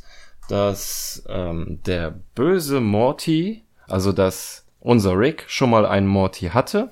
dass 0.49 1.23
ähm, 1.29 1.79
der 1.85 2.19
böse 2.35 2.81
Morty, 2.81 3.63
also 3.87 4.11
dass 4.11 4.65
unser 4.79 5.17
Rick 5.17 5.45
schon 5.47 5.69
mal 5.69 5.85
einen 5.85 6.07
Morty 6.07 6.47
hatte 6.47 6.91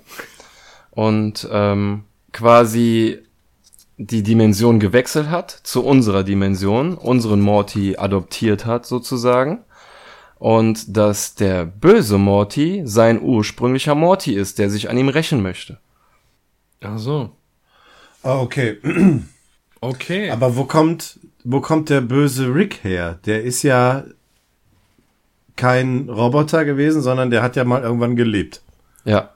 und 0.92 1.48
ähm, 1.52 2.04
quasi 2.32 3.20
die 3.98 4.22
Dimension 4.22 4.80
gewechselt 4.80 5.30
hat 5.30 5.52
zu 5.64 5.84
unserer 5.84 6.24
Dimension, 6.24 6.96
unseren 6.96 7.42
Morty 7.42 7.98
adoptiert 7.98 8.66
hat 8.66 8.86
sozusagen. 8.86 9.64
Und 10.38 10.96
dass 10.96 11.34
der 11.34 11.66
böse 11.66 12.20
Morty 12.20 12.84
sein 12.86 13.20
ursprünglicher 13.20 13.96
Morty 13.96 14.34
ist, 14.36 14.60
der 14.60 14.70
sich 14.70 14.88
an 14.88 14.98
ihm 14.98 15.10
rächen 15.10 15.42
möchte. 15.42 15.80
Ach 16.82 17.00
so. 17.00 17.32
Ah, 18.22 18.40
okay. 18.40 18.78
Okay. 19.80 20.32
Aber 20.32 20.56
wo 20.56 20.64
kommt, 20.64 21.20
wo 21.50 21.62
kommt 21.62 21.90
der 21.90 22.02
böse 22.02 22.54
Rick 22.54 22.84
her? 22.84 23.20
Der 23.26 23.44
ist 23.44 23.64
ja 23.64 24.04
kein 25.56 26.10
Roboter 26.10 26.66
gewesen, 26.66 27.02
sondern 27.02 27.32
der 27.32 27.42
hat 27.42 27.56
ja 27.56 27.64
mal 27.64 27.82
irgendwann 27.82 28.18
gelebt. 28.18 28.62
Ja. 29.06 29.30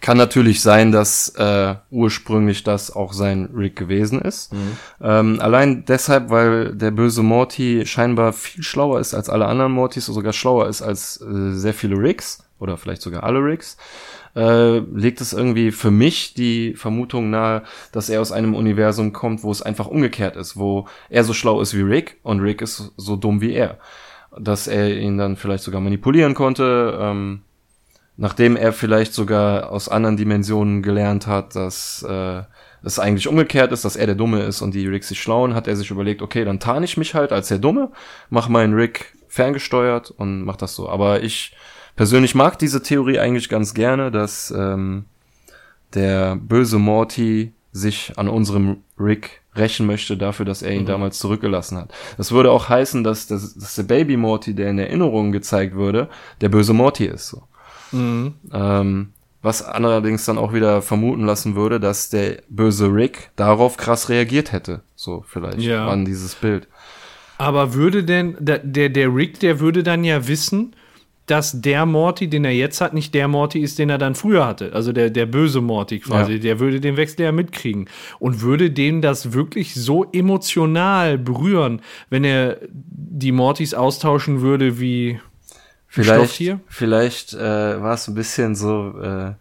Kann 0.00 0.16
natürlich 0.16 0.62
sein, 0.62 0.92
dass 0.92 1.28
äh, 1.36 1.74
ursprünglich 1.90 2.62
das 2.64 2.90
auch 2.96 3.12
sein 3.12 3.50
Rick 3.54 3.76
gewesen 3.76 4.22
ist. 4.22 4.54
Mhm. 4.54 4.76
Ähm, 5.02 5.40
allein 5.40 5.84
deshalb, 5.84 6.30
weil 6.30 6.74
der 6.74 6.90
böse 6.90 7.22
Morty 7.22 7.84
scheinbar 7.84 8.32
viel 8.32 8.62
schlauer 8.62 8.98
ist 8.98 9.12
als 9.12 9.28
alle 9.28 9.44
anderen 9.44 9.72
Mortys, 9.72 10.06
sogar 10.06 10.32
schlauer 10.32 10.68
ist 10.68 10.80
als 10.80 11.20
äh, 11.20 11.52
sehr 11.52 11.74
viele 11.74 11.96
Ricks 11.96 12.42
oder 12.58 12.78
vielleicht 12.78 13.02
sogar 13.02 13.24
alle 13.24 13.40
Ricks, 13.40 13.76
äh, 14.36 14.78
legt 14.78 15.20
es 15.20 15.32
irgendwie 15.32 15.70
für 15.72 15.90
mich 15.90 16.34
die 16.34 16.74
Vermutung 16.74 17.30
nahe, 17.30 17.62
dass 17.92 18.08
er 18.08 18.20
aus 18.20 18.32
einem 18.32 18.54
Universum 18.54 19.12
kommt, 19.12 19.42
wo 19.42 19.50
es 19.50 19.62
einfach 19.62 19.86
umgekehrt 19.86 20.36
ist, 20.36 20.56
wo 20.56 20.86
er 21.08 21.24
so 21.24 21.32
schlau 21.32 21.60
ist 21.60 21.76
wie 21.76 21.82
Rick 21.82 22.18
und 22.22 22.40
Rick 22.40 22.62
ist 22.62 22.92
so 22.96 23.16
dumm 23.16 23.40
wie 23.40 23.52
er. 23.52 23.78
Dass 24.38 24.68
er 24.68 24.96
ihn 24.96 25.18
dann 25.18 25.36
vielleicht 25.36 25.64
sogar 25.64 25.80
manipulieren 25.80 26.34
konnte. 26.34 26.98
Ähm, 27.00 27.42
nachdem 28.16 28.54
er 28.56 28.72
vielleicht 28.72 29.14
sogar 29.14 29.72
aus 29.72 29.88
anderen 29.88 30.16
Dimensionen 30.16 30.82
gelernt 30.82 31.26
hat, 31.26 31.56
dass 31.56 32.04
äh, 32.08 32.42
es 32.82 32.98
eigentlich 32.98 33.28
umgekehrt 33.28 33.72
ist, 33.72 33.84
dass 33.84 33.96
er 33.96 34.06
der 34.06 34.14
Dumme 34.14 34.42
ist 34.42 34.62
und 34.62 34.74
die 34.74 34.86
Rick 34.86 35.04
sich 35.04 35.20
schlauen, 35.20 35.54
hat 35.54 35.66
er 35.66 35.74
sich 35.74 35.90
überlegt, 35.90 36.22
okay, 36.22 36.44
dann 36.44 36.60
tarn 36.60 36.82
ich 36.82 36.96
mich 36.96 37.14
halt 37.14 37.32
als 37.32 37.48
der 37.48 37.58
Dumme, 37.58 37.90
mach 38.28 38.48
meinen 38.48 38.74
Rick 38.74 39.14
ferngesteuert 39.28 40.10
und 40.10 40.44
mach 40.44 40.56
das 40.56 40.74
so. 40.74 40.88
Aber 40.88 41.22
ich 41.22 41.56
persönlich 42.00 42.34
mag 42.34 42.58
diese 42.58 42.82
Theorie 42.82 43.18
eigentlich 43.18 43.50
ganz 43.50 43.74
gerne, 43.74 44.10
dass 44.10 44.50
ähm, 44.56 45.04
der 45.92 46.34
böse 46.34 46.78
Morty 46.78 47.52
sich 47.72 48.14
an 48.16 48.26
unserem 48.26 48.78
Rick 48.98 49.42
rächen 49.54 49.84
möchte 49.84 50.16
dafür, 50.16 50.46
dass 50.46 50.62
er 50.62 50.72
ihn 50.72 50.84
mhm. 50.84 50.86
damals 50.86 51.18
zurückgelassen 51.18 51.76
hat. 51.76 51.92
Das 52.16 52.32
würde 52.32 52.52
auch 52.52 52.70
heißen, 52.70 53.04
dass, 53.04 53.26
das, 53.26 53.52
dass 53.52 53.74
der 53.74 53.82
Baby 53.82 54.16
Morty, 54.16 54.54
der 54.54 54.70
in 54.70 54.78
Erinnerungen 54.78 55.30
gezeigt 55.30 55.74
würde, 55.74 56.08
der 56.40 56.48
böse 56.48 56.72
Morty 56.72 57.04
ist. 57.04 57.28
So. 57.28 57.42
Mhm. 57.92 58.32
Ähm, 58.50 59.12
was 59.42 59.62
allerdings 59.62 60.24
dann 60.24 60.38
auch 60.38 60.54
wieder 60.54 60.80
vermuten 60.80 61.26
lassen 61.26 61.54
würde, 61.54 61.80
dass 61.80 62.08
der 62.08 62.40
böse 62.48 62.86
Rick 62.86 63.30
darauf 63.36 63.76
krass 63.76 64.08
reagiert 64.08 64.52
hätte. 64.52 64.80
So 64.96 65.22
vielleicht 65.28 65.60
ja. 65.60 65.86
an 65.86 66.06
dieses 66.06 66.34
Bild. 66.34 66.66
Aber 67.36 67.74
würde 67.74 68.04
denn, 68.04 68.38
der, 68.40 68.60
der, 68.60 68.88
der 68.88 69.14
Rick, 69.14 69.40
der 69.40 69.60
würde 69.60 69.82
dann 69.82 70.02
ja 70.02 70.26
wissen, 70.28 70.74
dass 71.30 71.60
der 71.60 71.86
Morty, 71.86 72.28
den 72.28 72.44
er 72.44 72.52
jetzt 72.52 72.80
hat, 72.80 72.92
nicht 72.92 73.14
der 73.14 73.28
Morty 73.28 73.60
ist, 73.60 73.78
den 73.78 73.90
er 73.90 73.98
dann 73.98 74.14
früher 74.14 74.46
hatte. 74.46 74.72
Also 74.72 74.92
der, 74.92 75.10
der 75.10 75.26
böse 75.26 75.60
Morty 75.60 76.00
quasi. 76.00 76.32
Ja. 76.34 76.38
Der 76.38 76.60
würde 76.60 76.80
den 76.80 76.96
Wechsel 76.96 77.22
ja 77.22 77.32
mitkriegen. 77.32 77.88
Und 78.18 78.40
würde 78.40 78.70
den 78.70 79.00
das 79.00 79.32
wirklich 79.32 79.74
so 79.74 80.04
emotional 80.12 81.18
berühren, 81.18 81.82
wenn 82.08 82.24
er 82.24 82.58
die 82.70 83.32
Mortys 83.32 83.74
austauschen 83.74 84.40
würde 84.40 84.80
wie 84.80 85.20
Vielleicht, 85.92 86.56
vielleicht 86.68 87.34
äh, 87.34 87.82
war 87.82 87.94
es 87.94 88.06
ein 88.06 88.14
bisschen 88.14 88.54
so, 88.54 88.94
äh, 89.00 89.32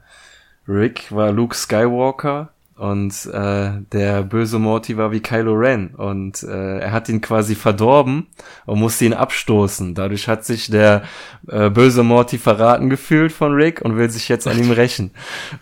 Rick 0.67 1.11
war 1.11 1.31
Luke 1.31 1.55
Skywalker 1.55 2.51
und 2.79 3.25
äh, 3.25 3.71
der 3.91 4.23
böse 4.23 4.57
Morty 4.57 4.95
war 4.95 5.11
wie 5.11 5.19
Kylo 5.19 5.53
Ren 5.53 5.89
und 5.95 6.43
äh, 6.43 6.79
er 6.79 6.93
hat 6.93 7.09
ihn 7.09 7.19
quasi 7.19 7.55
verdorben 7.55 8.27
und 8.65 8.79
musste 8.79 9.03
ihn 9.03 9.13
abstoßen. 9.13 9.95
Dadurch 9.95 10.29
hat 10.29 10.45
sich 10.45 10.67
der 10.67 11.03
äh, 11.49 11.69
böse 11.69 12.03
Morty 12.03 12.37
verraten 12.37 12.89
gefühlt 12.89 13.33
von 13.33 13.51
Rick 13.53 13.81
und 13.81 13.97
will 13.97 14.09
sich 14.09 14.29
jetzt 14.29 14.47
an 14.47 14.57
ihm 14.57 14.71
rächen. 14.71 15.11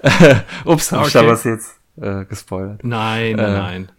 Ups, 0.66 0.92
hab 0.92 1.00
okay. 1.00 1.08
ich 1.08 1.14
da 1.14 1.28
was 1.28 1.44
jetzt 1.44 1.76
äh, 2.00 2.24
gespoilert? 2.26 2.84
Nein, 2.84 3.40
äh, 3.40 3.52
nein. 3.52 3.90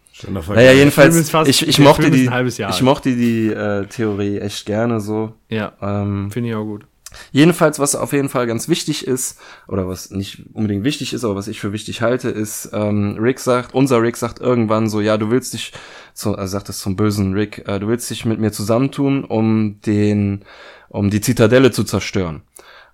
Naja, 0.49 0.73
jedenfalls, 0.73 1.31
fast, 1.31 1.49
ich, 1.49 1.67
ich 1.67 1.79
mochte 1.81 2.13
die, 2.13 2.31
ich 2.69 2.83
mochte 2.83 3.17
die 3.17 3.49
äh, 3.49 3.87
Theorie 3.87 4.39
echt 4.39 4.65
gerne 4.65 5.01
so. 5.01 5.33
Ja, 5.49 5.73
ähm, 5.83 6.31
finde 6.31 6.51
ich 6.51 6.55
auch 6.55 6.65
gut. 6.65 6.87
Jedenfalls, 7.33 7.79
was 7.79 7.95
auf 7.95 8.13
jeden 8.13 8.29
Fall 8.29 8.47
ganz 8.47 8.69
wichtig 8.69 9.07
ist, 9.07 9.39
oder 9.67 9.89
was 9.89 10.11
nicht 10.11 10.45
unbedingt 10.53 10.85
wichtig 10.85 11.13
ist, 11.13 11.25
aber 11.25 11.37
was 11.37 11.49
ich 11.49 11.61
für 11.61 11.73
wichtig 11.73 12.03
halte, 12.03 12.29
ist, 12.29 12.71
ähm, 12.73 13.17
Rick 13.19 13.41
sagt, 13.41 13.75
unser 13.75 14.03
Rick 14.03 14.17
sagt 14.17 14.41
irgendwann 14.41 14.89
so, 14.89 15.01
ja, 15.01 15.17
du 15.17 15.31
willst 15.31 15.55
dich, 15.55 15.73
zu, 16.13 16.35
er 16.35 16.49
sagt 16.49 16.69
es 16.69 16.81
zum 16.81 16.97
bösen 16.97 17.33
Rick, 17.33 17.67
äh, 17.67 17.79
du 17.79 17.89
willst 17.89 18.11
dich 18.11 18.25
mit 18.25 18.41
mir 18.41 18.53
zusammentun, 18.53 19.25
um 19.25 19.81
den, 19.83 20.45
um 20.89 21.11
die 21.11 21.21
Zitadelle 21.21 21.71
zu 21.71 21.85
zerstören. 21.85 22.43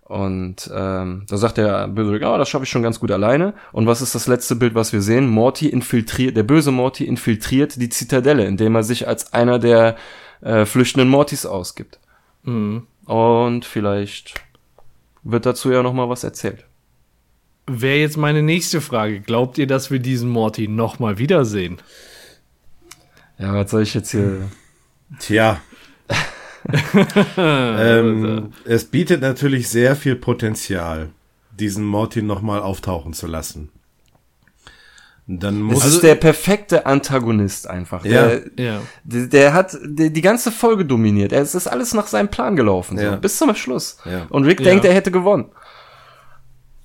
Und 0.03 0.71
ähm, 0.73 1.25
da 1.29 1.37
sagt 1.39 1.57
der 1.57 1.89
böse 1.89 2.13
Rick, 2.13 2.23
oh, 2.27 2.37
das 2.37 2.49
schaffe 2.49 2.65
ich 2.65 2.71
schon 2.71 2.83
ganz 2.83 3.01
gut 3.01 3.11
alleine. 3.11 3.55
Und 3.73 3.87
was 3.87 4.03
ist 4.03 4.15
das 4.15 4.27
letzte 4.27 4.55
Bild, 4.55 4.75
was 4.75 4.93
wir 4.93 5.01
sehen? 5.01 5.29
Morty 5.29 5.69
infiltriert, 5.69 6.37
der 6.37 6.43
böse 6.43 6.71
Morty 6.71 7.05
infiltriert 7.05 7.81
die 7.81 7.89
Zitadelle, 7.89 8.45
indem 8.45 8.75
er 8.75 8.83
sich 8.83 9.09
als 9.09 9.33
einer 9.33 9.59
der 9.59 9.97
äh, 10.43 10.67
flüchtenden 10.67 11.09
Mortys 11.09 11.47
ausgibt. 11.47 11.99
Mhm. 12.43 12.87
Und 13.05 13.65
vielleicht 13.65 14.35
wird 15.23 15.47
dazu 15.47 15.71
ja 15.71 15.83
noch 15.83 15.93
mal 15.93 16.09
was 16.09 16.25
erzählt. 16.25 16.65
Wäre 17.67 17.99
jetzt 17.99 18.17
meine 18.17 18.43
nächste 18.43 18.81
Frage. 18.81 19.21
Glaubt 19.21 19.59
ihr, 19.59 19.67
dass 19.67 19.91
wir 19.91 19.99
diesen 19.99 20.29
Morty 20.29 20.69
noch 20.69 20.99
mal 20.99 21.19
wiedersehen? 21.19 21.79
Ja, 23.39 23.55
was 23.55 23.71
soll 23.71 23.83
ich 23.83 23.95
jetzt 23.95 24.11
hier... 24.11 24.51
Tja, 25.19 25.61
ähm, 27.37 28.53
es 28.65 28.85
bietet 28.87 29.21
natürlich 29.21 29.69
sehr 29.69 29.97
viel 29.97 30.17
Potenzial, 30.17 31.11
diesen 31.51 31.85
Morty 31.85 32.23
nochmal 32.23 32.61
auftauchen 32.61 33.13
zu 33.13 33.27
lassen. 33.27 33.71
Dann 35.27 35.63
muss 35.63 35.83
das 35.83 35.95
ist 35.95 36.03
der 36.03 36.17
perfekte 36.17 36.85
Antagonist 36.85 37.69
einfach. 37.69 38.05
Ja. 38.05 38.27
Der, 38.27 38.43
ja. 38.57 38.81
der, 39.05 39.27
der 39.27 39.55
hat 39.55 39.77
der, 39.83 40.11
die 40.11 40.21
ganze 40.21 40.53
Folge 40.53 40.85
dominiert. 40.85 41.33
Es 41.33 41.55
ist 41.55 41.67
alles 41.67 41.95
nach 41.95 42.07
seinem 42.07 42.29
Plan 42.29 42.57
gelaufen, 42.57 42.99
so, 42.99 43.05
ja. 43.05 43.17
bis 43.17 43.39
zum 43.39 43.55
Schluss. 43.55 43.97
Ja. 44.05 44.27
Und 44.29 44.45
Rick 44.45 44.63
denkt, 44.63 44.85
er 44.85 44.93
hätte 44.93 45.11
gewonnen. 45.11 45.47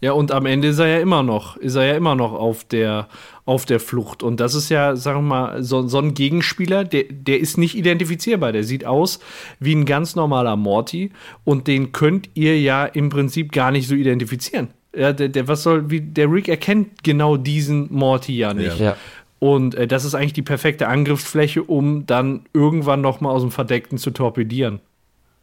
Ja, 0.01 0.13
und 0.13 0.31
am 0.31 0.45
Ende 0.45 0.69
ist 0.69 0.79
er 0.79 0.87
ja 0.87 0.99
immer 0.99 1.23
noch, 1.23 1.57
ist 1.57 1.75
er 1.75 1.83
ja 1.83 1.97
immer 1.97 2.15
noch 2.15 2.31
auf 2.31 2.63
der, 2.63 3.09
auf 3.43 3.65
der 3.65 3.81
Flucht. 3.81 4.23
Und 4.23 4.39
das 4.39 4.55
ist 4.55 4.69
ja, 4.69 4.95
sagen 4.95 5.19
wir 5.19 5.23
mal, 5.23 5.63
so, 5.63 5.85
so 5.89 5.99
ein 5.99 6.13
Gegenspieler, 6.13 6.85
der, 6.85 7.03
der 7.11 7.41
ist 7.41 7.57
nicht 7.57 7.75
identifizierbar. 7.75 8.53
Der 8.53 8.63
sieht 8.63 8.85
aus 8.85 9.19
wie 9.59 9.75
ein 9.75 9.83
ganz 9.83 10.15
normaler 10.15 10.55
Morty 10.55 11.11
und 11.43 11.67
den 11.67 11.91
könnt 11.91 12.29
ihr 12.35 12.57
ja 12.61 12.85
im 12.85 13.09
Prinzip 13.09 13.51
gar 13.51 13.71
nicht 13.71 13.89
so 13.89 13.95
identifizieren. 13.95 14.69
Ja, 14.95 15.13
der, 15.13 15.29
der, 15.29 15.47
was 15.47 15.63
soll, 15.63 15.89
wie, 15.89 16.01
der 16.01 16.31
Rick 16.31 16.47
erkennt 16.47 17.03
genau 17.03 17.37
diesen 17.37 17.93
Morty 17.93 18.35
ja 18.35 18.53
nicht. 18.53 18.79
Ja. 18.79 18.97
Und 19.39 19.75
äh, 19.75 19.87
das 19.87 20.03
ist 20.03 20.15
eigentlich 20.15 20.33
die 20.33 20.41
perfekte 20.41 20.87
Angriffsfläche, 20.87 21.63
um 21.63 22.05
dann 22.05 22.45
irgendwann 22.53 23.01
noch 23.01 23.21
mal 23.21 23.29
aus 23.29 23.41
dem 23.41 23.51
Verdeckten 23.51 23.97
zu 23.97 24.11
torpedieren. 24.11 24.81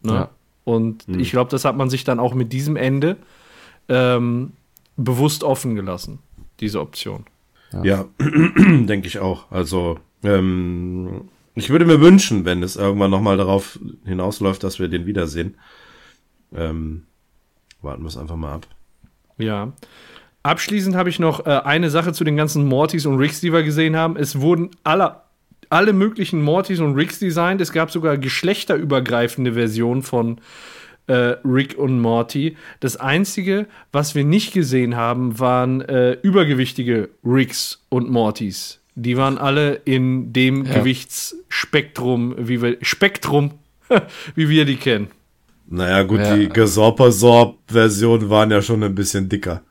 Ne? 0.03 0.13
Ja. 0.13 0.31
Und 0.65 1.05
hm. 1.07 1.21
ich 1.21 1.31
glaube, 1.31 1.51
das 1.51 1.65
hat 1.65 1.77
man 1.77 1.91
sich 1.91 2.05
dann 2.05 2.21
auch 2.21 2.35
mit 2.35 2.53
diesem 2.53 2.77
Ende 2.77 3.17
ähm, 3.89 4.53
bewusst 4.97 5.45
offen 5.45 5.75
gelassen, 5.75 6.19
diese 6.61 6.81
Option. 6.81 7.25
Ja, 7.73 7.85
ja 7.85 8.05
denke 8.19 9.07
ich 9.07 9.19
auch. 9.19 9.51
Also, 9.51 9.99
ähm, 10.23 11.29
ich 11.55 11.71
würde 11.71 11.87
mir 11.87 12.01
wünschen, 12.01 12.45
wenn 12.45 12.63
es 12.63 12.77
irgendwann 12.77 13.11
nochmal 13.11 13.39
darauf 13.39 13.79
hinausläuft, 14.05 14.63
dass 14.63 14.79
wir 14.79 14.89
den 14.89 15.07
wiedersehen. 15.07 15.55
Ähm, 16.55 17.05
warten 17.81 18.03
wir 18.03 18.09
es 18.09 18.17
einfach 18.17 18.37
mal 18.37 18.55
ab. 18.55 18.67
Ja. 19.39 19.73
Abschließend 20.43 20.95
habe 20.95 21.09
ich 21.09 21.19
noch 21.19 21.45
äh, 21.45 21.51
eine 21.65 21.91
Sache 21.91 22.13
zu 22.13 22.23
den 22.23 22.37
ganzen 22.37 22.67
Mortys 22.67 23.05
und 23.07 23.19
Ricks, 23.19 23.41
die 23.41 23.53
wir 23.53 23.63
gesehen 23.63 23.97
haben. 23.97 24.17
Es 24.17 24.41
wurden 24.41 24.71
alle, 24.85 25.17
alle 25.71 25.93
möglichen 25.93 26.43
Mortys 26.43 26.81
und 26.81 26.95
Ricks 26.95 27.19
designt. 27.19 27.61
Es 27.61 27.73
gab 27.73 27.91
sogar 27.91 28.17
geschlechterübergreifende 28.17 29.55
Versionen 29.55 30.03
von 30.03 30.41
äh, 31.09 31.37
Rick 31.45 31.77
und 31.79 32.01
Morty. 32.01 32.57
Das 32.81 32.97
Einzige, 32.97 33.67
was 33.93 34.15
wir 34.15 34.25
nicht 34.25 34.53
gesehen 34.53 34.97
haben, 34.97 35.39
waren 35.39 35.81
äh, 35.81 36.13
übergewichtige 36.23 37.09
Ricks 37.25 37.85
und 37.89 38.11
Mortys. 38.11 38.81
Die 38.95 39.17
waren 39.17 39.39
alle 39.39 39.75
in 39.85 40.33
dem 40.33 40.65
ja. 40.65 40.79
Gewichtsspektrum, 40.79 42.35
wie 42.39 42.63
wir, 42.63 42.79
Spektrum, 42.83 43.53
wie 44.35 44.49
wir 44.49 44.65
die 44.65 44.77
kennen. 44.77 45.09
Naja, 45.69 46.03
gut, 46.03 46.21
ja. 46.21 46.37
die 46.37 46.49
Gesorper-Sorb-Versionen 46.49 48.31
waren 48.31 48.51
ja 48.51 48.63
schon 48.63 48.83
ein 48.83 48.95
bisschen 48.95 49.29
dicker. 49.29 49.63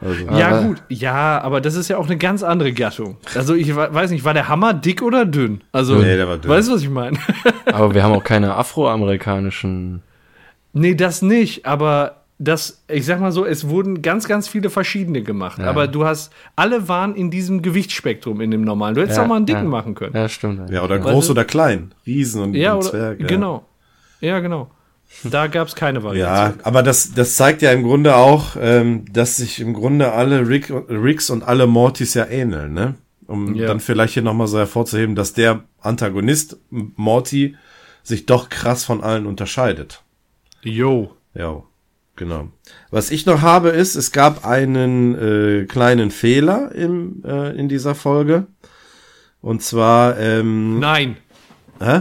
Also. 0.00 0.24
Ja, 0.26 0.62
gut, 0.62 0.82
ja, 0.88 1.40
aber 1.40 1.60
das 1.60 1.74
ist 1.74 1.88
ja 1.88 1.98
auch 1.98 2.06
eine 2.06 2.16
ganz 2.16 2.42
andere 2.42 2.72
Gattung. 2.72 3.16
Also, 3.34 3.54
ich 3.54 3.74
weiß 3.74 4.10
nicht, 4.10 4.24
war 4.24 4.34
der 4.34 4.48
Hammer 4.48 4.72
dick 4.72 5.02
oder 5.02 5.26
dünn? 5.26 5.62
Also, 5.72 5.96
nee, 5.96 6.16
der 6.16 6.28
war 6.28 6.38
dünn. 6.38 6.50
weißt 6.50 6.68
du, 6.68 6.74
was 6.74 6.82
ich 6.82 6.90
meine? 6.90 7.18
aber 7.66 7.94
wir 7.94 8.02
haben 8.02 8.12
auch 8.12 8.24
keine 8.24 8.54
afroamerikanischen 8.54 10.02
Nee, 10.72 10.94
das 10.94 11.22
nicht, 11.22 11.66
aber 11.66 12.22
das, 12.38 12.84
ich 12.88 13.04
sag 13.04 13.20
mal 13.20 13.32
so, 13.32 13.44
es 13.44 13.68
wurden 13.68 14.00
ganz, 14.00 14.28
ganz 14.28 14.46
viele 14.46 14.70
verschiedene 14.70 15.22
gemacht. 15.22 15.58
Ja. 15.58 15.66
Aber 15.66 15.88
du 15.88 16.04
hast, 16.04 16.32
alle 16.54 16.88
waren 16.88 17.16
in 17.16 17.30
diesem 17.30 17.62
Gewichtsspektrum 17.62 18.40
in 18.40 18.52
dem 18.52 18.62
normalen. 18.62 18.94
Du 18.94 19.00
hättest 19.00 19.16
ja, 19.16 19.24
auch 19.24 19.28
mal 19.28 19.36
einen 19.36 19.46
dicken 19.46 19.64
ja. 19.64 19.68
machen 19.68 19.94
können. 19.94 20.14
Ja, 20.14 20.28
stimmt. 20.28 20.70
Ja, 20.70 20.84
oder 20.84 20.98
groß 20.98 21.30
oder 21.30 21.44
klein. 21.44 21.92
Riesen 22.06 22.42
und, 22.42 22.54
ja, 22.54 22.74
und 22.74 22.80
oder, 22.80 22.90
Zwerg. 22.90 23.26
Genau. 23.26 23.64
Ja, 24.20 24.38
genau. 24.38 24.70
Da 25.24 25.46
gab 25.46 25.68
es 25.68 25.74
keine 25.74 26.02
Variante. 26.02 26.58
Ja, 26.58 26.64
aber 26.64 26.82
das, 26.82 27.12
das 27.12 27.36
zeigt 27.36 27.62
ja 27.62 27.72
im 27.72 27.82
Grunde 27.82 28.16
auch, 28.16 28.56
ähm, 28.60 29.04
dass 29.12 29.36
sich 29.36 29.60
im 29.60 29.74
Grunde 29.74 30.12
alle 30.12 30.46
Rick, 30.48 30.70
Ricks 30.70 31.30
und 31.30 31.42
alle 31.42 31.66
Mortys 31.66 32.14
ja 32.14 32.26
ähneln, 32.26 32.72
ne? 32.72 32.94
Um 33.26 33.54
ja. 33.54 33.66
dann 33.66 33.80
vielleicht 33.80 34.14
hier 34.14 34.22
nochmal 34.22 34.46
so 34.46 34.58
hervorzuheben, 34.58 35.14
dass 35.14 35.34
der 35.34 35.64
Antagonist 35.80 36.56
Morty 36.70 37.56
sich 38.02 38.26
doch 38.26 38.48
krass 38.48 38.84
von 38.84 39.02
allen 39.02 39.26
unterscheidet. 39.26 40.02
Jo. 40.62 41.14
Jo. 41.34 41.66
Genau. 42.16 42.48
Was 42.90 43.10
ich 43.12 43.26
noch 43.26 43.42
habe 43.42 43.68
ist, 43.68 43.94
es 43.94 44.10
gab 44.10 44.44
einen 44.44 45.14
äh, 45.14 45.64
kleinen 45.66 46.10
Fehler 46.10 46.72
im, 46.74 47.22
äh, 47.24 47.56
in 47.56 47.68
dieser 47.68 47.94
Folge. 47.94 48.46
Und 49.40 49.62
zwar, 49.62 50.18
ähm, 50.18 50.80
Nein. 50.80 51.16
hä? 51.80 52.00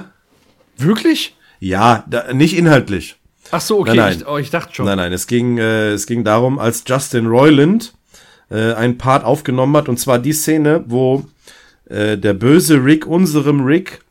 Wirklich? 0.77 1.36
Ja, 1.60 2.03
da, 2.10 2.34
nicht 2.34 2.58
inhaltlich. 2.58 3.18
Ach 3.52 3.61
so, 3.61 3.80
okay. 3.80 3.95
Nein, 3.95 3.98
nein. 3.98 4.18
Ich, 4.19 4.27
oh, 4.27 4.38
ich 4.38 4.50
dachte 4.50 4.76
schon. 4.76 4.86
Nein, 4.86 4.98
nein, 4.98 5.14
es 5.14 5.27
ging, 5.27 5.58
äh, 5.58 5.92
es 5.92 6.06
ging 6.06 6.24
darum, 6.24 6.60
als 6.60 6.84
Justin 6.86 7.27
Roiland 7.27 7.94
äh, 8.50 8.74
einen 8.74 8.98
Part 8.98 9.24
aufgenommen 9.24 9.76
hat, 9.77 9.90
und 9.90 10.00
zwar 10.00 10.19
die 10.19 10.34
Szene, 10.34 10.84
wo 10.88 11.26
äh, 11.90 12.18
der 12.18 12.34
böse 12.34 12.84
Rick 12.84 13.06
unserem 13.06 13.64
Rick 13.64 14.02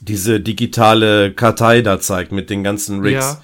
diese 0.00 0.40
digitale 0.40 1.32
Kartei 1.32 1.82
da 1.82 2.00
zeigt 2.00 2.32
mit 2.32 2.50
den 2.50 2.62
ganzen 2.62 3.00
Ricks. 3.00 3.24
Ja. 3.24 3.42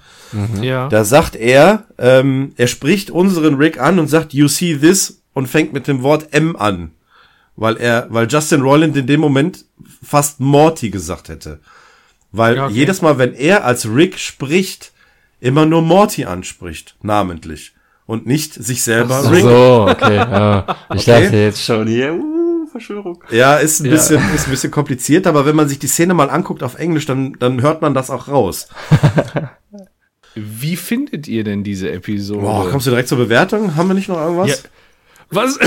Ja. 0.63 0.89
Da 0.89 1.05
sagt 1.05 1.37
er, 1.37 1.85
ähm, 1.99 2.53
er 2.57 2.67
spricht 2.67 3.11
unseren 3.11 3.57
Rick 3.57 3.79
an 3.79 3.99
und 3.99 4.09
sagt, 4.09 4.33
you 4.33 4.49
see 4.49 4.77
this 4.77 5.23
und 5.35 5.47
fängt 5.47 5.73
mit 5.73 5.87
dem 5.87 6.03
Wort 6.03 6.33
M 6.33 6.57
an. 6.57 6.93
Weil 7.55 7.77
er, 7.77 8.07
weil 8.09 8.29
Justin 8.29 8.63
Roiland 8.63 8.97
in 8.97 9.07
dem 9.07 9.21
Moment 9.21 9.67
fast 10.03 10.41
Morty 10.41 10.89
gesagt 10.89 11.29
hätte. 11.29 11.61
Weil 12.33 12.57
Ja, 12.57 12.65
okay. 12.67 12.75
jedes 12.75 13.03
Mal, 13.03 13.19
wenn 13.19 13.35
er 13.35 13.65
als 13.65 13.87
Rick 13.89 14.19
spricht, 14.19 14.93
immer 15.41 15.67
nur 15.67 15.83
Morty 15.83 16.25
anspricht, 16.25 16.97
namentlich. 17.03 17.73
Und 18.07 18.27
nicht 18.27 18.55
sich 18.55 18.83
selber 18.83 19.23
Ach 19.25 19.31
Rick. 19.31 19.43
so, 19.43 19.87
okay. 19.89 20.17
Ja. 20.17 20.67
Ich 20.95 21.01
Okay. 21.09 21.23
dachte 21.25 21.37
jetzt 21.37 21.63
schon 21.65 21.87
hier, 21.87 22.13
uh, 22.15 22.67
Verschwörung. 22.71 23.23
Ja, 23.31 23.57
ist 23.57 23.81
ein 23.81 23.87
Ja. 23.87 23.93
bisschen, 23.93 24.21
ist 24.35 24.47
ein 24.47 24.51
bisschen 24.51 24.71
kompliziert, 24.71 25.27
aber 25.27 25.47
wenn 25.47 25.55
man 25.57 25.69
sich 25.69 25.79
die 25.79 25.87
Szene 25.87 26.15
mal 26.15 26.31
anguckt 26.31 26.63
auf 26.63 26.79
Englisch, 26.79 27.07
dann, 27.07 27.35
dann 27.39 27.61
hört 27.63 27.81
man 27.83 27.95
das 27.95 28.11
auch 28.11 28.29
raus. 28.29 28.69
Wie 30.35 30.77
findet 30.77 31.29
ihr 31.29 31.45
denn 31.45 31.63
diese 31.63 31.91
Episode? 31.93 32.41
Boah, 32.41 32.71
kommst 32.71 32.87
du 32.87 32.91
direkt 32.91 33.09
zur 33.09 33.19
Bewertung? 33.19 33.77
Haben 33.77 33.89
wir 33.89 33.95
nicht 33.95 34.09
noch 34.09 34.17
irgendwas? 34.19 34.49
Ja. 34.49 34.57
Was? 35.33 35.59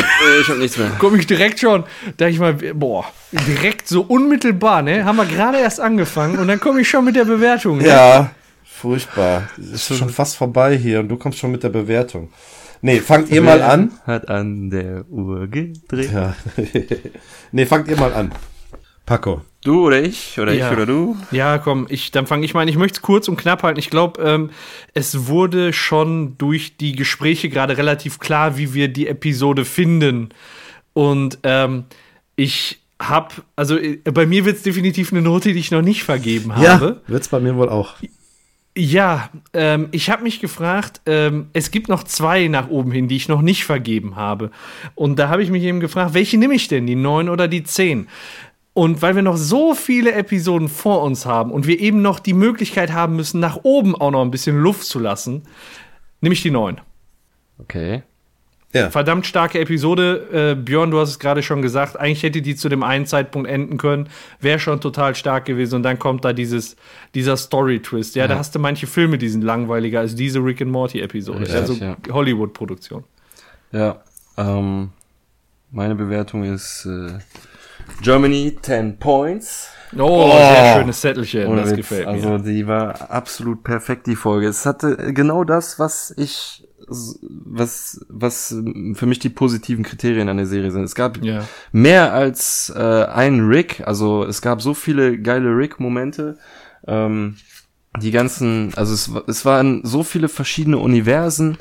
Ich 0.42 0.48
hab 0.48 0.58
nichts 0.58 0.78
mehr. 0.78 0.92
Komm 1.00 1.16
ich 1.20 1.28
direkt 1.28 1.60
schon, 1.60 1.84
da 2.18 2.28
ich 2.28 2.40
mal, 2.40 2.54
boah, 2.54 3.06
direkt 3.32 3.88
so 3.88 4.02
unmittelbar, 4.02 4.82
ne? 4.82 5.06
Haben 5.06 5.18
wir 5.18 5.26
gerade 5.26 5.58
erst 5.58 5.80
angefangen 5.80 6.38
und 6.38 6.48
dann 6.48 6.60
komme 6.60 6.82
ich 6.82 6.90
schon 6.90 7.04
mit 7.04 7.16
der 7.16 7.26
Bewertung. 7.26 7.80
Ne? 7.80 7.88
Ja, 7.88 8.32
furchtbar. 8.64 9.50
Es 9.58 9.90
ist 9.90 9.98
schon 9.98 10.10
fast 10.10 10.38
vorbei 10.38 10.78
hier 10.78 11.00
und 11.00 11.10
du 11.10 11.18
kommst 11.18 11.40
schon 11.40 11.52
mit 11.52 11.64
der 11.64 11.70
Bewertung. 11.70 12.30
Nee, 12.82 13.00
fangt 13.00 13.30
ihr 13.30 13.42
mal 13.42 13.62
an. 13.64 13.92
Hat 14.06 14.30
an 14.30 14.70
der 14.70 15.10
Uhr 15.10 15.48
gedreht. 15.48 16.12
Ja. 16.14 16.36
nee, 17.52 17.66
fangt 17.66 17.88
ihr 17.88 17.98
mal 17.98 18.14
an. 18.14 18.32
Paco. 19.06 19.42
Du 19.64 19.86
oder 19.88 20.02
ich? 20.04 20.40
Oder 20.40 20.54
Ja. 20.54 20.68
ich 20.68 20.74
oder 20.78 20.86
du? 20.86 21.18
Ja, 21.32 21.58
komm, 21.58 21.88
ich, 21.90 22.12
dann 22.12 22.28
fange 22.28 22.46
ich 22.46 22.54
mal 22.54 22.62
an. 22.62 22.68
Ich 22.68 22.78
möchte 22.78 22.98
es 22.98 23.02
kurz 23.02 23.28
und 23.28 23.36
knapp 23.38 23.64
halten. 23.64 23.80
Ich 23.80 23.90
glaube, 23.90 24.22
ähm, 24.22 24.50
es 24.94 25.28
wurde 25.28 25.74
schon 25.74 26.38
durch 26.38 26.78
die 26.78 26.96
Gespräche 26.96 27.50
gerade 27.50 27.78
relativ 27.78 28.20
klar, 28.20 28.58
wie 28.58 28.74
wir 28.74 28.88
die 28.88 29.08
Episode 29.08 29.66
finden. 29.66 30.30
Und 30.94 31.40
ähm, 31.44 31.86
ich 32.36 32.80
habe, 33.02 33.34
also 33.56 33.78
äh, 33.78 33.98
bei 34.06 34.26
mir 34.26 34.46
wird 34.46 34.58
es 34.58 34.64
definitiv 34.64 35.12
eine 35.12 35.22
Note, 35.22 35.54
die 35.54 35.60
ich 35.60 35.72
noch 35.72 35.82
nicht 35.82 36.04
vergeben 36.04 36.56
habe. 36.56 36.64
Ja, 36.64 37.12
wird's 37.12 37.30
bei 37.30 37.40
mir 37.40 37.56
wohl 37.56 37.70
auch. 37.70 37.96
Ja, 38.78 39.30
ähm, 39.54 39.88
ich 39.92 40.10
habe 40.10 40.24
mich 40.24 40.42
gefragt, 40.42 41.00
ähm, 41.06 41.48
es 41.54 41.72
gibt 41.72 41.88
noch 41.88 42.04
zwei 42.04 42.50
nach 42.50 42.68
oben 42.68 42.92
hin, 42.92 43.08
die 43.08 43.16
ich 43.16 43.30
noch 43.30 43.42
nicht 43.42 43.64
vergeben 43.64 44.18
habe. 44.18 44.52
Und 44.96 45.18
da 45.18 45.30
habe 45.30 45.42
ich 45.44 45.50
mich 45.50 45.64
eben 45.64 45.80
gefragt, 45.80 46.14
welche 46.14 46.38
nehme 46.38 46.56
ich 46.56 46.68
denn, 46.68 46.86
die 46.86 46.96
neun 46.96 47.30
oder 47.30 47.48
die 47.48 47.64
zehn? 47.64 48.08
Und 48.76 49.02
weil 49.02 49.16
wir 49.16 49.22
noch 49.22 49.38
so 49.38 49.74
viele 49.74 50.12
Episoden 50.12 50.68
vor 50.68 51.02
uns 51.02 51.26
haben 51.26 51.50
und 51.50 51.66
wir 51.66 51.80
eben 51.80 52.02
noch 52.02 52.20
die 52.20 52.34
Möglichkeit 52.34 52.92
haben 52.92 53.16
müssen, 53.16 53.40
nach 53.40 53.60
oben 53.64 53.96
auch 53.96 54.12
noch 54.12 54.22
ein 54.22 54.32
bisschen 54.32 54.60
Luft 54.60 54.84
zu 54.84 55.00
lassen, 55.00 55.44
nehme 56.20 56.34
ich 56.34 56.42
die 56.42 56.52
neun. 56.52 56.82
Okay. 57.58 58.04
Ja. 58.74 58.90
Verdammt 58.90 59.26
starke 59.26 59.62
Episode. 59.62 60.56
Äh, 60.58 60.62
Björn, 60.62 60.92
du 60.92 61.00
hast 61.00 61.08
es 61.08 61.20
gerade 61.20 61.42
schon 61.42 61.62
gesagt. 61.62 61.98
Eigentlich 61.98 62.24
hätte 62.24 62.42
die 62.42 62.58
zu 62.58 62.68
dem 62.68 62.84
einen 62.84 63.06
Zeitpunkt 63.06 63.50
enden 63.50 63.78
können. 63.78 64.10
Wäre 64.42 64.60
schon 64.60 64.82
total 64.82 65.16
stark 65.16 65.46
gewesen. 65.46 65.76
Und 65.76 65.84
dann 65.84 65.98
kommt 65.98 66.26
da 66.26 66.34
dieses, 66.34 66.76
dieser 67.14 67.38
Story-Twist. 67.38 68.18
Ja, 68.18 68.28
da 68.28 68.38
hast 68.38 68.54
du 68.56 68.60
manche 68.60 68.88
Filme, 68.88 69.18
die 69.18 69.30
sind 69.30 69.42
langweiliger 69.42 70.02
als 70.02 70.16
diese 70.16 70.40
Rick 70.40 70.62
and 70.62 70.72
Morty-Episode. 70.72 71.50
Also 71.54 71.76
ja. 71.76 71.96
Hollywood-Produktion. 72.12 73.06
Ja. 73.72 74.04
Ähm, 74.36 74.90
meine 75.72 75.96
Bewertung 75.96 76.44
ist 76.44 76.86
äh, 76.86 77.20
Germany 78.02 78.58
10 78.62 79.00
Points. 79.00 79.70
Oh, 79.98 80.30
sehr 80.32 80.80
schönes 80.80 81.02
Zettelchen. 81.02 81.48
Ohne 81.48 81.62
das 81.62 81.70
Witz. 81.72 81.78
gefällt 81.78 82.08
also 82.08 82.30
mir. 82.30 82.40
die 82.40 82.68
war 82.68 83.10
absolut 83.12 83.64
perfekt, 83.64 84.08
die 84.08 84.16
Folge. 84.16 84.48
Es 84.48 84.66
hatte 84.66 85.14
genau 85.14 85.44
das, 85.44 85.80
was 85.80 86.14
ich 86.18 86.68
was 86.88 88.06
was 88.10 88.56
für 88.94 89.06
mich 89.06 89.20
die 89.20 89.30
positiven 89.30 89.84
Kriterien 89.84 90.30
an 90.30 90.38
der 90.38 90.46
Serie 90.46 90.72
sind. 90.72 90.84
Es 90.84 90.96
gab 90.96 91.24
Ja. 91.24 91.46
mehr 91.72 92.14
als 92.14 92.72
äh, 92.76 92.80
einen 93.06 93.48
Rick, 93.48 93.82
also 93.88 94.24
es 94.26 94.42
gab 94.42 94.62
so 94.62 94.74
viele 94.74 95.18
geile 95.20 95.50
Rick-Momente. 95.56 96.38
Ähm, 96.88 97.38
die 98.02 98.12
ganzen, 98.12 98.74
also 98.76 98.94
es, 98.94 99.10
es 99.28 99.46
waren 99.46 99.82
so 99.86 100.04
viele 100.04 100.28
verschiedene 100.28 100.78
Universen 100.78 101.58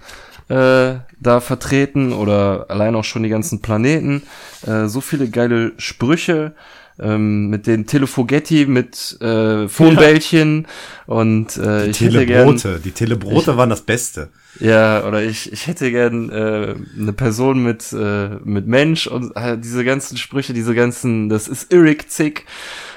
äh, 0.48 0.94
da 1.20 1.40
vertreten 1.40 2.12
oder 2.12 2.66
allein 2.68 2.94
auch 2.94 3.04
schon 3.04 3.22
die 3.22 3.28
ganzen 3.28 3.60
Planeten. 3.60 4.22
Äh, 4.66 4.86
so 4.86 5.00
viele 5.00 5.28
geile 5.28 5.72
Sprüche 5.78 6.54
ähm, 6.98 7.48
mit 7.48 7.66
den 7.66 7.86
Telefogetti, 7.86 8.66
mit 8.66 9.20
äh, 9.20 9.68
Phonebällchen 9.68 10.66
und 11.06 11.56
äh, 11.56 11.86
ich 11.86 12.00
hätte 12.00 12.26
gern 12.26 12.56
Telebrote. 12.56 12.80
Die 12.84 12.92
Telebrote 12.92 13.56
waren 13.56 13.70
das 13.70 13.82
Beste. 13.82 14.28
ja, 14.60 15.04
oder 15.06 15.22
ich, 15.22 15.52
ich 15.52 15.66
hätte 15.66 15.90
gern 15.90 16.30
äh, 16.30 16.74
eine 16.98 17.12
Person 17.12 17.62
mit, 17.62 17.92
äh, 17.92 18.36
mit 18.44 18.66
Mensch 18.66 19.06
und 19.06 19.34
äh, 19.36 19.58
diese 19.58 19.84
ganzen 19.84 20.16
Sprüche, 20.16 20.52
diese 20.52 20.74
ganzen, 20.74 21.28
das 21.28 21.48
ist 21.48 21.72
irrig 21.72 22.10
zick. 22.10 22.46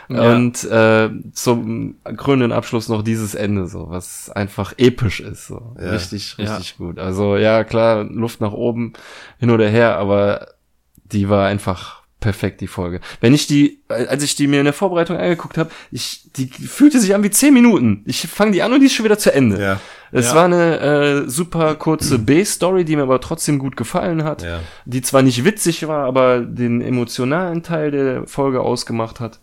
Ja. 0.10 0.36
Und 0.36 0.64
äh, 0.64 1.10
zum 1.34 1.96
krönenden 2.16 2.52
Abschluss 2.52 2.88
noch 2.90 3.02
dieses 3.04 3.36
Ende, 3.36 3.68
so, 3.68 3.90
was 3.90 4.30
einfach 4.30 4.74
episch 4.78 5.20
ist. 5.20 5.48
So. 5.48 5.76
Ja. 5.80 5.90
Richtig, 5.92 6.36
Ja. 6.38 6.56
richtig 6.56 6.78
gut. 6.78 6.98
Also 7.00 7.36
ja, 7.38 7.64
klar, 7.64 8.04
Luft 8.06 8.40
nach 8.42 8.54
oben, 8.54 8.94
hin 9.40 9.52
oder 9.52 9.68
her, 9.68 9.98
aber 9.98 10.48
die 11.12 11.30
war 11.30 11.48
einfach 11.48 11.98
perfekt, 12.20 12.62
die 12.62 12.68
Folge. 12.68 13.00
Wenn 13.22 13.34
ich 13.36 13.46
die, 13.46 13.82
als 13.90 14.24
ich 14.24 14.36
die 14.36 14.48
mir 14.48 14.60
in 14.60 14.66
der 14.66 14.74
Vorbereitung 14.74 15.18
angeguckt 15.18 15.58
habe, 15.58 15.70
ich, 15.92 16.32
die 16.36 16.48
fühlte 16.48 17.00
sich 17.00 17.14
an 17.14 17.22
wie 17.24 17.30
zehn 17.30 17.54
Minuten. 17.54 18.04
Ich 18.08 18.22
fange 18.28 18.52
die 18.54 18.64
an 18.64 18.74
und 18.74 18.80
die 18.80 18.88
ist 18.88 18.94
schon 18.94 19.06
wieder 19.06 19.20
zu 19.20 19.32
Ende. 19.34 19.62
Ja. 19.62 19.80
Es 20.12 20.28
Ja. 20.30 20.36
war 20.36 20.46
eine 20.46 20.80
äh, 20.80 21.30
super 21.30 21.76
kurze 21.76 22.18
B-Story, 22.18 22.86
die 22.86 22.96
mir 22.96 23.04
aber 23.04 23.22
trotzdem 23.22 23.60
gut 23.60 23.78
gefallen 23.78 24.24
hat. 24.24 24.42
Ja. 24.42 24.62
Die 24.86 25.02
zwar 25.04 25.22
nicht 25.22 25.44
witzig 25.46 25.88
war, 25.88 26.06
aber 26.06 26.40
den 26.40 26.82
emotionalen 26.82 27.62
Teil 27.62 27.92
der 27.92 28.26
Folge 28.26 28.62
ausgemacht 28.62 29.20
hat. 29.20 29.40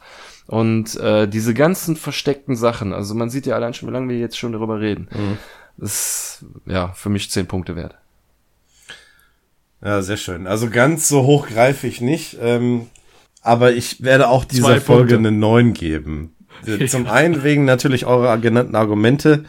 Und 0.47 0.97
äh, 0.97 1.27
diese 1.27 1.55
ganzen 1.55 1.97
versteckten 1.97 2.55
Sachen, 2.55 2.93
also 2.93 3.15
man 3.15 3.31
sieht 3.31 3.47
ja 3.47 3.57
allein 3.57 3.75
schon, 3.75 3.89
wie 3.89 3.93
lange 3.93 4.09
wir 4.09 4.19
jetzt 4.19 4.39
schon 4.39 4.53
darüber 4.53 4.81
reden. 4.81 5.09
Das 5.77 5.91
ist 6.41 6.45
ja 6.67 6.93
für 6.93 7.09
mich 7.09 7.31
zehn 7.31 7.47
Punkte 7.47 7.77
wert. 7.77 7.97
Ja, 9.83 10.03
sehr 10.03 10.17
schön. 10.17 10.47
Also 10.47 10.71
ganz 10.71 11.09
so 11.09 11.25
hoch 11.25 11.49
greife 11.49 11.87
ich 11.87 12.01
nicht. 12.01 12.39
Ähm, 12.41 12.87
aber 13.43 13.73
ich 13.73 14.03
werde 14.03 14.29
auch 14.29 14.45
dieser 14.45 14.65
Zwei 14.65 14.81
Folge 14.81 15.15
Punkte. 15.15 15.29
eine 15.29 15.39
9 15.39 15.75
geben. 15.75 16.35
Zum 16.89 17.07
einen 17.07 17.43
wegen 17.45 17.65
natürlich 17.65 18.07
eurer 18.07 18.39
genannten 18.39 18.75
Argumente. 18.75 19.45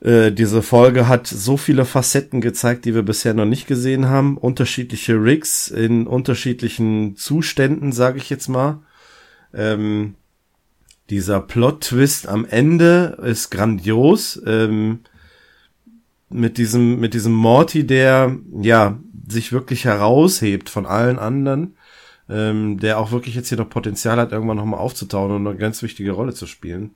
Äh, 0.00 0.32
diese 0.32 0.62
Folge 0.62 1.06
hat 1.06 1.26
so 1.28 1.56
viele 1.56 1.84
Facetten 1.84 2.40
gezeigt, 2.40 2.84
die 2.84 2.94
wir 2.94 3.02
bisher 3.02 3.34
noch 3.34 3.44
nicht 3.44 3.66
gesehen 3.66 4.08
haben. 4.08 4.36
Unterschiedliche 4.36 5.14
Rigs 5.14 5.68
in 5.68 6.06
unterschiedlichen 6.06 7.14
Zuständen, 7.16 7.92
sage 7.92 8.18
ich 8.18 8.30
jetzt 8.30 8.48
mal. 8.48 8.80
Ähm, 9.54 10.14
dieser 11.10 11.40
Plot-Twist 11.40 12.28
am 12.28 12.44
Ende 12.44 13.18
ist 13.22 13.50
grandios. 13.50 14.40
Ähm, 14.46 15.00
mit 16.30 16.58
diesem, 16.58 17.00
mit 17.00 17.14
diesem 17.14 17.32
Morty, 17.32 17.86
der, 17.86 18.36
ja, 18.60 18.98
sich 19.26 19.52
wirklich 19.52 19.84
heraushebt 19.84 20.68
von 20.68 20.86
allen 20.86 21.18
anderen, 21.18 21.76
ähm, 22.28 22.78
der 22.78 22.98
auch 22.98 23.10
wirklich 23.10 23.34
jetzt 23.34 23.48
hier 23.48 23.58
noch 23.58 23.70
Potenzial 23.70 24.18
hat, 24.18 24.32
irgendwann 24.32 24.56
nochmal 24.56 24.80
aufzutauen 24.80 25.32
und 25.32 25.46
eine 25.46 25.56
ganz 25.56 25.82
wichtige 25.82 26.12
Rolle 26.12 26.34
zu 26.34 26.46
spielen. 26.46 26.94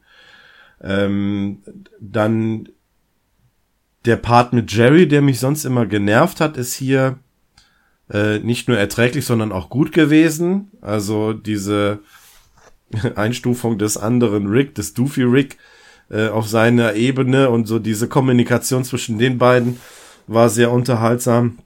Ähm, 0.82 1.62
dann 2.00 2.68
der 4.04 4.16
Part 4.16 4.52
mit 4.52 4.72
Jerry, 4.72 5.06
der 5.06 5.22
mich 5.22 5.38
sonst 5.38 5.64
immer 5.64 5.86
genervt 5.86 6.40
hat, 6.40 6.56
ist 6.56 6.74
hier 6.74 7.18
äh, 8.10 8.40
nicht 8.40 8.68
nur 8.68 8.78
erträglich, 8.78 9.24
sondern 9.24 9.52
auch 9.52 9.70
gut 9.70 9.92
gewesen. 9.92 10.70
Also 10.80 11.32
diese 11.32 12.00
Einstufung 13.16 13.78
des 13.78 13.96
anderen 13.96 14.46
Rick, 14.46 14.74
des 14.74 14.94
Doofy 14.94 15.22
Rick, 15.22 15.58
äh, 16.10 16.28
auf 16.28 16.48
seiner 16.48 16.94
Ebene 16.94 17.50
und 17.50 17.66
so 17.66 17.78
diese 17.78 18.08
Kommunikation 18.08 18.84
zwischen 18.84 19.18
den 19.18 19.38
beiden 19.38 19.78
war 20.26 20.48
sehr 20.48 20.70
unterhaltsam. 20.70 21.58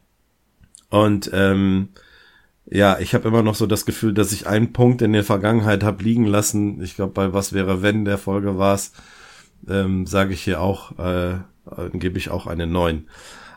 Und 0.88 1.30
ähm, 1.32 1.88
ja, 2.68 2.98
ich 2.98 3.14
habe 3.14 3.28
immer 3.28 3.42
noch 3.42 3.54
so 3.54 3.66
das 3.66 3.86
Gefühl, 3.86 4.12
dass 4.14 4.32
ich 4.32 4.46
einen 4.46 4.72
Punkt 4.72 5.02
in 5.02 5.12
der 5.12 5.24
Vergangenheit 5.24 5.84
habe 5.84 6.02
liegen 6.02 6.26
lassen. 6.26 6.82
Ich 6.82 6.96
glaube, 6.96 7.12
bei 7.12 7.32
Was 7.32 7.52
wäre 7.52 7.82
wenn 7.82 8.04
der 8.04 8.18
Folge 8.18 8.58
war 8.58 8.74
es, 8.74 8.92
ähm, 9.68 10.06
sage 10.06 10.34
ich 10.34 10.42
hier 10.42 10.60
auch, 10.60 10.98
äh, 10.98 11.38
gebe 11.92 12.18
ich 12.18 12.30
auch 12.30 12.46
eine 12.46 12.66
9. 12.66 13.06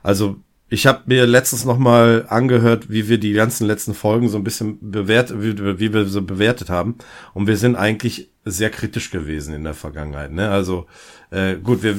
Also 0.03 0.37
ich 0.69 0.85
habe 0.85 1.01
mir 1.07 1.25
letztens 1.25 1.65
noch 1.65 1.79
mal 1.79 2.25
angehört, 2.29 2.89
wie 2.89 3.09
wir 3.09 3.17
die 3.17 3.33
ganzen 3.33 3.65
letzten 3.65 3.95
Folgen 3.95 4.29
so 4.29 4.37
ein 4.37 4.43
bisschen 4.43 4.77
bewertet, 4.91 5.41
wie, 5.41 5.79
wie 5.79 5.93
wir 5.93 6.05
so 6.05 6.21
bewertet 6.21 6.69
haben. 6.69 6.95
Und 7.33 7.47
wir 7.47 7.57
sind 7.57 7.75
eigentlich 7.75 8.29
sehr 8.45 8.69
kritisch 8.69 9.09
gewesen 9.09 9.53
in 9.53 9.63
der 9.63 9.73
Vergangenheit. 9.73 10.31
Ne? 10.31 10.49
Also 10.49 10.85
äh, 11.31 11.55
gut, 11.55 11.81
wir 11.81 11.95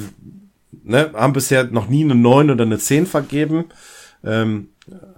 ne, 0.83 1.11
haben 1.13 1.33
bisher 1.33 1.65
noch 1.65 1.89
nie 1.89 2.03
eine 2.03 2.15
9 2.15 2.49
oder 2.49 2.63
eine 2.63 2.77
10 2.77 3.07
vergeben. 3.07 3.65
Ähm, 4.23 4.69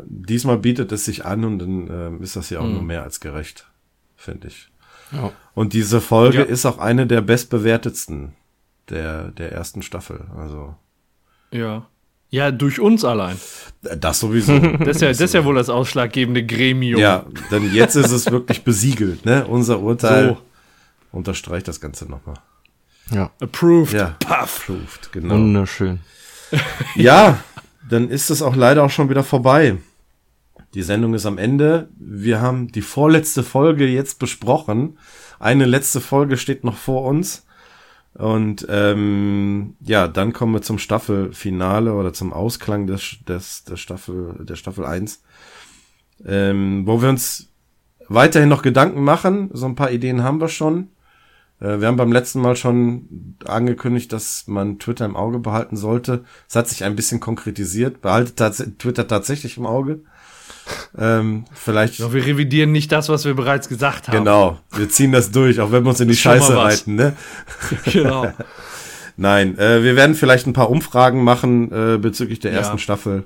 diesmal 0.03 0.57
bietet 0.57 0.91
es 0.91 1.05
sich 1.05 1.25
an 1.25 1.45
und 1.45 1.59
dann 1.59 1.87
ähm, 1.89 2.21
ist 2.23 2.35
das 2.35 2.49
ja 2.49 2.59
auch 2.59 2.65
mhm. 2.65 2.73
nur 2.73 2.83
mehr 2.83 3.03
als 3.03 3.19
gerecht, 3.19 3.67
finde 4.15 4.47
ich. 4.47 4.69
Ja. 5.11 5.31
Und 5.53 5.73
diese 5.73 6.01
Folge 6.01 6.39
ja. 6.39 6.43
ist 6.43 6.65
auch 6.65 6.79
eine 6.79 7.05
der 7.05 7.21
bestbewertetsten 7.21 8.33
der, 8.89 9.29
der 9.29 9.51
ersten 9.51 9.83
Staffel. 9.83 10.25
Also. 10.35 10.75
Ja. 11.51 11.87
Ja, 12.33 12.49
durch 12.49 12.79
uns 12.79 13.05
allein. 13.05 13.39
Das 13.83 14.19
sowieso. 14.19 14.59
Das 14.79 14.95
ist 14.95 15.01
ja, 15.01 15.09
das 15.09 15.21
ist 15.21 15.33
ja 15.35 15.45
wohl 15.45 15.53
das 15.53 15.69
ausschlaggebende 15.69 16.43
Gremium. 16.43 16.99
Ja, 16.99 17.27
denn 17.51 17.71
jetzt 17.71 17.95
ist 17.95 18.09
es 18.09 18.31
wirklich 18.31 18.63
besiegelt, 18.63 19.23
ne? 19.23 19.45
Unser 19.45 19.81
Urteil 19.81 20.29
so. 20.29 20.37
unterstreicht 21.11 21.67
das 21.67 21.79
Ganze 21.79 22.09
nochmal. 22.09 22.37
Ja. 23.11 23.29
Approved. 23.39 23.93
Ja. 23.93 24.15
Puff. 24.17 24.67
Approved, 24.67 25.11
genau. 25.11 25.35
Wunderschön. 25.35 25.99
Ja, 26.95 27.39
dann 27.89 28.09
ist 28.09 28.29
es 28.29 28.41
auch 28.41 28.55
leider 28.55 28.83
auch 28.83 28.89
schon 28.91 29.09
wieder 29.09 29.23
vorbei. 29.23 29.77
Die 30.73 30.83
Sendung 30.83 31.13
ist 31.13 31.25
am 31.25 31.37
Ende. 31.39 31.89
Wir 31.97 32.41
haben 32.41 32.71
die 32.71 32.81
vorletzte 32.81 33.43
Folge 33.43 33.87
jetzt 33.87 34.17
besprochen. 34.17 34.97
Eine 35.39 35.65
letzte 35.65 36.01
Folge 36.01 36.37
steht 36.37 36.63
noch 36.63 36.77
vor 36.77 37.05
uns. 37.05 37.45
Und 38.15 38.67
ähm, 38.69 39.75
ja, 39.81 40.07
dann 40.07 40.33
kommen 40.33 40.53
wir 40.53 40.61
zum 40.61 40.77
Staffelfinale 40.77 41.93
oder 41.93 42.13
zum 42.13 42.31
Ausklang 42.31 42.85
des, 42.85 43.17
des, 43.27 43.63
der 43.63 43.75
Staffel, 43.75 44.35
der 44.45 44.55
Staffel 44.55 44.85
1. 44.85 45.23
Ähm, 46.25 46.85
wo 46.85 47.01
wir 47.01 47.09
uns 47.09 47.49
weiterhin 48.07 48.49
noch 48.49 48.61
Gedanken 48.61 49.03
machen. 49.03 49.49
So 49.53 49.65
ein 49.65 49.75
paar 49.75 49.91
Ideen 49.91 50.23
haben 50.23 50.39
wir 50.39 50.49
schon. 50.49 50.89
Äh, 51.59 51.79
wir 51.79 51.87
haben 51.87 51.97
beim 51.97 52.11
letzten 52.11 52.41
Mal 52.41 52.55
schon 52.55 53.35
angekündigt, 53.45 54.13
dass 54.13 54.47
man 54.47 54.79
Twitter 54.79 55.05
im 55.05 55.15
Auge 55.15 55.39
behalten 55.39 55.75
sollte. 55.75 56.23
Es 56.47 56.55
hat 56.55 56.67
sich 56.67 56.83
ein 56.83 56.95
bisschen 56.95 57.19
konkretisiert. 57.19 58.01
Behaltet 58.01 58.37
tats 58.37 58.63
Twitter 58.77 59.07
tatsächlich 59.07 59.57
im 59.57 59.65
Auge. 59.65 60.01
Ähm, 60.97 61.45
vielleicht. 61.53 61.99
Ja, 61.99 62.13
wir 62.13 62.25
revidieren 62.25 62.71
nicht 62.71 62.91
das, 62.91 63.09
was 63.09 63.25
wir 63.25 63.33
bereits 63.33 63.69
gesagt 63.69 64.07
haben. 64.07 64.17
Genau. 64.17 64.59
Wir 64.71 64.89
ziehen 64.89 65.11
das 65.11 65.31
durch, 65.31 65.59
auch 65.59 65.71
wenn 65.71 65.83
wir 65.83 65.89
uns 65.89 65.99
in 65.99 66.07
die 66.07 66.15
Scheiße 66.15 66.55
reiten, 66.55 66.95
ne? 66.95 67.15
genau. 67.85 68.31
Nein, 69.15 69.57
äh, 69.57 69.83
wir 69.83 69.95
werden 69.95 70.15
vielleicht 70.15 70.47
ein 70.47 70.53
paar 70.53 70.69
Umfragen 70.69 71.23
machen 71.23 71.71
äh, 71.71 71.97
bezüglich 71.97 72.39
der 72.39 72.51
ja. 72.51 72.59
ersten 72.59 72.79
Staffel. 72.79 73.25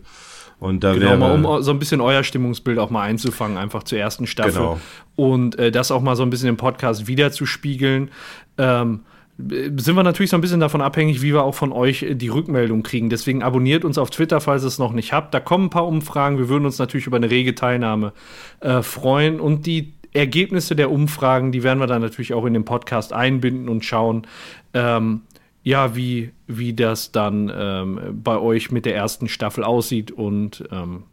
Und 0.60 0.84
da 0.84 0.94
genau, 0.94 1.18
mal, 1.18 1.32
um 1.34 1.62
so 1.62 1.72
ein 1.72 1.78
bisschen 1.78 2.02
euer 2.02 2.24
Stimmungsbild 2.24 2.80
auch 2.80 2.90
mal 2.90 3.04
einzufangen, 3.04 3.58
einfach 3.58 3.84
zur 3.84 4.00
ersten 4.00 4.26
Staffel. 4.26 4.54
Genau. 4.54 4.80
Und 5.16 5.58
äh, 5.60 5.72
das 5.72 5.92
auch 5.92 6.02
mal 6.02 6.16
so 6.16 6.24
ein 6.24 6.30
bisschen 6.30 6.50
im 6.50 6.58
Podcast 6.58 7.08
wiederzuspiegeln. 7.08 8.10
Ähm, 8.58 9.02
sind 9.38 9.96
wir 9.96 10.04
natürlich 10.04 10.32
so 10.32 10.38
ein 10.38 10.42
bisschen 10.42 10.60
davon 10.60 10.82
abhängig, 10.82 11.22
wie 11.22 11.32
wir 11.32 11.44
auch 11.44 11.54
von 11.54 11.72
euch 11.72 12.06
die 12.10 12.30
Rückmeldung 12.30 12.82
kriegen. 12.82 13.10
Deswegen 13.10 13.44
abonniert 13.44 13.86
uns 13.86 14.00
auf 14.00 14.10
Twitter, 14.10 14.42
falls 14.42 14.64
ihr 14.64 14.68
es 14.68 14.80
noch 14.80 14.94
nicht 14.94 15.14
habt. 15.14 15.34
Da 15.34 15.40
kommen 15.40 15.66
ein 15.66 15.70
paar 15.70 15.88
Umfragen. 15.88 16.40
Wir 16.40 16.50
würden 16.50 16.66
uns 16.66 16.80
natürlich 16.80 17.06
über 17.06 17.18
eine 17.18 17.30
rege 17.30 17.54
Teilnahme 17.54 18.14
äh, 18.62 18.82
freuen. 18.82 19.40
Und 19.40 19.68
die 19.68 19.94
Ergebnisse 20.14 20.76
der 20.76 20.90
Umfragen, 20.90 21.52
die 21.52 21.62
werden 21.62 21.80
wir 21.80 21.86
dann 21.86 22.02
natürlich 22.02 22.34
auch 22.34 22.46
in 22.46 22.54
den 22.54 22.66
Podcast 22.66 23.14
einbinden 23.14 23.70
und 23.70 23.86
schauen, 23.86 24.26
ähm, 24.74 25.22
ja, 25.62 25.96
wie, 25.96 26.32
wie 26.48 26.74
das 26.74 27.12
dann 27.12 27.52
ähm, 27.56 28.00
bei 28.24 28.40
euch 28.40 28.72
mit 28.72 28.86
der 28.86 28.96
ersten 28.96 29.28
Staffel 29.28 29.64
aussieht 29.64 30.12
und 30.12 30.64
ähm, 30.72 31.04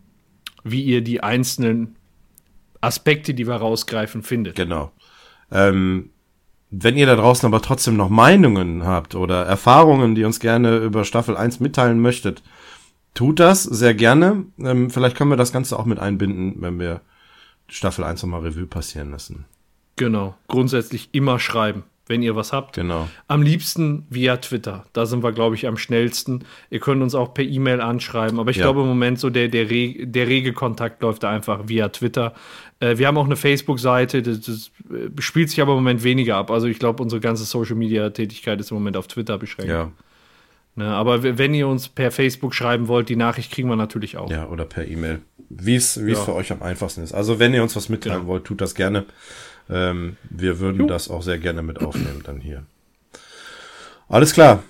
wie 0.62 0.83
ihr 0.83 1.03
die 1.03 1.23
einzelnen 1.23 1.97
Aspekte, 2.81 3.35
die 3.35 3.47
wir 3.47 3.57
rausgreifen, 3.57 4.23
findet. 4.23 4.57
Genau. 4.57 4.93
Ähm, 5.51 6.11
wenn 6.83 6.97
ihr 6.97 7.07
da 7.07 7.17
draußen 7.17 7.47
aber 7.47 7.62
trotzdem 7.62 7.97
noch 7.97 8.09
Meinungen 8.09 8.85
habt 8.85 9.15
oder 9.15 9.44
Erfahrungen, 9.44 10.15
die 10.15 10.25
uns 10.25 10.41
gerne 10.41 10.78
über 10.78 11.05
Staffel 11.05 11.36
1 11.36 11.61
mitteilen 11.61 12.01
möchtet, 12.01 12.43
tut 13.15 13.41
das 13.41 13.62
sehr 13.62 13.94
gerne. 13.94 14.44
Ähm, 14.59 14.91
vielleicht 14.91 15.17
können 15.17 15.31
wir 15.31 15.36
das 15.36 15.53
Ganze 15.53 15.78
auch 15.78 15.85
mit 15.85 15.99
einbinden, 15.99 16.57
wenn 16.59 16.78
wir 16.78 17.01
Staffel 17.69 18.05
1 18.05 18.23
nochmal 18.23 18.41
Revue 18.41 18.67
passieren 18.67 19.11
lassen. 19.11 19.44
Genau. 19.97 20.35
Grundsätzlich 20.49 21.11
immer 21.12 21.39
schreiben 21.39 21.85
wenn 22.07 22.23
ihr 22.23 22.36
was 22.36 22.53
habt. 22.53 22.75
Genau. 22.75 23.09
Am 23.28 23.43
liebsten 23.43 24.07
via 24.11 24.36
Twitter. 24.36 24.85
Da 24.93 25.07
sind 25.07 25.23
wir, 25.23 25.33
glaube 25.33 25.55
ich, 25.55 25.67
am 25.67 25.78
schnellsten. 25.78 26.44
Ihr 26.69 26.81
könnt 26.81 27.03
uns 27.03 27.15
auch 27.15 27.33
per 27.33 27.44
E-Mail 27.44 27.81
anschreiben. 27.81 28.39
Aber 28.39 28.51
ich 28.51 28.59
ja. 28.59 28.65
glaube 28.65 28.83
im 28.83 28.89
Moment 28.89 29.19
so 29.19 29.31
der, 29.31 29.49
der, 29.49 29.70
Re 29.70 30.07
der 30.07 30.28
rege 30.28 30.53
Kontakt 30.53 31.03
läuft 31.03 31.23
da 31.23 31.31
einfach 31.31 31.69
via 31.69 31.89
Twitter. 31.89 32.35
Äh, 32.81 32.99
wir 32.99 33.07
haben 33.07 33.19
auch 33.19 33.25
eine 33.25 33.36
Facebook-Seite. 33.36 34.23
Das, 34.23 34.41
das, 34.41 34.70
äh, 34.91 35.20
spielt 35.20 35.51
sich 35.51 35.61
aber 35.61 35.73
im 35.73 35.78
Moment 35.78 36.03
weniger 36.03 36.36
ab. 36.36 36.51
Also 36.51 36.67
ich 36.67 36.78
glaube, 36.78 37.03
unsere 37.03 37.20
ganze 37.20 37.44
Social-Media-Tätigkeit 37.44 38.61
ist 38.61 38.70
im 38.70 38.77
Moment 38.77 38.97
auf 38.97 39.07
Twitter 39.07 39.39
beschränkt. 39.39 39.70
Ja. 39.70 39.91
Ne, 40.77 40.86
aber 40.86 41.23
wenn 41.23 41.55
ihr 41.55 41.69
uns 41.69 41.89
per 41.89 42.11
Facebook 42.11 42.53
schreiben 42.53 42.89
wollt, 42.89 43.09
die 43.09 43.15
Nachricht 43.15 43.53
kriegen 43.53 43.69
wir 43.69 43.77
natürlich 43.77 44.17
auch. 44.17 44.28
Ja, 44.28 44.49
oder 44.49 44.65
per 44.65 44.89
E-Mail. 44.89 45.20
Wie 45.49 45.77
es 45.77 45.94
ja. 45.94 46.17
für 46.17 46.35
euch 46.35 46.51
am 46.51 46.62
einfachsten 46.62 47.03
ist. 47.03 47.12
Also 47.12 47.39
wenn 47.39 47.55
ihr 47.55 47.62
uns 47.62 47.77
was 47.77 47.89
mitteilen 47.89 48.20
genau. 48.20 48.28
wollt, 48.28 48.44
tut 48.44 48.61
das 48.61 48.75
gerne. 48.75 49.05
Ähm, 49.70 50.17
wir 50.28 50.59
würden 50.59 50.81
jo. 50.81 50.86
das 50.86 51.09
auch 51.09 51.23
sehr 51.23 51.39
gerne 51.39 51.62
mit 51.62 51.81
aufnehmen 51.81 52.23
dann 52.25 52.41
hier. 52.41 52.65
Alles 54.09 54.33
klar. 54.33 54.65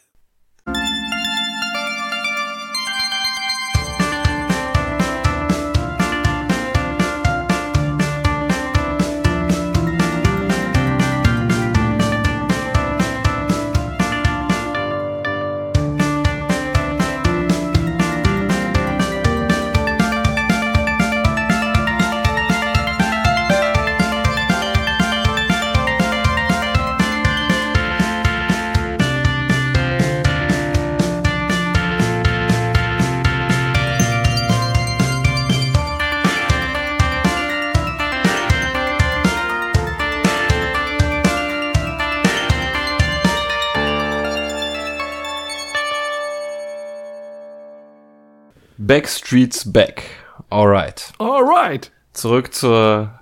Backstreet's 48.89 49.71
Back. 49.71 50.05
Alright. 50.49 51.13
Alright. 51.19 51.91
Zurück 52.11 52.55
zur 52.55 53.19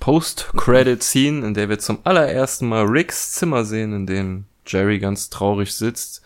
Post-Credit-Scene, 0.00 1.46
in 1.46 1.54
der 1.54 1.68
wir 1.68 1.78
zum 1.78 2.00
allerersten 2.02 2.68
Mal 2.68 2.86
Ricks 2.86 3.30
Zimmer 3.30 3.64
sehen, 3.64 3.92
in 3.92 4.06
dem 4.06 4.46
Jerry 4.66 4.98
ganz 4.98 5.30
traurig 5.30 5.72
sitzt. 5.76 6.22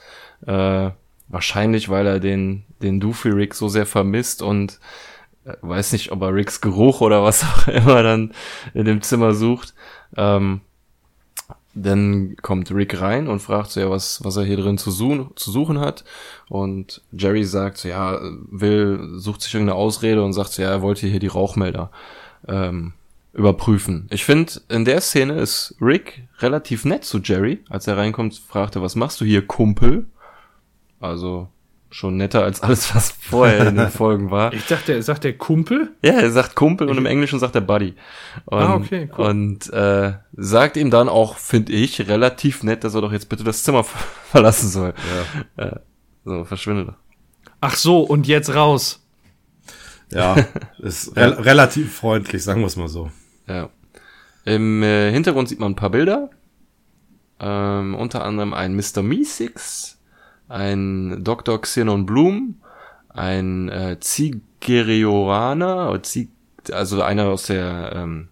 Äh, 0.46 0.92
wahrscheinlich, 1.28 1.90
weil 1.90 2.06
er 2.06 2.20
den, 2.20 2.64
den 2.80 3.00
Doofy 3.00 3.28
Rick 3.28 3.54
so 3.54 3.68
sehr 3.68 3.84
vermisst 3.84 4.40
und 4.40 4.80
äh, 5.44 5.52
weiß 5.60 5.92
nicht, 5.92 6.10
ob 6.10 6.22
er 6.22 6.32
Ricks 6.32 6.62
Geruch 6.62 7.02
oder 7.02 7.22
was 7.22 7.44
auch 7.44 7.68
immer 7.68 8.02
dann 8.02 8.32
in 8.72 8.86
dem 8.86 9.02
Zimmer 9.02 9.34
sucht. 9.34 9.74
Ähm, 10.16 10.62
dann 11.74 12.36
kommt 12.42 12.72
Rick 12.72 13.00
rein 13.00 13.28
und 13.28 13.40
fragt 13.40 13.70
so, 13.70 13.80
ja, 13.80 13.90
was, 13.90 14.24
was 14.24 14.36
er 14.36 14.44
hier 14.44 14.56
drin 14.56 14.78
zu, 14.78 14.90
suchen, 14.90 15.30
zu 15.36 15.50
suchen 15.50 15.78
hat. 15.78 16.04
Und 16.48 17.02
Jerry 17.12 17.44
sagt 17.44 17.78
so, 17.78 17.88
ja, 17.88 18.18
will, 18.50 19.10
sucht 19.14 19.42
sich 19.42 19.54
irgendeine 19.54 19.78
Ausrede 19.78 20.22
und 20.22 20.32
sagt 20.32 20.50
so, 20.50 20.62
ja, 20.62 20.70
er 20.70 20.82
wollte 20.82 21.06
hier 21.06 21.20
die 21.20 21.28
Rauchmelder 21.28 21.90
ähm, 22.48 22.92
überprüfen. 23.32 24.08
Ich 24.10 24.24
finde, 24.24 24.52
in 24.68 24.84
der 24.84 25.00
Szene 25.00 25.34
ist 25.34 25.76
Rick 25.80 26.24
relativ 26.40 26.84
nett 26.84 27.04
zu 27.04 27.18
Jerry. 27.18 27.60
Als 27.68 27.86
er 27.86 27.96
reinkommt, 27.96 28.34
fragt 28.34 28.74
er, 28.74 28.82
was 28.82 28.96
machst 28.96 29.20
du 29.20 29.24
hier, 29.24 29.46
Kumpel? 29.46 30.06
Also 30.98 31.48
schon 31.90 32.16
netter 32.16 32.44
als 32.44 32.62
alles, 32.62 32.94
was 32.94 33.10
vorher 33.10 33.66
in 33.66 33.76
den 33.76 33.88
Folgen 33.90 34.30
war. 34.30 34.52
Ich 34.52 34.66
dachte, 34.66 34.92
er 34.92 35.02
sagt 35.02 35.24
der 35.24 35.36
Kumpel? 35.36 35.90
Ja, 36.02 36.12
er 36.12 36.30
sagt 36.30 36.54
Kumpel 36.54 36.88
und 36.88 36.96
im 36.96 37.06
Englischen 37.06 37.38
sagt 37.38 37.54
er 37.56 37.60
Buddy. 37.60 37.94
Und, 38.46 38.58
Ah, 38.58 38.74
okay, 38.74 39.10
cool. 39.18 39.26
Und 39.26 39.72
äh, 39.72 40.12
sagt 40.32 40.76
ihm 40.76 40.90
dann 40.90 41.08
auch, 41.08 41.36
finde 41.36 41.72
ich, 41.72 42.08
relativ 42.08 42.62
nett, 42.62 42.84
dass 42.84 42.94
er 42.94 43.00
doch 43.00 43.12
jetzt 43.12 43.28
bitte 43.28 43.44
das 43.44 43.64
Zimmer 43.64 43.84
ver 43.84 43.98
verlassen 44.30 44.68
soll. 44.68 44.94
Ja. 45.56 45.64
Äh, 45.64 45.80
so, 46.24 46.44
verschwinde 46.44 46.84
doch. 46.84 46.94
Ach 47.60 47.74
so, 47.74 48.00
und 48.02 48.26
jetzt 48.26 48.54
raus. 48.54 49.04
Ja, 50.12 50.36
ist 50.78 51.16
re 51.16 51.44
relativ 51.44 51.94
freundlich, 51.94 52.42
sagen 52.42 52.60
wir 52.60 52.66
es 52.66 52.76
mal 52.76 52.88
so. 52.88 53.10
Ja. 53.48 53.70
Im 54.44 54.82
äh, 54.82 55.10
Hintergrund 55.12 55.48
sieht 55.48 55.60
man 55.60 55.72
ein 55.72 55.76
paar 55.76 55.90
Bilder. 55.90 56.30
Ähm, 57.40 57.94
unter 57.94 58.24
anderem 58.24 58.52
ein 58.52 58.74
Mr. 58.74 59.02
Meeseeks, 59.02 59.98
ein 60.50 61.22
Dr. 61.22 61.60
Xenon 61.60 62.04
Bloom, 62.04 62.56
ein 63.08 63.68
äh, 63.68 63.98
Zigeriorana, 64.00 65.90
oder 65.90 66.02
Zig 66.02 66.28
also 66.72 67.00
einer 67.00 67.28
aus 67.28 67.44
der 67.44 67.92
ähm, 67.94 68.28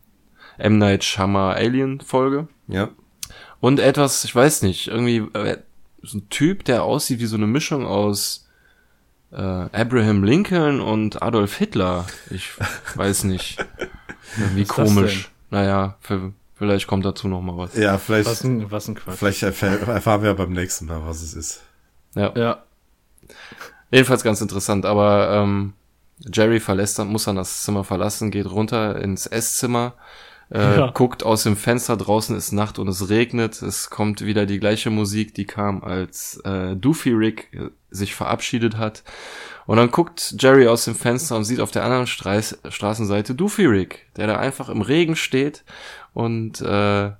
M. 0.59 0.79
Night 0.79 1.03
Shyamalan 1.05 1.57
Alien 1.57 2.01
Folge. 2.01 2.49
Ja. 2.67 2.91
Und 3.61 3.81
etwas, 3.81 4.25
ich 4.25 4.35
weiß 4.35 4.63
nicht, 4.63 4.89
irgendwie 4.89 5.19
äh, 5.33 5.59
so 6.03 6.19
ein 6.19 6.29
Typ, 6.29 6.65
der 6.65 6.83
aussieht 6.83 7.21
wie 7.21 7.27
so 7.27 7.37
eine 7.37 7.47
Mischung 7.47 7.87
aus 7.87 8.47
äh, 9.33 9.37
Abraham 9.37 10.25
Lincoln 10.25 10.81
und 10.81 11.23
Adolf 11.23 11.57
Hitler. 11.57 12.07
Ich 12.31 12.51
weiß 12.95 13.25
nicht. 13.25 13.65
Irgendwie 14.39 14.65
komisch. 14.65 15.31
Naja, 15.51 15.97
für, 16.01 16.33
vielleicht 16.57 16.87
kommt 16.87 17.05
dazu 17.05 17.29
noch 17.29 17.41
mal 17.41 17.57
was. 17.57 17.77
Ja, 17.77 17.97
vielleicht, 17.97 18.29
Was 18.29 18.45
ein, 18.45 18.71
was 18.71 18.89
ein 18.89 18.95
Quatsch. 18.97 19.17
vielleicht 19.17 19.43
erfahr 19.43 19.89
erfahren 19.89 20.23
wir 20.23 20.35
beim 20.35 20.53
nächsten 20.53 20.87
Mal, 20.87 21.01
was 21.07 21.23
es 21.23 21.35
ist. 21.35 21.63
Ja. 22.19 22.33
Ja. 22.37 22.63
Jedenfalls 23.91 24.23
ganz 24.23 24.41
interessant, 24.41 24.85
aber 24.85 25.31
ähm, 25.33 25.73
Jerry 26.33 26.61
verlässt 26.61 26.99
dann, 26.99 27.09
muss 27.09 27.25
dann 27.25 27.37
das 27.37 27.63
Zimmer 27.63 27.85
verlassen, 27.85 28.31
geht 28.31 28.51
runter 28.51 29.01
ins 29.01 29.27
Esszimmer, 29.27 29.95
äh, 30.53 30.79
Ja. 30.79 30.91
guckt 30.91 31.23
aus 31.25 31.45
dem 31.45 31.57
Fenster, 31.57 31.97
draußen 31.97 32.37
ist 32.37 32.53
Nacht 32.53 32.79
und 32.79 32.89
es 32.89 33.09
regnet, 33.09 33.63
es 33.63 33.89
kommt 33.89 34.21
wieder 34.23 34.45
die 34.47 34.59
gleiche 34.59 34.91
Musik, 34.91 35.35
die 35.35 35.47
kam, 35.47 35.83
als 35.83 36.39
äh, 36.45 36.75
Doofy 36.77 37.13
Rick 37.13 37.49
äh, 37.55 37.71
sich 37.91 38.15
verabschiedet 38.15 38.77
hat. 38.77 39.05
Und 39.67 39.77
dann 39.77 39.91
guckt 39.91 40.35
Jerry 40.39 40.67
aus 40.67 40.85
dem 40.85 40.95
Fenster 40.95 41.37
und 41.37 41.45
sieht 41.45 41.61
auf 41.61 41.71
der 41.71 41.85
anderen 41.85 42.07
Streis 42.07 42.59
Straßenseite 42.69 43.35
Doofy 43.35 43.67
Rick, 43.67 44.07
der 44.17 44.27
da 44.27 44.37
einfach 44.39 44.69
im 44.71 44.81
Regen 44.83 45.17
steht 45.17 45.65
und 46.15 46.61
äh, 46.63 47.11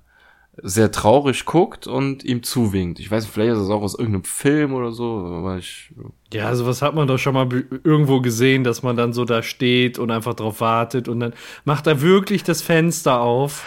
sehr 0.63 0.91
traurig 0.91 1.45
guckt 1.45 1.87
und 1.87 2.23
ihm 2.23 2.43
zuwinkt. 2.43 2.99
Ich 2.99 3.09
weiß 3.09 3.23
nicht, 3.23 3.33
vielleicht 3.33 3.53
ist 3.53 3.61
das 3.61 3.69
auch 3.69 3.81
aus 3.81 3.97
irgendeinem 3.97 4.23
Film 4.23 4.73
oder 4.73 4.91
so, 4.91 5.25
aber 5.25 5.57
ich 5.57 5.91
Ja, 6.33 6.55
sowas 6.55 6.81
hat 6.81 6.95
man 6.95 7.07
doch 7.07 7.17
schon 7.17 7.33
mal 7.33 7.47
irgendwo 7.83 8.21
gesehen, 8.21 8.63
dass 8.63 8.83
man 8.83 8.95
dann 8.95 9.13
so 9.13 9.25
da 9.25 9.43
steht 9.43 9.99
und 9.99 10.11
einfach 10.11 10.33
drauf 10.33 10.61
wartet 10.61 11.07
und 11.07 11.19
dann 11.19 11.33
macht 11.65 11.87
er 11.87 12.01
wirklich 12.01 12.43
das 12.43 12.61
Fenster 12.61 13.21
auf. 13.21 13.65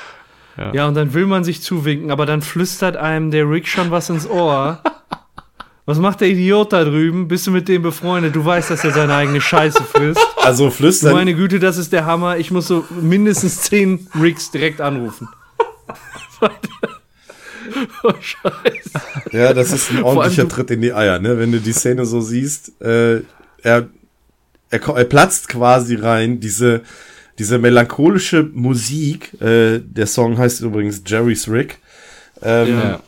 Ja. 0.56 0.74
Ja. 0.74 0.88
und 0.88 0.94
dann 0.94 1.14
will 1.14 1.26
man 1.26 1.44
sich 1.44 1.62
zuwinken, 1.62 2.10
aber 2.10 2.26
dann 2.26 2.42
flüstert 2.42 2.96
einem 2.96 3.30
der 3.30 3.48
Rick 3.48 3.66
schon 3.66 3.90
was 3.90 4.10
ins 4.10 4.28
Ohr. 4.28 4.82
Was 5.84 5.98
macht 5.98 6.20
der 6.20 6.28
Idiot 6.28 6.72
da 6.72 6.84
drüben? 6.84 7.26
Bist 7.26 7.44
du 7.48 7.50
mit 7.50 7.66
dem 7.66 7.82
befreundet? 7.82 8.36
Du 8.36 8.44
weißt, 8.44 8.70
dass 8.70 8.84
er 8.84 8.92
seine 8.92 9.16
eigene 9.16 9.40
Scheiße 9.40 9.82
frisst. 9.82 10.24
Also 10.36 10.66
Du 10.66 10.70
flüstern, 10.70 11.12
meine 11.12 11.34
Güte, 11.34 11.58
das 11.58 11.76
ist 11.76 11.92
der 11.92 12.06
Hammer. 12.06 12.36
Ich 12.36 12.52
muss 12.52 12.68
so 12.68 12.84
mindestens 13.00 13.62
zehn 13.62 14.06
Ricks 14.14 14.52
direkt 14.52 14.80
anrufen. 14.80 15.28
oh, 18.04 18.12
Scheiße. 18.20 18.90
ja, 19.32 19.52
das 19.54 19.72
ist 19.72 19.90
ein 19.90 20.02
ordentlicher 20.02 20.48
Tritt 20.48 20.70
in 20.70 20.82
die 20.82 20.92
Eier, 20.92 21.18
ne? 21.18 21.38
Wenn 21.38 21.52
du 21.52 21.60
die 21.60 21.72
Szene 21.72 22.04
so 22.04 22.20
siehst, 22.20 22.80
äh, 22.80 23.16
er, 23.62 23.88
er, 24.70 24.88
er 24.88 25.04
platzt 25.04 25.48
quasi 25.48 25.94
rein, 25.94 26.40
diese, 26.40 26.82
diese 27.38 27.58
melancholische 27.58 28.42
Musik, 28.52 29.40
äh, 29.40 29.78
der 29.80 30.06
Song 30.06 30.38
heißt 30.38 30.60
übrigens 30.62 31.02
Jerry's 31.06 31.48
Rick, 31.48 31.78
ähm, 32.42 32.78
Ja. 32.78 33.00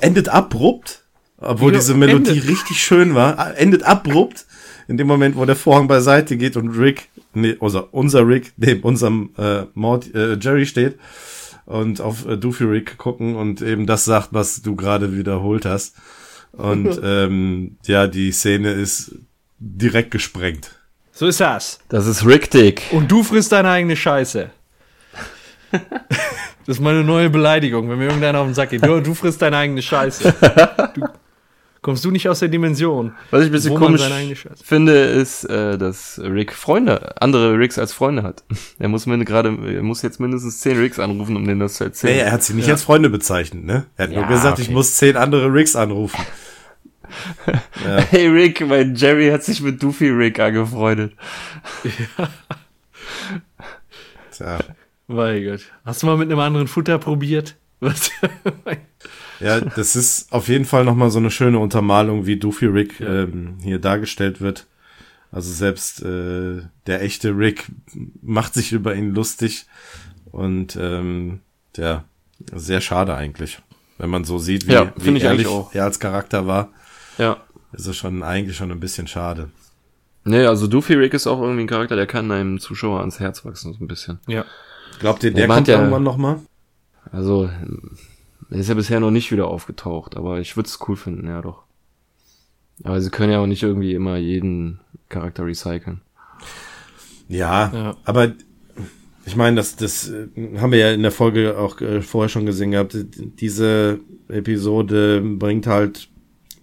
endet 0.00 0.28
abrupt, 0.28 1.02
obwohl 1.38 1.72
diese 1.72 1.94
Melodie 1.94 2.30
endet. 2.30 2.48
richtig 2.48 2.82
schön 2.82 3.14
war, 3.14 3.56
endet 3.56 3.82
abrupt 3.82 4.46
in 4.88 4.96
dem 4.96 5.06
Moment, 5.06 5.36
wo 5.36 5.44
der 5.44 5.56
Vorhang 5.56 5.88
beiseite 5.88 6.36
geht 6.36 6.56
und 6.56 6.68
Rick, 6.76 7.08
nee, 7.34 7.56
unser, 7.58 7.92
unser 7.94 8.26
Rick 8.26 8.52
neben 8.56 8.82
unserem 8.82 9.30
äh, 9.38 9.62
Mord, 9.74 10.14
äh, 10.14 10.36
Jerry 10.38 10.66
steht 10.66 10.98
und 11.66 12.00
auf 12.00 12.26
äh, 12.26 12.36
Doofy 12.36 12.64
Rick 12.64 12.98
gucken 12.98 13.36
und 13.36 13.62
eben 13.62 13.86
das 13.86 14.04
sagt, 14.04 14.28
was 14.32 14.62
du 14.62 14.76
gerade 14.76 15.16
wiederholt 15.16 15.64
hast. 15.64 15.96
Und 16.52 17.00
ähm, 17.04 17.76
ja, 17.84 18.06
die 18.06 18.32
Szene 18.32 18.72
ist 18.72 19.16
direkt 19.58 20.10
gesprengt. 20.10 20.70
So 21.12 21.26
ist 21.26 21.40
das. 21.40 21.80
Das 21.88 22.06
ist 22.06 22.26
Rick 22.26 22.50
Dick. 22.50 22.82
Und 22.90 23.10
du 23.10 23.22
frisst 23.22 23.52
deine 23.52 23.70
eigene 23.70 23.96
Scheiße. 23.96 24.50
Das 26.64 26.76
ist 26.76 26.80
meine 26.80 27.02
neue 27.02 27.28
Beleidigung, 27.28 27.90
wenn 27.90 27.98
mir 27.98 28.04
irgendeiner 28.04 28.38
auf 28.38 28.46
den 28.46 28.54
Sack 28.54 28.70
geht. 28.70 28.86
Du, 28.86 29.00
du 29.00 29.14
frisst 29.14 29.42
deine 29.42 29.56
eigene 29.56 29.82
Scheiße. 29.82 30.32
Du, 30.94 31.02
kommst 31.82 32.04
du 32.04 32.10
nicht 32.10 32.28
aus 32.28 32.38
der 32.38 32.48
Dimension? 32.48 33.14
Was 33.30 33.42
ich 33.42 33.46
ein 33.48 33.52
bisschen 33.52 33.74
komisch 33.74 34.02
finde, 34.64 34.94
ist, 34.94 35.44
äh, 35.44 35.76
dass 35.76 36.18
Rick 36.22 36.52
Freunde, 36.54 37.20
andere 37.20 37.58
Ricks 37.58 37.78
als 37.78 37.92
Freunde 37.92 38.22
hat. 38.22 38.44
Er 38.78 38.88
muss 38.88 39.06
mir 39.06 39.22
gerade, 39.24 39.56
er 39.74 39.82
muss 39.82 40.02
jetzt 40.02 40.18
mindestens 40.18 40.60
zehn 40.60 40.78
Ricks 40.78 40.98
anrufen, 40.98 41.36
um 41.36 41.44
denen 41.46 41.60
das 41.60 41.74
zu 41.74 41.84
erzählen. 41.84 42.16
Nee, 42.16 42.22
er 42.22 42.32
hat 42.32 42.42
sie 42.42 42.54
nicht 42.54 42.68
als 42.68 42.82
Freunde 42.82 43.10
bezeichnet, 43.10 43.64
ne? 43.64 43.86
Er 43.96 44.04
hat 44.04 44.12
nur 44.12 44.22
Ja, 44.22 44.28
gesagt, 44.28 44.58
ich 44.58 44.66
okay. 44.66 44.74
muss 44.74 44.94
zehn 44.96 45.16
andere 45.16 45.52
Ricks 45.52 45.76
anrufen. 45.76 46.18
Hey 48.10 48.26
Rick, 48.28 48.66
mein 48.66 48.94
Jerry 48.94 49.28
hat 49.28 49.44
sich 49.44 49.60
mit 49.60 49.82
Doofy 49.82 50.08
Rick 50.08 50.40
angefreundet. 50.40 51.12
Tja. 54.32 54.58
Mein 55.08 55.44
Gott. 55.44 55.60
Hast 55.84 56.02
du 56.02 56.06
mal 56.06 56.16
mit 56.16 56.30
einem 56.30 56.38
anderen 56.38 56.68
Futter 56.68 56.98
probiert? 56.98 57.56
Was? 57.80 58.10
Ja, 59.42 59.60
das 59.60 59.96
ist 59.96 60.32
auf 60.32 60.48
jeden 60.48 60.64
Fall 60.64 60.84
nochmal 60.84 61.10
so 61.10 61.18
eine 61.18 61.30
schöne 61.30 61.58
Untermalung, 61.58 62.26
wie 62.26 62.36
Doofy 62.36 62.66
Rick 62.66 63.00
ähm, 63.00 63.56
hier 63.62 63.78
dargestellt 63.78 64.40
wird. 64.40 64.66
Also 65.30 65.50
selbst 65.52 66.02
äh, 66.02 66.62
der 66.86 67.02
echte 67.02 67.36
Rick 67.36 67.66
macht 68.20 68.54
sich 68.54 68.72
über 68.72 68.94
ihn 68.94 69.14
lustig 69.14 69.66
und 70.30 70.76
ähm, 70.76 71.40
ja, 71.76 72.04
sehr 72.54 72.80
schade 72.80 73.14
eigentlich. 73.14 73.60
Wenn 73.98 74.10
man 74.10 74.24
so 74.24 74.38
sieht, 74.38 74.66
wie, 74.66 74.72
Ja, 74.72 74.92
wie 74.96 75.18
ehrlich 75.18 75.46
er 75.72 75.84
als 75.84 75.98
Charakter 76.00 76.46
war, 76.46 76.70
Ja. 77.18 77.38
ist 77.72 77.86
es 77.86 77.96
schon 77.96 78.22
eigentlich 78.22 78.56
schon 78.56 78.70
ein 78.72 78.80
bisschen 78.80 79.06
schade. 79.06 79.50
Nee, 80.24 80.44
also 80.44 80.66
Doofy 80.66 80.94
Rick 80.94 81.14
ist 81.14 81.26
auch 81.26 81.40
irgendwie 81.40 81.62
ein 81.62 81.66
Charakter, 81.66 81.96
der 81.96 82.06
kann 82.06 82.30
einem 82.30 82.60
Zuschauer 82.60 83.00
ans 83.00 83.18
Herz 83.18 83.44
wachsen, 83.44 83.72
so 83.72 83.82
ein 83.82 83.88
bisschen. 83.88 84.18
ja. 84.26 84.44
Glaubt 85.00 85.24
ihr, 85.24 85.30
Ja, 85.30 85.36
der 85.36 85.48
kommt 85.48 85.68
ja- 85.68 85.78
irgendwann 85.78 86.02
nochmal? 86.02 86.40
Also, 87.10 87.48
er 88.52 88.60
ist 88.60 88.68
ja 88.68 88.74
bisher 88.74 89.00
noch 89.00 89.10
nicht 89.10 89.32
wieder 89.32 89.48
aufgetaucht, 89.48 90.16
aber 90.16 90.40
ich 90.40 90.56
würde 90.56 90.68
es 90.68 90.78
cool 90.88 90.96
finden, 90.96 91.26
ja 91.26 91.40
doch. 91.42 91.62
Aber 92.84 93.00
sie 93.00 93.10
können 93.10 93.32
ja 93.32 93.38
auch 93.40 93.46
nicht 93.46 93.62
irgendwie 93.62 93.94
immer 93.94 94.16
jeden 94.16 94.80
Charakter 95.08 95.44
recyceln. 95.46 96.00
Ja, 97.28 97.70
Ja. 97.72 97.96
aber 98.04 98.32
ich 99.24 99.36
meine, 99.36 99.56
das, 99.56 99.76
das 99.76 100.08
äh, 100.10 100.26
haben 100.58 100.72
wir 100.72 100.78
ja 100.78 100.90
in 100.92 101.02
der 101.02 101.12
Folge 101.12 101.56
auch 101.56 101.80
äh, 101.80 102.02
vorher 102.02 102.28
schon 102.28 102.44
gesehen 102.46 102.72
gehabt. 102.72 102.96
Diese 103.40 104.00
Episode 104.28 105.20
bringt 105.20 105.66
halt 105.66 106.08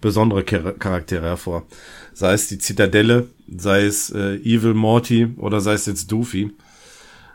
besondere 0.01 0.43
Char 0.47 0.73
Charaktere 0.73 1.25
hervor. 1.25 1.65
Sei 2.13 2.33
es 2.33 2.47
die 2.47 2.57
Zitadelle, 2.57 3.27
sei 3.47 3.85
es 3.85 4.09
äh, 4.09 4.35
Evil 4.37 4.73
Morty 4.73 5.27
oder 5.37 5.61
sei 5.61 5.73
es 5.73 5.85
jetzt 5.85 6.11
Doofy. 6.11 6.51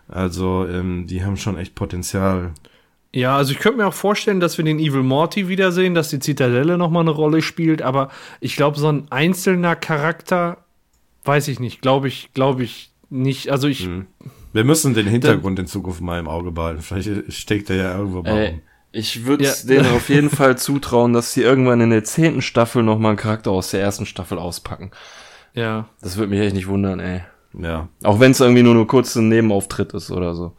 Also, 0.09 0.67
ähm, 0.69 1.07
die 1.07 1.25
haben 1.25 1.39
schon 1.39 1.57
echt 1.57 1.75
Potenzial. 1.75 2.53
Ja, 3.17 3.37
also 3.37 3.53
ich 3.53 3.61
könnte 3.61 3.79
mir 3.79 3.87
auch 3.87 3.95
vorstellen, 3.95 4.41
dass 4.41 4.59
wir 4.59 4.65
den 4.65 4.81
Evil 4.81 5.05
Morty 5.05 5.47
wiedersehen, 5.49 5.95
dass 5.95 6.09
die 6.11 6.19
Zitadelle 6.19 6.77
nochmal 6.77 7.03
eine 7.03 7.13
Rolle 7.13 7.43
spielt, 7.43 7.81
aber 7.81 8.11
ich 8.41 8.57
glaube, 8.57 8.77
so 8.77 8.89
ein 8.89 9.07
einzelner 9.11 9.77
Charakter, 9.77 10.65
weiß 11.25 11.47
ich 11.47 11.61
nicht, 11.61 11.81
glaube 11.81 12.09
ich, 12.09 12.31
glaube 12.35 12.65
ich 12.65 12.91
nicht. 13.11 13.51
Also 13.51 13.69
ich, 13.69 13.89
Wir 14.53 14.65
müssen 14.65 14.95
den 14.95 15.07
Hintergrund 15.07 15.61
in 15.61 15.69
Zukunft 15.69 16.01
mal 16.01 16.19
im 16.19 16.27
Auge 16.27 16.51
behalten. 16.51 16.83
Vielleicht 16.83 17.33
steckt 17.33 17.71
er 17.71 17.77
ja 17.77 17.97
irgendwo 17.97 18.23
Ey, 18.25 18.47
rum. 18.49 18.61
ich 18.91 19.25
würde 19.25 19.45
Ja. 19.45 19.53
denen 19.65 19.87
auf 19.95 20.09
jeden 20.09 20.29
Fall 20.31 20.59
zutrauen, 20.59 21.13
dass 21.13 21.33
sie 21.33 21.43
irgendwann 21.43 21.81
in 21.83 21.91
der 21.91 22.03
zehnten 22.03 22.43
Staffel 22.43 22.83
nochmal 22.83 23.11
einen 23.11 23.19
Charakter 23.19 23.53
aus 23.53 23.71
der 23.71 23.81
ersten 23.81 24.07
Staffel 24.07 24.39
auspacken. 24.41 24.91
ja. 25.55 25.89
Das 26.01 26.17
würde 26.17 26.31
mich 26.31 26.41
echt 26.41 26.55
nicht 26.57 26.67
wundern, 26.67 26.99
ey. 26.99 27.21
Ja. 27.57 27.89
Auch 28.03 28.19
wenn 28.19 28.33
es 28.33 28.41
irgendwie 28.41 28.65
nur 28.65 28.75
nur 28.75 28.89
kurz 28.89 29.15
ein 29.15 29.29
Nebenauftritt 29.29 29.93
ist 29.95 30.11
oder 30.11 30.35
so. 30.35 30.57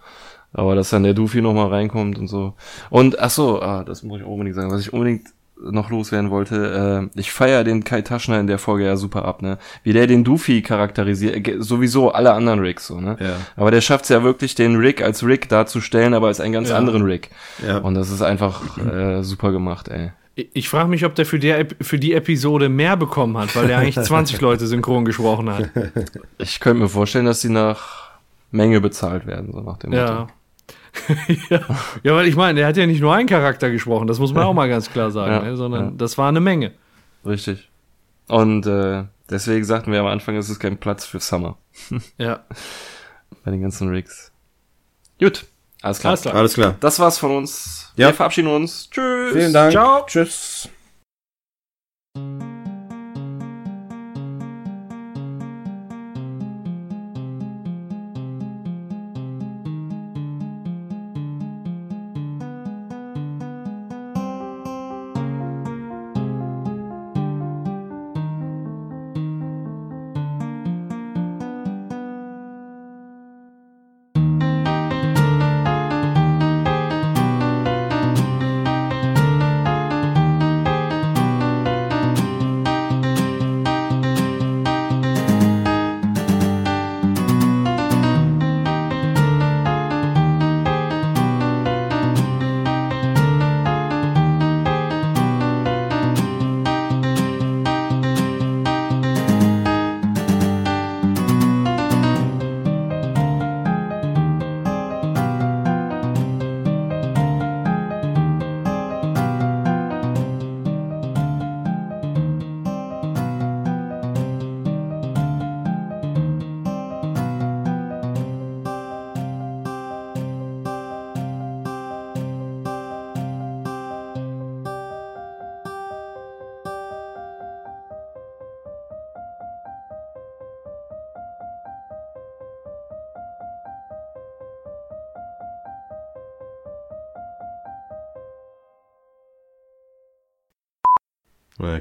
Aber 0.58 0.74
dass 0.76 0.90
dann 0.90 1.04
der 1.04 1.14
Doofy 1.14 1.42
nochmal 1.42 1.68
reinkommt 1.68 2.18
und 2.18 2.28
so. 2.28 2.54
Und 2.90 3.20
ach 3.20 3.30
so, 3.30 3.62
ah, 3.62 3.84
das 3.84 4.02
muss 4.04 4.22
ich 4.22 4.26
unbedingt 4.26 4.56
sagen, 4.56 4.72
was 4.72 4.82
ich 4.82 4.92
unbedingt 4.94 5.28
noch 5.62 5.90
loswerden 5.90 6.32
wollte. 6.32 7.10
Äh, 7.16 7.20
ich 7.20 7.32
feiere 7.32 7.64
den 7.64 7.84
Kai 7.84 8.02
Taschner 8.02 8.40
in 8.40 8.48
der 8.48 8.58
Folge 8.58 8.86
ja 8.86 8.98
super 8.98 9.24
ab, 9.26 9.42
ne? 9.42 9.58
Wie 9.84 9.94
der 9.94 10.06
den 10.08 10.24
Doofy 10.26 10.62
charakterisiert, 10.62 11.48
äh, 11.48 11.58
sowieso 11.62 12.12
alle 12.12 12.34
anderen 12.34 12.60
Ricks 12.60 12.88
so, 12.88 13.00
ne? 13.00 13.16
Ja. 13.20 13.36
Aber 13.56 13.72
der 13.72 13.80
schafft 13.82 14.04
es 14.04 14.10
ja 14.10 14.24
wirklich, 14.24 14.56
den 14.56 14.76
Rick 14.76 15.02
als 15.02 15.26
Rick 15.26 15.48
darzustellen, 15.50 16.14
aber 16.14 16.28
als 16.28 16.40
einen 16.42 16.54
ganz 16.54 16.70
Ja. 16.70 16.78
anderen 16.78 17.04
Rick. 17.04 17.30
Ja. 17.66 17.78
Und 17.78 17.94
das 17.96 18.10
ist 18.10 18.22
einfach 18.22 18.78
äh, 18.78 19.24
super 19.24 19.52
gemacht, 19.52 19.88
ey. 19.88 20.12
Ich, 20.36 20.50
ich 20.54 20.70
frage 20.70 20.90
mich, 20.90 21.06
ob 21.06 21.16
der 21.16 21.26
für 21.26 21.40
die, 21.40 21.50
Ep- 21.52 21.78
für 21.82 21.98
die 22.00 22.14
Episode 22.14 22.68
mehr 22.68 22.98
bekommen 22.98 23.38
hat, 23.38 23.56
weil 23.56 23.68
der 23.68 23.78
eigentlich 23.80 23.96
20 24.06 24.42
Leute 24.42 24.68
synchron 24.68 25.06
gesprochen 25.06 25.50
hat. 25.50 25.70
Ich 26.38 26.60
könnte 26.60 26.82
mir 26.84 26.90
vorstellen, 26.90 27.26
dass 27.26 27.40
die 27.40 27.50
nach 27.50 28.10
Menge 28.52 28.82
bezahlt 28.82 29.26
werden, 29.26 29.52
so 29.54 29.62
nach 29.62 29.78
dem 29.78 29.94
Ja. 29.94 30.28
ja. 31.50 31.62
ja, 32.04 32.16
weil 32.16 32.28
ich 32.28 32.36
meine, 32.36 32.60
der 32.60 32.68
hat 32.68 32.78
ja 32.78 32.86
nicht 32.88 33.02
nur 33.02 33.14
einen 33.14 33.28
Charakter 33.28 33.70
gesprochen, 33.72 34.08
das 34.08 34.20
muss 34.20 34.34
man 34.34 34.44
auch 34.46 34.54
mal 34.54 34.70
ganz 34.70 34.90
klar 34.92 35.12
sagen, 35.12 35.32
Ja, 35.32 35.42
ne? 35.42 35.58
sondern 35.58 35.86
ja. 35.86 35.92
das 35.96 36.18
war 36.18 36.30
eine 36.30 36.40
Menge. 36.40 36.74
Richtig. 37.26 37.70
Und 38.28 38.66
äh, 38.66 39.04
deswegen 39.30 39.64
sagten 39.66 39.92
wir 39.92 40.00
am 40.00 40.08
Anfang, 40.08 40.36
es 40.36 40.50
ist 40.50 40.60
kein 40.60 40.78
Platz 40.78 41.06
für 41.06 41.20
Summer 41.20 41.58
Ja. 42.18 42.44
bei 43.44 43.52
den 43.52 43.62
ganzen 43.62 43.90
Rigs. 43.90 44.32
Gut, 45.20 45.46
alles 45.82 46.00
klar. 46.00 46.12
Alles 46.12 46.22
klar. 46.22 46.36
Alles 46.36 46.54
klar. 46.56 46.76
Das 46.80 47.00
war's 47.00 47.18
von 47.18 47.32
uns. 47.36 47.94
Ja. 47.96 48.08
Wir 48.08 48.14
verabschieden 48.14 48.48
uns. 48.48 48.90
Tschüss. 48.90 49.34
Vielen 49.34 49.54
Dank. 49.54 49.72
Ciao. 49.72 50.04
Tschüss. 50.06 50.70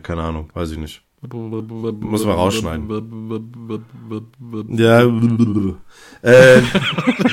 Keine 0.05 0.23
Ahnung, 0.23 0.51
weiß 0.55 0.71
ich 0.71 0.79
nicht. 0.79 1.03
Muss 1.33 2.25
man 2.27 2.37
rausschneiden. 2.37 2.89
Ja, 4.77 5.01
äh, 6.23 6.61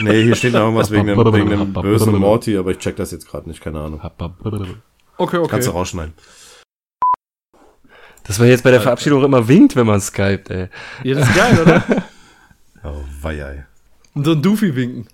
nee, 0.02 0.24
hier 0.24 0.36
steht 0.36 0.54
noch 0.54 0.62
irgendwas 0.62 0.92
wegen 0.92 1.08
dem, 1.08 1.18
wegen 1.18 1.50
dem 1.50 1.74
bösen 1.74 2.16
Morty, 2.16 2.58
aber 2.58 2.72
ich 2.72 2.78
check 2.78 2.96
das 2.96 3.12
jetzt 3.12 3.28
gerade 3.28 3.50
nicht, 3.50 3.62
keine 3.62 3.82
Ahnung. 3.82 4.00
Okay, 5.18 5.38
okay. 5.38 5.48
Kannst 5.50 5.68
du 5.68 5.72
rausschneiden. 5.72 6.14
Das 8.24 8.40
war 8.40 8.48
jetzt 8.48 8.64
bei 8.64 8.72
der 8.72 8.82
Verabschiedung 8.82 9.24
immer 9.24 9.48
winkt, 9.48 9.76
wenn 9.76 9.88
man 9.88 10.00
skypt, 10.00 10.50
ey. 10.52 10.70
Ja, 11.04 11.16
das 11.16 11.28
ist 11.28 11.36
geil, 11.36 11.60
oder? 11.62 11.84
Oh, 12.84 13.04
weia, 13.22 13.48
ey. 13.50 13.64
Und 14.16 14.26
so 14.26 14.32
ein 14.32 14.42
Doofy 14.42 14.76
winken. 14.76 15.08